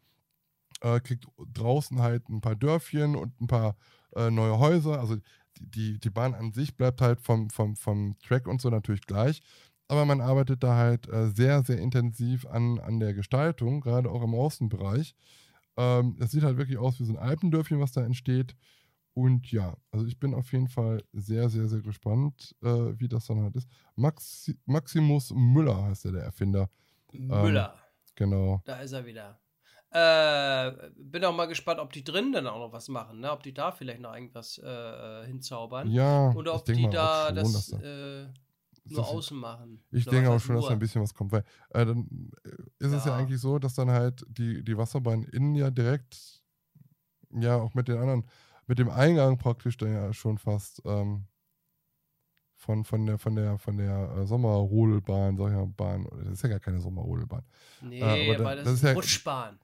Äh, 0.80 1.00
kriegt 1.00 1.26
draußen 1.52 2.00
halt 2.00 2.26
ein 2.30 2.40
paar 2.40 2.56
Dörfchen 2.56 3.16
und 3.16 3.38
ein 3.38 3.46
paar 3.46 3.76
äh, 4.16 4.30
neue 4.30 4.58
Häuser. 4.58 4.98
Also 4.98 5.16
die, 5.16 5.70
die, 5.70 6.00
die 6.00 6.10
Bahn 6.10 6.34
an 6.34 6.52
sich 6.52 6.74
bleibt 6.74 7.02
halt 7.02 7.20
vom, 7.20 7.50
vom, 7.50 7.76
vom 7.76 8.16
Track 8.26 8.48
und 8.48 8.62
so 8.62 8.70
natürlich 8.70 9.02
gleich. 9.02 9.42
Aber 9.90 10.04
man 10.04 10.20
arbeitet 10.20 10.62
da 10.62 10.76
halt 10.76 11.08
äh, 11.08 11.30
sehr, 11.30 11.64
sehr 11.64 11.78
intensiv 11.78 12.46
an, 12.46 12.78
an 12.78 13.00
der 13.00 13.12
Gestaltung, 13.12 13.80
gerade 13.80 14.08
auch 14.08 14.22
im 14.22 14.36
Außenbereich. 14.36 15.16
Ähm, 15.76 16.16
es 16.20 16.30
sieht 16.30 16.44
halt 16.44 16.58
wirklich 16.58 16.78
aus 16.78 17.00
wie 17.00 17.04
so 17.04 17.12
ein 17.12 17.18
Alpendörfchen, 17.18 17.80
was 17.80 17.90
da 17.90 18.04
entsteht. 18.04 18.54
Und 19.14 19.50
ja, 19.50 19.76
also 19.90 20.06
ich 20.06 20.20
bin 20.20 20.32
auf 20.32 20.52
jeden 20.52 20.68
Fall 20.68 21.02
sehr, 21.12 21.48
sehr, 21.48 21.66
sehr 21.66 21.80
gespannt, 21.80 22.54
äh, 22.62 23.00
wie 23.00 23.08
das 23.08 23.26
dann 23.26 23.42
halt 23.42 23.56
ist. 23.56 23.68
Maxi 23.96 24.56
Maximus 24.64 25.32
Müller 25.34 25.82
heißt 25.82 26.04
ja 26.04 26.12
der 26.12 26.22
Erfinder. 26.22 26.70
Müller. 27.10 27.74
Genau. 28.14 28.62
Da 28.66 28.76
ist 28.76 28.92
er 28.92 29.04
wieder. 29.04 29.40
Äh, 29.90 30.90
bin 30.94 31.24
auch 31.24 31.34
mal 31.34 31.46
gespannt, 31.46 31.80
ob 31.80 31.92
die 31.92 32.04
drin 32.04 32.30
dann 32.30 32.46
auch 32.46 32.60
noch 32.60 32.72
was 32.72 32.86
machen, 32.86 33.18
ne? 33.18 33.32
Ob 33.32 33.42
die 33.42 33.52
da 33.52 33.72
vielleicht 33.72 34.00
noch 34.00 34.14
irgendwas 34.14 34.58
äh, 34.58 35.26
hinzaubern. 35.26 35.90
Ja, 35.90 36.30
Oder 36.30 36.54
ob 36.54 36.64
die 36.64 36.88
da 36.88 37.26
schon, 37.26 37.34
das 37.34 37.72
nur 38.90 39.00
das- 39.00 39.08
außen 39.10 39.36
machen. 39.36 39.82
Ich 39.90 40.04
denke 40.06 40.30
auch 40.30 40.40
schon, 40.40 40.56
dass 40.56 40.64
da 40.64 40.70
nur? 40.70 40.76
ein 40.76 40.78
bisschen 40.80 41.02
was 41.02 41.14
kommt, 41.14 41.32
weil 41.32 41.44
äh, 41.70 41.84
dann 41.86 42.30
äh, 42.44 42.48
ist 42.78 42.92
es 42.92 43.04
ja 43.04 43.12
Ja. 43.12 43.16
eigentlich 43.16 43.40
so, 43.40 43.58
dass 43.58 43.74
dann 43.74 43.90
halt 43.90 44.24
die, 44.28 44.62
die 44.64 44.76
Wasserbahn 44.76 45.22
innen 45.24 45.54
ja 45.54 45.70
direkt, 45.70 46.42
ja, 47.32 47.56
auch 47.56 47.74
mit 47.74 47.88
den 47.88 47.98
anderen, 47.98 48.24
mit 48.66 48.78
dem 48.78 48.88
Eingang 48.90 49.38
praktisch 49.38 49.76
dann 49.76 49.92
ja 49.92 50.12
schon 50.12 50.38
fast 50.38 50.82
ähm, 50.84 51.26
von, 52.56 52.84
von 52.84 53.06
der, 53.06 53.18
von 53.18 53.34
der, 53.34 53.58
von 53.58 53.76
der 53.78 54.12
äh, 54.18 54.26
Sommerrodelbahn, 54.26 55.34
mal, 55.36 55.66
Bahn, 55.68 56.06
das 56.24 56.32
ist 56.34 56.42
ja 56.42 56.50
gar 56.50 56.60
keine 56.60 56.80
Sommerrodelbahn. 56.80 57.42
Nee, 57.80 58.00
Äh, 58.00 58.04
aber 58.34 58.44
weil 58.44 58.56
da- 58.56 58.62
das, 58.62 58.64
das 58.64 58.72
ist 58.74 58.82
ja- 58.82 58.92
Rutschbahn. 58.92 59.58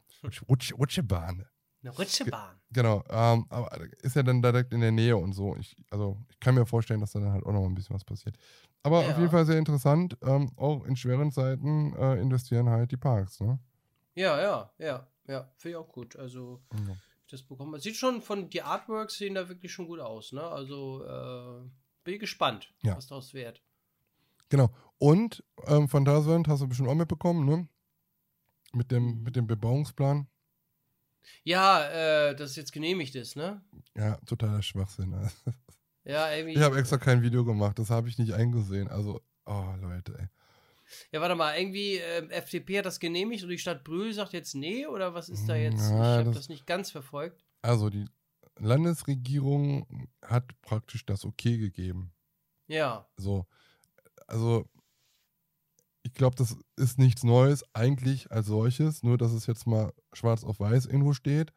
Rutsch, 0.49 0.72
Rutschebahn. 0.79 1.45
Eine 1.83 1.91
Rutschebahn. 1.97 2.57
Genau, 2.72 3.05
ähm, 3.11 3.47
aber 3.51 3.79
ist 4.03 4.16
ja 4.16 4.22
dann 4.22 4.41
direkt 4.43 4.72
in 4.72 4.81
der 4.81 4.91
Nähe 4.91 5.16
und 5.16 5.35
so. 5.35 5.55
Ich, 5.57 5.77
also 5.91 6.18
ich 6.31 6.41
kann 6.41 6.55
mir 6.55 6.66
vorstellen, 6.66 7.01
dass 7.01 7.12
da 7.12 7.20
dann 7.20 7.33
halt 7.33 7.45
auch 7.45 7.53
noch 7.53 7.64
ein 7.64 7.74
bisschen 7.74 7.95
was 7.95 8.05
passiert. 8.05 8.37
Aber 8.87 9.01
auf 9.01 9.09
Ja. 9.09 9.18
jeden 9.18 9.30
Fall 9.30 9.45
sehr 9.47 9.59
interessant. 9.59 10.16
Ähm, 10.22 10.53
auch 10.57 10.84
in 10.84 10.97
schweren 10.97 11.32
Zeiten 11.32 11.93
äh, 11.97 12.20
investieren 12.20 12.68
halt 12.70 12.93
die 12.93 12.97
Parks, 12.97 13.41
ne? 13.41 13.59
Ja, 14.14 14.41
ja, 14.41 14.72
ja, 14.78 15.07
ja. 15.26 15.51
Finde 15.57 15.70
ich 15.70 15.76
auch 15.76 15.89
gut. 15.93 16.16
Also, 16.16 16.62
Ja. 16.72 16.93
ich 17.24 17.30
das 17.32 17.43
bekommen. 17.43 17.74
Es 17.74 17.82
sieht 17.82 17.97
schon 17.97 18.22
von, 18.22 18.49
die 18.49 18.62
Artworks 18.62 19.18
sehen 19.18 19.34
da 19.34 19.49
wirklich 19.49 19.72
schon 19.72 19.87
gut 19.89 19.99
aus, 20.01 20.32
ne? 20.32 20.43
Also, 20.43 21.05
äh, 21.05 21.68
bin 22.05 22.14
ich 22.14 22.20
gespannt, 22.20 22.72
Ja. 22.82 22.97
was 22.97 23.09
daraus 23.09 23.34
wird. 23.34 23.61
Genau. 24.49 24.70
Und 24.99 25.43
ähm, 25.66 25.89
Phantasialand 25.89 26.47
hast 26.47 26.61
du 26.62 26.68
bestimmt 26.68 26.89
auch 26.89 26.95
mitbekommen, 26.95 27.45
ne? 27.45 27.68
Mit 28.72 28.93
dem, 28.93 29.22
mit 29.24 29.34
dem 29.34 29.47
Bebauungsplan. 29.49 30.28
Ja, 31.43 31.82
äh, 32.30 32.37
dass 32.37 32.51
es 32.51 32.57
jetzt 32.57 32.72
genehmigt 32.72 33.16
ist, 33.16 33.34
ne? 33.34 33.64
Ja, 33.97 34.16
totaler 34.26 34.62
Schwachsinn. 34.62 35.12
Ja, 36.07 36.33
irgendwie. 36.33 36.55
Ich 36.55 36.63
habe 36.63 36.79
extra 36.79 36.99
kein 36.99 37.23
Video 37.23 37.45
gemacht, 37.45 37.79
das 37.79 37.91
habe 37.91 38.09
ich 38.09 38.17
nicht 38.19 38.33
eingesehen. 38.33 38.89
Also, 38.89 39.21
oh 39.45 39.75
Leute, 39.81 40.17
ey. 40.19 40.29
Ja, 41.11 41.21
warte 41.21 41.35
mal, 41.35 41.59
irgendwie 41.59 41.97
ähm, 41.97 42.31
FDP 42.31 42.79
hat 42.79 42.87
das 42.87 43.01
genehmigt 43.01 43.43
und 43.43 43.49
die 43.51 43.59
Stadt 43.59 43.83
Brühl 43.83 44.13
sagt 44.15 44.33
jetzt 44.33 44.55
nee 44.55 44.87
oder 44.87 45.15
was 45.15 45.29
ist 45.29 45.49
da 45.49 45.57
jetzt? 45.57 45.81
Ja, 45.91 45.97
ich 45.99 46.19
habe 46.19 46.25
das- 46.25 46.35
das 46.37 46.49
nicht 46.49 46.65
ganz 46.67 46.91
verfolgt. 46.93 47.45
Also, 47.63 47.91
die 47.91 48.07
Landesregierung 48.59 50.09
hat 50.25 50.45
praktisch 50.63 51.05
das 51.05 51.25
Okay 51.25 51.59
gegeben. 51.59 52.13
Ja, 52.69 53.09
So, 53.17 53.47
also 54.29 54.65
ich 56.03 56.15
glaube, 56.15 56.37
das 56.37 56.57
ist 56.77 56.99
nichts 56.99 57.25
Neues 57.25 57.65
eigentlich 57.75 58.31
als 58.31 58.47
solches, 58.47 59.03
nur 59.03 59.19
dass 59.19 59.33
es 59.33 59.47
jetzt 59.47 59.67
mal 59.67 59.93
schwarz 60.13 60.45
auf 60.45 60.61
weiß 60.61 60.87
irgendwo 60.87 61.13
steht. 61.13 61.53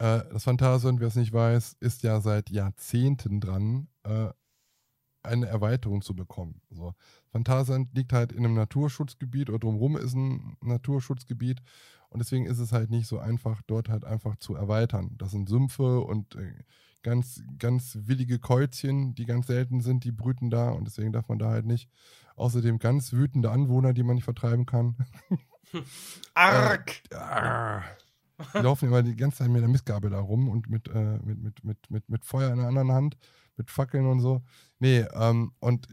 Äh, 0.00 0.22
das 0.32 0.44
Phantasialand, 0.44 0.98
wer 0.98 1.08
es 1.08 1.16
nicht 1.16 1.32
weiß, 1.32 1.76
ist 1.80 2.02
ja 2.02 2.20
seit 2.20 2.50
Jahrzehnten 2.50 3.40
dran, 3.40 3.88
äh, 4.04 4.30
eine 5.22 5.46
Erweiterung 5.46 6.00
zu 6.00 6.16
bekommen. 6.16 6.62
So. 6.70 6.94
Phantasialand 7.30 7.94
liegt 7.94 8.14
halt 8.14 8.32
in 8.32 8.44
einem 8.44 8.54
Naturschutzgebiet 8.54 9.50
oder 9.50 9.58
drumherum 9.58 9.98
ist 9.98 10.14
ein 10.14 10.56
Naturschutzgebiet 10.62 11.60
und 12.08 12.18
deswegen 12.18 12.46
ist 12.46 12.58
es 12.58 12.72
halt 12.72 12.90
nicht 12.90 13.06
so 13.06 13.18
einfach, 13.18 13.60
dort 13.66 13.90
halt 13.90 14.06
einfach 14.06 14.36
zu 14.36 14.54
erweitern. 14.54 15.16
Das 15.18 15.32
sind 15.32 15.50
Sümpfe 15.50 16.00
und 16.00 16.34
äh, 16.36 16.54
ganz, 17.02 17.42
ganz 17.58 17.98
willige 18.00 18.38
Käuzchen, 18.38 19.14
die 19.14 19.26
ganz 19.26 19.48
selten 19.48 19.82
sind, 19.82 20.04
die 20.04 20.12
brüten 20.12 20.48
da 20.48 20.70
und 20.70 20.86
deswegen 20.86 21.12
darf 21.12 21.28
man 21.28 21.38
da 21.38 21.50
halt 21.50 21.66
nicht. 21.66 21.90
Außerdem 22.36 22.78
ganz 22.78 23.12
wütende 23.12 23.50
Anwohner, 23.50 23.92
die 23.92 24.02
man 24.02 24.14
nicht 24.14 24.24
vertreiben 24.24 24.64
kann. 24.64 24.96
Arg! 26.34 27.02
Äh, 27.10 27.16
ah. 27.16 27.82
Die 28.54 28.58
laufen 28.62 28.88
immer 28.88 29.02
die 29.02 29.16
ganze 29.16 29.38
Zeit 29.38 29.48
mit 29.50 29.62
der 29.62 29.68
Mistgabel 29.68 30.10
da 30.10 30.20
rum 30.20 30.48
und 30.48 30.68
mit, 30.68 30.88
äh, 30.88 31.18
mit, 31.24 31.42
mit, 31.42 31.64
mit, 31.64 31.90
mit, 31.90 32.08
mit 32.08 32.24
Feuer 32.24 32.50
in 32.50 32.58
der 32.58 32.68
anderen 32.68 32.92
Hand, 32.92 33.16
mit 33.56 33.70
Fackeln 33.70 34.06
und 34.06 34.20
so. 34.20 34.42
Nee, 34.78 35.04
ähm, 35.14 35.52
und 35.60 35.88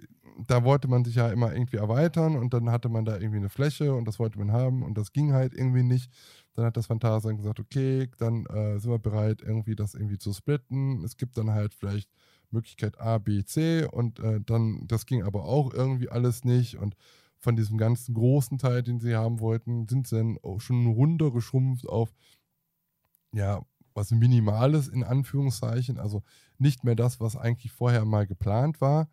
da 0.45 0.63
wollte 0.63 0.87
man 0.87 1.03
sich 1.03 1.15
ja 1.15 1.29
immer 1.29 1.51
irgendwie 1.53 1.77
erweitern 1.77 2.35
und 2.35 2.53
dann 2.53 2.69
hatte 2.69 2.89
man 2.89 3.05
da 3.05 3.15
irgendwie 3.15 3.37
eine 3.37 3.49
Fläche 3.49 3.93
und 3.93 4.05
das 4.05 4.19
wollte 4.19 4.37
man 4.37 4.51
haben 4.51 4.83
und 4.83 4.97
das 4.97 5.11
ging 5.11 5.33
halt 5.33 5.53
irgendwie 5.53 5.83
nicht. 5.83 6.11
Dann 6.53 6.65
hat 6.65 6.77
das 6.77 6.87
Phantasialand 6.87 7.39
gesagt, 7.39 7.59
okay, 7.59 8.09
dann 8.17 8.45
äh, 8.45 8.79
sind 8.79 8.91
wir 8.91 8.99
bereit, 8.99 9.41
irgendwie 9.41 9.75
das 9.75 9.95
irgendwie 9.95 10.17
zu 10.17 10.33
splitten. 10.33 11.03
Es 11.03 11.17
gibt 11.17 11.37
dann 11.37 11.51
halt 11.51 11.73
vielleicht 11.73 12.09
Möglichkeit 12.51 12.99
A, 12.99 13.17
B, 13.17 13.43
C 13.43 13.85
und 13.85 14.19
äh, 14.19 14.39
dann, 14.41 14.87
das 14.87 15.05
ging 15.05 15.23
aber 15.23 15.43
auch 15.43 15.73
irgendwie 15.73 16.09
alles 16.09 16.43
nicht 16.43 16.77
und 16.77 16.95
von 17.39 17.55
diesem 17.55 17.77
ganzen 17.77 18.15
großen 18.15 18.57
Teil, 18.57 18.83
den 18.83 18.99
sie 18.99 19.15
haben 19.15 19.39
wollten, 19.39 19.87
sind 19.87 20.07
sie 20.07 20.17
dann 20.17 20.37
auch 20.41 20.59
schon 20.59 20.87
runtergeschrumpft 20.87 21.87
auf, 21.87 22.11
ja, 23.33 23.61
was 23.93 24.11
Minimales 24.11 24.87
in 24.87 25.03
Anführungszeichen, 25.03 25.99
also 25.99 26.23
nicht 26.57 26.83
mehr 26.83 26.95
das, 26.95 27.19
was 27.19 27.35
eigentlich 27.35 27.71
vorher 27.71 28.05
mal 28.05 28.27
geplant 28.27 28.81
war. 28.81 29.09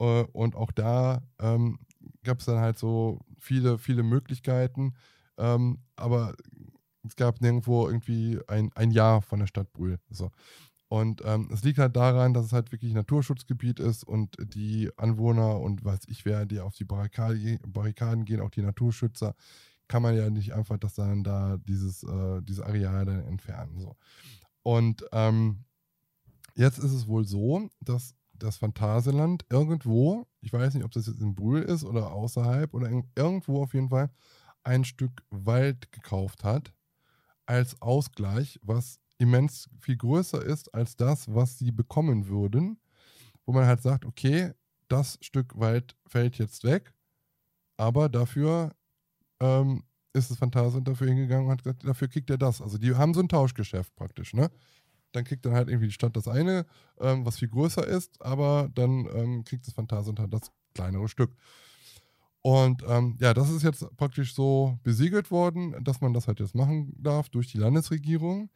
Äh, 0.00 0.24
Und 0.32 0.56
auch 0.56 0.72
da 0.72 1.22
ähm, 1.38 1.78
gab 2.24 2.40
es 2.40 2.46
dann 2.46 2.60
halt 2.60 2.78
so 2.78 3.20
viele, 3.38 3.78
viele 3.78 4.02
Möglichkeiten. 4.02 4.94
Ähm, 5.38 5.78
aber 5.96 6.34
es 7.06 7.16
gab 7.16 7.40
nirgendwo 7.40 7.86
irgendwie 7.86 8.40
ein, 8.48 8.70
ein 8.74 8.90
Jahr 8.90 9.22
von 9.22 9.38
der 9.40 9.46
Stadt 9.46 9.72
Brühl. 9.72 9.98
So. 10.10 10.30
Und 10.88 11.22
ähm, 11.24 11.48
es 11.52 11.64
liegt 11.64 11.78
halt 11.78 11.96
daran, 11.96 12.32
dass 12.32 12.46
es 12.46 12.52
halt 12.52 12.70
wirklich 12.72 12.92
Naturschutzgebiet 12.94 13.80
ist 13.80 14.04
und 14.04 14.36
die 14.54 14.90
Anwohner 14.96 15.60
und 15.60 15.84
weiß 15.84 16.00
ich 16.08 16.24
wer, 16.24 16.46
die 16.46 16.60
auf 16.60 16.74
die 16.76 16.84
Barrikade, 16.84 17.58
Barrikaden 17.66 18.24
gehen, 18.24 18.40
auch 18.40 18.50
die 18.50 18.62
Naturschützer, 18.62 19.34
kann 19.88 20.02
man 20.02 20.16
ja 20.16 20.30
nicht 20.30 20.52
einfach 20.54 20.78
das 20.78 20.94
dann 20.94 21.22
da 21.22 21.58
dieses, 21.58 22.02
äh, 22.02 22.42
dieses 22.42 22.62
Areal 22.62 23.04
dann 23.04 23.24
entfernen. 23.24 23.78
So. 23.78 23.96
Und 24.62 25.04
ähm, 25.12 25.64
jetzt 26.54 26.78
ist 26.78 26.92
es 26.92 27.06
wohl 27.06 27.24
so, 27.24 27.68
dass 27.80 28.14
das 28.32 28.56
Phantasialand 28.56 29.44
irgendwo, 29.50 30.26
ich 30.40 30.52
weiß 30.52 30.74
nicht, 30.74 30.84
ob 30.84 30.90
das 30.90 31.06
jetzt 31.06 31.20
in 31.20 31.34
Brühl 31.34 31.62
ist 31.62 31.84
oder 31.84 32.12
außerhalb 32.12 32.74
oder 32.74 32.88
in, 32.88 33.08
irgendwo 33.14 33.62
auf 33.62 33.74
jeden 33.74 33.88
Fall, 33.88 34.10
ein 34.64 34.84
Stück 34.84 35.22
Wald 35.30 35.92
gekauft 35.92 36.42
hat 36.42 36.72
als 37.46 37.80
Ausgleich, 37.80 38.58
was 38.62 38.98
immens 39.18 39.70
viel 39.78 39.96
größer 39.96 40.44
ist 40.44 40.74
als 40.74 40.96
das, 40.96 41.32
was 41.32 41.58
sie 41.58 41.70
bekommen 41.70 42.26
würden, 42.26 42.80
wo 43.44 43.52
man 43.52 43.66
halt 43.66 43.82
sagt, 43.82 44.04
okay, 44.04 44.52
das 44.88 45.18
Stück 45.20 45.58
Wald 45.58 45.96
fällt 46.06 46.38
jetzt 46.38 46.64
weg, 46.64 46.92
aber 47.76 48.08
dafür 48.08 48.74
ähm, 49.40 49.84
ist 50.12 50.30
das 50.30 50.38
Phantasialand 50.38 50.88
dafür 50.88 51.08
hingegangen 51.08 51.46
und 51.46 51.52
hat 51.52 51.62
gesagt, 51.62 51.84
dafür 51.84 52.08
kriegt 52.08 52.30
er 52.30 52.38
das. 52.38 52.62
Also 52.62 52.78
die 52.78 52.94
haben 52.94 53.14
so 53.14 53.20
ein 53.20 53.28
Tauschgeschäft 53.28 53.94
praktisch, 53.96 54.34
ne? 54.34 54.50
Dann 55.12 55.24
kriegt 55.24 55.46
dann 55.46 55.52
halt 55.54 55.68
irgendwie 55.68 55.88
die 55.88 55.92
Stadt 55.92 56.16
das 56.16 56.28
eine, 56.28 56.66
ähm, 57.00 57.24
was 57.24 57.38
viel 57.38 57.48
größer 57.48 57.86
ist, 57.86 58.20
aber 58.22 58.68
dann 58.74 59.06
ähm, 59.14 59.44
kriegt 59.44 59.66
das 59.66 59.74
Phantasialand 59.74 60.20
halt 60.20 60.32
das 60.32 60.50
kleinere 60.74 61.08
Stück. 61.08 61.36
Und 62.42 62.84
ähm, 62.86 63.16
ja, 63.20 63.34
das 63.34 63.50
ist 63.50 63.62
jetzt 63.62 63.84
praktisch 63.96 64.34
so 64.34 64.78
besiegelt 64.84 65.30
worden, 65.30 65.82
dass 65.82 66.00
man 66.00 66.12
das 66.12 66.28
halt 66.28 66.38
jetzt 66.40 66.54
machen 66.54 66.92
darf 66.96 67.28
durch 67.28 67.48
die 67.48 67.58
Landesregierung. 67.58 68.50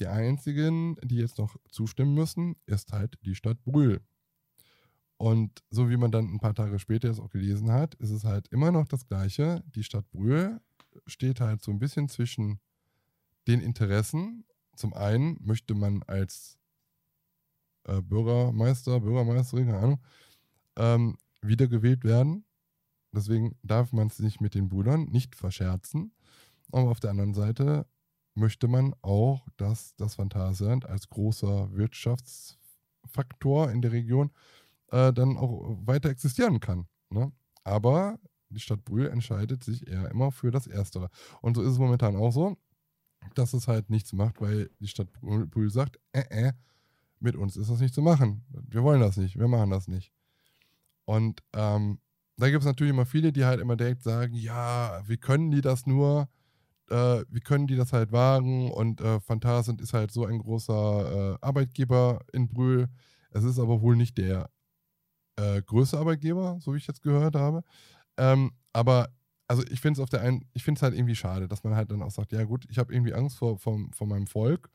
Die 0.00 0.06
einzigen, 0.06 0.96
die 1.04 1.16
jetzt 1.16 1.38
noch 1.38 1.56
zustimmen 1.70 2.14
müssen, 2.14 2.56
ist 2.66 2.92
halt 2.92 3.16
die 3.24 3.34
Stadt 3.34 3.62
Brühl. 3.64 4.00
Und 5.18 5.64
so 5.70 5.90
wie 5.90 5.96
man 5.96 6.12
dann 6.12 6.32
ein 6.32 6.38
paar 6.38 6.54
Tage 6.54 6.78
später 6.78 7.10
es 7.10 7.18
auch 7.18 7.30
gelesen 7.30 7.72
hat, 7.72 7.94
ist 7.96 8.10
es 8.10 8.24
halt 8.24 8.46
immer 8.48 8.70
noch 8.70 8.86
das 8.86 9.06
Gleiche. 9.06 9.64
Die 9.74 9.82
Stadt 9.82 10.08
Brühl 10.12 10.60
steht 11.06 11.40
halt 11.40 11.60
so 11.60 11.72
ein 11.72 11.80
bisschen 11.80 12.08
zwischen 12.08 12.60
den 13.48 13.60
Interessen. 13.60 14.44
Zum 14.76 14.94
einen 14.94 15.36
möchte 15.40 15.74
man 15.74 16.04
als 16.04 16.56
äh, 17.84 18.00
Bürgermeister, 18.00 19.00
Bürgermeisterin, 19.00 19.66
keine 19.66 19.78
Ahnung, 19.78 20.00
ähm, 20.76 21.18
wiedergewählt 21.42 22.04
werden. 22.04 22.44
Deswegen 23.12 23.56
darf 23.62 23.92
man 23.92 24.06
es 24.06 24.20
nicht 24.20 24.40
mit 24.40 24.54
den 24.54 24.68
Brüdern 24.68 25.06
nicht 25.06 25.34
verscherzen. 25.34 26.12
Aber 26.70 26.90
auf 26.90 27.00
der 27.00 27.10
anderen 27.10 27.34
Seite 27.34 27.86
möchte 28.34 28.68
man 28.68 28.94
auch, 29.02 29.48
dass 29.56 29.96
das 29.96 30.14
Phantasialand 30.14 30.86
als 30.86 31.08
großer 31.08 31.72
Wirtschaftsfaktor 31.72 33.72
in 33.72 33.82
der 33.82 33.92
Region 33.92 34.30
äh, 34.90 35.12
dann 35.12 35.36
auch 35.36 35.76
weiter 35.84 36.10
existieren 36.10 36.60
kann. 36.60 36.86
Ne? 37.10 37.32
Aber 37.64 38.18
die 38.50 38.60
Stadt 38.60 38.84
Brühl 38.84 39.08
entscheidet 39.08 39.62
sich 39.62 39.86
eher 39.86 40.10
immer 40.10 40.32
für 40.32 40.50
das 40.50 40.66
Erstere. 40.66 41.10
Und 41.40 41.56
so 41.56 41.62
ist 41.62 41.72
es 41.72 41.78
momentan 41.78 42.16
auch 42.16 42.32
so, 42.32 42.56
dass 43.34 43.52
es 43.52 43.68
halt 43.68 43.90
nichts 43.90 44.12
macht, 44.12 44.40
weil 44.40 44.70
die 44.80 44.88
Stadt 44.88 45.12
Brühl 45.12 45.70
sagt, 45.70 45.98
äh, 46.12 46.24
äh, 46.30 46.52
mit 47.20 47.36
uns 47.36 47.56
ist 47.56 47.70
das 47.70 47.80
nicht 47.80 47.94
zu 47.94 48.02
machen. 48.02 48.44
Wir 48.68 48.82
wollen 48.82 49.00
das 49.00 49.16
nicht, 49.16 49.38
wir 49.38 49.48
machen 49.48 49.70
das 49.70 49.88
nicht. 49.88 50.12
Und 51.04 51.42
ähm, 51.52 51.98
da 52.36 52.48
gibt 52.48 52.60
es 52.60 52.66
natürlich 52.66 52.92
immer 52.92 53.06
viele, 53.06 53.32
die 53.32 53.44
halt 53.44 53.60
immer 53.60 53.76
direkt 53.76 54.02
sagen, 54.02 54.34
ja, 54.34 55.02
wie 55.06 55.16
können 55.16 55.50
die 55.50 55.60
das 55.60 55.86
nur? 55.86 56.28
Äh, 56.88 57.24
wie 57.28 57.40
können 57.40 57.66
die 57.66 57.76
das 57.76 57.92
halt 57.92 58.12
wagen? 58.12 58.70
Und 58.70 59.00
äh, 59.00 59.18
Phantasend 59.20 59.80
ist 59.80 59.92
halt 59.92 60.12
so 60.12 60.24
ein 60.24 60.38
großer 60.38 61.34
äh, 61.34 61.38
Arbeitgeber 61.40 62.20
in 62.32 62.48
Brühl. 62.48 62.88
Es 63.30 63.44
ist 63.44 63.58
aber 63.58 63.82
wohl 63.82 63.96
nicht 63.96 64.16
der 64.18 64.48
äh, 65.38 65.96
Arbeitgeber, 65.96 66.58
so 66.60 66.74
wie 66.74 66.78
ich 66.78 66.86
jetzt 66.86 67.02
gehört 67.02 67.36
habe. 67.36 67.62
Ähm, 68.16 68.52
aber 68.72 69.08
also 69.48 69.62
ich 69.70 69.80
finde 69.80 69.98
es 69.98 70.02
auf 70.02 70.10
der 70.10 70.20
einen, 70.20 70.44
ich 70.52 70.62
finde 70.62 70.78
es 70.78 70.82
halt 70.82 70.94
irgendwie 70.94 71.14
schade, 71.14 71.48
dass 71.48 71.64
man 71.64 71.74
halt 71.74 71.90
dann 71.90 72.02
auch 72.02 72.10
sagt, 72.10 72.32
ja 72.32 72.44
gut, 72.44 72.66
ich 72.68 72.78
habe 72.78 72.92
irgendwie 72.92 73.14
Angst 73.14 73.38
vor, 73.38 73.58
vor, 73.58 73.78
vor 73.92 74.06
meinem 74.06 74.26
Volk, 74.26 74.70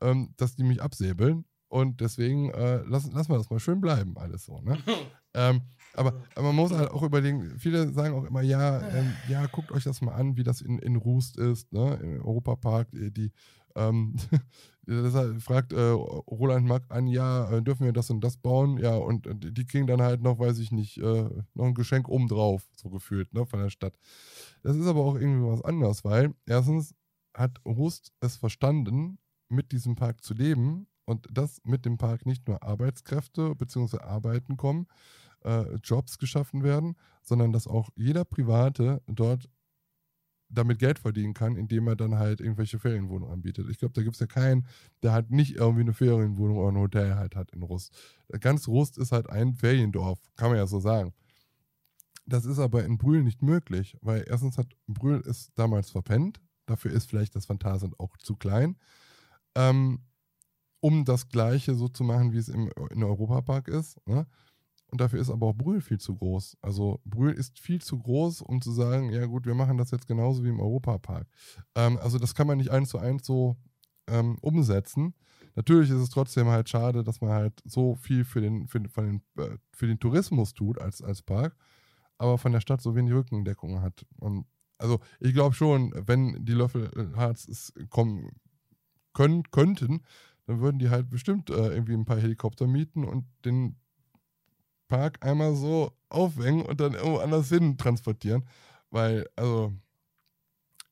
ähm, 0.00 0.32
dass 0.36 0.56
die 0.56 0.64
mich 0.64 0.82
absäbeln 0.82 1.44
und 1.68 2.00
deswegen 2.00 2.50
äh, 2.50 2.78
lassen, 2.84 3.12
lassen 3.12 3.30
wir 3.30 3.38
das 3.38 3.50
mal 3.50 3.60
schön 3.60 3.80
bleiben, 3.80 4.16
alles 4.16 4.46
so. 4.46 4.60
Ne? 4.60 4.78
ähm, 5.34 5.60
aber, 5.94 6.14
aber, 6.34 6.46
man 6.48 6.56
muss 6.56 6.72
halt 6.72 6.90
auch 6.90 7.02
überlegen, 7.02 7.58
viele 7.58 7.92
sagen 7.92 8.14
auch 8.14 8.24
immer, 8.24 8.42
ja, 8.42 8.80
ähm, 8.88 9.12
ja, 9.28 9.46
guckt 9.46 9.72
euch 9.72 9.84
das 9.84 10.00
mal 10.00 10.14
an, 10.14 10.36
wie 10.36 10.44
das 10.44 10.60
in, 10.60 10.78
in 10.78 10.96
Rust 10.96 11.36
ist, 11.36 11.72
ne? 11.72 11.98
im 12.02 12.24
Europapark, 12.24 12.88
die 12.92 13.32
ähm, 13.76 14.16
deshalb 14.86 15.40
fragt 15.42 15.72
äh, 15.72 15.80
Roland 15.80 16.66
Mack 16.66 16.84
an, 16.88 17.06
ja, 17.06 17.50
äh, 17.50 17.62
dürfen 17.62 17.84
wir 17.84 17.92
das 17.92 18.10
und 18.10 18.22
das 18.22 18.36
bauen? 18.36 18.78
Ja, 18.78 18.96
und 18.96 19.28
die 19.40 19.66
kriegen 19.66 19.86
dann 19.86 20.02
halt 20.02 20.22
noch, 20.22 20.38
weiß 20.38 20.58
ich 20.58 20.72
nicht, 20.72 20.98
äh, 20.98 21.28
noch 21.54 21.64
ein 21.64 21.74
Geschenk 21.74 22.08
obendrauf, 22.08 22.68
so 22.76 22.88
gefühlt, 22.88 23.32
ne, 23.34 23.46
von 23.46 23.60
der 23.60 23.70
Stadt. 23.70 23.94
Das 24.62 24.76
ist 24.76 24.86
aber 24.86 25.00
auch 25.00 25.16
irgendwie 25.16 25.46
was 25.46 25.62
anderes, 25.62 26.04
weil 26.04 26.34
erstens 26.46 26.94
hat 27.34 27.60
Rust 27.64 28.12
es 28.20 28.36
verstanden, 28.36 29.18
mit 29.48 29.72
diesem 29.72 29.94
Park 29.94 30.24
zu 30.24 30.34
leben 30.34 30.88
und 31.04 31.26
dass 31.30 31.60
mit 31.64 31.84
dem 31.84 31.98
Park 31.98 32.26
nicht 32.26 32.48
nur 32.48 32.62
Arbeitskräfte 32.62 33.54
bzw. 33.54 33.98
Arbeiten 33.98 34.56
kommen, 34.56 34.86
äh, 35.44 35.76
Jobs 35.76 36.18
geschaffen 36.18 36.62
werden, 36.62 36.96
sondern 37.22 37.52
dass 37.52 37.66
auch 37.66 37.90
jeder 37.94 38.24
Private 38.24 39.02
dort 39.06 39.48
damit 40.48 40.78
Geld 40.78 40.98
verdienen 40.98 41.34
kann, 41.34 41.56
indem 41.56 41.88
er 41.88 41.96
dann 41.96 42.16
halt 42.16 42.40
irgendwelche 42.40 42.78
Ferienwohnungen 42.78 43.32
anbietet. 43.32 43.68
Ich 43.68 43.78
glaube, 43.78 43.94
da 43.94 44.02
gibt 44.02 44.14
es 44.14 44.20
ja 44.20 44.26
keinen, 44.26 44.66
der 45.02 45.12
halt 45.12 45.30
nicht 45.30 45.56
irgendwie 45.56 45.80
eine 45.80 45.92
Ferienwohnung 45.92 46.58
oder 46.58 46.72
ein 46.72 46.78
Hotel 46.78 47.16
halt 47.16 47.34
hat 47.34 47.50
in 47.50 47.62
Rust. 47.62 47.92
Ganz 48.40 48.68
Rust 48.68 48.98
ist 48.98 49.12
halt 49.12 49.28
ein 49.28 49.54
Feriendorf, 49.54 50.20
kann 50.36 50.50
man 50.50 50.58
ja 50.58 50.66
so 50.66 50.80
sagen. 50.80 51.12
Das 52.26 52.44
ist 52.44 52.58
aber 52.58 52.84
in 52.84 52.98
Brühl 52.98 53.22
nicht 53.22 53.42
möglich, 53.42 53.96
weil 54.02 54.24
erstens 54.28 54.58
hat 54.58 54.66
Brühl 54.86 55.22
es 55.26 55.52
damals 55.54 55.90
verpennt, 55.90 56.40
dafür 56.66 56.90
ist 56.90 57.08
vielleicht 57.08 57.36
das 57.36 57.46
Phantasialand 57.46 57.98
auch 58.00 58.16
zu 58.16 58.34
klein, 58.36 58.76
ähm, 59.54 60.00
um 60.80 61.04
das 61.04 61.28
Gleiche 61.28 61.74
so 61.74 61.88
zu 61.88 62.04
machen, 62.04 62.32
wie 62.32 62.38
es 62.38 62.48
im, 62.48 62.70
in 62.90 63.02
Europapark 63.02 63.68
ist. 63.68 63.96
Ne? 64.06 64.26
Und 64.96 65.02
dafür 65.02 65.20
ist 65.20 65.28
aber 65.28 65.48
auch 65.48 65.54
Brühl 65.54 65.82
viel 65.82 65.98
zu 65.98 66.14
groß. 66.14 66.56
Also 66.62 67.02
Brühl 67.04 67.34
ist 67.34 67.58
viel 67.58 67.82
zu 67.82 67.98
groß, 67.98 68.40
um 68.40 68.62
zu 68.62 68.72
sagen, 68.72 69.10
ja 69.10 69.26
gut, 69.26 69.44
wir 69.44 69.54
machen 69.54 69.76
das 69.76 69.90
jetzt 69.90 70.06
genauso 70.06 70.42
wie 70.42 70.48
im 70.48 70.58
Europapark. 70.58 71.26
Ähm, 71.74 71.98
also 71.98 72.18
das 72.18 72.34
kann 72.34 72.46
man 72.46 72.56
nicht 72.56 72.70
eins 72.70 72.88
zu 72.88 72.98
eins 72.98 73.26
so 73.26 73.58
ähm, 74.06 74.38
umsetzen. 74.40 75.12
Natürlich 75.54 75.90
ist 75.90 75.98
es 75.98 76.08
trotzdem 76.08 76.46
halt 76.46 76.70
schade, 76.70 77.04
dass 77.04 77.20
man 77.20 77.32
halt 77.32 77.60
so 77.66 77.94
viel 77.96 78.24
für 78.24 78.40
den, 78.40 78.68
für, 78.68 78.80
den, 78.80 79.20
äh, 79.36 79.58
für 79.70 79.86
den 79.86 80.00
Tourismus 80.00 80.54
tut 80.54 80.80
als, 80.80 81.02
als 81.02 81.20
Park, 81.20 81.54
aber 82.16 82.38
von 82.38 82.52
der 82.52 82.62
Stadt 82.62 82.80
so 82.80 82.96
wenig 82.96 83.12
Rückendeckung 83.12 83.82
hat. 83.82 84.06
Und 84.18 84.46
also 84.78 84.98
ich 85.20 85.34
glaube 85.34 85.54
schon, 85.54 85.92
wenn 86.06 86.42
die 86.42 86.54
Löffelharz 86.54 87.46
es 87.48 87.74
kommen 87.90 88.30
können, 89.12 89.42
könnten, 89.50 90.00
dann 90.46 90.60
würden 90.62 90.78
die 90.78 90.88
halt 90.88 91.10
bestimmt 91.10 91.50
äh, 91.50 91.74
irgendwie 91.74 91.92
ein 91.92 92.06
paar 92.06 92.18
Helikopter 92.18 92.66
mieten 92.66 93.04
und 93.04 93.26
den 93.44 93.76
Park 94.88 95.24
einmal 95.24 95.54
so 95.54 95.92
aufhängen 96.08 96.64
und 96.64 96.80
dann 96.80 96.94
irgendwo 96.94 97.18
anders 97.18 97.48
hin 97.48 97.76
transportieren. 97.76 98.44
Weil, 98.90 99.28
also, 99.36 99.72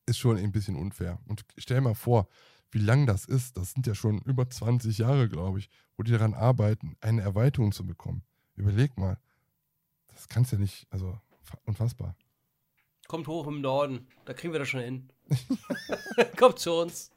ist 0.06 0.18
schon 0.18 0.36
ein 0.36 0.52
bisschen 0.52 0.76
unfair. 0.76 1.18
Und 1.26 1.44
stell 1.56 1.80
mal 1.80 1.94
vor, 1.94 2.28
wie 2.70 2.78
lang 2.78 3.06
das 3.06 3.24
ist. 3.24 3.56
Das 3.56 3.72
sind 3.72 3.86
ja 3.86 3.94
schon 3.94 4.20
über 4.22 4.48
20 4.48 4.98
Jahre, 4.98 5.28
glaube 5.28 5.60
ich, 5.60 5.70
wo 5.96 6.02
die 6.02 6.12
daran 6.12 6.34
arbeiten, 6.34 6.96
eine 7.00 7.22
Erweiterung 7.22 7.72
zu 7.72 7.86
bekommen. 7.86 8.22
Überleg 8.56 8.98
mal. 8.98 9.18
Das 10.08 10.28
kannst 10.28 10.52
ja 10.52 10.58
nicht, 10.58 10.86
also 10.90 11.18
unfassbar. 11.64 12.16
Kommt 13.06 13.26
hoch 13.28 13.46
im 13.46 13.60
Norden, 13.60 14.06
da 14.24 14.32
kriegen 14.32 14.52
wir 14.52 14.60
das 14.60 14.68
schon 14.68 14.80
hin. 14.80 15.12
Kommt 16.38 16.58
zu 16.58 16.72
uns. 16.72 17.10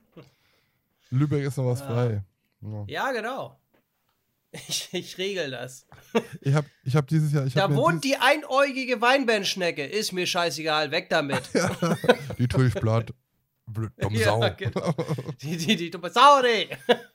Lübeck 1.10 1.44
ist 1.44 1.58
noch 1.58 1.66
was 1.66 1.80
ja. 1.80 1.88
frei. 1.88 2.24
Ja. 2.62 2.86
ja, 2.88 3.12
genau. 3.12 3.60
Ich, 4.68 4.90
ich 4.92 5.18
regel 5.18 5.52
das. 5.52 5.88
Ich 6.42 6.54
habe 6.54 6.68
ich 6.84 6.96
hab 6.96 7.08
dieses 7.08 7.32
Jahr. 7.32 7.46
Da 7.46 7.76
wohnt 7.76 8.04
die 8.04 8.18
einäugige 8.18 9.02
Weinbärenschnecke. 9.02 9.86
Ist 9.86 10.14
mir 10.14 10.26
scheißegal, 10.26 10.92
weg 10.92 11.10
damit. 11.10 11.44
ja, 11.54 11.70
die 12.38 12.48
tue 12.48 12.68
ich 12.68 12.74
blatt. 12.74 13.14
Blöd, 13.70 13.92
dumme 13.98 14.18
Sau. 14.18 14.42
Ja, 14.42 14.50
genau. 14.50 14.94
die, 15.42 15.58
die, 15.58 15.76
die 15.76 15.90
dumme 15.90 16.10
Sau, 16.10 16.42
ey. 16.42 16.70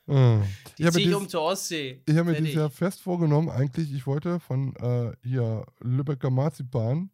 Ah. 0.07 0.43
Die 0.77 0.91
ziehe 0.91 1.09
ich 1.09 1.15
um 1.15 1.27
zur 1.27 1.41
Ostsee. 1.43 2.03
Ich 2.07 2.15
habe 2.15 2.31
mir 2.31 2.37
dieses 2.37 2.55
Jahr 2.55 2.69
fest 2.69 3.01
vorgenommen, 3.01 3.49
eigentlich, 3.49 3.93
ich 3.93 4.07
wollte 4.07 4.39
von 4.39 4.77
äh, 4.77 5.13
hier 5.27 5.65
Lübecker 5.81 6.29
Marzipan, 6.29 7.11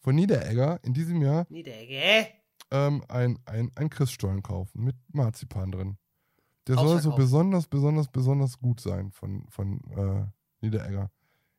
von 0.00 0.14
Niederegger 0.14 0.80
in 0.82 0.92
diesem 0.92 1.22
Jahr 1.22 1.46
Niederegger? 1.48 2.28
Ähm, 2.70 3.02
ein, 3.08 3.38
ein, 3.46 3.70
ein 3.74 3.88
Christstollen 3.88 4.42
kaufen 4.42 4.84
mit 4.84 4.96
Marzipan 5.12 5.72
drin. 5.72 5.96
Der 6.66 6.76
soll 6.76 7.00
so 7.00 7.14
besonders, 7.14 7.66
besonders, 7.66 8.08
besonders 8.08 8.58
gut 8.58 8.80
sein 8.80 9.10
von, 9.12 9.46
von 9.50 9.80
äh, 9.96 10.64
Niederegger. 10.64 11.10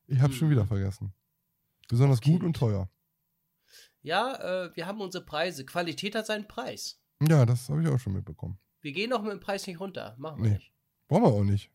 Ich 0.08 0.20
habe 0.20 0.34
hm. 0.34 0.40
schon 0.40 0.50
wieder 0.50 0.64
mhm. 0.64 0.70
vergessen. 0.70 1.14
Besonders 1.88 2.22
gut 2.22 2.44
und 2.44 2.56
teuer. 2.56 2.90
Ja, 4.02 4.66
äh, 4.66 4.76
wir 4.76 4.88
haben 4.88 5.02
unsere 5.02 5.24
Preise. 5.24 5.66
Qualität 5.66 6.16
hat 6.16 6.26
seinen 6.26 6.48
Preis. 6.48 7.00
Ja, 7.22 7.46
das 7.46 7.70
habe 7.70 7.82
ich 7.82 7.88
auch 7.88 8.00
schon 8.00 8.14
mitbekommen. 8.14 8.58
Wir 8.82 8.92
gehen 8.92 9.10
doch 9.10 9.22
mit 9.22 9.32
dem 9.32 9.40
Preis 9.40 9.66
nicht 9.68 9.80
runter. 9.80 10.16
Machen 10.18 10.44
wir 10.44 10.50
Nee. 10.50 10.56
nicht. 10.56 10.72
Brauchen 11.08 11.24
wir 11.24 11.34
auch 11.34 11.44
nicht. 11.44 11.72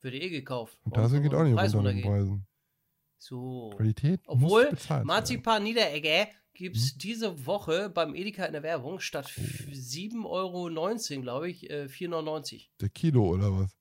Wird 0.00 0.14
eh 0.14 0.28
gekauft. 0.28 0.78
Und 0.84 0.96
da 0.96 1.08
geht 1.08 1.34
auch 1.34 1.44
nicht 1.44 1.56
Preis 1.56 1.74
runter 1.74 1.92
mit 1.92 2.04
den? 2.04 2.10
Preisen. 2.10 2.46
So. 3.18 3.70
Qualität 3.76 4.20
Obwohl, 4.26 4.64
muss 4.64 4.70
bezahlt. 4.70 5.04
Marzipan 5.06 5.62
Niederegge 5.62 6.28
gibt 6.56 6.76
es 6.76 6.92
Hm? 6.92 6.98
diese 6.98 7.46
Woche 7.46 7.88
beim 7.90 8.14
Edeka 8.14 8.44
in 8.44 8.52
der 8.52 8.62
Werbung 8.62 9.00
statt 9.00 9.30
Oh. 9.38 9.40
7,19 9.70 10.24
Euro, 10.26 11.22
glaube 11.22 11.48
ich, 11.50 11.70
äh, 11.70 11.88
4,99. 11.88 12.70
Der 12.80 12.88
Kilo 12.88 13.26
oder 13.28 13.52
was? 13.52 13.76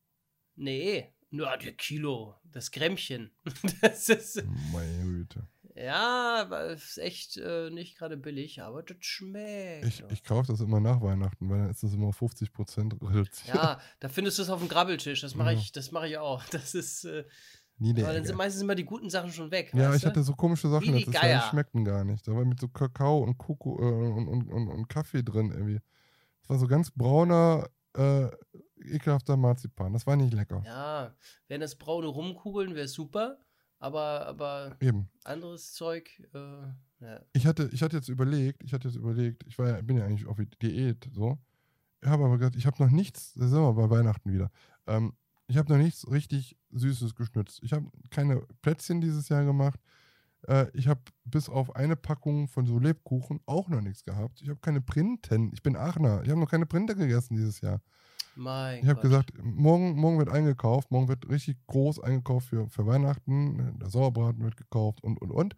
Nee, 0.56 1.14
nur 1.32 1.48
der 1.58 1.74
Kilo, 1.74 2.36
das 2.44 2.72
Grämmchen. 2.72 3.32
Das 3.82 4.10
ist, 4.10 4.44
Meine 4.72 5.04
Güte. 5.04 5.48
ja, 5.76 6.42
ist 6.72 6.98
echt 6.98 7.38
äh, 7.38 7.70
nicht 7.70 7.98
gerade 7.98 8.16
billig, 8.18 8.62
aber 8.62 8.84
das 8.84 8.98
schmeckt. 9.02 9.86
Ich, 9.86 10.04
ich 10.10 10.24
kaufe 10.24 10.48
das 10.52 10.62
immer 10.62 10.80
nach 10.80 11.02
Weihnachten, 11.02 11.50
weil 11.50 11.60
dann 11.60 11.70
ist 11.72 11.84
das 11.84 11.94
immer 11.94 12.08
auf 12.08 12.22
50% 12.22 13.02
reduziert. 13.10 13.56
ja, 13.56 13.80
da 14.00 14.10
findest 14.10 14.38
du 14.38 14.44
es 14.44 14.50
auf 14.50 14.60
dem 14.60 14.70
Grabbeltisch. 14.70 15.22
Das 15.22 15.36
mache 15.36 15.52
Ja. 15.54 15.60
ich, 15.60 15.72
das 15.74 15.92
mache 15.92 16.08
ich 16.08 16.18
auch. 16.18 16.44
Das 16.52 16.74
ist, 16.74 17.04
äh, 17.06 17.26
Niederegge. 17.78 18.08
aber 18.08 18.18
dann 18.18 18.26
sind 18.26 18.38
meistens 18.38 18.62
immer 18.62 18.76
die 18.76 18.86
guten 18.86 19.10
Sachen 19.10 19.32
schon 19.32 19.52
weg. 19.52 19.72
Ja, 19.74 19.94
ich 19.94 20.02
du? 20.02 20.08
hatte 20.08 20.24
so 20.24 20.34
komische 20.34 20.70
Sachen 20.70 20.96
die 20.96 21.06
Geier. 21.06 21.42
die 21.42 21.50
schmeckten 21.50 21.84
gar 21.84 22.04
nicht. 22.06 22.28
Da 22.28 22.34
war 22.34 22.46
mit 22.46 22.60
so 22.60 22.68
Kakao 22.68 23.20
und 23.20 23.38
Koko 23.38 23.80
äh, 23.80 23.84
und, 23.84 24.28
und, 24.28 24.48
und, 24.50 24.68
und 24.70 24.88
Kaffee 24.88 25.24
drin 25.24 25.52
irgendwie. 25.52 25.82
Das 26.42 26.50
war 26.50 26.58
so 26.60 26.68
ganz 26.68 26.92
brauner, 26.92 27.70
äh, 27.96 28.28
ekelhafter 28.82 29.36
Marzipan. 29.36 29.94
Das 29.94 30.08
war 30.08 30.16
nicht 30.16 30.34
lecker. 30.34 30.64
Ja, 30.66 31.14
wären 31.48 31.62
das 31.62 31.76
braune 31.76 32.08
Rumkugeln, 32.08 32.76
wäre 32.76 32.88
super. 32.88 33.40
Aber, 33.80 34.26
aber 34.26 34.78
Eben. 34.80 35.10
anderes 35.26 35.74
Zeug, 35.74 36.10
äh, 36.34 36.38
ja. 37.02 37.22
Ich 37.34 37.46
hatte, 37.46 37.70
ich 37.74 37.82
hatte 37.84 37.98
jetzt 37.98 38.08
überlegt, 38.08 38.64
ich 38.64 38.74
hatte 38.74 38.88
jetzt 38.88 38.98
überlegt, 38.98 39.44
ich 39.48 39.58
war 39.60 39.68
ja, 39.68 39.82
bin 39.82 39.98
ja 39.98 40.06
eigentlich 40.06 40.28
auf 40.28 40.38
Diät, 40.62 41.10
so. 41.14 41.38
Ich 42.02 42.08
habe 42.08 42.24
aber 42.24 42.38
gesagt, 42.38 42.56
ich 42.56 42.66
habe 42.66 42.82
noch 42.82 42.92
nichts, 42.92 43.34
da 43.34 43.48
sind 43.48 43.60
wir 43.60 43.74
bei 43.74 43.90
Weihnachten 43.90 44.32
wieder. 44.32 44.50
Ähm, 44.88 45.14
ich 45.48 45.58
habe 45.58 45.72
noch 45.72 45.78
nichts 45.78 46.10
richtig 46.10 46.58
Süßes 46.72 47.16
geschnitzt. 47.16 47.60
Ich 47.64 47.74
habe 47.74 47.88
keine 48.10 48.42
Plätzchen 48.62 49.02
dieses 49.02 49.30
Jahr 49.30 49.44
gemacht. 49.44 49.80
Äh, 50.48 50.68
ich 50.74 50.88
habe 50.88 51.02
bis 51.24 51.50
auf 51.50 51.76
eine 51.76 51.96
Packung 51.96 52.48
von 52.48 52.66
so 52.66 52.80
Lebkuchen 52.80 53.40
auch 53.46 53.68
noch 53.68 53.82
nichts 53.82 54.04
gehabt. 54.04 54.42
Ich 54.42 54.50
habe 54.50 54.60
keine 54.60 54.82
Printen. 54.82 55.52
Ich 55.54 55.62
bin 55.64 55.76
Aachener. 55.76 56.24
Ich 56.24 56.30
habe 56.30 56.40
noch 56.40 56.50
keine 56.50 56.66
Printer 56.66 56.96
gegessen 56.96 57.36
dieses 57.36 57.62
Jahr. 57.62 57.82
Mein 58.36 58.84
Ich 58.84 58.90
habe 58.90 59.02
gesagt, 59.02 59.32
morgen, 59.42 59.96
morgen 59.96 60.18
wird 60.18 60.30
eingekauft. 60.30 60.92
Morgen 60.92 61.08
wird 61.08 61.30
richtig 61.30 61.58
groß 61.68 62.02
eingekauft 62.02 62.48
für, 62.48 62.68
für 62.68 62.86
Weihnachten. 62.86 63.80
Der 63.80 63.90
Sauerbraten 63.90 64.44
wird 64.44 64.58
gekauft 64.58 65.04
und, 65.04 65.22
und, 65.22 65.32
und. 65.32 65.56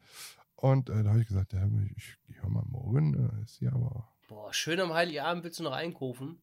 Und 0.56 0.90
äh, 0.90 1.04
da 1.04 1.10
habe 1.10 1.22
ich 1.22 1.28
gesagt, 1.28 1.54
ja, 1.54 1.68
ich 1.96 2.18
gehe 2.28 2.50
mal 2.50 2.66
morgen. 2.68 3.14
Äh, 3.14 3.44
ist 3.44 3.62
ja 3.62 3.72
aber. 3.74 4.08
Boah, 4.28 4.54
schön 4.54 4.80
am 4.80 4.94
Heiligabend 4.94 5.44
willst 5.44 5.60
du 5.60 5.64
noch 5.64 5.72
einkaufen? 5.72 6.42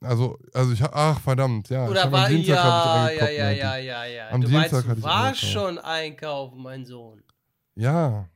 Also, 0.00 0.38
also 0.52 0.72
ich 0.72 0.80
habe, 0.80 0.94
ach 0.94 1.20
verdammt, 1.20 1.70
ja. 1.70 1.88
Oder 1.88 2.10
war 2.12 2.26
am 2.26 2.30
Dienstag 2.30 2.56
ja, 2.56 3.10
ich 3.10 3.20
ja, 3.20 3.28
ja, 3.28 3.50
ja, 3.50 3.76
ja, 3.76 4.04
ja. 4.04 4.30
Am 4.30 4.40
du 4.40 4.48
Dienstag 4.48 4.86
meinst, 4.86 4.88
hatte 4.88 5.00
ich 5.00 5.06
eingekauft. 5.06 5.52
schon 5.52 5.78
einkaufen, 5.78 6.62
mein 6.62 6.84
Sohn. 6.84 7.22
Ja, 7.74 8.28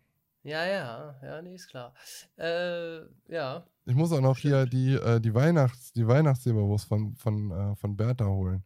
Ja, 0.43 0.67
ja, 0.67 1.15
ja, 1.23 1.43
nee, 1.43 1.55
ist 1.55 1.69
klar. 1.69 1.95
Äh, 2.37 3.03
ja. 3.29 3.65
ich 3.87 3.95
muss 3.95 4.11
auch 4.13 4.21
noch 4.21 4.39
hier 4.39 4.67
die, 4.67 4.95
äh, 4.95 5.21
die 5.21 5.35
Weihnachts, 5.35 5.93
die 5.93 6.07
Weihnachtsleberwurst 6.07 6.89
von, 6.89 7.15
von, 7.15 7.51
äh, 7.53 7.77
von 7.77 7.97
Bertha 7.97 8.27
holen. 8.27 8.65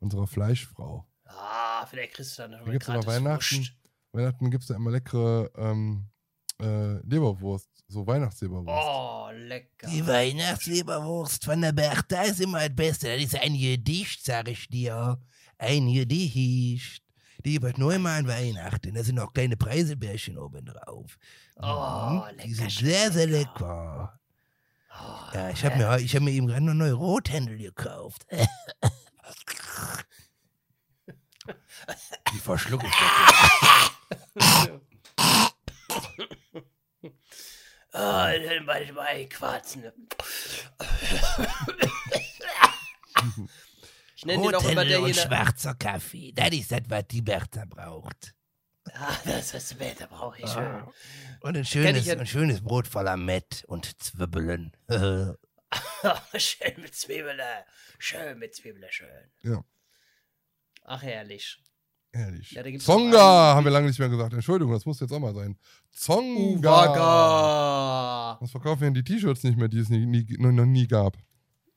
Unserer 0.00 0.26
Fleischfrau. 0.26 1.06
Ah, 1.24 1.86
vielleicht 1.86 2.14
kriegst 2.14 2.38
du 2.38 2.42
dann 2.42 2.50
noch 2.52 2.58
Da 2.58 2.64
eine 2.64 2.72
gibt 2.72 2.82
es 2.82 2.88
immer 2.88 3.00
gratis 3.00 3.24
Weihnachten. 3.24 3.68
Weihnachten 4.12 4.50
gibt 4.50 4.62
es 4.64 4.68
ja 4.68 4.76
immer 4.76 4.90
leckere 4.90 5.50
ähm, 5.56 6.08
äh, 6.60 6.94
Leberwurst. 7.06 7.68
So 7.88 8.06
Weihnachtsleberwurst. 8.06 8.68
Oh, 8.88 9.28
lecker. 9.32 9.86
Die 9.88 10.06
Weihnachtsleberwurst 10.06 11.44
von 11.44 11.60
der 11.60 11.72
Bertha 11.72 12.22
ist 12.22 12.40
immer 12.40 12.60
das 12.68 12.74
Beste. 12.74 13.14
Das 13.14 13.22
ist 13.24 13.36
ein 13.40 13.56
Gedicht, 13.58 14.24
sag 14.24 14.48
ich 14.48 14.68
dir. 14.68 15.20
Ein 15.58 15.92
Gedicht. 15.92 17.02
Die 17.44 17.62
wird 17.62 17.78
nur 17.78 17.94
immer 17.94 18.10
an 18.10 18.26
Weihnachten. 18.26 18.94
Da 18.94 19.04
sind 19.04 19.20
auch 19.20 19.32
kleine 19.32 19.56
Preisebärchen 19.56 20.36
oben 20.36 20.64
drauf. 20.66 21.16
Oh, 21.56 22.10
Mhm. 22.10 22.22
lecker. 22.36 22.42
Die 22.44 22.54
sind 22.54 22.70
sehr, 22.72 23.12
sehr 23.12 23.26
lecker. 23.28 24.18
Oh, 24.90 25.34
Ja, 25.34 25.50
ich 25.50 25.64
habe 25.64 25.76
mir, 25.76 25.98
ich 25.98 26.14
hab 26.16 26.22
mir 26.22 26.32
eben 26.32 26.46
gerade 26.48 26.64
noch 26.64 26.74
neue 26.74 26.94
Rothändel 26.94 27.58
gekauft. 27.58 28.26
Die 32.32 32.38
verschlucke 32.38 32.86
ich 32.86 32.94
doch. 32.94 34.80
Ah, 37.96 38.30
dann 38.36 38.66
mal 38.66 38.92
mal 38.92 39.26
quatschen. 39.26 39.84
Ich 44.16 44.24
nenne 44.26 44.42
den 44.42 44.54
auch 44.54 44.64
immer 44.64 44.82
Rothändel 44.82 44.98
und 44.98 45.16
schwarzer 45.16 45.74
Kaffee. 45.74 46.32
Das 46.32 46.50
ist 46.50 46.72
das, 46.72 46.82
was 46.88 47.06
die 47.08 47.22
Bertha 47.22 47.64
braucht. 47.64 48.34
Ah, 48.92 49.16
das 49.24 49.54
ist 49.54 49.72
später 49.72 50.06
brauche 50.08 50.38
ich 50.42 50.50
schön. 50.50 50.84
Und 51.40 51.56
ein 51.56 51.64
schönes, 51.64 52.08
ein 52.08 52.26
schönes 52.26 52.62
Brot 52.62 52.86
voller 52.86 53.16
Mett 53.16 53.64
und 53.66 54.02
Zwiebeln. 54.02 54.76
schön 56.36 56.74
mit 56.76 56.94
Zwiebeln. 56.94 57.40
Schön 57.98 58.38
mit 58.38 58.54
Zwiebeln, 58.54 58.84
schön. 58.90 59.30
Ja. 59.42 59.64
Ach, 60.84 61.02
herrlich. 61.02 61.58
Ehrlich. 62.18 62.52
Ja, 62.52 62.62
da 62.62 62.70
noch 62.70 62.78
Zonga 62.78 63.54
haben 63.54 63.64
wir 63.64 63.72
lange 63.72 63.88
nicht 63.88 63.98
mehr 63.98 64.08
gesagt. 64.08 64.32
Entschuldigung, 64.32 64.72
das 64.72 64.86
muss 64.86 65.00
jetzt 65.00 65.12
auch 65.12 65.18
mal 65.20 65.34
sein. 65.34 65.56
Zonga. 65.90 66.96
Was 68.40 68.50
verkaufen 68.50 68.80
wir 68.80 68.86
denn 68.86 68.94
die 68.94 69.04
T-Shirts 69.04 69.42
nicht 69.44 69.58
mehr, 69.58 69.68
die 69.68 69.78
es 69.78 69.88
nie, 69.88 70.06
nie, 70.06 70.26
noch, 70.38 70.52
noch 70.52 70.66
nie 70.66 70.86
gab? 70.86 71.16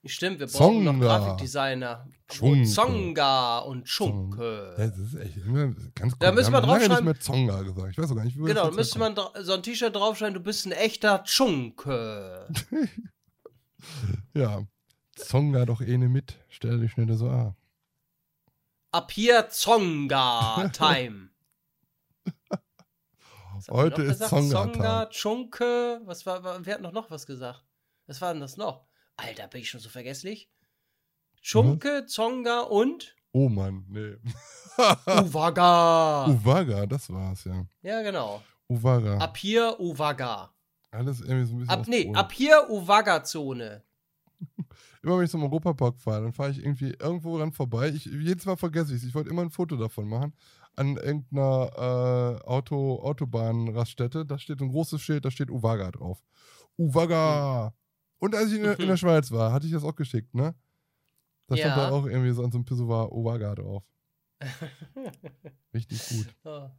Stimmt, 0.06 0.40
wir 0.40 0.48
brauchen 0.48 0.84
noch 0.86 0.94
Zonga. 0.94 1.06
Grafikdesigner. 1.18 2.08
Schunke. 2.32 2.70
Zonga 2.70 3.58
und 3.60 3.90
Schunke. 3.90 4.74
Das 4.78 4.98
ist 4.98 5.16
echt 5.16 5.38
immer 5.38 5.74
ganz 5.94 6.18
Da 6.20 6.30
cool. 6.30 6.36
müssen 6.36 6.54
wir 6.54 6.58
haben 6.62 6.68
lange 6.68 6.80
nicht 6.80 6.92
draufschreiben- 6.92 7.04
mehr 7.04 7.20
Zonga 7.20 7.62
gesagt. 7.64 7.90
Ich 7.92 7.98
weiß 7.98 8.12
auch 8.12 8.16
gar 8.16 8.24
nicht, 8.24 8.38
wie 8.38 8.42
wir 8.42 8.48
Genau, 8.48 8.70
da 8.70 8.76
müsste 8.76 9.00
man 9.00 9.16
so 9.42 9.54
ein 9.54 9.64
T-Shirt 9.64 9.94
draufschreiben, 9.96 10.34
du 10.36 10.40
bist 10.40 10.66
ein 10.66 10.72
echter 10.72 11.22
Schunke. 11.26 12.48
Ja. 14.34 14.64
Zonga 15.16 15.66
doch 15.66 15.82
eh 15.82 15.98
ne 15.98 16.10
mit. 16.10 16.38
Stell 16.50 16.80
dich 16.80 16.96
nicht 16.98 17.12
so 17.18 17.30
an. 17.30 17.56
Ab 18.92 19.12
hier. 19.12 19.46
Was 19.46 19.68
haben 19.68 20.00
wir 20.00 20.10
Heute 23.70 24.02
ist 24.02 24.20
gesagt? 24.20 24.30
Zonga-Tag. 24.30 24.74
Zonga, 24.74 25.08
Schunke, 25.12 26.02
was 26.06 26.26
war, 26.26 26.66
wer 26.66 26.74
hat 26.74 26.82
noch, 26.82 26.92
noch 26.92 27.12
was 27.12 27.28
gesagt? 27.28 27.64
Was 28.08 28.20
war 28.20 28.34
denn 28.34 28.42
das 28.42 28.58
noch? 28.58 28.88
Alter, 29.16 29.48
bin 29.48 29.62
ich 29.62 29.70
schon 29.70 29.80
so 29.80 29.90
vergesslich? 29.90 30.50
Schunke, 31.42 32.08
Zonga 32.08 32.62
und 32.62 33.16
Oh 33.32 33.48
Mann, 33.48 33.86
nee. 33.90 34.16
Uwaga. 35.06 36.26
Uwaga, 36.26 36.88
das 36.88 37.12
war's, 37.12 37.44
ja. 37.44 37.64
ja, 37.84 38.02
genau. 38.02 38.42
Uwaga. 38.70 39.20
Ab 39.20 39.38
hier 39.38 39.80
Uwaga. 39.80 40.52
Alles 40.90 41.22
irgendwie 41.22 41.46
so 41.46 41.54
ein 41.54 41.60
bisschen 41.60 41.80
Ab, 41.80 41.88
nee, 41.88 42.12
ab 42.16 42.32
hier 42.32 42.68
Uwaga-Zone. 42.70 43.84
Immer 45.02 45.18
wenn 45.18 45.26
ich 45.26 45.32
zum 45.32 45.44
Europapark 45.44 45.98
fahre, 46.00 46.24
dann 46.24 46.34
fahre 46.34 46.52
ich 46.52 46.60
irgendwie 46.60 46.94
irgendwo 47.00 47.38
dran 47.38 47.54
vorbei. 47.54 47.90
Ich, 47.90 48.06
jedes 48.06 48.46
Mal 48.46 48.58
vergesse 48.58 48.94
ich 48.94 49.02
es. 49.02 49.08
Ich 49.08 49.16
wollte 49.16 49.30
immer 49.30 49.42
ein 49.44 49.50
Foto 49.50 49.78
davon 49.78 50.08
machen. 50.10 50.34
An 50.76 50.98
irgendeiner 50.98 52.40
äh, 52.44 52.46
Auto, 52.48 53.00
Autobahnraststätte. 53.02 54.26
Da 54.26 54.38
steht 54.38 54.62
ein 54.62 54.70
großes 54.70 55.02
Schild, 55.02 55.24
da 55.26 55.32
steht 55.32 55.50
Uwaga 55.52 55.92
drauf. 55.92 56.22
Uwaga! 56.78 57.74
Und 58.20 58.36
als 58.36 58.50
ich 58.52 58.58
in, 58.58 58.64
der- 58.64 58.80
in 58.80 58.88
der 58.88 58.98
Schweiz 58.98 59.32
war, 59.32 59.52
hatte 59.54 59.66
ich 59.68 59.72
das 59.74 59.84
auch 59.84 59.96
geschickt, 59.96 60.34
ne? 60.36 60.54
Da 61.48 61.56
stand 61.58 61.78
Ja. 61.78 61.90
da 61.90 61.96
auch 61.96 62.06
irgendwie 62.06 62.32
so 62.32 62.44
an 62.44 62.52
so 62.52 62.58
einem 62.58 62.66
Pissoir 62.66 63.12
Uwaga 63.12 63.56
drauf. 63.56 63.84
Richtig 65.74 66.08
gut. 66.10 66.36
Ja. 66.46 66.76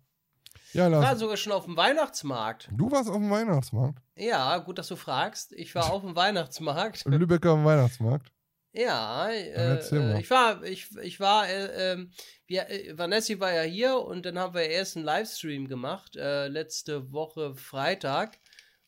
Ja, 0.73 0.87
Ich 0.89 0.95
war 0.95 1.17
sogar 1.17 1.37
schon 1.37 1.53
auf 1.53 1.65
dem 1.65 1.77
Weihnachtsmarkt. 1.77 2.69
du 2.73 2.91
warst 2.91 3.09
auf 3.09 3.17
dem 3.17 3.31
Weihnachtsmarkt. 3.31 4.03
Ja, 4.17 4.59
gut, 4.59 4.79
dass 4.79 4.89
du 4.89 4.97
fragst. 4.97 5.53
Ich 5.53 5.75
war 5.75 5.91
auf 5.93 6.03
dem 6.03 6.15
Weihnachtsmarkt. 6.17 7.05
Lübecker 7.07 7.65
Weihnachtsmarkt. 7.65 8.33
Ja, 8.73 9.29
erzähl 9.31 10.01
äh, 10.01 10.13
mal. 10.13 10.21
ich 10.21 10.31
war, 10.31 10.63
ich, 10.63 10.97
ich 10.99 11.19
war, 11.19 11.49
äh, 11.49 11.93
ähm, 11.93 12.13
wir, 12.47 12.71
äh, 12.71 12.97
Vanessa 12.97 13.39
war 13.41 13.53
ja 13.53 13.63
hier 13.63 13.99
und 13.99 14.25
dann 14.25 14.39
haben 14.39 14.55
wir 14.55 14.63
erst 14.63 14.97
einen 14.97 15.05
Livestream 15.05 15.67
gemacht, 15.67 16.15
äh, 16.17 16.47
letzte 16.47 17.11
Woche 17.13 17.55
Freitag. 17.57 18.39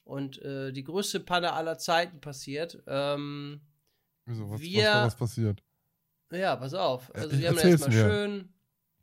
Und 0.04 0.40
äh, 0.42 0.72
die 0.72 0.82
größte 0.84 1.20
Panne 1.20 1.52
aller 1.52 1.78
Zeiten 1.78 2.20
passiert. 2.20 2.82
Ähm, 2.88 3.60
Wieso, 4.26 4.50
was, 4.50 4.60
Wir- 4.60 4.84
was, 4.88 5.06
was 5.06 5.16
passiert? 5.16 5.62
ja, 6.32 6.56
pass 6.56 6.74
auf. 6.74 7.12
Also, 7.14 7.36
Äh, 7.36 7.38
wir 7.40 7.48
haben 7.50 7.58
erstmal 7.58 7.92
schön. 7.92 8.52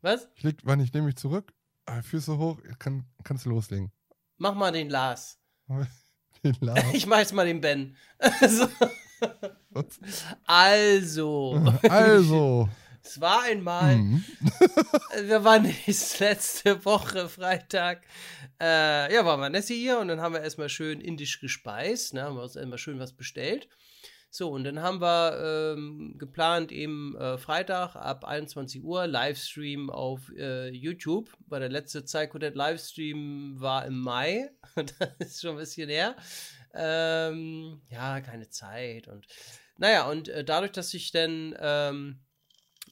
Was? 0.02 0.28
Ich 0.34 0.42
leg, 0.42 0.56
wann 0.64 0.80
ich 0.80 0.92
nehme 0.92 1.06
mich 1.06 1.16
zurück, 1.16 1.52
Füße 2.02 2.38
hoch, 2.38 2.58
kann, 2.78 3.04
kannst 3.24 3.44
du 3.46 3.50
loslegen. 3.50 3.90
Mach 4.38 4.54
mal 4.54 4.72
den 4.72 4.90
Lars. 4.90 5.38
Den 6.42 6.56
Lars. 6.60 6.84
Ich 6.94 7.06
mach 7.06 7.18
jetzt 7.18 7.34
mal 7.34 7.44
den 7.46 7.60
Ben. 7.60 7.96
Also, 8.18 8.66
also. 10.46 11.74
Also, 11.88 12.68
Es 13.02 13.20
war 13.20 13.42
einmal. 13.42 13.94
hm, 13.96 14.24
Wir 15.24 15.44
waren 15.44 15.72
jetzt 15.86 16.18
letzte 16.20 16.82
Woche 16.84 17.28
Freitag 17.28 18.02
Äh, 18.60 19.12
ja, 19.14 19.24
war 19.24 19.38
Vanessa 19.38 19.72
hier 19.74 19.98
und 19.98 20.08
dann 20.08 20.20
haben 20.20 20.34
wir 20.34 20.42
erstmal 20.42 20.68
schön 20.68 21.00
indisch 21.00 21.40
gespeist, 21.40 22.14
ne, 22.14 22.22
haben 22.22 22.36
wir 22.36 22.42
uns 22.42 22.56
erstmal 22.56 22.78
schön 22.78 22.98
was 22.98 23.12
bestellt. 23.14 23.68
So, 24.32 24.50
und 24.50 24.62
dann 24.62 24.80
haben 24.80 25.00
wir 25.00 25.74
ähm, 25.74 26.14
geplant, 26.16 26.70
eben 26.70 27.16
äh, 27.16 27.36
Freitag 27.36 27.96
ab 27.96 28.24
21 28.24 28.84
Uhr 28.84 29.08
Livestream 29.08 29.90
auf 29.90 30.30
äh, 30.36 30.68
YouTube, 30.68 31.36
weil 31.48 31.58
der 31.58 31.68
letzte 31.68 32.02
Psychodet 32.02 32.54
Livestream 32.54 33.56
war 33.58 33.86
im 33.86 33.98
Mai. 33.98 34.50
das 34.76 35.10
ist 35.18 35.40
schon 35.40 35.52
ein 35.52 35.56
bisschen 35.56 35.88
her. 35.88 36.14
Ähm, 36.72 37.82
ja, 37.90 38.20
keine 38.20 38.48
Zeit. 38.48 39.08
Und 39.08 39.26
naja, 39.76 40.08
und 40.08 40.28
äh, 40.28 40.44
dadurch, 40.44 40.72
dass 40.72 40.94
ich 40.94 41.10
dann 41.10 41.56
ähm, 41.58 42.20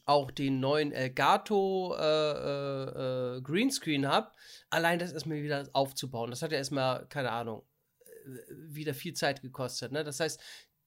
auch 0.06 0.32
den 0.32 0.58
neuen 0.58 0.90
Elgato 0.90 1.94
äh, 1.96 2.02
äh, 2.02 3.36
äh, 3.36 3.42
Greenscreen 3.42 4.08
habe, 4.08 4.32
allein 4.70 4.98
das 4.98 5.12
erstmal 5.12 5.42
wieder 5.42 5.68
aufzubauen, 5.72 6.30
das 6.30 6.42
hat 6.42 6.50
ja 6.50 6.58
erstmal, 6.58 7.06
keine 7.06 7.30
Ahnung, 7.30 7.62
wieder 8.48 8.94
viel 8.94 9.14
Zeit 9.14 9.42
gekostet. 9.42 9.92
Ne? 9.92 10.04
Das 10.04 10.20
heißt, 10.20 10.40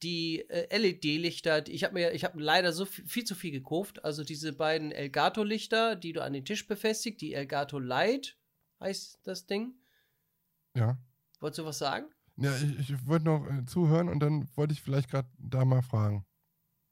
die 0.04 0.50
äh, 0.50 0.76
LED-Lichter, 0.76 1.68
ich 1.68 1.84
habe 1.84 1.94
mir, 1.94 2.12
ich 2.14 2.24
habe 2.24 2.42
leider 2.42 2.74
so 2.74 2.86
viel, 2.86 3.06
viel, 3.06 3.24
zu 3.24 3.36
viel 3.36 3.52
gekauft. 3.52 4.04
Also 4.04 4.24
diese 4.24 4.54
beiden 4.54 4.92
Elgato-Lichter, 4.92 5.96
die 5.96 6.14
du 6.14 6.24
an 6.24 6.34
den 6.34 6.46
Tisch 6.46 6.68
befestigst, 6.68 7.22
die 7.22 7.34
Elgato 7.34 7.80
Light 7.80 8.38
heißt 8.80 9.20
das 9.24 9.46
Ding. 9.46 9.76
Ja. 10.76 10.98
Wolltest 11.40 11.60
du 11.60 11.66
was 11.66 11.78
sagen? 11.78 12.08
Ja, 12.38 12.56
ich, 12.58 12.90
ich 12.90 13.08
wollte 13.08 13.26
noch 13.26 13.46
äh, 13.48 13.66
zuhören 13.66 14.10
und 14.10 14.20
dann 14.20 14.50
wollte 14.56 14.74
ich 14.74 14.82
vielleicht 14.82 15.10
gerade 15.10 15.30
da 15.38 15.66
mal 15.66 15.82
fragen. 15.82 16.26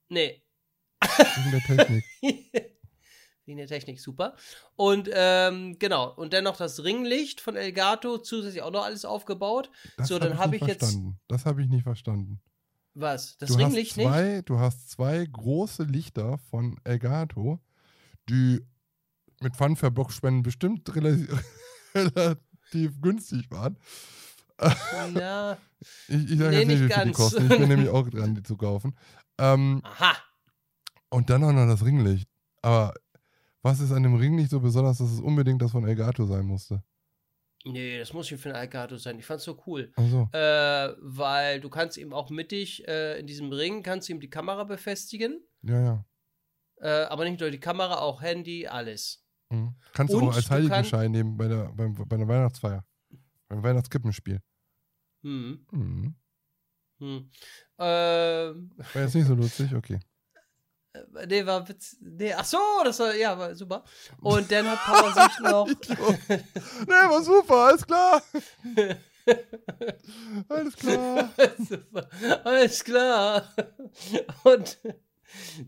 Nee. 0.10 0.44
Wegen 1.02 1.52
der 1.52 1.62
Technik. 1.62 2.06
Wegen 3.46 3.58
der 3.58 3.68
Technik, 3.68 4.00
super. 4.00 4.36
Und 4.76 5.10
ähm, 5.12 5.80
genau, 5.80 6.14
und 6.14 6.34
dann 6.34 6.44
noch 6.44 6.58
das 6.58 6.84
Ringlicht 6.84 7.42
von 7.42 7.56
Elgato, 7.56 8.20
zusätzlich 8.20 8.62
auch 8.62 8.72
noch 8.72 8.84
alles 8.84 9.06
aufgebaut. 9.06 9.72
Das 9.98 10.08
so, 10.08 10.16
hab 10.16 10.22
dann 10.22 10.38
habe 10.38 10.56
ich 10.56 10.62
nicht 10.62 10.70
jetzt. 10.70 10.80
verstanden. 10.82 11.20
Das 11.28 11.46
habe 11.46 11.64
ich 11.64 11.70
nicht 11.70 11.84
verstanden. 11.84 12.42
Was? 12.94 13.38
Das 13.38 13.50
du 13.50 13.56
Ringlicht 13.56 13.92
hast 13.92 13.98
nicht? 13.98 14.08
zwei, 14.08 14.42
Du 14.44 14.60
hast 14.60 14.90
zwei 14.90 15.26
große 15.26 15.84
Lichter 15.84 16.38
von 16.50 16.78
Elgato, 16.84 17.60
die 18.30 18.62
mit 19.42 19.56
Pfannenverbockspenden 19.56 20.44
bestimmt 20.44 20.90
relativ, 21.96 23.02
günstig 23.02 23.50
waren. 23.52 23.78
Ja. 25.16 25.58
Ich, 26.10 26.32
ich 26.32 26.38
sage 26.38 26.50
Nee, 26.50 26.58
jetzt 26.58 26.68
nicht, 26.68 26.82
nicht 26.82 26.90
wie 26.90 26.94
viel 26.94 27.06
die 27.06 27.12
kosten. 27.14 27.44
Ich 27.44 27.58
bin 27.58 27.68
nämlich 27.70 27.88
auch 27.88 28.10
dran, 28.10 28.36
die 28.36 28.44
zu 28.44 28.58
kaufen. 28.58 28.98
Ähm, 29.38 29.80
Aha. 29.86 30.18
und 31.10 31.30
dann 31.30 31.42
auch 31.46 31.54
noch 31.54 31.68
das 31.68 31.86
Ringlicht. 31.86 32.28
Aber 32.62 32.94
was 33.62 33.80
ist 33.80 33.94
an 33.94 34.04
dem 34.04 34.16
Ringlicht 34.16 34.50
so 34.50 34.60
besonders, 34.60 34.98
dass 34.98 35.10
es 35.10 35.22
unbedingt 35.22 35.62
das 35.62 35.72
von 35.72 35.88
Elgato 35.88 36.26
sein 36.26 36.46
musste? 36.46 36.84
Nee, 37.66 38.00
das 38.00 38.14
muss 38.14 38.32
nicht 38.32 38.42
für 38.42 38.50
ein 38.50 38.56
Elgato 38.56 38.96
sein. 38.98 39.20
Ich 39.20 39.26
fand's 39.26 39.44
so 39.44 39.62
cool. 39.68 39.92
Ach 39.98 40.04
so. 40.10 40.30
Äh, 40.32 40.96
weil 41.00 41.60
du 41.60 41.70
kannst 41.70 41.98
eben 41.98 42.14
auch 42.14 42.30
mittig 42.30 42.88
äh, 42.88 43.20
in 43.20 43.28
diesem 43.28 43.52
Ring 43.52 43.84
kannst 43.84 44.08
du 44.08 44.14
eben 44.14 44.22
die 44.22 44.30
Kamera 44.30 44.64
befestigen. 44.64 45.42
Ja, 45.64 45.82
ja. 45.82 46.06
Äh, 46.82 47.06
aber 47.08 47.26
nicht 47.26 47.40
nur 47.42 47.52
die 47.52 47.60
Kamera, 47.60 48.00
auch 48.00 48.22
Handy, 48.22 48.66
alles. 48.68 49.26
Mhm. 49.50 49.76
Kannst 49.94 50.14
Und 50.14 50.22
du 50.22 50.30
auch 50.30 50.36
als 50.36 50.46
du 50.46 50.50
kann- 50.52 50.58
Heiligenschein 50.58 51.12
nehmen 51.12 51.36
bei 51.36 51.48
der, 51.50 51.74
beim, 51.74 51.94
bei 51.96 52.16
der 52.18 52.28
Weihnachtsfeier. 52.28 52.86
Beim 53.50 53.62
Weihnachtskippenspiel. 53.64 54.40
Hm. 55.24 55.66
Mhm. 55.72 56.16
Hm. 57.00 57.32
Ähm, 57.78 58.72
War 58.78 59.02
jetzt 59.02 59.16
nicht 59.16 59.28
so 59.28 59.34
lustig? 59.36 59.74
Okay. 59.76 60.00
Äh, 60.94 61.26
nee, 61.28 61.46
war 61.46 61.68
Witz. 61.68 61.98
Nee, 62.02 62.34
ach 62.34 62.46
so, 62.46 62.58
das 62.84 63.00
war, 63.00 63.16
ja, 63.16 63.38
war 63.38 63.54
super. 63.56 63.84
Und 64.22 64.52
dann 64.52 64.70
hat 64.70 64.80
Papa 64.80 65.28
sich 65.28 65.40
noch. 65.44 65.68
Nee, 65.68 67.10
war 67.10 67.24
super, 67.24 67.56
alles 67.56 67.86
klar. 67.86 68.24
Alles 70.50 70.76
klar. 70.76 71.30
Super. 71.58 72.10
Alles 72.44 72.84
klar. 72.84 73.54
Und 74.44 74.80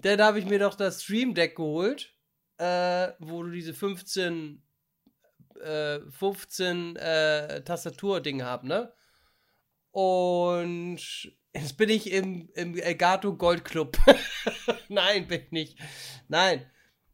dann 0.01 0.21
habe 0.21 0.39
ich 0.39 0.45
mir 0.45 0.59
doch 0.59 0.75
das 0.75 1.03
Stream 1.03 1.35
Deck 1.35 1.57
geholt, 1.57 2.11
äh, 2.57 3.11
wo 3.19 3.43
du 3.43 3.51
diese 3.51 3.73
15, 3.73 4.63
äh, 5.61 5.99
15 6.09 6.95
äh, 6.95 7.63
Tastatur-Ding 7.63 8.43
hast, 8.43 8.63
ne? 8.63 8.93
Und 9.91 11.31
jetzt 11.53 11.77
bin 11.77 11.89
ich 11.89 12.11
im, 12.11 12.49
im 12.55 12.77
Elgato 12.77 13.35
Gold 13.35 13.65
Club. 13.65 13.97
Nein, 14.89 15.27
bin 15.27 15.41
ich 15.41 15.51
nicht. 15.51 15.79
Nein. 16.27 16.65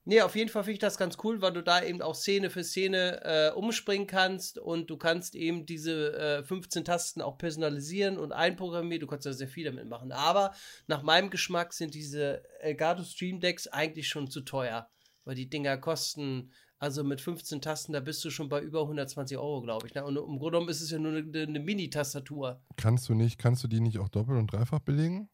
Nee, 0.10 0.22
auf 0.22 0.38
jeden 0.38 0.50
Fall 0.50 0.64
finde 0.64 0.76
ich 0.76 0.80
das 0.80 0.98
ganz 0.98 1.18
cool, 1.26 1.42
weil 1.42 1.52
du 1.52 1.62
da 1.62 1.84
eben 1.84 2.02
auch 2.02 2.16
Szene 2.16 2.50
für 2.50 2.64
Szene 2.64 3.20
äh, 3.26 3.52
umspringen 3.52 4.08
kannst 4.08 4.58
und 4.58 4.90
du 4.90 4.96
kannst 4.96 5.36
eben 5.36 5.66
diese 5.66 6.14
äh, 6.18 6.44
15 6.46 6.86
Tasten 6.86 7.22
auch 7.22 7.38
personalisieren 7.38 8.18
und 8.18 8.32
einprogrammieren. 8.32 9.02
Du 9.02 9.08
kannst 9.08 9.26
da 9.26 9.34
sehr 9.34 9.50
viel 9.50 9.66
damit 9.66 9.86
machen. 9.86 10.14
Aber 10.14 10.54
nach 10.88 11.04
meinem 11.04 11.30
Geschmack 11.30 11.74
sind 11.74 11.94
diese 11.94 12.42
Elgato 12.62 13.04
Stream 13.04 13.42
Decks 13.42 13.68
eigentlich 13.68 14.08
schon 14.08 14.32
zu 14.32 14.40
teuer, 14.40 14.90
weil 15.26 15.36
die 15.36 15.50
Dinger 15.50 15.78
kosten, 15.78 16.54
also 16.80 17.04
mit 17.04 17.22
15 17.22 17.62
Tasten, 17.62 17.94
da 17.94 18.00
bist 18.00 18.24
du 18.24 18.30
schon 18.30 18.50
bei 18.50 18.62
über 18.62 18.82
120 18.82 19.38
Euro, 19.38 19.62
glaube 19.62 19.88
ich. 19.88 19.94
Ne? 19.96 20.04
Und 20.06 20.16
im 20.18 20.24
Grunde 20.40 20.52
genommen 20.52 20.70
ist 20.70 20.82
es 20.82 20.92
ja 20.92 21.00
nur 21.00 21.12
eine, 21.14 21.42
eine 21.42 21.60
Mini-Tastatur. 21.60 22.62
Kannst 22.76 23.10
du 23.10 23.14
nicht, 23.16 23.38
kannst 23.40 23.64
du 23.64 23.68
die 23.68 23.80
nicht 23.80 24.00
auch 24.00 24.10
doppelt 24.10 24.38
und 24.38 24.52
dreifach 24.52 24.80
belegen? 24.80 25.30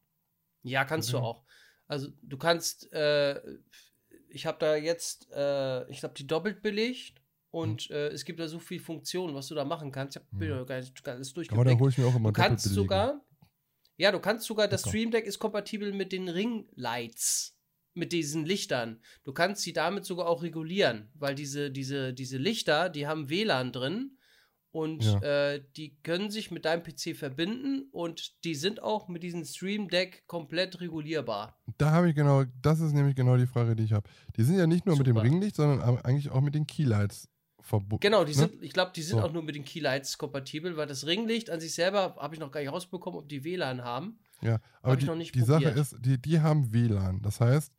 Ja, 0.63 0.85
kannst 0.85 1.11
du 1.11 1.17
Mhm. 1.17 1.23
auch. 1.23 1.43
Also 1.87 2.07
du 2.21 2.37
kannst, 2.37 2.91
äh, 2.93 3.41
ich 4.29 4.45
habe 4.45 4.57
da 4.59 4.75
jetzt, 4.75 5.29
äh, 5.31 5.89
ich 5.91 5.99
glaube, 5.99 6.15
die 6.15 6.25
doppelt 6.25 6.61
belegt 6.61 7.21
und 7.51 7.89
Mhm. 7.89 7.95
äh, 7.95 8.07
es 8.07 8.23
gibt 8.23 8.39
da 8.39 8.47
so 8.47 8.59
viel 8.59 8.79
Funktionen, 8.79 9.35
was 9.35 9.47
du 9.47 9.55
da 9.55 9.65
machen 9.65 9.91
kannst. 9.91 10.15
Ich 10.15 10.23
habe 10.23 10.45
Mhm. 10.61 10.65
gar 10.65 10.77
nicht 10.79 11.07
alles 11.07 11.29
Aber 11.31 11.35
da 11.35 11.35
durchgeblickt. 11.35 11.81
hole 11.81 11.89
ich 11.91 11.97
mir 11.97 12.05
auch 12.07 12.15
immer 12.15 12.29
Du 12.31 12.41
kannst 12.41 12.63
belegen. 12.63 12.75
sogar, 12.83 13.21
ja, 13.97 14.11
du 14.13 14.19
kannst 14.19 14.45
sogar, 14.47 14.67
das. 14.69 14.81
Stream 14.87 15.11
Deck 15.11 15.25
ist 15.25 15.37
kompatibel 15.39 15.91
mit 15.91 16.13
den 16.13 16.29
Ringlights, 16.29 17.52
mit 17.93 18.11
diesen 18.11 18.45
Lichtern. 18.45 18.99
Du 19.23 19.33
kannst 19.33 19.61
sie 19.61 19.73
damit 19.73 20.05
sogar 20.05 20.27
auch 20.27 20.41
regulieren, 20.43 21.09
weil 21.15 21.35
diese, 21.35 21.71
diese, 21.71 22.13
diese 22.13 22.37
Lichter, 22.37 22.89
die 22.89 23.07
haben 23.07 23.29
WLAN 23.29 23.71
drin 23.71 24.17
und 24.71 25.03
Ja. 25.03 25.19
äh, 25.53 25.63
die 25.77 25.95
können 26.01 26.31
sich 26.31 26.49
mit 26.49 26.65
deinem 26.65 26.81
PC 26.81 27.15
verbinden 27.15 27.87
und 27.91 28.43
die 28.43 28.55
sind 28.55 28.81
auch 28.81 29.07
mit 29.07 29.21
diesem 29.21 29.45
Stream 29.45 29.87
Deck 29.89 30.23
komplett 30.25 30.81
regulierbar. 30.81 31.61
Da 31.77 31.91
habe 31.91 32.09
ich 32.09 32.15
genau, 32.15 32.43
das 32.61 32.79
ist 32.79 32.93
nämlich 32.93 33.15
genau 33.15 33.37
die 33.37 33.45
Frage, 33.45 33.75
die 33.75 33.83
ich 33.83 33.93
habe. 33.93 34.09
Die 34.35 34.43
sind 34.43 34.57
ja 34.57 34.65
nicht 34.65 34.85
nur 34.87 34.97
mit 34.97 35.05
dem 35.05 35.15
Super. 35.15 35.27
Ringlicht, 35.27 35.55
sondern 35.55 35.99
eigentlich 35.99 36.31
auch 36.31 36.41
mit 36.41 36.55
den 36.55 36.65
Keylights 36.65 37.29
verbunden. 37.61 38.01
Genau, 38.01 38.23
die 38.25 38.31
ne? 38.31 38.37
sind, 38.39 38.63
ich 38.63 38.73
glaube, 38.73 38.91
die 38.95 39.03
sind 39.03 39.19
So. 39.19 39.23
auch 39.23 39.31
nur 39.31 39.43
mit 39.43 39.55
den 39.55 39.63
Keylights 39.63 40.17
kompatibel, 40.17 40.75
weil 40.75 40.87
das 40.87 41.05
Ringlicht 41.05 41.49
an 41.51 41.59
sich 41.59 41.73
selber 41.75 42.15
habe 42.19 42.33
ich 42.33 42.39
noch 42.41 42.51
gar 42.51 42.59
nicht 42.59 42.71
rausbekommen, 42.71 43.19
ob 43.19 43.29
die 43.29 43.43
WLAN 43.43 43.83
haben. 43.83 44.19
Ja, 44.41 44.59
aber 44.81 44.97
die, 44.97 45.31
die 45.31 45.41
Sache 45.41 45.69
ist, 45.69 45.95
die, 46.01 46.21
die 46.21 46.41
haben 46.41 46.73
WLAN. 46.73 47.21
Das 47.21 47.39
heißt, 47.39 47.71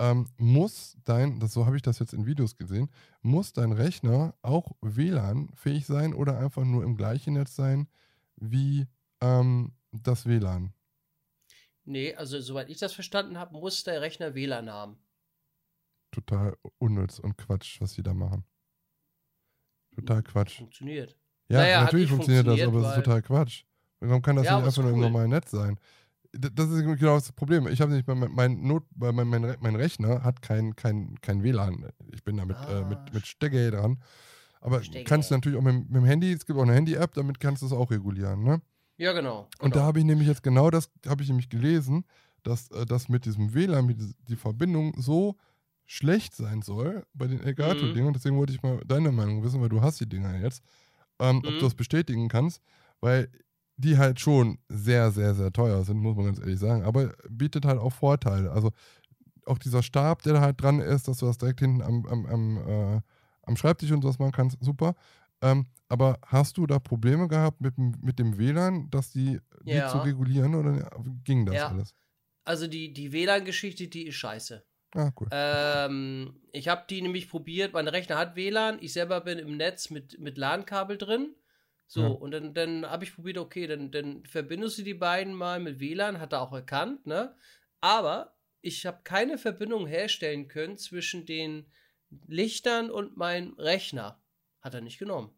ähm, 0.00 0.28
muss 0.38 0.98
dein, 1.04 1.40
das, 1.40 1.52
so 1.54 1.66
habe 1.66 1.76
ich 1.76 1.82
das 1.82 2.00
jetzt 2.00 2.14
in 2.14 2.26
Videos 2.26 2.56
gesehen, 2.56 2.90
muss 3.22 3.52
dein 3.54 3.72
Rechner 3.72 4.34
auch 4.42 4.72
WLAN-fähig 4.82 5.86
sein 5.86 6.14
oder 6.14 6.38
einfach 6.38 6.64
nur 6.64 6.84
im 6.84 6.96
gleichen 6.96 7.34
Netz 7.34 7.56
sein 7.56 7.88
wie 8.36 8.88
ähm, 9.22 9.74
das 9.92 10.26
WLAN? 10.26 10.74
Nee, 11.84 12.14
also 12.14 12.40
soweit 12.40 12.70
ich 12.70 12.78
das 12.78 12.94
verstanden 12.94 13.38
habe, 13.38 13.52
muss 13.58 13.84
der 13.84 14.00
Rechner 14.00 14.34
WLAN 14.34 14.70
haben. 14.70 14.98
Total 16.12 16.56
unnütz 16.78 17.18
und 17.18 17.36
Quatsch, 17.36 17.80
was 17.80 17.94
sie 17.94 18.02
da 18.04 18.14
machen. 18.14 18.44
Total 19.94 20.22
Quatsch. 20.22 20.58
Funktioniert. 20.58 21.16
Ja, 21.48 21.58
Naja, 21.58 21.80
natürlich 21.84 22.08
nicht 22.10 22.10
funktioniert 22.10 22.46
das, 22.46 22.60
funktioniert, 22.60 22.68
aber 22.68 22.80
es 22.80 22.88
ist 22.88 23.04
total 23.04 23.22
Quatsch. 23.22 23.64
Warum 24.00 24.22
kann 24.22 24.36
das 24.36 24.46
Ja, 24.46 24.56
nicht 24.56 24.66
einfach 24.66 24.82
nur 24.82 24.92
im 24.92 24.98
cool. 24.98 25.02
normalen 25.02 25.30
Netz 25.30 25.50
sein? 25.50 25.78
Das 26.32 26.68
ist 26.70 26.84
genau 26.84 27.14
das 27.16 27.32
Problem. 27.32 27.66
Ich 27.66 27.80
habe 27.80 27.92
nicht, 27.92 28.06
mein, 28.06 28.30
mein, 28.32 28.62
Not, 28.62 28.84
mein, 28.96 29.14
mein, 29.28 29.56
mein 29.60 29.74
Rechner 29.76 30.22
hat 30.22 30.42
kein, 30.42 30.76
kein, 30.76 31.16
kein 31.20 31.42
WLAN. 31.42 31.88
Ich 32.12 32.22
bin 32.22 32.36
da 32.36 32.44
mit, 32.44 32.56
äh, 32.56 32.60
Ah, 32.74 32.84
mit, 32.88 33.12
mit 33.12 33.26
Stecker 33.26 33.70
dran. 33.70 33.98
Aber 34.60 34.82
Stecker. 34.82 35.04
kannst 35.08 35.30
du 35.30 35.34
natürlich 35.34 35.58
auch 35.58 35.62
mit, 35.62 35.74
mit 35.90 35.96
dem 35.96 36.04
Handy, 36.04 36.32
es 36.32 36.46
gibt 36.46 36.58
auch 36.58 36.62
eine 36.62 36.74
Handy-App, 36.74 37.14
damit 37.14 37.40
kannst 37.40 37.62
du 37.62 37.66
es 37.66 37.72
auch 37.72 37.90
regulieren. 37.90 38.44
Ne? 38.44 38.60
Ja, 38.96 39.12
genau. 39.12 39.48
Und 39.58 39.74
da 39.74 39.80
genau. 39.80 39.86
habe 39.86 39.98
ich 39.98 40.04
nämlich 40.04 40.28
jetzt 40.28 40.42
genau 40.42 40.70
das, 40.70 40.88
habe 41.08 41.22
ich 41.22 41.28
nämlich 41.28 41.48
gelesen, 41.48 42.04
dass 42.44 42.70
äh, 42.70 42.86
das 42.86 43.08
mit 43.08 43.24
diesem 43.24 43.52
WLAN, 43.54 43.86
mit 43.86 43.98
die 44.28 44.36
Verbindung 44.36 44.94
so 45.00 45.36
schlecht 45.86 46.36
sein 46.36 46.62
soll 46.62 47.04
bei 47.12 47.26
den 47.26 47.40
Elgato-Dingen. 47.40 48.06
Und 48.06 48.14
deswegen 48.14 48.36
wollte 48.36 48.52
ich 48.52 48.62
mal 48.62 48.80
deine 48.86 49.10
Meinung 49.10 49.42
wissen, 49.42 49.60
weil 49.60 49.68
du 49.68 49.80
hast 49.82 49.98
die 50.00 50.08
Dinger 50.08 50.38
jetzt, 50.38 50.62
ähm, 51.18 51.38
ob 51.38 51.44
Mhm. 51.46 51.58
du 51.58 51.60
das 51.60 51.74
bestätigen 51.74 52.28
kannst, 52.28 52.62
weil 53.00 53.28
die 53.80 53.96
halt 53.98 54.20
schon 54.20 54.58
sehr, 54.68 55.10
sehr, 55.10 55.34
sehr 55.34 55.52
teuer 55.52 55.82
sind, 55.84 55.98
muss 55.98 56.16
man 56.16 56.26
ganz 56.26 56.38
ehrlich 56.38 56.58
sagen. 56.58 56.82
Aber 56.84 57.12
bietet 57.28 57.64
halt 57.64 57.78
auch 57.78 57.92
Vorteile. 57.92 58.50
Also 58.52 58.70
auch 59.46 59.58
dieser 59.58 59.82
Stab, 59.82 60.22
der 60.22 60.34
da 60.34 60.40
halt 60.40 60.60
dran 60.60 60.80
ist, 60.80 61.08
dass 61.08 61.18
du 61.18 61.26
das 61.26 61.38
direkt 61.38 61.60
hinten 61.60 61.82
am, 61.82 62.06
am, 62.06 62.26
am, 62.26 62.56
äh, 62.68 63.00
am 63.42 63.56
Schreibtisch 63.56 63.90
und 63.90 64.02
sowas 64.02 64.18
machen 64.18 64.32
kannst, 64.32 64.58
super. 64.60 64.94
Ähm, 65.42 65.66
aber 65.88 66.18
hast 66.26 66.58
du 66.58 66.66
da 66.66 66.78
Probleme 66.78 67.26
gehabt 67.26 67.60
mit, 67.60 67.76
dem- 67.78 67.94
mit 68.02 68.18
dem 68.18 68.36
WLAN, 68.38 68.90
dass 68.90 69.10
die, 69.10 69.40
die 69.64 69.70
Ja. 69.72 69.88
zu 69.88 69.98
regulieren 69.98 70.54
oder 70.54 70.90
ging 71.24 71.46
das 71.46 71.54
Ja. 71.56 71.68
alles? 71.68 71.94
Also 72.44 72.66
die, 72.66 72.92
die 72.92 73.12
WLAN-Geschichte, 73.12 73.88
die 73.88 74.06
ist 74.06 74.16
scheiße. 74.16 74.62
Ah, 74.94 75.10
cool. 75.20 75.28
Ähm, 75.30 76.34
ich 76.52 76.68
habe 76.68 76.84
die 76.90 77.00
nämlich 77.00 77.30
probiert. 77.30 77.72
Mein 77.72 77.88
Rechner 77.88 78.18
hat 78.18 78.36
WLAN. 78.36 78.78
Ich 78.80 78.92
selber 78.92 79.20
bin 79.20 79.38
im 79.38 79.56
Netz 79.56 79.88
mit, 79.90 80.18
mit 80.20 80.36
LAN-Kabel 80.36 80.98
drin. 80.98 81.34
So, 81.92 82.02
Ja. 82.02 82.06
und 82.08 82.30
dann, 82.30 82.54
dann 82.54 82.86
habe 82.88 83.02
ich 83.02 83.12
probiert, 83.16 83.36
okay, 83.36 83.66
dann, 83.66 83.90
dann 83.90 84.24
verbindest 84.24 84.78
du 84.78 84.82
die 84.82 84.94
beiden 84.94 85.34
mal 85.34 85.58
mit 85.58 85.80
WLAN, 85.80 86.20
hat 86.20 86.32
er 86.32 86.40
auch 86.42 86.52
erkannt, 86.52 87.04
ne? 87.04 87.34
Aber 87.80 88.36
ich 88.60 88.86
habe 88.86 89.00
keine 89.02 89.38
Verbindung 89.38 89.88
herstellen 89.88 90.46
können 90.46 90.76
zwischen 90.76 91.26
den 91.26 91.66
Lichtern 92.28 92.92
und 92.92 93.16
meinem 93.16 93.54
Rechner. 93.54 94.22
Hat 94.60 94.74
er 94.74 94.82
nicht 94.82 95.00
genommen. 95.00 95.34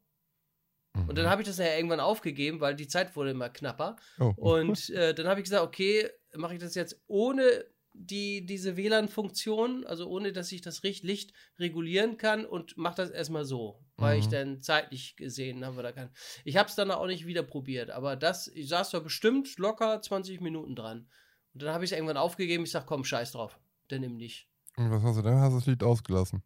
Und 1.08 1.16
dann 1.16 1.30
habe 1.30 1.40
ich 1.40 1.48
das 1.48 1.56
ja 1.56 1.74
irgendwann 1.74 2.00
aufgegeben, 2.00 2.60
weil 2.60 2.74
die 2.74 2.86
Zeit 2.88 3.16
wurde 3.16 3.30
immer 3.30 3.48
knapper. 3.48 3.96
Oh. 4.20 4.34
Und 4.36 4.90
äh, 4.90 5.14
dann 5.14 5.28
habe 5.28 5.40
ich 5.40 5.44
gesagt, 5.44 5.64
okay, 5.64 6.10
mache 6.34 6.52
ich 6.52 6.60
das 6.60 6.74
jetzt 6.74 7.02
ohne 7.06 7.64
die, 7.94 8.44
diese 8.44 8.76
WLAN-Funktion, 8.76 9.86
also 9.86 10.06
ohne, 10.06 10.34
dass 10.34 10.52
ich 10.52 10.60
das 10.60 10.82
Licht 10.82 11.32
regulieren 11.58 12.18
kann 12.18 12.44
und 12.44 12.76
mache 12.76 12.96
das 12.96 13.10
erstmal 13.10 13.46
so, 13.46 13.81
weil 13.96 14.18
ich 14.18 14.26
Mhm. 14.26 14.30
dann 14.30 14.60
zeitlich 14.60 15.16
gesehen 15.16 15.64
habe, 15.64 15.82
da 15.82 15.92
kann. 15.92 16.10
Ich 16.44 16.56
habe 16.56 16.68
es 16.68 16.74
dann 16.74 16.90
auch 16.90 17.06
nicht 17.06 17.26
wieder 17.26 17.42
probiert, 17.42 17.90
aber 17.90 18.16
das, 18.16 18.48
ich 18.48 18.68
saß 18.68 18.90
da 18.90 18.98
bestimmt 19.00 19.58
locker 19.58 20.00
20 20.02 20.40
Minuten 20.40 20.74
dran. 20.76 21.10
Und 21.54 21.62
dann 21.62 21.74
habe 21.74 21.84
ich 21.84 21.90
es 21.92 21.96
irgendwann 21.96 22.16
aufgegeben, 22.16 22.64
ich 22.64 22.70
sag, 22.70 22.86
komm, 22.86 23.04
scheiß 23.04 23.32
drauf, 23.32 23.58
dann 23.88 24.00
nimm 24.00 24.18
dich. 24.18 24.48
Und 24.76 24.90
was 24.90 25.02
hast 25.02 25.18
du 25.18 25.22
dann? 25.22 25.38
Hast 25.40 25.52
du 25.52 25.58
das 25.58 25.66
Lied 25.66 25.82
ausgelassen? 25.82 26.42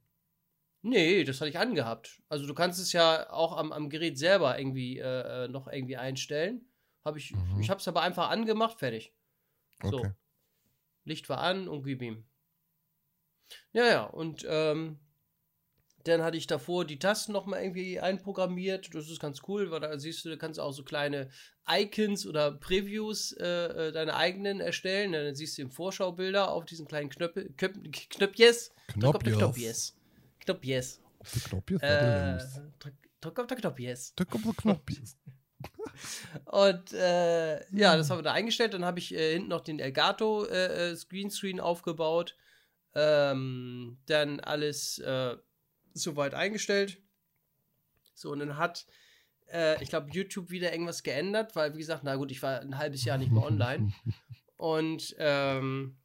Nee, 0.83 1.25
das 1.25 1.41
hatte 1.41 1.49
ich 1.51 1.59
angehabt. 1.59 2.23
Also 2.29 2.47
du 2.47 2.55
kannst 2.55 2.79
es 2.81 2.93
ja 2.93 3.31
auch 3.31 3.57
am, 3.57 3.73
am 3.73 3.89
Gerät 3.91 4.19
selber 4.19 4.59
irgendwie 4.59 4.99
äh, 4.99 5.45
äh, 5.45 5.49
noch 5.49 5.67
irgendwie 5.69 5.97
einstellen. 5.97 6.69
Hab 7.05 7.17
ich 7.17 7.33
Mhm. 7.33 7.61
ich 7.61 7.71
habe 7.71 7.81
es 7.81 7.89
aber 7.89 8.03
einfach 8.03 8.31
angemacht, 8.31 8.79
fertig. 8.79 9.15
So. 9.83 9.99
Okay. 9.99 10.13
Licht 11.05 11.29
war 11.29 11.39
an 11.39 11.69
und 11.69 11.85
gib 11.85 12.03
ihm. 12.03 12.29
Ja, 13.73 13.85
ja, 13.87 14.05
und 14.05 14.45
ähm, 14.49 14.99
dann 16.09 16.23
hatte 16.23 16.37
ich 16.37 16.47
davor 16.47 16.85
die 16.85 16.99
Tasten 16.99 17.33
nochmal 17.33 17.63
irgendwie 17.63 17.99
einprogrammiert. 17.99 18.95
Das 18.95 19.09
ist 19.09 19.21
ganz 19.21 19.43
cool, 19.49 19.71
weil 19.71 19.81
da 19.81 19.99
siehst 19.99 20.25
du, 20.25 20.29
du 20.29 20.39
kannst 20.39 20.61
auch 20.61 20.73
so 20.73 20.85
kleine 20.85 21.29
Icons 21.69 22.27
oder 22.27 22.53
Previews 22.53 23.33
äh, 23.33 23.89
äh, 23.89 23.93
deine 23.93 24.15
eigenen 24.15 24.61
erstellen. 24.61 25.13
Dann 25.13 25.35
siehst 25.35 25.59
du 25.59 25.63
im 25.63 25.71
Vorschaubilder 25.71 26.53
auf 26.53 26.65
diesen 26.65 26.87
kleinen 26.87 27.11
Knöpfe. 27.11 27.51
Drück 27.57 27.77
auf 27.77 27.83
die 27.83 27.91
Knopjes. 28.09 28.73
Knopjes. 28.89 29.95
Knopjes. 30.41 31.01
Auf 31.19 31.33
die 31.33 31.41
Knopjes, 31.41 31.83
Äh, 31.83 32.39
drück, 32.79 32.95
drück 33.21 33.39
auf 33.41 33.47
Knopjes. 33.47 34.13
Da 34.15 34.25
kommt 34.25 34.45
so 34.45 34.53
Knopjes. 34.53 35.17
Und 36.45 36.93
äh, 36.93 37.57
ja, 37.77 37.97
das 37.97 38.11
haben 38.11 38.19
wir 38.19 38.23
da 38.23 38.33
eingestellt. 38.33 38.75
Dann 38.75 38.85
habe 38.85 38.99
ich 38.99 39.15
äh, 39.15 39.33
hinten 39.33 39.49
noch 39.49 39.63
den 39.63 39.81
Elgato 39.81 40.45
äh, 40.45 40.91
äh, 40.91 40.97
Screenscreen 40.97 41.59
aufgebaut. 41.59 42.37
Ähm, 42.95 43.99
dann 44.07 44.41
alles 44.41 44.99
äh, 44.99 45.37
soweit 45.97 46.35
eingestellt. 46.35 47.01
So, 48.15 48.31
und 48.33 48.39
dann 48.41 48.57
hat, 48.57 48.87
äh, 49.53 49.83
ich 49.83 49.89
glaube, 49.91 50.11
YouTube 50.13 50.51
wieder 50.51 50.73
irgendwas 50.73 51.03
geändert, 51.03 51.55
weil, 51.57 51.75
wie 51.75 51.79
gesagt, 51.79 52.03
na 52.05 52.17
gut, 52.17 52.31
ich 52.31 52.43
war 52.43 52.61
ein 52.61 52.79
halbes 52.79 53.05
Jahr 53.05 53.19
nicht 53.19 53.33
mehr 53.33 53.43
online. 53.43 53.93
Und 54.59 55.15
ähm, 55.19 55.99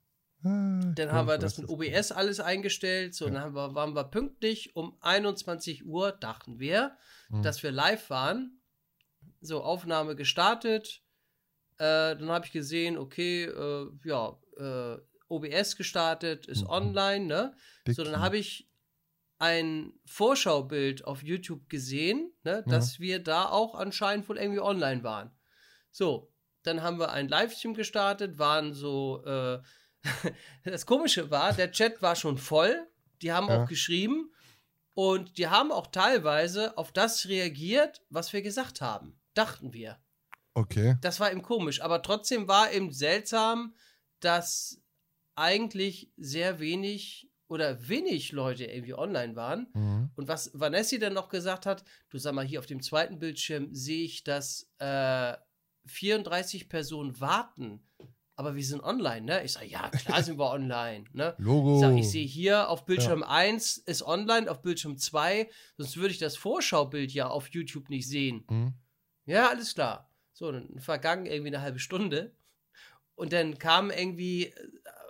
Ah, 0.43 0.91
dann 0.95 1.11
haben 1.11 1.27
wir 1.27 1.37
das 1.37 1.59
mit 1.59 1.69
OBS 1.69 2.11
alles 2.11 2.39
eingestellt. 2.39 3.13
So, 3.13 3.27
dann 3.27 3.39
haben 3.39 3.53
wir, 3.55 3.75
waren 3.75 3.93
wir 3.95 4.03
pünktlich 4.05 4.75
um 4.75 4.97
21 5.01 5.85
Uhr, 5.85 6.11
dachten 6.13 6.59
wir, 6.59 6.97
Mhm. 7.29 7.43
dass 7.43 7.61
wir 7.61 7.71
live 7.71 8.09
waren. 8.09 8.59
So, 9.39 9.61
Aufnahme 9.63 10.15
gestartet. 10.15 11.03
Äh, 11.77 12.17
dann 12.17 12.29
habe 12.29 12.45
ich 12.47 12.51
gesehen, 12.51 12.97
okay, 12.97 13.43
äh, 13.45 13.87
ja, 14.03 14.35
äh, 14.57 14.97
OBS 15.29 15.77
gestartet, 15.77 16.47
ist 16.47 16.63
Mhm. 16.63 16.69
online, 16.69 17.25
ne? 17.25 17.55
So, 17.87 18.03
dann 18.03 18.19
habe 18.19 18.37
ich 18.39 18.67
ein 19.41 19.93
Vorschaubild 20.05 21.03
auf 21.05 21.23
YouTube 21.23 21.67
gesehen, 21.67 22.31
ne, 22.43 22.63
dass 22.67 22.99
wir 22.99 23.17
da 23.23 23.49
auch 23.49 23.73
anscheinend 23.73 24.29
wohl 24.29 24.37
irgendwie 24.37 24.59
online 24.61 25.03
waren. 25.03 25.31
So, 25.89 26.31
dann 26.61 26.83
haben 26.83 26.99
wir 26.99 27.11
einen 27.11 27.27
Livestream 27.27 27.73
gestartet, 27.73 28.37
waren 28.37 28.71
so, 28.73 29.23
äh, 29.25 29.59
das 30.63 30.85
Komische 30.85 31.31
war, 31.31 31.53
der 31.53 31.71
Chat 31.71 32.03
war 32.03 32.15
schon 32.15 32.37
voll, 32.37 32.87
die 33.23 33.31
haben 33.31 33.47
Ja. 33.49 33.63
auch 33.63 33.67
geschrieben 33.67 34.31
und 34.93 35.39
die 35.39 35.47
haben 35.47 35.71
auch 35.71 35.87
teilweise 35.87 36.77
auf 36.77 36.91
das 36.91 37.27
reagiert, 37.27 38.03
was 38.09 38.33
wir 38.33 38.43
gesagt 38.43 38.79
haben, 38.79 39.19
dachten 39.33 39.73
wir. 39.73 39.97
Okay. 40.53 40.97
Das 41.01 41.19
war 41.19 41.31
eben 41.31 41.41
komisch, 41.41 41.81
aber 41.81 42.03
trotzdem 42.03 42.47
war 42.47 42.71
eben 42.71 42.91
seltsam, 42.91 43.73
dass 44.19 44.83
eigentlich 45.33 46.11
sehr 46.15 46.59
wenig 46.59 47.30
oder 47.51 47.89
wenig 47.89 48.31
Leute 48.31 48.63
irgendwie 48.63 48.93
online 48.93 49.35
waren. 49.35 49.67
Mhm. 49.73 50.09
Und 50.15 50.29
was 50.29 50.51
Vanessa 50.53 50.97
dann 50.97 51.13
noch 51.13 51.27
gesagt 51.27 51.65
hat, 51.65 51.83
du 52.09 52.17
sag 52.17 52.33
mal, 52.33 52.45
hier 52.45 52.59
auf 52.59 52.65
dem 52.65 52.81
zweiten 52.81 53.19
Bildschirm 53.19 53.67
sehe 53.73 54.05
ich, 54.05 54.23
dass 54.23 54.71
äh, 54.79 55.33
34 55.85 56.69
Personen 56.69 57.19
warten, 57.19 57.83
aber 58.37 58.55
wir 58.55 58.63
sind 58.63 58.81
online, 58.81 59.25
ne? 59.25 59.43
Ich 59.43 59.51
sage, 59.51 59.65
ja, 59.65 59.89
klar 59.89 60.23
sind 60.23 60.39
wir 60.39 60.49
online, 60.49 61.03
ne? 61.11 61.35
Logo. 61.39 61.75
Ich 61.75 61.81
sage, 61.81 61.99
ich 61.99 62.09
sehe 62.09 62.25
hier 62.25 62.69
auf 62.69 62.85
Bildschirm 62.85 63.21
1 63.21 63.79
ist 63.79 64.01
online, 64.01 64.49
auf 64.49 64.61
Bildschirm 64.61 64.97
2, 64.97 65.49
sonst 65.75 65.97
würde 65.97 66.11
ich 66.13 66.19
das 66.19 66.37
Vorschaubild 66.37 67.11
ja 67.11 67.27
auf 67.27 67.49
YouTube 67.49 67.89
nicht 67.89 68.07
sehen. 68.07 68.45
Mhm. 68.49 68.73
Ja, 69.25 69.49
alles 69.49 69.73
klar. 69.73 70.09
So, 70.31 70.53
dann 70.53 70.79
vergangen 70.79 71.25
irgendwie 71.25 71.49
eine 71.49 71.61
halbe 71.61 71.79
Stunde. 71.79 72.33
Und 73.15 73.33
dann 73.33 73.57
kam 73.57 73.91
irgendwie, 73.91 74.45
äh, 74.45 74.53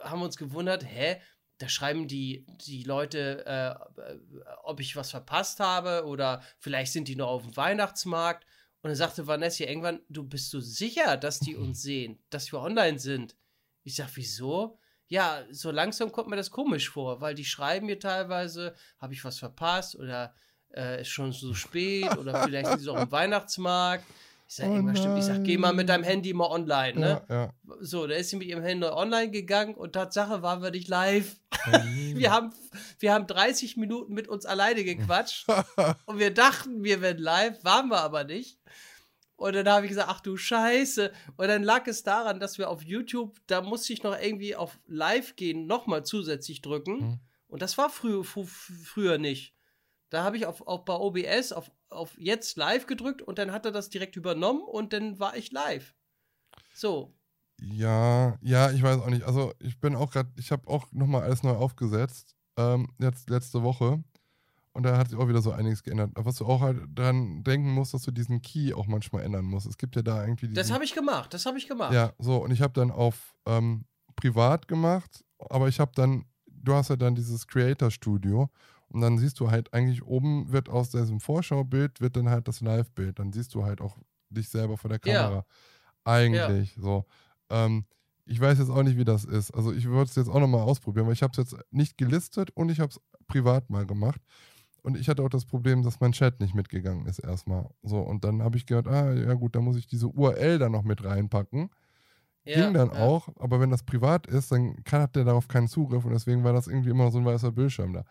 haben 0.04 0.22
wir 0.22 0.26
uns 0.26 0.38
gewundert, 0.38 0.84
hä? 0.84 1.22
Da 1.62 1.70
schreiben 1.70 2.08
die, 2.08 2.44
die 2.66 2.84
Leute, 2.84 3.46
äh, 3.46 4.16
ob 4.64 4.80
ich 4.80 4.96
was 4.96 5.12
verpasst 5.12 5.60
habe 5.60 6.06
oder 6.08 6.42
vielleicht 6.58 6.92
sind 6.92 7.08
die 7.08 7.16
noch 7.16 7.28
auf 7.28 7.44
dem 7.44 7.56
Weihnachtsmarkt. 7.56 8.46
Und 8.82 8.88
dann 8.90 8.96
sagte 8.96 9.28
Vanessa 9.28 9.66
irgendwann, 9.66 10.00
du 10.10 10.24
bist 10.24 10.50
so 10.50 10.60
sicher, 10.60 11.18
dass 11.18 11.40
die 11.40 11.56
uns 11.56 11.82
sehen, 11.84 12.18
dass 12.32 12.52
wir 12.52 12.62
online 12.62 12.98
sind. 12.98 13.36
Ich 13.84 13.96
sag, 13.96 14.10
wieso? 14.16 14.80
Ja, 15.08 15.46
so 15.52 15.70
langsam 15.70 16.12
kommt 16.12 16.30
mir 16.30 16.36
das 16.36 16.50
komisch 16.50 16.90
vor, 16.90 17.22
weil 17.22 17.36
die 17.36 17.46
schreiben 17.46 17.86
mir 17.86 18.00
teilweise, 18.00 18.74
habe 18.98 19.14
ich 19.14 19.24
was 19.24 19.38
verpasst 19.38 19.96
oder 19.96 20.34
äh, 20.74 21.02
ist 21.02 21.10
schon 21.10 21.32
so 21.32 21.54
spät 21.54 22.18
oder 22.18 22.44
vielleicht 22.44 22.68
sind 22.68 22.80
sie 22.80 22.90
auch 22.90 23.04
im 23.04 23.12
Weihnachtsmarkt. 23.12 24.06
Ich 24.52 24.58
sag, 24.58 24.68
Oh 24.68 24.74
irgendwas 24.74 25.00
stimmt. 25.00 25.18
Ich 25.18 25.24
sag, 25.24 25.46
geh 25.46 25.58
mal 25.58 25.72
mit 25.72 25.88
deinem 25.88 26.04
Handy 26.04 26.34
mal 26.34 26.48
online, 26.48 27.00
ne? 27.00 27.26
Ja, 27.30 27.36
ja. 27.36 27.54
So, 27.80 28.06
da 28.06 28.16
ist 28.16 28.32
sie 28.32 28.36
mit 28.36 28.50
ihrem 28.50 28.62
Handy 28.62 28.86
online 28.86 29.32
gegangen 29.32 29.76
und 29.76 29.94
Tatsache 29.94 30.42
waren 30.42 30.62
wir 30.62 30.72
nicht 30.72 30.90
live. 30.90 31.38
Oh, 31.68 31.72
Wir 32.16 32.34
haben, 32.34 32.54
wir 33.00 33.14
haben 33.14 33.28
30 33.28 33.78
Minuten 33.78 34.14
mit 34.14 34.28
uns 34.28 34.46
alleine 34.46 34.84
gequatscht 34.84 35.48
und 36.06 36.20
wir 36.20 36.34
dachten, 36.34 36.84
wir 36.84 37.00
wären 37.00 37.20
live, 37.20 37.64
waren 37.64 37.88
wir 37.88 38.02
aber 38.02 38.26
nicht. 38.26 38.60
Und 39.38 39.56
dann 39.56 39.70
habe 39.70 39.86
ich 39.86 39.90
gesagt, 39.90 40.10
ach 40.12 40.20
du 40.20 40.36
Scheiße. 40.36 41.14
Und 41.38 41.48
dann 41.48 41.64
lag 41.64 41.88
es 41.88 42.04
daran, 42.04 42.42
dass 42.42 42.58
wir 42.58 42.70
auf 42.70 42.84
YouTube, 42.84 43.40
da 43.48 43.62
musste 43.62 43.94
ich 43.94 44.04
noch 44.04 44.20
irgendwie 44.20 44.58
auf 44.58 44.78
Live 44.86 45.38
gehen, 45.38 45.66
nochmal 45.66 46.04
zusätzlich 46.04 46.62
drücken. 46.62 47.00
Mhm. 47.00 47.20
Und 47.48 47.62
das 47.62 47.78
war 47.78 47.90
frü 47.90 48.22
fr 48.26 48.44
früher 48.46 49.18
nicht. 49.18 49.56
Da 50.12 50.24
habe 50.24 50.36
ich 50.36 50.46
auf, 50.46 50.68
auf 50.68 50.84
bei 50.84 50.94
OBS 50.94 51.54
auf, 51.54 51.72
auf 51.90 52.20
jetzt 52.20 52.58
live 52.58 52.86
gedrückt 52.86 53.22
und 53.22 53.40
dann 53.40 53.52
hat 53.52 53.66
er 53.66 53.72
das 53.72 53.90
direkt 53.90 54.18
übernommen 54.18 54.62
und 54.62 54.92
dann 54.92 55.20
war 55.20 55.38
ich 55.38 55.52
live. 55.52 55.96
So. 56.76 57.16
Ja, 57.62 58.38
ja, 58.42 58.72
ich 58.72 58.84
weiß 58.84 59.00
auch 59.00 59.10
nicht. 59.10 59.24
Also 59.24 59.54
ich 59.60 59.80
bin 59.80 59.96
auch 59.96 60.12
gerade, 60.12 60.30
ich 60.38 60.52
habe 60.52 60.68
auch 60.68 60.92
nochmal 60.92 61.24
alles 61.24 61.44
neu 61.44 61.52
aufgesetzt, 61.52 62.36
ähm, 62.58 62.90
jetzt 63.00 63.30
letzte 63.30 63.64
Woche. 63.64 64.04
Und 64.74 64.84
da 64.84 64.98
hat 64.98 65.10
sich 65.10 65.18
auch 65.18 65.30
wieder 65.30 65.42
so 65.42 65.52
einiges 65.52 65.82
geändert. 65.82 66.12
Was 66.16 66.36
du 66.36 66.46
auch 66.46 66.60
halt 66.60 66.82
dran 66.94 67.44
denken 67.44 67.72
musst, 67.72 67.94
dass 67.94 68.04
du 68.04 68.12
diesen 68.12 68.42
Key 68.42 68.74
auch 68.74 68.88
manchmal 68.88 69.24
ändern 69.24 69.46
musst. 69.46 69.66
Es 69.66 69.78
gibt 69.78 69.96
ja 69.96 70.02
da 70.02 70.24
irgendwie 70.24 70.48
diesen, 70.48 70.56
Das 70.56 70.72
habe 70.72 70.84
ich 70.84 70.94
gemacht, 70.94 71.34
das 71.34 71.46
habe 71.46 71.58
ich 71.58 71.68
gemacht. 71.70 71.94
Ja, 71.94 72.12
so, 72.20 72.38
und 72.38 72.52
ich 72.52 72.62
habe 72.62 72.74
dann 72.74 72.92
auf 72.92 73.34
ähm, 73.46 73.86
privat 74.18 74.68
gemacht, 74.68 75.24
aber 75.38 75.70
ich 75.70 75.80
habe 75.80 75.92
dann, 75.96 76.26
du 76.48 76.74
hast 76.74 76.90
ja 76.90 76.98
dann 76.98 77.16
dieses 77.16 77.48
Creator 77.48 77.92
Studio 77.92 78.50
und 78.92 79.02
dann 79.02 79.18
siehst 79.18 79.40
du 79.40 79.52
halt 79.52 79.74
eigentlich 79.74 80.04
oben 80.04 80.52
wird 80.52 80.70
aus 80.70 80.90
diesem 80.90 81.20
Vorschaubild 81.20 82.02
wird 82.02 82.16
dann 82.18 82.30
halt 82.30 82.48
das 82.48 82.62
Live-Bild. 82.62 83.20
Dann 83.20 83.32
siehst 83.34 83.54
du 83.56 83.64
halt 83.66 83.82
auch 83.82 83.98
dich 84.30 84.50
selber 84.50 84.78
vor 84.78 84.90
der 84.90 85.00
Ja. 85.06 85.24
Kamera. 85.24 85.46
Eigentlich, 86.04 86.76
so. 86.80 87.06
Ähm, 87.50 87.86
ich 88.26 88.40
weiß 88.40 88.60
jetzt 88.60 88.70
auch 88.70 88.84
nicht, 88.84 88.98
wie 88.98 89.06
das 89.06 89.26
ist. 89.26 89.52
Also 89.52 89.72
ich 89.74 89.86
würde 89.88 90.10
es 90.10 90.16
jetzt 90.16 90.30
auch 90.30 90.40
nochmal 90.40 90.62
ausprobieren, 90.62 91.06
weil 91.08 91.14
ich 91.14 91.24
habe 91.24 91.32
es 91.32 91.38
jetzt 91.38 91.56
nicht 91.72 91.98
gelistet 91.98 92.52
und 92.52 92.70
ich 92.70 92.80
habe 92.80 92.92
es 92.92 93.00
privat 93.28 93.70
mal 93.70 93.86
gemacht. 93.86 94.22
Und 94.84 94.98
ich 94.98 95.10
hatte 95.10 95.22
auch 95.24 95.30
das 95.30 95.46
Problem, 95.46 95.84
dass 95.84 96.00
mein 96.00 96.12
Chat 96.12 96.40
nicht 96.40 96.56
mitgegangen 96.56 97.06
ist 97.06 97.20
erstmal. 97.20 97.70
So, 97.84 98.00
und 98.00 98.24
dann 98.24 98.42
habe 98.42 98.58
ich 98.58 98.66
gehört, 98.66 98.88
ah, 98.88 99.14
ja 99.14 99.34
gut, 99.36 99.56
da 99.56 99.62
muss 99.62 99.78
ich 99.78 99.86
diese 99.88 100.08
URL 100.08 100.58
dann 100.60 100.72
noch 100.72 100.84
mit 100.84 101.04
reinpacken. 101.04 101.70
Ja, 102.44 102.66
Ging 102.66 102.74
dann 102.74 102.92
ja. 102.92 103.00
auch, 103.00 103.30
aber 103.40 103.60
wenn 103.60 103.70
das 103.70 103.84
privat 103.84 104.26
ist, 104.28 104.52
dann 104.52 104.84
kann, 104.84 105.02
hat 105.04 105.16
der 105.16 105.26
darauf 105.26 105.48
keinen 105.48 105.68
Zugriff 105.68 106.06
und 106.06 106.12
deswegen 106.12 106.44
war 106.44 106.54
das 106.54 106.68
irgendwie 106.68 106.90
immer 106.90 107.12
so 107.12 107.20
ein 107.20 107.26
weißer 107.26 107.52
Bildschirm 107.52 107.94
da. 107.94 108.04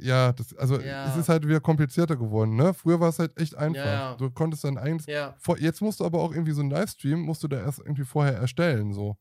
Ja, 0.00 0.32
das, 0.32 0.54
also 0.56 0.80
Ja. 0.80 1.08
es 1.10 1.16
ist 1.16 1.28
halt 1.28 1.46
wieder 1.46 1.60
komplizierter 1.60 2.16
geworden, 2.16 2.56
ne? 2.56 2.74
Früher 2.74 3.00
war 3.00 3.08
es 3.08 3.18
halt 3.18 3.38
echt 3.40 3.54
einfach. 3.54 3.84
Ja, 3.84 3.92
ja. 4.10 4.14
Du 4.16 4.30
konntest 4.30 4.64
dann 4.64 4.78
eins. 4.78 5.06
Ja. 5.06 5.34
Vor, 5.38 5.58
jetzt 5.58 5.80
musst 5.80 6.00
du 6.00 6.04
aber 6.04 6.20
auch 6.20 6.32
irgendwie 6.32 6.52
so 6.52 6.60
einen 6.60 6.70
Livestream, 6.70 7.20
musst 7.20 7.42
du 7.42 7.48
da 7.48 7.58
erst 7.58 7.78
irgendwie 7.78 8.04
vorher 8.04 8.34
erstellen, 8.36 8.92
so. 8.92 9.16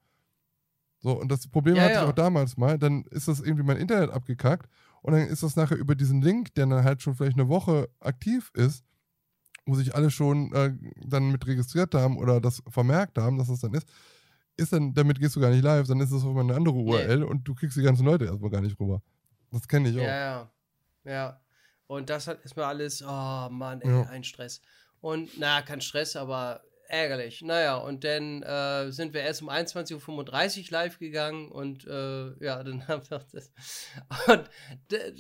So, 1.00 1.20
und 1.20 1.32
das 1.32 1.48
Problem 1.48 1.76
Ja, 1.76 1.84
hatte 1.84 1.94
ja. 1.94 2.04
ich 2.04 2.10
auch 2.10 2.14
damals 2.16 2.58
mal. 2.58 2.80
Dann 2.80 3.04
ist 3.12 3.28
das 3.28 3.40
irgendwie 3.40 3.64
mein 3.64 3.78
Internet 3.78 4.10
abgekackt 4.10 4.68
und 5.02 5.14
dann 5.14 5.28
ist 5.28 5.44
das 5.44 5.56
nachher 5.56 5.78
über 5.78 5.94
diesen 5.96 6.22
Link, 6.22 6.54
der 6.56 6.66
dann 6.66 6.84
halt 6.84 7.02
schon 7.02 7.16
vielleicht 7.16 7.38
eine 7.38 7.48
Woche 7.48 7.90
aktiv 8.00 8.50
ist, 8.56 8.84
wo 9.68 9.76
sich 9.76 9.94
alle 9.96 10.10
schon 10.10 10.52
äh, 10.54 10.74
dann 11.06 11.32
mit 11.32 11.46
registriert 11.46 11.94
haben 11.94 12.18
oder 12.18 12.42
das 12.42 12.64
vermerkt 12.70 13.18
haben, 13.18 13.38
dass 13.38 13.48
das 13.50 13.60
dann 13.60 13.74
ist, 13.76 13.88
ist 14.58 14.74
dann, 14.74 14.94
damit 14.94 15.20
gehst 15.20 15.36
du 15.36 15.40
gar 15.42 15.50
nicht 15.52 15.64
live, 15.64 15.88
dann 15.88 16.00
ist 16.00 16.12
es 16.12 16.24
auf 16.24 16.36
eine 16.36 16.56
andere 16.56 16.76
URL 16.76 17.24
und 17.24 17.48
du 17.48 17.54
kriegst 17.54 17.78
die 17.78 17.82
ganzen 17.84 18.06
Leute 18.06 18.26
erstmal 18.26 18.50
gar 18.52 18.62
nicht 18.62 18.80
rüber. 18.80 19.02
Das 19.52 19.68
kenne 19.68 19.90
ich 19.90 20.00
auch. 20.00 20.04
Ja, 20.04 20.50
ja. 21.06 21.42
Und 21.88 22.10
das 22.10 22.28
hat 22.28 22.44
ist 22.44 22.56
mir 22.58 22.66
alles, 22.66 23.02
oh 23.04 23.50
Mann, 23.52 23.82
ey, 23.82 23.90
Ja. 23.90 24.02
ein 24.10 24.24
Stress. 24.24 24.62
Und, 25.02 25.38
na, 25.38 25.62
kein 25.62 25.82
Stress, 25.82 26.16
aber 26.16 26.64
ärgerlich. 26.88 27.42
Naja, 27.42 27.78
und 27.78 28.04
dann 28.04 28.42
äh, 28.44 28.92
sind 28.92 29.14
wir 29.14 29.22
erst 29.22 29.42
um 29.42 29.50
21.35 29.50 30.66
Uhr 30.66 30.72
live 30.72 30.98
gegangen 31.00 31.50
und 31.52 31.86
äh, 31.86 32.44
ja, 32.44 32.64
dann 32.64 32.88
haben 32.88 33.08
wir 33.10 33.26
das. 33.32 33.52
Und 34.28 34.50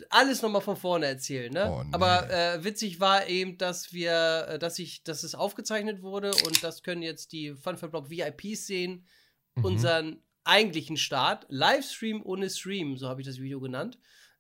alles 0.10 0.42
nochmal 0.42 0.62
von 0.62 0.76
vorne 0.78 1.06
erzählen, 1.08 1.52
ne? 1.52 1.72
Oh, 1.72 1.84
nee. 1.84 1.90
Aber 1.94 2.30
äh, 2.32 2.64
witzig 2.64 3.00
war 3.00 3.28
eben, 3.28 3.58
dass 3.58 3.94
wir, 3.94 4.48
äh, 4.50 4.60
dass 4.60 4.80
ich, 4.80 5.04
dass 5.04 5.24
es 5.24 5.36
aufgezeichnet 5.36 6.02
wurde 6.02 6.32
und 6.46 6.64
das 6.64 6.82
können 6.84 7.02
jetzt 7.04 7.32
die 7.32 7.54
Fun 7.56 7.78
Fair 7.78 7.90
Blog 7.90 8.10
VIPs 8.10 8.68
sehen, 8.68 9.08
Mhm. 9.58 9.66
unseren 9.66 10.24
eigentlichen 10.44 10.98
Start. 10.98 11.46
Livestream 11.50 12.22
ohne 12.24 12.50
Stream, 12.50 12.98
so 12.98 13.08
habe 13.08 13.22
ich 13.22 13.28
das 13.28 13.40
Video 13.40 13.60
genannt. 13.62 13.98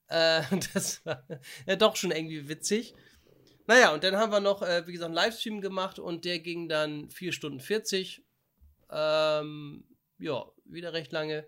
Äh, 0.07 0.41
das 0.73 1.05
war 1.05 1.25
ja 1.65 1.75
doch 1.75 1.95
schon 1.95 2.11
irgendwie 2.11 2.47
witzig. 2.49 2.93
Naja, 3.67 3.93
und 3.93 4.03
dann 4.03 4.15
haben 4.15 4.31
wir 4.31 4.39
noch, 4.39 4.61
äh, 4.61 4.85
wie 4.85 4.91
gesagt, 4.91 5.07
einen 5.07 5.15
Livestream 5.15 5.61
gemacht 5.61 5.97
und 5.97 6.23
der 6.25 6.39
ging 6.39 6.69
dann 6.69 7.09
4 7.09 7.31
Stunden 7.31 7.59
40. 7.59 8.23
Ähm, 8.91 9.83
ja, 10.19 10.45
wieder 10.65 10.93
recht 10.93 11.11
lange. 11.11 11.45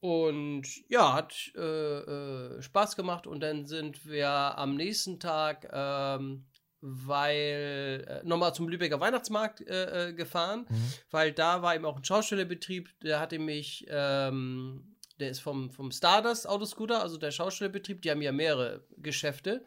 Und 0.00 0.66
ja, 0.88 1.14
hat 1.14 1.52
äh, 1.56 1.60
äh, 1.60 2.62
Spaß 2.62 2.96
gemacht 2.96 3.26
und 3.26 3.40
dann 3.40 3.66
sind 3.66 4.06
wir 4.06 4.28
am 4.28 4.76
nächsten 4.76 5.18
Tag, 5.18 5.68
ähm, 5.72 6.46
weil 6.80 8.04
äh, 8.06 8.26
nochmal 8.26 8.54
zum 8.54 8.68
Lübecker 8.68 9.00
Weihnachtsmarkt 9.00 9.62
äh, 9.62 10.08
äh, 10.08 10.12
gefahren, 10.12 10.66
weil 11.10 11.32
da 11.32 11.62
war 11.62 11.74
eben 11.74 11.86
auch 11.86 11.96
ein 11.96 12.04
Schaustellerbetrieb, 12.04 12.90
der 13.00 13.20
hatte 13.20 13.38
mich, 13.38 13.86
ähm, 13.88 14.95
der 15.18 15.30
ist 15.30 15.40
vom, 15.40 15.70
vom 15.70 15.90
Stardust 15.90 16.48
Autoscooter, 16.48 17.02
also 17.02 17.16
der 17.16 17.30
Schaustellerbetrieb, 17.30 18.02
die 18.02 18.10
haben 18.10 18.22
ja 18.22 18.32
mehrere 18.32 18.84
Geschäfte. 18.98 19.64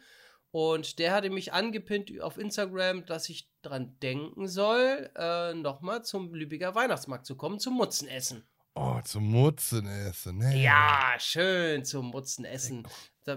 Und 0.52 0.98
der 0.98 1.14
hatte 1.14 1.30
mich 1.30 1.54
angepinnt 1.54 2.20
auf 2.22 2.38
Instagram, 2.38 3.06
dass 3.06 3.30
ich 3.30 3.52
dran 3.62 3.98
denken 4.02 4.48
soll, 4.48 5.12
äh, 5.16 5.54
nochmal 5.54 6.04
zum 6.04 6.34
Lübecker 6.34 6.74
Weihnachtsmarkt 6.74 7.26
zu 7.26 7.36
kommen, 7.36 7.60
zum 7.60 7.76
Mutzenessen. 7.76 8.48
Oh, 8.74 9.00
zum 9.04 9.30
Mutzen 9.30 9.88
essen. 9.88 10.38
Ne? 10.38 10.62
Ja, 10.62 11.16
schön 11.20 11.84
zum 11.84 12.08
Mutzenessen. 12.08 12.88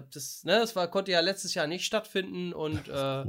Das, 0.01 0.45
ne, 0.45 0.59
das 0.61 0.75
war, 0.77 0.89
konnte 0.89 1.13
ja 1.13 1.21
letztes 1.21 1.55
Jahr 1.55 1.67
nicht 1.67 1.85
stattfinden 1.85 2.53
und 2.53 2.89
äh, 2.89 3.25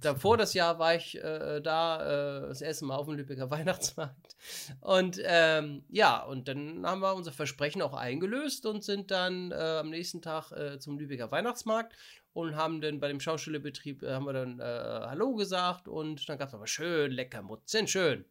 davor 0.00 0.36
das 0.36 0.54
Jahr 0.54 0.78
war 0.78 0.94
ich 0.94 1.16
äh, 1.16 1.60
da 1.60 2.44
äh, 2.44 2.48
das 2.48 2.60
erste 2.60 2.84
Mal 2.84 2.96
auf 2.96 3.06
dem 3.06 3.16
Lübecker 3.16 3.50
Weihnachtsmarkt. 3.50 4.36
Und 4.80 5.20
ähm, 5.24 5.84
ja, 5.88 6.22
und 6.22 6.48
dann 6.48 6.86
haben 6.86 7.00
wir 7.00 7.14
unser 7.14 7.32
Versprechen 7.32 7.82
auch 7.82 7.94
eingelöst 7.94 8.66
und 8.66 8.84
sind 8.84 9.10
dann 9.10 9.52
äh, 9.52 9.54
am 9.54 9.90
nächsten 9.90 10.22
Tag 10.22 10.52
äh, 10.52 10.78
zum 10.78 10.98
Lübecker 10.98 11.30
Weihnachtsmarkt 11.30 11.94
und 12.32 12.56
haben 12.56 12.80
dann 12.80 13.00
bei 13.00 13.08
dem 13.08 13.20
Schaustellerbetrieb 13.20 14.02
äh, 14.02 14.12
haben 14.12 14.26
wir 14.26 14.32
dann 14.32 14.60
äh, 14.60 14.62
Hallo 14.62 15.34
gesagt 15.34 15.88
und 15.88 16.28
dann 16.28 16.38
gab 16.38 16.48
es 16.48 16.54
aber 16.54 16.66
schön 16.66 17.10
lecker 17.10 17.42
Mutzen, 17.42 17.88
schön. 17.88 18.24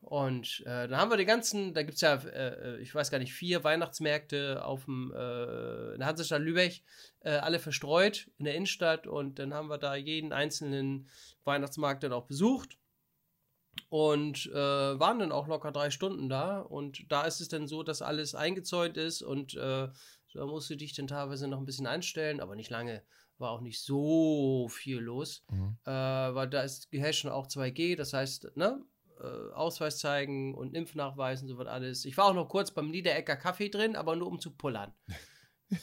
Und 0.00 0.60
äh, 0.66 0.88
dann 0.88 0.96
haben 0.96 1.10
wir 1.10 1.16
die 1.16 1.24
ganzen, 1.24 1.72
da 1.72 1.82
gibt 1.82 1.94
es 1.94 2.00
ja, 2.00 2.14
äh, 2.14 2.78
ich 2.80 2.94
weiß 2.94 3.10
gar 3.10 3.18
nicht, 3.18 3.32
vier 3.32 3.62
Weihnachtsmärkte 3.62 4.64
auf 4.64 4.84
dem, 4.86 5.12
äh, 5.14 5.92
in 5.92 5.98
der 5.98 6.06
Hansestadt 6.08 6.42
Lübeck, 6.42 6.82
äh, 7.20 7.30
alle 7.30 7.58
verstreut 7.60 8.28
in 8.38 8.44
der 8.44 8.54
Innenstadt. 8.54 9.06
Und 9.06 9.38
dann 9.38 9.54
haben 9.54 9.68
wir 9.68 9.78
da 9.78 9.94
jeden 9.94 10.32
einzelnen 10.32 11.08
Weihnachtsmarkt 11.44 12.02
dann 12.02 12.12
auch 12.12 12.26
besucht 12.26 12.76
und 13.88 14.46
äh, 14.46 14.54
waren 14.54 15.18
dann 15.18 15.32
auch 15.32 15.46
locker 15.46 15.72
drei 15.72 15.90
Stunden 15.90 16.28
da. 16.28 16.60
Und 16.60 17.10
da 17.10 17.22
ist 17.24 17.40
es 17.40 17.48
dann 17.48 17.66
so, 17.68 17.82
dass 17.82 18.02
alles 18.02 18.34
eingezäunt 18.34 18.96
ist 18.96 19.22
und 19.22 19.54
äh, 19.54 19.88
da 20.32 20.46
musst 20.46 20.70
du 20.70 20.76
dich 20.76 20.94
dann 20.94 21.06
teilweise 21.08 21.48
noch 21.48 21.58
ein 21.58 21.66
bisschen 21.66 21.86
einstellen, 21.86 22.40
aber 22.40 22.54
nicht 22.56 22.70
lange, 22.70 23.02
war 23.38 23.50
auch 23.50 23.60
nicht 23.62 23.80
so 23.82 24.68
viel 24.68 24.98
los, 24.98 25.44
Mhm. 25.50 25.78
äh, 25.84 25.90
weil 25.90 26.48
da 26.48 26.62
ist 26.62 26.88
schon 27.12 27.30
auch 27.30 27.46
2G, 27.46 27.96
das 27.96 28.12
heißt, 28.12 28.56
ne, 28.56 28.84
äh, 29.22 29.52
Ausweis 29.54 29.98
zeigen 29.98 30.54
und 30.54 30.74
Impfnachweis 30.74 31.42
und 31.42 31.48
so 31.48 31.58
was 31.58 31.66
alles. 31.66 32.04
Ich 32.04 32.16
war 32.16 32.26
auch 32.26 32.34
noch 32.34 32.48
kurz 32.48 32.70
beim 32.70 32.90
Niederecker 32.90 33.36
Kaffee 33.36 33.68
drin, 33.68 33.96
aber 33.96 34.16
nur 34.16 34.28
um 34.28 34.40
zu 34.40 34.50
pullern. 34.56 34.92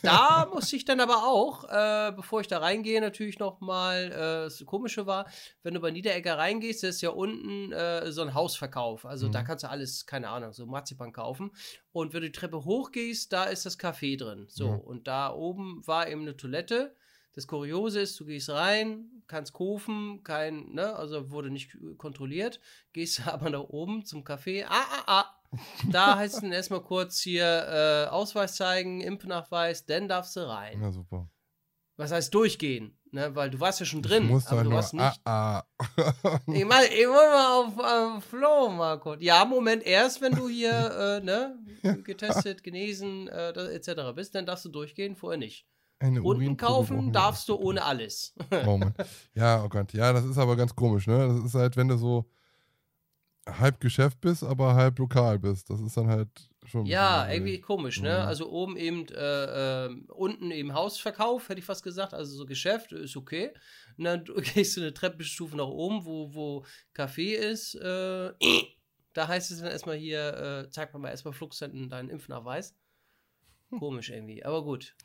Da 0.01 0.45
musste 0.53 0.75
ich 0.75 0.83
dann 0.83 0.99
aber 0.99 1.23
auch, 1.23 1.63
äh, 1.63 2.11
bevor 2.13 2.41
ich 2.41 2.47
da 2.47 2.57
reingehe, 2.57 2.99
natürlich 2.99 3.39
noch 3.39 3.61
mal, 3.61 4.07
äh, 4.11 4.43
das 4.43 4.61
Komische 4.65 5.05
war, 5.05 5.29
wenn 5.63 5.75
du 5.75 5.79
bei 5.79 5.91
Niederecker 5.91 6.37
reingehst, 6.37 6.83
ist 6.83 6.99
ja 7.01 7.11
unten 7.11 7.71
äh, 7.71 8.11
so 8.11 8.21
ein 8.21 8.33
Hausverkauf. 8.33 9.05
Also 9.05 9.29
da 9.29 9.43
kannst 9.43 9.63
du 9.63 9.69
alles, 9.69 10.05
keine 10.05 10.27
Ahnung, 10.27 10.51
so 10.51 10.65
Marzipan 10.65 11.13
kaufen. 11.13 11.51
Und 11.93 12.13
wenn 12.13 12.19
du 12.19 12.27
die 12.27 12.33
Treppe 12.33 12.65
hochgehst, 12.65 13.31
da 13.31 13.45
ist 13.45 13.65
das 13.65 13.79
Café 13.79 14.17
drin. 14.19 14.47
So, 14.49 14.65
Ja. 14.67 14.75
und 14.75 15.07
da 15.07 15.33
oben 15.33 15.81
war 15.87 16.09
eben 16.09 16.23
eine 16.23 16.35
Toilette. 16.35 16.93
Das 17.37 17.45
Kuriose 17.45 18.01
ist, 18.01 18.19
du 18.19 18.25
gehst 18.25 18.49
rein, 18.49 19.21
kannst 19.27 19.53
kaufen, 19.53 20.23
kein, 20.23 20.71
ne, 20.73 20.95
also 20.95 21.29
wurde 21.29 21.51
nicht 21.51 21.77
kontrolliert, 21.99 22.59
gehst 22.93 23.27
aber 23.27 23.51
nach 23.51 23.59
oben 23.59 24.05
zum 24.05 24.23
Café. 24.23 24.65
Ah, 24.67 24.83
ah, 24.91 25.03
ah. 25.05 25.25
Da 25.91 26.17
heißt 26.17 26.33
es 26.33 26.41
dann 26.41 26.51
erstmal 26.51 26.81
kurz 26.81 27.19
hier 27.19 27.45
äh, 27.45 28.09
Ausweis 28.09 28.55
zeigen, 28.55 29.01
Impfnachweis, 29.01 29.85
dann 29.85 30.07
darfst 30.07 30.35
du 30.35 30.49
rein. 30.49 30.81
Ja, 30.81 30.91
super. 30.91 31.29
Was 31.95 32.11
heißt 32.11 32.33
durchgehen? 32.33 32.97
Ne, 33.11 33.35
weil 33.35 33.51
du 33.51 33.59
warst 33.59 33.81
ja 33.81 33.85
schon 33.85 34.01
drin, 34.01 34.41
aber 34.47 34.63
du 34.63 34.71
warst 34.71 34.95
nicht. 34.95 35.21
ah, 35.25 35.59
ah. 35.59 35.63
Ich, 36.47 36.65
mein, 36.65 36.85
ich 36.91 37.05
mal 37.05 37.59
auf, 37.59 37.77
auf 37.77 38.23
Flo 38.23 38.69
mal 38.69 38.99
kurz. 38.99 39.21
Ja, 39.21 39.45
Moment, 39.45 39.83
erst 39.83 40.21
wenn 40.21 40.33
du 40.33 40.49
hier 40.49 40.71
äh, 41.21 41.23
ne, 41.23 41.55
getestet, 42.03 42.63
genesen, 42.63 43.27
äh, 43.27 43.51
etc. 43.75 44.15
bist, 44.15 44.33
dann 44.33 44.47
darfst 44.47 44.65
du 44.65 44.69
durchgehen, 44.69 45.15
vorher 45.15 45.37
nicht. 45.37 45.67
Eine 45.99 46.21
Unten 46.21 46.57
kaufen 46.57 47.11
darfst 47.11 47.49
du 47.49 47.55
ohne 47.55 47.83
alles. 47.83 48.35
Oh 48.65 48.77
Mann. 48.77 48.93
Ja, 49.33 49.63
oh 49.63 49.69
Gott. 49.69 49.93
Ja, 49.93 50.13
das 50.13 50.25
ist 50.25 50.37
aber 50.37 50.55
ganz 50.55 50.75
komisch, 50.75 51.07
ne? 51.07 51.27
Das 51.27 51.45
ist 51.45 51.55
halt, 51.55 51.75
wenn 51.75 51.87
du 51.87 51.97
so 51.97 52.29
halb 53.47 53.79
Geschäft 53.79 54.21
bist, 54.21 54.43
aber 54.43 54.75
halb 54.75 54.99
lokal 54.99 55.39
bist. 55.39 55.69
Das 55.69 55.79
ist 55.81 55.97
dann 55.97 56.07
halt 56.07 56.29
schon. 56.65 56.85
Ja, 56.85 57.29
irgendwie 57.29 57.59
komisch, 57.59 58.01
ne? 58.01 58.09
Mhm. 58.09 58.27
Also 58.27 58.49
oben 58.49 58.77
eben, 58.77 59.07
äh, 59.09 59.85
ähm, 59.85 60.05
unten 60.09 60.51
eben 60.51 60.73
Hausverkauf, 60.73 61.49
hätte 61.49 61.59
ich 61.59 61.65
fast 61.65 61.83
gesagt, 61.83 62.13
also 62.13 62.35
so 62.35 62.45
Geschäft, 62.45 62.91
ist 62.91 63.15
okay. 63.15 63.51
Und 63.97 64.03
dann 64.03 64.25
gehst 64.53 64.77
du 64.77 64.81
eine 64.81 64.93
Treppenstufe 64.93 65.55
nach 65.55 65.67
oben, 65.67 66.05
wo, 66.05 66.33
wo 66.33 66.65
Café 66.95 67.35
ist, 67.35 67.75
äh, 67.75 68.33
da 69.13 69.27
heißt 69.27 69.51
es 69.51 69.59
dann 69.59 69.71
erstmal 69.71 69.97
hier, 69.97 70.65
äh, 70.65 70.69
zeig 70.69 70.93
mir 70.93 70.99
mal 70.99 71.09
erstmal 71.09 71.33
Flugsenden 71.33 71.89
deinen 71.89 72.09
Impfnachweis. 72.09 72.75
Komisch 73.79 74.09
irgendwie, 74.09 74.43
aber 74.45 74.63
gut. 74.63 74.95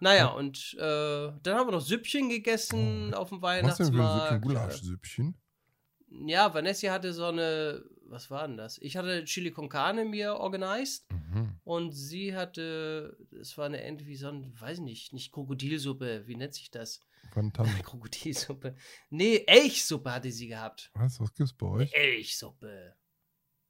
Naja, 0.00 0.28
und 0.28 0.74
äh, 0.78 1.32
dann 1.42 1.56
haben 1.56 1.66
wir 1.68 1.72
noch 1.72 1.80
Süppchen 1.80 2.28
gegessen 2.28 3.12
auf 3.14 3.28
dem 3.30 3.38
Oh. 3.38 3.42
Was 3.42 3.76
denn 3.78 3.92
für 3.92 3.92
ein 3.92 3.96
Süppchen? 3.96 3.98
Weihnachtsmarkt. 3.98 4.42
Gulaschsüppchen? 4.42 5.34
Ja, 6.26 6.52
Vanessa 6.52 6.90
hatte 6.90 7.12
so 7.12 7.26
eine, 7.26 7.84
was 8.06 8.30
war 8.30 8.46
denn 8.48 8.56
das? 8.56 8.78
Ich 8.78 8.96
hatte 8.96 9.24
Chili 9.24 9.52
con 9.52 9.68
Carne 9.68 10.04
mir 10.04 10.34
organisiert 10.34 11.02
Mhm. 11.32 11.60
und 11.62 11.92
sie 11.92 12.34
hatte, 12.34 13.16
es 13.40 13.56
war 13.56 13.66
eine 13.66 13.84
irgendwie 13.84 14.16
so 14.16 14.28
ein, 14.28 14.52
weiß 14.60 14.78
ich 14.78 14.84
nicht, 14.84 15.12
nicht 15.12 15.30
Krokodilsuppe, 15.32 16.26
wie 16.26 16.34
nennt 16.34 16.54
sich 16.54 16.70
das? 16.72 17.00
Fantastisch. 17.32 17.82
Krokodilsuppe. 17.84 18.74
Nee, 19.10 19.44
Elchsuppe 19.46 20.10
hatte 20.12 20.32
sie 20.32 20.48
gehabt. 20.48 20.90
Was? 20.94 21.20
Was 21.20 21.32
gibt's 21.34 21.52
bei 21.52 21.66
euch? 21.66 21.92
Elchsuppe. 21.94 22.96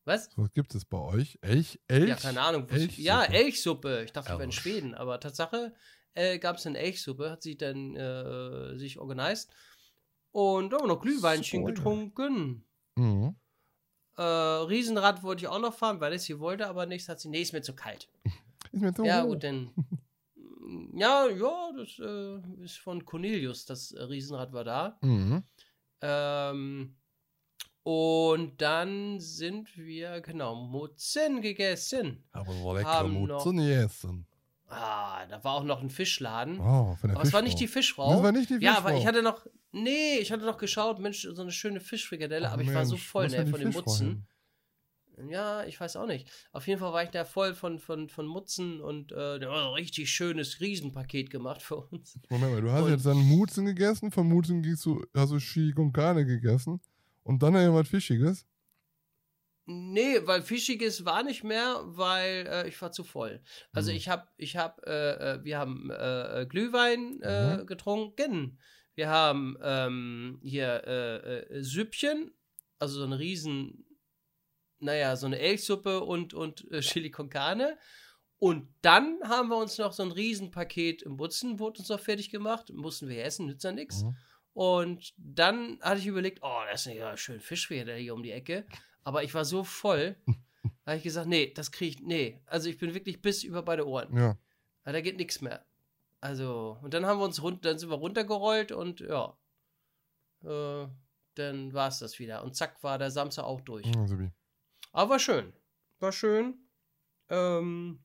Was? 0.05 0.31
Was 0.37 0.53
gibt 0.53 0.75
es 0.75 0.85
bei 0.85 0.99
euch? 0.99 1.39
Elch? 1.43 1.81
Elch? 1.89 2.09
Ja, 2.09 2.17
keine 2.17 2.41
Ahnung. 2.41 2.69
Elchsuppe. 2.69 3.03
Ja, 3.03 3.23
Elchsuppe. 3.23 4.03
Ich 4.05 4.13
dachte, 4.13 4.31
ich 4.33 4.39
wäre 4.39 4.45
in. 4.45 4.53
Schweden, 4.53 4.95
aber 4.95 5.21
Tatsache 5.21 5.75
äh, 6.15 6.39
gab 6.39 6.57
es 6.57 6.67
eine 6.67 6.79
Elchsuppe, 6.79 7.31
hat 7.31 7.43
sie 7.43 7.57
dann 7.57 7.97
äh, 7.97 8.77
sich 8.79 8.99
organisiert. 8.99 9.49
Und 10.33 10.71
da 10.71 10.77
haben 10.79 10.85
wir 10.85 10.95
noch 10.95 11.03
Glühweinchen 11.03 11.61
Spoiler. 11.61 11.75
getrunken. 11.75 12.65
Mhm. 12.97 13.37
Äh, 14.17 14.23
Riesenrad 14.23 15.23
wollte 15.23 15.43
ich 15.45 15.49
auch 15.49 15.61
noch 15.61 15.75
fahren, 15.75 16.01
weil 16.01 16.13
es 16.13 16.25
sie 16.25 16.39
wollte, 16.39 16.67
aber 16.67 16.87
nichts 16.87 17.09
hat 17.09 17.21
sie. 17.21 17.29
Nee, 17.29 17.43
ist 17.43 17.53
mir 17.53 17.63
zu 17.63 17.75
kalt. 17.75 18.09
Ist 18.73 18.83
mir 18.83 18.95
zu 18.95 19.05
Ja, 19.05 19.25
gut, 19.25 19.43
dann. 19.45 19.71
Ja, 20.95 21.27
ja, 21.27 21.73
das 21.77 21.99
äh, 21.99 22.63
ist 22.63 22.79
von 22.79 23.05
Cornelius. 23.05 23.65
Das 23.65 23.93
Riesenrad 23.93 24.53
war 24.53 24.63
da. 24.63 24.99
Mhm. 25.01 25.43
Ähm, 26.01 26.95
und 27.95 28.61
dann 28.61 29.19
sind 29.21 29.77
wir, 29.77 30.21
genau, 30.21 30.55
Mutzen 30.55 31.41
gegessen. 31.43 32.25
Aber 32.33 32.53
so 32.53 32.73
lecker 32.75 33.05
Mutzen 33.05 33.59
essen. 33.59 34.27
Ah, 34.69 35.27
da 35.27 35.43
war 35.43 35.55
auch 35.55 35.65
noch 35.65 35.83
ein 35.83 35.91
Fischladen. 35.91 36.61
Oh, 36.61 36.95
von 36.95 37.09
der 37.11 37.17
aber 37.19 37.27
es 37.27 37.33
war 37.33 37.43
nicht 37.43 37.59
die 37.59 37.67
Fischfrau. 37.67 38.05
Fischfrau. 38.11 38.15
Das 38.15 38.23
war 38.23 38.33
nicht 38.33 38.51
die 38.51 38.65
Ja, 38.65 38.77
aber 38.77 38.91
Fischfrau. 38.91 39.01
ich 39.01 39.07
hatte 39.07 39.23
noch. 39.23 39.47
Nee, 39.73 40.19
ich 40.21 40.31
hatte 40.31 40.45
noch 40.45 40.59
geschaut, 40.59 40.99
Mensch, 41.01 41.23
so 41.23 41.43
eine 41.43 41.51
schöne 41.53 41.81
Fischfrikadelle, 41.81 42.49
Ach 42.49 42.53
aber 42.53 42.62
ich 42.62 42.73
war 42.73 42.85
so 42.87 42.97
voll 42.97 43.29
ne, 43.29 43.47
von 43.47 43.61
den 43.61 43.73
Fischfrau 43.73 43.91
Mutzen. 43.91 44.27
Ja, 45.29 45.65
ich 45.65 45.79
weiß 45.79 45.97
auch 45.97 46.07
nicht. 46.07 46.31
Auf 46.53 46.67
jeden 46.67 46.81
Fall 46.81 46.93
war 46.93 47.03
ich 47.03 47.11
da 47.11 47.25
voll 47.25 47.55
von, 47.55 47.79
von, 47.79 48.09
von 48.09 48.27
Mutzen 48.27 48.81
und 48.81 49.12
äh, 49.12 49.39
der 49.39 49.51
war 49.51 49.67
ein 49.69 49.75
richtig 49.75 50.11
schönes 50.11 50.61
Riesenpaket 50.61 51.31
gemacht 51.31 51.61
für 51.62 51.77
uns. 51.77 52.19
Moment 52.31 52.53
mal, 52.53 52.62
du 52.62 52.73
hast 52.73 52.83
Und- 52.85 52.91
jetzt 52.91 53.07
dann 53.07 53.19
Mutzen 53.19 53.67
gegessen, 53.67 54.11
von 54.11 54.27
Mutzen 54.29 54.62
gingst 54.62 54.87
du, 54.87 55.05
hast 55.15 55.33
du 55.33 55.75
con 55.75 55.93
Carne 55.93 56.25
gegessen 56.25 56.81
und 57.23 57.43
dann 57.43 57.55
irgendwas 57.55 57.89
Fischiges. 57.89 58.47
Nee, 59.67 60.27
weil 60.27 60.43
Fischiges 60.43 61.05
war 61.05 61.23
nicht 61.23 61.45
mehr, 61.45 61.81
weil 61.85 62.47
äh, 62.49 62.69
ich 62.69 62.81
war 62.83 62.91
zu 62.91 63.05
voll. 63.05 63.43
Also 63.73 63.91
Mhm. 63.91 63.97
ich 63.97 64.09
habe, 64.09 64.29
ich 64.37 64.57
habe, 64.57 64.83
äh, 64.87 65.35
äh, 65.35 65.45
wir 65.45 65.59
haben 65.59 65.91
äh, 65.91 66.47
Glühwein 66.49 67.21
äh, 67.23 67.59
Mhm. 67.59 67.67
getrunken. 67.67 68.59
Wir 68.97 69.09
haben 69.09 69.57
ähm, 69.63 70.41
hier 70.43 70.85
äh, 70.87 71.63
Süppchen, 71.63 72.33
also 72.79 72.99
so 72.99 73.05
eine 73.05 73.19
riesen, 73.19 73.87
naja, 74.81 75.15
so 75.17 75.27
eine 75.27 75.39
Elchsuppe 75.39 76.01
und, 76.01 76.35
und 76.35 76.67
Chili 76.81 77.11
con 77.11 77.29
Carne. 77.31 77.79
Und 78.39 78.75
dann 78.83 79.21
haben 79.25 79.51
wir 79.51 79.59
uns 79.59 79.79
noch 79.79 79.93
so 79.93 80.03
ein 80.03 80.13
Riesenpaket 80.13 81.03
im 81.03 81.17
Butzen, 81.17 81.59
wurde 81.61 81.81
uns 81.81 81.89
noch 81.91 82.01
fertig 82.01 82.31
gemacht. 82.31 82.71
Mussten 82.73 83.09
wir 83.09 83.23
essen, 83.25 83.47
nützt 83.47 83.65
ja 83.65 83.73
nichts. 83.73 84.03
Mhm. 84.03 84.17
Und 84.53 85.15
dann 85.17 85.79
hatte 85.81 86.01
ich 86.01 86.07
überlegt, 86.07 86.41
oh, 86.43 86.63
das 86.71 86.87
ist 86.87 86.95
ja 86.95 87.17
schön 87.17 87.41
Fisch 87.41 87.71
wieder 87.71 87.95
hier 87.95 88.15
um 88.15 88.23
die 88.23 88.33
Ecke. 88.33 88.67
Aber 89.05 89.23
ich 89.23 89.33
war 89.35 89.45
so 89.45 89.65
voll, 89.65 90.17
da 90.85 90.93
habe 90.93 90.97
ich 90.99 91.03
gesagt, 91.03 91.29
nee, 91.29 91.53
das 91.55 91.73
kriege 91.73 91.97
ich, 91.97 92.07
nee. 92.07 92.43
Also 92.47 92.69
ich 92.69 92.79
bin 92.79 92.95
wirklich 92.95 93.23
bis 93.23 93.45
über 93.45 93.63
beide 93.63 93.87
Ohren. 93.87 94.17
Ja. 94.17 94.37
Aber 94.83 94.93
da 94.93 95.01
geht 95.01 95.17
nichts 95.17 95.41
mehr. 95.41 95.65
Also, 96.21 96.79
und 96.83 96.93
dann 96.93 97.07
haben 97.07 97.19
wir 97.19 97.25
uns 97.25 97.43
rund, 97.43 97.65
dann 97.65 97.79
sind 97.79 97.91
wir 97.91 97.97
runtergerollt 97.97 98.73
und 98.73 99.01
ja. 99.01 99.37
Äh, 100.45 100.87
dann 101.35 101.73
war 101.73 101.89
es 101.89 101.99
das 101.99 102.19
wieder. 102.19 102.43
Und 102.43 102.57
zack, 102.57 102.83
war 102.83 102.99
der 102.99 103.11
Samstag 103.11 103.45
auch 103.45 103.61
durch. 103.61 103.87
Also 103.97 104.19
wie. 104.19 104.31
Aber 104.93 105.13
war 105.13 105.19
schön. 105.19 105.53
War 106.01 106.13
schön. 106.13 106.59
Ähm, 107.29 108.01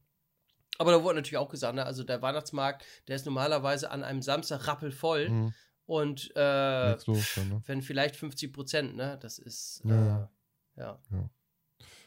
aber 0.77 0.91
da 0.91 1.03
wurde 1.03 1.15
natürlich 1.15 1.37
auch 1.37 1.49
gesagt, 1.49 1.75
ne, 1.75 1.85
also 1.85 2.03
der 2.03 2.21
Weihnachtsmarkt, 2.21 2.85
der 3.07 3.15
ist 3.15 3.25
normalerweise 3.25 3.91
an 3.91 4.03
einem 4.03 4.21
Samstag 4.21 4.67
rappelvoll. 4.67 5.29
Mhm. 5.29 5.53
Und 5.85 6.31
äh, 6.35 6.95
los 7.05 7.33
dann, 7.35 7.49
ne? 7.49 7.61
wenn 7.65 7.81
vielleicht 7.81 8.15
50 8.15 8.51
Prozent, 8.51 8.95
ne? 8.95 9.17
Das 9.21 9.37
ist, 9.39 9.81
Ja. 9.85 10.29
äh, 10.75 10.81
ja. 10.81 10.99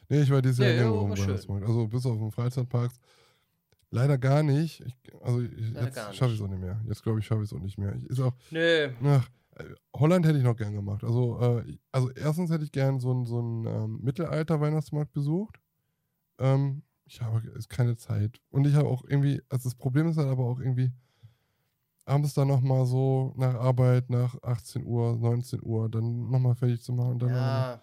Nee, 0.09 0.23
ich 0.23 0.31
war 0.31 0.43
dieses 0.43 0.59
Jahr 0.59 0.71
Ja, 0.71 0.75
ja, 0.77 0.85
ja, 0.85 1.49
war. 1.49 1.63
Also 1.63 1.87
bis 1.87 2.07
auf 2.07 2.19
den 2.19 2.33
Freizeitparks. 2.33 2.99
Leider 3.91 4.19
gar 4.19 4.43
nicht. 4.43 4.81
Ich, 4.81 4.95
also 5.23 5.41
ich, 5.41 5.71
jetzt 5.73 6.15
schaffe 6.15 6.33
ich 6.33 6.41
es 6.41 6.45
auch 6.45 6.49
nicht 6.49 6.61
mehr. 6.61 6.81
Jetzt 6.87 7.03
glaube 7.03 7.21
ich, 7.21 7.27
schaffe 7.27 7.43
ich 7.43 7.51
es 7.51 7.57
auch 7.57 7.63
nicht 7.63 7.79
mehr. 7.79 7.95
Ich, 7.95 8.05
ist 8.05 8.21
auch, 8.21 8.35
Nö. 8.51 8.91
Ach, 9.05 9.29
äh, 9.57 9.65
Holland 9.97 10.27
hätte 10.27 10.39
ich 10.39 10.45
noch 10.45 10.57
gern 10.57 10.75
gemacht. 10.75 11.05
Also, 11.05 11.41
äh, 11.41 11.79
also 11.93 12.11
erstens 12.11 12.51
hätte 12.51 12.65
ich 12.65 12.73
gern 12.73 13.01
so 13.01 13.11
einen 13.11 13.25
so 13.25 13.39
einen, 13.39 13.67
ähm, 13.67 14.01
Mittelalter-Weihnachtsmarkt 14.03 15.13
besucht. 15.13 15.59
Ähm, 16.39 16.83
ich 17.07 17.23
habe 17.23 17.43
keine 17.69 17.97
Zeit. 17.97 18.41
Und 18.51 18.67
ich 18.67 18.75
habe 18.75 18.89
auch 18.89 19.05
irgendwie, 19.05 19.41
also 19.49 19.69
das 19.69 19.75
Problem 19.75 20.09
ist 20.09 20.19
halt 20.19 20.29
aber 20.29 20.45
auch 20.45 20.61
irgendwie, 20.61 20.93
abends 22.09 22.35
dann 22.35 22.49
nochmal 22.49 22.87
so 22.87 23.33
nach 23.37 23.55
Arbeit, 23.55 24.11
nach 24.11 24.41
18 24.43 24.85
Uhr, 24.85 25.17
19 25.17 25.63
Uhr, 25.63 25.89
dann 25.89 26.31
nochmal 26.31 26.55
fertig 26.55 26.83
zu 26.83 26.93
machen 26.93 27.13
und 27.13 27.23
dann 27.23 27.31
Ja. 27.31 27.83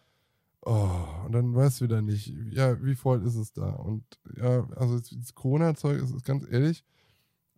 Oh, 0.67 1.25
und 1.25 1.31
dann 1.31 1.53
weißt 1.53 1.79
du 1.81 1.85
wieder 1.85 2.01
nicht, 2.01 2.33
ja, 2.51 2.83
wie 2.83 2.95
voll 2.95 3.21
ist 3.23 3.35
es 3.35 3.53
da? 3.53 3.69
Und 3.69 4.03
ja, 4.35 4.67
also 4.75 4.97
das- 4.99 5.35
Corona-Zeug 5.35 6.01
ist, 6.01 6.11
ist 6.11 6.25
ganz 6.25 6.43
ehrlich, 6.49 6.83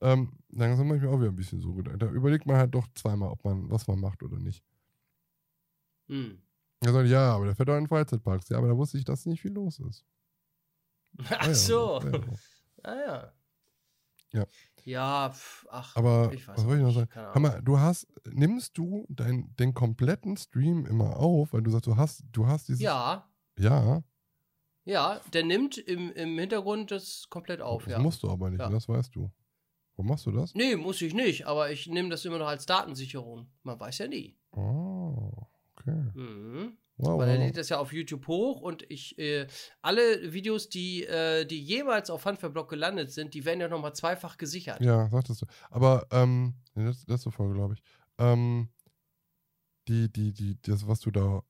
ähm, 0.01 0.33
langsam 0.49 0.87
mache 0.87 0.97
ich 0.97 1.03
mir 1.03 1.09
auch 1.09 1.19
wieder 1.19 1.29
ein 1.29 1.35
bisschen 1.35 1.61
so 1.61 1.73
gedacht. 1.73 2.01
Da 2.01 2.07
überlegt 2.11 2.45
man 2.45 2.57
halt 2.57 2.75
doch 2.75 2.85
zweimal, 2.95 3.29
ob 3.29 3.43
man, 3.45 3.69
was 3.71 3.87
man 3.87 3.99
macht 3.99 4.23
oder 4.23 4.37
nicht. 4.37 4.61
Hm. 6.09 6.37
Er 6.81 6.93
sagt, 6.93 7.07
ja, 7.09 7.33
aber 7.33 7.45
der 7.45 7.55
fährt 7.55 7.69
auch 7.69 7.77
in 7.77 7.87
Freizeitparks. 7.87 8.49
Ja, 8.49 8.57
aber 8.57 8.67
da 8.67 8.77
wusste 8.77 8.97
ich, 8.97 9.05
dass 9.05 9.25
nicht 9.25 9.41
viel 9.41 9.53
los 9.53 9.79
ist. 9.79 10.05
Ach 11.29 11.47
ja, 11.47 11.53
so. 11.53 11.99
ja, 12.01 12.11
ja. 12.11 12.21
Ah 12.83 12.95
ja. 12.95 13.33
Ja. 14.33 14.45
Ja, 14.83 15.29
pf, 15.31 15.67
ach. 15.69 15.95
Aber 15.97 16.31
ich 16.33 16.47
weiß 16.47 16.57
was 16.57 16.65
wollte 16.65 16.81
ich 16.87 16.95
noch 16.95 17.13
sagen? 17.13 17.41
mal, 17.41 17.61
du 17.61 17.79
hast, 17.79 18.07
nimmst 18.31 18.77
du 18.77 19.05
dein, 19.09 19.53
den 19.57 19.73
kompletten 19.73 20.37
Stream 20.37 20.85
immer 20.85 21.17
auf, 21.17 21.51
weil 21.53 21.61
du 21.61 21.71
sagst, 21.71 21.87
du 21.87 21.97
hast, 21.97 22.23
du 22.31 22.47
hast 22.47 22.67
dieses. 22.69 22.81
Ja, 22.81 23.27
Ja, 23.57 24.03
ja, 24.85 25.19
der 25.33 25.43
nimmt 25.43 25.77
im, 25.77 26.13
im 26.13 26.37
Hintergrund 26.39 26.91
das 26.91 27.25
komplett 27.29 27.59
auf, 27.59 27.83
das 27.83 27.91
ja. 27.93 27.99
musst 27.99 28.23
du 28.23 28.29
aber 28.29 28.49
nicht, 28.49 28.59
Ja. 28.61 28.69
das 28.69 28.87
weißt 28.87 29.13
du. 29.15 29.29
Warum 29.97 30.09
machst 30.09 30.25
du 30.27 30.31
das? 30.31 30.53
Nee, 30.55 30.75
muss 30.77 31.01
ich 31.01 31.13
nicht, 31.13 31.45
aber 31.47 31.71
ich 31.71 31.87
nehme 31.87 32.09
das 32.09 32.23
immer 32.23 32.37
noch 32.37 32.47
als 32.47 32.65
Datensicherung. 32.65 33.49
Man 33.63 33.79
weiß 33.79 33.97
ja 33.97 34.07
nie. 34.07 34.37
Oh, 34.51 35.31
okay. 35.75 36.11
Mhm. 36.13 36.77
Wow, 36.99 37.19
Weil 37.19 37.29
er 37.29 37.37
lädt 37.37 37.57
das 37.57 37.69
ja 37.69 37.77
auf 37.77 37.93
YouTube 37.93 38.25
hoch 38.25 38.59
und 38.59 38.83
ich, 38.89 39.19
äh, 39.19 39.45
alle 39.83 40.33
Videos, 40.33 40.67
die, 40.67 41.05
äh, 41.05 41.45
die 41.45 41.61
jemals 41.61 42.09
auf 42.09 42.25
Handverblock 42.25 42.69
gelandet 42.69 43.11
sind, 43.11 43.35
die 43.35 43.45
werden 43.45 43.61
ja 43.61 43.67
nochmal 43.67 43.93
zweifach 43.93 44.37
gesichert. 44.37 44.81
Ja, 44.81 45.07
sagtest 45.09 45.43
du. 45.43 45.45
Aber, 45.69 46.07
ähm, 46.11 46.55
in 46.73 46.81
der 46.81 46.91
letzte, 46.91 47.11
letzte 47.11 47.31
Folge, 47.31 47.53
glaube 47.53 47.75
ich. 47.75 47.83
Ähm, 48.17 48.69
die, 49.87 50.11
die, 50.11 50.33
die, 50.33 50.59
das, 50.63 50.87
was 50.87 50.99
du 50.99 51.11
da 51.11 51.43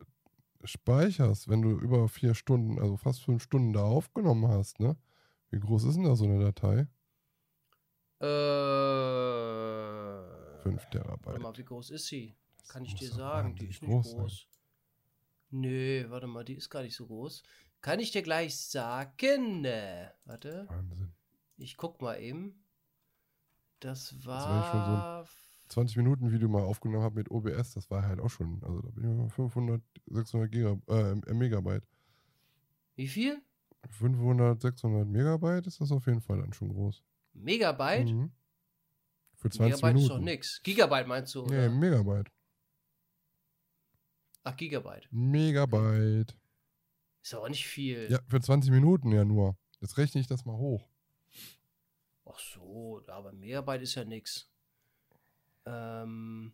speicherst, 0.66 1.48
wenn 1.48 1.62
du 1.62 1.72
über 1.80 2.10
vier 2.10 2.34
Stunden, 2.34 2.78
also 2.78 2.98
fast 2.98 3.24
fünf 3.24 3.42
Stunden 3.42 3.72
da 3.72 3.84
aufgenommen 3.84 4.50
hast, 4.50 4.82
ne? 4.82 4.98
Wie 5.50 5.62
groß 5.62 5.86
ist 5.86 5.96
denn 5.96 6.04
da 6.04 6.16
so 6.18 6.26
eine 6.26 6.40
Datei? 6.40 6.88
Äh. 8.20 8.28
Fünf 10.62 10.84
Warte 10.84 11.00
Terabyte. 11.00 11.42
mal, 11.42 11.58
wie 11.58 11.64
groß 11.64 11.92
ist 11.92 12.08
sie? 12.08 12.36
Kann 12.68 12.84
ich 12.84 12.96
dir 12.96 13.10
sagen, 13.10 13.56
die 13.56 13.68
ist 13.68 13.82
nicht 13.82 13.90
groß 13.90 14.16
groß. 14.16 14.48
Nee, 15.50 16.06
warte 16.10 16.28
mal, 16.28 16.44
die 16.44 16.56
ist 16.56 16.70
gar 16.70 16.84
nicht 16.84 16.96
so 16.96 17.08
groß. 17.08 17.44
Kann 17.82 18.00
ich 18.00 18.12
dir 18.12 18.22
gleich 18.22 18.58
sagen? 18.58 19.62
Ne, 19.62 20.12
warte, 20.26 20.66
Wahnsinn. 20.70 21.14
ich 21.58 21.78
guck 21.78 22.02
mal 22.02 22.20
eben. 22.20 22.64
Das 23.80 24.26
war 24.26 24.74
ein 24.74 24.80
war. 24.80 25.28
20 25.70 25.98
Minuten 25.98 26.32
Video 26.32 26.48
mal 26.50 26.64
aufgenommen 26.64 27.04
habe 27.04 27.16
mit 27.16 27.30
OBS, 27.30 27.74
das 27.74 27.90
war 27.92 28.04
halt 28.04 28.20
auch 28.20 28.30
schon, 28.30 28.64
also 28.64 28.82
da 28.82 28.90
bin 28.90 29.04
ich 29.12 29.18
mal 29.18 29.30
500, 29.30 29.82
600 30.08 30.52
Giga, 30.52 30.78
äh, 30.88 31.34
Megabyte. 31.34 31.84
wie 32.96 33.08
viel? 33.08 33.42
500, 33.90 34.62
600 34.62 35.08
Megabyte 35.08 35.68
ist 35.68 35.80
das 35.82 35.92
auf 35.92 36.06
jeden 36.08 36.22
Fall 36.22 36.40
dann 36.40 36.54
schon 36.54 36.70
groß. 36.70 37.04
Megabyte? 37.34 38.08
Mhm. 38.10 38.32
Für 39.36 39.50
20 39.50 39.60
Megabyte 39.60 39.96
ist 39.96 40.02
Minuten. 40.04 40.20
doch 40.20 40.26
nix. 40.26 40.62
Gigabyte 40.64 41.08
meinst 41.08 41.36
du? 41.36 41.46
Nee, 41.46 41.66
Oder? 41.66 41.70
Megabyte. 41.70 42.32
Ach, 44.48 44.56
Gigabyte. 44.56 45.10
Megabyte. 45.12 46.34
Ist 47.22 47.34
aber 47.34 47.50
nicht 47.50 47.68
viel. 47.68 48.10
Ja, 48.10 48.20
für 48.30 48.40
20 48.40 48.72
Minuten 48.72 49.12
ja 49.12 49.26
nur. 49.26 49.58
Jetzt 49.82 49.98
rechne 49.98 50.22
ich 50.22 50.28
das 50.28 50.46
mal 50.46 50.56
hoch. 50.56 50.88
Ach 52.24 52.40
so, 52.40 53.04
aber 53.08 53.34
Megabyte 53.34 53.82
ist 53.82 53.96
ja 53.96 54.06
nix. 54.06 54.50
Ähm. 55.66 56.54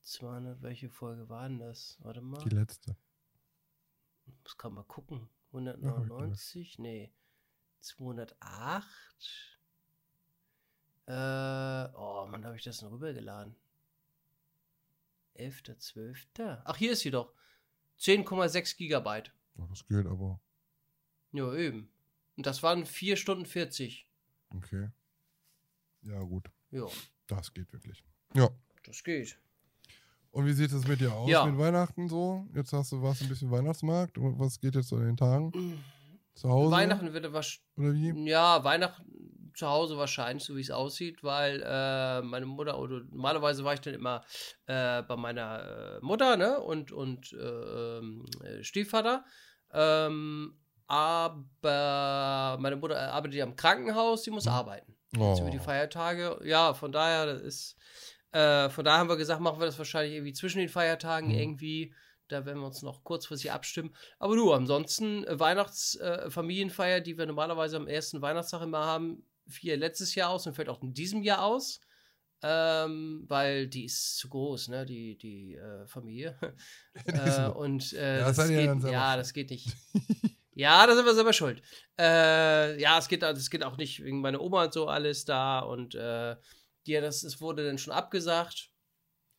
200, 0.00 0.62
welche 0.62 0.88
Folge 0.88 1.28
war 1.28 1.46
denn 1.46 1.58
das? 1.58 1.98
Warte 2.00 2.22
mal. 2.22 2.42
Die 2.42 2.54
letzte. 2.54 2.96
muss 4.44 4.56
gerade 4.56 4.74
mal 4.74 4.84
gucken. 4.84 5.28
hab 5.52 5.76
ich 5.76 5.84
199? 5.84 6.78
nee. 6.78 7.12
208? 7.80 9.58
Äh, 11.06 11.12
oh, 11.94 12.26
Mann, 12.30 12.46
habe 12.46 12.56
ich 12.56 12.64
das 12.64 12.78
denn 12.78 12.88
rübergeladen? 12.88 13.54
11.12. 15.38 16.62
Ach, 16.64 16.76
hier 16.76 16.92
ist 16.92 17.00
sie 17.00 17.10
doch. 17.10 17.32
10,6 17.98 18.76
Gigabyte. 18.76 19.32
Oh, 19.56 19.66
das 19.68 19.86
geht 19.86 20.06
aber. 20.06 20.40
Ja, 21.32 21.52
eben. 21.54 21.90
Und 22.36 22.46
das 22.46 22.62
waren 22.62 22.84
4 22.86 23.16
Stunden 23.16 23.46
40. 23.46 24.08
Okay. 24.54 24.88
Ja, 26.02 26.18
gut. 26.20 26.50
Ja, 26.70 26.86
Das 27.26 27.52
geht 27.54 27.72
wirklich. 27.72 28.02
Ja. 28.34 28.48
das 28.84 29.02
geht. 29.04 29.38
Und 30.30 30.46
wie 30.46 30.52
sieht 30.54 30.72
es 30.72 30.86
mit 30.88 31.00
dir 31.00 31.12
aus 31.12 31.28
Ja. 31.30 31.44
mit 31.46 31.58
Weihnachten 31.58 32.08
so? 32.08 32.48
Jetzt 32.54 32.72
hast 32.72 32.92
du 32.92 33.02
was 33.02 33.20
ein 33.20 33.28
bisschen 33.28 33.50
Weihnachtsmarkt. 33.50 34.16
Und 34.18 34.38
was 34.38 34.58
geht 34.58 34.74
jetzt 34.74 34.88
so 34.88 34.96
in 34.98 35.04
den 35.04 35.16
Tagen? 35.16 35.52
Zu 36.34 36.48
Hause? 36.48 36.72
Weihnachten 36.72 37.12
wird 37.12 37.30
wahrscheinlich. 37.32 37.68
Oder 37.76 37.92
wie? 37.92 38.28
Ja, 38.30 38.64
Weihnachten 38.64 39.21
zu 39.54 39.68
Hause 39.68 39.96
wahrscheinlich, 39.96 40.44
so 40.44 40.56
wie 40.56 40.60
es 40.60 40.70
aussieht, 40.70 41.22
weil 41.22 41.62
äh, 41.64 42.22
meine 42.22 42.46
Mutter, 42.46 42.78
oder 42.78 43.00
normalerweise 43.10 43.64
war 43.64 43.74
ich 43.74 43.80
dann 43.80 43.94
immer 43.94 44.24
äh, 44.66 45.02
bei 45.02 45.16
meiner 45.16 45.98
äh, 45.98 46.04
Mutter, 46.04 46.36
ne? 46.36 46.60
Und, 46.60 46.92
und 46.92 47.32
äh, 47.32 47.36
ähm, 47.98 48.24
äh, 48.42 48.62
Stiefvater. 48.62 49.24
Ähm, 49.72 50.58
aber 51.62 52.58
meine 52.60 52.76
Mutter 52.76 53.12
arbeitet 53.12 53.36
ja 53.38 53.44
im 53.44 53.56
Krankenhaus, 53.56 54.24
sie 54.24 54.30
muss 54.30 54.46
arbeiten. 54.46 54.94
Jetzt 55.14 55.40
über 55.40 55.50
die 55.50 55.58
Oh. 55.58 55.62
Feiertage. 55.62 56.40
Ja, 56.44 56.74
von 56.74 56.92
daher, 56.92 57.26
das 57.26 57.40
ist. 57.42 57.76
Äh, 58.32 58.70
von 58.70 58.84
daher 58.84 58.98
haben 59.00 59.08
wir 59.10 59.16
gesagt, 59.18 59.40
machen 59.42 59.60
wir 59.60 59.66
das 59.66 59.76
wahrscheinlich 59.78 60.14
irgendwie 60.14 60.32
zwischen 60.32 60.58
den 60.58 60.70
Feiertagen 60.70 61.28
Mhm. 61.28 61.34
irgendwie. 61.34 61.94
Da 62.28 62.46
werden 62.46 62.60
wir 62.60 62.66
uns 62.66 62.80
noch 62.80 63.04
kurzfristig 63.04 63.52
abstimmen. 63.52 63.94
Aber 64.18 64.34
du, 64.36 64.52
ansonsten 64.54 65.24
äh, 65.24 65.38
Weihnachtsfamilienfeier, 65.38 66.96
äh, 66.98 67.02
die 67.02 67.18
wir 67.18 67.26
normalerweise 67.26 67.76
am 67.76 67.86
ersten 67.88 68.22
Weihnachtstag 68.22 68.62
immer 68.62 68.86
haben, 68.86 69.26
fiel 69.52 69.74
letztes 69.74 70.14
Jahr 70.14 70.30
aus 70.30 70.46
und 70.46 70.54
fällt 70.54 70.68
auch 70.68 70.82
in 70.82 70.94
diesem 70.94 71.22
Jahr 71.22 71.44
aus. 71.44 71.80
Ähm, 72.44 73.24
weil 73.28 73.68
die 73.68 73.84
ist 73.84 74.16
zu 74.16 74.28
groß, 74.28 74.66
ne, 74.68 74.84
die, 74.84 75.16
die 75.16 75.54
äh, 75.54 75.86
Familie. 75.86 76.36
Äh, 77.06 77.48
und 77.48 77.92
äh, 77.92 78.18
Ja, 78.18 78.26
das 78.26 78.36
das, 78.36 78.48
geht, 78.48 78.82
ja, 78.90 79.16
das 79.16 79.32
geht 79.32 79.50
nicht. 79.50 79.76
ja, 80.54 80.86
da 80.86 80.96
sind 80.96 81.04
wir 81.04 81.14
selber 81.14 81.32
schuld. 81.32 81.62
Äh, 81.98 82.80
ja, 82.80 82.98
es 82.98 83.08
geht, 83.08 83.22
es 83.22 83.48
geht 83.48 83.62
auch 83.62 83.76
nicht 83.76 84.02
wegen 84.02 84.20
meiner 84.20 84.40
Oma 84.40 84.64
und 84.64 84.72
so 84.72 84.88
alles 84.88 85.24
da 85.24 85.60
und 85.60 85.94
äh, 85.94 86.36
ja, 86.84 87.00
das, 87.00 87.22
es 87.22 87.40
wurde 87.40 87.64
dann 87.64 87.78
schon 87.78 87.92
abgesagt. 87.92 88.70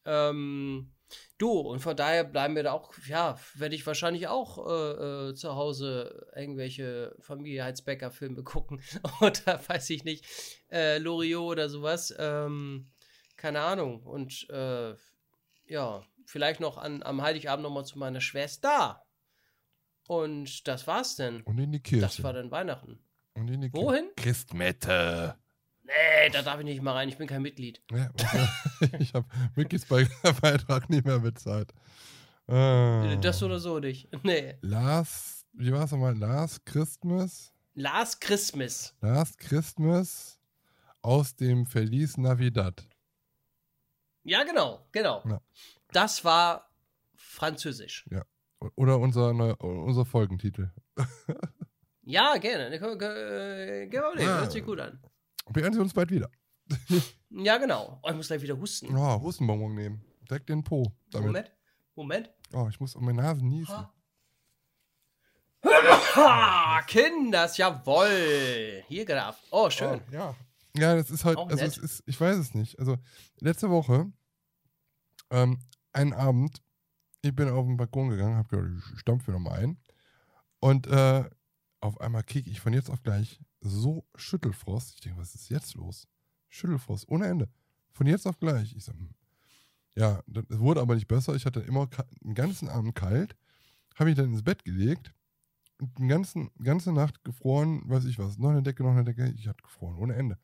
Ähm, 0.05 0.93
du, 1.37 1.51
und 1.51 1.79
von 1.79 1.95
daher 1.95 2.23
bleiben 2.23 2.55
wir 2.55 2.63
da 2.63 2.73
auch, 2.73 2.93
ja, 3.07 3.37
werde 3.55 3.75
ich 3.75 3.85
wahrscheinlich 3.85 4.27
auch 4.27 4.57
äh, 4.67 5.29
äh, 5.29 5.35
zu 5.35 5.55
Hause 5.55 6.27
irgendwelche 6.35 7.15
Familie 7.19 7.63
Heizbecker-Filme 7.63 8.43
gucken. 8.43 8.81
oder 9.21 9.61
weiß 9.67 9.89
ich 9.91 10.03
nicht, 10.03 10.25
äh, 10.71 10.97
Loriot 10.97 11.53
oder 11.53 11.69
sowas. 11.69 12.13
Ähm, 12.17 12.91
keine 13.35 13.61
Ahnung. 13.61 14.03
Und 14.03 14.49
äh, 14.49 14.95
ja, 15.65 16.03
vielleicht 16.25 16.59
noch 16.59 16.77
an, 16.77 17.03
am 17.03 17.21
Heiligabend 17.21 17.63
nochmal 17.63 17.85
zu 17.85 17.97
meiner 17.99 18.21
Schwester. 18.21 19.03
Und 20.07 20.67
das 20.67 20.87
war's 20.87 21.15
denn. 21.15 21.41
Und 21.41 21.57
in 21.59 21.71
die 21.71 21.79
Kirche. 21.79 22.01
Das 22.01 22.23
war 22.23 22.33
dann 22.33 22.51
Weihnachten. 22.51 22.99
Und 23.33 23.49
in 23.49 23.61
die 23.61 23.69
Kirche. 23.69 23.85
Wohin? 23.85 24.09
Christmette. 24.15 25.37
Nee, 25.83 26.29
da 26.31 26.41
darf 26.41 26.59
ich 26.59 26.65
nicht 26.65 26.81
mal 26.81 26.93
rein, 26.93 27.09
ich 27.09 27.17
bin 27.17 27.27
kein 27.27 27.41
Mitglied. 27.41 27.81
Ja, 27.91 28.09
ich 28.99 29.13
habe 29.13 29.27
Mickys 29.55 29.85
Be- 29.85 30.07
Beitrag 30.41 30.89
nicht 30.89 31.05
mehr 31.05 31.19
bezahlt. 31.19 31.73
Ah. 32.47 33.15
Das 33.21 33.41
oder 33.43 33.59
so 33.59 33.79
nicht. 33.79 34.09
Nee. 34.23 34.55
Last, 34.61 35.45
wie 35.53 35.71
war 35.71 35.83
es 35.85 35.91
nochmal? 35.91 36.17
Last 36.17 36.65
Christmas? 36.65 37.51
Last 37.75 38.21
Christmas. 38.21 38.95
Last 39.01 39.37
Christmas 39.39 40.39
aus 41.01 41.35
dem 41.35 41.65
Feliz 41.65 42.17
Navidad. 42.17 42.87
Ja, 44.23 44.43
genau, 44.43 44.85
genau. 44.91 45.21
Ja. 45.27 45.41
Das 45.91 46.23
war 46.23 46.69
französisch. 47.15 48.05
Ja. 48.09 48.23
Oder 48.75 48.99
unser, 48.99 49.29
unser 49.61 50.05
Folgentitel. 50.05 50.71
Ja, 52.03 52.37
gerne. 52.37 52.69
Ne, 52.69 52.79
Geh 52.79 53.87
geh 53.89 53.99
mal 53.99 54.15
nehmen, 54.15 54.29
Ah. 54.29 54.39
hört 54.41 54.51
sich 54.53 54.63
gut 54.63 54.79
an. 54.79 54.99
Wir 55.49 55.63
hören 55.63 55.73
sie 55.73 55.79
uns 55.79 55.93
bald 55.93 56.11
wieder. 56.11 56.29
Ja, 57.35 57.57
genau. 57.57 57.99
Oh, 58.03 58.09
ich 58.11 58.15
muss 58.15 58.27
gleich 58.27 58.43
wieder 58.43 58.55
husten. 58.55 58.95
Oh, 58.95 59.19
Hustenbonbon 59.19 59.73
nehmen. 59.73 60.05
Direkt 60.29 60.49
den 60.49 60.63
Po. 60.63 60.93
Damit. 61.09 61.25
Moment. 61.25 61.51
Moment. 61.95 62.29
Oh, 62.53 62.67
ich 62.69 62.79
muss 62.79 62.95
um 62.95 63.05
meine 63.05 63.23
Nase 63.23 63.43
niesen. 63.43 63.87
Ha, 65.65 66.81
Kinders, 66.85 67.57
jawoll. 67.57 68.83
Hier 68.87 69.03
gedacht. 69.03 69.39
Oh, 69.49 69.67
schön. 69.71 69.99
Oh, 70.11 70.13
ja. 70.13 70.35
Ja, 70.75 70.95
das 70.95 71.09
ist 71.09 71.25
halt, 71.25 71.37
Auch 71.37 71.49
also 71.49 71.63
nett. 71.63 71.75
es 71.75 71.77
ist, 71.77 72.03
ich 72.05 72.21
weiß 72.21 72.37
es 72.37 72.53
nicht. 72.53 72.77
Also 72.79 72.97
letzte 73.39 73.69
Woche, 73.71 74.11
ähm, 75.31 75.59
einen 75.91 76.13
Abend, 76.13 76.61
ich 77.21 77.35
bin 77.35 77.49
auf 77.49 77.65
den 77.65 77.77
Balkon 77.77 78.09
gegangen, 78.09 78.37
hab 78.37 78.49
gedacht, 78.49 78.67
ich 78.93 78.99
stampfe 78.99 79.31
nochmal 79.31 79.59
ein. 79.59 79.81
Und 80.59 80.87
äh, 80.87 81.27
auf 81.79 81.99
einmal 81.99 82.23
kriege 82.23 82.49
ich 82.49 82.59
von 82.59 82.73
jetzt 82.73 82.89
auf 82.89 83.01
gleich 83.01 83.39
so 83.63 84.05
Schüttelfrost. 84.15 84.93
Ich 84.95 85.01
denke, 85.01 85.19
was 85.19 85.35
ist 85.35 85.49
jetzt 85.49 85.75
los? 85.75 86.07
Schüttelfrost, 86.49 87.07
ohne 87.09 87.27
Ende. 87.27 87.49
Von 87.91 88.07
jetzt 88.07 88.27
auf 88.27 88.39
gleich. 88.39 88.75
Ich 88.75 88.83
so, 88.83 88.91
hm. 88.91 89.09
ja, 89.95 90.21
das 90.27 90.45
es 90.49 90.59
wurde 90.59 90.81
aber 90.81 90.95
nicht 90.95 91.07
besser. 91.07 91.35
Ich 91.35 91.45
hatte 91.45 91.59
immer 91.61 91.87
den 92.21 92.35
ganzen 92.35 92.69
Abend 92.69 92.95
kalt, 92.95 93.35
habe 93.95 94.09
mich 94.09 94.17
dann 94.17 94.31
ins 94.31 94.43
Bett 94.43 94.63
gelegt 94.65 95.13
und 95.79 95.97
die 95.97 96.07
ganzen, 96.07 96.49
ganze 96.61 96.91
Nacht 96.91 97.23
gefroren, 97.23 97.81
weiß 97.85 98.05
ich 98.05 98.19
was, 98.19 98.37
noch 98.37 98.49
eine 98.49 98.63
Decke, 98.63 98.83
noch 98.83 98.91
eine 98.91 99.03
Decke. 99.03 99.33
Ich 99.37 99.47
hatte 99.47 99.63
gefroren, 99.63 99.97
ohne 99.97 100.15
Ende. 100.15 100.37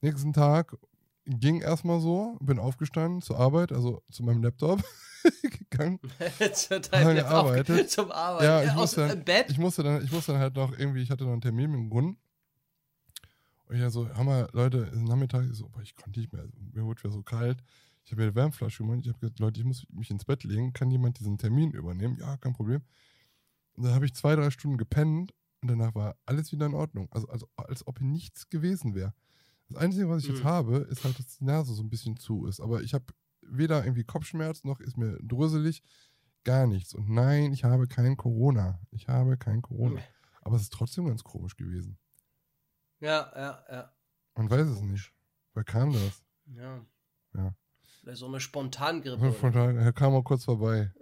Nächsten 0.00 0.32
Tag 0.32 0.76
ging 1.24 1.60
erstmal 1.60 2.00
so, 2.00 2.36
bin 2.40 2.58
aufgestanden 2.58 3.20
zur 3.20 3.38
Arbeit, 3.38 3.72
also 3.72 4.02
zu 4.10 4.22
meinem 4.22 4.42
Laptop 4.42 4.82
gegangen. 5.42 6.00
Zu 6.52 6.80
deinem 6.80 7.16
gearbeitet. 7.16 7.90
Zum 7.90 8.10
Arbeiten. 8.10 8.44
Ja, 8.44 8.62
ich 8.62 8.70
aus 8.70 8.76
musste, 8.76 9.08
dem 9.08 9.24
Bett. 9.24 9.50
ich 9.50 9.58
musste 9.58 9.82
dann, 9.82 10.02
ich 10.04 10.10
musste 10.10 10.32
dann 10.32 10.40
halt 10.40 10.56
noch 10.56 10.76
irgendwie, 10.78 11.02
ich 11.02 11.10
hatte 11.10 11.24
noch 11.24 11.32
einen 11.32 11.40
Termin 11.40 11.70
mit 11.70 11.80
dem 11.80 11.90
Grund. 11.90 12.18
Und 13.68 13.76
ich 13.76 13.92
so, 13.92 14.08
Hammer, 14.14 14.48
Leute, 14.52 14.78
ist 14.78 15.02
Nachmittag, 15.02 15.44
ich 15.50 15.56
so, 15.56 15.68
boah, 15.68 15.82
ich 15.82 15.94
konnte 15.94 16.20
nicht 16.20 16.32
mehr, 16.32 16.48
mir 16.72 16.84
wurde 16.84 17.02
wieder 17.02 17.12
so 17.12 17.22
kalt. 17.22 17.62
Ich 18.04 18.12
habe 18.12 18.22
mir 18.22 18.28
eine 18.28 18.34
Wärmflasche 18.34 18.82
gemacht, 18.82 19.00
ich 19.02 19.08
habe 19.08 19.18
gesagt, 19.18 19.38
Leute, 19.40 19.60
ich 19.60 19.66
muss 19.66 19.86
mich 19.90 20.10
ins 20.10 20.24
Bett 20.24 20.42
legen, 20.44 20.72
kann 20.72 20.90
jemand 20.90 21.18
diesen 21.18 21.36
Termin 21.36 21.72
übernehmen? 21.72 22.16
Ja, 22.18 22.38
kein 22.38 22.54
Problem. 22.54 22.80
Und 23.74 23.84
dann 23.84 23.94
habe 23.94 24.06
ich 24.06 24.14
zwei, 24.14 24.34
drei 24.34 24.50
Stunden 24.50 24.78
gepennt 24.78 25.34
und 25.60 25.68
danach 25.68 25.94
war 25.94 26.16
alles 26.24 26.50
wieder 26.50 26.66
in 26.66 26.74
Ordnung. 26.74 27.08
Also, 27.10 27.28
also 27.28 27.46
als 27.56 27.86
ob 27.86 28.00
nichts 28.00 28.48
gewesen 28.48 28.94
wäre. 28.94 29.12
Das 29.68 29.76
Einzige, 29.76 30.08
was 30.08 30.22
ich 30.22 30.30
jetzt 30.30 30.40
Mhm. 30.40 30.48
habe, 30.48 30.76
ist 30.78 31.04
halt, 31.04 31.18
dass 31.18 31.36
die 31.36 31.44
Nase 31.44 31.74
so 31.74 31.82
ein 31.82 31.90
bisschen 31.90 32.16
zu 32.16 32.46
ist. 32.46 32.60
Aber 32.60 32.80
ich 32.82 32.94
habe 32.94 33.04
weder 33.42 33.84
irgendwie 33.84 34.04
Kopfschmerz, 34.04 34.64
noch 34.64 34.80
ist 34.80 34.96
mir 34.96 35.18
drüsselig, 35.22 35.82
gar 36.44 36.66
nichts. 36.66 36.94
Und 36.94 37.10
nein, 37.10 37.52
ich 37.52 37.64
habe 37.64 37.86
kein 37.86 38.16
Corona. 38.16 38.80
Ich 38.90 39.08
habe 39.08 39.36
kein 39.36 39.60
Corona. 39.60 40.00
Aber 40.40 40.56
es 40.56 40.62
ist 40.62 40.72
trotzdem 40.72 41.06
ganz 41.06 41.22
komisch 41.22 41.56
gewesen. 41.56 41.98
Ja, 43.00 43.30
ja, 43.36 43.64
ja. 43.70 43.92
Man 44.34 44.50
weiß 44.50 44.66
es 44.68 44.80
nicht. 44.82 45.12
Wer 45.54 45.64
kam 45.64 45.92
das? 45.92 46.24
Ja. 46.46 46.84
Ja. 47.34 47.54
Vielleicht 48.00 48.18
so 48.18 48.26
eine 48.26 48.40
Spontangrippe. 48.40 49.50
Daher, 49.52 49.74
er 49.76 49.92
kam 49.92 50.12
mal 50.12 50.22
kurz 50.22 50.44
vorbei. 50.44 50.92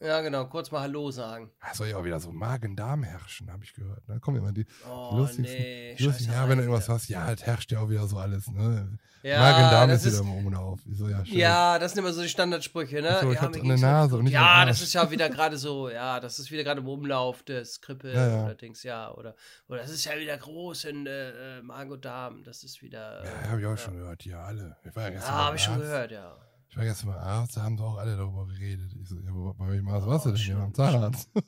Ja, 0.00 0.20
genau. 0.20 0.46
Kurz 0.46 0.70
mal 0.70 0.80
Hallo 0.82 1.10
sagen. 1.10 1.50
Da 1.60 1.74
soll 1.74 1.88
ja 1.88 1.96
auch 1.96 2.04
wieder 2.04 2.20
so 2.20 2.30
Magen-Darm 2.32 3.02
herrschen, 3.02 3.50
habe 3.52 3.64
ich 3.64 3.72
gehört. 3.74 4.02
Da 4.06 4.18
kommen 4.18 4.36
immer 4.38 4.52
die 4.52 4.66
Oh, 4.88 5.16
lustigsten. 5.16 5.58
nee, 5.58 5.96
lustig, 5.98 6.26
ja, 6.26 6.48
wenn 6.48 6.58
du 6.58 6.64
irgendwas 6.64 6.88
hast, 6.88 7.08
ja, 7.08 7.30
es 7.32 7.42
herrscht 7.44 7.70
ja 7.72 7.80
auch 7.80 7.88
wieder 7.88 8.06
so 8.06 8.18
alles. 8.18 8.48
Ne? 8.50 8.98
Ja, 9.22 9.38
Magen-Darm 9.38 9.88
das 9.88 10.04
ist 10.04 10.12
wieder 10.20 10.22
im 10.30 10.46
Umlauf. 10.46 10.80
Ich 10.90 10.98
so, 10.98 11.08
ja. 11.08 11.22
Ja, 11.24 11.78
das 11.78 11.92
sind 11.92 12.00
immer 12.00 12.12
so 12.12 12.20
die 12.22 12.28
Standardsprüche, 12.28 13.00
ne? 13.00 13.18
So, 13.22 13.30
ich 13.30 13.36
ja, 13.36 13.42
hab 13.42 13.50
mir 13.54 13.60
an 13.60 13.66
der 13.68 13.74
geht's 13.76 13.82
heute 13.82 13.92
Nase 13.92 14.16
und 14.18 14.24
nicht 14.24 14.32
Ja, 14.34 14.64
das 14.66 14.82
ist 14.82 14.92
ja 14.92 15.10
wieder 15.10 15.30
gerade 15.30 15.56
so, 15.56 15.88
ja, 15.88 16.20
das 16.20 16.38
ist 16.38 16.50
wieder 16.50 16.62
gerade 16.64 16.80
im 16.80 16.88
Umlauf 16.88 17.42
des 17.42 17.80
Krippe 17.80 18.12
Ja, 18.12 18.28
ja. 18.28 18.44
oder 18.44 18.54
Dings, 18.54 18.82
ja, 18.82 19.10
oder, 19.14 19.34
oder 19.68 19.78
das 19.80 19.90
ist 19.90 20.04
ja 20.04 20.18
wieder 20.18 20.36
groß 20.36 20.84
in 20.84 21.06
äh, 21.06 21.58
äh, 21.58 21.62
Magen 21.62 21.92
und 21.92 22.04
Darm, 22.04 22.42
das 22.44 22.64
ist 22.64 22.82
wieder. 22.82 23.22
äh, 23.22 23.26
Ja, 23.44 23.50
habe 23.50 23.60
ich 23.62 23.66
auch 23.66 23.78
schon 23.78 23.94
gehört, 23.96 24.22
hier 24.22 24.38
alle. 24.38 24.76
Ich 24.84 24.94
war 24.94 25.10
ja 25.10 25.14
Ja, 25.18 25.26
habe 25.26 25.56
ich 25.56 25.62
schon 25.62 25.78
gehört, 25.78 26.10
ja. 26.10 26.36
Ich 26.70 26.76
war 26.76 26.84
gestern 26.84 27.10
beim 27.10 27.18
Arzt, 27.18 27.56
da 27.56 27.62
haben 27.62 27.76
sie 27.78 27.84
auch 27.84 27.96
alle 27.98 28.16
darüber 28.16 28.46
geredet. 28.46 28.92
Ich 29.00 29.08
so, 29.08 29.16
ja, 29.20 29.32
wo- 29.32 29.52
bei 29.54 29.68
welchem 29.68 29.88
Arzt 29.88 30.06
warst 30.06 30.26
du 30.26 30.30
Oh, 30.30 30.32
denn? 30.32 30.40
Ja, 30.40 30.44
schön, 30.46 30.58
beim 30.58 30.74
Zahnarzt. 30.74 31.30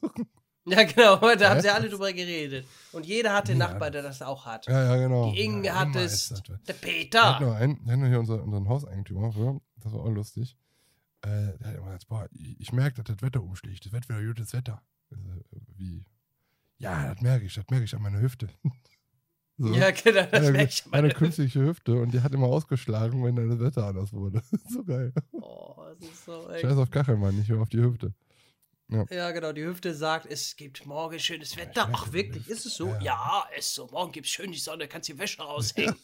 Ja, 0.69 0.83
genau, 0.83 1.17
da 1.37 1.51
haben 1.51 1.61
sie 1.61 1.71
alle 1.71 1.89
drüber 1.89 2.13
geredet. 2.13 2.67
Und 2.91 3.07
jeder 3.07 3.33
hat 3.35 3.47
den 3.47 3.57
Ja. 3.61 3.69
Nachbar, 3.69 3.93
der 3.93 4.03
das 4.03 4.21
auch 4.21 4.47
hat. 4.47 4.67
Ja, 4.67 4.97
ja, 4.97 4.97
genau. 5.01 5.31
Die 5.31 5.39
Inge 5.45 5.65
ja, 5.69 5.77
hat 5.79 5.95
es, 5.95 6.31
der 6.31 6.59
Wir 6.67 6.75
Peter. 6.75 7.37
hatten 7.37 7.45
noch 7.47 7.55
einen, 7.55 7.87
wir 7.87 7.93
hatten 7.93 8.07
hier 8.09 8.19
unser, 8.19 8.43
unseren 8.43 8.69
Hauseigentümer, 8.69 9.31
früher, 9.31 9.61
das 9.77 9.93
war 9.93 10.01
auch 10.01 10.11
lustig. 10.11 10.59
Äh, 11.23 11.57
der 11.59 11.69
hat 11.69 11.75
immer 11.77 11.85
gesagt, 11.87 12.09
boah, 12.09 12.29
ich, 12.33 12.61
ich 12.61 12.73
merke, 12.73 13.01
dass 13.05 13.15
das 13.15 13.23
Wetter 13.25 13.45
umschlägt. 13.45 13.87
Das 13.87 13.93
wird 13.93 14.09
wieder 14.09 14.21
gutes 14.25 14.53
Wetter. 14.55 14.83
Ich 15.11 15.19
so, 15.19 15.61
Wie? 15.77 16.05
Ja, 16.79 17.15
das 17.15 17.23
merke 17.23 17.47
ich, 17.47 17.55
das 17.55 17.65
merke 17.71 17.85
ich 17.85 17.95
an 17.95 18.03
meiner 18.03 18.19
Hüfte. 18.21 18.49
So. 19.59 19.73
Ja, 19.73 19.91
genau, 19.91 20.23
das 20.31 20.47
Eine- 20.49 20.65
ich 20.65 20.85
an 20.85 20.93
Eine 20.93 21.03
meiner 21.09 21.15
künstliche 21.15 21.61
Hüfte 21.61 21.95
und 21.95 22.12
die 22.12 22.20
hat 22.20 22.33
immer 22.35 22.47
ausgeschlagen, 22.47 23.24
wenn 23.24 23.37
das 23.37 23.59
Wetter 23.59 23.87
anders 23.87 24.12
wurde. 24.12 24.43
so 24.69 24.85
geil. 24.85 25.15
Oh, 25.33 25.74
das 25.99 26.11
ist 26.11 26.24
so 26.27 26.51
echt. 26.51 26.61
Scheiß 26.62 26.77
auf 26.77 26.91
Kachelmann, 26.91 27.37
nicht 27.37 27.49
nur 27.49 27.62
auf 27.62 27.69
die 27.70 27.81
Hüfte. 27.81 28.12
Ja, 29.11 29.31
genau, 29.33 29.53
die 29.53 29.65
Hüfte 29.65 29.95
sagt, 29.95 30.27
es 30.27 30.55
gibt 30.55 30.87
morgen 30.87 31.19
schönes 31.19 31.57
Wetter. 31.57 31.89
Ach, 31.93 32.12
wirklich, 32.12 32.49
ist 32.49 32.66
es 32.66 32.77
so? 32.77 32.87
Ja. 32.89 33.01
Ja, 33.01 33.45
ist 33.59 33.74
so. 33.74 33.87
Morgen 33.89 34.12
gibt's 34.12 34.31
schön 34.31 34.53
die 34.53 34.59
Sonne, 34.59 34.87
kannst 34.87 35.09
die 35.09 35.19
Wäsche 35.19 35.43
raushängen. 35.43 35.97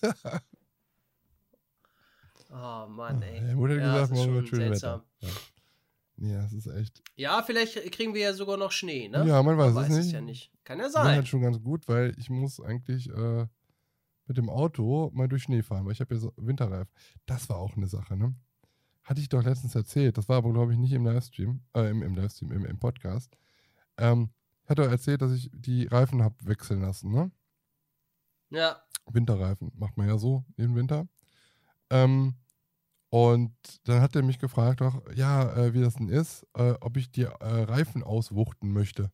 oh, 2.50 2.86
Mann, 2.88 3.22
ey. 3.22 3.36
Ja, 3.48 3.54
Mutter 3.54 3.74
hat 3.74 3.80
Ja, 3.82 3.92
gesagt, 3.92 4.12
morgen 4.12 4.34
wird 4.34 4.48
seltsam. 4.48 5.00
Wetter. 5.00 5.04
Ja. 5.20 5.28
Ja, 6.22 6.42
das 6.42 6.52
ist 6.52 6.66
echt. 6.68 7.02
Ja, 7.16 7.42
vielleicht 7.42 7.74
kriegen 7.90 8.14
wir 8.14 8.20
ja 8.20 8.32
sogar 8.32 8.56
noch 8.56 8.70
Schnee, 8.70 9.08
ne? 9.08 9.26
Ja, 9.26 9.42
man 9.42 9.58
weiß 9.58 9.74
Man 9.74 9.84
es 9.84 9.90
weiß 9.90 9.96
nicht. 9.96 10.06
es 10.06 10.12
ja 10.12 10.20
nicht. 10.20 10.52
Kann 10.62 10.78
ja 10.78 10.88
sein. 10.88 11.04
halt 11.16 11.26
schon 11.26 11.42
ganz 11.42 11.60
gut, 11.60 11.88
weil 11.88 12.14
ich 12.16 12.30
muss 12.30 12.60
eigentlich 12.60 13.10
äh, 13.10 13.46
mit 14.26 14.36
dem 14.36 14.48
Auto 14.48 15.10
mal 15.14 15.26
durch 15.26 15.42
Schnee 15.42 15.62
fahren, 15.62 15.84
weil 15.84 15.92
ich 15.92 16.00
habe 16.00 16.14
ja 16.14 16.20
so 16.20 16.32
Winterreifen. 16.36 16.92
Das 17.26 17.48
war 17.48 17.56
auch 17.58 17.76
eine 17.76 17.88
Sache, 17.88 18.16
ne? 18.16 18.34
Hatte 19.02 19.20
ich 19.20 19.28
doch 19.28 19.42
letztens 19.42 19.74
erzählt. 19.74 20.16
Das 20.16 20.28
war 20.28 20.36
aber, 20.36 20.52
glaube 20.52 20.72
ich, 20.72 20.78
nicht 20.78 20.92
im 20.92 21.04
Livestream, 21.04 21.60
äh, 21.74 21.90
im, 21.90 22.02
im 22.02 22.14
Livestream, 22.14 22.52
im, 22.52 22.64
im 22.66 22.78
Podcast. 22.78 23.36
Ähm, 23.96 24.30
ich 24.62 24.70
hatte 24.70 24.82
doch 24.82 24.90
erzählt, 24.90 25.22
dass 25.22 25.32
ich 25.32 25.50
die 25.52 25.86
Reifen 25.86 26.22
habe 26.22 26.36
wechseln 26.42 26.82
lassen, 26.82 27.10
ne? 27.10 27.32
Ja. 28.50 28.80
Winterreifen. 29.10 29.72
Macht 29.74 29.96
man 29.96 30.06
ja 30.06 30.18
so 30.18 30.44
im 30.56 30.76
Winter. 30.76 31.08
Ähm, 31.90 32.34
und 33.12 33.52
dann 33.84 34.00
hat 34.00 34.16
er 34.16 34.22
mich 34.22 34.38
gefragt, 34.38 34.80
auch, 34.80 35.02
ja, 35.14 35.54
äh, 35.54 35.74
wie 35.74 35.82
das 35.82 35.96
denn 35.96 36.08
ist, 36.08 36.46
äh, 36.54 36.72
ob 36.80 36.96
ich 36.96 37.10
die 37.10 37.24
äh, 37.24 37.34
Reifen 37.40 38.02
auswuchten 38.02 38.72
möchte. 38.72 39.12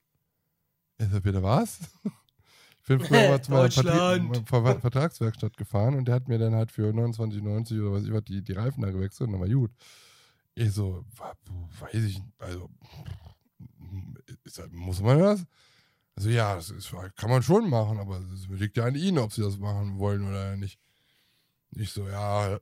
Ich 0.99 1.09
sag, 1.09 1.25
bitte 1.25 1.43
was? 1.43 1.81
Ich 2.81 2.97
bin 2.97 3.01
früher 3.07 3.29
mal 3.29 3.43
zu 3.43 3.51
meiner. 3.51 4.45
Ver 4.47 4.81
Vertragswerkstatt 4.81 5.59
gefahren 5.59 5.95
und 5.95 6.09
der 6.09 6.15
hat 6.15 6.27
mir 6.27 6.39
dann 6.39 6.55
halt 6.55 6.73
für 6.73 6.91
29,90 6.91 7.83
oder 7.83 7.93
was 7.93 8.05
ich 8.05 8.13
was 8.15 8.25
die, 8.25 8.41
die 8.41 8.53
Reifen 8.53 8.81
da 8.81 8.91
gewechselt 8.91 9.27
und 9.27 9.33
dann 9.33 9.43
war 9.43 9.49
gut. 9.49 9.73
Ich 10.55 10.73
so, 10.73 11.05
weiß 11.81 12.03
ich, 12.03 12.23
also, 12.39 12.71
das, 14.43 14.63
muss 14.71 15.03
man 15.03 15.19
das? 15.19 15.45
Also 16.17 16.31
ja, 16.31 16.55
das 16.55 16.71
ist, 16.71 16.91
kann 17.17 17.29
man 17.29 17.43
schon 17.43 17.69
machen, 17.69 17.99
aber 17.99 18.21
es 18.33 18.49
liegt 18.49 18.79
ja 18.79 18.85
an 18.85 18.95
Ihnen, 18.95 19.19
ob 19.19 19.35
Sie 19.35 19.43
das 19.43 19.59
machen 19.59 19.99
wollen 19.99 20.27
oder 20.27 20.57
nicht. 20.57 20.81
Ich 21.77 21.93
so, 21.93 22.09
ja, 22.09 22.59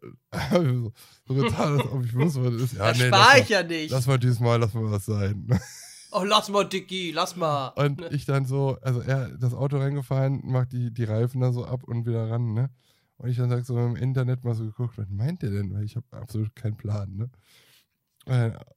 so 0.51 0.93
total, 1.27 1.79
als 1.79 1.93
ob 1.93 2.05
ich 2.05 2.15
wusste, 2.15 2.45
was 2.45 2.53
das 2.53 2.63
ist. 2.63 2.73
Ja, 2.75 2.89
das 2.89 2.99
nee, 2.99 3.07
spare 3.07 3.41
ich 3.41 3.51
mal, 3.51 3.51
ja 3.51 3.63
nicht. 3.63 3.91
Lass 3.91 4.07
mal 4.07 4.19
diesmal, 4.19 4.59
lass 4.59 4.75
mal 4.75 4.91
was 4.91 5.07
sein. 5.07 5.47
oh, 6.11 6.25
lass 6.25 6.49
mal, 6.49 6.65
Dicky, 6.65 7.13
lass 7.13 7.37
mal. 7.37 7.69
Und 7.77 8.03
ich 8.13 8.25
dann 8.25 8.45
so, 8.45 8.79
also 8.83 9.01
er 9.01 9.29
das 9.39 9.55
Auto 9.55 9.79
reingefahren, 9.79 10.43
macht 10.45 10.73
die, 10.73 10.93
die 10.93 11.05
Reifen 11.05 11.41
da 11.41 11.53
so 11.53 11.65
ab 11.65 11.85
und 11.85 12.07
wieder 12.07 12.31
ran, 12.31 12.53
ne? 12.53 12.71
Und 13.19 13.31
ich 13.31 13.37
dann 13.37 13.49
sag 13.49 13.65
so 13.65 13.79
im 13.79 13.97
Internet 13.97 14.45
mal 14.45 14.55
so 14.55 14.65
geguckt, 14.65 14.99
was 14.99 15.09
meint 15.09 15.43
der 15.43 15.51
denn? 15.51 15.73
Weil 15.73 15.85
ich 15.85 15.97
habe 15.97 16.07
absolut 16.11 16.55
keinen 16.55 16.77
Plan, 16.77 17.17
ne? 17.17 17.31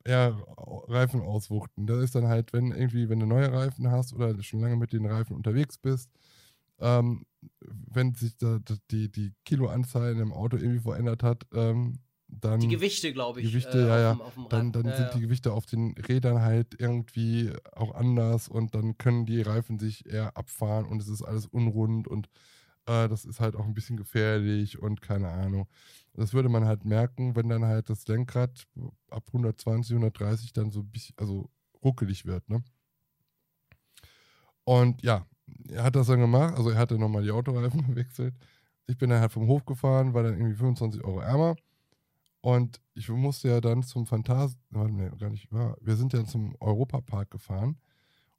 Ja, 0.05 0.37
Reifen 0.87 1.21
auswuchten. 1.21 1.87
Das 1.87 1.97
ist 2.03 2.13
dann 2.13 2.27
halt, 2.27 2.53
wenn 2.53 2.71
irgendwie, 2.71 3.09
wenn 3.09 3.19
du 3.19 3.25
neue 3.25 3.51
Reifen 3.51 3.89
hast 3.89 4.13
oder 4.13 4.41
schon 4.43 4.59
lange 4.59 4.75
mit 4.75 4.93
den 4.93 5.07
Reifen 5.07 5.35
unterwegs 5.35 5.79
bist, 5.79 6.11
ähm, 6.79 7.25
wenn 7.61 8.13
sich 8.13 8.37
da, 8.37 8.59
die, 8.91 9.11
die 9.11 9.33
Kiloanzahl 9.45 10.11
in 10.11 10.17
dem 10.17 10.33
Auto 10.33 10.57
irgendwie 10.57 10.79
verändert 10.81 11.23
hat, 11.23 11.45
ähm, 11.53 11.99
dann. 12.27 12.59
Die 12.59 12.67
Gewichte, 12.67 13.11
glaube 13.13 13.41
ich. 13.41 13.47
Gewichte, 13.51 13.79
äh, 13.79 13.87
ja, 13.87 13.99
ja. 13.99 14.11
auf 14.11 14.17
dem- 14.17 14.21
auf 14.21 14.33
dem 14.33 14.49
Dann, 14.49 14.71
dann 14.71 14.85
ja, 14.85 14.95
sind 14.95 15.05
ja. 15.07 15.13
die 15.15 15.21
Gewichte 15.21 15.51
auf 15.53 15.65
den 15.65 15.95
Rädern 15.97 16.41
halt 16.41 16.75
irgendwie 16.79 17.51
auch 17.73 17.95
anders 17.95 18.47
und 18.47 18.75
dann 18.75 18.97
können 18.97 19.25
die 19.25 19.41
Reifen 19.41 19.79
sich 19.79 20.05
eher 20.05 20.37
abfahren 20.37 20.85
und 20.85 21.01
es 21.01 21.07
ist 21.07 21.23
alles 21.23 21.47
unrund 21.47 22.07
und 22.07 22.27
äh, 22.85 23.07
das 23.07 23.25
ist 23.25 23.39
halt 23.39 23.55
auch 23.55 23.65
ein 23.65 23.73
bisschen 23.73 23.97
gefährlich 23.97 24.79
und 24.79 25.01
keine 25.01 25.29
Ahnung. 25.29 25.67
Das 26.13 26.33
würde 26.33 26.49
man 26.49 26.65
halt 26.65 26.85
merken, 26.85 27.35
wenn 27.35 27.49
dann 27.49 27.63
halt 27.65 27.89
das 27.89 28.07
Lenkrad 28.07 28.67
ab 29.09 29.23
120, 29.27 29.93
130 29.95 30.53
dann 30.53 30.69
so 30.71 30.81
ein 30.81 30.89
bisschen, 30.91 31.15
also 31.17 31.49
ruckelig 31.83 32.25
wird, 32.25 32.47
ne? 32.49 32.63
Und 34.63 35.01
ja, 35.01 35.25
er 35.67 35.83
hat 35.83 35.95
das 35.95 36.07
dann 36.07 36.19
gemacht, 36.19 36.55
also 36.55 36.69
er 36.69 36.77
hatte 36.77 36.97
nochmal 36.97 37.23
die 37.23 37.31
Autoreifen 37.31 37.85
gewechselt. 37.87 38.33
Ich 38.87 38.97
bin 38.97 39.09
dann 39.09 39.21
halt 39.21 39.31
vom 39.31 39.47
Hof 39.47 39.65
gefahren, 39.65 40.13
war 40.13 40.23
dann 40.23 40.33
irgendwie 40.33 40.55
25 40.55 41.03
Euro 41.03 41.19
ärmer. 41.19 41.55
Und 42.41 42.79
ich 42.93 43.09
musste 43.09 43.49
ja 43.49 43.61
dann 43.61 43.83
zum 43.83 44.05
Phantas, 44.05 44.57
warte, 44.69 44.93
nee, 44.93 45.09
gar 45.17 45.29
nicht, 45.29 45.51
ja, 45.51 45.75
wir 45.81 45.95
sind 45.95 46.13
ja 46.13 46.23
zum 46.25 46.55
Europapark 46.59 47.29
gefahren 47.31 47.77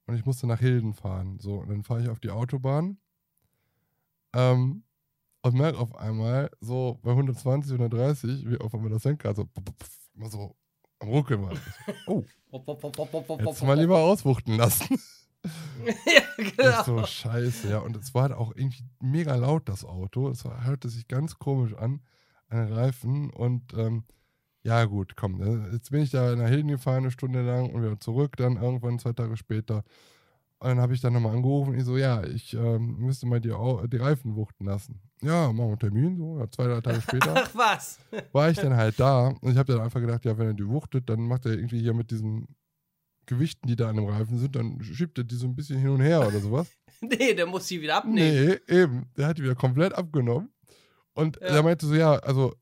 und 0.06 0.14
ich 0.14 0.24
musste 0.24 0.46
nach 0.46 0.58
Hilden 0.58 0.94
fahren. 0.94 1.38
So, 1.38 1.58
und 1.58 1.68
dann 1.68 1.82
fahre 1.82 2.02
ich 2.02 2.08
auf 2.08 2.18
die 2.18 2.30
Autobahn 2.30 2.98
ähm, 4.34 4.84
und 5.42 5.54
merke 5.54 5.78
auf 5.78 5.94
einmal 5.96 6.50
so 6.60 6.98
bei 7.02 7.10
120, 7.10 7.72
130, 7.72 8.50
wie 8.50 8.58
auf 8.58 8.74
einmal 8.74 8.90
das 8.90 9.04
Lenkrad 9.04 9.36
so, 9.36 9.46
so 10.30 10.56
am 10.98 11.08
Ruckeln 11.08 11.42
war. 11.42 11.52
Oh, 12.06 12.24
pop, 12.62 13.62
mal 13.62 13.78
lieber 13.78 13.98
auswuchten 13.98 14.56
lassen. 14.56 14.98
ja, 15.84 16.22
Ich 16.38 16.56
genau. 16.56 16.82
so, 16.84 17.04
scheiße, 17.06 17.70
ja. 17.70 17.78
Und 17.78 17.96
es 17.96 18.14
war 18.14 18.22
halt 18.22 18.32
auch 18.32 18.52
irgendwie 18.54 18.84
mega 19.00 19.34
laut, 19.36 19.68
das 19.68 19.84
Auto. 19.84 20.28
Es 20.28 20.44
hörte 20.44 20.88
sich 20.88 21.08
ganz 21.08 21.38
komisch 21.38 21.74
an, 21.74 22.00
an 22.48 22.66
den 22.66 22.72
Reifen. 22.74 23.30
Und 23.30 23.72
ähm, 23.74 24.04
ja, 24.62 24.84
gut, 24.84 25.16
komm. 25.16 25.38
ne, 25.38 25.70
Jetzt 25.72 25.90
bin 25.90 26.02
ich 26.02 26.10
da 26.10 26.36
nach 26.36 26.48
Hilden 26.48 26.68
gefahren, 26.68 26.98
eine 27.04 27.10
Stunde 27.10 27.42
lang 27.42 27.70
und 27.70 27.82
wieder 27.82 27.98
zurück, 27.98 28.36
dann 28.36 28.56
irgendwann 28.56 28.98
zwei 28.98 29.12
Tage 29.12 29.36
später. 29.36 29.82
Und 30.58 30.68
dann 30.68 30.80
habe 30.80 30.92
ich 30.92 31.00
dann 31.00 31.14
nochmal 31.14 31.34
angerufen. 31.34 31.74
Ich 31.74 31.84
so, 31.84 31.96
ja, 31.96 32.22
ich 32.22 32.52
ähm, 32.52 32.96
müsste 32.98 33.24
mal 33.26 33.40
die, 33.40 33.50
Au- 33.52 33.86
die 33.86 33.96
Reifen 33.96 34.36
wuchten 34.36 34.66
lassen. 34.66 35.00
Ja, 35.22 35.46
machen 35.52 35.56
wir 35.56 35.64
einen 35.64 35.78
Termin. 35.78 36.16
So, 36.18 36.38
ja, 36.38 36.50
zwei, 36.50 36.66
drei 36.66 36.82
Tage 36.82 37.00
später 37.00 37.32
Ach 37.36 37.50
was. 37.54 37.98
war 38.32 38.50
ich 38.50 38.58
dann 38.58 38.76
halt 38.76 39.00
da. 39.00 39.28
Und 39.28 39.52
ich 39.52 39.56
habe 39.56 39.72
dann 39.72 39.80
einfach 39.80 40.00
gedacht, 40.00 40.26
ja, 40.26 40.36
wenn 40.36 40.48
er 40.48 40.52
die 40.54 40.68
wuchtet, 40.68 41.08
dann 41.08 41.20
macht 41.20 41.46
er 41.46 41.52
irgendwie 41.52 41.80
hier 41.80 41.94
mit 41.94 42.10
diesen 42.10 42.46
Gewichten, 43.30 43.68
die 43.68 43.76
da 43.76 43.88
an 43.88 43.96
dem 43.96 44.06
Reifen 44.06 44.38
sind, 44.38 44.56
dann 44.56 44.82
schiebt 44.82 45.16
er 45.18 45.24
die 45.24 45.36
so 45.36 45.46
ein 45.46 45.54
bisschen 45.54 45.78
hin 45.78 45.90
und 45.90 46.00
her 46.00 46.26
oder 46.26 46.40
sowas. 46.40 46.68
nee, 47.00 47.32
der 47.32 47.46
muss 47.46 47.68
sie 47.68 47.80
wieder 47.80 47.96
abnehmen. 47.96 48.58
Nee, 48.66 48.74
eben. 48.76 49.06
Der 49.16 49.28
hat 49.28 49.38
die 49.38 49.42
wieder 49.44 49.54
komplett 49.54 49.94
abgenommen. 49.94 50.52
Und 51.14 51.36
Ja. 51.40 51.46
er 51.48 51.62
meinte 51.62 51.86
so, 51.86 51.94
ja, 51.94 52.14
also, 52.16 52.54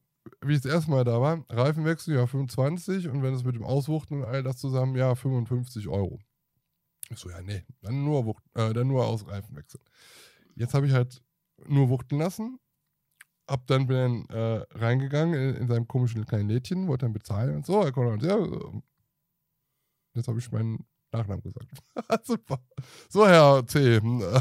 wie 0.42 0.54
ich 0.54 0.60
das 0.60 0.70
erste 0.72 0.90
Mal 0.90 1.04
da 1.04 1.20
war, 1.20 1.42
Reifenwechsel, 1.48 2.14
ja, 2.14 2.26
25 2.26 3.08
und 3.08 3.22
wenn 3.22 3.32
es 3.34 3.44
mit 3.44 3.54
dem 3.54 3.64
Auswuchten 3.64 4.18
und 4.18 4.24
all 4.24 4.42
das 4.42 4.58
zusammen, 4.58 4.94
ja, 4.94 5.14
55 5.14 5.88
Euro. 5.88 6.18
Ich 7.10 7.18
so, 7.18 7.30
ja, 7.30 7.40
nee, 7.40 7.64
dann 7.80 8.04
nur, 8.04 8.26
Wucht, 8.26 8.44
äh, 8.54 8.74
dann 8.74 8.88
nur 8.88 9.06
aus 9.06 9.26
Reifenwechsel. 9.26 9.80
Jetzt 10.54 10.74
habe 10.74 10.86
ich 10.86 10.92
halt 10.92 11.22
nur 11.66 11.88
wuchten 11.88 12.18
lassen, 12.18 12.58
hab 13.48 13.66
dann 13.66 13.86
bin 13.86 13.96
dann 13.96 14.36
äh, 14.36 14.64
reingegangen 14.72 15.34
in, 15.34 15.54
in 15.62 15.68
seinem 15.68 15.88
komischen 15.88 16.26
kleinen 16.26 16.50
Lädchen, 16.50 16.86
wollte 16.86 17.06
dann 17.06 17.14
bezahlen 17.14 17.56
und 17.56 17.64
so, 17.64 17.82
Herr 17.82 17.92
Konrad, 17.92 18.22
ja, 18.22 18.36
jetzt 20.18 20.28
habe 20.28 20.38
ich 20.38 20.52
meinen 20.52 20.84
Nachnamen 21.12 21.42
gesagt. 21.42 21.68
Super. 22.26 22.58
So, 23.08 23.26
Herr 23.26 23.66
C. 23.66 24.00
hm, 24.00 24.20
äh, 24.22 24.40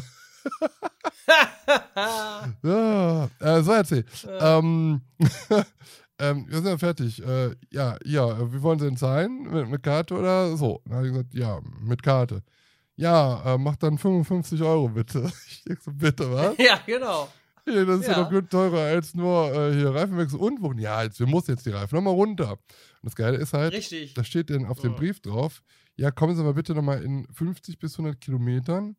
ja, 2.64 3.30
äh, 3.40 3.62
so, 3.64 3.74
Herr 3.74 3.86
C. 3.86 4.04
Ähm, 4.40 5.02
ähm, 6.20 6.46
wir 6.48 6.58
sind 6.58 6.68
ja 6.68 6.78
fertig. 6.78 7.24
Äh, 7.24 7.56
ja, 7.72 7.98
ja, 8.04 8.52
wie 8.54 8.62
wollen 8.62 8.80
Sie 8.80 8.86
denn 8.86 8.98
zahlen? 8.98 9.44
Mit, 9.44 9.70
mit 9.70 9.84
Karte 9.84 10.16
oder 10.16 10.56
so? 10.58 10.82
Dann 10.86 10.98
habe 10.98 11.08
ich 11.08 11.14
gesagt, 11.14 11.34
ja, 11.34 11.60
mit 11.82 12.04
Karte. 12.04 12.44
Ja, 12.96 13.54
äh, 13.54 13.58
mach 13.58 13.76
dann 13.76 13.98
55 13.98 14.62
Euro 14.64 14.90
bitte. 14.90 15.32
Ich 15.48 15.64
denke 15.64 15.82
so, 15.82 15.92
bitte, 15.92 16.32
was? 16.32 16.58
ja, 16.58 16.80
genau. 16.86 17.30
Ja, 17.68 17.86
das 17.86 18.00
ist 18.02 18.08
ja, 18.08 18.14
Ja. 18.14 18.24
doch 18.24 18.32
gut 18.32 18.50
teurer 18.50 18.80
als 18.80 19.14
nur 19.14 19.52
äh, 19.54 19.74
hier 19.74 19.94
Reifenwechsel 19.94 20.40
und 20.40 20.62
Wochen. 20.62 20.78
Ja, 20.80 21.04
jetzt, 21.04 21.20
wir 21.20 21.28
müssen 21.28 21.52
jetzt 21.52 21.66
die 21.66 21.72
Reifen 21.72 21.96
nochmal 21.96 22.14
runter. 22.14 22.52
Und 22.54 22.60
das 23.04 23.16
Geile 23.16 23.38
ist 23.38 23.54
halt, 23.54 23.74
Richtig. 23.74 24.14
da 24.14 24.24
steht 24.24 24.50
dann 24.50 24.66
auf 24.66 24.80
dem 24.80 24.92
Ja. 24.92 24.98
Brief 24.98 25.20
drauf, 25.20 25.62
ja, 25.96 26.12
kommen 26.12 26.36
Sie 26.36 26.44
mal 26.44 26.54
bitte 26.54 26.74
nochmal 26.74 27.04
in 27.04 27.28
50 27.34 27.78
bis 27.80 27.94
100 27.98 28.20
Kilometern, 28.22 28.96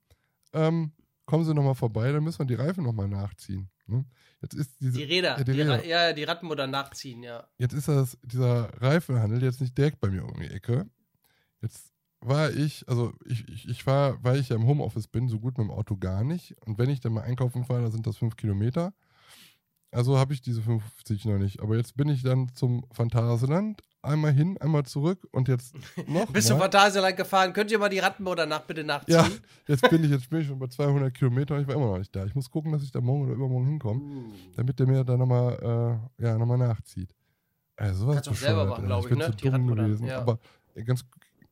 ähm, 0.53 0.93
kommen 1.27 1.45
Sie 1.45 1.55
nochmal 1.55 1.75
vorbei, 1.75 2.13
dann 2.13 2.25
müssen 2.25 2.41
wir 2.41 2.47
die 2.47 2.55
Reifen 2.55 2.85
nochmal 2.85 3.09
nachziehen. 3.09 3.71
Ne? 3.87 4.05
Jetzt 4.43 4.55
ist 4.55 4.81
diese, 4.81 4.99
Die 4.99 5.05
Räder. 5.05 5.39
Ja, 5.39 5.45
die 5.45 5.53
die 5.53 5.61
Räder. 5.63 5.79
Ra 5.79 5.85
ja, 5.85 6.13
die 6.13 6.25
Radmutter 6.25 6.67
nachziehen, 6.67 7.23
ja. 7.23 7.47
Jetzt 7.59 7.73
ist 7.73 7.89
das, 7.89 8.19
dieser 8.23 8.71
Reifenhandel 8.83 9.43
jetzt 9.43 9.61
nicht 9.61 9.77
direkt 9.79 10.01
bei 10.01 10.11
mir 10.11 10.25
um 10.25 10.39
die 10.39 10.49
Ecke. 10.49 10.87
Jetzt 11.63 11.91
war 12.21 12.51
ich, 12.53 12.85
also 12.89 13.13
ich, 13.25 13.49
ich, 13.49 13.69
ich 13.69 13.87
war, 13.87 14.23
weil 14.25 14.39
ich 14.41 14.49
ja 14.49 14.57
im 14.57 14.67
Homeoffice 14.67 15.07
bin, 15.09 15.29
so 15.29 15.39
gut 15.39 15.57
mit 15.59 15.67
dem 15.67 15.71
Auto 15.71 15.97
gar 15.97 16.25
nicht. 16.25 16.55
Und 16.67 16.79
wenn 16.79 16.91
ich 16.91 17.01
dann 17.01 17.13
mal 17.13 17.23
einkaufen 17.23 17.65
fahre, 17.65 17.83
dann 17.83 17.93
sind 17.93 18.07
das 18.07 18.17
fünf 18.17 18.37
Kilometer. 18.37 18.93
Also 19.91 20.19
habe 20.19 20.35
ich 20.35 20.43
diese 20.43 20.61
50 20.61 21.25
noch 21.25 21.39
nicht. 21.39 21.61
Aber 21.63 21.77
jetzt 21.77 21.97
bin 21.97 22.09
ich 22.09 22.23
dann 22.23 22.53
zum 22.55 22.85
Phantasialand, 22.93 23.81
einmal 24.03 24.33
hin, 24.33 24.59
einmal 24.61 24.85
zurück 24.85 25.27
und 25.31 25.49
jetzt 25.49 25.75
noch 26.09 26.31
Bist 26.31 26.51
du 26.51 26.55
mal. 26.55 26.63
Phantasialand 26.63 27.17
gefahren? 27.17 27.53
Könnt 27.55 27.71
ihr 27.71 27.79
mal 27.79 27.89
die 27.89 27.99
Rattenmutter 28.01 28.45
nach 28.47 28.63
bitte 28.63 28.85
nachziehen? 28.85 29.15
Ja, 29.15 29.27
jetzt 29.69 29.89
bin 29.89 30.05
ich, 30.05 30.11
jetzt 30.11 30.29
bin 30.29 30.41
ich 30.41 30.47
schon 30.49 30.59
bei 30.59 30.67
200 30.67 31.15
Kilometern 31.15 31.57
und 31.57 31.63
ich 31.63 31.69
war 31.69 31.75
immer 31.77 31.87
noch 31.87 31.99
nicht 31.99 32.15
da. 32.15 32.27
Ich 32.27 32.35
muss 32.35 32.51
gucken, 32.51 32.73
dass 32.73 32.83
ich 32.83 32.91
da 32.91 33.01
morgen 33.01 33.23
oder 33.25 33.33
übermorgen 33.35 33.67
hinkomme, 33.67 34.01
Uh. 34.01 34.33
damit 34.57 34.79
der 34.79 34.87
mir 34.89 35.05
da 35.05 35.17
nochmal, 35.17 36.01
äh, 36.19 36.23
ja, 36.25 36.37
nochmal 36.37 36.59
nachzieht. 36.59 37.15
Also 37.77 38.09
Kannst 38.13 38.27
du 38.27 38.31
auch 38.33 38.35
selber 38.37 38.67
machen, 38.67 38.83
ey. 38.83 38.87
glaub 38.89 39.05
ich, 39.05 39.09
bin 39.09 39.19
ne? 39.19 39.25
zu 39.27 39.31
Die 39.33 39.45
dumm 39.45 39.53
Radmutter, 39.53 39.85
gewesen. 39.85 40.07
ja. 40.07 40.19
Aber 40.21 40.39
äh, 40.75 40.83
ganz, 40.85 41.05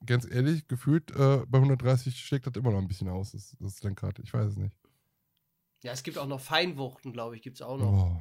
ganz 0.06 0.26
ehrlich, 0.30 0.66
gefühlt 0.68 1.10
äh, 1.10 1.44
bei 1.46 1.58
130 1.58 2.18
schlägt 2.18 2.46
das 2.46 2.54
immer 2.56 2.70
noch 2.70 2.78
ein 2.78 2.88
bisschen 2.88 3.08
aus, 3.08 3.32
das, 3.32 3.56
das 3.60 3.82
Lenkrad. 3.82 4.18
Ich 4.20 4.32
weiß 4.32 4.52
es 4.52 4.56
nicht. 4.56 4.76
Ja, 5.82 5.92
es 5.92 6.02
gibt 6.02 6.18
auch 6.18 6.26
noch 6.26 6.40
Feinwuchten, 6.40 7.12
glaube 7.12 7.36
ich, 7.36 7.42
gibt 7.42 7.56
es 7.56 7.62
auch 7.62 7.78
noch. 7.78 8.16
Oh, 8.16 8.20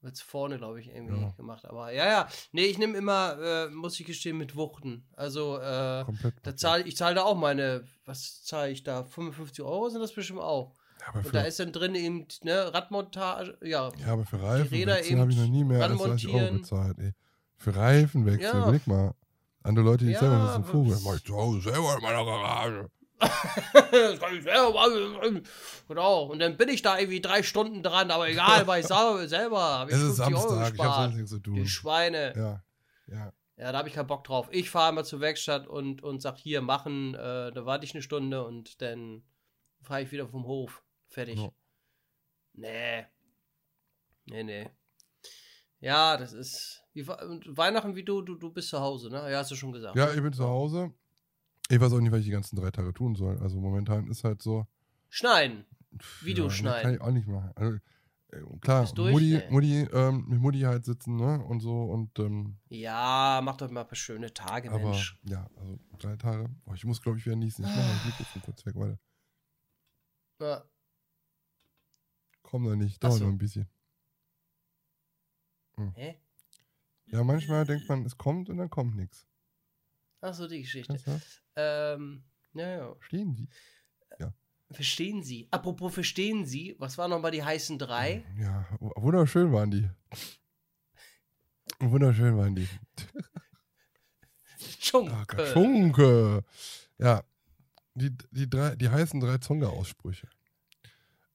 Wird's 0.00 0.20
vorne, 0.20 0.58
glaube 0.58 0.80
ich, 0.80 0.88
irgendwie 0.94 1.20
Ja. 1.20 1.30
gemacht. 1.30 1.64
Aber 1.64 1.90
ja, 1.92 2.06
ja. 2.06 2.28
Nee, 2.52 2.66
ich 2.66 2.78
nehme 2.78 2.96
immer, 2.96 3.36
äh, 3.42 3.68
muss 3.68 3.98
ich 3.98 4.06
gestehen, 4.06 4.38
mit 4.38 4.54
Wuchten. 4.54 5.08
Also, 5.16 5.58
äh, 5.58 6.04
komplett. 6.04 6.34
da 6.44 6.54
zahl, 6.56 6.86
ich 6.86 6.96
zahle 6.96 7.16
da 7.16 7.22
auch 7.24 7.36
meine, 7.36 7.84
was 8.04 8.44
zahle 8.44 8.70
ich 8.70 8.84
da? 8.84 9.02
55 9.02 9.64
Euro 9.64 9.88
sind 9.88 10.00
das 10.00 10.12
bestimmt 10.14 10.38
auch. 10.38 10.76
ja, 11.00 11.06
aber 11.08 11.26
Und 11.26 11.34
da 11.34 11.40
ist 11.42 11.58
dann 11.58 11.72
drin 11.72 11.96
eben, 11.96 12.28
ne, 12.44 12.72
Radmontage, 12.72 13.58
ja. 13.62 13.90
ja, 13.98 14.06
aber 14.12 14.24
für 14.24 14.36
eben 14.36 15.20
habe 15.20 15.32
ich 15.32 15.36
noch 15.38 15.48
nie 15.48 15.64
mehr 15.64 15.82
als 15.82 16.00
30 16.00 16.28
Euro 16.28 16.52
bezahlt. 16.52 16.96
Ey. 17.00 17.12
Für 17.56 17.74
Reifenwechsel, 17.74 18.54
Ja. 18.54 18.62
überleg 18.62 18.86
mal. 18.86 19.14
Andere 19.68 19.84
Leute, 19.84 20.04
die 20.04 20.12
Ja, 20.12 20.20
selber 20.20 20.38
müssen 20.38 20.54
aber- 20.54 20.64
Vogel. 20.64 20.98
Mach 21.04 21.14
ich 21.16 21.24
zu 21.24 21.36
Hause 21.36 21.60
selber 21.60 21.94
in 21.96 22.02
meiner 22.02 22.24
Garage. 22.24 22.90
das 23.20 24.20
kann 24.20 24.36
ich 24.36 24.42
selber 24.44 24.72
machen. 24.72 25.42
Genau. 25.88 26.22
Und 26.24 26.38
dann 26.38 26.56
bin 26.56 26.68
ich 26.68 26.82
da 26.82 26.98
irgendwie 26.98 27.20
drei 27.20 27.42
Stunden 27.42 27.82
dran, 27.82 28.10
aber 28.10 28.28
egal, 28.28 28.66
weil 28.66 28.80
ich 28.80 28.86
sau- 28.88 29.24
selber 29.26 29.60
habe 29.60 29.90
ich 29.90 29.96
Es 29.96 30.02
ist 30.02 30.16
50 30.22 30.34
Euro 30.36 30.48
Samstag, 30.48 30.74
ich 30.74 30.80
habe 30.80 31.02
sonst 31.02 31.14
nichts 31.16 31.30
zu 31.30 31.38
tun. 31.40 31.54
Die 31.54 31.68
Schweine. 31.68 32.32
Ja, 32.36 32.62
ja. 33.14 33.32
Ja, 33.56 33.72
da 33.72 33.78
habe 33.78 33.88
ich 33.88 33.94
keinen 33.94 34.06
Bock 34.06 34.22
drauf. 34.22 34.46
Ich 34.52 34.70
fahre 34.70 34.92
mal 34.92 35.04
zur 35.04 35.18
Werkstatt 35.20 35.66
und, 35.66 36.00
und 36.04 36.22
sag 36.22 36.36
hier 36.38 36.60
machen, 36.62 37.14
äh, 37.14 37.50
da 37.50 37.66
warte 37.66 37.84
ich 37.84 37.92
eine 37.92 38.02
Stunde 38.02 38.44
und 38.44 38.80
dann 38.82 39.24
fahre 39.82 40.02
ich 40.02 40.12
wieder 40.12 40.28
vom 40.28 40.46
Hof. 40.46 40.84
Fertig. 41.08 41.40
Ja. 41.40 41.50
Nee. 42.54 43.04
Nee, 44.26 44.44
nee. 44.44 44.70
Ja, 45.80 46.16
das 46.16 46.32
ist. 46.32 46.82
Wie, 46.92 47.06
Weihnachten 47.06 47.94
wie 47.94 48.04
du, 48.04 48.22
du, 48.22 48.34
du 48.34 48.50
bist 48.50 48.68
zu 48.68 48.80
Hause, 48.80 49.10
ne? 49.10 49.30
Ja, 49.30 49.38
hast 49.38 49.50
du 49.50 49.54
schon 49.54 49.72
gesagt. 49.72 49.96
Ja, 49.96 50.06
ne? 50.06 50.14
ich 50.14 50.22
bin 50.22 50.32
zu 50.32 50.44
Hause. 50.44 50.92
Ich 51.70 51.80
weiß 51.80 51.92
auch 51.92 52.00
nicht, 52.00 52.10
was 52.10 52.20
ich 52.20 52.26
die 52.26 52.32
ganzen 52.32 52.56
drei 52.56 52.70
Tage 52.70 52.92
tun 52.92 53.14
soll. 53.14 53.38
Also 53.38 53.60
momentan 53.60 54.08
ist 54.08 54.24
halt 54.24 54.42
so. 54.42 54.66
Schneiden. 55.08 55.64
Wie 56.22 56.34
du 56.34 56.44
nee, 56.44 56.50
schneiden. 56.50 56.82
Kann 56.82 56.94
ich 56.94 57.00
auch 57.00 57.10
nicht 57.10 57.28
machen. 57.28 57.52
Also, 57.54 57.78
äh, 58.30 58.58
klar, 58.60 58.82
Bist 58.82 58.98
durch? 58.98 59.12
Mutti, 59.12 59.36
Nee. 59.36 59.50
Mutti, 59.50 59.80
ähm, 59.92 60.24
mit 60.28 60.40
Mutti 60.40 60.60
halt 60.60 60.84
sitzen, 60.84 61.16
ne? 61.16 61.42
Und 61.44 61.60
so 61.60 61.84
und 61.84 62.18
ähm, 62.18 62.58
Ja, 62.68 63.40
mach 63.42 63.56
doch 63.56 63.70
mal 63.70 63.82
ein 63.82 63.86
paar 63.86 63.96
schöne 63.96 64.32
Tage, 64.32 64.70
aber 64.70 64.90
Mensch. 64.90 65.18
ja, 65.24 65.48
also 65.56 65.78
drei 65.98 66.16
Tage. 66.16 66.50
Oh, 66.66 66.74
ich 66.74 66.84
muss, 66.84 67.00
glaube 67.00 67.18
ich, 67.18 67.26
wieder 67.26 67.36
niesen. 67.36 67.64
Ich 67.64 67.70
mache 67.70 67.80
mal 67.80 67.94
das 67.94 68.04
Mikrofon 68.06 68.42
kurz 68.42 68.66
weg, 68.66 68.74
warte. 68.76 68.98
Ja. 70.40 70.64
Komm 72.42 72.64
da 72.64 72.76
nicht, 72.76 73.02
dauert 73.02 73.18
so. 73.18 73.24
noch 73.24 73.32
ein 73.32 73.38
bisschen. 73.38 73.68
Hä? 75.94 76.20
Ja, 77.06 77.24
manchmal 77.24 77.64
denkt 77.64 77.88
man, 77.88 78.04
es 78.04 78.16
kommt 78.18 78.48
und 78.50 78.58
dann 78.58 78.68
kommt 78.70 78.94
nichts. 78.96 79.26
Ach 80.20 80.34
so, 80.34 80.46
die 80.48 80.62
Geschichte. 80.62 80.92
Kennst 80.92 81.06
du 81.06 81.10
das? 81.12 81.42
Ähm, 81.56 82.24
ja, 82.54 82.68
ja. 82.68 82.94
Verstehen 82.96 83.34
Sie? 83.34 83.48
Verstehen 84.70 85.22
Sie. 85.22 85.48
Apropos 85.50 85.94
verstehen 85.94 86.44
Sie, 86.44 86.76
was 86.78 86.98
waren 86.98 87.08
nochmal 87.10 87.30
die 87.30 87.42
heißen 87.42 87.78
drei? 87.78 88.22
Ja, 88.38 88.66
w- 88.80 88.90
wunderschön 88.96 89.50
waren 89.50 89.70
die. 89.70 89.88
Wunderschön 91.80 92.36
waren 92.36 92.54
die. 92.54 92.68
Schunke. 94.78 95.42
Ah, 95.42 95.46
Schunke. 95.46 96.44
Ja, 96.98 97.24
die, 97.94 98.10
die, 98.30 98.50
drei, 98.50 98.76
die 98.76 98.90
heißen 98.90 99.20
drei 99.20 99.38
Zonga-Aussprüche. 99.38 100.28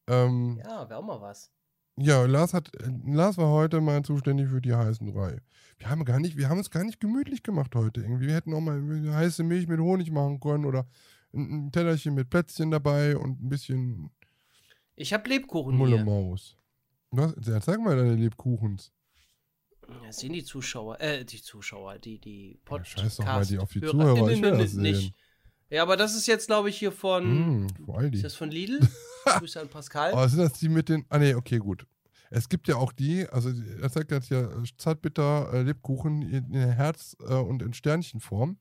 Ähm, 0.08 0.58
Ja, 0.64 0.88
wäre 0.90 1.00
auch 1.00 1.04
mal 1.04 1.20
was. 1.22 1.52
Ja, 1.98 2.26
Lars 2.26 2.54
hat, 2.54 2.74
äh, 2.82 2.90
Lars 3.06 3.38
war 3.38 3.50
heute 3.50 3.80
mal 3.80 4.04
zuständig 4.04 4.50
für 4.50 4.62
die 4.62 4.74
heißen 4.74 5.14
drei. 5.14 5.42
Wir 5.78 5.90
haben 5.90 6.06
gar 6.06 6.20
nicht, 6.20 6.38
wir 6.38 6.50
haben 6.50 6.60
es 6.60 6.72
gar 6.72 6.84
nicht 6.84 7.00
gemütlich 7.00 7.44
gemacht 7.44 7.76
heute 7.76 8.02
irgendwie. 8.02 8.28
Wir 8.28 8.36
hätten 8.36 8.54
auch 8.54 8.62
mal 8.62 8.82
heiße 9.14 9.44
Milch 9.44 9.68
mit 9.68 9.80
Honig 9.80 10.12
machen 10.12 10.40
können 10.40 10.66
oder 10.66 10.88
ein, 11.34 11.68
ein 11.68 11.72
Tellerchen 11.72 12.16
mit 12.16 12.30
Plätzchen 12.30 12.72
dabei 12.72 13.16
und 13.18 13.44
ein 13.44 13.50
bisschen 13.50 14.10
Ich 14.96 15.14
habe 15.14 15.30
Lebkuchen 15.30 15.76
Mulle. 15.76 16.04
Maus. 16.04 16.58
Was? 17.12 17.36
Ja, 17.46 17.62
zeig 17.62 17.80
mal 17.80 17.96
deine 17.96 18.16
Lebkuchens. 18.16 18.92
Das 20.06 20.20
sehen 20.20 20.34
die 20.34 20.44
Zuschauer, 20.44 21.00
äh, 21.00 21.26
die 21.26 21.42
Zuschauer, 21.42 22.00
die, 22.00 22.18
die 22.18 22.60
Podcast. 22.66 23.00
scheiß 23.00 23.16
doch 23.18 23.26
mal 23.26 23.46
die 23.46 23.60
auf 23.60 23.72
die 23.72 23.82
Zuhörer, 23.82 24.32
ich 24.32 24.42
will 24.42 24.52
das 24.52 24.72
sehen. 24.72 25.14
Ja, 25.74 25.82
aber 25.82 25.98
das 25.98 26.16
ist 26.16 26.28
jetzt, 26.28 26.46
glaube 26.48 26.70
ich, 26.70 26.78
hier 26.78 26.92
von. 26.92 27.68
Vor 27.84 27.98
all 27.98 28.12
die. 28.12 28.18
Ist 28.18 28.26
das 28.26 28.36
von 28.36 28.52
Lidl? 28.52 28.80
Grüße 29.26 29.60
an 29.60 29.70
Pascal. 29.70 30.12
Aber 30.12 30.30
sind 30.30 30.38
das 30.40 30.54
die 30.54 30.70
mit 30.70 30.88
den. 30.88 31.04
Ah, 31.10 31.18
nee, 31.18 31.34
okay, 31.34 31.58
gut. 31.58 31.88
Es 32.30 32.48
gibt 32.48 32.68
ja 32.68 32.76
auch 32.76 32.92
die, 32.92 33.28
also 33.30 33.50
er 33.82 33.92
zeigt 33.92 34.12
jetzt 34.12 34.30
ja 34.30 34.48
zartbitter 34.78 35.52
äh, 35.54 35.62
Lebkuchen 35.64 36.22
in, 36.24 36.54
in 36.54 36.70
Herz- 36.72 37.16
äh, 37.28 37.34
und 37.34 37.64
in 37.64 37.74
Sternchenform. 37.74 38.58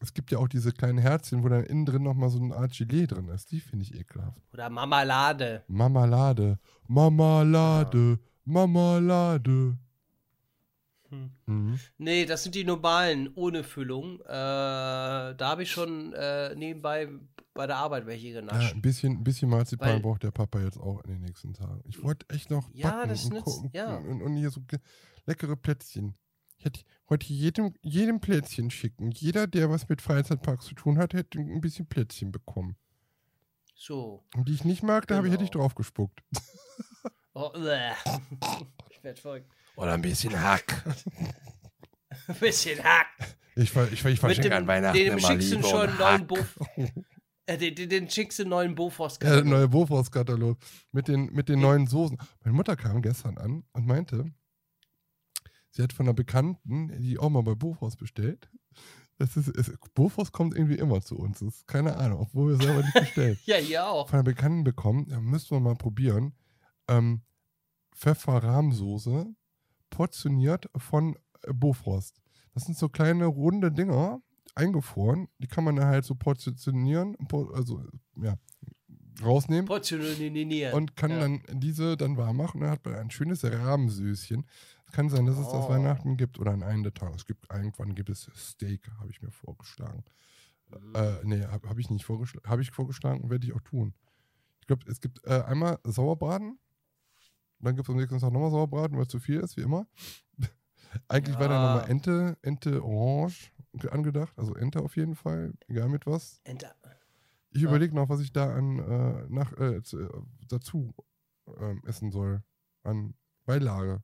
Es 0.00 0.12
gibt 0.12 0.30
ja 0.30 0.38
auch 0.38 0.48
diese 0.48 0.72
kleinen 0.72 0.98
Herzchen, 0.98 1.42
wo 1.42 1.48
dann 1.48 1.64
innen 1.64 1.86
drin 1.86 2.02
nochmal 2.02 2.28
so 2.28 2.38
eine 2.38 2.54
Art 2.54 2.72
Gelee 2.76 3.06
drin 3.06 3.28
ist. 3.28 3.50
Die 3.50 3.60
finde 3.60 3.84
ich 3.84 3.94
ekelhaft. 3.94 4.38
Oder 4.52 4.68
Marmelade. 4.68 5.62
Marmelade. 5.68 6.58
Marmelade. 6.86 8.18
Marmelade. 8.44 9.78
Hm. 11.46 11.70
Mhm. 11.70 11.80
Nee, 11.98 12.24
das 12.26 12.42
sind 12.42 12.54
die 12.54 12.64
normalen, 12.64 13.30
ohne 13.34 13.64
Füllung. 13.64 14.20
Äh, 14.20 14.24
da 14.26 15.36
habe 15.40 15.62
ich 15.62 15.70
schon 15.70 16.12
äh, 16.12 16.54
nebenbei 16.54 17.08
bei 17.54 17.66
der 17.66 17.76
Arbeit 17.76 18.06
welche 18.06 18.28
Ja, 18.28 18.40
genascht. 18.40 18.74
ein 18.74 18.82
bisschen, 18.82 19.12
ein 19.14 19.24
bisschen 19.24 19.48
Marzipan 19.48 19.88
Weil- 19.88 20.00
braucht 20.00 20.22
der 20.22 20.30
Papa 20.30 20.60
jetzt 20.60 20.78
auch 20.78 21.02
in 21.04 21.12
den 21.12 21.22
nächsten 21.22 21.54
Tagen. 21.54 21.80
Ich 21.84 22.02
wollte 22.02 22.26
echt 22.28 22.50
noch 22.50 22.68
Ja, 22.74 22.90
backen 22.90 23.08
das 23.08 23.24
und, 23.24 23.32
nützt- 23.32 23.44
gucken 23.44 23.70
ja. 23.72 23.96
und, 23.96 24.20
und 24.22 24.36
hier 24.36 24.50
so 24.50 24.60
leckere 25.24 25.56
Plätzchen. 25.56 26.14
Ich 26.58 26.64
hätte 26.64 26.80
heute 27.10 27.26
jedem, 27.32 27.74
jedem 27.82 28.20
Plätzchen 28.20 28.70
schicken. 28.70 29.10
Jeder, 29.10 29.46
der 29.46 29.70
was 29.70 29.88
mit 29.88 30.00
Freizeitparks 30.02 30.66
zu 30.66 30.74
tun 30.74 30.98
hat, 30.98 31.12
hätte 31.14 31.38
ein 31.38 31.60
bisschen 31.60 31.86
Plätzchen 31.86 32.32
bekommen. 32.32 32.76
So. 33.74 34.24
Und 34.34 34.48
die 34.48 34.54
ich 34.54 34.64
nicht 34.64 34.82
mag, 34.82 35.06
da 35.06 35.16
habe 35.16 35.26
ich, 35.26 35.32
hätte 35.34 35.44
ich 35.44 35.50
Genau. 35.50 35.64
drauf 35.64 35.74
gespuckt. 35.74 36.22
Oh, 37.34 37.50
ich 38.90 39.02
werde 39.04 39.20
verrückt. 39.20 39.50
Oder 39.76 39.92
ein 39.92 40.02
bisschen 40.02 40.40
Hack. 40.40 40.84
Ein 42.28 42.34
bisschen 42.36 42.82
Hack. 42.82 43.06
Ich, 43.54 43.74
ich, 43.74 44.04
ich 44.04 44.20
verschenke 44.20 44.56
an 44.56 44.66
Weihnachten 44.66 44.98
dem 44.98 45.12
immer 45.18 45.20
schickst 45.20 45.52
du 45.52 45.56
Liebe 45.56 45.68
schon 45.68 45.88
und 45.88 45.98
neuen 45.98 46.20
Hack. 46.20 46.26
Bof. 46.26 46.58
Äh, 47.48 47.58
den, 47.58 47.76
den, 47.76 47.88
den 47.88 48.10
schickst 48.10 48.40
du 48.40 48.42
einen 48.42 48.50
neuen 48.50 48.74
Bofors. 48.74 49.20
Ja, 49.22 49.40
neue 49.40 49.68
Bofors-Katalog 49.68 50.58
mit 50.90 51.06
den, 51.06 51.26
mit 51.32 51.48
den 51.48 51.60
neuen 51.60 51.86
Soßen. 51.86 52.18
Meine 52.42 52.56
Mutter 52.56 52.74
kam 52.74 53.02
gestern 53.02 53.38
an 53.38 53.62
und 53.72 53.86
meinte, 53.86 54.32
sie 55.70 55.80
hat 55.80 55.92
von 55.92 56.06
einer 56.06 56.12
Bekannten, 56.12 57.00
die 57.00 57.20
auch 57.20 57.30
mal 57.30 57.44
bei 57.44 57.54
Bofors 57.54 57.94
bestellt. 57.94 58.50
Das 59.18 59.36
ist, 59.36 59.46
es, 59.56 59.72
Bofors 59.94 60.32
kommt 60.32 60.56
irgendwie 60.56 60.74
immer 60.74 61.00
zu 61.02 61.16
uns. 61.16 61.38
Das 61.38 61.54
ist 61.54 61.68
keine 61.68 61.96
Ahnung, 61.96 62.18
obwohl 62.18 62.50
wir 62.50 62.66
selber 62.66 62.82
nicht 62.82 62.94
bestellen. 62.94 63.38
Ja, 63.44 63.58
hier 63.58 63.86
auch. 63.86 64.08
Von 64.08 64.16
einer 64.16 64.24
Bekannten 64.24 64.64
bekommen, 64.64 65.06
ja, 65.08 65.20
müssen 65.20 65.50
wir 65.52 65.60
mal 65.60 65.76
probieren. 65.76 66.34
Ähm, 66.88 67.22
Pfefferrahmsoße 67.94 69.32
portioniert 69.90 70.68
von 70.76 71.16
äh, 71.42 71.52
Bofrost. 71.52 72.20
Das 72.54 72.64
sind 72.64 72.76
so 72.76 72.88
kleine 72.88 73.26
runde 73.26 73.70
Dinger, 73.72 74.20
eingefroren. 74.54 75.28
Die 75.38 75.46
kann 75.46 75.64
man 75.64 75.76
dann 75.76 75.86
halt 75.86 76.04
so 76.04 76.14
portionieren, 76.14 77.14
po- 77.28 77.50
also 77.52 77.82
ja, 78.16 78.36
rausnehmen 79.22 79.66
Portionieren. 79.66 80.72
und 80.74 80.96
kann 80.96 81.10
ja. 81.10 81.18
dann 81.20 81.42
diese 81.52 81.96
dann 81.96 82.16
warm 82.16 82.36
machen. 82.38 82.60
Dann 82.60 82.70
hat 82.70 82.84
man 82.84 82.94
ein 82.94 83.10
schönes 83.10 83.44
Rahmensößchen. 83.44 84.46
Es 84.86 84.92
kann 84.92 85.08
sein, 85.10 85.26
dass 85.26 85.36
es 85.38 85.46
das 85.48 85.64
Oh. 85.66 85.68
Weihnachten 85.68 86.16
gibt 86.16 86.38
oder 86.38 86.52
an 86.52 86.62
einem 86.62 86.82
der 86.82 86.94
Tage. 86.94 87.14
Es 87.16 87.26
gibt 87.26 87.52
irgendwann 87.52 87.94
gibt 87.94 88.08
es 88.08 88.30
Steak, 88.34 88.90
habe 89.00 89.10
ich 89.10 89.20
mir 89.20 89.30
vorgeschlagen. 89.30 90.04
Mhm. 90.70 90.94
Äh, 90.94 91.12
nee, 91.24 91.42
habe 91.44 91.68
hab 91.68 91.78
ich 91.78 91.90
nicht 91.90 92.04
vorgeschlagen. 92.04 92.48
Habe 92.48 92.62
ich 92.62 92.70
vorgeschlagen 92.70 93.20
und 93.22 93.30
werde 93.30 93.46
ich 93.46 93.52
auch 93.52 93.60
tun. 93.60 93.94
Ich 94.60 94.66
glaube, 94.66 94.84
es 94.90 95.00
gibt 95.00 95.24
äh, 95.26 95.42
einmal 95.42 95.78
Sauerbraten. 95.84 96.58
Dann 97.66 97.74
gibt 97.74 97.88
es 97.88 97.90
am 97.92 97.96
nächsten 97.96 98.20
Tag 98.20 98.32
nochmal 98.32 98.52
Sauerbraten, 98.52 98.96
weil 98.96 99.02
es 99.02 99.08
zu 99.08 99.18
viel 99.18 99.40
ist, 99.40 99.56
wie 99.56 99.62
immer. 99.62 99.88
Eigentlich 101.08 101.36
war 101.36 101.48
da 101.48 101.54
Ja. 101.56 101.74
nochmal 101.74 101.90
Ente, 101.90 102.38
Ente 102.42 102.80
orange 102.84 103.50
angedacht. 103.90 104.32
Also 104.38 104.54
Ente 104.54 104.80
auf 104.80 104.94
jeden 104.96 105.16
Fall, 105.16 105.52
egal 105.66 105.88
mit 105.88 106.06
was. 106.06 106.40
Enter. 106.44 106.76
Ich 107.50 107.62
Ja. 107.62 107.68
überlege 107.68 107.92
noch, 107.92 108.08
was 108.08 108.20
ich 108.20 108.32
da 108.32 108.54
an 108.54 108.78
äh, 108.78 109.26
nach, 109.28 109.52
äh, 109.58 109.78
äh, 109.78 110.08
dazu 110.48 110.94
ähm, 111.58 111.82
essen 111.86 112.12
soll. 112.12 112.44
An 112.84 113.14
Beilage. 113.46 114.00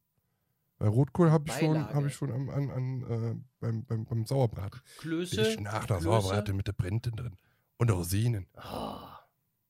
Bei 0.79 0.89
Rotkohl 0.89 1.31
habe 1.31 1.49
ich 1.49 1.55
schon, 1.55 1.79
hab 1.95 2.05
ich 2.05 2.15
schon 2.15 2.33
an, 2.33 2.51
an, 2.51 2.71
an, 2.71 3.03
äh, 3.03 3.37
beim, 3.61 3.85
beim, 3.85 4.05
beim 4.07 4.27
Sauerbraten. 4.27 4.81
Klöße. 4.99 5.41
Ich 5.41 5.61
nach 5.61 5.87
der. 5.87 6.01
Sauerbraten 6.01 6.57
mit 6.57 6.67
der 6.67 6.73
Brente 6.73 7.13
drin. 7.13 7.37
Und 7.79 7.93
Rosinen. 7.93 8.49
Oh. 8.57 8.99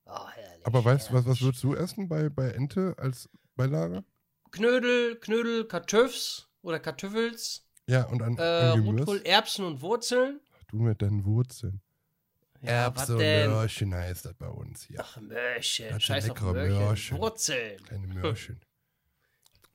Oh, 0.05 0.27
herrlich. 0.29 0.65
Aber 0.65 0.83
weißt 0.83 1.11
du, 1.11 1.13
was, 1.13 1.27
was 1.27 1.41
würdest 1.41 1.63
du 1.63 1.75
essen 1.75 2.09
bei, 2.09 2.29
bei 2.29 2.49
Ente 2.49 2.95
als 2.97 3.29
Beilage? 3.55 4.03
Knödel, 4.51 5.15
Knödel, 5.19 5.65
Kartofs 5.67 6.47
oder 6.61 6.79
Kartoffels, 6.79 7.65
Ja, 7.87 8.03
und 8.05 8.21
an, 8.21 8.37
äh, 8.37 8.41
an 8.41 8.83
Gemüse. 8.83 8.97
Rotkohl, 9.05 9.21
Erbsen 9.25 9.65
und 9.65 9.81
Wurzeln. 9.81 10.39
Du 10.69 10.77
mit 10.77 11.01
deinen 11.01 11.25
Wurzeln. 11.25 11.81
Ja, 12.61 12.69
Erbse 12.83 13.01
was 13.01 13.09
und 13.09 13.19
denn? 13.19 13.49
Möhrchen 13.51 13.93
heißt 13.93 14.25
das 14.25 14.33
bei 14.35 14.47
uns 14.47 14.83
hier. 14.83 14.99
Ach, 15.01 15.17
sind 15.17 16.01
Scheiß 16.01 16.29
auf 16.29 16.29
leckere 16.29 16.53
Möhrchen. 16.53 16.77
Möhrchen. 16.79 17.17
Wurzeln. 17.17 17.83
Kleine 17.83 18.07
Möhrchen. 18.07 18.59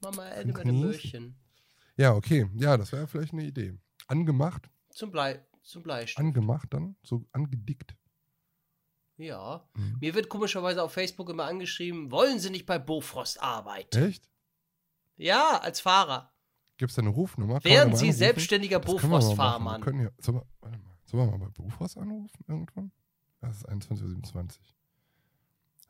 Mama, 0.01 0.23
Ein 0.23 0.33
ende 0.49 0.53
meine. 0.55 0.73
Möhrchen. 0.73 1.37
ja, 1.97 2.15
okay. 2.15 2.49
Ja, 2.55 2.77
das 2.77 2.93
wäre 2.93 3.07
vielleicht 3.07 3.33
eine 3.33 3.45
Idee. 3.45 3.75
Angemacht. 4.07 4.71
Zum, 4.91 5.11
Blei, 5.11 5.45
zum 5.63 5.83
Bleistift. 5.83 6.19
Angemacht 6.19 6.73
dann. 6.73 6.97
So 7.03 7.27
angedickt. 7.33 7.95
Ja. 9.19 9.69
Mhm. 9.75 9.99
Mir 10.01 10.15
wird 10.15 10.29
komischerweise 10.29 10.83
auf 10.83 10.93
Facebook 10.93 11.29
immer 11.29 11.45
angeschrieben, 11.45 12.11
wollen 12.11 12.39
Sie 12.39 12.51
nicht 12.51 12.67
bei 12.67 12.79
Bofrost 12.79 13.43
arbeiten? 13.43 14.05
Echt? 14.05 14.29
Ja, 15.17 15.59
als 15.59 15.81
Fahrer. 15.81 16.33
Gibt 16.77 16.91
es 16.91 16.97
da 16.97 17.03
eine 17.03 17.11
Rufnummer? 17.11 17.63
Wären 17.65 17.97
Sie 17.97 18.13
selbstständiger 18.13 18.79
Bofrost-Fahrmann. 18.79 19.81
können 19.81 20.01
ja, 20.01 20.11
sollen, 20.19 20.39
wir, 20.39 20.69
mal, 20.71 20.79
sollen 21.05 21.31
wir 21.31 21.39
mal 21.39 21.47
bei 21.47 21.51
Bofrost 21.51 21.99
anrufen 21.99 22.45
irgendwann? 22.47 22.93
Das 23.41 23.57
ist 23.59 23.69
21.27 23.69 24.35
Uhr. 24.35 24.49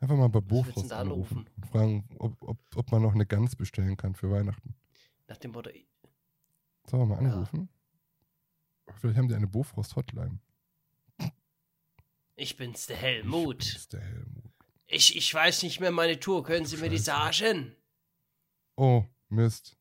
Einfach 0.01 0.15
mal 0.15 0.29
bei 0.29 0.39
Bofrost 0.39 0.91
anrufen 0.91 1.39
anrufen? 1.39 1.49
und 1.57 1.65
fragen, 1.67 2.09
ob, 2.17 2.41
ob, 2.41 2.57
ob 2.75 2.91
man 2.91 3.01
noch 3.01 3.13
eine 3.13 3.25
Gans 3.25 3.55
bestellen 3.55 3.97
kann 3.97 4.15
für 4.15 4.31
Weihnachten. 4.31 4.73
Nach 5.27 5.37
dem 5.37 5.51
Motto, 5.51 5.69
Sollen 6.89 7.07
wir 7.07 7.15
mal 7.15 7.23
Ja. 7.23 7.33
anrufen? 7.33 7.69
Vielleicht 8.95 9.17
haben 9.17 9.27
die 9.27 9.35
eine 9.35 9.47
Bofrost-Hotline. 9.47 10.39
Ich 12.39 12.57
bin's, 12.57 12.87
der 12.87 12.95
Ich 12.97 13.01
Helmut. 13.03 13.59
bin's, 13.59 13.87
der 13.89 14.01
Helmut. 14.01 14.43
Ich, 14.87 15.15
ich 15.15 15.33
weiß 15.33 15.63
nicht 15.63 15.79
mehr 15.79 15.91
meine 15.91 16.19
Tour, 16.19 16.43
können 16.43 16.65
Sie 16.65 16.77
mir 16.77 16.89
die 16.89 16.97
Scheiße. 16.97 17.43
sagen? 17.43 17.75
Oh, 18.75 19.03
Mist. 19.29 19.77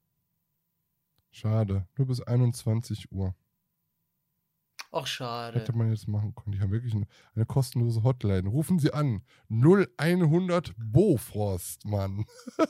Schade. 1.31 1.87
Nur 1.97 2.07
bis 2.09 2.21
21 2.21 3.11
Uhr. 3.13 3.35
Ach, 4.91 5.07
schade. 5.07 5.61
Hätte 5.61 5.73
man 5.75 5.91
jetzt 5.91 6.09
machen 6.09 6.35
können. 6.35 6.53
Die 6.53 6.61
haben 6.61 6.71
wirklich 6.73 6.95
eine, 6.95 7.07
eine 7.35 7.45
kostenlose 7.47 8.03
Hotline. 8.03 8.49
Rufen 8.49 8.79
Sie 8.79 8.93
an. 8.93 9.23
0100 9.51 10.73
Bofrost, 10.79 11.85
Mann. 11.85 12.25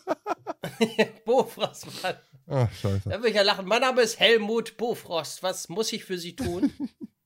Bofrost, 1.24 1.86
Mann. 2.02 2.16
Ach, 2.48 2.72
scheiße. 2.72 3.08
Da 3.08 3.22
will 3.22 3.30
ich 3.30 3.36
ja 3.36 3.42
lachen. 3.42 3.66
Mein 3.66 3.80
Name 3.80 4.02
ist 4.02 4.18
Helmut 4.18 4.76
Bofrost. 4.76 5.42
Was 5.42 5.68
muss 5.68 5.92
ich 5.92 6.04
für 6.04 6.18
Sie 6.18 6.34
tun? 6.36 6.72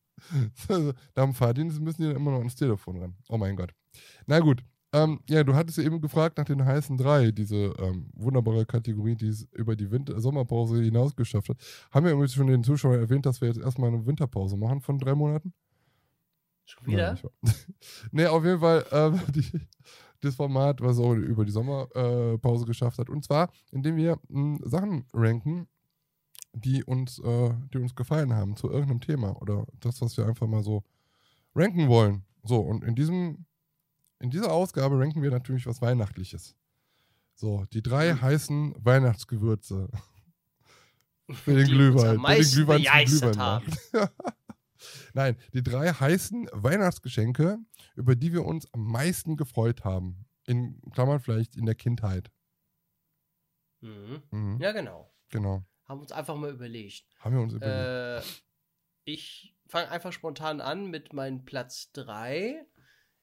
Damen 1.14 1.34
Fahrdienste 1.34 1.80
müssen 1.80 2.02
ja 2.02 2.12
immer 2.12 2.32
noch 2.32 2.38
ans 2.38 2.54
Telefon 2.54 2.98
ran. 2.98 3.16
Oh 3.28 3.38
mein 3.38 3.56
Gott. 3.56 3.72
Na 4.26 4.40
gut. 4.40 4.62
Ähm, 4.94 5.20
ja, 5.28 5.42
du 5.42 5.54
hattest 5.54 5.78
ja 5.78 5.84
eben 5.84 6.02
gefragt 6.02 6.36
nach 6.36 6.44
den 6.44 6.64
heißen 6.64 6.98
drei, 6.98 7.30
diese 7.30 7.72
ähm, 7.78 8.10
wunderbare 8.12 8.66
Kategorie, 8.66 9.16
die 9.16 9.28
es 9.28 9.44
über 9.52 9.74
die 9.74 9.90
Winter 9.90 10.20
Sommerpause 10.20 10.82
hinaus 10.82 11.16
geschafft 11.16 11.48
hat. 11.48 11.56
Haben 11.90 12.04
wir 12.04 12.12
übrigens 12.12 12.34
schon 12.34 12.46
den 12.46 12.62
Zuschauern 12.62 13.00
erwähnt, 13.00 13.24
dass 13.24 13.40
wir 13.40 13.48
jetzt 13.48 13.60
erstmal 13.60 13.88
eine 13.88 14.04
Winterpause 14.04 14.58
machen 14.58 14.82
von 14.82 14.98
drei 14.98 15.14
Monaten? 15.14 15.54
Schon 16.66 16.86
wieder? 16.86 17.18
Nein, 17.42 17.54
nee, 18.12 18.26
auf 18.26 18.44
jeden 18.44 18.60
Fall 18.60 18.84
ähm, 18.92 19.20
die, 19.34 19.60
das 20.20 20.34
Format, 20.34 20.82
was 20.82 20.98
auch 20.98 21.14
über 21.14 21.46
die 21.46 21.52
Sommerpause 21.52 22.64
äh, 22.64 22.66
geschafft 22.66 22.98
hat. 22.98 23.08
Und 23.08 23.24
zwar, 23.24 23.50
indem 23.70 23.96
wir 23.96 24.18
mh, 24.28 24.58
Sachen 24.64 25.06
ranken, 25.14 25.68
die 26.52 26.84
uns, 26.84 27.18
äh, 27.18 27.54
die 27.72 27.78
uns 27.78 27.94
gefallen 27.94 28.34
haben 28.34 28.56
zu 28.56 28.70
irgendeinem 28.70 29.00
Thema 29.00 29.40
oder 29.40 29.66
das, 29.80 30.00
was 30.00 30.16
wir 30.16 30.26
einfach 30.26 30.46
mal 30.46 30.62
so 30.62 30.84
ranken 31.54 31.88
wollen. 31.88 32.24
So, 32.44 32.60
und 32.60 32.84
in 32.84 32.94
diesem, 32.94 33.46
in 34.18 34.30
dieser 34.30 34.52
Ausgabe 34.52 34.98
ranken 34.98 35.22
wir 35.22 35.30
natürlich 35.30 35.66
was 35.66 35.80
Weihnachtliches. 35.80 36.54
So, 37.34 37.64
die 37.72 37.82
drei 37.82 38.14
heißen 38.14 38.74
Weihnachtsgewürze. 38.78 39.88
Für 41.30 41.54
den 41.54 41.66
Die 41.66 41.72
Glühwein. 41.72 42.20
der 42.20 42.36
den 42.36 42.50
Glühwein 42.50 43.06
zum 43.06 43.20
Glühwein 43.20 43.38
haben. 43.38 43.66
macht. 43.92 44.12
Nein, 45.14 45.36
die 45.54 45.62
drei 45.62 45.92
heißen 45.92 46.48
Weihnachtsgeschenke, 46.52 47.58
über 47.94 48.16
die 48.16 48.32
wir 48.32 48.44
uns 48.44 48.72
am 48.74 48.84
meisten 48.84 49.36
gefreut 49.36 49.84
haben. 49.84 50.26
In 50.44 50.80
Klammern 50.92 51.20
vielleicht 51.20 51.56
in 51.56 51.66
der 51.66 51.76
Kindheit. 51.76 52.30
Mhm. 53.80 54.22
Mhm. 54.30 54.58
Ja, 54.60 54.72
genau. 54.72 55.10
Genau. 55.30 55.64
Haben 55.84 56.00
uns 56.00 56.12
einfach 56.12 56.36
mal 56.36 56.50
überlegt. 56.50 57.04
Haben 57.20 57.36
wir 57.36 57.42
uns 57.42 57.54
überlegt. 57.54 58.26
Äh, 58.26 58.28
ich 59.04 59.56
fange 59.66 59.90
einfach 59.90 60.12
spontan 60.12 60.60
an 60.60 60.90
mit 60.90 61.12
meinem 61.12 61.44
Platz 61.44 61.90
3. 61.92 62.66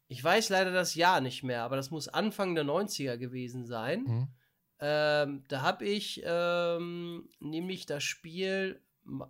Ich 0.07 0.23
weiß 0.23 0.49
leider 0.49 0.72
das 0.72 0.95
Jahr 0.95 1.22
nicht 1.22 1.44
mehr, 1.44 1.64
aber 1.64 1.76
das 1.76 1.91
muss 1.91 2.07
Anfang 2.07 2.56
der 2.56 2.65
90er 2.65 3.18
gewesen 3.18 3.65
sein. 3.65 4.03
Mhm. 4.03 4.27
Ähm, 4.81 5.44
da 5.48 5.61
habe 5.61 5.86
ich 5.86 6.22
ähm, 6.26 7.30
nämlich 7.40 7.86
das 7.86 8.03
Spiel, 8.03 8.81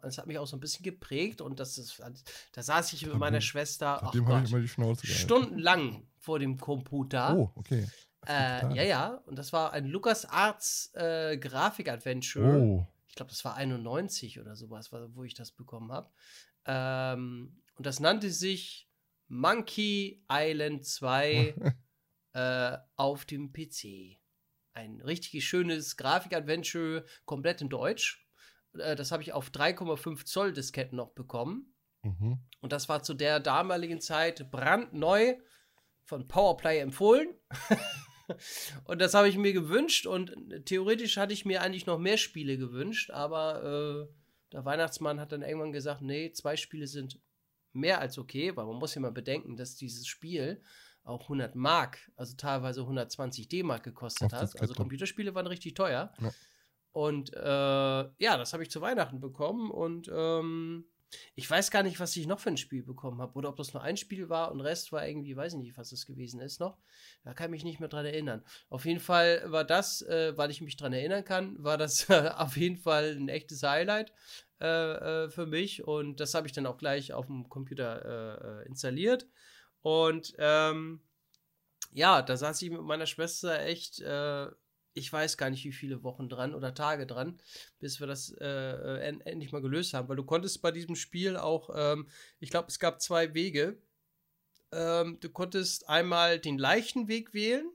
das 0.01 0.17
hat 0.17 0.27
mich 0.27 0.37
auch 0.37 0.45
so 0.45 0.55
ein 0.55 0.59
bisschen 0.59 0.83
geprägt 0.83 1.41
und 1.41 1.59
das 1.59 1.77
ist, 1.77 2.01
da 2.53 2.61
saß 2.61 2.93
ich 2.93 3.05
mit 3.05 3.15
meiner 3.15 3.41
Schwester 3.41 4.03
ach 4.03 4.13
Gott, 4.13 4.47
immer 4.47 4.59
die 4.59 4.67
Schnauze 4.67 5.07
gehalten. 5.07 5.23
stundenlang 5.23 6.07
vor 6.17 6.39
dem 6.39 6.57
Computer. 6.57 7.35
Oh, 7.35 7.51
okay. 7.55 7.87
Äh, 8.27 8.75
ja, 8.75 8.83
ja, 8.83 9.07
und 9.25 9.39
das 9.39 9.51
war 9.51 9.73
ein 9.73 9.85
LucasArts 9.85 10.91
äh, 10.93 11.37
Grafik-Adventure. 11.37 12.59
Oh. 12.59 12.87
Ich 13.09 13.15
glaube, 13.15 13.31
das 13.31 13.43
war 13.43 13.55
91 13.55 14.39
oder 14.39 14.55
sowas, 14.55 14.91
wo 14.91 15.23
ich 15.23 15.33
das 15.33 15.51
bekommen 15.51 15.91
habe. 15.91 16.11
Ähm, 16.65 17.61
und 17.75 17.85
das 17.85 17.99
nannte 17.99 18.31
sich 18.31 18.89
Monkey 19.27 20.23
Island 20.31 20.85
2 20.85 21.55
äh, 22.33 22.77
auf 22.95 23.25
dem 23.25 23.51
PC. 23.51 24.19
Ein 24.73 25.01
richtig 25.01 25.47
schönes 25.47 25.97
Grafik-Adventure, 25.97 27.05
komplett 27.25 27.61
in 27.61 27.69
Deutsch. 27.69 28.27
Äh, 28.77 28.95
das 28.95 29.11
habe 29.11 29.23
ich 29.23 29.33
auf 29.33 29.49
3,5 29.49 30.25
Zoll 30.25 30.53
Disketten 30.53 30.95
noch 30.95 31.11
bekommen. 31.11 31.73
Mhm. 32.03 32.39
Und 32.61 32.71
das 32.71 32.89
war 32.89 33.03
zu 33.03 33.13
der 33.13 33.39
damaligen 33.39 34.01
Zeit 34.01 34.51
brandneu 34.51 35.35
von 36.05 36.27
Powerplay 36.27 36.79
empfohlen. 36.79 37.29
und 38.85 38.99
das 38.99 39.13
habe 39.13 39.29
ich 39.29 39.37
mir 39.37 39.53
gewünscht 39.53 40.05
und 40.05 40.35
theoretisch 40.65 41.17
hatte 41.17 41.33
ich 41.33 41.45
mir 41.45 41.61
eigentlich 41.61 41.85
noch 41.85 41.99
mehr 41.99 42.17
Spiele 42.17 42.57
gewünscht, 42.57 43.11
aber 43.11 44.07
äh, 44.09 44.13
der 44.51 44.65
Weihnachtsmann 44.65 45.19
hat 45.19 45.31
dann 45.31 45.41
irgendwann 45.41 45.71
gesagt, 45.71 46.01
nee, 46.01 46.31
zwei 46.31 46.55
Spiele 46.55 46.87
sind 46.87 47.19
mehr 47.73 47.99
als 47.99 48.17
okay, 48.17 48.55
weil 48.55 48.65
man 48.65 48.77
muss 48.77 48.95
ja 48.95 49.01
mal 49.01 49.11
bedenken, 49.11 49.55
dass 49.55 49.75
dieses 49.75 50.07
Spiel 50.07 50.61
auch 51.03 51.23
100 51.23 51.55
Mark, 51.55 52.11
also 52.15 52.35
teilweise 52.35 52.81
120 52.81 53.47
D-Mark 53.47 53.83
gekostet 53.83 54.33
Auf 54.33 54.41
hat. 54.41 54.61
Also 54.61 54.73
Computerspiele 54.73 55.33
waren 55.33 55.47
richtig 55.47 55.73
teuer. 55.73 56.11
Ja. 56.19 56.31
Und 56.91 57.33
äh, 57.33 57.39
ja, 57.43 58.37
das 58.37 58.53
habe 58.53 58.63
ich 58.63 58.71
zu 58.71 58.81
Weihnachten 58.81 59.19
bekommen 59.19 59.71
und 59.71 60.09
ähm, 60.13 60.85
ich 61.35 61.49
weiß 61.49 61.71
gar 61.71 61.83
nicht, 61.83 61.99
was 61.99 62.15
ich 62.15 62.27
noch 62.27 62.39
für 62.39 62.49
ein 62.49 62.57
Spiel 62.57 62.83
bekommen 62.83 63.21
habe 63.21 63.33
oder 63.33 63.49
ob 63.49 63.55
das 63.55 63.73
nur 63.73 63.81
ein 63.83 63.97
Spiel 63.97 64.29
war 64.29 64.51
und 64.51 64.61
Rest 64.61 64.91
war 64.91 65.07
irgendwie, 65.07 65.35
weiß 65.35 65.53
ich 65.53 65.59
nicht, 65.59 65.77
was 65.77 65.91
es 65.91 66.05
gewesen 66.05 66.39
ist 66.39 66.59
noch. 66.59 66.77
Da 67.23 67.33
kann 67.33 67.45
ich 67.47 67.51
mich 67.51 67.63
nicht 67.63 67.79
mehr 67.79 67.89
dran 67.89 68.05
erinnern. 68.05 68.43
Auf 68.69 68.85
jeden 68.85 68.99
Fall 68.99 69.43
war 69.45 69.63
das, 69.63 70.01
äh, 70.03 70.37
weil 70.37 70.51
ich 70.51 70.61
mich 70.61 70.77
dran 70.77 70.93
erinnern 70.93 71.25
kann, 71.25 71.55
war 71.63 71.77
das 71.77 72.09
auf 72.09 72.57
jeden 72.57 72.77
Fall 72.77 73.15
ein 73.17 73.29
echtes 73.29 73.63
Highlight 73.63 74.13
äh, 74.61 74.65
äh, 75.25 75.29
für 75.29 75.45
mich 75.45 75.83
und 75.83 76.19
das 76.19 76.33
habe 76.33 76.47
ich 76.47 76.53
dann 76.53 76.65
auch 76.65 76.77
gleich 76.77 77.13
auf 77.13 77.25
dem 77.25 77.49
Computer 77.49 78.61
äh, 78.61 78.63
äh, 78.63 78.67
installiert 78.67 79.27
und 79.81 80.35
ähm, 80.37 81.01
ja, 81.91 82.21
da 82.21 82.37
saß 82.37 82.61
ich 82.61 82.69
mit 82.69 82.81
meiner 82.81 83.05
Schwester 83.05 83.59
echt, 83.61 83.99
äh, 84.01 84.47
ich 84.93 85.11
weiß 85.11 85.37
gar 85.37 85.49
nicht, 85.49 85.63
wie 85.65 85.71
viele 85.71 86.03
Wochen 86.03 86.29
dran 86.29 86.55
oder 86.55 86.73
Tage 86.73 87.05
dran, 87.05 87.39
bis 87.79 87.99
wir 87.99 88.07
das 88.07 88.31
äh, 88.39 88.45
äh, 88.45 88.99
en 89.07 89.21
endlich 89.21 89.51
mal 89.51 89.61
gelöst 89.61 89.93
haben. 89.93 90.09
Weil 90.09 90.15
du 90.17 90.25
konntest 90.25 90.61
bei 90.61 90.71
diesem 90.71 90.95
Spiel 90.95 91.37
auch, 91.37 91.69
ähm, 91.75 92.07
ich 92.39 92.49
glaube, 92.49 92.67
es 92.67 92.79
gab 92.79 93.01
zwei 93.01 93.33
Wege. 93.33 93.81
Ähm, 94.71 95.17
du 95.19 95.29
konntest 95.29 95.87
einmal 95.89 96.39
den 96.39 96.57
leichten 96.57 97.07
Weg 97.07 97.33
wählen. 97.33 97.69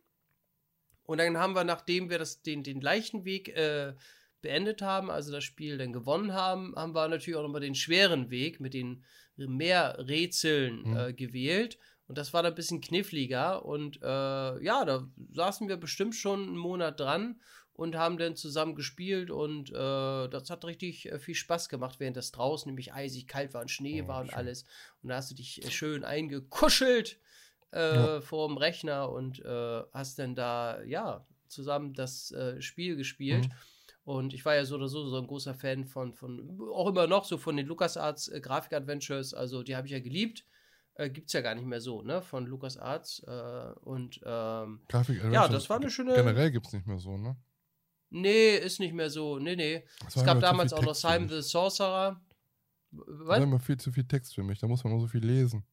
Und 1.05 1.19
dann 1.19 1.36
haben 1.39 1.55
wir, 1.55 1.65
nachdem 1.65 2.11
wir 2.11 2.19
das, 2.19 2.43
den, 2.43 2.62
den 2.62 2.81
leichten 2.81 3.24
Weg 3.24 3.49
äh, 3.51 3.95
beendet 4.41 4.82
haben, 4.82 5.11
also 5.11 5.32
das 5.32 5.45
Spiel 5.45 5.78
dann 5.78 5.93
gewonnen 5.93 6.32
haben, 6.32 6.74
haben 6.77 6.95
wir 6.95 7.09
natürlich 7.09 7.36
auch 7.36 7.43
nochmal 7.43 7.61
den 7.61 7.74
schweren 7.74 8.31
Weg 8.31 8.61
mit 8.61 8.74
den 8.74 9.05
mehr 9.36 9.99
Rätseln 10.07 10.82
Mhm. 10.82 10.97
äh, 10.97 11.12
gewählt. 11.12 11.78
Und 12.06 12.18
das 12.18 12.32
war 12.32 12.43
dann 12.43 12.52
ein 12.52 12.56
bisschen 12.56 12.81
kniffliger. 12.81 13.64
Und 13.64 14.01
äh, 14.02 14.06
ja, 14.62 14.85
da 14.85 15.06
saßen 15.32 15.68
wir 15.68 15.76
bestimmt 15.76 16.14
schon 16.14 16.43
einen 16.48 16.56
Monat 16.56 17.01
dran 17.01 17.40
und 17.72 17.97
haben 17.97 18.18
dann 18.18 18.36
zusammen 18.36 18.74
gespielt. 18.74 19.31
Und 19.31 19.70
äh, 19.70 20.28
das 20.28 20.51
hat 20.51 20.64
richtig 20.64 21.10
äh, 21.10 21.18
viel 21.18 21.35
Spaß 21.35 21.68
gemacht, 21.68 22.01
während 22.01 22.16
das 22.16 22.31
draußen 22.32 22.68
nämlich 22.70 22.93
eisig 22.93 23.26
kalt 23.26 23.55
war 23.55 23.62
und 23.62 23.70
Schnee 23.70 24.02
Oh, 24.02 24.09
war 24.09 24.20
und 24.20 24.28
schön. 24.28 24.39
alles. 24.39 24.64
Und 25.02 25.09
da 25.09 25.16
hast 25.16 25.31
du 25.31 25.35
dich 25.35 25.64
äh, 25.64 25.70
schön 25.70 26.05
eingekuschelt 26.05 27.18
äh, 27.72 27.97
Ja. 27.97 28.20
vor 28.20 28.48
dem 28.48 28.56
Rechner 28.59 29.10
und 29.10 29.40
äh, 29.44 29.82
hast 29.93 30.18
dann 30.18 30.35
da, 30.35 30.82
ja, 30.82 31.26
zusammen 31.48 31.94
das 31.94 32.35
Spiel 32.59 32.97
gespielt. 32.97 33.47
Mhm. 33.48 33.52
Und 34.05 34.35
ich 34.35 34.44
war 34.44 34.55
ja 34.55 34.64
so 34.66 34.74
oder 34.74 34.89
so 34.89 35.06
so 35.09 35.16
ein 35.16 35.26
großer 35.26 35.55
Fan 35.55 35.86
von, 35.86 36.12
von 36.12 36.60
auch 36.72 36.89
immer 36.89 37.06
noch 37.06 37.24
so 37.24 37.39
von 37.39 37.56
den 37.56 37.66
LucasArts 37.66 38.28
äh, 38.28 38.40
Grafik-Adventures. 38.40 39.32
Also 39.32 39.62
die 39.62 39.74
habe 39.76 39.86
ich 39.86 39.93
ja 39.93 40.01
geliebt. 40.01 40.44
Äh, 40.97 41.11
Gibt 41.11 41.27
es 41.29 41.33
ja 41.33 41.41
gar 41.41 41.55
nicht 41.55 41.66
mehr 41.66 41.81
so, 41.81 42.03
ne? 42.03 42.23
Von 42.23 42.47
LucasArts. 42.47 43.21
Äh, 43.27 43.73
und 43.81 44.21
ähm, 44.25 44.81
Grafik 44.89 45.23
ja, 45.33 45.49
das 45.49 45.69
war 45.69 45.77
eine 45.79 45.91
schöne. 45.91 46.15
Generell 46.15 46.51
gibt 46.51 46.66
es 46.66 46.73
nicht 46.73 46.87
mehr 46.87 46.99
so, 46.99 47.16
ne? 47.16 47.37
Nee, 48.11 48.57
ist 48.57 48.79
nicht 48.79 48.95
mehr 48.95 49.11
so. 49.11 49.39
Nee, 49.39 49.57
nee. 49.57 49.85
Das 50.05 50.16
Es 50.16 50.25
gab 50.25 50.41
damals 50.41 50.73
auch 50.73 50.83
noch 50.83 50.95
Simon 50.95 51.29
the 51.29 51.43
Sorcerer. 51.43 52.21
W- 52.93 53.03
Das 53.07 53.19
Was? 53.19 53.29
war 53.39 53.43
immer 53.43 53.59
viel 53.59 53.77
zu 53.77 53.91
viel 53.91 54.05
Text 54.07 54.35
für 54.37 54.45
mich. 54.45 54.61
Da 54.61 54.69
muss 54.69 54.85
man 54.85 54.93
nur 54.93 55.01
so 55.03 55.09
viel 55.09 55.25
lesen. 55.25 55.65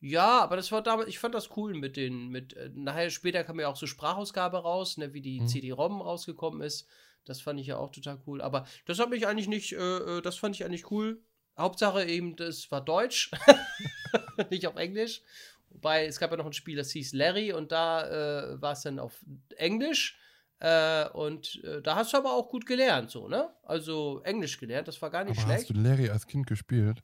Ja, 0.00 0.40
aber 0.40 0.56
das 0.56 0.72
war 0.72 0.82
damals, 0.82 1.08
ich 1.08 1.18
fand 1.18 1.34
das 1.34 1.56
cool 1.56 1.74
mit 1.74 1.96
den, 1.96 2.28
mit, 2.28 2.54
äh, 2.54 2.70
nachher 2.74 3.10
später 3.10 3.44
kam 3.44 3.60
ja 3.60 3.68
auch 3.68 3.76
so 3.76 3.86
Sprachausgabe 3.86 4.56
raus, 4.58 4.96
ne, 4.96 5.12
wie 5.12 5.20
die 5.20 5.40
Mhm. 5.42 5.46
CD-ROM 5.46 6.00
rausgekommen 6.00 6.62
ist. 6.62 6.88
Das 7.26 7.42
fand 7.42 7.60
ich 7.60 7.66
ja 7.66 7.76
auch 7.76 7.90
total 7.92 8.18
cool. 8.26 8.40
Aber 8.40 8.66
das 8.86 8.98
hat 8.98 9.10
mich 9.10 9.26
eigentlich 9.26 9.46
nicht, 9.46 9.72
äh, 9.72 9.76
äh, 10.18 10.22
das 10.22 10.36
fand 10.38 10.56
ich 10.56 10.64
eigentlich 10.64 10.90
cool. 10.90 11.22
Hauptsache 11.60 12.04
eben, 12.04 12.36
das 12.36 12.70
war 12.70 12.80
Deutsch, 12.84 13.30
nicht 14.50 14.66
auf 14.66 14.76
Englisch. 14.76 15.22
Wobei, 15.70 16.06
es 16.06 16.18
gab 16.18 16.30
ja 16.32 16.36
noch 16.36 16.46
ein 16.46 16.52
Spiel, 16.52 16.76
das 16.76 16.90
hieß 16.90 17.12
Larry 17.12 17.52
und 17.52 17.70
da 17.72 18.52
äh, 18.54 18.60
war 18.60 18.72
es 18.72 18.82
dann 18.82 18.98
auf 18.98 19.24
Englisch. 19.56 20.18
Äh, 20.58 21.08
und 21.10 21.62
äh, 21.64 21.80
da 21.80 21.94
hast 21.96 22.12
du 22.12 22.16
aber 22.18 22.32
auch 22.34 22.48
gut 22.48 22.66
gelernt, 22.66 23.10
so, 23.10 23.28
ne? 23.28 23.54
Also 23.62 24.20
Englisch 24.24 24.58
gelernt, 24.58 24.88
das 24.88 25.00
war 25.00 25.08
gar 25.10 25.24
nicht 25.24 25.38
Aber 25.38 25.46
schlecht. 25.46 25.68
hast 25.68 25.70
du 25.70 25.80
Larry 25.80 26.10
als 26.10 26.26
Kind 26.26 26.46
gespielt? 26.46 27.02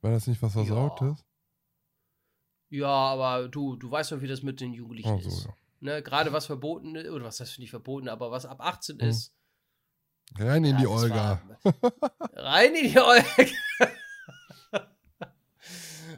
War 0.00 0.12
das 0.12 0.26
nicht 0.26 0.40
was 0.40 0.52
Versautes? 0.52 1.24
Ja, 2.70 2.88
aber 2.88 3.48
du, 3.48 3.76
du 3.76 3.90
weißt 3.90 4.12
doch, 4.12 4.20
wie 4.20 4.26
das 4.26 4.42
mit 4.42 4.60
den 4.60 4.72
Jugendlichen 4.72 5.10
Oh, 5.10 5.20
so, 5.20 5.28
ist. 5.28 5.44
ja. 5.46 5.54
Ne, 5.80 6.02
Gerade 6.02 6.32
was 6.32 6.46
verboten 6.46 6.94
ist, 6.96 7.10
oder 7.10 7.24
was 7.26 7.38
heißt 7.40 7.58
nicht 7.58 7.70
verboten, 7.70 8.08
aber 8.08 8.30
was 8.30 8.46
ab 8.46 8.60
18 8.60 8.98
Hm. 9.00 9.08
ist. 9.10 9.33
Rein 10.38 10.64
in 10.64 10.72
Ja, 10.72 10.80
die 10.80 10.86
Olga. 10.86 11.42
Rein 12.34 12.74
in 12.74 12.90
die 12.90 12.98
Olga. 12.98 13.24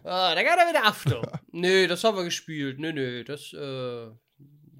ah, 0.04 0.34
da 0.34 0.42
kann 0.42 0.58
er 0.58 0.68
wieder 0.68 0.84
Achtung. 0.84 1.26
Nö, 1.52 1.86
das 1.86 2.02
haben 2.02 2.16
wir 2.16 2.24
gespielt. 2.24 2.78
Nö, 2.78 2.92
nö, 2.92 3.24
das, 3.24 3.52
äh, 3.52 4.08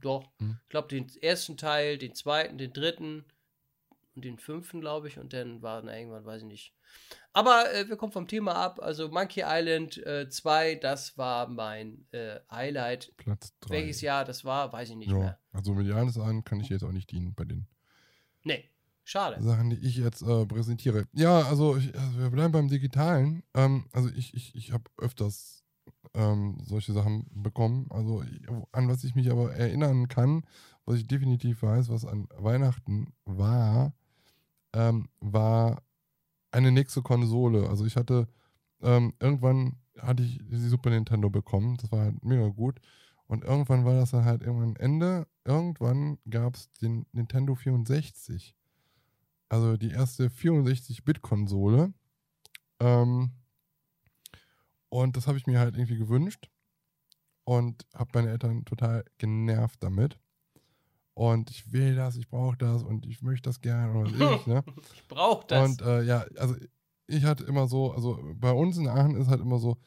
doch. 0.01 0.31
Hm. 0.39 0.59
Ich 0.63 0.69
glaube, 0.71 0.89
den 0.89 1.11
ersten 1.21 1.57
Teil, 1.57 1.99
den 1.99 2.15
zweiten, 2.15 2.57
den 2.57 2.73
dritten 2.73 3.25
und 4.15 4.25
den 4.25 4.39
fünften, 4.39 4.81
glaube 4.81 5.09
ich. 5.09 5.19
Und 5.19 5.35
dann 5.35 5.61
war 5.61 5.83
dann 5.83 5.95
irgendwann, 5.95 6.25
weiß 6.25 6.43
ich 6.43 6.49
nicht. 6.49 6.73
Aber 7.35 7.71
äh, 7.75 7.89
wir 7.91 7.97
kommen 7.97 8.13
vom 8.13 8.29
Thema 8.29 8.55
ab. 8.55 8.81
Also 8.81 9.11
Monkey 9.11 9.43
Island 9.45 10.03
2, 10.31 10.77
das 10.77 11.19
war 11.19 11.47
mein 11.49 12.07
äh, 12.13 12.41
Highlight. 12.51 13.13
Platz 13.19 13.53
3. 13.61 13.71
Welches 13.75 14.01
Jahr 14.01 14.25
das 14.25 14.47
war, 14.47 14.73
weiß 14.73 14.89
ich 14.89 14.97
nicht 14.97 15.11
ja, 15.11 15.19
mehr. 15.19 15.39
also 15.53 15.75
mit 15.75 15.87
Janis 15.87 16.17
an 16.17 16.43
kann 16.45 16.61
ich 16.61 16.71
jetzt 16.71 16.85
auch 16.85 16.93
nicht 16.93 17.11
dienen 17.11 17.35
bei 17.35 17.45
den 17.45 17.67
Nee, 18.47 18.71
schade. 19.07 19.43
Sachen, 19.43 19.71
die 19.71 19.77
ich 19.77 19.97
jetzt 19.97 20.23
äh, 20.23 20.47
präsentiere. 20.47 21.07
Ja, 21.13 21.43
also, 21.43 21.77
ich, 21.77 21.97
also 21.99 22.19
wir 22.19 22.31
bleiben 22.31 22.53
beim 22.53 22.69
Digitalen. 22.69 23.43
Ähm, 23.55 23.85
also 23.93 24.11
ich, 24.11 24.35
ich, 24.35 24.55
ich 24.55 24.73
habe 24.73 24.85
öfters 24.99 25.65
ähm, 26.15 26.59
solche 26.63 26.93
Sachen 26.93 27.27
bekommen. 27.35 27.87
Also 27.91 28.23
an 28.73 28.89
was 28.89 29.05
ich 29.05 29.15
mich 29.15 29.31
aber 29.31 29.55
erinnern 29.55 30.09
kann, 30.09 30.45
was 30.85 30.97
ich 30.97 31.07
definitiv 31.07 31.63
weiß, 31.63 31.89
was 31.89 32.05
an 32.05 32.29
Weihnachten 32.37 33.13
war, 33.25 33.95
ähm, 34.73 35.09
war 35.21 35.83
eine 36.51 36.73
nächste 36.73 37.03
Konsole. 37.03 37.69
Also 37.69 37.87
ich 37.87 37.97
hatte 37.97 38.29
ähm, 38.83 39.15
irgendwann 39.21 39.77
hatte 39.99 40.23
ich 40.23 40.41
die 40.43 40.69
Super 40.69 40.91
Nintendo 40.91 41.31
bekommen. 41.31 41.77
Das 41.81 41.91
war 41.93 42.01
halt 42.01 42.25
mega 42.25 42.49
gut. 42.49 42.81
Und 43.27 43.45
irgendwann 43.45 43.85
war 43.85 43.95
das 43.95 44.13
dann 44.13 44.25
halt 44.25 44.43
irgendwann 44.43 44.77
Ende. 44.77 45.27
Irgendwann 45.45 46.19
gab 46.29 46.55
es 46.55 46.71
den 46.75 47.07
Nintendo 47.13 47.55
64. 47.55 48.56
Also 49.49 49.77
die 49.77 49.91
erste 49.91 50.29
64-Bit-Konsole. 50.29 51.93
Ähm, 52.81 53.31
und 54.89 55.17
das 55.17 55.27
habe 55.27 55.39
ich 55.39 55.47
mir 55.47 55.59
halt 55.59 55.77
irgendwie 55.77 55.99
gewünscht. 55.99 56.51
Und 57.45 57.87
habe 57.95 58.11
meine 58.15 58.31
Eltern 58.31 58.65
total 58.65 59.05
genervt 59.19 59.83
damit. 59.83 60.19
Und 61.15 61.51
ich 61.51 61.73
will 61.73 61.95
das, 61.95 62.17
ich 62.17 62.29
brauche 62.29 62.57
das 62.59 62.83
und 62.83 63.07
ich 63.07 63.23
möchte 63.23 63.49
das 63.49 63.61
gerne 63.61 63.95
was 63.95 64.13
weiß 64.13 64.41
ich, 64.41 64.47
ne? 64.47 64.63
Ich 64.95 65.09
brauch 65.09 65.45
das. 65.45 65.71
Und 65.71 65.81
äh, 65.81 66.03
ja, 66.03 66.27
also 66.37 66.55
ich 67.07 67.25
hatte 67.25 67.45
immer 67.45 67.69
so, 67.69 67.93
also 67.93 68.21
bei 68.35 68.53
uns 68.53 68.77
in 68.77 68.87
Aachen 68.87 69.17
ist 69.17 69.29
halt 69.29 69.41
immer 69.41 69.59
so, 69.59 69.79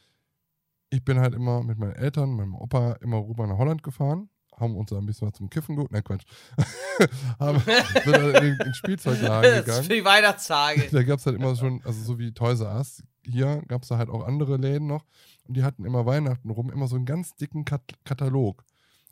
ich 0.89 1.03
bin 1.03 1.19
halt 1.19 1.35
immer 1.35 1.61
mit 1.63 1.77
meinen 1.77 1.93
Eltern, 1.93 2.35
meinem 2.35 2.55
Opa 2.55 2.93
immer 3.01 3.17
rüber 3.17 3.45
nach 3.45 3.57
Holland 3.57 3.83
gefahren, 3.83 4.29
haben 4.59 4.75
uns 4.75 4.89
da 4.89 4.97
ein 4.97 5.05
bisschen 5.05 5.27
was 5.27 5.37
zum 5.37 5.49
Kiffen 5.49 5.75
geholt, 5.75 5.91
nein 5.91 6.03
Quatsch, 6.03 6.25
haben, 7.39 7.59
sind 7.59 8.15
dann 8.15 8.35
in 8.43 8.57
den 8.57 8.73
Spielzeugladen 8.73 9.43
das 9.43 9.59
ist 9.59 9.65
gegangen. 9.65 9.83
für 9.83 9.93
die 9.93 10.05
Weihnachtstage. 10.05 10.89
Da 10.91 11.03
gab 11.03 11.19
es 11.19 11.25
halt 11.25 11.35
immer 11.35 11.55
schon, 11.55 11.81
also 11.83 12.01
so 12.01 12.19
wie 12.19 12.31
Toys 12.31 12.59
R 12.61 12.75
Us, 12.75 13.03
hier 13.25 13.61
gab 13.67 13.83
es 13.83 13.89
da 13.89 13.97
halt 13.97 14.09
auch 14.09 14.25
andere 14.25 14.57
Läden 14.57 14.87
noch 14.87 15.05
und 15.47 15.57
die 15.57 15.63
hatten 15.63 15.85
immer 15.85 16.05
Weihnachten 16.05 16.49
rum 16.49 16.69
immer 16.71 16.87
so 16.87 16.95
einen 16.95 17.05
ganz 17.05 17.35
dicken 17.35 17.65
Kat 17.65 17.81
Katalog. 18.05 18.63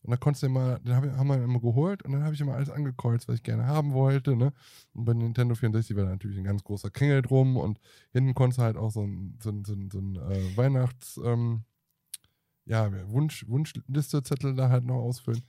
Und 0.04 0.12
da 0.12 0.18
konntest 0.18 0.44
du 0.44 0.48
immer, 0.48 0.80
den 0.80 0.96
haben 0.96 1.28
wir 1.28 1.44
immer 1.44 1.60
geholt 1.60 2.04
und 2.04 2.14
dann 2.14 2.24
habe 2.24 2.34
ich 2.34 2.40
immer 2.40 2.54
alles 2.54 2.70
angekreuzt, 2.70 3.28
was 3.28 3.36
ich 3.36 3.44
gerne 3.44 3.66
haben 3.66 3.94
wollte. 3.94 4.38
Ne? 4.38 4.54
Und 4.94 5.06
bei 5.06 5.14
Nintendo 5.14 5.54
64 5.56 5.98
war 5.98 6.06
da 6.06 6.12
natürlich 6.12 6.38
ein 6.38 6.46
ganz 6.46 6.64
großer 6.64 6.90
Kringel 6.90 7.22
drum 7.22 7.58
und 7.58 7.80
hinten 8.14 8.34
konntest 8.34 8.60
du 8.60 8.64
halt 8.64 8.78
auch 8.78 8.92
so 8.92 9.02
ein, 9.02 9.38
so 9.42 9.50
ein, 9.50 9.66
so 9.66 9.74
ein, 9.74 9.90
so 9.92 10.00
ein 10.00 10.16
äh, 10.16 10.56
Weihnachts, 10.56 11.20
ähm, 11.26 11.64
ja, 12.68 12.92
Wunsch, 13.10 13.48
Wunschlistezettel 13.48 14.56
da 14.56 14.70
halt 14.70 14.86
noch 14.86 14.96
ausfüllen. 15.02 15.42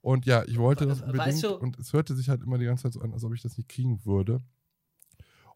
Und 0.00 0.26
ja, 0.26 0.44
ich 0.44 0.58
wollte 0.58 0.86
das 0.86 1.00
Weißt 1.00 1.10
unbedingt 1.12 1.42
du- 1.42 1.56
und 1.56 1.78
es 1.78 1.92
hörte 1.92 2.14
sich 2.14 2.28
halt 2.28 2.42
immer 2.42 2.58
die 2.58 2.64
ganze 2.66 2.84
Zeit 2.84 2.92
so 2.92 3.00
an, 3.00 3.12
als 3.12 3.24
ob 3.24 3.34
ich 3.34 3.42
das 3.42 3.56
nicht 3.56 3.68
kriegen 3.68 4.04
würde. 4.04 4.42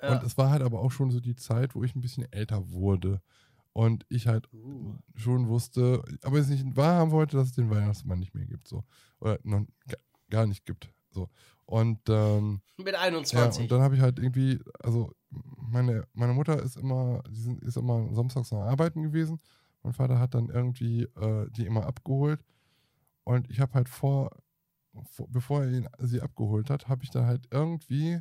Ja. 0.03 0.13
Und 0.17 0.23
es 0.27 0.39
war 0.39 0.51
halt 0.51 0.63
aber 0.63 0.81
auch 0.81 0.91
schon 0.93 1.11
so 1.11 1.21
die 1.21 1.37
Zeit, 1.37 1.75
wo 1.75 1.85
ich 1.85 1.95
ein 1.95 2.01
bisschen 2.01 2.31
älter 2.33 2.71
wurde. 2.71 3.21
Und 3.73 4.05
ich 4.09 4.27
halt 4.27 4.53
Uh. 4.53 4.95
schon 5.15 5.47
wusste, 5.47 6.03
aber 6.23 6.39
es 6.39 6.49
nicht 6.49 6.65
wahrhaben 6.77 7.13
wollte, 7.13 7.37
dass 7.37 7.49
es 7.49 7.53
den 7.53 7.71
Weihnachtsmann 7.71 8.19
nicht 8.19 8.35
mehr 8.35 8.47
gibt. 8.47 8.67
So. 8.67 8.83
Oder 9.21 9.39
noch 9.45 9.65
ga- 9.87 9.97
gar 10.29 10.47
nicht 10.47 10.65
gibt. 10.67 10.93
So. 11.11 11.29
Und 11.67 12.01
ähm, 12.09 12.63
Mit 12.79 12.95
ja, 12.95 13.01
21. 13.01 13.63
und 13.63 13.71
dann 13.71 13.81
habe 13.83 13.95
ich 13.95 14.01
halt 14.01 14.19
irgendwie, 14.19 14.59
also 14.83 15.13
meine, 15.57 16.05
meine 16.15 16.33
Mutter 16.33 16.61
ist 16.61 16.77
immer, 16.77 17.23
die 17.31 17.41
sind, 17.41 17.63
ist 17.63 17.77
immer 17.77 18.13
samstags 18.13 18.51
noch 18.51 18.63
arbeiten 18.63 19.03
gewesen. 19.05 19.39
Mein 19.83 19.93
Vater 19.93 20.19
hat 20.19 20.35
dann 20.35 20.49
irgendwie 20.49 21.03
äh, 21.03 21.51
die 21.51 21.67
immer 21.67 21.87
abgeholt. 21.87 22.45
Und 23.25 23.51
ich 23.51 23.61
habe 23.61 23.75
halt 23.75 23.89
vor, 23.89 24.31
vor, 25.11 25.29
bevor 25.29 25.63
er 25.65 25.71
ihn, 25.71 25.89
sie 25.99 26.21
abgeholt 26.21 26.71
hat, 26.71 26.89
habe 26.89 27.05
ich 27.05 27.11
dann 27.11 27.27
halt 27.27 27.47
irgendwie, 27.51 28.21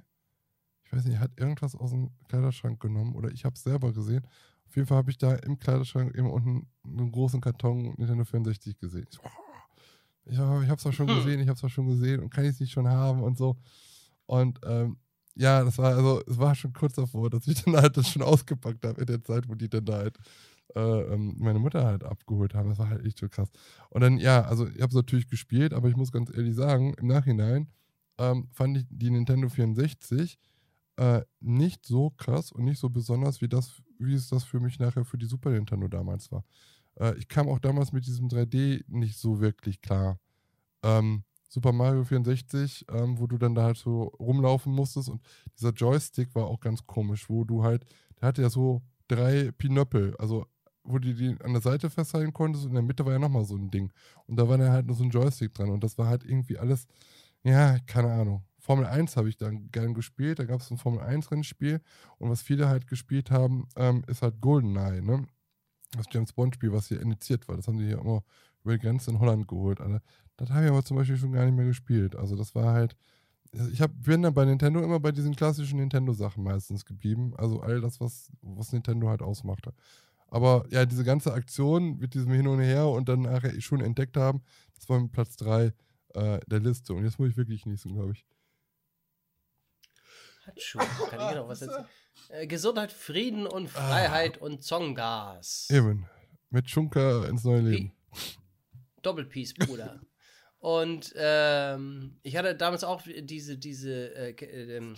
ich 0.84 0.94
weiß 0.94 1.06
nicht, 1.06 1.16
er 1.16 1.22
hat 1.22 1.32
irgendwas 1.38 1.76
aus 1.76 1.92
dem 1.92 2.12
Kleiderschrank 2.28 2.80
genommen 2.80 3.16
oder 3.16 3.32
ich 3.32 3.46
habe 3.46 3.56
es 3.56 3.64
selber 3.64 3.92
gesehen. 3.92 4.26
Auf 4.68 4.76
jeden 4.76 4.88
Fall 4.88 4.98
habe 4.98 5.12
ich 5.12 5.18
da 5.18 5.34
im 5.36 5.58
Kleiderschrank 5.58 6.16
eben 6.16 6.30
unten 6.30 6.68
einen 6.86 7.12
großen 7.12 7.42
Karton 7.42 7.96
Nintendo 7.98 8.24
64 8.24 8.78
gesehen. 8.78 9.08
Ich, 9.10 9.18
so, 9.18 9.22
oh, 9.24 10.62
ich, 10.62 10.66
ich 10.66 10.70
habe 10.70 10.76
es 10.76 10.84
doch 10.84 10.94
schon 10.94 11.08
gesehen, 11.08 11.40
ich 11.40 11.48
habe 11.48 11.56
es 11.56 11.62
doch 11.62 11.70
schon 11.70 11.88
gesehen 11.88 12.22
und 12.22 12.30
kann 12.30 12.44
ich 12.44 12.52
es 12.52 12.60
nicht 12.60 12.72
schon 12.72 12.88
haben 12.88 13.24
und 13.24 13.38
so. 13.38 13.58
Und 14.28 14.60
ähm, 14.64 14.98
ja, 15.36 15.64
das 15.64 15.78
war 15.78 15.96
also, 15.96 16.22
es 16.28 16.38
war 16.38 16.54
schon 16.54 16.74
kurz 16.74 16.94
davor, 16.94 17.30
dass 17.30 17.48
ich 17.48 17.64
dann 17.64 17.78
halt 17.78 17.98
das 17.98 18.10
schon 18.10 18.22
ausgepackt 18.22 18.86
habe 18.86 19.02
in 19.02 19.08
der 19.08 19.24
Zeit, 19.24 19.50
wo 19.50 19.56
die 19.56 19.70
dann 19.70 19.86
da 19.86 19.98
halt 19.98 20.18
äh, 20.76 21.14
ähm, 21.14 21.36
meine 21.38 21.60
Mutter 21.60 21.86
halt 21.86 22.04
abgeholt 22.04 22.54
haben. 22.54 22.70
Das 22.70 22.80
war 22.80 22.90
halt 22.90 23.06
echt 23.06 23.18
so 23.20 23.28
krass. 23.30 23.50
Und 23.90 24.02
dann, 24.02 24.18
ja, 24.18 24.42
also 24.44 24.68
ich 24.68 24.82
habe 24.82 24.90
es 24.90 24.96
natürlich 24.96 25.28
gespielt, 25.28 25.74
aber 25.74 25.90
ich 25.90 25.96
muss 25.96 26.12
ganz 26.12 26.30
ehrlich 26.36 26.56
sagen, 26.56 26.94
im 26.96 27.08
Nachhinein 27.08 27.68
ähm, 28.18 28.48
fand 28.52 28.78
ich 28.78 28.86
die 28.90 29.10
Nintendo 29.10 29.50
64 29.50 30.38
äh, 30.98 31.22
nicht 31.40 31.86
so 31.86 32.12
krass 32.12 32.52
und 32.52 32.66
nicht 32.66 32.80
so 32.80 32.90
besonders, 32.90 33.42
wie 33.42 33.48
das, 33.48 33.82
wie 33.98 34.14
es 34.14 34.28
das 34.30 34.44
für 34.44 34.60
mich 34.60 34.80
nachher 34.80 35.06
für 35.06 35.18
die 35.18 35.26
Super 35.26 35.50
Nintendo 35.52 35.88
damals 35.88 36.32
war. 36.32 36.44
Äh, 36.96 37.18
ich 37.18 37.28
kam 37.28 37.48
auch 37.48 37.60
damals 37.60 37.92
mit 37.92 38.06
diesem 38.06 38.28
3D 38.28 38.84
nicht 38.88 39.18
so 39.18 39.40
wirklich 39.40 39.82
klar. 39.82 40.20
Ähm, 40.84 41.24
Super 41.48 41.72
Mario 41.72 42.04
64, 42.04 42.86
ähm, 42.92 43.18
wo 43.18 43.26
du 43.26 43.38
dann 43.38 43.56
da 43.56 43.64
halt 43.64 43.78
so 43.78 44.04
rumlaufen 44.20 44.72
musstest 44.72 45.10
und 45.10 45.22
dieser 45.58 45.72
Joystick 45.72 46.36
war 46.36 46.46
auch 46.46 46.60
ganz 46.60 46.86
komisch, 46.86 47.28
wo 47.28 47.44
du 47.44 47.64
halt, 47.64 47.86
der 48.22 48.28
hatte 48.28 48.44
ja 48.44 48.50
so 48.50 48.84
drei 49.08 49.52
Pinöppel, 49.58 50.16
also 50.18 50.46
wo 50.84 50.98
du 51.00 51.14
die 51.14 51.36
an 51.44 51.54
der 51.54 51.62
Seite 51.62 51.90
festhalten 51.90 52.34
konntest 52.34 52.66
und 52.66 52.72
in 52.72 52.76
der 52.76 52.84
Mitte 52.84 53.06
war 53.06 53.14
ja 53.14 53.20
nochmal 53.20 53.46
so 53.46 53.56
ein 53.56 53.70
Ding. 53.72 53.92
Und 54.28 54.38
da 54.38 54.48
war 54.48 54.58
dann 54.58 54.72
halt 54.72 54.88
nur 54.88 54.96
so 54.96 55.04
ein 55.04 55.10
Joystick 55.10 55.54
dran 55.54 55.70
und 55.70 55.84
das 55.84 55.98
war 55.98 56.08
halt 56.08 56.24
irgendwie 56.24 56.58
alles, 56.58 56.88
ja, 57.44 57.78
keine 57.86 58.12
Ahnung. 58.12 58.44
Formel 58.60 58.86
1 58.86 59.16
habe 59.18 59.30
ich 59.30 59.38
dann 59.38 59.72
gern 59.72 59.94
gespielt, 59.94 60.40
da 60.40 60.46
gab 60.46 60.62
es 60.62 60.70
ein 60.70 60.78
Formel 60.78 61.02
1 61.02 61.32
Rennspiel 61.32 61.82
und 62.18 62.30
was 62.30 62.42
viele 62.42 62.68
halt 62.68 62.88
gespielt 62.88 63.32
haben, 63.32 63.68
ähm, 63.76 64.04
ist 64.08 64.22
halt 64.22 64.42
GoldenEye, 64.42 65.02
ne? 65.02 65.26
Das 65.98 66.06
James 66.12 66.34
Bond 66.34 66.56
Spiel, 66.56 66.72
was 66.72 66.88
hier 66.88 67.02
initiiert 67.02 67.48
war, 67.48 67.56
das 67.56 67.68
haben 67.68 67.80
die 67.80 67.88
hier 67.88 68.00
immer 68.00 68.24
über 68.64 68.74
die 68.74 68.80
Grenze 68.80 69.12
in 69.12 69.20
Holland 69.20 69.48
geholt. 69.48 69.82
Alter. 69.82 70.02
Das 70.38 70.50
habe 70.50 70.66
ich 70.66 70.72
aber 70.72 70.84
zum 70.84 70.98
Beispiel 70.98 71.18
schon 71.18 71.32
gar 71.32 71.46
nicht 71.46 71.56
mehr 71.56 71.66
gespielt. 71.66 72.16
Also 72.16 72.36
das 72.36 72.56
war 72.56 72.74
halt, 72.74 72.96
also 73.54 73.70
ich 73.72 73.82
hab, 73.82 73.92
bin 74.04 74.22
dann 74.22 74.34
bei 74.34 74.46
Nintendo 74.46 74.82
immer 74.82 75.00
bei 75.00 75.12
diesen 75.12 75.36
klassischen 75.36 75.80
Nintendo-Sachen 75.80 76.44
meistens 76.44 76.86
geblieben. 76.86 77.34
Also 77.38 77.62
all 77.62 77.82
das, 77.82 78.00
was, 78.00 78.32
was 78.42 78.72
Nintendo 78.72 79.10
halt 79.10 79.22
ausmachte. 79.22 79.74
Aber 80.32 80.66
ja, 80.70 80.86
diese 80.86 81.04
ganze 81.04 81.34
Aktion 81.34 81.98
mit 81.98 82.14
diesem 82.14 82.32
Hin 82.32 82.48
und 82.48 82.60
Her 82.60 82.88
und 82.88 83.10
dann 83.10 83.22
nachher 83.22 83.60
schon 83.62 83.82
entdeckt 83.82 84.18
haben, 84.18 84.42
das 84.76 84.88
war 84.90 85.06
Platz 85.08 85.36
3 85.38 85.74
äh, 86.14 86.40
der 86.46 86.60
Liste. 86.60 86.94
Und 86.94 87.04
jetzt 87.04 87.20
muss 87.20 87.30
ich 87.30 87.38
wirklich 87.38 87.64
genießen, 87.64 87.94
glaube 87.94 88.14
ich. 88.14 88.26
Hatschuh, 90.46 90.80
kann 91.10 91.30
ich 91.30 91.36
noch 91.36 91.48
was 91.48 91.62
erzählen? 91.62 91.86
Äh, 92.30 92.48
Gesundheit, 92.48 92.92
Frieden 92.92 93.48
und 93.48 93.70
Freiheit 93.70 94.38
und 94.40 94.64
Zongas. 94.64 95.68
Eben. 95.72 96.08
Mit 96.50 96.70
Schunker 96.70 97.28
ins 97.30 97.44
neue 97.44 97.62
Leben. 97.62 97.94
Doppelpiece, 99.02 99.54
Bruder. 99.54 100.02
Und 100.60 101.14
ähm, 101.16 102.20
ich 102.22 102.36
hatte 102.36 102.54
damals 102.54 102.84
auch 102.84 103.02
diese, 103.04 103.58
diese, 103.58 104.14
äh, 104.14 104.32
äh, 104.32 104.78
ähm, 104.78 104.96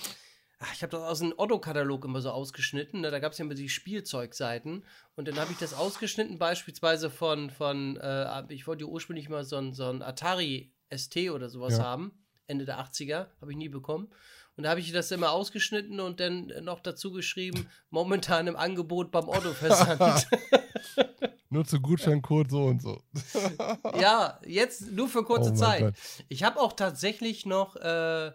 ach, 0.61 0.73
ich 0.73 0.83
habe 0.83 0.91
das 0.91 1.01
aus 1.01 1.19
dem 1.19 1.33
Otto-Katalog 1.35 2.05
immer 2.05 2.21
so 2.21 2.29
ausgeschnitten. 2.31 3.01
Ne? 3.01 3.11
Da 3.11 3.19
gab 3.19 3.31
es 3.33 3.37
ja 3.39 3.45
immer 3.45 3.55
die 3.55 3.69
Spielzeugseiten. 3.69 4.85
Und 5.15 5.27
dann 5.27 5.37
habe 5.39 5.51
ich 5.51 5.57
das 5.57 5.73
ausgeschnitten, 5.73 6.37
beispielsweise 6.37 7.09
von, 7.09 7.49
von 7.49 7.97
äh, 7.97 8.43
ich 8.53 8.67
wollte 8.67 8.85
ursprünglich 8.87 9.27
mal 9.29 9.43
so 9.43 9.57
ein, 9.57 9.73
so 9.73 9.85
ein 9.89 10.01
Atari 10.01 10.73
ST 10.95 11.17
oder 11.31 11.49
sowas 11.49 11.77
Ja. 11.77 11.83
haben. 11.83 12.11
Ende 12.47 12.65
der 12.65 12.79
80er, 12.79 13.27
habe 13.39 13.51
ich 13.51 13.57
nie 13.57 13.69
bekommen. 13.69 14.09
Und 14.57 14.63
da 14.65 14.71
habe 14.71 14.81
ich 14.81 14.91
das 14.91 15.09
immer 15.11 15.31
ausgeschnitten 15.31 15.99
und 16.01 16.19
dann 16.19 16.51
noch 16.61 16.81
dazu 16.81 17.11
geschrieben, 17.11 17.67
momentan 17.89 18.47
im 18.47 18.55
Angebot 18.55 19.09
beim 19.11 19.29
Otto-Versand. 19.29 20.27
Nutze 21.49 21.79
Gutscheincode 21.79 22.49
so 22.51 22.65
und 22.65 22.81
so. 22.81 23.01
ja, 23.99 24.39
jetzt 24.45 24.91
nur 24.91 25.09
für 25.09 25.23
kurze 25.23 25.51
Oh 25.51 25.55
Zeit. 25.55 25.81
Gott. 25.81 25.93
Ich 26.29 26.43
habe 26.43 26.59
auch 26.59 26.73
tatsächlich 26.73 27.45
noch, 27.45 27.75
äh, 27.77 28.31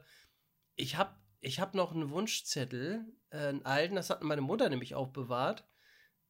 ich 0.75 0.97
habe 0.97 1.11
ich 1.41 1.61
hab 1.61 1.75
noch 1.75 1.93
einen 1.95 2.11
Wunschzettel, 2.11 3.05
äh, 3.31 3.37
einen 3.49 3.65
alten, 3.65 3.95
das 3.97 4.11
hat 4.11 4.23
meine 4.23 4.41
Mutter 4.43 4.69
nämlich 4.69 4.95
aufbewahrt. 4.95 5.65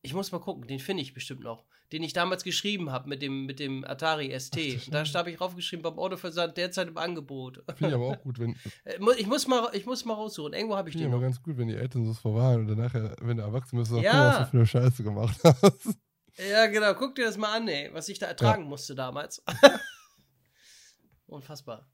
Ich 0.03 0.15
muss 0.15 0.31
mal 0.33 0.39
gucken, 0.41 0.67
den 0.69 0.79
finde 0.79 1.03
ich 1.03 1.15
bestimmt 1.15 1.43
noch. 1.43 1.65
Den 1.93 2.03
ich 2.03 2.13
damals 2.13 2.43
geschrieben 2.43 2.91
habe 2.91 3.09
mit 3.09 3.23
dem, 3.23 3.47
mit 3.47 3.61
dem 3.61 3.85
Atari 3.85 4.37
ST. 4.39 4.57
Und 4.87 4.93
da 4.93 5.05
habe 5.19 5.31
ich 5.31 5.37
draufgeschrieben, 5.37 5.83
beim 5.85 5.99
Autoversand 5.99 6.57
derzeit 6.57 6.89
im 6.89 6.97
Angebot. 6.99 7.63
Finde 7.77 7.89
ich 7.89 7.95
aber 7.95 8.07
auch 8.09 8.21
gut, 8.23 8.39
wenn, 8.41 8.57
Äh, 8.85 8.99
ich, 9.19 9.27
muss 9.27 9.47
mal, 9.47 9.71
ich 9.73 9.87
muss 9.87 10.05
mal 10.05 10.15
raussuchen. 10.15 10.53
Irgendwo 10.53 10.77
habe 10.77 10.89
ich 10.89 10.95
finde 10.95 11.07
ich 11.07 11.11
den 11.11 11.15
aber 11.15 11.23
ganz 11.23 11.41
gut, 11.43 11.57
wenn 11.59 11.69
die 11.69 11.77
Eltern 11.77 12.05
das 12.05 12.19
verwahren 12.19 12.61
und 12.63 12.67
dann 12.69 12.79
nachher, 12.79 13.15
wenn 13.21 13.37
du 13.37 13.43
erwachsen 13.45 13.79
bist, 13.79 13.91
sagst, 13.91 14.05
Ja. 14.05 14.13
mal, 14.13 14.29
was 14.29 14.39
du 14.39 14.45
für 14.51 14.57
eine 14.59 14.67
Scheiße 14.67 15.03
gemacht 15.03 15.39
hast. 15.45 15.99
Ja, 16.51 16.67
genau. 16.67 16.93
Guck 16.93 17.15
dir 17.15 17.25
das 17.25 17.39
mal 17.39 17.57
an, 17.57 17.67
ey, 17.67 17.89
was 17.95 18.11
ich 18.11 18.19
da 18.19 18.27
ertragen 18.27 18.65
musste 18.65 18.95
damals. 18.95 19.43
Unfassbar. 21.27 21.91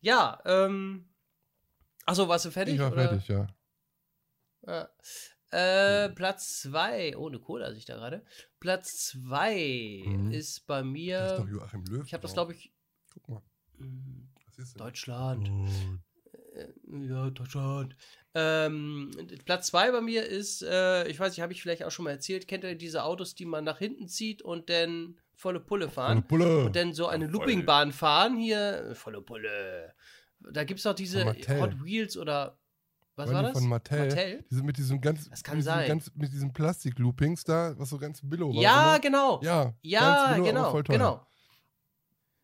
Ja, 0.00 0.40
ähm. 0.44 1.08
Achso, 2.06 2.28
warst 2.28 2.44
du 2.46 2.50
fertig? 2.50 2.74
Ich 2.74 2.80
war 2.80 2.92
oder? 2.92 3.08
fertig, 3.08 3.28
ja. 3.28 3.46
Ja. 4.66 4.88
Äh, 5.50 6.08
Platz 6.10 6.60
2, 6.62 7.16
ohne 7.16 7.38
Cola 7.38 7.72
sich 7.72 7.84
da 7.84 7.94
gerade. 7.96 8.24
Platz 8.60 9.06
2 9.08 10.02
Mhm. 10.06 10.32
ist 10.32 10.66
bei 10.66 10.80
Da 10.82 10.86
ist 10.86 10.92
mir. 10.92 11.36
doch 11.38 11.48
Joachim 11.48 11.84
Löw. 11.84 12.04
Ich 12.06 12.12
habe 12.14 12.22
das, 12.22 12.32
glaube 12.34 12.52
ich. 12.52 12.72
Guck 13.12 13.28
mal, 13.28 13.42
mm, 13.78 14.28
was 14.46 14.58
ist? 14.58 14.80
Deutschland. 14.80 15.48
Oh. 15.48 15.68
Ja, 16.90 17.30
Deutschland. 17.30 17.96
Ähm, 18.34 19.10
Platz 19.44 19.68
2 19.68 19.92
bei 19.92 20.00
mir 20.00 20.24
ist, 20.26 20.62
äh, 20.62 21.06
ich 21.08 21.18
weiß 21.20 21.32
nicht, 21.32 21.40
habe 21.42 21.52
ich 21.52 21.62
vielleicht 21.62 21.84
auch 21.84 21.90
schon 21.90 22.04
mal 22.04 22.10
erzählt, 22.12 22.48
kennt 22.48 22.64
ihr 22.64 22.74
diese 22.74 23.04
Autos, 23.04 23.34
die 23.34 23.44
man 23.46 23.64
nach 23.64 23.78
hinten 23.78 24.08
zieht 24.08 24.42
und 24.42 24.68
dann 24.70 25.18
volle 25.34 25.60
Pulle 25.60 25.88
fahren? 25.90 26.24
Volle 26.28 26.44
Pulle. 26.44 26.64
Und 26.66 26.76
dann 26.76 26.92
so 26.92 27.06
eine 27.08 27.26
Loopingbahn 27.26 27.92
fahren 27.92 28.36
hier, 28.36 28.92
volle 28.94 29.20
Pulle. 29.22 29.94
Da 30.52 30.64
gibt 30.64 30.78
es 30.78 30.84
doch 30.84 30.94
diese. 30.94 31.24
Hot 31.26 31.84
Wheels 31.84 32.16
oder 32.16 32.58
was 33.16 33.32
war 33.32 33.42
das? 33.42 33.52
Von 33.52 33.68
Mattel. 33.68 34.08
Mattel? 34.08 34.44
Diese 34.50 34.62
mit 34.62 34.76
diesem 34.76 35.00
ganz, 35.00 35.28
Das 35.30 35.42
kann 35.42 35.56
mit 35.56 35.62
diesem 35.64 35.72
sein. 35.74 35.88
Ganz, 35.88 36.12
mit 36.14 36.32
diesen 36.32 36.52
Plastik-Loopings 36.52 37.44
da, 37.44 37.74
was 37.78 37.88
so 37.88 37.96
ganz 37.98 38.20
billow 38.22 38.54
war. 38.54 38.62
Ja, 38.62 38.90
immer. 38.90 39.00
genau. 39.00 39.40
Ja, 39.42 39.74
Ja, 39.82 40.32
billow, 40.34 40.44
genau, 40.44 40.70
voll 40.70 40.84
teuer. 40.84 40.96
genau. 40.98 41.26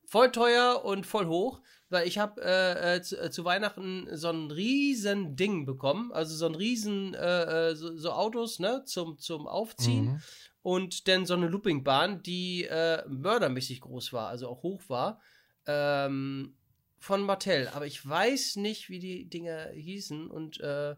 voll 0.06 0.32
teuer 0.32 0.82
und 0.84 1.04
voll 1.06 1.26
hoch, 1.26 1.60
weil 1.90 2.06
ich 2.08 2.18
habe 2.18 2.40
äh, 2.42 2.96
äh, 2.96 3.02
zu, 3.02 3.20
äh, 3.20 3.30
zu 3.30 3.44
Weihnachten 3.44 4.08
so 4.16 4.28
ein 4.30 4.50
riesen 4.50 5.36
Ding 5.36 5.66
bekommen, 5.66 6.10
also 6.12 6.34
so 6.34 6.46
ein 6.46 6.54
riesen 6.54 7.12
äh, 7.14 7.70
äh, 7.70 7.74
so, 7.76 7.94
so 7.96 8.12
Autos, 8.12 8.58
ne, 8.58 8.82
zum, 8.86 9.18
zum 9.18 9.46
Aufziehen 9.46 10.04
Mhm. 10.06 10.20
und 10.62 11.06
dann 11.08 11.26
so 11.26 11.34
eine 11.34 11.48
Loopingbahn, 11.48 12.22
die 12.22 12.64
äh, 12.64 13.02
mördermäßig 13.08 13.82
groß 13.82 14.12
war, 14.14 14.28
also 14.28 14.48
auch 14.48 14.62
hoch 14.62 14.82
war, 14.88 15.20
ähm, 15.66 16.56
von 17.02 17.22
Mattel. 17.22 17.68
Aber 17.68 17.86
ich 17.86 18.06
weiß 18.06 18.56
nicht, 18.56 18.88
wie 18.88 18.98
die 19.00 19.28
Dinger 19.28 19.68
hießen 19.74 20.30
und 20.30 20.60
äh, 20.60 20.94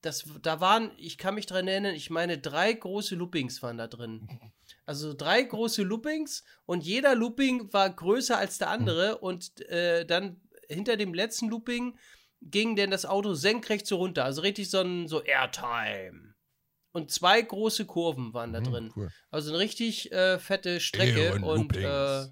das, 0.00 0.24
da 0.42 0.60
waren, 0.60 0.90
ich 0.96 1.16
kann 1.16 1.36
mich 1.36 1.46
dran 1.46 1.68
erinnern, 1.68 1.94
ich 1.94 2.10
meine, 2.10 2.38
drei 2.38 2.72
große 2.72 3.14
Loopings 3.14 3.62
waren 3.62 3.78
da 3.78 3.86
drin. 3.86 4.28
Also 4.84 5.14
drei 5.14 5.42
große 5.42 5.82
Loopings 5.84 6.42
und 6.66 6.82
jeder 6.82 7.14
Looping 7.14 7.72
war 7.72 7.88
größer 7.88 8.36
als 8.36 8.58
der 8.58 8.68
andere 8.70 9.18
und 9.18 9.60
äh, 9.68 10.04
dann 10.04 10.40
hinter 10.68 10.96
dem 10.96 11.14
letzten 11.14 11.48
Looping 11.50 11.96
ging 12.40 12.74
denn 12.74 12.90
das 12.90 13.06
Auto 13.06 13.34
senkrecht 13.34 13.86
so 13.86 13.96
runter. 13.98 14.24
Also 14.24 14.40
richtig 14.42 14.70
so 14.70 14.80
ein 14.80 15.06
so 15.06 15.22
Airtime. 15.22 16.34
Und 16.90 17.12
zwei 17.12 17.40
große 17.40 17.86
Kurven 17.86 18.34
waren 18.34 18.52
da 18.52 18.60
Mhm, 18.60 18.64
drin. 18.64 18.92
cool. 18.96 19.08
Also 19.30 19.50
eine 19.50 19.60
richtig 19.60 20.10
äh, 20.10 20.38
fette 20.40 20.80
Strecke 20.80 21.36
und 21.44 21.76
äh, 21.76 22.26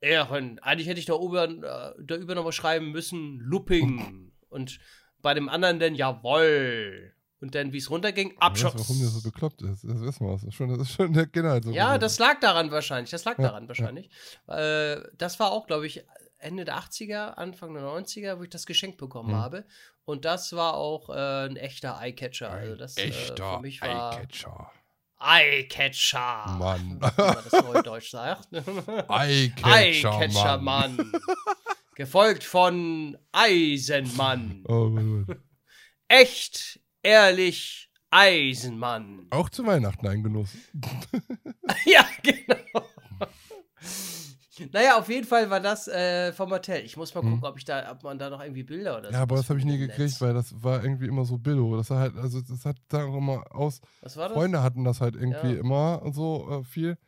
Ehren. 0.00 0.58
Eigentlich 0.60 0.88
hätte 0.88 1.00
ich 1.00 1.06
da 1.06 1.14
oben, 1.14 1.62
äh, 1.64 1.92
da 1.98 2.14
über 2.16 2.34
nochmal 2.34 2.52
schreiben 2.52 2.90
müssen, 2.92 3.38
Looping. 3.40 4.32
und 4.48 4.78
bei 5.20 5.34
dem 5.34 5.48
anderen 5.48 5.78
dann 5.80 5.94
jawoll. 5.94 7.12
Und 7.40 7.54
dann, 7.54 7.72
wie 7.72 7.78
es 7.78 7.88
runterging, 7.88 8.36
Abschutz. 8.38 8.74
warum 8.76 8.98
der 8.98 9.08
so 9.08 9.22
bekloppt 9.22 9.62
ist. 9.62 9.84
Das 9.84 10.00
wissen 10.00 10.26
wir. 10.26 10.32
Das 10.32 10.42
ist 10.42 10.54
schon, 10.54 10.68
das 10.70 10.78
ist 10.78 10.92
schon 10.92 11.12
der 11.12 11.26
Kinder 11.26 11.50
halt 11.50 11.64
so. 11.64 11.70
Ja, 11.70 11.96
das 11.96 12.18
lag 12.18 12.40
daran 12.40 12.72
wahrscheinlich. 12.72 13.10
Das 13.10 13.24
lag 13.24 13.38
Ja, 13.38 13.44
daran 13.48 13.68
wahrscheinlich. 13.68 14.10
Äh, 14.48 14.96
das 15.16 15.38
war 15.38 15.52
auch, 15.52 15.66
glaube 15.68 15.86
ich, 15.86 16.04
Ende 16.38 16.64
der 16.64 16.78
80er, 16.78 17.34
Anfang 17.34 17.74
der 17.74 17.84
90er, 17.84 18.38
wo 18.38 18.42
ich 18.42 18.50
das 18.50 18.66
geschenkt 18.66 18.98
bekommen 18.98 19.30
Mhm. 19.30 19.36
habe. 19.36 19.64
Und 20.04 20.24
das 20.24 20.52
war 20.54 20.74
auch 20.74 21.10
äh, 21.10 21.46
ein 21.46 21.56
echter 21.56 22.00
Eyecatcher. 22.00 22.50
Also 22.50 22.74
das 22.74 22.96
äh, 22.96 23.02
Echter 23.04 23.54
für 23.56 23.60
mich 23.60 23.82
war 23.82 24.12
Eyecatcher. 24.14 24.70
Eyecatcher. 25.20 26.56
Mann. 26.58 27.00
Wie 27.00 27.22
man 27.22 27.44
das 27.50 27.52
Neudeutsch 27.52 28.10
sagt. 28.10 28.48
Eyecatcher, 28.52 30.20
Eyecatcher, 30.20 30.58
Mann. 30.58 30.96
Mann. 30.96 31.12
Gefolgt 31.94 32.44
von 32.44 33.18
Eisenmann. 33.32 34.64
Oh. 34.68 35.24
Echt, 36.06 36.80
ehrlich, 37.02 37.90
Eisenmann. 38.10 39.26
Auch 39.30 39.50
zu 39.50 39.66
Weihnachten 39.66 40.06
ein 40.06 40.22
Genuss. 40.22 40.50
ja, 41.84 42.06
genau. 42.22 42.86
Naja, 44.72 44.98
auf 44.98 45.08
jeden 45.08 45.26
Fall 45.26 45.48
war 45.50 45.60
das 45.60 45.88
äh, 45.88 46.32
vom 46.32 46.50
Mattel. 46.50 46.82
Ich 46.84 46.96
muss 46.96 47.14
mal 47.14 47.22
Mhm. 47.22 47.30
gucken, 47.32 47.44
ob 47.48 47.56
ich 47.58 47.64
da, 47.64 47.90
ob 47.92 48.02
man 48.02 48.18
da 48.18 48.30
noch 48.30 48.40
irgendwie 48.42 48.62
Bilder 48.62 48.98
oder 48.98 49.08
so. 49.08 49.14
Ja, 49.14 49.22
aber 49.22 49.36
das 49.36 49.48
habe 49.48 49.58
ich 49.58 49.64
nie 49.64 49.78
gekriegt, 49.78 50.20
weil 50.20 50.34
das 50.34 50.52
war 50.62 50.82
irgendwie 50.82 51.06
immer 51.06 51.24
so 51.24 51.38
Billo. 51.38 51.76
Das 51.76 51.90
war 51.90 52.00
halt, 52.00 52.16
also 52.16 52.40
das 52.40 52.64
hat 52.64 52.76
da 52.88 53.04
auch 53.04 53.16
immer 53.16 53.44
aus. 53.54 53.80
Was 54.00 54.16
war 54.16 54.28
das? 54.28 54.34
Freunde 54.36 54.62
hatten 54.62 54.84
das 54.84 55.00
halt 55.00 55.14
irgendwie 55.16 55.54
Ja. 55.54 55.60
immer 55.60 56.02
so 56.12 56.48
äh, 56.60 56.64
viel. 56.64 56.98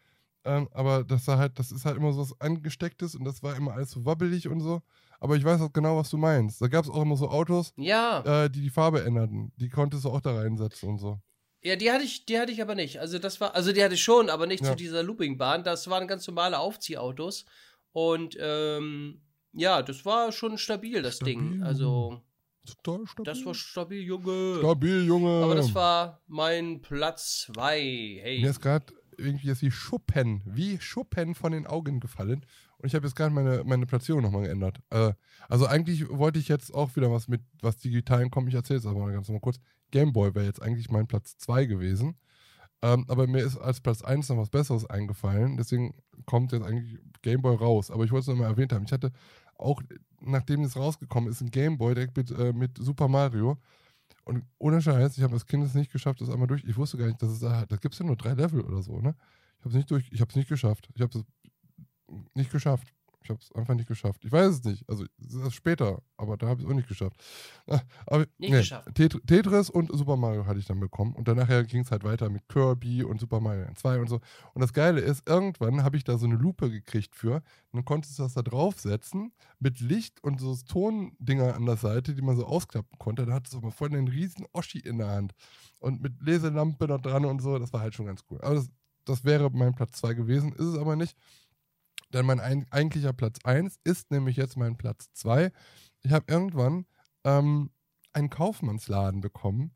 Ähm, 0.44 0.68
aber 0.72 1.04
das 1.04 1.26
war 1.28 1.36
halt, 1.38 1.58
das 1.58 1.70
ist 1.70 1.84
halt 1.84 1.96
immer 1.98 2.12
so 2.12 2.22
was 2.22 2.40
Angestecktes 2.40 3.14
und 3.14 3.24
das 3.24 3.42
war 3.42 3.56
immer 3.56 3.74
alles 3.74 3.90
so 3.90 4.04
wabbelig 4.06 4.48
und 4.48 4.60
so. 4.60 4.80
Aber 5.20 5.36
ich 5.36 5.44
weiß 5.44 5.60
auch 5.60 5.72
genau, 5.72 5.98
was 5.98 6.08
du 6.10 6.16
meinst. 6.16 6.62
Da 6.62 6.68
gab 6.68 6.84
es 6.84 6.90
auch 6.90 7.02
immer 7.02 7.16
so 7.16 7.28
Autos, 7.28 7.74
Ja, 7.76 8.44
äh, 8.44 8.48
die 8.50 8.62
die 8.62 8.70
Farbe 8.70 9.04
änderten. 9.04 9.52
Die 9.56 9.68
konntest 9.68 10.04
du 10.06 10.10
auch 10.10 10.20
da 10.22 10.34
reinsetzen 10.34 10.88
und 10.88 10.98
so. 10.98 11.20
Ja, 11.62 11.76
die 11.76 11.90
hatte 11.90 12.04
ich, 12.04 12.24
die 12.26 12.38
hatte 12.38 12.52
ich 12.52 12.62
aber 12.62 12.74
nicht. 12.74 12.98
Also 13.00 13.18
das 13.18 13.40
war, 13.40 13.54
also 13.54 13.72
die 13.72 13.82
hatte 13.82 13.94
ich 13.94 14.02
schon, 14.02 14.30
aber 14.30 14.46
nicht 14.46 14.62
Ja. 14.64 14.70
zu 14.70 14.76
dieser 14.76 15.02
Loopingbahn. 15.02 15.62
Das 15.64 15.88
waren 15.90 16.08
ganz 16.08 16.26
normale 16.26 16.58
Aufziehautos. 16.58 17.44
Und 17.92 18.36
ähm, 18.40 19.20
ja, 19.52 19.82
das 19.82 20.04
war 20.04 20.32
schon 20.32 20.58
stabil, 20.58 21.02
das 21.02 21.18
Ding. 21.18 21.40
Stabil. 21.54 21.64
Also, 21.64 22.22
Total 22.82 23.06
stabil. 23.06 23.24
das 23.24 23.44
war 23.44 23.54
stabil, 23.54 24.00
Junge. 24.02 24.58
stabil, 24.58 25.04
Junge. 25.04 25.42
Aber 25.44 25.54
das 25.54 25.74
war 25.74 26.20
mein 26.28 26.80
Platz 26.82 27.46
2. 27.52 27.78
Hey. 28.22 28.40
Mir 28.42 28.50
ist 28.50 28.60
gerade 28.60 28.86
irgendwie 29.18 29.48
jetzt 29.48 29.62
wie 29.62 29.70
Schuppen, 29.70 30.42
wie 30.46 30.78
Schuppen 30.80 31.34
von 31.34 31.52
den 31.52 31.66
Augen 31.66 32.00
gefallen. 32.00 32.46
Und 32.78 32.86
ich 32.86 32.94
habe 32.94 33.06
jetzt 33.06 33.16
gerade 33.16 33.34
meine, 33.34 33.64
meine 33.64 33.84
Platzierung 33.86 34.22
nochmal 34.22 34.44
geändert. 34.44 34.78
Äh, 34.90 35.12
also 35.48 35.66
eigentlich 35.66 36.08
wollte 36.08 36.38
ich 36.38 36.48
jetzt 36.48 36.72
auch 36.72 36.94
wieder 36.96 37.10
was 37.10 37.28
mit 37.28 37.42
was 37.60 37.76
Digitalen 37.78 38.30
kommen. 38.30 38.48
Ich 38.48 38.54
erzähle 38.54 38.78
es 38.78 38.86
aber 38.86 39.00
mal 39.00 39.12
ganz 39.12 39.28
mal 39.28 39.40
kurz. 39.40 39.58
Gameboy 39.90 40.34
wäre 40.34 40.46
jetzt 40.46 40.62
eigentlich 40.62 40.90
mein 40.90 41.06
Platz 41.06 41.36
2 41.38 41.66
gewesen. 41.66 42.16
Ähm, 42.82 43.04
aber 43.08 43.26
mir 43.26 43.44
ist 43.44 43.58
als 43.58 43.80
Platz 43.80 44.02
1 44.02 44.28
noch 44.30 44.38
was 44.38 44.50
Besseres 44.50 44.88
eingefallen. 44.88 45.56
Deswegen 45.56 45.94
kommt 46.26 46.52
jetzt 46.52 46.64
eigentlich 46.64 46.98
Gameboy 47.22 47.56
raus. 47.56 47.90
Aber 47.90 48.04
ich 48.04 48.10
wollte 48.10 48.22
es 48.22 48.26
nochmal 48.28 48.50
erwähnt 48.50 48.72
haben. 48.72 48.84
Ich 48.84 48.92
hatte 48.92 49.12
auch, 49.56 49.82
nachdem 50.20 50.62
es 50.62 50.76
rausgekommen 50.76 51.30
ist, 51.30 51.40
ein 51.42 51.50
Gameboy 51.50 51.94
direkt 51.94 52.16
mit, 52.16 52.30
äh, 52.30 52.52
mit 52.52 52.78
Super 52.78 53.08
Mario. 53.08 53.58
Und 54.24 54.44
ohne 54.58 54.80
Scheiß, 54.80 55.16
ich 55.18 55.24
habe 55.24 55.34
als 55.34 55.46
Kind 55.46 55.64
es 55.64 55.74
nicht 55.74 55.92
geschafft, 55.92 56.20
das 56.20 56.30
einmal 56.30 56.46
durch. 56.46 56.64
Ich 56.64 56.76
wusste 56.76 56.96
gar 56.96 57.06
nicht, 57.06 57.22
dass 57.22 57.30
es 57.30 57.40
da, 57.40 57.66
da 57.66 57.76
gibt 57.76 57.94
es 57.94 57.98
ja 57.98 58.06
nur 58.06 58.16
drei 58.16 58.32
Level 58.32 58.60
oder 58.60 58.82
so, 58.82 59.00
ne? 59.00 59.14
Ich 59.58 59.64
habe 59.64 59.70
es 59.70 59.74
nicht 59.74 59.90
durch, 59.90 60.08
ich 60.10 60.20
habe 60.20 60.30
es 60.30 60.36
nicht 60.36 60.48
geschafft. 60.48 60.88
Ich 60.94 61.02
habe 61.02 61.18
es 61.18 61.24
nicht 62.34 62.50
geschafft. 62.50 62.88
Ich 63.22 63.28
habe 63.28 63.38
es 63.40 63.52
einfach 63.54 63.74
nicht 63.74 63.86
geschafft. 63.88 64.24
Ich 64.24 64.32
weiß 64.32 64.50
es 64.54 64.64
nicht. 64.64 64.88
Also 64.88 65.04
es 65.20 65.34
ist 65.34 65.42
erst 65.42 65.54
später, 65.54 66.00
aber 66.16 66.38
da 66.38 66.48
habe 66.48 66.60
ich 66.60 66.66
es 66.66 66.70
auch 66.72 66.74
nicht 66.74 66.88
geschafft. 66.88 67.22
Ah, 67.66 67.80
Aber, 68.06 68.26
Nicht 68.38 68.52
geschafft. 68.52 68.94
Tet- 68.94 69.20
Tetris 69.26 69.68
und 69.68 69.92
Super 69.92 70.16
Mario 70.16 70.46
hatte 70.46 70.58
ich 70.58 70.64
dann 70.64 70.80
bekommen. 70.80 71.14
Und 71.14 71.28
dann 71.28 71.36
nachher 71.36 71.62
ging 71.64 71.82
es 71.82 71.90
halt 71.90 72.02
weiter 72.02 72.30
mit 72.30 72.48
Kirby 72.48 73.04
und 73.04 73.20
Super 73.20 73.40
Mario 73.40 73.66
2 73.74 74.00
und 74.00 74.08
so. 74.08 74.20
Und 74.54 74.62
das 74.62 74.72
Geile 74.72 75.00
ist, 75.02 75.28
irgendwann 75.28 75.82
habe 75.82 75.98
ich 75.98 76.04
da 76.04 76.16
so 76.16 76.24
eine 76.26 76.36
Lupe 76.36 76.70
gekriegt 76.70 77.14
für. 77.14 77.42
Dann 77.72 77.84
konntest 77.84 78.18
du 78.18 78.22
das 78.22 78.32
da 78.34 78.42
draufsetzen 78.42 79.32
mit 79.58 79.80
Licht 79.80 80.24
und 80.24 80.40
so 80.40 80.56
Tondinger 80.56 81.54
an 81.54 81.66
der 81.66 81.76
Seite, 81.76 82.14
die 82.14 82.22
man 82.22 82.36
so 82.36 82.46
ausklappen 82.46 82.98
konnte. 82.98 83.26
Da 83.26 83.34
hattest 83.34 83.52
du 83.52 83.58
aber 83.58 83.70
voll 83.70 83.88
einen 83.88 84.08
riesen 84.08 84.46
Oschi 84.52 84.78
in 84.78 84.96
der 84.98 85.08
Hand. 85.08 85.34
Und 85.78 86.00
mit 86.02 86.22
Leselampe 86.22 86.86
da 86.86 86.96
dran 86.96 87.26
und 87.26 87.42
so. 87.42 87.58
Das 87.58 87.72
war 87.74 87.80
halt 87.80 87.94
schon 87.94 88.06
ganz 88.06 88.22
cool. 88.30 88.40
Aber 88.40 88.54
das, 88.54 88.70
das 89.04 89.24
wäre 89.24 89.50
mein 89.50 89.74
Platz 89.74 89.92
2 89.98 90.14
gewesen. 90.14 90.52
Ist 90.52 90.60
es 90.64 90.78
aber 90.78 90.96
nicht. 90.96 91.16
Denn 92.12 92.26
mein 92.26 92.40
ein, 92.40 92.66
eigentlicher 92.70 93.12
Platz 93.12 93.38
1 93.44 93.78
ist 93.84 94.10
nämlich 94.10 94.36
jetzt 94.36 94.56
mein 94.56 94.76
Platz 94.76 95.10
2. 95.12 95.52
Ich 96.02 96.12
habe 96.12 96.24
irgendwann 96.28 96.86
ähm, 97.24 97.70
einen 98.12 98.30
Kaufmannsladen 98.30 99.20
bekommen. 99.20 99.72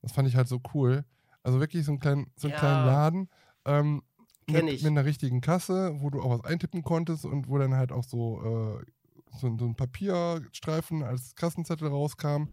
Das 0.00 0.12
fand 0.12 0.28
ich 0.28 0.36
halt 0.36 0.48
so 0.48 0.60
cool. 0.74 1.04
Also 1.42 1.60
wirklich 1.60 1.84
so 1.84 1.92
einen 1.92 2.00
kleinen, 2.00 2.32
so 2.36 2.48
einen 2.48 2.52
Ja. 2.54 2.58
kleinen 2.58 2.86
Laden. 2.86 3.28
Ähm, 3.64 4.02
mit, 4.48 4.64
ich. 4.68 4.82
mit 4.82 4.90
einer 4.90 5.04
richtigen 5.04 5.40
Kasse, 5.40 5.94
wo 6.00 6.10
du 6.10 6.20
auch 6.20 6.30
was 6.38 6.44
eintippen 6.44 6.82
konntest 6.82 7.24
und 7.24 7.48
wo 7.48 7.58
dann 7.58 7.74
halt 7.74 7.92
auch 7.92 8.04
so, 8.04 8.40
äh, 8.80 8.84
so, 9.38 9.56
so 9.58 9.64
ein 9.64 9.76
Papierstreifen 9.76 11.02
als 11.02 11.34
Kassenzettel 11.34 11.88
rauskam, 11.88 12.48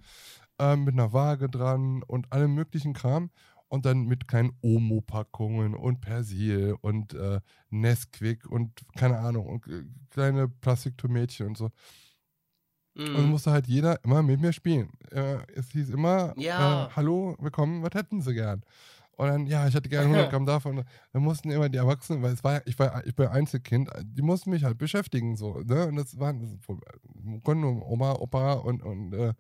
ähm, 0.60 0.84
mit 0.84 0.94
einer 0.94 1.14
Waage 1.14 1.50
dran 1.50 2.04
und 2.04 2.32
allem 2.32 2.54
möglichen 2.54 2.94
Kram. 2.94 3.32
Und 3.70 3.86
dann 3.86 4.06
mit 4.08 4.28
kleinen 4.28 4.52
Omo-Packungen 4.62 5.76
und 5.76 6.02
Persil 6.02 6.76
und 6.82 7.14
äh, 7.14 7.40
Nesquik 7.70 8.50
und 8.50 8.72
keine 8.98 9.20
Ahnung, 9.20 9.46
und 9.48 9.68
äh, 9.68 9.84
kleine 10.10 10.48
Plastiktomätchen 10.48 11.48
und 11.48 11.58
so. 11.58 11.70
Und 13.12 13.26
Mhm. 13.26 13.32
musste 13.32 13.52
halt 13.52 13.68
jeder 13.68 14.04
immer 14.04 14.22
mit 14.22 14.40
mir 14.42 14.54
spielen. 14.54 14.92
Äh, 15.12 15.38
es 15.56 15.70
hieß 15.72 15.90
immer, 15.90 16.34
Ja. 16.38 16.88
äh, 16.88 16.96
hallo, 16.96 17.36
willkommen, 17.40 17.82
was 17.82 17.92
hätten 17.94 18.22
sie 18.22 18.34
gern? 18.34 18.64
Und 19.18 19.28
dann, 19.28 19.48
ja, 19.48 19.68
ich 19.68 19.74
hätte 19.76 19.90
gerne 19.90 20.08
100 20.08 20.30
Gramm 20.32 20.46
davon. 20.46 20.84
Dann 21.14 21.24
mussten 21.24 21.52
immer 21.52 21.70
die 21.70 21.78
Erwachsenen, 21.78 22.22
weil 22.24 22.34
es 22.34 22.44
war, 22.44 22.66
ich 22.68 22.78
war, 22.80 23.06
ich 23.06 23.16
bin 23.16 23.28
Einzelkind, 23.28 23.90
die 24.04 24.22
mussten 24.22 24.52
mich 24.52 24.64
halt 24.64 24.78
beschäftigen, 24.78 25.36
so, 25.38 25.60
ne? 25.62 25.88
Und 25.88 25.96
das 25.98 26.20
waren, 26.20 26.42
das 26.42 26.68
konnten 27.44 27.62
nur 27.62 27.88
Oma, 27.90 28.14
Opa 28.14 28.54
und, 28.54 28.82
und 28.84 29.14
äh, 29.14 29.34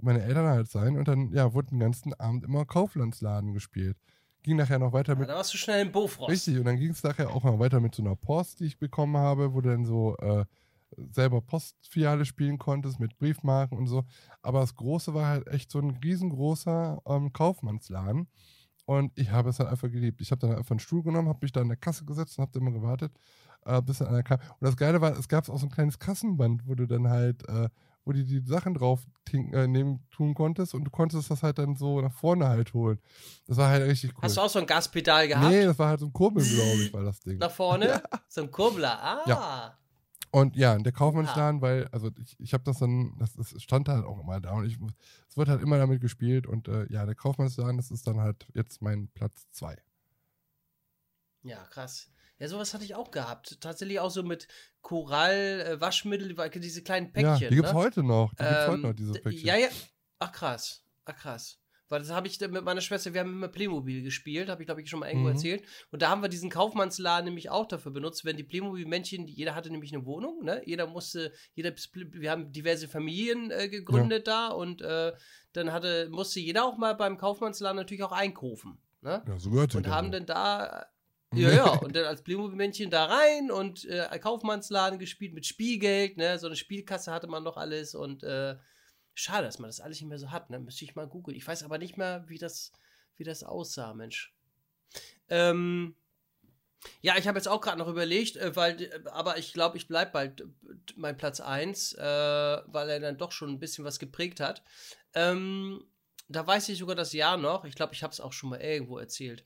meine 0.00 0.22
Eltern 0.22 0.46
halt 0.46 0.68
sein. 0.70 0.96
Und 0.96 1.08
dann, 1.08 1.32
ja, 1.32 1.52
wurde 1.54 1.68
den 1.68 1.80
ganzen 1.80 2.14
Abend 2.14 2.44
immer 2.44 2.64
Kauflandsladen 2.64 3.52
gespielt. 3.52 3.96
Ging 4.42 4.56
nachher 4.56 4.78
noch 4.78 4.92
weiter 4.92 5.14
Ja, 5.14 5.18
mit 5.18 5.28
da 5.28 5.36
warst 5.36 5.54
du 5.54 5.58
schnell 5.58 5.86
im 5.86 5.92
Bofrost. 5.92 6.30
Richtig, 6.30 6.58
und 6.58 6.64
dann 6.64 6.76
ging 6.76 6.90
es 6.90 7.02
nachher 7.02 7.30
auch 7.30 7.42
mal 7.42 7.58
weiter 7.58 7.80
mit 7.80 7.94
so 7.94 8.02
einer 8.02 8.14
Post, 8.14 8.60
die 8.60 8.66
ich 8.66 8.78
bekommen 8.78 9.16
habe, 9.16 9.54
wo 9.54 9.60
du 9.60 9.70
dann 9.70 9.86
so 9.86 10.16
äh, 10.18 10.44
selber 11.12 11.40
Postfiliale 11.40 12.24
spielen 12.24 12.58
konntest 12.58 13.00
mit 13.00 13.16
Briefmarken 13.18 13.78
und 13.78 13.86
so. 13.86 14.04
Aber 14.42 14.60
das 14.60 14.74
Große 14.74 15.14
war 15.14 15.26
halt 15.26 15.48
echt 15.48 15.70
so 15.70 15.78
ein 15.78 15.90
riesengroßer 16.02 17.00
ähm, 17.06 17.32
Kaufmannsladen. 17.32 18.28
Und 18.86 19.12
ich 19.14 19.30
habe 19.30 19.48
es 19.48 19.58
halt 19.58 19.70
einfach 19.70 19.90
geliebt. 19.90 20.20
Ich 20.20 20.30
habe 20.30 20.40
dann 20.40 20.56
einfach 20.56 20.72
einen 20.72 20.80
Stuhl 20.80 21.02
genommen, 21.02 21.28
habe 21.28 21.38
mich 21.40 21.52
da 21.52 21.62
an 21.62 21.68
der 21.68 21.78
Kasse 21.78 22.04
gesetzt 22.04 22.38
und 22.38 22.42
habe 22.42 22.58
immer 22.58 22.70
gewartet, 22.70 23.12
äh, 23.64 23.80
bis 23.80 23.98
dann 23.98 24.08
einer 24.08 24.22
kam. 24.22 24.38
Und 24.40 24.60
das 24.60 24.76
Geile 24.76 25.00
war, 25.00 25.16
es 25.18 25.28
gab 25.28 25.48
auch 25.48 25.58
so 25.58 25.66
ein 25.66 25.72
kleines 25.72 25.98
Kassenband, 25.98 26.66
wo 26.66 26.74
du 26.74 26.86
dann 26.86 27.08
halt, 27.08 27.48
äh, 27.48 27.68
wo 28.04 28.12
du 28.12 28.24
die 28.24 28.40
Sachen 28.46 28.74
drauf 28.74 29.06
tin- 29.24 29.52
äh, 29.52 29.66
nehmen, 29.66 30.06
tun 30.10 30.34
konntest 30.34 30.74
und 30.74 30.84
du 30.84 30.90
konntest 30.90 31.30
das 31.30 31.42
halt 31.42 31.58
dann 31.58 31.76
so 31.76 32.00
nach 32.00 32.12
vorne 32.12 32.48
halt 32.48 32.74
holen. 32.74 32.98
Das 33.46 33.56
war 33.56 33.68
halt 33.70 33.82
richtig 33.88 34.12
cool. 34.14 34.22
Hast 34.22 34.36
du 34.36 34.40
auch 34.42 34.48
so 34.50 34.58
ein 34.58 34.66
Gaspedal 34.66 35.26
gehabt? 35.28 35.48
Nee, 35.50 35.64
das 35.64 35.78
war 35.78 35.88
halt 35.88 36.00
so 36.00 36.06
ein 36.06 36.12
Kurbel, 36.12 36.44
glaube 36.44 36.82
ich, 36.82 36.92
war 36.92 37.02
das 37.02 37.20
Ding. 37.20 37.38
Nach 37.38 37.50
vorne? 37.50 38.02
So 38.28 38.42
ein 38.42 38.50
Kurbler. 38.50 39.00
Ah. 39.02 39.22
Ja. 39.26 39.78
Und 40.32 40.56
ja, 40.56 40.76
der 40.76 40.90
Kaufmannsladen, 40.90 41.60
weil, 41.62 41.86
also 41.92 42.10
ich, 42.18 42.34
ich 42.40 42.52
habe 42.52 42.64
das 42.64 42.80
dann, 42.80 43.16
das, 43.18 43.34
das 43.34 43.54
stand 43.62 43.88
halt 43.88 44.04
auch 44.04 44.20
immer 44.20 44.40
da 44.40 44.50
und 44.54 44.64
ich, 44.66 44.76
es 45.28 45.36
wird 45.36 45.48
halt 45.48 45.62
immer 45.62 45.78
damit 45.78 46.00
gespielt 46.00 46.48
und 46.48 46.66
äh, 46.66 46.86
ja, 46.92 47.06
der 47.06 47.14
Kaufmannsladen, 47.14 47.76
das 47.76 47.92
ist 47.92 48.08
dann 48.08 48.18
halt 48.18 48.44
jetzt 48.52 48.82
mein 48.82 49.06
Platz 49.14 49.46
2. 49.52 49.76
Ja, 51.44 51.62
krass. 51.66 52.10
Ja, 52.38 52.48
sowas 52.48 52.74
hatte 52.74 52.84
ich 52.84 52.94
auch 52.94 53.10
gehabt. 53.10 53.60
Tatsächlich 53.60 54.00
auch 54.00 54.10
so 54.10 54.22
mit 54.22 54.48
Korall, 54.80 55.64
äh, 55.66 55.80
Waschmittel, 55.80 56.34
diese 56.56 56.82
kleinen 56.82 57.06
Ja, 57.06 57.12
Päckchen. 57.12 57.48
die 57.50 57.56
gibt's 57.56 57.72
ne? 57.72 57.78
heute 57.78 58.02
noch. 58.02 58.30
Die 58.34 58.42
gibt's 58.44 58.64
Ähm, 58.64 58.70
heute 58.70 58.82
noch, 58.82 58.92
diese 58.94 59.12
Päckchen. 59.14 59.46
Ja, 59.46 59.56
ja. 59.56 59.68
Ach 60.18 60.32
krass. 60.32 60.84
Ach 61.04 61.16
krass. 61.16 61.58
Weil 61.90 62.00
das 62.00 62.10
habe 62.10 62.26
ich 62.26 62.40
mit 62.40 62.64
meiner 62.64 62.80
Schwester, 62.80 63.12
wir 63.12 63.20
haben 63.20 63.34
immer 63.34 63.48
Playmobil 63.48 64.02
gespielt, 64.02 64.48
habe 64.48 64.62
ich 64.62 64.66
glaube 64.66 64.80
ich 64.82 64.88
schon 64.88 65.00
mal 65.00 65.08
irgendwo 65.08 65.28
Mhm. 65.28 65.34
erzählt. 65.34 65.64
Und 65.90 66.00
da 66.02 66.08
haben 66.08 66.22
wir 66.22 66.28
diesen 66.28 66.48
Kaufmannsladen 66.50 67.26
nämlich 67.26 67.50
auch 67.50 67.66
dafür 67.66 67.92
benutzt, 67.92 68.24
wenn 68.24 68.36
die 68.38 68.42
Playmobil-Männchen, 68.42 69.26
jeder 69.26 69.54
hatte 69.54 69.70
nämlich 69.70 69.94
eine 69.94 70.04
Wohnung, 70.06 70.42
ne? 70.44 70.62
Jeder 70.64 70.86
musste, 70.86 71.30
jeder, 71.54 71.72
wir 71.92 72.30
haben 72.30 72.52
diverse 72.52 72.88
Familien 72.88 73.50
äh, 73.50 73.68
gegründet 73.68 74.26
da 74.26 74.48
und 74.48 74.80
äh, 74.80 75.12
dann 75.52 75.72
hatte, 75.72 76.08
musste 76.10 76.40
jeder 76.40 76.64
auch 76.64 76.78
mal 76.78 76.94
beim 76.94 77.18
Kaufmannsladen 77.18 77.76
natürlich 77.76 78.02
auch 78.02 78.12
einkaufen. 78.12 78.78
Ne? 79.02 79.22
Ja, 79.28 79.38
so 79.38 79.50
gehört 79.50 79.74
und 79.74 79.86
haben 79.86 80.10
dann 80.10 80.24
da, 80.24 80.86
ja, 81.36 81.50
ja, 81.50 81.64
und 81.82 81.94
dann 81.94 82.04
als 82.04 82.22
Playmobil-Männchen 82.22 82.90
da 82.90 83.06
rein 83.06 83.50
und 83.50 83.84
äh, 83.84 84.18
Kaufmannsladen 84.18 84.98
gespielt 84.98 85.34
mit 85.34 85.46
Spielgeld, 85.46 86.16
ne, 86.16 86.38
so 86.38 86.46
eine 86.46 86.56
Spielkasse 86.56 87.12
hatte 87.12 87.26
man 87.26 87.42
noch 87.42 87.56
alles 87.56 87.94
und 87.94 88.22
äh, 88.22 88.56
schade, 89.14 89.46
dass 89.46 89.58
man 89.58 89.68
das 89.68 89.80
alles 89.80 90.00
nicht 90.00 90.08
mehr 90.08 90.18
so 90.18 90.30
hat, 90.30 90.50
ne, 90.50 90.58
müsste 90.58 90.84
ich 90.84 90.94
mal 90.94 91.06
googeln. 91.06 91.36
Ich 91.36 91.46
weiß 91.46 91.62
aber 91.62 91.78
nicht 91.78 91.96
mehr, 91.96 92.24
wie 92.28 92.38
das, 92.38 92.72
wie 93.16 93.24
das 93.24 93.44
aussah, 93.44 93.94
Mensch. 93.94 94.34
Ähm, 95.28 95.96
ja, 97.00 97.16
ich 97.16 97.26
habe 97.26 97.38
jetzt 97.38 97.48
auch 97.48 97.60
gerade 97.60 97.78
noch 97.78 97.88
überlegt, 97.88 98.36
äh, 98.36 98.54
weil, 98.56 98.82
äh, 98.82 99.00
aber 99.10 99.38
ich 99.38 99.52
glaube, 99.52 99.76
ich 99.76 99.88
bleibe 99.88 100.12
bald 100.12 100.40
äh, 100.40 100.44
mein 100.96 101.16
Platz 101.16 101.40
1, 101.40 101.94
äh, 101.94 102.02
weil 102.02 102.90
er 102.90 103.00
dann 103.00 103.18
doch 103.18 103.32
schon 103.32 103.50
ein 103.50 103.60
bisschen 103.60 103.84
was 103.84 103.98
geprägt 103.98 104.40
hat. 104.40 104.62
Ähm, 105.14 105.84
da 106.28 106.46
weiß 106.46 106.68
ich 106.70 106.78
sogar 106.78 106.96
das 106.96 107.12
Jahr 107.12 107.36
noch. 107.36 107.64
Ich 107.64 107.74
glaube, 107.74 107.94
ich 107.94 108.02
habe 108.02 108.12
es 108.12 108.20
auch 108.20 108.32
schon 108.32 108.50
mal 108.50 108.60
irgendwo 108.60 108.98
erzählt. 108.98 109.44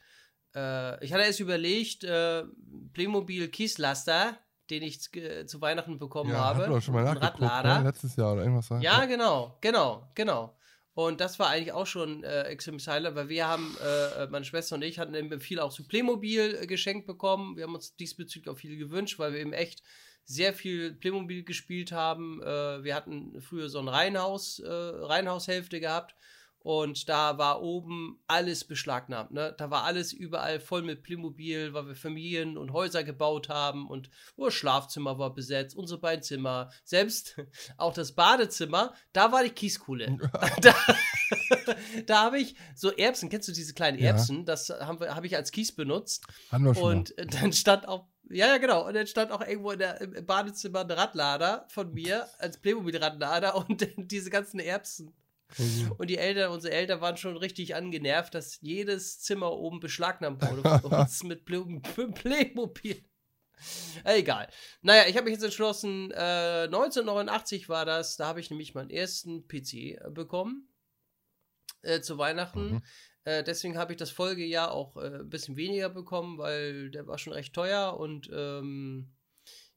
Äh, 0.55 1.05
ich 1.05 1.13
hatte 1.13 1.25
erst 1.25 1.41
überlegt, 1.41 2.05
äh, 2.05 2.45
Playmobil 2.93 3.49
Kieslaster, 3.49 4.37
den 4.71 4.83
ich 4.83 5.15
äh, 5.17 5.47
zu 5.47 5.61
Weihnachten 5.61 5.99
bekommen 5.99 6.31
ja, 6.31 6.39
habe. 6.39 6.63
hab 6.65 6.71
doch 6.71 6.83
schon 6.83 6.95
mal 6.95 7.07
Radlader. 7.07 7.79
ne? 7.81 7.89
letztes 7.89 8.17
Jahr 8.17 8.33
oder 8.35 8.43
irgendwas. 8.43 8.71
war- 8.71 8.81
Ja, 8.83 9.05
genau, 9.07 9.59
genau, 9.61 10.11
genau. 10.15 10.55
Und 10.95 11.21
das 11.21 11.39
war 11.39 11.49
eigentlich 11.51 11.73
auch 11.73 11.87
schon 11.87 12.25
äh, 12.25 12.43
extrem 12.43 12.79
Highlight, 12.79 13.15
weil 13.15 13.29
wir 13.29 13.47
haben, 13.47 13.77
äh, 13.81 14.27
meine 14.27 14.45
Schwester 14.45 14.75
und 14.75 14.83
ich 14.83 14.99
hatten 14.99 15.15
eben 15.15 15.41
viel 15.41 15.61
auch 15.61 15.71
so 15.71 15.85
Playmobil 15.85 16.59
äh, 16.61 16.67
geschenkt 16.67 17.07
bekommen. 17.07 17.57
Wir 17.57 17.65
haben 17.65 17.75
uns 17.77 17.95
diesbezüglich 17.95 18.53
auch 18.53 18.59
viel 18.59 18.77
gewünscht, 18.77 19.19
weil 19.21 19.33
wir 19.33 19.39
eben 19.41 19.53
echt 19.53 19.83
sehr 20.25 20.53
viel 20.53 20.93
Playmobil 20.93 21.45
gespielt 21.45 21.93
haben. 21.93 22.43
Äh, 22.43 22.83
wir 22.83 22.97
hatten 22.97 23.41
früher 23.41 23.69
so 23.69 23.79
ein 23.79 23.87
Reihenhaus, 23.87 24.59
äh, 24.59 24.69
Reihenhaushälfte 24.69 25.79
gehabt. 25.79 26.17
Und 26.69 27.09
da 27.09 27.39
war 27.39 27.63
oben 27.63 28.23
alles 28.27 28.63
beschlagnahmt. 28.63 29.31
Ne? 29.31 29.55
Da 29.57 29.71
war 29.71 29.85
alles 29.85 30.13
überall 30.13 30.61
voll 30.61 30.83
mit 30.83 31.03
Playmobil, 31.03 31.73
weil 31.73 31.87
wir 31.87 31.95
Familien 31.95 32.59
und 32.59 32.75
Häuser 32.75 33.05
gebaut 33.05 33.49
haben 33.49 33.89
und 33.89 34.11
unser 34.37 34.51
Schlafzimmer 34.51 35.19
war 35.19 35.35
besetzt, 35.35 35.75
unsere 35.75 35.99
beiden 35.99 36.23
Zimmer, 36.23 36.71
selbst 36.85 37.37
auch 37.79 37.95
das 37.95 38.13
Badezimmer, 38.13 38.93
da 39.15 39.33
war 39.33 39.45
die 39.45 39.49
Kieskuhle. 39.49 40.19
da 40.61 40.75
da 42.05 42.25
habe 42.25 42.39
ich 42.39 42.55
so 42.75 42.93
Erbsen, 42.93 43.31
kennst 43.31 43.49
du 43.49 43.53
diese 43.53 43.73
kleinen 43.73 43.99
Ja. 43.99 44.09
Erbsen? 44.09 44.45
Das 44.45 44.69
habe 44.69 45.15
hab 45.15 45.25
ich 45.25 45.37
als 45.37 45.53
Kies 45.53 45.75
benutzt. 45.75 46.27
Hatten 46.53 46.65
wir 46.65 46.75
schon 46.75 46.99
Und 46.99 47.17
äh, 47.17 47.25
dann 47.25 47.55
stand 47.55 47.89
auch, 47.89 48.09
ja, 48.29 48.47
ja, 48.47 48.59
genau. 48.59 48.87
Und 48.87 48.93
dann 48.93 49.07
stand 49.07 49.33
auch 49.33 49.41
irgendwo 49.41 49.71
in 49.71 49.79
der, 49.79 50.03
im 50.03 50.27
Badezimmer 50.27 50.81
ein 50.81 50.91
Radlader 50.91 51.65
von 51.71 51.95
mir 51.95 52.29
als 52.39 52.59
Playmobil-Radlader 52.59 53.57
und 53.57 53.89
diese 53.97 54.29
ganzen 54.29 54.61
Erbsen. 54.61 55.15
Also, 55.57 55.95
Und 55.97 56.11
die 56.11 56.19
Eltern, 56.19 56.53
unsere 56.53 56.75
Eltern 56.75 57.01
waren 57.01 57.17
schon 57.17 57.37
richtig 57.37 57.75
angenervt, 57.75 58.35
dass 58.35 58.61
jedes 58.61 59.21
Zimmer 59.21 59.53
oben 59.53 59.81
beschlagnahmt 59.81 60.43
wurde 60.43 60.81
von 60.81 60.93
uns 61.01 61.23
mit 61.23 61.45
Play 61.45 61.81
Playmobil. 62.15 63.05
Äh, 64.05 64.21
Egal. 64.21 64.49
Naja, 64.83 65.09
ich 65.09 65.17
habe 65.17 65.25
mich 65.25 65.35
jetzt 65.35 65.45
entschlossen, 65.45 66.11
äh, 66.13 66.65
1989 66.65 67.69
war 67.69 67.85
das, 67.85 68.17
da 68.17 68.27
habe 68.27 68.41
ich 68.41 68.51
nämlich 68.51 68.75
meinen 68.75 68.91
ersten 68.91 69.49
PC 69.49 69.75
äh, 69.75 70.11
bekommen 70.11 70.69
äh, 71.83 72.01
zu 72.01 72.19
Weihnachten. 72.19 72.75
Mhm. 72.75 72.83
Äh, 73.25 73.45
deswegen 73.45 73.77
habe 73.77 73.93
ich 73.93 73.99
das 73.99 74.11
Folgejahr 74.11 74.73
auch 74.73 74.97
äh, 74.97 75.21
ein 75.21 75.29
bisschen 75.29 75.57
weniger 75.57 75.89
bekommen, 75.89 76.39
weil 76.39 76.91
der 76.91 77.07
war 77.07 77.19
schon 77.19 77.33
recht 77.33 77.55
teuer 77.55 77.99
und 77.99 78.31
ähm, 78.33 79.13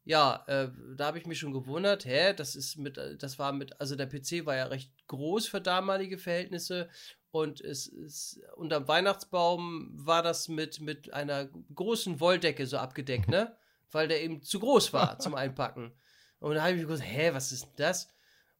ja, 0.03 0.43
äh, 0.47 0.69
da 0.95 1.05
habe 1.05 1.19
ich 1.19 1.27
mich 1.27 1.39
schon 1.39 1.53
gewundert, 1.53 2.05
hä, 2.05 2.33
das 2.33 2.55
ist 2.55 2.77
mit, 2.77 2.97
äh, 2.97 3.17
das 3.17 3.37
war 3.37 3.51
mit, 3.51 3.79
also 3.79 3.95
der 3.95 4.07
PC 4.07 4.45
war 4.45 4.55
ja 4.55 4.65
recht 4.65 4.91
groß 5.07 5.47
für 5.47 5.61
damalige 5.61 6.17
Verhältnisse 6.17 6.89
und 7.31 7.61
es 7.61 7.87
ist, 7.87 8.41
unterm 8.55 8.87
Weihnachtsbaum 8.87 9.89
war 9.93 10.21
das 10.21 10.49
mit, 10.49 10.81
mit 10.81 11.13
einer 11.13 11.49
großen 11.73 12.19
Wolldecke 12.19 12.67
so 12.67 12.77
abgedeckt, 12.77 13.29
ne? 13.29 13.55
Weil 13.91 14.07
der 14.07 14.21
eben 14.21 14.41
zu 14.41 14.59
groß 14.59 14.91
war 14.93 15.19
zum 15.19 15.35
Einpacken. 15.35 15.93
Und 16.39 16.55
da 16.55 16.63
habe 16.63 16.73
ich 16.73 16.81
mir 16.81 16.87
gedacht, 16.87 17.07
hä, 17.07 17.31
was 17.33 17.51
ist 17.51 17.63
denn 17.63 17.75
das? 17.77 18.09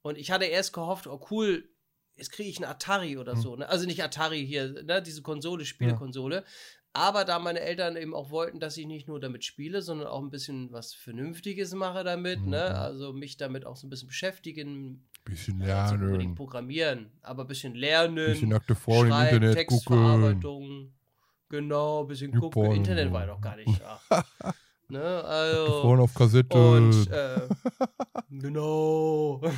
Und 0.01 0.17
ich 0.17 0.31
hatte 0.31 0.45
erst 0.45 0.73
gehofft, 0.73 1.07
oh 1.07 1.25
cool, 1.31 1.69
jetzt 2.15 2.31
kriege 2.31 2.49
ich 2.49 2.57
einen 2.57 2.71
Atari 2.71 3.17
oder 3.17 3.35
so, 3.35 3.55
ne? 3.55 3.67
Also 3.67 3.85
nicht 3.85 4.03
Atari 4.03 4.45
hier, 4.45 4.83
ne? 4.83 5.01
Diese 5.01 5.21
Konsole, 5.21 5.65
Spielekonsole. 5.65 6.45
Aber 6.93 7.23
da 7.23 7.39
meine 7.39 7.61
Eltern 7.61 7.95
eben 7.95 8.13
auch 8.13 8.31
wollten, 8.31 8.59
dass 8.59 8.75
ich 8.75 8.85
nicht 8.85 9.07
nur 9.07 9.19
damit 9.19 9.45
spiele, 9.45 9.81
sondern 9.81 10.07
auch 10.07 10.21
ein 10.21 10.29
bisschen 10.29 10.71
was 10.73 10.93
Vernünftiges 10.93 11.73
mache 11.73 12.03
damit, 12.03 12.45
ne? 12.45 12.67
Mhm. 12.69 12.75
Also 12.75 13.13
mich 13.13 13.37
damit 13.37 13.65
auch 13.65 13.77
so 13.77 13.87
ein 13.87 13.89
bisschen 13.89 14.09
beschäftigen, 14.09 15.07
bisschen 15.23 15.59
lernen. 15.59 16.35
programmieren, 16.35 17.11
aber 17.21 17.45
ein 17.45 17.47
bisschen 17.47 17.75
lernen. 17.75 18.15
Bisschen 18.15 18.49
nackte 18.49 18.75
Frauen 18.75 19.07
im 19.07 19.13
Schreiben, 19.13 19.35
Internet 19.35 19.55
gucken. 19.55 19.77
Textverarbeitung. 19.77 20.93
Genau, 21.47 22.01
ein 22.01 22.07
bisschen 22.07 22.31
gucken. 22.33 22.49
Porno. 22.49 22.73
Internet 22.73 23.11
war 23.11 23.21
ja 23.21 23.27
noch 23.27 23.41
gar 23.41 23.55
nicht 23.55 23.81
da. 23.81 24.01
ne, 24.89 25.23
also. 25.23 25.81
Frauen 25.81 25.99
auf 26.01 26.13
Kassette. 26.13 26.57
Und, 26.57 27.09
äh, 27.09 27.47
genau. 28.29 29.41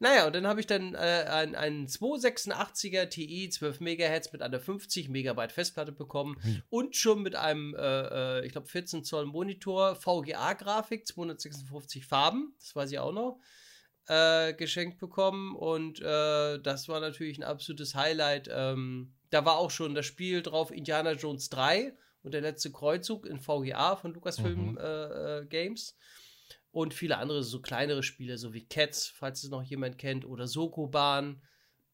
naja, 0.00 0.26
und 0.26 0.34
dann 0.34 0.46
habe 0.46 0.58
ich 0.60 0.66
dann 0.66 0.94
äh, 0.94 0.98
einen, 0.98 1.54
einen 1.54 1.86
286er 1.86 3.06
Ti 3.08 3.48
12 3.50 3.80
MHz 3.80 4.32
mit 4.32 4.42
einer 4.42 4.58
50 4.58 5.08
Megabyte 5.08 5.52
Festplatte 5.52 5.92
bekommen 5.92 6.36
Hm. 6.42 6.62
und 6.70 6.96
schon 6.96 7.22
mit 7.22 7.36
einem, 7.36 7.74
äh, 7.76 8.38
äh, 8.40 8.46
ich 8.46 8.52
glaube, 8.52 8.66
14 8.66 9.04
Zoll 9.04 9.26
Monitor, 9.26 9.94
VGA-Grafik, 9.96 11.06
256 11.06 12.06
Farben, 12.06 12.54
das 12.58 12.74
weiß 12.74 12.90
ich 12.92 12.98
auch 12.98 13.12
noch, 13.12 13.38
äh, 14.08 14.54
geschenkt 14.54 14.98
bekommen 14.98 15.54
und 15.54 16.00
äh, 16.00 16.58
das 16.58 16.88
war 16.88 17.00
natürlich 17.00 17.38
ein 17.38 17.44
absolutes 17.44 17.94
Highlight. 17.94 18.48
Ähm, 18.52 19.12
da 19.30 19.44
war 19.44 19.58
auch 19.58 19.70
schon 19.70 19.94
das 19.94 20.06
Spiel 20.06 20.42
drauf, 20.42 20.70
Indiana 20.72 21.12
Jones 21.12 21.50
3 21.50 21.92
und 22.22 22.32
der 22.34 22.40
letzte 22.40 22.72
Kreuzzug 22.72 23.26
in 23.26 23.38
VGA 23.38 23.96
von 23.96 24.12
Lucasfilm 24.14 24.72
Mhm. 24.72 24.78
äh, 24.78 25.38
äh, 25.40 25.46
Games 25.46 25.96
und 26.72 26.94
viele 26.94 27.18
andere 27.18 27.42
so 27.42 27.60
kleinere 27.60 28.02
Spiele, 28.02 28.38
so 28.38 28.52
wie 28.54 28.66
Cats, 28.68 29.06
falls 29.08 29.42
es 29.44 29.50
noch 29.50 29.62
jemand 29.62 29.98
kennt, 29.98 30.24
oder 30.24 30.46
Sokoban, 30.46 31.42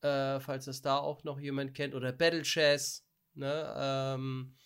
äh, 0.03 0.41
falls 0.41 0.67
es 0.67 0.83
da 0.83 0.99
auch 0.99 1.25
noch 1.25 1.41
jemand 1.41 1.75
kennt, 1.75 1.95
oder 1.95 2.13
Battle 2.13 2.43
Chess, 2.43 3.07
ne, 3.35 3.75
ähm, 3.79 4.57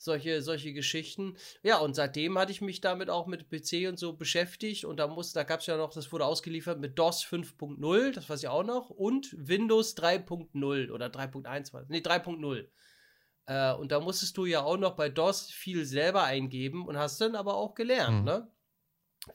solche, 0.00 0.42
solche 0.42 0.72
Geschichten. 0.72 1.36
Ja, 1.62 1.78
und 1.78 1.94
seitdem 1.94 2.38
hatte 2.38 2.52
ich 2.52 2.60
mich 2.60 2.80
damit 2.80 3.10
auch 3.10 3.26
mit 3.26 3.48
PC 3.50 3.88
und 3.88 3.98
so 3.98 4.12
beschäftigt 4.16 4.84
und 4.84 4.98
da 4.98 5.08
muss, 5.08 5.32
da 5.32 5.42
gab 5.42 5.60
es 5.60 5.66
ja 5.66 5.76
noch, 5.76 5.92
das 5.92 6.12
wurde 6.12 6.24
ausgeliefert 6.24 6.78
mit 6.78 6.98
DOS 6.98 7.24
5.0, 7.24 8.12
das 8.12 8.28
weiß 8.30 8.42
ich 8.44 8.48
auch 8.48 8.64
noch, 8.64 8.90
und 8.90 9.34
Windows 9.36 9.94
3.0 9.96 10.90
oder 10.92 11.10
3.1 11.10 11.72
war 11.74 11.84
nee, 11.88 12.00
3.0. 12.00 12.70
Äh, 13.46 13.74
und 13.74 13.92
da 13.92 14.00
musstest 14.00 14.36
du 14.36 14.46
ja 14.46 14.62
auch 14.62 14.76
noch 14.76 14.94
bei 14.96 15.08
DOS 15.08 15.50
viel 15.50 15.84
selber 15.84 16.22
eingeben 16.24 16.86
und 16.86 16.96
hast 16.98 17.20
dann 17.20 17.34
aber 17.34 17.54
auch 17.54 17.74
gelernt, 17.74 18.22
Mhm. 18.22 18.24
ne? 18.24 18.52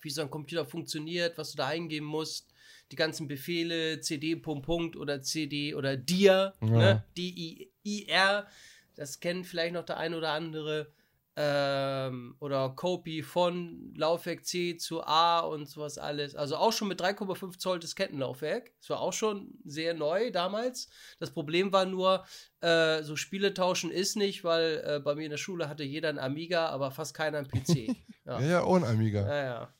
Wie 0.01 0.09
so 0.09 0.21
ein 0.21 0.29
Computer 0.29 0.65
funktioniert, 0.65 1.37
was 1.37 1.51
du 1.51 1.57
da 1.57 1.67
eingeben 1.67 2.05
musst, 2.05 2.53
die 2.91 2.95
ganzen 2.95 3.27
Befehle, 3.27 4.01
CD, 4.01 4.35
Punkt, 4.35 4.65
Punkt 4.65 4.95
oder 4.95 5.21
CD 5.21 5.73
oder 5.75 5.97
DIR, 5.97 6.53
Ja. 6.61 6.67
ne? 6.67 7.03
D-I-I-R, 7.17 8.47
das 8.95 9.19
kennt 9.19 9.47
vielleicht 9.47 9.73
noch 9.73 9.85
der 9.85 9.97
ein 9.97 10.13
oder 10.13 10.31
andere. 10.31 10.91
Ähm, 11.35 12.35
oder 12.39 12.69
Copy 12.69 13.23
von 13.23 13.91
Laufwerk 13.97 14.45
C 14.45 14.77
zu 14.77 15.01
A 15.03 15.39
und 15.39 15.67
sowas 15.67 15.97
alles. 15.97 16.35
Also 16.35 16.57
auch 16.57 16.71
schon 16.71 16.87
mit 16.89 17.01
3,5 17.01 17.57
Zoll 17.57 17.79
Diskettenlaufwerk. 17.79 18.71
Das 18.79 18.91
war 18.91 18.99
auch 19.01 19.13
schon 19.13 19.49
sehr 19.65 19.95
neu 19.95 20.29
damals. 20.29 20.89
Das 21.19 21.31
Problem 21.31 21.73
war 21.73 21.85
nur, 21.85 22.23
äh, 22.61 23.01
so 23.01 23.15
Spiele 23.15 23.55
tauschen 23.55 23.89
ist 23.89 24.15
nicht, 24.15 24.43
weil 24.43 24.83
äh, 24.85 24.99
bei 24.99 25.15
mir 25.15 25.23
in 25.23 25.31
der 25.31 25.37
Schule 25.37 25.67
hatte 25.69 25.83
jeder 25.83 26.09
ein 26.09 26.19
Amiga, 26.19 26.67
aber 26.67 26.91
fast 26.91 27.15
keiner 27.15 27.39
ein 27.39 27.47
PC. 27.47 27.95
Ja, 28.25 28.39
ja, 28.39 28.61
auch 28.61 28.75
ein 28.77 28.85
Amiga. 28.85 29.27
Ja, 29.27 29.43
ja. 29.43 29.73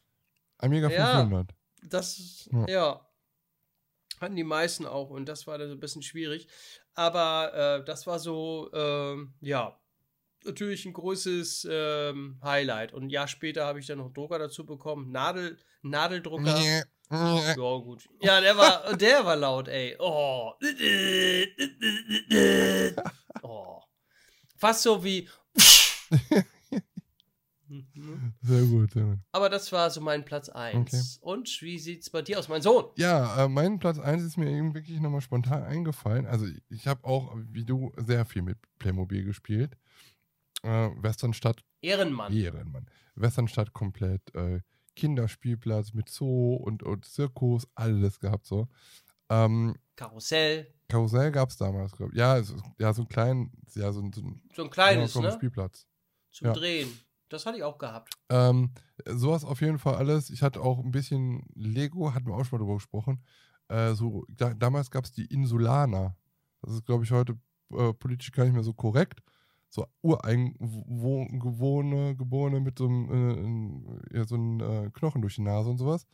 Amiga 0.64 0.90
Ja. 0.90 1.19
500. 1.22 1.52
Das, 1.84 2.49
Ja. 2.52 2.65
ja. 2.68 3.07
Hatten 4.22 4.35
die 4.35 4.44
meisten 4.44 4.85
auch 4.85 5.10
und 5.10 5.27
das 5.27 5.48
war 5.48 5.57
dann 5.57 5.68
so 5.68 5.76
ein 5.76 5.80
bisschen 5.80 6.02
schwierig. 6.02 6.48
Aber 6.94 7.80
äh, 7.81 7.85
das 7.85 8.07
war 8.07 8.19
so, 8.19 8.69
ähm, 8.73 9.34
ja, 9.41 9.77
natürlich 10.45 10.85
ein 10.85 10.94
großes 10.94 11.68
ähm, 11.69 12.40
Highlight. 12.44 12.94
Und 12.94 13.06
ein 13.06 13.10
Jahr 13.10 13.27
später 13.27 13.65
habe 13.65 13.80
ich 13.80 13.88
dann 13.88 13.98
noch 13.98 14.06
einen 14.06 14.14
Drucker 14.14 14.40
dazu 14.40 14.65
bekommen. 14.65 15.11
Nadel, 15.11 15.57
Nadeldrucker. 15.81 16.57
Ja, 17.10 17.53
gut. 17.56 18.07
Ja, 18.22 18.40
der 18.40 18.57
war, 18.57 18.94
der 18.98 19.26
war 19.26 19.35
laut, 19.35 19.68
ey. 19.68 19.95
Oh. 19.99 20.53
oh. 23.41 23.81
Fast 24.57 24.84
so 24.84 25.03
wie. 25.03 25.27
Sehr 28.41 28.62
gut, 28.64 28.91
sehr 28.91 29.04
gut. 29.04 29.20
Aber 29.32 29.50
das 29.50 29.72
war 29.72 29.90
so 29.90 30.02
mein 30.02 30.26
Platz 30.26 30.50
1. 30.50 31.20
Und 31.22 31.62
wie 31.62 31.80
sieht's 31.80 32.10
bei 32.10 32.22
dir 32.22 32.40
aus, 32.40 32.50
mein 32.50 32.62
Sohn? 32.62 32.86
Ja, 32.95 33.45
äh, 33.45 33.48
mein 33.48 33.80
Platz 33.80 34.00
1 34.00 34.24
ist 34.24 34.38
mir 34.38 34.50
eben 34.50 34.74
wirklich 34.74 35.00
nochmal 35.00 35.22
spontan 35.22 35.64
eingefallen. 35.64 36.26
Also 36.26 36.45
ich 36.70 36.88
habe 36.88 37.04
auch, 37.06 37.36
wie 37.52 37.66
du, 37.66 37.91
sehr 37.98 38.26
viel 38.26 38.41
mit 38.41 38.58
Playmobil 38.80 39.24
gespielt. 39.24 39.78
Äh, 40.64 40.90
Westernstadt. 40.98 41.64
Ehrenmann. 41.82 42.34
Ehrenmann. 42.34 42.88
Westernstadt 43.16 43.74
komplett. 43.74 44.34
Äh, 44.36 44.62
Kinderspielplatz 44.95 45.94
mit 45.94 46.10
Zoo 46.10 46.56
und, 46.56 46.84
und 46.84 47.06
Zirkus, 47.06 47.68
alles 47.76 48.20
gehabt 48.20 48.45
so. 48.45 48.68
Ähm, 49.30 49.76
Karussell. 49.95 50.68
Karussell 50.88 51.32
gab 51.32 51.50
es 51.50 51.58
damals, 51.58 51.91
glaube 51.94 52.12
ich. 52.14 52.20
Ja, 52.20 52.38
es, 52.38 52.54
ja, 52.80 52.94
so 52.94 53.04
ein 53.04 53.08
kleinen, 53.08 53.52
ja, 53.76 53.91
so 53.91 54.02
ein, 54.02 54.14
so 54.14 54.22
ein, 54.22 54.41
So 54.56 54.64
ein 54.64 54.70
kleines, 54.70 55.14
ja, 55.14 55.14
so 55.14 55.20
ein 55.20 55.26
ne? 55.26 55.32
Spielplatz. 55.34 55.88
Zum 56.32 56.48
Ja. 56.48 56.54
Drehen. 56.54 56.90
Das 57.30 57.45
hatte 57.45 57.58
ich 57.58 57.64
auch 57.64 57.78
gehabt. 57.78 58.14
Ähm, 58.30 58.72
sowas 59.06 59.44
auf 59.44 59.62
jeden 59.62 59.80
Fall 59.80 59.95
alles. 59.95 60.30
Ich 60.30 60.44
hatte 60.44 60.62
auch 60.62 60.80
ein 60.80 60.91
bisschen 60.91 61.44
Lego, 61.56 62.14
hatten 62.14 62.28
wir 62.28 62.36
auch 62.36 62.45
schon 62.45 62.60
mal 62.60 62.66
drüber 62.66 62.76
gesprochen. 62.76 63.24
Äh, 63.70 63.94
so, 63.94 64.26
da, 64.30 64.54
damals 64.54 64.91
gab 64.91 65.06
es 65.06 65.12
die 65.12 65.26
Insulaner. 65.26 66.16
Das 66.62 66.74
ist, 66.74 66.86
glaube 66.86 67.04
ich, 67.04 67.12
heute 67.12 67.38
äh, 67.72 67.94
politisch 67.94 68.32
gar 68.32 68.44
nicht 68.44 68.54
mehr 68.54 68.64
so 68.64 68.74
korrekt. 68.74 69.22
So 69.70 69.88
Ureingeborene 70.02 72.16
Geborene 72.16 72.60
mit 72.60 72.78
so 72.78 72.86
einem, 72.86 74.00
äh, 74.12 74.18
ja, 74.18 74.26
so 74.26 74.36
einem 74.36 74.60
äh, 74.60 74.91
Knochen 74.91 75.22
durch 75.22 75.36
die 75.36 75.41
Nase 75.41 75.70
und 75.70 75.80
sowas. 75.80 76.06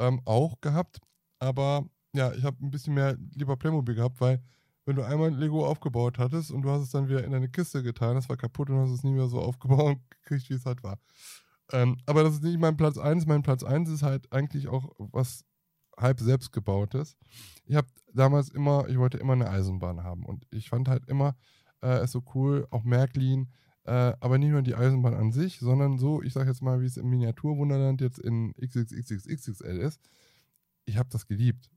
Ähm, 0.00 0.20
auch 0.24 0.60
gehabt. 0.60 0.98
Aber 1.38 1.84
ja, 2.12 2.32
ich 2.32 2.42
habe 2.42 2.56
ein 2.64 2.70
bisschen 2.70 2.94
mehr 2.94 3.16
lieber 3.36 3.56
Playmobil 3.56 3.94
gehabt, 3.94 4.20
weil 4.20 4.42
wenn 4.90 4.96
du 4.96 5.06
einmal 5.06 5.32
Lego 5.32 5.64
aufgebaut 5.64 6.18
hattest 6.18 6.50
und 6.50 6.62
du 6.62 6.70
hast 6.70 6.82
es 6.82 6.90
dann 6.90 7.08
wieder 7.08 7.22
in 7.22 7.30
deine 7.30 7.48
Kiste 7.48 7.80
getan, 7.80 8.16
das 8.16 8.28
war 8.28 8.36
kaputt 8.36 8.70
und 8.70 8.80
hast 8.80 8.90
es 8.90 9.04
nie 9.04 9.12
mehr 9.12 9.28
so 9.28 9.38
aufgebaut 9.38 9.86
und 9.86 10.10
gekriegt, 10.10 10.50
wie 10.50 10.54
es 10.54 10.66
halt 10.66 10.82
war. 10.82 10.98
Ähm, 11.70 11.98
aber 12.06 12.24
das 12.24 12.34
ist 12.34 12.42
nicht 12.42 12.58
mein 12.58 12.76
Platz 12.76 12.98
1. 12.98 13.24
Mein 13.26 13.42
Platz 13.42 13.62
1 13.62 13.88
ist 13.88 14.02
halt 14.02 14.32
eigentlich 14.32 14.66
auch 14.66 14.90
was 14.98 15.44
halb 15.96 16.18
selbstgebautes. 16.18 17.16
Ich 17.66 17.76
habe 17.76 17.86
damals 18.12 18.48
immer, 18.48 18.88
ich 18.88 18.98
wollte 18.98 19.18
immer 19.18 19.34
eine 19.34 19.48
Eisenbahn 19.48 20.02
haben 20.02 20.26
und 20.26 20.44
ich 20.50 20.68
fand 20.68 20.88
halt 20.88 21.06
immer 21.06 21.36
äh, 21.82 21.98
es 21.98 22.10
so 22.10 22.24
cool, 22.34 22.66
auch 22.72 22.82
Märklin, 22.82 23.52
äh, 23.84 24.14
aber 24.18 24.38
nicht 24.38 24.50
nur 24.50 24.62
die 24.62 24.74
Eisenbahn 24.74 25.14
an 25.14 25.30
sich, 25.30 25.60
sondern 25.60 25.98
so, 25.98 26.20
ich 26.20 26.32
sag 26.32 26.48
jetzt 26.48 26.62
mal, 26.62 26.80
wie 26.80 26.86
es 26.86 26.96
im 26.96 27.08
Miniaturwunderland 27.08 28.00
jetzt 28.00 28.18
in 28.18 28.54
XXXXXL 28.54 29.78
ist. 29.78 30.00
Ich 30.84 30.96
habe 30.96 31.10
das 31.12 31.28
geliebt, 31.28 31.70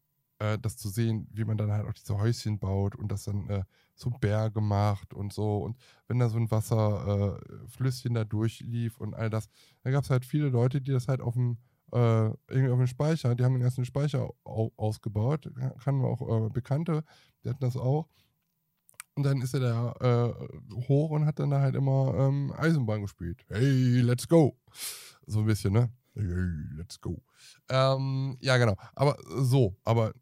äh, 0.43 0.59
das 0.59 0.75
zu 0.77 0.89
sehen, 0.89 1.27
wie 1.31 1.45
man 1.45 1.57
dann 1.57 1.71
halt 1.71 1.87
auch 1.87 1.93
diese 1.93 2.17
Häuschen 2.17 2.59
baut 2.59 2.95
und 2.95 3.11
das 3.11 3.23
dann 3.23 3.49
äh, 3.49 3.63
so 3.95 4.09
Berge 4.09 4.59
macht 4.59 5.13
und 5.13 5.31
so. 5.31 5.59
Und 5.59 5.77
wenn 6.07 6.19
da 6.19 6.27
so 6.27 6.37
ein 6.37 6.51
Wasserflüsschen 6.51 8.11
äh, 8.11 8.19
da 8.19 8.25
durchlief 8.25 8.99
und 8.99 9.13
all 9.13 9.29
das, 9.29 9.47
da 9.83 9.91
gab 9.91 10.03
es 10.03 10.09
halt 10.09 10.25
viele 10.25 10.49
Leute, 10.49 10.81
die 10.81 10.91
das 10.91 11.07
halt 11.07 11.21
auf 11.21 11.35
dem 11.35 11.57
äh, 11.93 12.25
irgendwie 12.49 12.71
auf 12.71 12.77
dem 12.77 12.87
Speicher, 12.87 13.35
die 13.35 13.43
haben 13.43 13.53
den 13.53 13.61
ersten 13.61 13.85
Speicher 13.85 14.29
au 14.43 14.71
ausgebaut, 14.75 15.49
kannten 15.79 16.01
wir 16.01 16.09
auch 16.09 16.47
äh, 16.47 16.49
Bekannte, 16.49 17.03
die 17.43 17.49
hatten 17.49 17.61
das 17.61 17.77
auch. 17.77 18.09
Und 19.15 19.23
dann 19.23 19.41
ist 19.41 19.53
er 19.53 19.59
da 19.59 20.35
hoch 20.87 21.11
und 21.11 21.27
hat 21.27 21.37
dann 21.37 21.51
da 21.51 21.61
halt 21.61 21.75
immer 21.75 22.15
ähm, 22.17 22.51
Eisenbahn 22.57 23.03
gespielt. 23.03 23.45
Hey, 23.47 24.01
let's 24.01 24.27
go. 24.27 24.57
So 25.27 25.41
ein 25.41 25.45
bisschen, 25.45 25.73
ne? 25.73 25.91
Hey, 26.15 26.23
let's 26.75 26.99
go. 26.99 27.21
Ähm, 27.69 28.37
ja, 28.41 28.57
genau. 28.57 28.75
Aber 28.95 29.15
so, 29.37 29.75
aber 29.83 30.13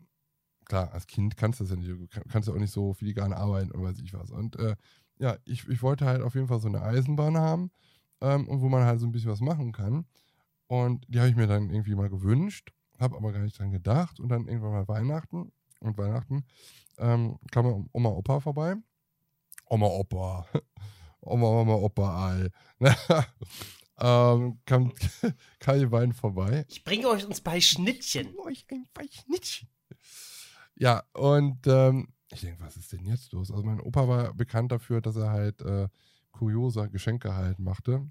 klar, 0.72 0.94
als 0.94 1.06
Kind 1.06 1.36
kannst 1.36 1.60
du 1.60 1.66
das 1.66 1.72
ja 1.72 1.76
nicht, 1.76 1.90
du 1.90 2.08
kannst 2.30 2.48
ja 2.48 2.54
auch 2.54 2.58
nicht 2.60 2.72
so 2.72 2.94
filigran 2.94 3.34
arbeiten 3.34 3.72
und 3.72 3.84
weiß 3.84 4.00
ich 4.00 4.14
was. 4.14 4.32
Und 4.32 4.56
äh, 4.56 4.78
ja, 5.20 5.36
ich, 5.44 5.68
ich 5.68 5.82
wollte 5.84 6.06
halt 6.06 6.22
auf 6.22 6.34
jeden 6.34 6.48
Fall 6.48 6.62
so 6.62 6.70
eine 6.70 6.82
Eisenbahn 6.82 7.36
haben 7.38 7.72
ähm, 8.22 8.48
und 8.48 8.62
wo 8.62 8.70
man 8.70 8.86
halt 8.86 9.02
so 9.02 9.06
ein 9.06 9.12
bisschen 9.12 9.32
was 9.32 9.42
machen 9.42 9.74
kann. 9.74 10.06
Und 10.68 11.06
die 11.10 11.20
habe 11.20 11.30
ich 11.30 11.36
mir 11.36 11.48
dann 11.48 11.70
irgendwie 11.70 11.94
mal 11.94 12.10
gewünscht, 12.10 12.72
habe 12.98 13.18
aber 13.18 13.34
gar 13.34 13.42
nicht 13.42 13.60
dran 13.60 13.72
gedacht. 13.72 14.22
Und 14.22 14.30
dann 14.30 14.48
irgendwann 14.48 14.72
mal 14.72 14.88
Weihnachten. 14.88 15.52
Und 15.82 15.98
Weihnachten 15.98 16.46
ähm, 17.00 17.38
kam 17.52 17.90
Oma 17.92 18.10
Opa 18.10 18.40
vorbei. 18.40 18.76
Oma 19.66 19.88
Opa. 19.88 20.48
Oma, 21.20 21.48
Oma, 21.48 21.74
Opa, 21.74 22.30
Ei. 22.30 22.50
ähm, 24.00 24.60
kam, 24.66 24.94
die 25.80 25.86
beiden 25.86 26.14
vorbei. 26.14 26.66
Ich 26.70 26.86
bringe 26.86 27.10
euch 27.10 27.26
uns 27.26 27.42
bei 27.42 27.60
Schnittchen. 27.60 28.34
euch 28.40 28.66
ein 28.72 28.88
Schnittchen. 29.12 29.68
Ja, 30.82 31.04
und 31.14 31.68
ähm, 31.68 32.08
ich 32.32 32.42
denke, 32.42 32.60
was 32.64 32.76
ist 32.76 32.92
denn 32.92 33.06
jetzt 33.06 33.32
los? 33.34 33.52
Also 33.52 33.64
mein 33.64 33.80
Opa 33.80 34.08
war 34.08 34.34
bekannt 34.34 34.72
dafür, 34.72 35.00
dass 35.00 35.16
er 35.16 35.30
halt 35.30 35.62
äh, 35.62 35.88
kuriose 36.32 36.90
Geschenke 36.90 37.36
halt 37.36 37.60
machte. 37.60 38.10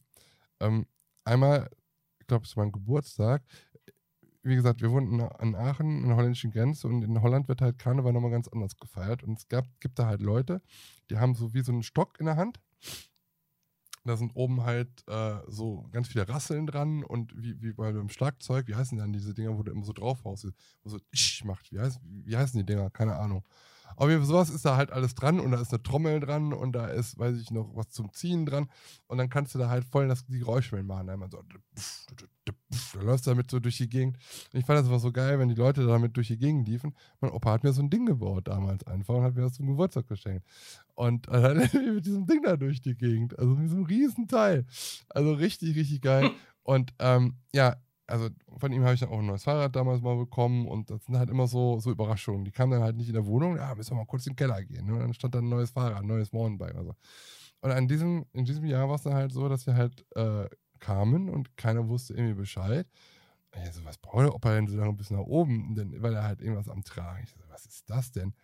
Ähm, 0.60 0.86
einmal, 1.24 1.68
ich 2.20 2.28
glaube, 2.28 2.44
es 2.46 2.56
war 2.56 2.64
mein 2.64 2.72
Geburtstag. 2.72 3.42
Wie 4.44 4.54
gesagt, 4.54 4.82
wir 4.82 4.92
wohnten 4.92 5.18
in 5.18 5.56
Aachen, 5.56 6.02
an 6.04 6.08
der 6.10 6.16
holländischen 6.16 6.52
Grenze 6.52 6.86
und 6.86 7.02
in 7.02 7.20
Holland 7.20 7.48
wird 7.48 7.60
halt 7.60 7.76
Karneval 7.76 8.12
nochmal 8.12 8.30
ganz 8.30 8.46
anders 8.46 8.76
gefeiert. 8.76 9.24
Und 9.24 9.38
es 9.38 9.48
gab, 9.48 9.64
gibt 9.80 9.98
da 9.98 10.06
halt 10.06 10.22
Leute, 10.22 10.62
die 11.10 11.18
haben 11.18 11.34
so 11.34 11.52
wie 11.52 11.62
so 11.62 11.72
einen 11.72 11.82
Stock 11.82 12.20
in 12.20 12.26
der 12.26 12.36
Hand. 12.36 12.60
Da 14.04 14.16
sind 14.16 14.32
oben 14.34 14.62
halt 14.62 14.88
äh, 15.08 15.38
so 15.48 15.86
ganz 15.92 16.08
viele 16.08 16.28
Rasseln 16.28 16.66
dran 16.66 17.04
und 17.04 17.32
wie, 17.36 17.60
wie 17.60 17.72
bei 17.72 17.88
einem 17.88 18.08
Schlagzeug, 18.08 18.66
wie 18.66 18.74
heißen 18.74 18.96
dann 18.96 19.12
diese 19.12 19.34
Dinger, 19.34 19.58
wo 19.58 19.62
du 19.62 19.72
immer 19.72 19.84
so 19.84 19.92
draufhaust, 19.92 20.48
wo 20.82 20.88
so 20.88 20.98
isch 21.10 21.44
macht. 21.44 21.70
Wie, 21.70 21.78
heißt, 21.78 22.00
wie 22.02 22.36
heißen 22.36 22.58
die 22.58 22.66
Dinger? 22.66 22.90
Keine 22.90 23.16
Ahnung. 23.16 23.44
Aber 23.96 24.20
sowas 24.22 24.50
ist 24.50 24.64
da 24.64 24.76
halt 24.76 24.90
alles 24.92 25.14
dran 25.14 25.40
und 25.40 25.52
da 25.52 25.60
ist 25.60 25.72
eine 25.72 25.82
Trommel 25.82 26.20
dran 26.20 26.52
und 26.52 26.72
da 26.72 26.86
ist, 26.86 27.18
weiß 27.18 27.38
ich 27.38 27.50
noch, 27.50 27.74
was 27.74 27.90
zum 27.90 28.12
Ziehen 28.12 28.46
dran 28.46 28.68
und 29.06 29.18
dann 29.18 29.28
kannst 29.28 29.54
du 29.54 29.58
da 29.58 29.68
halt 29.68 29.84
voll 29.84 30.08
das, 30.08 30.24
die 30.26 30.38
Geräusche 30.38 30.76
mit 30.76 30.86
machen. 30.86 31.08
Einmal 31.08 31.30
so, 31.30 31.42
da 32.94 33.02
läufst 33.02 33.26
du 33.26 33.30
damit 33.30 33.50
so 33.50 33.60
durch 33.60 33.76
die 33.78 33.88
Gegend. 33.88 34.18
Und 34.52 34.60
ich 34.60 34.66
fand 34.66 34.78
das 34.78 34.86
immer 34.86 34.98
so 34.98 35.12
geil, 35.12 35.38
wenn 35.38 35.48
die 35.48 35.54
Leute 35.54 35.86
damit 35.86 36.16
durch 36.16 36.28
die 36.28 36.38
Gegend 36.38 36.68
liefen. 36.68 36.94
Mein 37.20 37.30
Opa 37.30 37.52
hat 37.52 37.64
mir 37.64 37.72
so 37.72 37.82
ein 37.82 37.90
Ding 37.90 38.06
gebaut 38.06 38.48
damals 38.48 38.86
einfach 38.86 39.14
und 39.14 39.22
hat 39.22 39.34
mir 39.34 39.42
das 39.42 39.54
zum 39.54 39.66
Geburtstag 39.66 40.06
geschenkt. 40.08 40.46
Und 40.94 41.28
dann 41.28 41.58
mit 41.94 42.06
diesem 42.06 42.26
Ding 42.26 42.42
da 42.42 42.56
durch 42.56 42.80
die 42.80 42.94
Gegend. 42.94 43.38
Also 43.38 43.54
mit 43.54 43.70
so 43.70 43.76
einem 43.76 43.86
riesen 43.86 44.28
Teil. 44.28 44.66
Also 45.08 45.32
richtig, 45.32 45.76
richtig 45.76 46.02
geil. 46.02 46.30
Und 46.62 46.92
ähm, 46.98 47.36
ja, 47.52 47.76
also 48.10 48.28
von 48.58 48.72
ihm 48.72 48.82
habe 48.82 48.94
ich 48.94 49.00
dann 49.00 49.08
auch 49.08 49.18
ein 49.18 49.26
neues 49.26 49.44
Fahrrad 49.44 49.74
damals 49.74 50.02
mal 50.02 50.16
bekommen 50.16 50.66
und 50.66 50.90
das 50.90 51.04
sind 51.04 51.18
halt 51.18 51.30
immer 51.30 51.46
so, 51.46 51.78
so 51.80 51.90
Überraschungen. 51.90 52.44
Die 52.44 52.50
kamen 52.50 52.72
dann 52.72 52.82
halt 52.82 52.96
nicht 52.96 53.08
in 53.08 53.14
der 53.14 53.26
Wohnung, 53.26 53.56
ja, 53.56 53.74
müssen 53.74 53.92
wir 53.92 53.96
mal 53.96 54.06
kurz 54.06 54.26
in 54.26 54.32
den 54.32 54.36
Keller 54.36 54.62
gehen. 54.64 54.86
Ne? 54.86 54.94
Und 54.94 55.00
dann 55.00 55.14
stand 55.14 55.34
da 55.34 55.38
ein 55.38 55.48
neues 55.48 55.70
Fahrrad, 55.70 56.02
ein 56.02 56.06
neues 56.06 56.32
Mountainbike. 56.32 56.74
Also. 56.74 56.94
Und 57.60 57.70
an 57.72 57.88
diesem, 57.88 58.26
in 58.32 58.44
diesem 58.44 58.64
Jahr 58.64 58.88
war 58.88 58.96
es 58.96 59.02
dann 59.02 59.14
halt 59.14 59.32
so, 59.32 59.48
dass 59.48 59.64
sie 59.64 59.74
halt 59.74 60.04
äh, 60.16 60.48
kamen 60.78 61.28
und 61.28 61.56
keiner 61.56 61.88
wusste 61.88 62.14
irgendwie 62.14 62.34
Bescheid. 62.34 62.86
Ich 63.54 63.72
so, 63.72 63.84
was 63.84 63.98
braucht 63.98 64.24
der 64.24 64.34
Opa 64.34 64.54
denn 64.54 64.68
so 64.68 64.76
lange 64.76 64.92
bis 64.94 65.10
nach 65.10 65.18
oben? 65.20 65.74
Denn, 65.74 66.00
weil 66.02 66.14
er 66.14 66.24
halt 66.24 66.40
irgendwas 66.40 66.68
am 66.68 66.84
Tragen. 66.84 67.24
Ich 67.24 67.30
so, 67.30 67.40
was 67.48 67.66
ist 67.66 67.88
das 67.90 68.12
denn? 68.12 68.34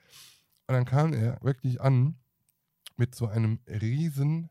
Und 0.69 0.75
dann 0.75 0.85
kam 0.85 1.13
er 1.13 1.39
wirklich 1.43 1.81
an 1.81 2.17
mit 2.97 3.15
so 3.15 3.27
einem 3.27 3.61
riesen, 3.69 4.51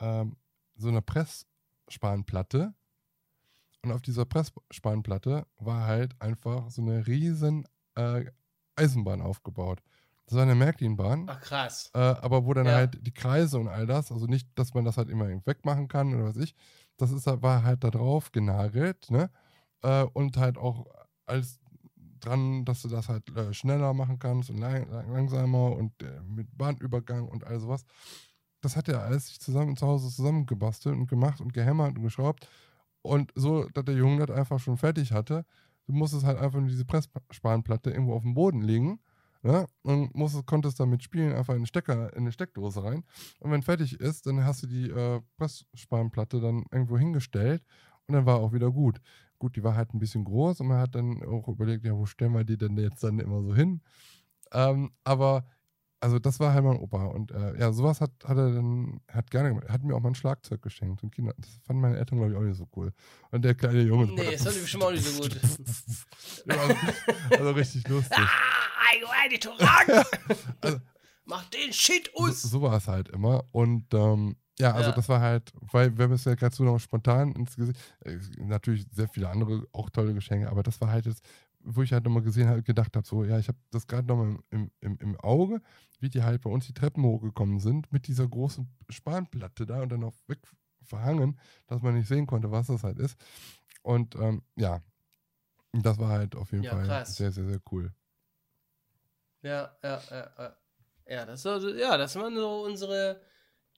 ähm, 0.00 0.36
so 0.76 0.88
einer 0.88 1.00
Pressspanplatte. 1.00 2.74
Und 3.84 3.92
auf 3.92 4.02
dieser 4.02 4.24
Pressspanplatte 4.24 5.46
war 5.58 5.86
halt 5.86 6.20
einfach 6.20 6.70
so 6.70 6.82
eine 6.82 7.06
riesen 7.06 7.66
äh, 7.96 8.24
Eisenbahn 8.76 9.20
aufgebaut. 9.20 9.80
Das 10.26 10.36
war 10.36 10.42
eine 10.42 10.54
Märklinbahn. 10.54 11.26
Ach 11.28 11.40
krass. 11.40 11.90
Äh, 11.94 11.98
aber 11.98 12.46
wo 12.46 12.54
dann 12.54 12.66
Ja. 12.66 12.72
halt 12.76 13.06
die 13.06 13.12
Kreise 13.12 13.58
und 13.58 13.68
all 13.68 13.86
das, 13.86 14.10
also 14.10 14.26
nicht, 14.26 14.48
dass 14.54 14.72
man 14.72 14.84
das 14.86 14.96
halt 14.96 15.10
immer 15.10 15.28
wegmachen 15.46 15.86
kann 15.86 16.14
oder 16.14 16.24
was 16.24 16.36
ich, 16.36 16.54
das 16.96 17.10
ist, 17.12 17.26
halt- 17.26 17.42
war 17.42 17.62
halt 17.62 17.84
da 17.84 17.90
drauf 17.90 18.32
genagelt, 18.32 19.10
ne? 19.10 19.30
Äh, 19.82 20.04
und 20.04 20.38
halt 20.38 20.56
auch 20.56 20.86
alles 21.26 21.60
dran, 22.20 22.64
dass 22.64 22.80
du 22.82 22.88
das 22.88 23.08
halt 23.10 23.28
äh, 23.36 23.52
schneller 23.52 23.92
machen 23.92 24.18
kannst 24.18 24.48
und 24.48 24.56
lang, 24.58 24.88
lang, 24.90 25.12
langsamer 25.12 25.72
und 25.76 26.02
äh, 26.02 26.20
mit 26.26 26.56
Bahnübergang 26.56 27.28
und 27.28 27.44
all 27.44 27.60
sowas. 27.60 27.84
Das 28.62 28.76
hat 28.76 28.88
er 28.88 29.02
alles 29.02 29.26
sich 29.26 29.40
zusammen 29.40 29.76
zu 29.76 29.86
Hause 29.86 30.08
zusammengebastelt 30.08 30.96
und 30.96 31.06
gemacht 31.06 31.40
und 31.42 31.52
gehämmert 31.52 31.96
und 31.98 32.02
geschraubt. 32.02 32.48
Und 33.04 33.32
so, 33.34 33.68
dass 33.74 33.84
der 33.84 33.94
Junge 33.94 34.24
das 34.24 34.36
einfach 34.36 34.58
schon 34.58 34.78
fertig 34.78 35.12
hatte. 35.12 35.44
Du 35.86 35.92
musstest 35.92 36.24
halt 36.24 36.38
einfach 36.38 36.58
nur 36.58 36.70
diese 36.70 36.86
Pressspanplatte 36.86 37.90
irgendwo 37.90 38.14
auf 38.14 38.22
dem 38.22 38.32
Boden 38.32 38.62
legen. 38.62 38.98
Ne? 39.42 39.66
Und 39.82 40.14
musstest, 40.14 40.46
konntest 40.46 40.80
damit 40.80 41.02
spielen, 41.02 41.34
einfach 41.34 41.52
in 41.52 41.58
eine, 41.58 41.66
Stecker, 41.66 42.10
in 42.14 42.22
eine 42.22 42.32
Steckdose 42.32 42.82
rein. 42.82 43.04
Und 43.40 43.50
wenn 43.50 43.60
fertig 43.60 44.00
ist, 44.00 44.26
dann 44.26 44.42
hast 44.42 44.62
du 44.62 44.66
die 44.66 44.88
äh, 44.88 45.20
Pressspanplatte 45.36 46.40
dann 46.40 46.64
irgendwo 46.72 46.96
hingestellt 46.96 47.62
und 48.06 48.14
dann 48.14 48.24
war 48.24 48.36
auch 48.36 48.54
wieder 48.54 48.70
gut. 48.70 49.02
Gut, 49.38 49.56
die 49.56 49.62
war 49.62 49.76
halt 49.76 49.92
ein 49.92 49.98
bisschen 49.98 50.24
groß 50.24 50.60
und 50.60 50.68
man 50.68 50.78
hat 50.78 50.94
dann 50.94 51.22
auch 51.24 51.46
überlegt, 51.46 51.84
ja, 51.84 51.94
wo 51.94 52.06
stellen 52.06 52.32
wir 52.32 52.44
die 52.44 52.56
denn 52.56 52.78
jetzt 52.78 53.04
dann 53.04 53.18
immer 53.18 53.42
so 53.42 53.54
hin? 53.54 53.82
Ähm, 54.50 54.92
aber 55.04 55.44
also 56.04 56.18
das 56.18 56.38
war 56.38 56.52
halt 56.52 56.62
mein 56.64 56.76
Opa 56.76 57.06
und 57.06 57.30
äh, 57.32 57.58
ja, 57.58 57.72
sowas 57.72 58.00
hat, 58.00 58.10
hat 58.24 58.36
er 58.36 58.52
dann, 58.52 59.00
hat 59.10 59.30
gerne 59.30 59.48
gemacht. 59.48 59.64
Er 59.66 59.72
hat 59.74 59.82
mir 59.82 59.94
auch 59.96 60.00
mal 60.00 60.10
ein 60.10 60.14
Schlagzeug 60.14 60.60
geschenkt 60.62 61.02
und 61.02 61.10
Kinder, 61.14 61.32
das 61.38 61.48
fanden 61.66 61.80
meine 61.82 61.96
Eltern, 61.98 62.18
glaube 62.18 62.32
ich, 62.32 62.38
auch 62.38 62.42
nicht 62.42 62.56
so 62.58 62.68
cool. 62.76 62.92
Und 63.30 63.42
der 63.44 63.54
kleine 63.54 63.80
Junge. 63.82 64.06
Nee, 64.06 64.32
das 64.32 64.42
fand 64.42 64.56
ich 64.56 64.62
bestimmt 64.62 64.84
auch 64.84 64.92
nicht 64.92 65.04
so 65.04 65.22
gut. 65.22 65.40
Also, 66.46 66.74
also 67.38 67.50
richtig 67.52 67.88
lustig. 67.88 68.18
Ah! 68.18 68.28
Also- 70.60 70.80
Mach 71.26 71.44
den 71.46 71.72
Shit 71.72 72.10
So, 72.14 72.24
aus! 72.24 72.42
so 72.42 72.60
war 72.62 72.76
es 72.76 72.86
halt 72.86 73.08
immer. 73.08 73.44
Und 73.52 73.92
ähm, 73.94 74.36
Ja, 74.58 74.72
also 74.72 74.90
Ja. 74.90 74.96
das 74.96 75.08
war 75.08 75.20
halt, 75.20 75.52
weil 75.72 75.96
wir 75.96 76.10
es 76.10 76.24
ja 76.26 76.34
gerade 76.34 76.54
so 76.54 76.62
noch 76.64 76.78
spontan 76.78 77.32
ins 77.32 77.56
Gesicht, 77.56 77.80
äh, 78.04 78.18
natürlich 78.38 78.86
sehr 78.92 79.08
viele 79.08 79.28
andere 79.30 79.66
auch 79.72 79.88
tolle 79.90 80.12
Geschenke, 80.14 80.48
aber 80.50 80.62
das 80.62 80.80
war 80.80 80.90
halt 80.90 81.06
jetzt, 81.06 81.24
wo 81.64 81.82
ich 81.82 81.92
halt 81.92 82.04
nochmal 82.04 82.22
gesehen 82.22 82.48
habe, 82.48 82.62
gedacht 82.62 82.96
habe, 82.96 83.06
so, 83.06 83.24
ja, 83.24 83.38
ich 83.38 83.48
habe 83.48 83.58
das 83.70 83.86
gerade 83.86 84.06
nochmal 84.08 84.38
im, 84.50 84.70
im, 84.80 84.96
im 84.98 85.16
Auge, 85.20 85.62
wie 86.00 86.10
die 86.10 86.22
halt 86.22 86.42
bei 86.42 86.50
uns 86.50 86.66
die 86.66 86.74
Treppen 86.74 87.04
hochgekommen 87.04 87.60
sind, 87.60 87.92
mit 87.92 88.06
dieser 88.08 88.28
großen 88.28 88.68
Spanplatte 88.90 89.66
da 89.66 89.82
und 89.82 89.90
dann 89.90 90.04
auch 90.04 90.14
weg 90.28 90.40
verhangen, 90.82 91.38
dass 91.66 91.82
man 91.82 91.94
nicht 91.94 92.08
sehen 92.08 92.26
konnte, 92.26 92.50
was 92.50 92.66
das 92.68 92.84
halt 92.84 92.98
ist. 92.98 93.18
Und 93.82 94.16
ähm, 94.16 94.42
ja, 94.56 94.82
das 95.72 95.98
war 95.98 96.10
halt 96.10 96.36
auf 96.36 96.52
jeden 96.52 96.64
Ja, 96.64 96.72
Fall 96.72 96.86
krass. 96.86 97.16
sehr, 97.16 97.32
sehr, 97.32 97.46
sehr 97.46 97.60
cool. 97.72 97.92
Ja, 99.42 99.76
ja, 99.82 100.00
ja, 100.10 100.30
ja. 100.38 100.56
Ja, 101.06 101.26
das, 101.26 101.44
war 101.44 101.60
ja, 101.76 101.96
das 101.98 102.16
waren 102.16 102.34
so 102.34 102.62
unsere 102.62 103.20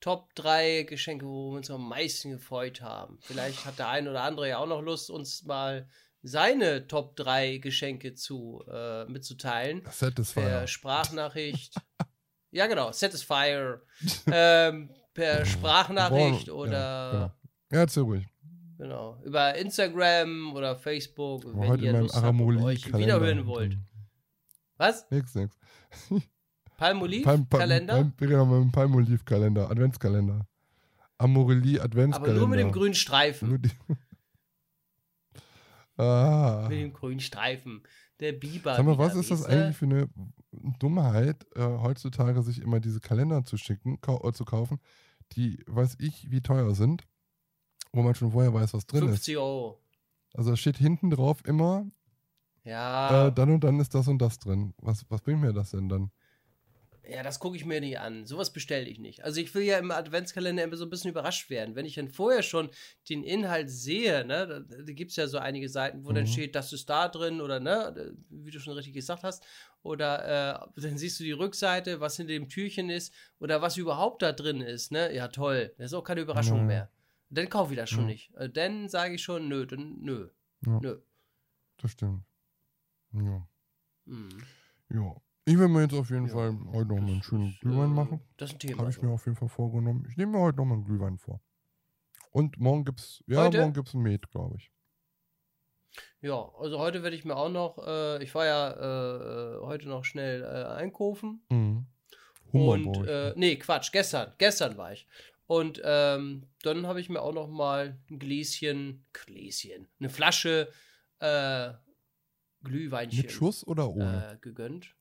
Top 0.01 0.35
3 0.37 0.85
Geschenke, 0.85 1.27
wo 1.27 1.51
wir 1.53 1.57
uns 1.59 1.71
am 1.71 1.89
meisten 1.89 2.31
gefreut 2.31 2.81
haben. 2.83 3.19
Vielleicht 3.23 3.65
hat 3.65 3.79
der 3.81 3.89
ein 3.89 4.07
oder 4.09 4.23
andere 4.23 4.49
ja 4.49 4.59
auch 4.59 4.67
noch 4.67 4.81
Lust, 4.83 5.11
uns 5.11 5.43
mal 5.45 5.89
seine 6.27 6.87
Top 6.89 7.17
3 7.17 7.59
Geschenke 7.59 8.15
zu, 8.15 8.63
äh, 8.71 9.05
mitzuteilen. 9.07 9.83
Satisfier. 9.91 10.43
Per 10.43 10.67
Sprachnachricht. 10.67 11.75
ja, 12.51 12.67
genau, 12.67 12.93
Satisfier. 12.93 13.83
ähm, 14.33 14.91
per 15.15 15.47
Sprachnachricht 15.47 16.49
Boah, 16.49 16.57
oder 16.57 16.73
Ja, 16.73 17.11
genau. 17.13 17.33
ja, 17.73 17.81
erzähl 17.81 18.03
ruhig. 18.03 18.27
genau, 18.77 19.19
über 19.25 19.55
Instagram 19.55 20.53
oder 20.55 20.77
Facebook, 20.77 21.45
War 21.45 21.63
wenn 21.63 21.69
heute 21.69 21.85
ihr 21.85 21.93
Lust 21.93 22.15
habt 22.17 22.41
euch 22.41 22.93
wiederhören 22.93 23.47
wollt. 23.47 23.79
Was? 24.77 25.11
Nix, 25.11 25.35
nix. 25.35 25.57
Palmolive? 26.77 27.25
Palm, 27.25 27.47
Palm, 27.47 27.61
Kalender? 27.61 27.95
Palm, 27.95 28.13
genau, 28.19 28.45
mit 28.45 28.63
dem 28.65 28.73
Palmolive-Kalender, 28.73 29.71
Adventskalender. 29.71 30.47
Amorelie 31.19 31.79
Aber 31.79 31.85
Adventskalender. 31.87 32.41
nur 32.41 32.49
mit 32.49 32.59
dem 32.59 32.73
grünen 32.73 32.95
Streifen. 32.95 33.63
Ah. 35.97 36.67
Mit 36.69 36.79
dem 36.79 36.93
grünen 36.93 37.21
Streifen. 37.21 37.83
Der 38.21 38.33
Biber. 38.33 38.77
Sag 38.77 38.87
mal, 38.87 38.99
was 38.99 39.15
ist 39.15 39.31
das 39.31 39.45
eigentlich 39.45 39.77
für 39.77 39.85
eine 39.85 40.09
Dummheit, 40.79 41.47
äh, 41.55 41.61
heutzutage 41.61 42.43
sich 42.43 42.61
immer 42.63 42.81
diese 42.81 43.01
Kalender 43.01 43.45
zu 43.45 43.57
schicken, 43.57 44.01
kau 44.01 44.27
äh, 44.27 44.33
zu 44.33 44.45
kaufen, 44.45 44.81
die, 45.33 45.63
weiß 45.67 45.97
ich, 45.99 46.31
wie 46.31 46.41
teuer 46.41 46.75
sind, 46.75 47.07
wo 47.93 48.03
man 48.03 48.15
schon 48.15 48.33
vorher 48.33 48.55
weiß, 48.55 48.73
was 48.75 48.87
drin 48.87 49.05
ist. 49.05 49.11
50 49.11 49.37
Euro. 49.37 49.81
Also 50.35 50.51
da 50.51 50.57
steht 50.57 50.79
hinten 50.79 51.11
drauf 51.11 51.45
immer, 51.45 51.87
Ja, 52.65 53.27
äh, 53.29 53.33
dann 53.33 53.51
und 53.51 53.65
dann 53.65 53.81
ist 53.81 53.95
das 53.95 54.09
und 54.09 54.19
das 54.19 54.39
drin. 54.39 54.75
Was, 54.79 55.05
was 55.11 55.21
bringt 55.21 55.41
mir 55.41 55.53
das 55.53 55.71
denn 55.71 55.89
dann? 55.89 56.11
Ja, 57.09 57.23
das 57.23 57.39
gucke 57.39 57.57
ich 57.57 57.65
mir 57.65 57.81
nicht 57.81 57.99
an. 57.99 58.27
Sowas 58.27 58.53
bestelle 58.53 58.89
ich 58.89 58.99
nicht. 58.99 59.25
Also 59.25 59.41
ich 59.41 59.55
will 59.55 59.63
ja 59.63 59.79
im 59.79 59.91
Adventskalender 59.91 60.65
immer 60.65 60.77
so 60.77 60.85
ein 60.85 60.91
bisschen 60.91 61.11
überrascht 61.11 61.51
werden. 61.51 61.75
Wenn 61.75 61.87
ich 61.87 61.95
dann 61.95 62.09
vorher 62.09 62.43
schon 62.43 62.71
den 63.09 63.23
Inhalt 63.23 63.71
sehe, 63.71 64.25
ne, 64.25 64.47
da, 64.47 64.61
da 64.61 64.93
gibt 64.93 65.11
es 65.11 65.17
ja 65.17 65.27
so 65.27 65.39
einige 65.39 65.69
Seiten, 65.69 66.05
wo 66.05 66.13
dann 66.13 66.25
Mhm. 66.25 66.29
steht, 66.29 66.55
das 66.55 66.73
ist 66.73 66.89
da 66.91 67.09
drin 67.09 67.41
oder 67.41 67.61
ne, 67.61 68.15
wie 68.31 68.51
du 68.51 68.59
schon 68.61 68.75
richtig 68.75 68.95
gesagt 68.95 69.23
hast. 69.23 69.45
Oder 69.83 70.65
äh, 70.77 70.81
dann 70.81 70.99
siehst 70.99 71.21
du 71.21 71.25
die 71.25 71.33
Rückseite, 71.33 72.01
was 72.01 72.17
hinter 72.17 72.33
dem 72.33 72.49
Türchen 72.49 72.91
ist 72.91 73.13
oder 73.39 73.63
was 73.63 73.77
überhaupt 73.77 74.23
da 74.23 74.33
drin 74.33 74.61
ist, 74.61 74.91
ne? 74.91 75.15
Ja, 75.15 75.29
toll. 75.29 75.73
Das 75.79 75.87
ist 75.87 75.95
auch 75.95 76.03
keine 76.05 76.23
Überraschung 76.23 76.59
Ja. 76.59 76.65
mehr. 76.65 76.91
Dann 77.31 77.49
kaufe 77.49 77.73
ich 77.73 77.79
das 77.79 77.91
schon 77.91 78.01
Ja. 78.01 78.07
nicht. 78.07 78.35
Äh, 78.35 78.49
Dann 78.51 78.89
sage 78.89 79.15
ich 79.15 79.23
schon, 79.23 79.49
nö, 79.49 79.65
dann 79.67 79.99
nö. 80.01 80.29
Ja. 80.65 80.81
Nö. 80.81 81.01
Das 81.79 81.93
stimmt. 81.93 82.25
Ja. 83.13 83.47
Mhm. 84.07 84.43
ja. 84.93 85.15
Ich 85.49 85.57
will 85.57 85.69
mir 85.69 85.83
jetzt 85.83 85.95
auf 85.95 86.11
jeden 86.11 86.27
Ja, 86.27 86.33
Fall 86.33 86.59
heute 86.73 86.89
noch 86.89 87.01
mal 87.01 87.13
einen 87.13 87.23
schönen 87.23 87.51
ist, 87.51 87.61
Glühwein 87.61 87.91
äh, 87.93 87.95
machen. 87.95 88.21
Das 88.37 88.51
ist 88.51 88.57
ein 88.57 88.59
Thema. 88.59 88.79
Habe 88.79 88.91
ich 88.91 88.97
so. 88.97 89.03
mir 89.03 89.13
auf 89.13 89.25
jeden 89.27 89.37
Fall 89.37 89.49
vorgenommen. 89.49 90.05
Ich 90.11 90.17
nehme 90.17 90.33
mir 90.33 90.41
heute 90.41 90.59
noch 90.59 90.65
mal 90.65 90.75
einen 90.75 90.85
Glühwein 90.85 91.19
vor. 91.19 91.41
Und 92.33 92.59
morgen 92.59 92.85
gibt's, 92.85 93.23
ja, 93.29 93.45
Heute? 93.45 93.59
morgen 93.61 93.73
gibt's 93.73 93.95
ein 93.95 94.03
Met, 94.03 94.29
glaube 94.31 94.57
ich. 94.59 94.73
Ja, 96.21 96.51
also 96.59 96.79
heute 96.81 97.03
werde 97.05 97.15
ich 97.15 97.25
mir 97.25 97.37
auch 97.37 97.49
noch, 97.49 97.79
äh, 97.87 98.23
ich 98.23 98.35
war 98.35 98.45
ja 98.45 98.73
äh, 98.73 99.61
heute 99.61 99.89
noch 99.89 100.05
schnell 100.05 100.43
äh, 100.43 100.65
einkaufen. 100.75 101.43
Mhm. 101.49 101.87
Hummer 102.53 102.73
und, 102.73 103.07
äh, 103.07 103.33
nee, 103.37 103.57
Quatsch, 103.57 103.93
gestern, 103.93 104.33
gestern 104.39 104.77
war 104.77 104.93
ich. 104.93 105.07
Und 105.47 105.81
ähm, 105.85 106.49
dann 106.63 106.87
habe 106.89 107.01
ich 107.01 107.09
mir 107.09 107.21
auch 107.23 107.33
noch 107.33 107.49
mal 107.49 107.99
ein 108.11 108.19
Gläschen, 108.19 109.05
Gläschen, 109.13 109.89
eine 110.01 110.09
Flasche 110.11 110.73
äh, 111.21 111.71
Glühweinchen 112.65 113.23
Mit 113.23 113.33
Schuss 113.33 113.65
oder 113.67 113.89
ohne? 113.89 114.33
äh, 114.33 114.37
gegönnt. 114.39 114.96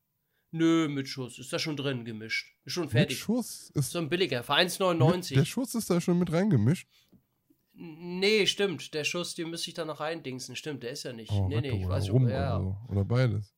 Nö, 0.51 0.87
mit 0.87 1.07
Schuss. 1.07 1.37
Ist 1.39 1.51
da 1.51 1.59
schon 1.59 1.75
drin 1.75 2.05
gemischt. 2.05 2.55
Ist 2.63 2.73
schon 2.73 2.83
Mit 2.85 2.91
fertig. 2.91 3.19
Schuss 3.19 3.69
ist 3.71 3.91
So 3.91 3.99
ein 3.99 4.09
billiger, 4.09 4.43
für 4.43 4.53
mit, 4.55 4.71
1,99. 4.71 5.33
der 5.35 5.45
Schuss 5.45 5.75
ist 5.75 5.89
da 5.89 5.99
schon 5.99 6.17
mit 6.17 6.31
reingemischt. 6.31 6.87
Nee, 7.73 8.45
stimmt. 8.47 8.93
Der 8.93 9.03
Schuss, 9.03 9.35
den 9.35 9.49
müsste 9.49 9.69
ich 9.69 9.73
da 9.73 9.83
noch 9.83 9.99
reindingsen. 9.99 10.55
Stimmt, 10.55 10.83
der 10.83 10.91
ist 10.91 11.03
ja 11.03 11.11
nicht. 11.11 11.29
Oh, 11.31 11.47
nee, 11.49 11.59
nee, 11.59 11.81
ich 11.81 11.87
weiß 11.87 12.09
rum. 12.09 12.27
Ja, 12.29 12.57
oder, 12.57 12.63
so. 12.87 12.91
oder 12.93 13.03
beides. 13.05 13.53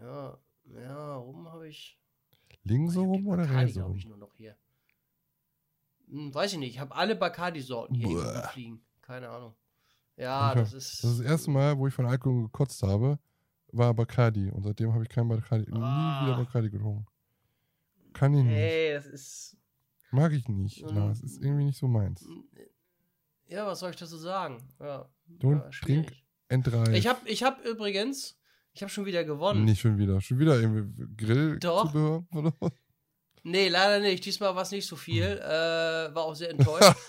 ja, 0.00 0.38
ja, 0.74 1.14
rum 1.16 1.48
habe 1.48 1.68
ich. 1.68 1.98
Links 2.64 2.92
die 2.94 2.98
rum 2.98 3.26
oder 3.28 3.48
rechts 3.48 3.78
rum? 3.78 3.96
ich, 3.96 4.06
nur 4.06 4.18
noch 4.18 4.34
hier. 4.34 4.56
Hm, 6.08 6.34
weiß 6.34 6.52
ich 6.52 6.58
nicht. 6.58 6.74
Ich 6.74 6.80
habe 6.80 6.94
alle 6.94 7.16
Bacardi-Sorten 7.16 7.94
hier 7.94 8.48
fliegen. 8.52 8.84
Keine 9.00 9.30
Ahnung. 9.30 9.54
Ja, 10.18 10.48
hab- 10.50 10.56
das 10.56 10.72
ist. 10.74 11.02
Das 11.02 11.10
ist 11.12 11.20
das 11.20 11.26
erste 11.26 11.50
Mal, 11.50 11.78
wo 11.78 11.86
ich 11.86 11.94
von 11.94 12.04
Alkohol 12.06 12.42
gekotzt 12.42 12.82
habe, 12.82 13.18
war 13.72 13.94
Bacardi. 13.94 14.50
Und 14.50 14.62
seitdem 14.62 14.92
habe 14.92 15.02
ich 15.02 15.08
kein 15.08 15.28
Bacardi, 15.28 15.70
nie 15.70 15.78
Ah. 15.80 16.24
wieder 16.26 16.36
Bacardi 16.36 16.70
getrunken. 16.70 17.06
Kann 18.12 18.34
ich 18.34 18.44
nicht. 18.44 18.54
Ey, 18.56 18.94
das 18.94 19.06
ist. 19.06 19.56
Mag 20.10 20.32
ich 20.32 20.48
nicht. 20.48 20.82
Mm. 20.82 20.94
Na, 20.94 21.10
es 21.10 21.20
ist 21.22 21.42
irgendwie 21.42 21.64
nicht 21.64 21.78
so 21.78 21.86
meins. 21.88 22.26
Ja, 23.48 23.66
was 23.66 23.80
soll 23.80 23.90
ich 23.90 23.96
dazu 23.96 24.16
sagen? 24.16 24.62
Ja. 24.80 25.08
Don't 25.38 25.62
ja, 25.64 25.72
schwierig. 25.72 26.24
N3. 26.50 26.92
Ich 26.92 27.06
habe 27.06 27.28
ich 27.28 27.42
hab 27.42 27.64
übrigens. 27.64 28.38
Ich 28.72 28.82
habe 28.82 28.90
schon 28.90 29.06
wieder 29.06 29.24
gewonnen. 29.24 29.64
Nicht 29.64 29.80
schon 29.80 29.98
wieder. 29.98 30.20
Schon 30.20 30.38
wieder 30.38 30.60
irgendwie 30.60 31.06
Grillzubehör 31.16 32.24
oder 32.34 32.52
was? 32.60 32.72
Nee, 33.42 33.68
leider 33.68 34.00
nicht. 34.00 34.24
Diesmal 34.24 34.54
war 34.54 34.62
es 34.62 34.70
nicht 34.70 34.86
so 34.86 34.96
viel. 34.96 35.22
Äh, 35.24 36.14
war 36.14 36.24
auch 36.24 36.34
sehr 36.34 36.50
enttäuscht. 36.50 36.94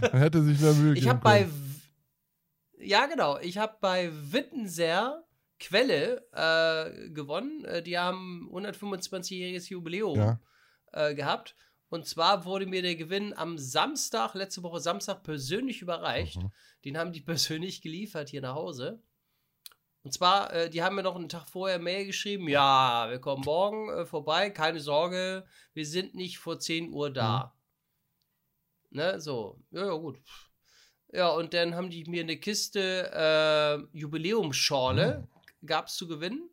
Man 0.00 0.20
hätte 0.20 0.42
sich 0.42 0.60
mehr 0.60 0.72
Mühe 0.74 0.94
Ich 0.96 1.08
habe 1.08 1.20
bei. 1.20 1.48
Ja, 2.84 3.06
genau. 3.06 3.38
Ich 3.38 3.58
habe 3.58 3.76
bei 3.80 4.10
Wittenser 4.12 5.24
Quelle 5.58 6.26
äh, 6.32 7.10
gewonnen. 7.10 7.64
Äh, 7.64 7.82
die 7.82 7.98
haben 7.98 8.48
125-jähriges 8.52 9.70
Jubiläum 9.70 10.18
Ja. 10.18 10.40
äh, 10.92 11.14
gehabt. 11.14 11.56
Und 11.88 12.06
zwar 12.06 12.44
wurde 12.44 12.66
mir 12.66 12.82
der 12.82 12.96
Gewinn 12.96 13.32
am 13.36 13.56
Samstag, 13.56 14.34
letzte 14.34 14.62
Woche 14.62 14.80
Samstag, 14.80 15.22
persönlich 15.22 15.80
überreicht. 15.80 16.42
Mhm. 16.42 16.52
Den 16.84 16.98
haben 16.98 17.12
die 17.12 17.20
persönlich 17.32 17.82
geliefert 17.82 18.28
hier 18.30 18.40
nach 18.42 18.54
Hause. 18.54 19.02
Und 20.02 20.12
zwar, 20.12 20.52
äh, 20.52 20.68
die 20.68 20.82
haben 20.82 20.96
mir 20.96 21.02
noch 21.02 21.16
einen 21.16 21.30
Tag 21.30 21.48
vorher 21.48 21.78
Mail 21.78 22.04
geschrieben, 22.04 22.46
ja, 22.48 23.06
wir 23.08 23.20
kommen 23.20 23.42
morgen 23.44 23.88
äh, 23.88 24.04
vorbei, 24.04 24.50
keine 24.50 24.80
Sorge, 24.80 25.46
wir 25.72 25.86
sind 25.86 26.14
nicht 26.14 26.36
vor 26.38 26.58
10 26.58 26.90
Uhr 26.90 27.10
da. 27.10 27.56
Ne, 28.90 29.18
so, 29.18 29.58
ja, 29.70 29.86
ja, 29.86 29.94
gut. 29.94 30.18
Ja, 31.14 31.28
und 31.28 31.54
dann 31.54 31.76
haben 31.76 31.90
die 31.90 32.04
mir 32.06 32.22
eine 32.22 32.36
Kiste 32.36 33.08
äh, 33.14 33.96
Jubiläumsschorle, 33.96 35.28
gab 35.64 35.86
es 35.86 35.94
zu 35.94 36.08
gewinnen. 36.08 36.50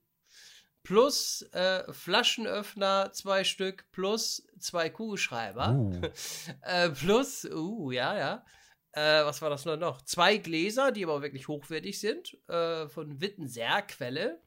Plus 0.83 1.41
äh, 1.51 1.91
Flaschenöffner, 1.91 3.11
zwei 3.11 3.43
Stück, 3.43 3.89
plus 3.91 4.47
zwei 4.59 4.91
Kugelschreiber. 4.91 5.73
Uh. 5.73 6.01
Äh, 6.61 6.89
plus, 6.89 7.45
uh, 7.45 7.89
ja, 7.91 8.15
ja. 8.17 8.45
Äh, 8.91 9.25
was 9.25 9.41
war 9.41 9.49
das 9.49 9.65
nur 9.65 9.77
noch? 9.77 10.03
Zwei 10.03 10.37
Gläser, 10.37 10.91
die 10.91 11.05
aber 11.05 11.23
wirklich 11.23 11.47
hochwertig 11.47 11.99
sind, 11.99 12.37
äh, 12.47 12.87
von 12.87 13.19
Wittenser 13.19 13.81
Quelle. 13.81 14.43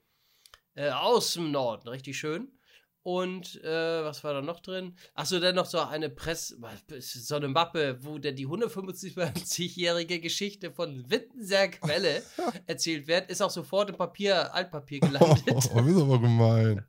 Äh, 0.75 0.91
aus 0.91 1.35
dem 1.35 1.51
Norden, 1.51 1.89
richtig 1.89 2.17
schön. 2.19 2.54
Und 3.07 3.63
äh, 3.63 4.03
was 4.03 4.25
war 4.25 4.33
da 4.33 4.41
noch 4.41 4.61
drin? 4.61 4.97
Achso, 5.13 5.39
dann 5.39 5.55
noch 5.57 5.67
so 5.67 5.79
eine 5.79 6.09
Press, 6.09 6.57
so 6.99 7.35
eine 7.37 7.49
Mappe, 7.49 7.99
wo 8.03 8.17
dann 8.19 8.35
die 8.35 8.47
125-jährige 8.49 10.21
Geschichte 10.21 10.73
von 10.73 11.11
Wittenser 11.11 11.69
Quelle 11.69 12.23
erzählt 12.67 13.07
wird, 13.07 13.31
ist 13.31 13.43
auch 13.43 13.51
sofort 13.51 13.91
im 13.91 13.97
Papier, 13.97 14.53
Altpapier 14.55 15.01
Oh, 15.03 15.07
gelandet. 15.07 15.45
das 15.47 15.67
ist 15.67 15.71
aber 15.77 16.19
gemein. 16.19 16.87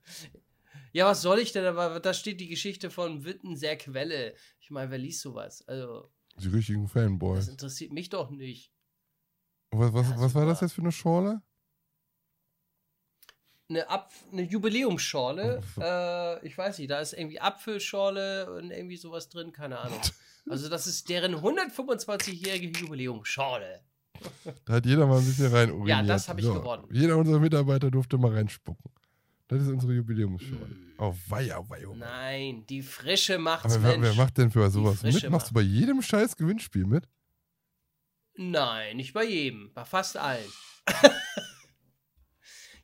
Ja, 0.94 1.08
was 1.08 1.22
soll 1.22 1.40
ich 1.40 1.52
denn? 1.52 1.66
Aber 1.66 2.00
da 2.00 2.14
steht 2.14 2.40
die 2.40 2.48
Geschichte 2.48 2.90
von 2.90 3.26
Wittenser 3.26 3.76
Quelle. 3.76 4.36
Ich 4.62 4.72
meine, 4.72 4.90
wer 4.92 4.98
liest 4.98 5.20
sowas? 5.20 5.68
Also, 5.68 6.10
Die 6.40 6.48
richtigen 6.48 6.84
das 6.84 6.92
Fanboys. 6.94 7.48
interessiert 7.50 7.92
mich 7.92 8.08
doch 8.10 8.30
nicht. 8.30 8.72
Was, 9.72 9.92
was, 9.94 10.10
Ja, 10.12 10.20
was 10.22 10.34
war 10.34 10.46
das 10.46 10.62
jetzt 10.62 10.72
für 10.72 10.82
eine 10.82 10.94
Schorle? 10.94 11.42
Eine, 13.68 13.90
Apf 13.90 14.24
eine 14.32 14.44
Jubiläumsschorle. 14.44 15.62
äh, 15.82 16.46
ich 16.46 16.58
weiß 16.58 16.78
nicht, 16.78 16.92
da 16.92 17.00
ist 17.00 17.14
irgendwie 17.14 17.40
Apfelschorle 17.40 18.54
und 18.56 18.72
irgendwie 18.72 18.98
sowas 18.98 19.30
drin, 19.30 19.52
keine 19.52 19.80
Ahnung. 19.80 20.00
Also, 20.48 20.70
das 20.70 20.86
ist 20.86 21.10
deren 21.10 21.36
125-jährige 21.36 22.80
Jubiläumsschorle. 22.80 23.82
Da 24.66 24.74
hat 24.74 24.86
jeder 24.86 25.08
mal 25.08 25.18
ein 25.18 25.26
bisschen 25.26 25.52
rein 25.52 25.72
uriniert. 25.72 25.90
Ja, 25.90 26.04
das 26.04 26.30
hab 26.30 26.38
ich 26.38 26.46
gewonnen. 26.46 26.88
Jeder 26.92 27.18
unserer 27.18 27.40
Mitarbeiter 27.40 27.90
durfte 27.90 28.18
mal 28.18 28.32
reinspucken. 28.34 28.92
Das 29.48 29.62
ist 29.62 29.70
unsere 29.70 29.94
Jubiläumsschorle. 29.94 30.76
Oh, 30.98 31.14
weia, 31.28 31.58
weia. 31.70 31.88
weia. 31.90 31.96
Nein, 31.96 32.66
die 32.68 32.82
Frische 32.82 33.38
macht's, 33.38 33.76
Aber 33.76 33.84
wer, 33.84 34.02
wer 34.02 34.14
macht 34.16 34.38
denn 34.38 34.50
für 34.50 34.70
sowas 34.70 35.04
mit? 35.04 35.14
Machst 35.14 35.24
du 35.24 35.30
macht. 35.30 35.54
bei 35.54 35.62
jedem 35.62 36.02
scheiß 36.02 36.36
Gewinnspiel 36.36 36.86
mit? 36.86 37.08
Nein, 38.38 38.98
nicht 38.98 39.14
bei 39.14 39.24
jedem, 39.24 39.72
bei 39.74 39.86
fast 39.86 40.18
allen. 40.18 40.46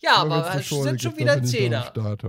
ja, 0.02 0.16
aber 0.18 0.56
es 0.56 0.70
sind 0.70 1.02
schon 1.02 1.18
wieder 1.18 1.36
dann 1.36 1.46
Zehner. 1.46 1.84
Start. 1.84 2.24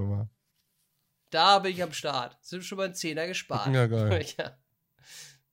Da 1.31 1.59
bin 1.61 1.73
ich 1.73 1.83
am 1.83 1.93
Start. 1.93 2.37
Sind 2.43 2.63
schon 2.65 2.79
mal 2.79 2.89
ein 2.89 2.95
Zehner 2.95 3.27
gespart. 3.27 3.73
Ja, 3.75 3.87
geil. 3.87 4.25
ja. 4.39 4.57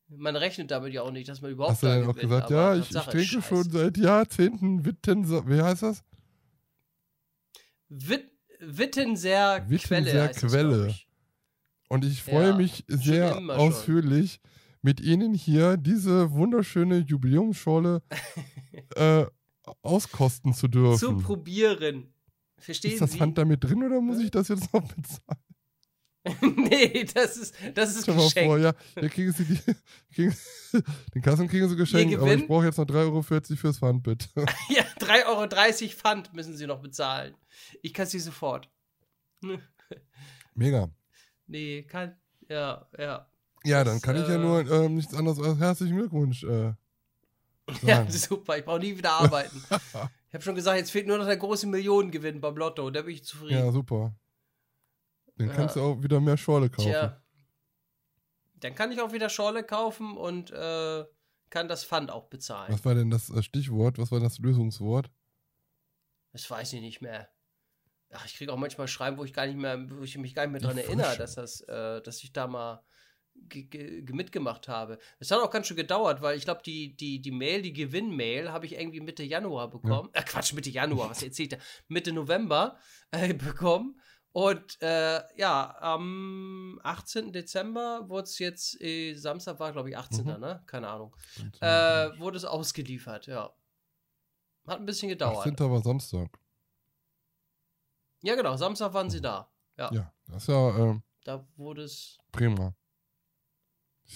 Man 0.09 0.35
rechnet 0.35 0.71
damit 0.71 0.91
ja 0.93 1.03
auch 1.03 1.11
nicht, 1.11 1.29
dass 1.29 1.41
man 1.41 1.51
überhaupt 1.51 1.73
Hast 1.73 1.83
du 1.83 1.87
da 1.87 1.95
denn 1.95 2.03
auch 2.09 2.15
gewinnt, 2.15 2.31
gesagt, 2.31 2.49
ja, 2.49 2.75
ich, 2.75 2.89
ich 2.89 2.97
trinke 2.97 3.41
scheiße. 3.41 3.41
schon 3.47 3.69
seit 3.71 3.97
Jahrzehnten 3.97 4.83
Witten, 4.85 5.27
wie 5.47 5.61
heißt 5.61 5.83
das? 5.83 6.03
Wit 7.89 8.25
Wittenser 8.59 9.61
Quelle. 9.61 9.69
Wittenser 9.69 10.23
heißt 10.23 10.43
es, 10.43 10.51
Quelle. 10.51 10.75
glaub 10.77 10.87
ich. 10.89 11.07
Und 11.87 12.05
ich 12.05 12.21
freue 12.23 12.49
Ja, 12.49 12.55
mich 12.55 12.83
sehr 12.87 13.37
immer 13.37 13.55
schon. 13.55 13.67
ausführlich, 13.69 14.41
mit 14.81 14.99
Ihnen 14.99 15.33
hier 15.33 15.77
diese 15.77 16.31
wunderschöne 16.31 16.97
Jubiläumsschorle 16.99 18.01
äh, 18.95 19.25
auskosten 19.81 20.53
zu 20.53 20.67
dürfen. 20.67 20.97
Zu 20.99 21.17
probieren. 21.17 22.13
Verstehen 22.57 22.93
ist 22.93 23.01
das 23.01 23.11
Sie? 23.11 23.17
Pfand 23.17 23.37
damit 23.37 23.63
drin 23.63 23.83
oder 23.83 24.01
muss 24.01 24.19
ich 24.19 24.31
das 24.31 24.47
jetzt 24.49 24.73
noch 24.73 24.81
bezahlen? 24.81 25.39
nee, 26.57 27.05
das 27.05 27.37
ist, 27.37 27.55
das 27.73 27.95
ist 27.95 28.03
Stell 28.03 28.15
mal 28.15 28.23
geschenkt. 28.25 28.47
vor, 28.49 28.57
ja, 28.59 28.73
hier 28.99 29.09
kriegen 29.09 29.31
Sie 29.31 29.45
die, 29.45 29.59
kriegen, 30.13 30.35
den 31.15 31.21
Kassen 31.21 31.47
kriegen 31.47 31.69
Sie 31.69 31.75
geschenkt, 31.77 32.15
aber 32.15 32.33
ich 32.33 32.45
brauche 32.45 32.65
jetzt 32.65 32.77
noch 32.77 32.85
3,40 32.85 32.95
Euro 33.05 33.21
fürs 33.21 33.79
Pfand, 33.79 34.03
bitte. 34.03 34.27
Ja, 34.69 34.83
3,30 34.99 35.25
Euro 35.27 35.89
Pfand 35.95 36.33
müssen 36.33 36.55
Sie 36.57 36.67
noch 36.67 36.81
bezahlen. 36.81 37.35
Ich 37.81 37.93
kann 37.93 38.05
sie 38.05 38.19
sofort. 38.19 38.69
Mega. 40.53 40.89
Nee, 41.47 41.83
kann. 41.83 42.17
Ja, 42.49 42.87
ja. 42.97 43.29
Ja, 43.65 43.83
Das, 43.83 43.93
dann 43.93 44.01
kann 44.01 44.21
ich 44.21 44.27
ja 44.27 44.35
äh, 44.35 44.39
nur 44.39 44.69
ähm, 44.71 44.95
nichts 44.95 45.13
anderes 45.13 45.39
als 45.39 45.59
herzlichen 45.59 45.97
Glückwunsch 45.97 46.43
äh, 46.43 46.73
Ja, 47.83 48.09
super. 48.09 48.57
Ich 48.57 48.65
brauche 48.65 48.79
nie 48.79 48.97
wieder 48.97 49.11
arbeiten. 49.11 49.63
ich 49.69 50.33
habe 50.33 50.43
schon 50.43 50.55
gesagt, 50.55 50.77
jetzt 50.77 50.91
fehlt 50.91 51.07
nur 51.07 51.17
noch 51.17 51.25
der 51.25 51.37
große 51.37 51.67
Millionengewinn 51.67 52.41
beim 52.41 52.55
Lotto. 52.57 52.89
Da 52.89 53.01
bin 53.01 53.13
ich 53.15 53.23
zufrieden. 53.23 53.65
Ja, 53.65 53.71
super. 53.71 54.13
Dann 55.37 55.47
Ja. 55.47 55.53
kannst 55.53 55.75
du 55.75 55.81
auch 55.81 56.01
wieder 56.03 56.19
mehr 56.19 56.37
Schorle 56.37 56.69
kaufen. 56.69 56.89
Tja. 56.89 57.21
Dann 58.55 58.75
kann 58.75 58.91
ich 58.91 58.99
auch 59.01 59.13
wieder 59.13 59.29
Schorle 59.29 59.63
kaufen 59.63 60.17
und 60.17 60.51
äh, 60.51 61.05
kann 61.49 61.67
das 61.67 61.85
Pfand 61.85 62.11
auch 62.11 62.25
bezahlen. 62.25 62.71
Was 62.73 62.83
war 62.83 62.93
denn 62.93 63.09
das 63.09 63.29
äh, 63.29 63.41
Stichwort? 63.41 63.97
Was 63.97 64.11
war 64.11 64.19
das 64.19 64.37
Lösungswort? 64.39 65.09
Das 66.33 66.49
weiß 66.49 66.73
ich 66.73 66.81
nicht 66.81 67.01
mehr. 67.01 67.29
Ach, 68.11 68.25
ich 68.25 68.35
kriege 68.35 68.51
auch 68.51 68.57
manchmal 68.57 68.87
Schreiben, 68.87 69.17
wo 69.17 69.23
ich 69.23 69.33
gar 69.33 69.45
nicht 69.45 69.57
mehr, 69.57 69.79
wo 69.89 70.01
ich 70.03 70.17
mich 70.17 70.35
gar 70.35 70.43
nicht 70.45 70.51
mehr 70.51 70.59
Die 70.59 70.65
dran 70.65 70.77
erinnere, 70.77 71.15
dass 71.17 71.35
das, 71.35 71.61
äh, 71.61 72.01
dass 72.01 72.21
ich 72.23 72.33
da 72.33 72.47
mal 72.47 72.83
mitgemacht 74.11 74.67
habe. 74.67 74.99
Es 75.19 75.31
hat 75.31 75.39
auch 75.39 75.49
ganz 75.49 75.67
schön 75.67 75.77
gedauert, 75.77 76.21
weil 76.21 76.37
ich 76.37 76.45
glaube, 76.45 76.61
die, 76.65 76.95
die, 76.95 77.21
die 77.21 77.31
Mail, 77.31 77.61
die 77.61 77.73
Gewinnmail, 77.73 78.51
habe 78.51 78.65
ich 78.65 78.73
irgendwie 78.73 78.99
Mitte 79.01 79.23
Januar 79.23 79.69
bekommen. 79.69 80.09
Äh, 80.13 80.23
Quatsch, 80.23 80.53
Mitte 80.53 80.69
Januar, 80.69 81.09
was 81.09 81.23
erzählt 81.23 81.53
er? 81.53 81.59
Mitte 81.87 82.11
November 82.11 82.77
äh, 83.11 83.33
bekommen. 83.33 83.99
Und 84.31 84.79
äh, 84.81 85.21
ja, 85.37 85.75
am 85.79 86.79
18. 86.83 87.33
Dezember 87.33 88.07
wurde 88.07 88.23
es 88.23 88.37
jetzt, 88.39 88.79
äh, 88.79 89.15
Samstag 89.15 89.59
war, 89.59 89.71
glaube 89.71 89.89
ich, 89.89 89.97
18. 89.97 90.25
Mhm. 90.25 90.39
ne? 90.39 90.63
Keine 90.67 90.87
Ahnung. 90.87 91.15
Äh, 91.61 92.17
wurde 92.19 92.37
es 92.37 92.45
ausgeliefert, 92.45 93.25
ja. 93.27 93.51
Hat 94.67 94.79
ein 94.79 94.85
bisschen 94.85 95.09
gedauert. 95.09 95.47
18. 95.47 95.71
war 95.71 95.81
Samstag. 95.81 96.29
Ja, 98.21 98.35
genau, 98.35 98.55
Samstag 98.55 98.93
waren 98.93 99.09
sie 99.09 99.21
da. 99.21 99.51
Ja, 99.77 99.89
Ja, 99.93 100.13
das 100.27 100.43
ist 100.43 100.49
ja 100.49 100.77
ähm, 100.77 101.03
da 101.23 101.47
wurde 101.55 101.83
es. 101.83 102.17
prima. 102.31 102.75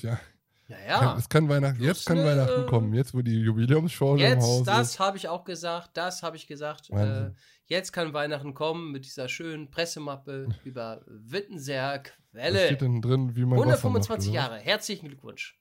Ja, 0.02 0.20
Ja, 0.68 0.78
ja. 0.88 1.16
es 1.18 1.30
kann 1.30 1.48
Weihnachten, 1.50 1.78
Plus 1.78 1.88
jetzt 1.88 2.06
kann 2.06 2.20
eine, 2.20 2.28
Weihnachten 2.28 2.66
kommen. 2.68 2.94
Jetzt, 2.94 3.14
wo 3.14 3.22
die 3.22 3.40
Jubiläumsschorle 3.42 4.26
im 4.34 4.40
Haus 4.40 4.50
Jetzt, 4.50 4.60
ist. 4.60 4.68
das 4.68 5.00
habe 5.00 5.18
ich 5.18 5.28
auch 5.28 5.44
gesagt, 5.44 5.92
das 5.96 6.24
habe 6.24 6.36
ich 6.38 6.48
gesagt. 6.48 6.90
Äh, 6.90 7.32
jetzt 7.66 7.92
kann 7.92 8.14
Weihnachten 8.14 8.54
kommen 8.54 8.92
mit 8.92 9.06
dieser 9.06 9.28
schönen 9.30 9.70
Pressemappe 9.70 10.48
über 10.64 11.04
Wittenser 11.08 12.02
Was 12.04 12.12
Quelle. 12.32 12.66
steht 12.68 12.82
denn 12.82 13.02
drin, 13.02 13.36
wie 13.36 13.42
man 13.46 13.60
Wasser 13.60 13.68
125 13.88 14.28
macht, 14.30 14.36
Jahre, 14.36 14.58
herzlichen 14.58 15.08
Glückwunsch. 15.10 15.60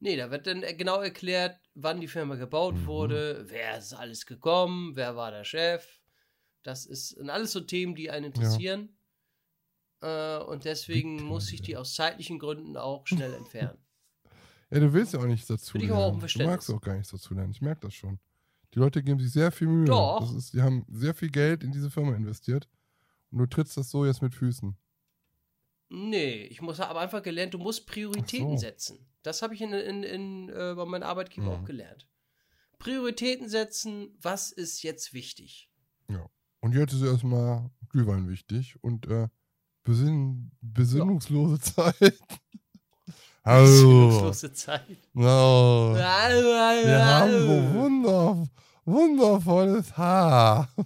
Nee, 0.00 0.16
da 0.16 0.30
wird 0.30 0.46
dann 0.46 0.60
genau 0.76 1.00
erklärt, 1.00 1.56
wann 1.74 2.00
die 2.00 2.08
Firma 2.08 2.34
gebaut 2.34 2.74
Mhm. 2.74 2.86
wurde, 2.86 3.44
wer 3.48 3.78
ist 3.78 3.94
alles 3.94 4.26
gekommen, 4.26 4.96
wer 4.96 5.16
war 5.16 5.30
der 5.30 5.44
Chef. 5.44 5.86
Das 6.62 6.84
ist 6.84 7.10
sind 7.10 7.30
alles 7.30 7.52
so 7.52 7.60
Themen, 7.60 7.94
die 7.94 8.10
einen 8.10 8.26
interessieren. 8.26 8.96
Äh, 10.04 10.38
und 10.44 10.64
deswegen 10.64 11.22
muss 11.22 11.50
ich 11.52 11.62
die 11.62 11.76
aus 11.76 11.94
zeitlichen 11.94 12.38
Gründen 12.38 12.76
auch 12.76 13.06
schnell 13.06 13.32
entfernen. 13.34 13.78
Ja, 14.70 14.80
du 14.80 14.92
willst 14.92 15.12
ja 15.12 15.20
auch 15.20 15.26
nichts 15.26 15.46
dazu 15.46 15.74
Bin 15.74 15.82
ich 15.82 15.92
auch 15.92 16.18
Du 16.18 16.42
magst 16.44 16.68
auch 16.70 16.80
gar 16.80 16.94
nichts 16.96 17.10
dazu 17.12 17.32
lernen. 17.34 17.52
Ich 17.52 17.60
merke 17.60 17.82
das 17.82 17.94
schon. 17.94 18.18
Die 18.72 18.80
Leute 18.80 19.04
geben 19.04 19.20
sich 19.20 19.30
sehr 19.30 19.52
viel 19.52 19.68
Mühe. 19.68 19.84
Doch. 19.84 20.18
Das 20.20 20.32
ist, 20.32 20.52
die 20.52 20.62
haben 20.62 20.84
sehr 20.88 21.14
viel 21.14 21.30
Geld 21.30 21.62
in 21.62 21.70
diese 21.70 21.90
Firma 21.90 22.16
investiert. 22.16 22.68
Und 23.30 23.38
du 23.38 23.46
trittst 23.46 23.76
das 23.76 23.90
so 23.90 24.04
jetzt 24.04 24.20
mit 24.20 24.34
Füßen. 24.34 24.76
Nee, 25.90 26.44
ich 26.46 26.60
muss 26.60 26.80
aber 26.80 27.00
einfach 27.00 27.22
gelernt, 27.22 27.54
du 27.54 27.58
musst 27.58 27.86
Prioritäten 27.86 28.52
so. 28.52 28.56
setzen. 28.56 29.06
Das 29.22 29.42
habe 29.42 29.54
ich 29.54 29.60
in, 29.60 29.72
in, 29.72 30.02
in, 30.02 30.48
äh, 30.48 30.74
bei 30.74 30.84
meinem 30.86 31.04
Arbeitgeber 31.04 31.56
Mhm. 31.56 31.62
auch 31.62 31.64
gelernt. 31.64 32.08
Prioritäten 32.78 33.48
setzen, 33.48 34.16
was 34.20 34.50
ist 34.50 34.82
jetzt 34.82 35.12
wichtig? 35.14 35.70
Ja. 36.10 36.28
Und 36.60 36.74
jetzt 36.74 36.94
ist 36.94 37.02
erstmal 37.02 37.70
Glühwein 37.90 38.28
wichtig 38.28 38.82
und 38.82 39.06
äh, 39.06 39.28
besinn 39.84 40.50
besinnungslose 40.60 41.60
Zeit. 41.60 42.18
Hallo. 43.44 44.10
Sinnlose 44.10 44.52
Zeit. 44.54 44.98
No. 45.12 45.92
Wir 45.94 47.06
haben 47.06 47.30
so 47.30 47.48
Wir 47.48 47.74
wunder, 47.74 48.48
wundervolles 48.84 49.96
Haar. 49.96 50.68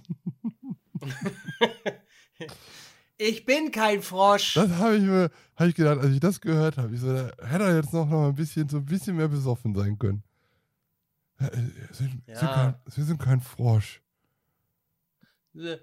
Ich 3.21 3.43
bin 3.43 3.69
kein 3.73 4.01
Frosch. 4.01 4.53
Das 4.53 4.71
habe 4.77 4.95
ich 4.95 5.03
mir 5.03 5.29
hab 5.57 5.67
ich 5.67 5.75
gedacht, 5.75 5.99
als 5.99 6.13
ich 6.13 6.21
das 6.21 6.39
gehört 6.39 6.77
habe. 6.77 6.95
Ich 6.95 7.01
so, 7.01 7.13
da 7.13 7.29
hätte 7.45 7.65
er 7.65 7.75
jetzt 7.75 7.91
noch, 7.91 8.07
noch 8.07 8.29
ein 8.29 8.35
bisschen, 8.35 8.69
so 8.69 8.77
ein 8.77 8.85
bisschen 8.85 9.17
mehr 9.17 9.27
besoffen 9.27 9.75
sein 9.75 9.99
können. 9.99 10.23
Äh, 11.37 11.47
äh, 11.47 11.51
Wir 11.57 11.89
sind, 11.93 12.23
Ja. 12.27 12.39
sind 12.39 12.49
kein, 12.49 12.75
wir 12.95 13.03
sind 13.03 13.21
kein 13.21 13.41
Frosch. 13.41 14.01
Ich 15.53 15.79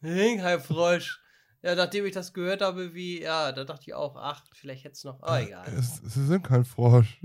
bin 0.00 0.38
kein 0.40 0.60
Frosch. 0.60 1.20
Ja, 1.64 1.74
nachdem 1.74 2.04
ich 2.04 2.12
das 2.12 2.34
gehört 2.34 2.60
habe, 2.60 2.92
wie, 2.92 3.22
ja, 3.22 3.50
da 3.50 3.64
dachte 3.64 3.84
ich 3.86 3.94
auch, 3.94 4.16
ach, 4.16 4.44
vielleicht 4.52 4.84
hätte 4.84 4.92
es 4.92 5.04
noch, 5.04 5.20
oh, 5.22 5.34
egal. 5.34 5.66
Es, 5.72 5.96
sie 5.96 6.26
sind 6.26 6.42
kein 6.42 6.62
Frosch. 6.62 7.18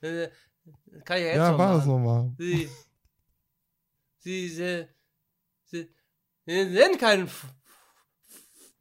Äh, 0.00 0.28
Kann 1.04 1.16
ich 1.18 1.22
ja 1.24 1.28
jetzt 1.28 1.36
ja, 1.36 1.50
noch 1.52 1.58
war 1.58 1.74
das 1.74 1.86
machen. 1.86 2.02
nochmal. 2.02 2.32
Sie, 2.38 2.68
sie, 4.18 4.48
sie, 4.48 4.86
sie, 5.64 5.88
sie 6.44 6.72
sind 6.72 6.98
kein 6.98 7.24
F 7.24 7.46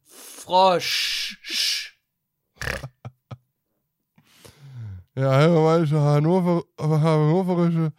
Frosch. 0.05 1.97
Ja, 5.17 5.31
hannoverische, 5.31 5.99
Hannover, 5.99 6.63
hannoverische. 6.77 7.93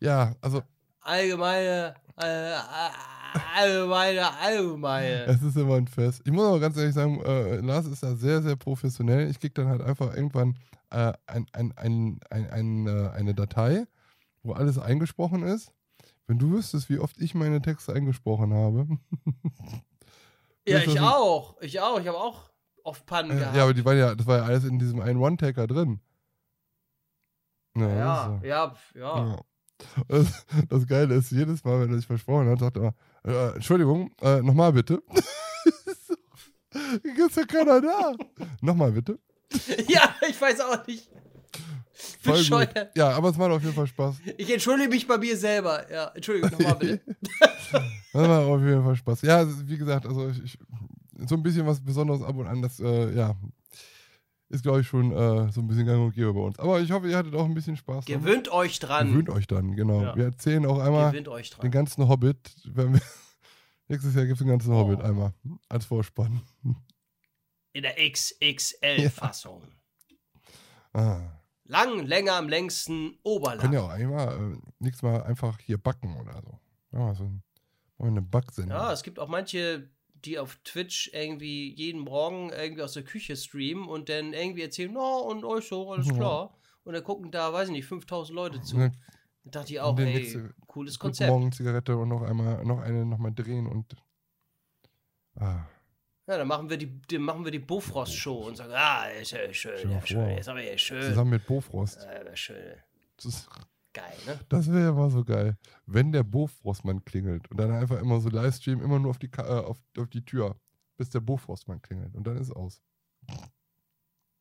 Ja, 0.00 0.34
also 0.40 0.62
Allgemeine, 1.00 1.94
allgemeine, 3.54 4.30
allgemeine. 4.40 5.24
es 5.26 5.42
ist 5.42 5.56
immer 5.56 5.74
ein 5.76 5.88
Fest. 5.88 6.22
Ich 6.24 6.32
muss 6.32 6.46
aber 6.46 6.60
ganz 6.60 6.76
ehrlich 6.76 6.94
sagen, 6.94 7.20
äh, 7.22 7.56
Lars 7.56 7.86
ist 7.86 8.02
da 8.02 8.14
sehr, 8.16 8.42
sehr 8.42 8.56
professionell. 8.56 9.28
Ich 9.30 9.38
krieg 9.40 9.54
dann 9.54 9.68
halt 9.68 9.82
einfach 9.82 10.14
irgendwann 10.14 10.56
äh, 10.90 11.12
ein, 11.26 11.46
ein, 11.52 11.72
ein, 11.76 12.20
ein, 12.30 12.86
äh, 12.86 13.10
eine 13.10 13.34
Datei, 13.34 13.84
wo 14.42 14.52
alles 14.52 14.78
eingesprochen 14.78 15.42
ist. 15.42 15.72
Wenn 16.26 16.38
du 16.38 16.50
wüsstest, 16.52 16.88
wie 16.88 16.98
oft 16.98 17.20
ich 17.20 17.34
meine 17.34 17.60
Texte 17.62 17.92
eingesprochen 17.92 18.52
habe. 18.52 18.86
Ja, 20.68 20.80
ich 20.80 20.98
auch. 21.00 21.54
Ich 21.60 21.78
auch. 21.80 22.00
Ich 22.00 22.08
habe 22.08 22.18
auch 22.18 22.50
oft 22.82 23.06
Pannen 23.06 23.30
Äh, 23.30 23.36
gehabt. 23.38 23.54
ja, 23.56 23.62
aber 23.62 23.72
die 23.72 23.84
waren 23.84 23.96
ja, 23.96 24.16
das 24.16 24.26
war 24.26 24.38
ja 24.38 24.44
alles 24.46 24.64
in 24.64 24.80
diesem 24.80 24.98
einen 25.00 25.20
One-Taker 25.20 25.68
drin. 25.68 26.00
Ja, 27.76 27.88
ja, 27.88 28.38
so. 28.40 28.46
ja, 28.46 28.74
ja. 28.96 29.26
Ja. 29.28 29.40
Das, 30.08 30.46
das 30.68 30.86
Geile 30.86 31.14
ist, 31.14 31.30
jedes 31.30 31.64
Mal, 31.64 31.80
wenn 31.80 31.90
er 31.90 31.96
sich 31.96 32.06
versprochen 32.06 32.48
hat, 32.48 32.60
sagt 32.60 32.76
er, 32.76 32.94
äh, 33.24 33.54
Entschuldigung, 33.54 34.10
äh, 34.20 34.40
nochmal 34.42 34.72
bitte. 34.72 35.02
Ist 37.02 37.36
ja 37.36 37.44
keiner 37.44 37.80
da. 37.80 38.14
nochmal 38.60 38.92
bitte. 38.92 39.18
Ja, 39.88 40.14
ich 40.28 40.40
weiß 40.40 40.60
auch 40.60 40.86
nicht. 40.86 41.08
Voll 42.20 42.34
gut. 42.34 42.38
Bescheuert. 42.38 42.96
Ja, 42.96 43.10
aber 43.10 43.30
es 43.30 43.36
macht 43.36 43.50
auf 43.50 43.62
jeden 43.62 43.74
Fall 43.74 43.86
Spaß. 43.86 44.16
Ich 44.36 44.52
entschuldige 44.52 44.90
mich 44.90 45.06
bei 45.06 45.16
mir 45.16 45.36
selber. 45.36 45.90
Ja, 45.90 46.08
Entschuldigung, 46.14 46.50
nochmal 46.50 46.76
bitte. 46.76 47.00
Das 48.12 48.28
macht 48.28 48.44
auf 48.44 48.60
jeden 48.62 48.82
Fall 48.82 48.96
Spaß. 48.96 49.22
Ja, 49.22 49.36
also, 49.38 49.68
wie 49.68 49.76
gesagt, 49.76 50.06
also 50.06 50.28
ich, 50.28 50.42
ich, 50.44 50.58
so 51.28 51.34
ein 51.34 51.42
bisschen 51.42 51.66
was 51.66 51.80
Besonderes 51.80 52.22
ab 52.22 52.36
und 52.36 52.46
an, 52.46 52.62
das, 52.62 52.80
äh, 52.80 53.14
ja, 53.14 53.34
ist, 54.48 54.62
glaube 54.62 54.80
ich, 54.80 54.86
schon 54.86 55.12
äh, 55.12 55.50
so 55.50 55.60
ein 55.60 55.66
bisschen 55.66 55.86
gang 55.86 56.00
und 56.04 56.14
gäbe 56.14 56.32
bei 56.32 56.40
uns. 56.40 56.58
Aber 56.58 56.80
ich 56.80 56.90
hoffe, 56.92 57.08
ihr 57.08 57.16
hattet 57.16 57.34
auch 57.34 57.44
ein 57.44 57.54
bisschen 57.54 57.76
Spaß. 57.76 58.04
dran. 58.04 58.22
Gewöhnt 58.22 58.48
euch 58.50 58.78
dran. 58.78 59.08
Gewöhnt 59.08 59.30
euch 59.30 59.46
dann, 59.46 59.74
genau. 59.74 60.02
Ja. 60.02 60.16
Wir 60.16 60.24
erzählen 60.26 60.64
auch 60.66 60.78
einmal 60.78 61.12
dran. 61.12 61.46
den 61.62 61.70
ganzen 61.70 62.08
Hobbit, 62.08 62.54
wenn 62.64 62.94
wir, 62.94 63.00
Nächstes 63.88 64.14
Jahr 64.14 64.24
gibt 64.24 64.40
es 64.40 64.44
den 64.44 64.48
ganzen 64.48 64.74
Hobbit 64.74 65.00
einmal 65.00 65.32
als 65.68 65.86
Vorspann. 65.86 66.42
In 67.72 67.82
der 67.82 67.96
XXL-Fassung. 67.96 69.62
Ah. 70.92 71.20
Lang, 71.64 72.06
länger, 72.06 72.36
am 72.36 72.48
längsten, 72.48 73.18
Oberlapp. 73.22 73.60
Können 73.60 73.74
ja 73.74 73.82
auch 73.82 73.90
einmal 73.90 74.28
äh, 74.28 74.56
nächstes 74.78 75.02
Mal 75.02 75.22
einfach 75.24 75.58
hier 75.60 75.76
backen 75.76 76.16
oder 76.16 76.40
so. 76.40 76.58
Ja, 76.90 77.14
so 77.14 77.24
ein, 77.24 77.42
eine 77.98 78.22
Backsendung. 78.22 78.78
Ja, 78.78 78.94
es 78.94 79.02
gibt 79.02 79.18
auch 79.18 79.28
manche, 79.28 79.90
die 80.26 80.38
auf 80.38 80.56
Twitch 80.64 81.10
irgendwie 81.14 81.72
jeden 81.74 82.00
Morgen 82.02 82.50
irgendwie 82.50 82.82
aus 82.82 82.92
der 82.92 83.04
Küche 83.04 83.36
streamen 83.36 83.88
und 83.88 84.08
dann 84.08 84.32
irgendwie 84.32 84.62
erzählen, 84.62 84.92
no, 84.92 85.20
und 85.20 85.44
euch 85.44 85.66
so, 85.68 85.90
alles 85.92 86.08
Ja. 86.08 86.14
klar. 86.14 86.58
Und 86.84 86.92
dann 86.94 87.02
gucken 87.04 87.30
da, 87.30 87.52
weiß 87.52 87.68
ich 87.68 87.72
nicht, 87.72 87.86
5000 87.86 88.34
Leute 88.36 88.60
zu. 88.60 88.76
Ne, 88.78 88.92
Da 89.44 89.60
dachte 89.60 89.72
ich 89.72 89.80
auch, 89.80 89.98
ey, 89.98 90.32
du 90.32 90.54
cooles 90.66 90.98
Konzept. 90.98 91.30
Morgen 91.30 91.50
Zigarette 91.52 91.96
und 91.96 92.08
noch 92.08 92.22
einmal, 92.22 92.64
noch 92.64 92.80
eine 92.80 93.04
nochmal 93.06 93.32
drehen 93.32 93.66
und. 93.66 93.94
Ah, 95.36 95.66
Ja, 96.28 96.38
dann 96.38 96.48
machen 96.48 96.68
wir 96.68 96.76
die, 96.76 97.00
dann 97.02 97.22
machen 97.22 97.44
wir 97.44 97.52
die 97.52 97.58
Bofrost-Show 97.60 98.46
und 98.48 98.56
sagen, 98.56 98.72
ah, 98.74 99.06
ist 99.10 99.30
ja 99.32 99.52
schön, 99.52 99.88
dir 99.88 99.94
ja, 99.94 100.06
schön, 100.06 100.30
jetzt 100.30 100.48
aber 100.48 100.62
ja 100.62 100.76
schön. 100.76 101.02
zusammen 101.02 101.30
mit 101.30 101.46
Bofrost. 101.46 102.00
Ja, 102.02 102.36
schön. 102.36 102.74
Das, 103.16 103.26
ist- 103.26 103.48
Geil, 103.96 104.16
ne? 104.26 104.38
das 104.50 104.70
wäre 104.70 104.84
ja 104.84 104.92
mal 104.92 105.10
so 105.10 105.24
geil. 105.24 105.56
Wenn 105.86 106.12
der 106.12 106.22
Bofrostmann 106.22 107.02
klingelt 107.06 107.50
und 107.50 107.56
dann 107.56 107.70
einfach 107.72 107.98
immer 107.98 108.20
so 108.20 108.28
Livestream 108.28 108.82
immer 108.82 108.98
nur 108.98 109.10
auf 109.10 109.18
die, 109.18 109.30
äh, 109.38 109.40
auf, 109.40 109.78
auf 109.96 110.08
die 110.10 110.22
Tür, 110.22 110.60
bis 110.98 111.08
der 111.08 111.20
Bofrostmann 111.20 111.80
klingelt 111.80 112.14
und 112.14 112.26
dann 112.26 112.36
ist 112.36 112.50
aus. 112.50 112.82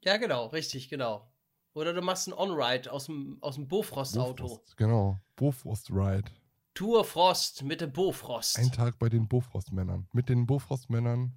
Ja, 0.03 0.17
genau, 0.17 0.47
richtig, 0.47 0.89
genau. 0.89 1.31
Oder 1.73 1.93
du 1.93 2.01
machst 2.01 2.27
ein 2.27 2.33
On-Ride 2.33 2.91
aus 2.91 3.05
dem, 3.05 3.37
aus 3.39 3.55
dem 3.55 3.67
Bofrost-Auto. 3.69 4.43
Bofrost, 4.43 4.75
Genau. 4.75 5.19
Bofrost 5.37 5.89
Ride. 5.89 6.29
Tour 6.73 7.05
Frost 7.05 7.63
mit 7.63 7.79
dem 7.79 7.93
Bofrost. 7.93 8.59
Ein 8.59 8.73
Tag 8.73 8.99
bei 8.99 9.07
den 9.07 9.29
Bofrostmännern. 9.29 10.09
Mit 10.11 10.27
den 10.27 10.45
Bofrostmännern 10.45 11.33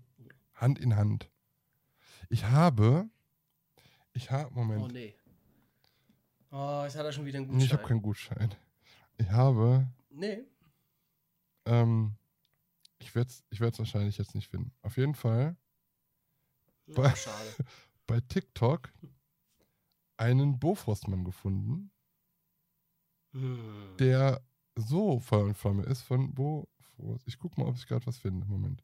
Hand 0.55 0.81
in 0.81 0.97
Hand. 0.97 1.31
Ich 2.29 2.47
habe. 2.47 3.09
Ich 4.13 4.33
habe. 4.33 4.53
Moment. 4.53 4.83
Oh, 4.83 4.89
nee. 4.89 5.15
Oh, 6.51 6.83
jetzt 6.85 6.97
hat 6.97 7.05
er 7.05 7.13
schon 7.13 7.25
wieder 7.27 7.39
einen 7.39 7.49
Gutschein. 7.49 7.67
ich 7.67 7.73
habe 7.73 7.83
keinen 7.87 8.03
Gutschein. 8.03 8.55
Ich 9.19 9.31
habe. 9.31 9.87
Nee. 10.11 10.45
Ähm, 11.67 12.15
ich 12.99 13.15
werde 13.15 13.29
es 13.31 13.45
ich 13.51 13.61
werd's 13.61 13.79
wahrscheinlich 13.79 14.17
jetzt 14.19 14.35
nicht 14.35 14.49
finden. 14.49 14.73
Auf 14.83 14.97
jeden 14.97 15.15
Fall 15.15 15.57
Oh, 16.91 16.95
Bei- 16.95 17.15
schade. 17.15 17.55
bei 18.07 18.21
TikTok 18.21 18.91
einen 20.17 20.59
Bofrostmann 20.59 21.23
gefunden, 21.25 21.91
Hm. 23.33 23.95
der 23.99 24.41
so 24.75 25.21
Feuer 25.21 25.45
und 25.45 25.57
Flamme 25.59 25.83
ist 25.83 26.01
von 26.03 26.33
Bofrost. 26.35 27.27
Ich 27.27 27.39
guck 27.39 27.59
mal, 27.59 27.67
ob 27.67 27.77
ich 27.77 27.87
gerade 27.87 28.07
was 28.07 28.17
finde. 28.17 28.47
Moment. 28.47 28.83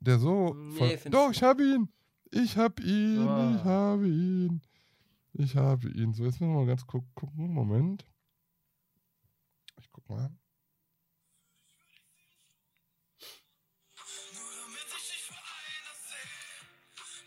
Der 0.00 0.18
so. 0.18 0.52
Nee, 0.54 0.98
Doch, 1.10 1.30
ich 1.30 1.42
habe 1.42 1.62
ihn. 1.64 1.88
Ich 2.30 2.56
habe 2.58 2.82
ihn. 2.82 3.26
Ah. 3.26 3.54
Ich 3.56 3.64
habe 3.64 4.06
ihn. 4.08 4.60
Ich 5.32 5.56
habe 5.56 5.88
ihn. 5.88 6.12
So, 6.14 6.24
jetzt 6.24 6.40
müssen 6.40 6.52
wir 6.52 6.60
mal 6.60 6.66
ganz 6.66 6.86
gu 6.86 7.02
gucken. 7.14 7.52
Moment. 7.52 8.06
Ich 9.78 9.90
guck 9.90 10.08
mal. 10.08 10.30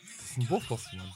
Das 0.01 0.31
ist 0.31 0.37
ein 0.37 0.47
Bofrostmann. 0.47 1.13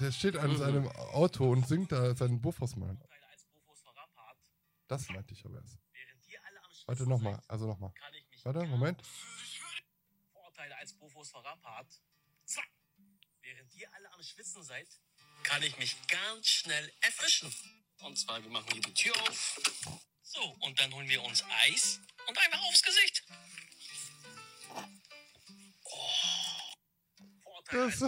Der 0.00 0.12
steht 0.12 0.36
an 0.36 0.50
Mhm. 0.52 0.56
seinem 0.56 0.88
Auto 0.88 1.50
und 1.50 1.66
singt 1.66 1.90
da 1.92 2.14
seinen 2.14 2.40
Bofrostmann. 2.40 3.02
Das 4.88 5.08
meinte 5.08 5.34
ich 5.34 5.44
aber 5.44 5.56
erst. 5.60 5.78
Warte, 6.86 7.08
nochmal. 7.08 7.42
Also 7.48 7.66
nochmal. 7.66 7.92
Warte, 8.44 8.64
Moment. 8.66 9.02
Vorurteile 10.32 10.76
als 10.76 10.92
Bofos 10.92 11.30
Verrapat. 11.30 12.00
Zack. 12.44 12.68
Ihr 13.76 13.92
alle 13.94 14.10
am 14.14 14.22
Schwitzen 14.22 14.62
seid, 14.62 14.88
kann 15.42 15.62
ich 15.62 15.78
mich 15.78 15.96
ganz 16.08 16.46
schnell 16.46 16.90
erfrischen. 17.02 17.52
Und 18.00 18.16
zwar, 18.16 18.42
wir 18.42 18.50
machen 18.50 18.70
hier 18.72 18.80
die 18.80 18.94
Tür 18.94 19.14
auf. 19.28 19.60
So, 20.22 20.40
und 20.60 20.80
dann 20.80 20.92
holen 20.94 21.08
wir 21.08 21.22
uns 21.22 21.44
Eis 21.66 22.00
und 22.26 22.38
einfach 22.38 22.62
aufs 22.62 22.82
Gesicht. 22.82 23.24
Oh. 25.84 26.00
Vorurteile 27.42 27.84
als. 27.84 28.04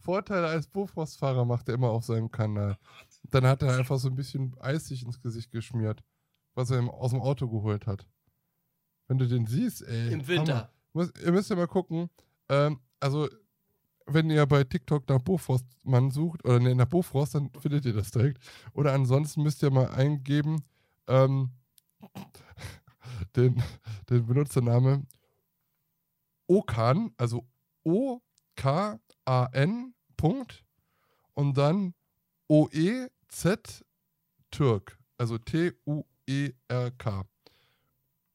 Vorteile 0.00 0.46
als 0.48 0.66
Bofrostfahrer 0.66 1.44
macht 1.44 1.68
er 1.68 1.74
immer 1.74 1.90
auf 1.90 2.04
seinem 2.04 2.30
Kanal. 2.30 2.78
Dann 3.24 3.46
hat 3.46 3.62
er 3.62 3.76
einfach 3.76 3.98
so 3.98 4.08
ein 4.08 4.14
bisschen 4.14 4.58
Eis 4.60 4.88
sich 4.88 5.02
ins 5.02 5.20
Gesicht 5.20 5.50
geschmiert, 5.50 6.02
was 6.54 6.70
er 6.70 6.78
ihm 6.78 6.88
aus 6.90 7.10
dem 7.10 7.20
Auto 7.20 7.48
geholt 7.48 7.86
hat. 7.86 8.06
Wenn 9.06 9.18
du 9.18 9.26
den 9.26 9.46
siehst, 9.46 9.82
ey. 9.82 10.12
Im 10.12 10.26
Winter. 10.26 10.70
Hammer. 10.94 11.12
Ihr 11.22 11.32
müsst 11.32 11.50
ja 11.50 11.56
mal 11.56 11.66
gucken. 11.66 12.10
Ähm, 12.48 12.80
also, 13.00 13.28
wenn 14.08 14.30
ihr 14.30 14.46
bei 14.46 14.64
TikTok 14.64 15.08
nach 15.08 15.20
Bofrostmann 15.20 16.10
sucht, 16.10 16.44
oder 16.44 16.58
nee, 16.58 16.74
nach 16.74 16.86
Bofrost, 16.86 17.34
dann 17.34 17.50
findet 17.60 17.84
ihr 17.84 17.92
das 17.92 18.10
direkt. 18.10 18.38
Oder 18.72 18.92
ansonsten 18.92 19.42
müsst 19.42 19.62
ihr 19.62 19.70
mal 19.70 19.88
eingeben, 19.90 20.64
ähm, 21.06 21.50
den, 23.36 23.62
den 24.08 24.26
Benutzername 24.26 25.04
Okan, 26.46 27.12
also 27.16 27.46
O-K-A-N, 27.84 29.04
Punkt, 30.16 30.64
und 31.34 31.56
dann 31.56 31.94
O-E-Z 32.48 33.84
Türk, 34.50 34.98
also 35.18 35.38
T-U-E-R-K. 35.38 37.24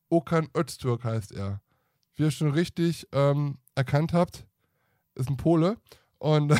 Okan 0.09 0.49
Öztürk 0.55 1.03
heißt 1.03 1.31
er. 1.31 1.61
Wie 2.15 2.23
ihr 2.23 2.31
schon 2.31 2.51
richtig 2.51 3.07
ähm, 3.11 3.57
erkannt 3.73 4.13
habt, 4.13 4.45
ist 5.15 5.29
ein 5.29 5.37
Pole. 5.37 5.77
Und 6.19 6.51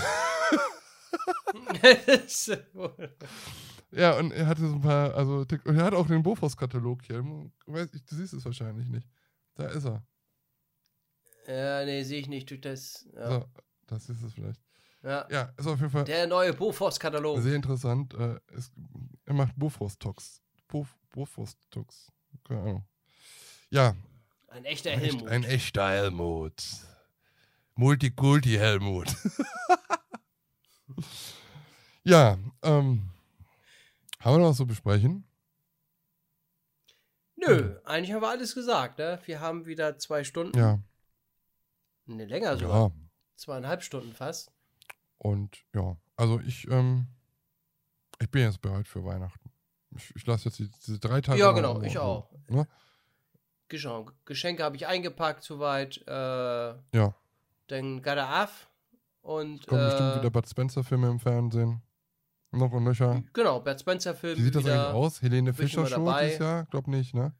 ja, 3.91 4.17
und 4.17 4.31
er 4.31 4.47
hatte 4.47 4.61
so 4.67 4.73
ein 4.75 4.81
paar, 4.81 5.13
also 5.15 5.45
und 5.65 5.77
er 5.77 5.83
hat 5.85 5.93
auch 5.93 6.07
den 6.07 6.23
Bofors-Katalog 6.23 7.03
hier. 7.03 7.17
Du 7.21 7.51
weißt- 7.67 7.91
Du 8.09 8.15
siehst 8.15 8.33
es 8.33 8.45
wahrscheinlich 8.45 8.87
nicht. 8.89 9.07
Da 9.55 9.67
ist 9.67 9.85
er. 9.85 10.03
ja, 11.47 11.85
nee, 11.85 12.03
sehe 12.03 12.19
ich 12.19 12.27
nicht 12.27 12.49
durch 12.49 12.61
das. 12.61 13.07
Ja. 13.15 13.29
So, 13.29 13.45
das 13.87 14.09
ist 14.09 14.23
es 14.23 14.33
vielleicht. 14.33 14.59
Ja. 15.03 15.27
Ja, 15.29 15.53
ist 15.57 15.67
auf 15.67 15.79
jeden 15.79 15.91
Fall 15.91 16.05
Der 16.05 16.25
neue 16.27 16.53
Bofrost-Katalog. 16.53 17.41
sehr 17.41 17.55
interessant. 17.55 18.13
Äh, 18.13 18.39
es, 18.55 18.71
er 19.25 19.33
macht 19.33 19.53
Bofors-Talks. 19.57 20.41
Bof, 20.67 20.95
Bofors-Talks. 21.11 22.11
Keine 22.47 22.61
Ahnung. 22.61 22.85
Ja, 23.69 23.95
Ein 24.47 24.65
echter 24.65 24.91
ein, 24.91 25.01
echt, 25.01 25.13
Helmut. 25.13 25.29
ein 25.29 25.43
echter 25.43 25.89
Helmut. 25.89 26.63
Multikulti-Helmut. 27.75 29.07
ja, 32.03 32.37
ähm, 32.61 33.09
haben 34.19 34.35
wir 34.35 34.39
noch 34.39 34.49
was 34.49 34.57
zu 34.57 34.67
besprechen? 34.67 35.25
Nö, 37.35 37.77
eigentlich 37.83 38.13
haben 38.13 38.21
wir 38.21 38.29
alles 38.29 38.55
gesagt, 38.55 38.99
ne? 38.99 39.19
Wir 39.25 39.41
haben 39.41 39.65
wieder 39.65 39.97
zwei 39.99 40.23
Stunden. 40.23 40.57
Ja, 40.57 40.79
Ne, 42.05 42.25
länger 42.25 42.57
sogar. 42.57 42.89
ja. 42.89 42.91
Zweieinhalb 43.35 43.81
Stunden 43.81 44.13
fast. 44.13 44.51
Und 45.17 45.57
ja, 45.73 45.95
also 46.17 46.39
ich, 46.41 46.69
ähm, 46.69 47.07
ich 48.19 48.29
bin 48.29 48.43
jetzt 48.43 48.61
bereit 48.61 48.87
für 48.87 49.03
Weihnachten. 49.05 49.51
Ich, 49.95 50.13
ich 50.15 50.25
lasse 50.25 50.49
jetzt 50.49 50.59
die, 50.59 50.69
diese 50.69 50.99
drei 50.99 51.21
Tage. 51.21 51.39
Ja, 51.39 51.51
genau, 51.51 51.81
ich 51.81 51.97
auch. 51.97 52.29
Ne? 52.49 52.67
Geschenk, 53.69 54.13
Geschenke 54.25 54.63
habe 54.63 54.75
ich 54.75 54.85
eingepackt 54.85 55.43
soweit. 55.43 55.97
Äh, 56.07 56.11
Ja, 56.93 57.15
dann 57.67 58.01
gotta 58.01 58.43
af. 58.43 58.69
Und 59.21 59.65
kommen 59.67 59.85
bestimmt 59.85 60.15
äh, 60.15 60.19
wieder 60.19 60.29
Bud 60.29 60.47
Spencer-Filme 60.47 61.09
im 61.09 61.19
Fernsehen. 61.19 61.81
Noch 62.51 62.71
und 62.71 62.83
nöcher. 62.83 63.23
genau, 63.33 63.59
Bert 63.61 63.79
Spencer 63.79 64.13
Film. 64.13 64.37
Wie 64.37 64.43
sieht 64.43 64.55
das 64.55 64.65
eigentlich 64.65 64.93
aus? 64.93 65.21
Helene 65.21 65.53
Fischer 65.53 65.89
dabei. 65.89 66.25
dieses 66.25 66.39
Jahr? 66.39 66.65
Glaub 66.65 66.87
nicht, 66.87 67.13
ne? 67.15 67.33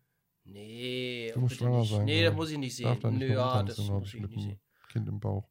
Nee, 0.45 1.31
Du 1.33 1.39
musst 1.39 1.57
schwanger 1.57 1.85
sein. 1.85 2.05
Nee, 2.05 2.23
das 2.23 2.33
muss 2.33 2.49
ich 2.49 2.57
nicht 2.57 2.75
sehen. 2.75 2.99
Nö, 3.03 3.11
mehr 3.11 3.29
ja, 3.29 3.63
das 3.63 3.77
muss 3.77 4.13
ich, 4.13 4.19
nicht 4.21 4.33
sehen. 4.33 4.59
Kind 4.89 5.07
im 5.07 5.19
Bauch. 5.19 5.47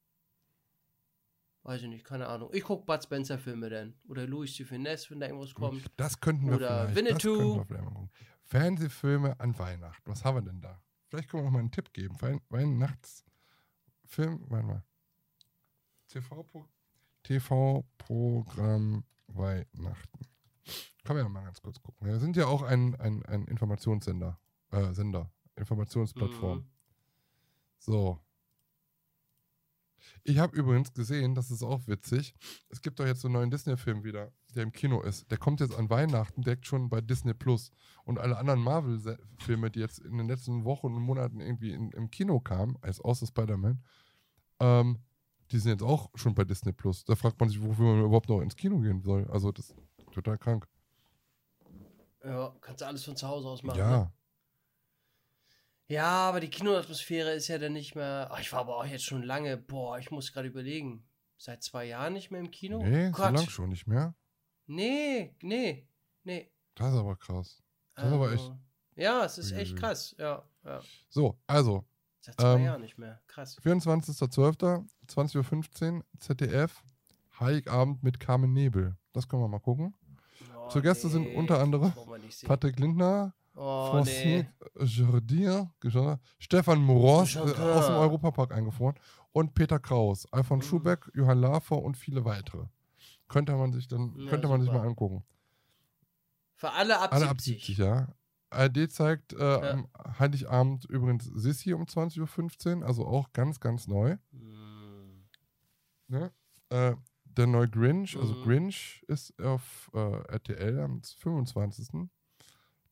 Weiß 1.62 1.80
ich 1.82 1.88
nicht, 1.88 2.04
keine 2.04 2.26
Ahnung. 2.26 2.50
Ich 2.52 2.64
gucke 2.64 2.84
Bud 2.84 3.02
Spencer 3.04 3.38
Filme 3.38 3.70
dann. 3.70 3.94
Oder 4.08 4.26
Louis 4.26 4.56
de 4.56 4.66
Finesse, 4.66 5.10
wenn 5.10 5.20
da 5.20 5.26
irgendwas 5.28 5.54
kommt. 5.54 5.84
Das 5.96 6.20
könnten 6.20 6.48
wir 6.48 6.56
Oder 6.56 6.88
vielleicht. 6.88 6.96
Winnetou. 6.96 7.58
Das 7.58 7.68
könnten 7.68 7.84
wir 7.84 8.08
vielleicht. 8.08 8.10
Fernsehfilme 8.42 9.38
an 9.38 9.58
Weihnachten. 9.58 10.10
Was 10.10 10.24
haben 10.24 10.38
wir 10.38 10.42
denn 10.42 10.60
da? 10.60 10.82
Vielleicht 11.06 11.28
können 11.30 11.42
wir 11.42 11.46
noch 11.46 11.52
mal 11.52 11.60
einen 11.60 11.70
Tipp 11.70 11.92
geben. 11.92 12.16
Wein 12.20 12.76
Weihnachtsfilm, 14.18 14.44
warte 14.50 14.66
mal. 14.66 14.84
TV-Pro- 16.08 16.68
TV-Programm 17.22 19.04
Weihnachten. 19.28 20.26
Können 21.04 21.18
wir 21.18 21.22
ja 21.22 21.28
mal 21.28 21.44
ganz 21.44 21.62
kurz 21.62 21.80
gucken. 21.80 22.06
Wir 22.06 22.18
sind 22.20 22.36
ja 22.36 22.46
auch 22.46 22.62
ein, 22.62 22.94
ein, 22.96 23.24
ein 23.26 23.46
Informationssender. 23.46 24.38
Äh, 24.70 24.92
Sender. 24.92 25.30
Informationsplattform. 25.56 26.58
Mhm. 26.58 26.66
So. 27.78 28.20
Ich 30.24 30.38
habe 30.38 30.56
übrigens 30.56 30.92
gesehen, 30.92 31.34
das 31.34 31.50
ist 31.50 31.62
auch 31.62 31.86
witzig. 31.86 32.34
Es 32.68 32.80
gibt 32.82 33.00
doch 33.00 33.06
jetzt 33.06 33.20
so 33.20 33.28
einen 33.28 33.34
neuen 33.34 33.50
Disney-Film 33.50 34.04
wieder, 34.04 34.32
der 34.54 34.64
im 34.64 34.72
Kino 34.72 35.00
ist. 35.00 35.30
Der 35.30 35.38
kommt 35.38 35.60
jetzt 35.60 35.74
an 35.74 35.90
Weihnachten 35.90 36.42
direkt 36.42 36.66
schon 36.66 36.88
bei 36.88 37.00
Disney 37.00 37.34
Plus. 37.34 37.70
Und 38.04 38.18
alle 38.18 38.36
anderen 38.36 38.60
Marvel-Filme, 38.60 39.70
die 39.70 39.80
jetzt 39.80 39.98
in 40.00 40.18
den 40.18 40.28
letzten 40.28 40.64
Wochen 40.64 40.88
und 40.88 41.02
Monaten 41.02 41.40
irgendwie 41.40 41.72
in, 41.72 41.90
im 41.92 42.10
Kino 42.10 42.40
kamen, 42.40 42.76
als 42.82 43.00
außer 43.00 43.26
Spider-Man, 43.26 43.82
ähm, 44.60 44.98
die 45.50 45.58
sind 45.58 45.72
jetzt 45.72 45.82
auch 45.82 46.10
schon 46.14 46.34
bei 46.34 46.44
Disney 46.44 46.72
Plus. 46.72 47.04
Da 47.04 47.14
fragt 47.14 47.38
man 47.38 47.48
sich, 47.48 47.62
wofür 47.62 47.84
man 47.94 48.04
überhaupt 48.04 48.28
noch 48.28 48.40
ins 48.40 48.56
Kino 48.56 48.78
gehen 48.78 49.02
soll. 49.02 49.26
Also, 49.30 49.52
das 49.52 49.70
ist 49.70 49.76
total 50.12 50.38
krank. 50.38 50.66
Ja, 52.24 52.54
kannst 52.60 52.80
du 52.80 52.86
alles 52.86 53.04
von 53.04 53.16
zu 53.16 53.26
Hause 53.26 53.48
aus 53.48 53.62
machen. 53.62 53.78
Ja. 53.78 53.90
Ne? 53.98 54.12
Ja, 55.88 56.28
aber 56.28 56.40
die 56.40 56.48
Kinoatmosphäre 56.48 57.32
ist 57.32 57.48
ja 57.48 57.58
dann 57.58 57.72
nicht 57.74 57.94
mehr. 57.94 58.28
Ach, 58.30 58.40
ich 58.40 58.50
war 58.52 58.60
aber 58.60 58.78
auch 58.78 58.86
jetzt 58.86 59.04
schon 59.04 59.22
lange. 59.22 59.56
Boah, 59.56 59.98
ich 59.98 60.10
muss 60.10 60.32
gerade 60.32 60.48
überlegen. 60.48 61.04
Seit 61.36 61.62
zwei 61.64 61.86
Jahren 61.86 62.12
nicht 62.12 62.30
mehr 62.30 62.40
im 62.40 62.50
Kino? 62.52 62.82
Nee, 62.82 63.08
Oh 63.08 63.16
so 63.16 63.22
Gott. 63.22 63.34
lang 63.34 63.48
schon 63.48 63.68
nicht 63.70 63.86
mehr. 63.88 64.14
Nee, 64.66 65.34
nee, 65.42 65.88
nee. 66.22 66.50
Das 66.76 66.92
ist 66.94 66.98
aber 67.00 67.16
krass. 67.16 67.62
Das 67.94 68.06
ist 68.06 68.12
aber 68.12 68.32
echt. 68.32 68.42
Also, 68.44 68.58
Ja, 68.94 69.24
es 69.24 69.38
ist 69.38 69.50
echt 69.52 69.76
krass. 69.76 70.14
Ja, 70.18 70.48
ja. 70.64 70.80
So, 71.08 71.36
also. 71.48 71.84
Seit 72.22 72.40
zwei 72.40 72.54
ähm, 72.54 72.64
Jahren 72.64 72.80
nicht 72.80 72.98
mehr. 72.98 73.20
Krass. 73.26 73.58
24.12., 73.62 74.86
20.15 75.08 75.96
Uhr, 75.98 76.04
ZDF, 76.18 76.82
Heiligabend 77.38 78.02
mit 78.02 78.20
Carmen 78.20 78.52
Nebel. 78.52 78.96
Das 79.12 79.28
können 79.28 79.42
wir 79.42 79.48
mal 79.48 79.58
gucken. 79.60 79.94
Oh, 80.56 80.68
Zu 80.68 80.80
Gäste 80.80 81.08
sind 81.08 81.24
nee, 81.24 81.36
unter 81.36 81.60
anderem. 81.60 81.92
Patrick 82.46 82.78
Lindner, 82.78 83.34
Oh, 83.54 83.90
Francine 83.90 84.50
nee. 84.78 84.84
Jardier, 84.86 85.70
Stefan 86.38 86.80
Moros 86.80 87.36
äh, 87.36 87.40
aus 87.40 87.86
dem 87.86 87.96
Europapark 87.96 88.52
eingefroren 88.52 88.94
und 89.32 89.52
Peter 89.52 89.78
Kraus, 89.78 90.26
Alfons 90.32 90.64
Mhm. 90.64 90.68
Schubeck, 90.70 91.10
Johann 91.14 91.38
Lafer 91.40 91.76
und 91.82 91.96
viele 91.98 92.24
weitere. 92.24 92.64
Könnte 93.28 93.54
man 93.54 93.72
sich 93.72 93.88
dann, 93.88 94.14
Ja, 94.16 94.30
könnte 94.30 94.48
man 94.48 94.62
sich 94.62 94.70
mal 94.72 94.86
angucken. 94.86 95.22
Für 96.54 96.70
alle 96.72 96.98
ab 96.98 97.12
Alle 97.12 97.26
70. 97.28 97.30
ab 97.30 97.40
70, 97.40 97.78
ja. 97.78 98.08
ARD 98.52 98.90
zeigt 98.90 99.32
äh, 99.32 99.42
am 99.42 99.88
Heiligabend 100.18 100.84
übrigens 100.86 101.24
Sissi 101.24 101.72
um 101.74 101.84
20.15 101.84 102.78
Uhr, 102.80 102.86
also 102.86 103.06
auch 103.06 103.32
ganz, 103.32 103.60
ganz 103.60 103.86
neu. 103.88 104.16
Hm. 104.32 105.24
Ne? 106.08 106.32
Äh, 106.70 106.94
der 107.24 107.46
neue 107.46 107.68
Grinch, 107.68 108.16
also 108.16 108.34
Mhm. 108.34 108.42
Grinch 108.42 109.02
ist 109.08 109.40
auf 109.40 109.90
äh, 109.94 109.98
RTL 110.32 110.80
am 110.80 111.02
25. 111.02 112.08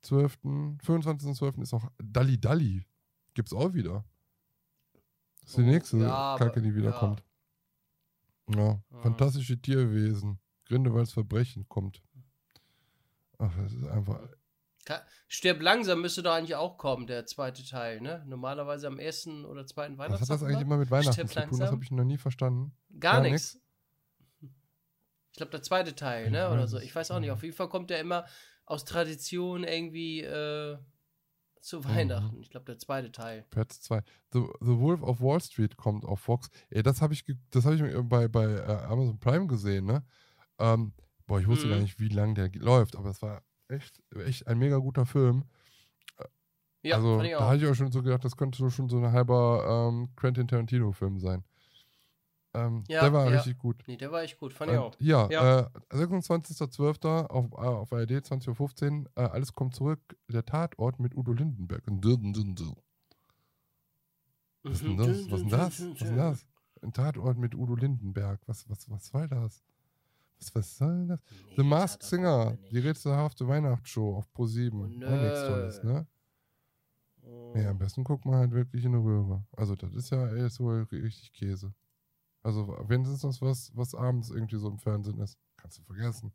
12. 0.03 0.39
25.12. 0.43 1.61
ist 1.63 1.75
auch 1.75 1.91
Dalli 2.03 2.41
Dalli. 2.41 2.87
Gibt's 3.35 3.53
auch 3.53 3.75
wieder. 3.75 4.05
Das 5.43 5.51
ist 5.51 5.59
die 5.59 5.63
Oh, 5.63 5.67
nächste 5.67 5.99
ja, 5.99 6.37
Kacke, 6.39 6.63
die 6.63 6.75
wiederkommt. 6.75 7.23
Ja. 8.49 8.83
Ah. 8.93 9.03
Fantastische 9.03 9.61
Tierwesen. 9.61 10.39
Grindelwalds 10.65 11.13
Verbrechen 11.13 11.69
kommt. 11.69 12.03
Ach, 13.39 13.55
das 13.57 13.73
ist 13.73 13.87
einfach. 13.89 14.21
Ka- 14.91 15.07
Stirb 15.29 15.63
langsam 15.63 16.01
müsste 16.01 16.23
doch 16.23 16.33
eigentlich 16.33 16.57
auch 16.57 16.77
kommen, 16.79 17.07
der 17.07 17.25
zweite 17.27 17.65
Teil, 17.65 18.01
ne? 18.01 18.25
Normalerweise 18.27 18.87
am 18.89 18.99
ersten 18.99 19.45
oder 19.45 19.65
zweiten 19.67 19.97
Was 19.99 20.07
Weihnachtstag. 20.07 20.29
hat 20.37 20.43
das 20.43 20.49
eigentlich 20.49 20.63
immer 20.63 20.77
mit 20.79 20.91
Weihnachten 20.91 21.13
Stirb 21.13 21.29
zu 21.29 21.35
tun? 21.35 21.43
Das 21.51 21.59
langsam? 21.59 21.75
habe 21.75 21.85
ich 21.85 21.91
noch 21.93 22.05
nie 22.05 22.19
verstanden. 22.19 22.73
Gar, 22.99 23.21
nix. 23.21 23.33
nichts. 23.33 23.61
Ich 25.33 25.37
glaube, 25.37 25.51
der 25.53 25.63
zweite 25.63 25.95
Teil, 25.95 26.31
ne? 26.31 26.51
Oder 26.51 26.67
so. 26.67 26.79
Ich 26.79 26.95
weiß 26.95 27.11
auch 27.13 27.21
nicht. 27.21 27.31
Auf 27.31 27.43
jeden 27.43 27.55
Fall 27.55 27.69
kommt 27.69 27.91
der 27.91 28.01
immer 28.01 28.27
aus 28.67 28.85
Tradition 28.85 29.65
irgendwie 29.65 30.21
äh, 30.23 30.77
zu 31.61 31.85
Weihnachten. 31.85 32.41
Ich 32.41 32.51
glaube, 32.51 32.67
der 32.67 32.79
zweite 32.79 33.13
Teil. 33.13 33.45
Platz 33.51 33.81
2. 33.83 34.03
The, 34.33 34.41
The 34.61 34.79
Wolf 34.79 35.03
of 35.03 35.21
Wall 35.21 35.41
Street 35.41 35.77
kommt 35.77 36.05
auf 36.05 36.21
Fox. 36.21 36.51
Ey, 36.71 36.83
das 36.83 37.01
habe 37.01 37.15
ich, 37.15 37.25
das 37.51 37.65
hab 37.65 37.75
ich 37.75 37.83
bei, 38.09 38.29
bei 38.29 38.45
äh, 38.45 38.63
Amazon 38.87 39.19
Prime 39.21 39.47
gesehen, 39.47 39.87
ne? 39.87 40.05
Ähm, 40.59 40.93
boah, 41.27 41.41
ich 41.41 41.47
wusste 41.47 41.67
Mhm. 41.67 41.71
gar 41.71 41.79
nicht, 41.81 41.99
wie 42.01 42.09
lange 42.09 42.35
der 42.35 42.51
läuft, 42.55 42.97
aber 42.97 43.11
es 43.11 43.23
war 43.23 43.43
echt, 43.71 44.03
echt 44.27 44.47
ein 44.47 44.59
mega 44.59 44.77
guter 44.79 45.07
Film. 45.07 45.45
Ja, 46.83 46.97
also, 46.97 47.17
fand 47.17 47.27
ich 47.27 47.33
da 47.33 47.39
auch. 47.39 47.49
hatte 47.51 47.65
ich 47.65 47.71
auch 47.71 47.75
schon 47.75 47.93
so 47.93 48.03
gedacht, 48.03 48.25
das 48.25 48.37
könnte 48.37 48.57
so 48.59 48.71
schon 48.71 48.89
so 48.89 48.99
ein 48.99 49.13
halber 49.13 49.89
ähm, 49.91 50.09
Quentin 50.17 50.49
Tarantino-Film 50.49 51.19
sein. 51.21 51.45
Ähm, 52.55 52.85
Ja, 52.89 53.03
der 53.03 53.13
war 53.13 53.31
ja. 53.31 53.37
richtig 53.37 53.59
gut. 53.59 53.85
Nee, 53.87 53.97
der 53.97 54.11
war 54.11 54.23
echt 54.23 54.39
gut. 54.39 54.53
Fand 54.53 54.73
ich 54.73 54.79
Und 54.79 54.85
auch. 54.85 54.97
Ja, 54.99 55.29
Ja. 55.31 55.61
Äh, 55.61 55.95
26.12. 55.95 57.27
auf, 57.27 57.53
äh, 57.53 57.57
auf 57.57 57.93
ARD, 57.93 58.11
20.15 58.11 59.03
Uhr, 59.03 59.11
äh, 59.15 59.21
alles 59.21 59.53
kommt 59.53 59.75
zurück, 59.75 60.01
der 60.29 60.45
Tatort 60.45 60.99
mit 60.99 61.15
Udo 61.15 61.33
Lindenberg. 61.33 61.83
Was 64.63 64.73
ist 64.73 64.85
denn 64.85 64.97
das? 64.97 65.09
Was 65.09 65.17
ist 65.17 65.31
denn 65.31 65.49
das? 65.49 65.61
Was 65.61 65.81
ist 65.81 66.01
denn 66.01 66.17
das? 66.17 66.47
Ein 66.83 66.93
Tatort 66.93 67.39
mit 67.39 67.55
Udo 67.55 67.77
Lindenberg. 67.77 68.41
Was, 68.47 68.69
was, 68.69 68.91
was 68.91 69.07
soll 69.07 69.29
das? 69.29 69.63
Was, 70.41 70.55
was 70.55 70.77
soll 70.79 71.07
das? 71.07 71.21
The 71.57 71.63
Masked 71.63 72.03
Singer, 72.03 72.57
die 72.71 72.79
rätselhafte 72.79 73.47
Weihnachtsshow 73.47 74.17
auf 74.17 74.27
Pro7. 74.35 74.73
Oh, 74.73 74.85
Auch 74.85 74.89
nichts 74.89 75.41
nö. 75.43 75.47
Tolles, 75.49 75.83
ne? 75.83 76.07
Oh. 77.23 77.53
Ja, 77.57 77.71
am 77.71 77.79
besten 77.79 78.05
guckt 78.05 78.25
man 78.25 78.37
halt 78.37 78.53
wirklich 78.53 78.85
in 78.85 78.95
eine 78.95 79.05
Röhre. 79.05 79.45
Also, 79.57 79.77
das 79.77 79.93
ist 79.95 80.11
ja 80.11 80.27
ey, 80.29 80.49
so 80.49 80.69
richtig 80.71 81.33
Käse. 81.33 81.75
Also, 82.43 82.75
wenn 82.89 83.03
es 83.05 83.21
das 83.21 83.43
was, 83.43 83.71
was 83.77 83.95
abends 83.95 84.31
irgendwie 84.31 84.57
so 84.57 84.69
im 84.69 84.79
Fernsehen 84.79 85.19
ist, 85.21 85.39
kannst 85.57 85.79
du 85.79 85.83
vergessen. 85.83 86.33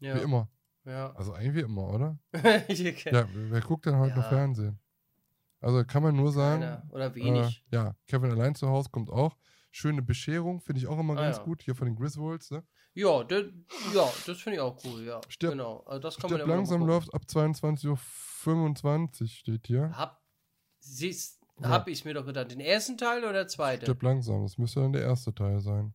Ja. 0.00 0.14
Wie 0.16 0.20
immer. 0.20 0.48
Ja. 0.84 1.12
Also, 1.14 1.34
eigentlich 1.34 1.54
wie 1.56 1.60
immer, 1.60 1.88
oder? 1.92 2.18
Ja, 2.32 3.28
wer 3.34 3.60
guckt 3.60 3.84
denn 3.84 3.96
heute 3.98 4.16
noch 4.16 4.22
Ja. 4.24 4.28
Fernsehen? 4.30 4.78
Also, 5.60 5.84
kann 5.84 6.02
man 6.02 6.16
nur 6.16 6.32
sagen. 6.32 6.62
Keiner. 6.62 6.86
Oder 6.90 7.14
wenig. 7.14 7.62
Äh, 7.70 7.74
ja, 7.76 7.96
Kevin 8.06 8.30
allein 8.30 8.54
zu 8.54 8.68
Hause 8.68 8.88
kommt 8.90 9.10
auch. 9.10 9.36
Schöne 9.70 10.00
Bescherung, 10.00 10.60
finde 10.60 10.80
ich 10.80 10.86
auch 10.86 10.98
immer 10.98 11.12
Ah, 11.12 11.22
ganz 11.22 11.36
ja. 11.36 11.42
gut. 11.42 11.60
Hier 11.62 11.74
von 11.74 11.86
den 11.86 11.96
Griswolds, 11.96 12.50
ne? 12.50 12.64
Ja, 12.98 13.22
de, 13.22 13.52
ja, 13.94 14.10
das 14.26 14.38
finde 14.40 14.56
ich 14.56 14.60
auch 14.60 14.76
cool, 14.84 15.04
ja. 15.04 15.20
Stirb- 15.28 15.50
genau. 15.52 15.84
Also 15.86 16.00
das 16.00 16.16
kann 16.16 16.30
man 16.32 16.40
ja 16.40 16.46
langsam 16.46 16.84
läuft 16.84 17.14
ab 17.14 17.22
22.25 17.28 19.20
Uhr, 19.22 19.28
steht 19.28 19.66
hier. 19.68 19.92
Hab, 19.96 20.20
siehst, 20.80 21.38
Ja. 21.60 21.68
hab 21.68 21.86
ich 21.86 22.04
mir 22.04 22.14
doch 22.14 22.26
gedacht. 22.26 22.50
Den 22.50 22.58
ersten 22.58 22.98
Teil 22.98 23.22
oder 23.22 23.32
der 23.34 23.46
zweite? 23.48 23.84
Stirb 23.86 24.02
langsam, 24.02 24.42
das 24.42 24.58
müsste 24.58 24.80
dann 24.80 24.92
der 24.92 25.02
erste 25.02 25.32
Teil 25.32 25.60
sein. 25.60 25.94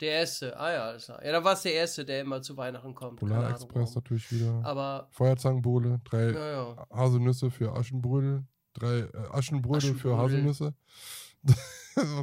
Der 0.00 0.12
erste. 0.12 0.56
Ah 0.56 0.72
ja, 0.72 0.84
alles 0.84 1.06
klar. 1.06 1.24
Ja, 1.24 1.32
dann 1.32 1.42
war 1.42 1.54
es 1.54 1.62
der 1.62 1.74
erste, 1.74 2.04
der 2.04 2.20
immer 2.20 2.40
zu 2.40 2.56
Weihnachten 2.56 2.94
kommt. 2.94 3.18
Polar 3.18 3.50
Express 3.50 3.96
natürlich 3.96 4.30
wieder. 4.30 4.60
Aber, 4.64 5.08
Feuerzangenbowle, 5.10 6.00
drei 6.04 6.30
ja. 6.30 6.86
Haselnüsse 6.92 7.50
für 7.50 7.72
Aschenbrödel, 7.72 8.46
drei 8.74 8.98
äh, 9.00 9.10
Aschenbrödel 9.32 9.96
für. 9.96 10.16
Haselnüsse. 10.16 10.72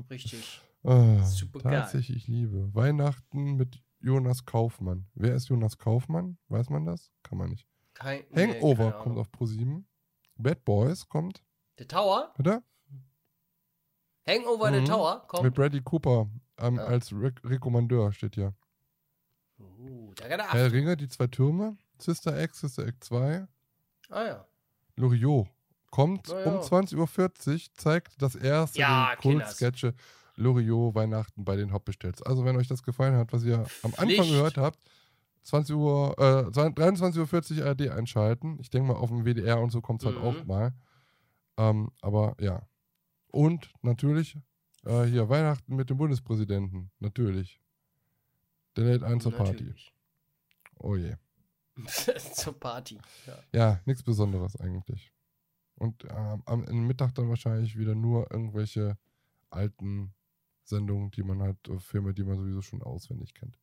Richtig. 0.09 0.61
ah, 0.83 1.21
Super 1.23 1.59
geil. 1.59 1.81
tatsächlich 1.81 2.27
Liebe. 2.27 2.73
Weihnachten 2.73 3.55
mit 3.57 3.81
Jonas 4.05 4.45
Kaufmann. 4.45 5.07
Wer 5.15 5.33
ist 5.35 5.49
Jonas 5.49 5.77
Kaufmann? 5.79 6.37
Weiß 6.47 6.69
man 6.69 6.85
das? 6.85 7.11
Kann 7.23 7.39
man 7.39 7.49
nicht. 7.49 7.67
Kein, 7.95 8.23
nee, 8.29 8.53
Hangover 8.53 8.91
keine 8.91 9.03
kommt 9.03 9.17
auf 9.17 9.29
Pro7. 9.31 9.83
Bad 10.37 10.63
Boys 10.63 11.07
kommt, 11.09 11.43
Der 11.79 11.87
Tower? 11.87 12.33
oder? 12.37 12.61
Hangover 14.27 14.71
Mhm. 14.71 14.85
Tower? 14.85 15.19
Mit 15.21 15.27
Kommt. 15.27 15.53
Bradley 15.55 15.81
Cooper 15.81 16.29
ähm, 16.57 16.75
Ja. 16.75 16.85
als 16.85 17.11
Re 17.13 17.33
Rekommandeur 17.43 18.11
steht 18.11 18.35
hier. 18.35 18.53
Uh, 19.59 20.13
da 20.15 20.27
geht 20.27 20.39
er 20.39 20.51
Herr 20.51 20.65
ab. 20.65 20.71
Ringe, 20.71 20.97
die 20.97 21.07
zwei 21.07 21.27
Türme, 21.27 21.77
Sister 21.97 22.39
X, 22.43 22.59
Sister 22.61 22.87
X 22.87 23.07
2, 23.07 23.47
Ah 24.09 24.23
ja. 24.25 24.47
Loriot 24.97 25.47
kommt 25.89 26.27
ja. 26.27 26.43
um 26.43 26.59
20.40 26.59 26.97
Uhr, 27.69 27.73
zeigt 27.75 28.21
das 28.21 28.35
erste 28.35 28.79
Ja. 28.79 29.15
Kult-Sketche 29.15 29.93
Loriot 30.35 30.95
Weihnachten 30.95 31.45
bei 31.45 31.55
den 31.55 31.71
Hauptbestells. 31.71 32.21
Also 32.21 32.45
wenn 32.45 32.57
euch 32.57 32.67
das 32.67 32.83
gefallen 32.83 33.15
hat, 33.15 33.31
was 33.33 33.43
ihr 33.43 33.59
am 33.83 33.91
Anfang 33.95 34.07
Pflicht. 34.07 34.29
gehört 34.31 34.57
habt, 34.57 34.79
20 35.43 35.75
Uhr, 35.75 36.15
äh, 36.17 36.51
23.40 36.51 37.59
Uhr 37.59 37.65
ARD 37.67 37.89
einschalten. 37.89 38.57
Ich 38.59 38.69
denke 38.69 38.87
mal, 38.91 38.97
auf 38.97 39.09
dem 39.09 39.25
WDR 39.25 39.59
und 39.59 39.71
so 39.71 39.81
kommt 39.81 40.01
es 40.01 40.07
halt 40.07 40.17
Mhm. 40.17 40.23
auch 40.23 40.45
mal. 40.45 40.73
Ähm, 41.57 41.91
aber 42.01 42.35
ja. 42.39 42.67
Und 43.27 43.71
natürlich 43.81 44.37
äh, 44.85 45.03
hier 45.03 45.29
Weihnachten 45.29 45.75
mit 45.75 45.89
dem 45.89 45.97
Bundespräsidenten. 45.97 46.91
Natürlich. 46.99 47.59
Der 48.75 48.85
lädt 48.85 49.03
ein 49.03 49.19
zur 49.21 49.31
Party. 49.33 49.73
Oh 50.79 50.95
je. 50.95 51.15
Zur 52.33 52.57
Party. 52.59 52.97
Ja. 53.27 53.33
Ja, 53.53 53.79
nichts 53.85 54.01
Besonderes 54.01 54.55
eigentlich. 54.59 55.11
Und 55.75 56.05
ähm, 56.05 56.41
am 56.45 56.61
Mittag 56.87 57.13
dann 57.15 57.27
wahrscheinlich 57.29 57.77
wieder 57.77 57.95
nur 57.95 58.31
irgendwelche 58.31 58.97
alten 59.49 60.13
Sendungen, 60.67 61.11
die 61.11 61.23
man 61.23 61.41
halt, 61.41 61.57
Filme, 61.79 62.13
die 62.13 62.23
man 62.23 62.37
sowieso 62.37 62.61
schon 62.61 62.81
auswendig 62.81 63.33
kennt. 63.33 63.57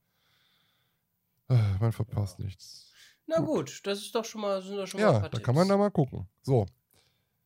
Äh, 1.48 1.78
man 1.80 1.92
verpasst 1.92 2.38
nichts. 2.38 2.92
Na 3.26 3.40
gut, 3.40 3.80
das 3.86 3.98
ist 4.00 4.14
doch 4.14 4.24
schon 4.24 4.40
mal, 4.40 4.62
sind 4.62 4.76
doch 4.76 4.86
schon 4.86 5.00
mal 5.00 5.08
ein 5.08 5.14
Ja, 5.14 5.20
paar 5.20 5.28
da 5.30 5.36
Tipps. 5.36 5.44
kann 5.46 5.54
man 5.54 5.68
da 5.68 5.76
mal 5.76 5.90
gucken. 5.90 6.28
So, 6.42 6.66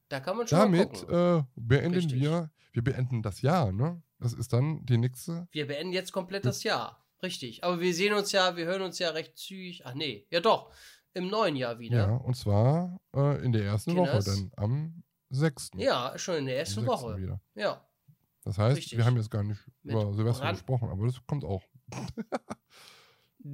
Da 0.09 0.21
kann 0.21 0.37
man 0.37 0.47
schon 0.47 0.59
damit 0.59 1.03
äh, 1.09 1.43
beenden 1.55 1.95
Richtig. 1.95 2.21
wir, 2.21 2.51
wir 2.73 2.83
beenden 2.85 3.23
das 3.23 3.43
Jahr, 3.43 3.73
ne? 3.73 4.03
Das 4.19 4.33
ist 4.33 4.53
dann 4.53 4.85
die 4.87 4.97
nächste. 4.97 5.47
Wir 5.51 5.67
beenden 5.67 5.93
jetzt 5.93 6.13
komplett 6.13 6.45
das 6.47 6.63
Jahr. 6.63 7.05
Richtig. 7.23 7.65
Aber 7.65 7.81
wir 7.81 7.93
sehen 7.95 8.15
uns 8.15 8.33
ja, 8.33 8.57
wir 8.57 8.65
hören 8.67 8.83
uns 8.83 8.99
ja 8.99 9.11
recht 9.11 9.37
zügig. 9.37 9.85
Ach 9.85 9.95
nee, 9.95 10.27
ja 10.31 10.41
doch. 10.41 10.73
Im 11.13 11.29
neuen 11.29 11.57
Jahr 11.57 11.79
wieder. 11.79 11.97
Ja, 12.09 12.17
und 12.17 12.35
zwar 12.35 12.99
äh, 13.15 13.43
in 13.45 13.53
der 13.53 13.65
ersten 13.65 13.95
Kinders. 13.95 14.27
Woche, 14.27 14.37
dann 14.37 14.53
am 14.57 15.03
6. 15.31 15.71
Ja, 15.77 16.13
schon 16.19 16.37
in 16.37 16.47
der 16.47 16.59
ersten 16.59 16.81
Am 16.81 16.87
6. 16.87 16.93
Woche. 17.03 17.17
wieder. 17.19 17.41
Ja. 17.55 17.86
Das 18.47 18.57
heißt, 18.59 18.77
Richtig. 18.79 18.97
wir 18.97 19.05
haben 19.05 19.17
jetzt 19.17 19.31
gar 19.31 19.43
nicht 19.43 19.61
Mit 19.83 19.93
über 19.93 20.15
Silvester 20.15 20.43
Brand- 20.45 20.59
gesprochen, 20.59 20.89
aber 20.89 21.05
das 21.07 21.17
kommt 21.27 21.45
auch. 21.45 21.63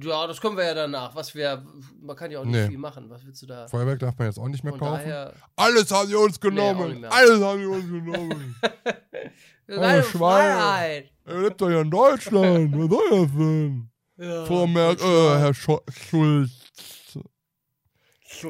Ja, 0.01 0.25
das 0.25 0.41
können 0.41 0.57
wir 0.57 0.63
ja 0.65 0.73
danach. 0.73 1.13
Was 1.13 1.35
wir, 1.35 1.63
man 2.01 2.15
kann 2.15 2.31
ja 2.31 2.39
auch 2.39 2.45
nicht 2.45 2.55
Nee. 2.55 2.67
viel 2.69 2.79
machen. 2.79 3.11
Was 3.11 3.23
willst 3.27 3.43
du 3.43 3.45
da? 3.45 3.67
Feuerwerk 3.67 3.99
darf 3.99 4.17
man 4.17 4.27
jetzt 4.27 4.39
auch 4.39 4.47
nicht 4.47 4.63
mehr 4.63 4.71
Von 4.73 4.79
kaufen. 4.79 5.01
daher- 5.03 5.33
Alles 5.55 5.91
haben 5.91 6.07
sie 6.07 6.15
uns 6.15 6.41
Nee, 6.41 6.49
genommen. 6.49 7.01
mehr. 7.01 7.13
Alles 7.13 7.39
haben 7.43 7.59
sie 7.59 7.65
uns 7.67 7.85
genommen. 7.87 8.55
Schweine. 9.67 10.03
Freiheit. 10.03 11.11
Ihr 11.27 11.41
lebt 11.41 11.61
doch 11.61 11.69
ja 11.69 11.81
in 11.81 11.91
Deutschland. 11.91 12.73
Was 12.73 12.89
soll 12.89 13.09
das 13.27 13.31
denn? 13.37 13.89
Ja, 14.17 14.45
Frau 14.45 14.65
Merkel, 14.65 15.05
äh, 15.05 15.39
Herr 15.39 15.51
Scho- 15.53 15.83
Schulz. 15.91 16.51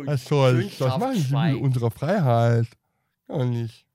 Herr 0.05 0.17
Scholz, 0.17 0.77
das 0.77 0.97
machen 0.97 1.15
Sie 1.15 1.35
mit 1.35 1.61
unserer 1.61 1.91
Freiheit. 1.91 2.67
Gar 3.27 3.43
nicht. 3.45 3.85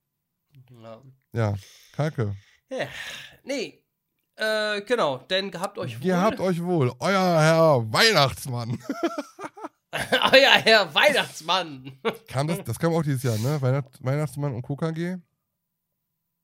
Ja. 0.71 1.01
Ja, 1.33 1.53
kacke. 1.99 2.35
Ja. 2.69 2.87
Nee. 3.43 3.83
Äh, 4.35 4.81
genau, 4.83 5.17
denn 5.17 5.51
gehabt 5.51 5.77
euch 5.77 5.99
wohl. 5.99 6.05
Ihr 6.07 6.21
habt 6.21 6.39
euch 6.39 6.63
wohl. 6.63 6.93
Euer 6.99 7.41
Herr 7.41 7.91
Weihnachtsmann. 7.91 8.77
Euer 10.31 10.51
Herr 10.63 10.93
Weihnachtsmann. 10.95 11.91
kam 12.27 12.47
das, 12.47 12.63
das 12.63 12.79
kam 12.79 12.93
auch 12.93 13.03
dieses 13.03 13.23
Jahr, 13.23 13.37
ne? 13.39 13.61
Weihnacht, 13.61 14.01
Weihnachtsmann 14.01 14.53
und 14.53 14.61
KKG? 14.61 15.17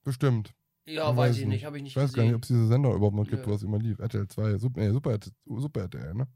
Bestimmt. 0.04 0.54
Ja, 0.88 1.16
weiß 1.16 1.38
ich 1.38 1.46
nicht, 1.46 1.64
hab 1.66 1.74
ich 1.76 1.84
nicht 1.84 1.96
Ich 1.96 1.96
weiß 2.04 2.12
gar 2.14 2.24
gesehen. 2.24 2.28
nicht, 2.28 2.36
ob 2.36 2.42
es 2.44 2.48
diese 2.50 2.68
Sender 2.68 2.94
überhaupt 2.94 3.16
noch 3.16 3.28
gibt, 3.28 3.48
wo 3.48 3.54
es 3.54 3.64
immer 3.64 3.80
lief. 3.80 3.98
RTL 4.00 4.28
2, 4.28 4.58
Super, 4.58 4.82
nee, 4.82 4.92
Super, 4.92 5.18
Super 5.46 5.82
RTL, 5.84 6.14
ne? 6.16 6.28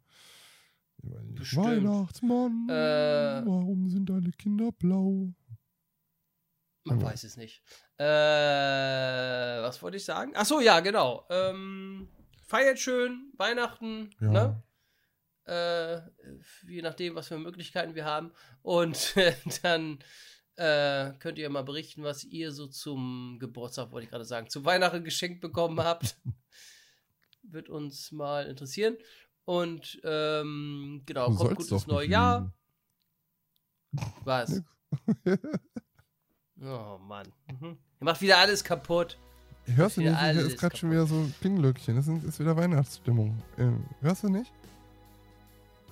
Weiß. 1.01 1.21
Bestimmt. 1.35 1.65
Weihnachtsmann, 1.65 2.67
Äh. 2.69 3.41
warum 3.45 3.89
sind 3.89 4.09
alle 4.11 4.31
Kinder 4.31 4.71
blau? 4.71 5.33
Man 6.85 6.99
Ja. 6.99 7.07
weiß 7.07 7.23
es 7.25 7.37
nicht. 7.37 7.61
Äh, 7.97 8.05
was 9.61 9.81
wollte 9.81 9.97
ich 9.97 10.05
sagen? 10.05 10.31
Ach 10.35 10.45
so, 10.45 10.59
ja, 10.61 10.79
genau. 10.79 11.25
Ähm, 11.29 12.09
feiert 12.47 12.79
schön 12.79 13.31
Weihnachten, 13.37 14.11
Ja. 14.21 14.31
ne? 14.31 14.63
Äh, 15.45 16.01
je 16.67 16.81
nachdem, 16.81 17.15
was 17.15 17.27
für 17.27 17.37
Möglichkeiten 17.37 17.95
wir 17.95 18.05
haben. 18.05 18.31
Und 18.61 19.15
dann 19.63 19.99
äh, 20.55 21.13
könnt 21.19 21.37
ihr 21.37 21.49
mal 21.49 21.63
berichten, 21.63 22.03
was 22.03 22.23
ihr 22.23 22.51
so 22.51 22.67
zum 22.67 23.37
Geburtstag, 23.39 23.91
wollte 23.91 24.05
ich 24.05 24.09
gerade 24.11 24.25
sagen, 24.25 24.49
zu 24.49 24.63
Weihnachten 24.65 25.03
geschenkt 25.03 25.41
bekommen 25.41 25.79
habt. 25.81 26.17
Wird 27.43 27.69
uns 27.69 28.11
mal 28.11 28.45
interessieren. 28.47 28.97
Und 29.45 29.99
ähm, 30.03 31.01
genau, 31.05 31.29
Du 31.29 31.35
kommt 31.35 31.47
sollst 31.49 31.57
gut 31.57 31.71
doch 31.71 31.77
ins 31.77 31.87
neue 31.87 32.07
Jahr. 32.07 32.53
Was? 34.23 34.61
Oh 36.63 36.97
Mann. 37.07 37.27
Mhm. 37.59 37.77
Ihr 38.01 38.05
macht 38.05 38.21
wieder 38.21 38.37
alles 38.37 38.63
kaputt. 38.63 39.17
Hörst 39.65 39.97
du 39.97 40.01
nicht? 40.01 40.17
Hier 40.19 40.31
ist 40.47 40.57
gerade 40.59 40.75
schon 40.75 40.91
wieder 40.91 41.05
so 41.05 41.29
Klinglöckchen. 41.41 41.95
Das 41.95 42.07
ist, 42.07 42.23
ist 42.23 42.39
wieder 42.39 42.55
Weihnachtsstimmung. 42.57 43.41
Äh, 43.57 43.67
hörst 44.01 44.23
du 44.23 44.29
nicht? 44.29 44.51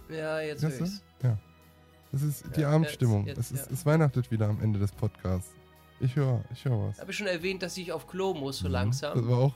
Ja, 0.09 0.39
jetzt 0.39 0.63
Hörst 0.63 0.79
höre 0.79 0.87
du? 0.87 0.91
ich's. 0.91 1.03
Ja. 1.23 1.37
Das 2.11 2.21
ist 2.21 2.43
die 2.55 2.61
Ja, 2.61 2.71
Abendstimmung. 2.71 3.27
jetzt- 3.27 3.37
es, 3.37 3.51
ist, 3.51 3.67
ja. 3.67 3.73
es 3.73 3.85
weihnachtet 3.85 4.31
wieder 4.31 4.47
am 4.47 4.61
Ende 4.61 4.79
des 4.79 4.91
Podcasts. 4.91 5.51
Ich 5.99 6.15
höre, 6.15 6.43
ich 6.53 6.63
höre 6.65 6.87
was. 6.89 6.99
Habe 6.99 7.11
ich 7.11 7.17
schon 7.17 7.27
erwähnt, 7.27 7.61
dass 7.63 7.75
ich 7.77 7.91
auf 7.91 8.07
Klo 8.07 8.33
muss 8.33 8.59
so 8.59 8.67
Mhm. 8.67 8.71
langsam. 8.73 9.17
Das 9.17 9.27
war 9.27 9.37
auch. 9.37 9.53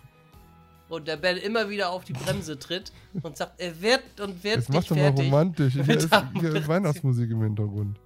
Und 0.89 1.07
der 1.07 1.15
Ben 1.15 1.37
immer 1.37 1.69
wieder 1.69 1.89
auf 1.89 2.03
die 2.03 2.11
Bremse 2.13 2.59
tritt 2.59 2.91
und 3.23 3.37
sagt, 3.37 3.59
er 3.61 3.81
wird 3.81 4.19
und 4.19 4.43
wird 4.43 4.57
Jetzt 4.57 4.69
nicht 4.69 4.89
mach 4.89 4.95
doch 4.95 4.95
mal 4.97 5.09
romantisch. 5.09 5.73
Hier 5.73 5.87
ist, 5.89 6.09
hier 6.39 6.53
ist. 6.55 6.67
Weihnachtsmusik 6.67 7.31
im 7.31 7.41
Hintergrund. 7.43 7.97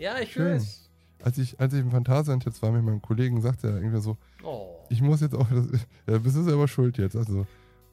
Ja, 0.00 0.18
ich 0.18 0.32
Schön. 0.32 0.52
es. 0.56 0.88
Als 1.22 1.36
ich, 1.36 1.60
als 1.60 1.74
ich 1.74 1.80
im 1.80 1.90
Phantasialand 1.90 2.44
jetzt 2.46 2.62
war 2.62 2.70
mit 2.72 2.82
meinem 2.82 3.02
Kollegen, 3.02 3.42
sagte 3.42 3.68
er 3.68 3.76
irgendwie 3.76 4.00
so, 4.00 4.16
Oh. 4.42 4.78
ich 4.88 5.02
muss 5.02 5.20
jetzt 5.20 5.34
auch, 5.34 5.46
das, 5.50 5.66
ja, 6.08 6.16
bist 6.18 6.36
du 6.36 6.42
selber 6.42 6.66
schuld 6.66 6.96
jetzt. 6.96 7.14
Also, 7.16 7.46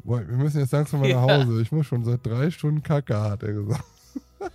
boah, 0.06 0.26
wir 0.26 0.38
müssen 0.38 0.60
jetzt 0.62 0.72
langsam 0.72 1.02
mal 1.02 1.12
nach 1.12 1.28
Ja. 1.28 1.38
Hause. 1.40 1.62
Ich 1.62 1.72
muss 1.74 1.86
schon 1.86 2.06
seit 2.06 2.26
drei 2.26 2.50
Stunden 2.50 2.82
Kacke, 2.82 3.20
hat 3.20 3.44
er 3.44 3.52
gesagt. 3.54 3.84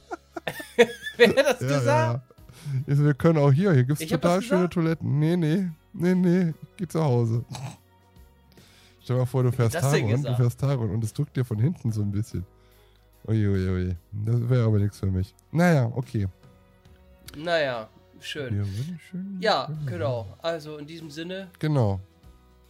Wer 1.18 1.28
hat 1.28 1.36
das 1.36 1.60
Ja, 1.60 1.66
gesagt? 1.66 1.86
ja, 1.86 2.12
ja. 2.14 2.22
Ich 2.86 2.96
so, 2.96 3.04
wir 3.04 3.14
können 3.14 3.38
auch 3.38 3.52
hier, 3.52 3.72
hier 3.74 3.84
gibt 3.84 4.00
es 4.00 4.08
total 4.08 4.40
schöne? 4.40 4.68
Toiletten. 4.70 5.18
Nee, 5.18 5.36
nee, 5.36 5.68
nee, 5.92 6.14
nee, 6.14 6.54
geh 6.78 6.86
zu 6.86 7.02
Hause. 7.04 7.44
Stell 9.02 9.16
dir 9.16 9.20
mal 9.20 9.26
vor, 9.26 9.42
du 9.42 9.52
fährst 9.52 9.74
Taron, 9.78 10.22
du 10.22 10.34
fährst 10.36 10.60
Taron 10.60 10.90
und 10.90 11.04
es 11.04 11.12
drückt 11.12 11.36
dir 11.36 11.44
von 11.44 11.58
hinten 11.58 11.92
so 11.92 12.00
ein 12.02 12.12
bisschen. 12.12 12.46
Oje, 13.26 13.50
oje, 13.50 13.70
oje. 13.72 13.96
Das 14.12 14.48
wäre 14.48 14.64
aber 14.64 14.78
nichts 14.78 14.98
für 15.00 15.10
mich. 15.10 15.34
Naja, 15.50 15.90
okay. 15.94 16.28
Naja, 17.36 17.88
schön. 18.20 18.54
Wir 18.54 18.66
wünschen- 18.66 19.38
Ja, 19.40 19.68
genau. 19.86 20.26
Also 20.42 20.76
in 20.78 20.86
diesem 20.86 21.10
Sinne, 21.10 21.48
Genau. 21.58 22.00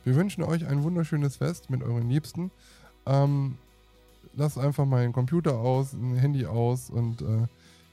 Wir 0.04 0.16
wünschen 0.16 0.42
euch 0.42 0.66
ein 0.66 0.82
wunderschönes 0.82 1.36
Fest 1.36 1.70
mit 1.70 1.80
euren 1.84 2.08
Liebsten. 2.08 2.50
Ähm, 3.06 3.56
lasst 4.34 4.58
einfach 4.58 4.84
mal 4.84 5.02
den 5.02 5.12
Computer 5.12 5.54
aus, 5.60 5.92
ein 5.92 6.16
Handy 6.16 6.44
aus 6.44 6.90
und 6.90 7.22
äh, 7.22 7.46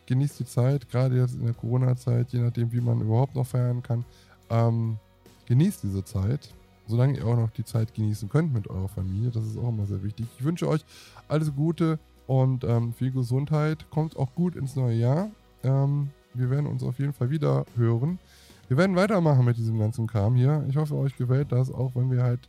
genießt 0.07 0.39
die 0.39 0.45
Zeit, 0.45 0.89
gerade 0.89 1.17
jetzt 1.17 1.35
in 1.35 1.45
der 1.45 1.53
Corona-Zeit, 1.53 2.31
je 2.33 2.39
nachdem, 2.39 2.71
wie 2.71 2.81
man 2.81 2.99
überhaupt 3.01 3.35
noch 3.35 3.45
feiern 3.45 3.83
kann. 3.83 4.05
Ähm, 4.49 4.97
genießt 5.45 5.83
diese 5.83 6.03
Zeit, 6.03 6.49
solange 6.87 7.15
ihr 7.19 7.27
auch 7.27 7.35
noch 7.37 7.51
die 7.51 7.63
Zeit 7.63 7.93
genießen 7.93 8.27
könnt 8.27 8.53
mit 8.53 8.67
eurer 8.67 8.87
Familie. 8.89 9.29
Das 9.29 9.45
ist 9.45 9.57
auch 9.59 9.69
immer 9.69 9.85
sehr 9.85 10.01
wichtig. 10.01 10.25
Ich 10.39 10.43
wünsche 10.43 10.67
euch 10.67 10.83
alles 11.27 11.53
Gute 11.55 11.99
und 12.25 12.63
ähm, 12.63 12.91
viel 12.93 13.11
Gesundheit. 13.11 13.87
Kommt 13.91 14.17
auch 14.17 14.33
gut 14.33 14.55
ins 14.55 14.75
neue 14.75 14.95
Jahr. 14.95 15.29
Ähm, 15.61 16.09
wir 16.33 16.49
werden 16.49 16.67
uns 16.67 16.83
auf 16.83 16.99
jeden 16.99 17.13
Fall 17.13 17.29
wieder 17.29 17.65
hören. 17.75 18.19
Wir 18.67 18.77
werden 18.77 18.95
weitermachen 18.95 19.45
mit 19.45 19.57
diesem 19.57 19.79
ganzen 19.79 20.07
Kram 20.07 20.35
hier. 20.35 20.65
Ich 20.69 20.77
hoffe, 20.77 20.95
euch 20.95 21.15
gefällt 21.17 21.51
das, 21.51 21.71
auch 21.71 21.95
wenn 21.95 22.11
wir 22.11 22.21
halt 22.21 22.47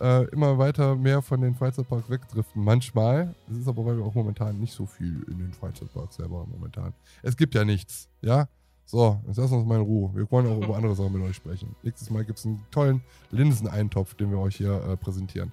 äh, 0.00 0.24
immer 0.30 0.58
weiter 0.58 0.96
mehr 0.96 1.22
von 1.22 1.40
den 1.40 1.54
Freizeitparks 1.54 2.10
wegdriften. 2.10 2.62
Manchmal. 2.62 3.34
Es 3.50 3.56
ist 3.56 3.68
aber, 3.68 3.84
weil 3.86 3.96
wir 3.96 4.04
auch 4.04 4.14
momentan 4.14 4.58
nicht 4.60 4.74
so 4.74 4.86
viel 4.86 5.24
in 5.28 5.38
den 5.38 5.52
Freizeitparks 5.52 6.16
selber 6.16 6.46
momentan. 6.46 6.92
Es 7.22 7.36
gibt 7.36 7.54
ja 7.54 7.64
nichts, 7.64 8.08
ja? 8.20 8.48
So, 8.88 9.20
jetzt 9.26 9.36
wir 9.38 9.50
uns 9.50 9.66
mal 9.66 9.76
in 9.76 9.82
Ruhe. 9.82 10.14
Wir 10.14 10.30
wollen 10.30 10.46
auch 10.46 10.62
über 10.62 10.76
andere 10.76 10.94
Sachen 10.94 11.12
mit 11.12 11.22
euch 11.22 11.34
sprechen. 11.34 11.74
Nächstes 11.82 12.08
Mal 12.08 12.24
gibt 12.24 12.38
es 12.38 12.46
einen 12.46 12.64
tollen 12.70 13.02
Linseneintopf, 13.32 14.14
den 14.14 14.30
wir 14.30 14.38
euch 14.38 14.56
hier 14.56 14.80
äh, 14.88 14.96
präsentieren. 14.96 15.50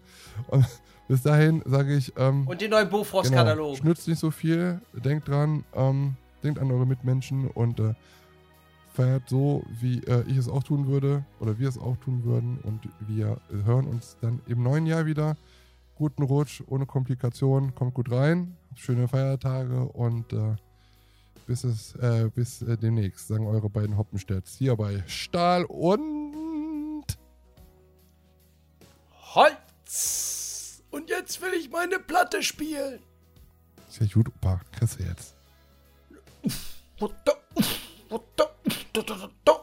Und 0.47 0.65
bis 1.07 1.23
dahin 1.23 1.63
sage 1.65 1.95
ich, 1.95 2.13
ähm, 2.15 2.47
und 2.47 2.61
den 2.61 2.69
neuen 2.69 2.89
Bofrost-Katalog. 2.89 3.71
Genau. 3.71 3.75
Schnützt 3.75 4.07
nicht 4.07 4.19
so 4.19 4.29
viel. 4.29 4.81
Denkt 4.93 5.27
dran, 5.29 5.63
ähm, 5.73 6.15
denkt 6.43 6.59
an 6.59 6.71
eure 6.71 6.85
Mitmenschen 6.85 7.47
und 7.47 7.79
äh, 7.79 7.93
feiert 8.93 9.27
so, 9.27 9.63
wie 9.81 10.03
äh, 10.03 10.23
ich 10.27 10.37
es 10.37 10.47
auch 10.47 10.63
tun 10.63 10.87
würde 10.87 11.25
oder 11.39 11.57
wir 11.59 11.67
es 11.67 11.77
auch 11.77 11.97
tun 11.97 12.23
würden. 12.23 12.59
Und 12.63 12.87
wir 12.99 13.37
hören 13.65 13.87
uns 13.87 14.17
dann 14.21 14.41
im 14.47 14.63
neuen 14.63 14.85
Jahr 14.85 15.05
wieder. 15.05 15.35
Guten 15.95 16.23
Rutsch, 16.23 16.63
ohne 16.67 16.85
Komplikationen. 16.85 17.75
Kommt 17.75 17.93
gut 17.93 18.11
rein. 18.11 18.55
Schöne 18.75 19.07
Feiertage 19.07 19.85
und 19.85 20.33
äh, 20.33 20.55
bis, 21.45 21.63
es, 21.63 21.95
äh, 21.95 22.29
bis 22.33 22.61
äh, 22.61 22.77
demnächst, 22.77 23.27
sagen 23.27 23.45
eure 23.45 23.69
beiden 23.69 23.97
Hoppenstädts 23.97 24.55
hier 24.55 24.75
bei 24.75 25.03
Stahl 25.07 25.65
und 25.65 26.33
Holz! 29.35 30.83
Und 30.91 31.09
jetzt 31.09 31.41
will 31.41 31.53
ich 31.59 31.71
meine 31.71 31.99
Platte 31.99 32.43
spielen. 32.43 32.99
ist 33.89 33.99
ja 33.99 34.05
gut, 34.13 34.27
Opa. 34.27 34.61
Kriegst 34.71 34.99
du 34.99 35.03
jetzt. 35.03 35.33
What 36.99 37.25
the- 37.25 37.37
what 38.09 38.37
the- 38.37 39.62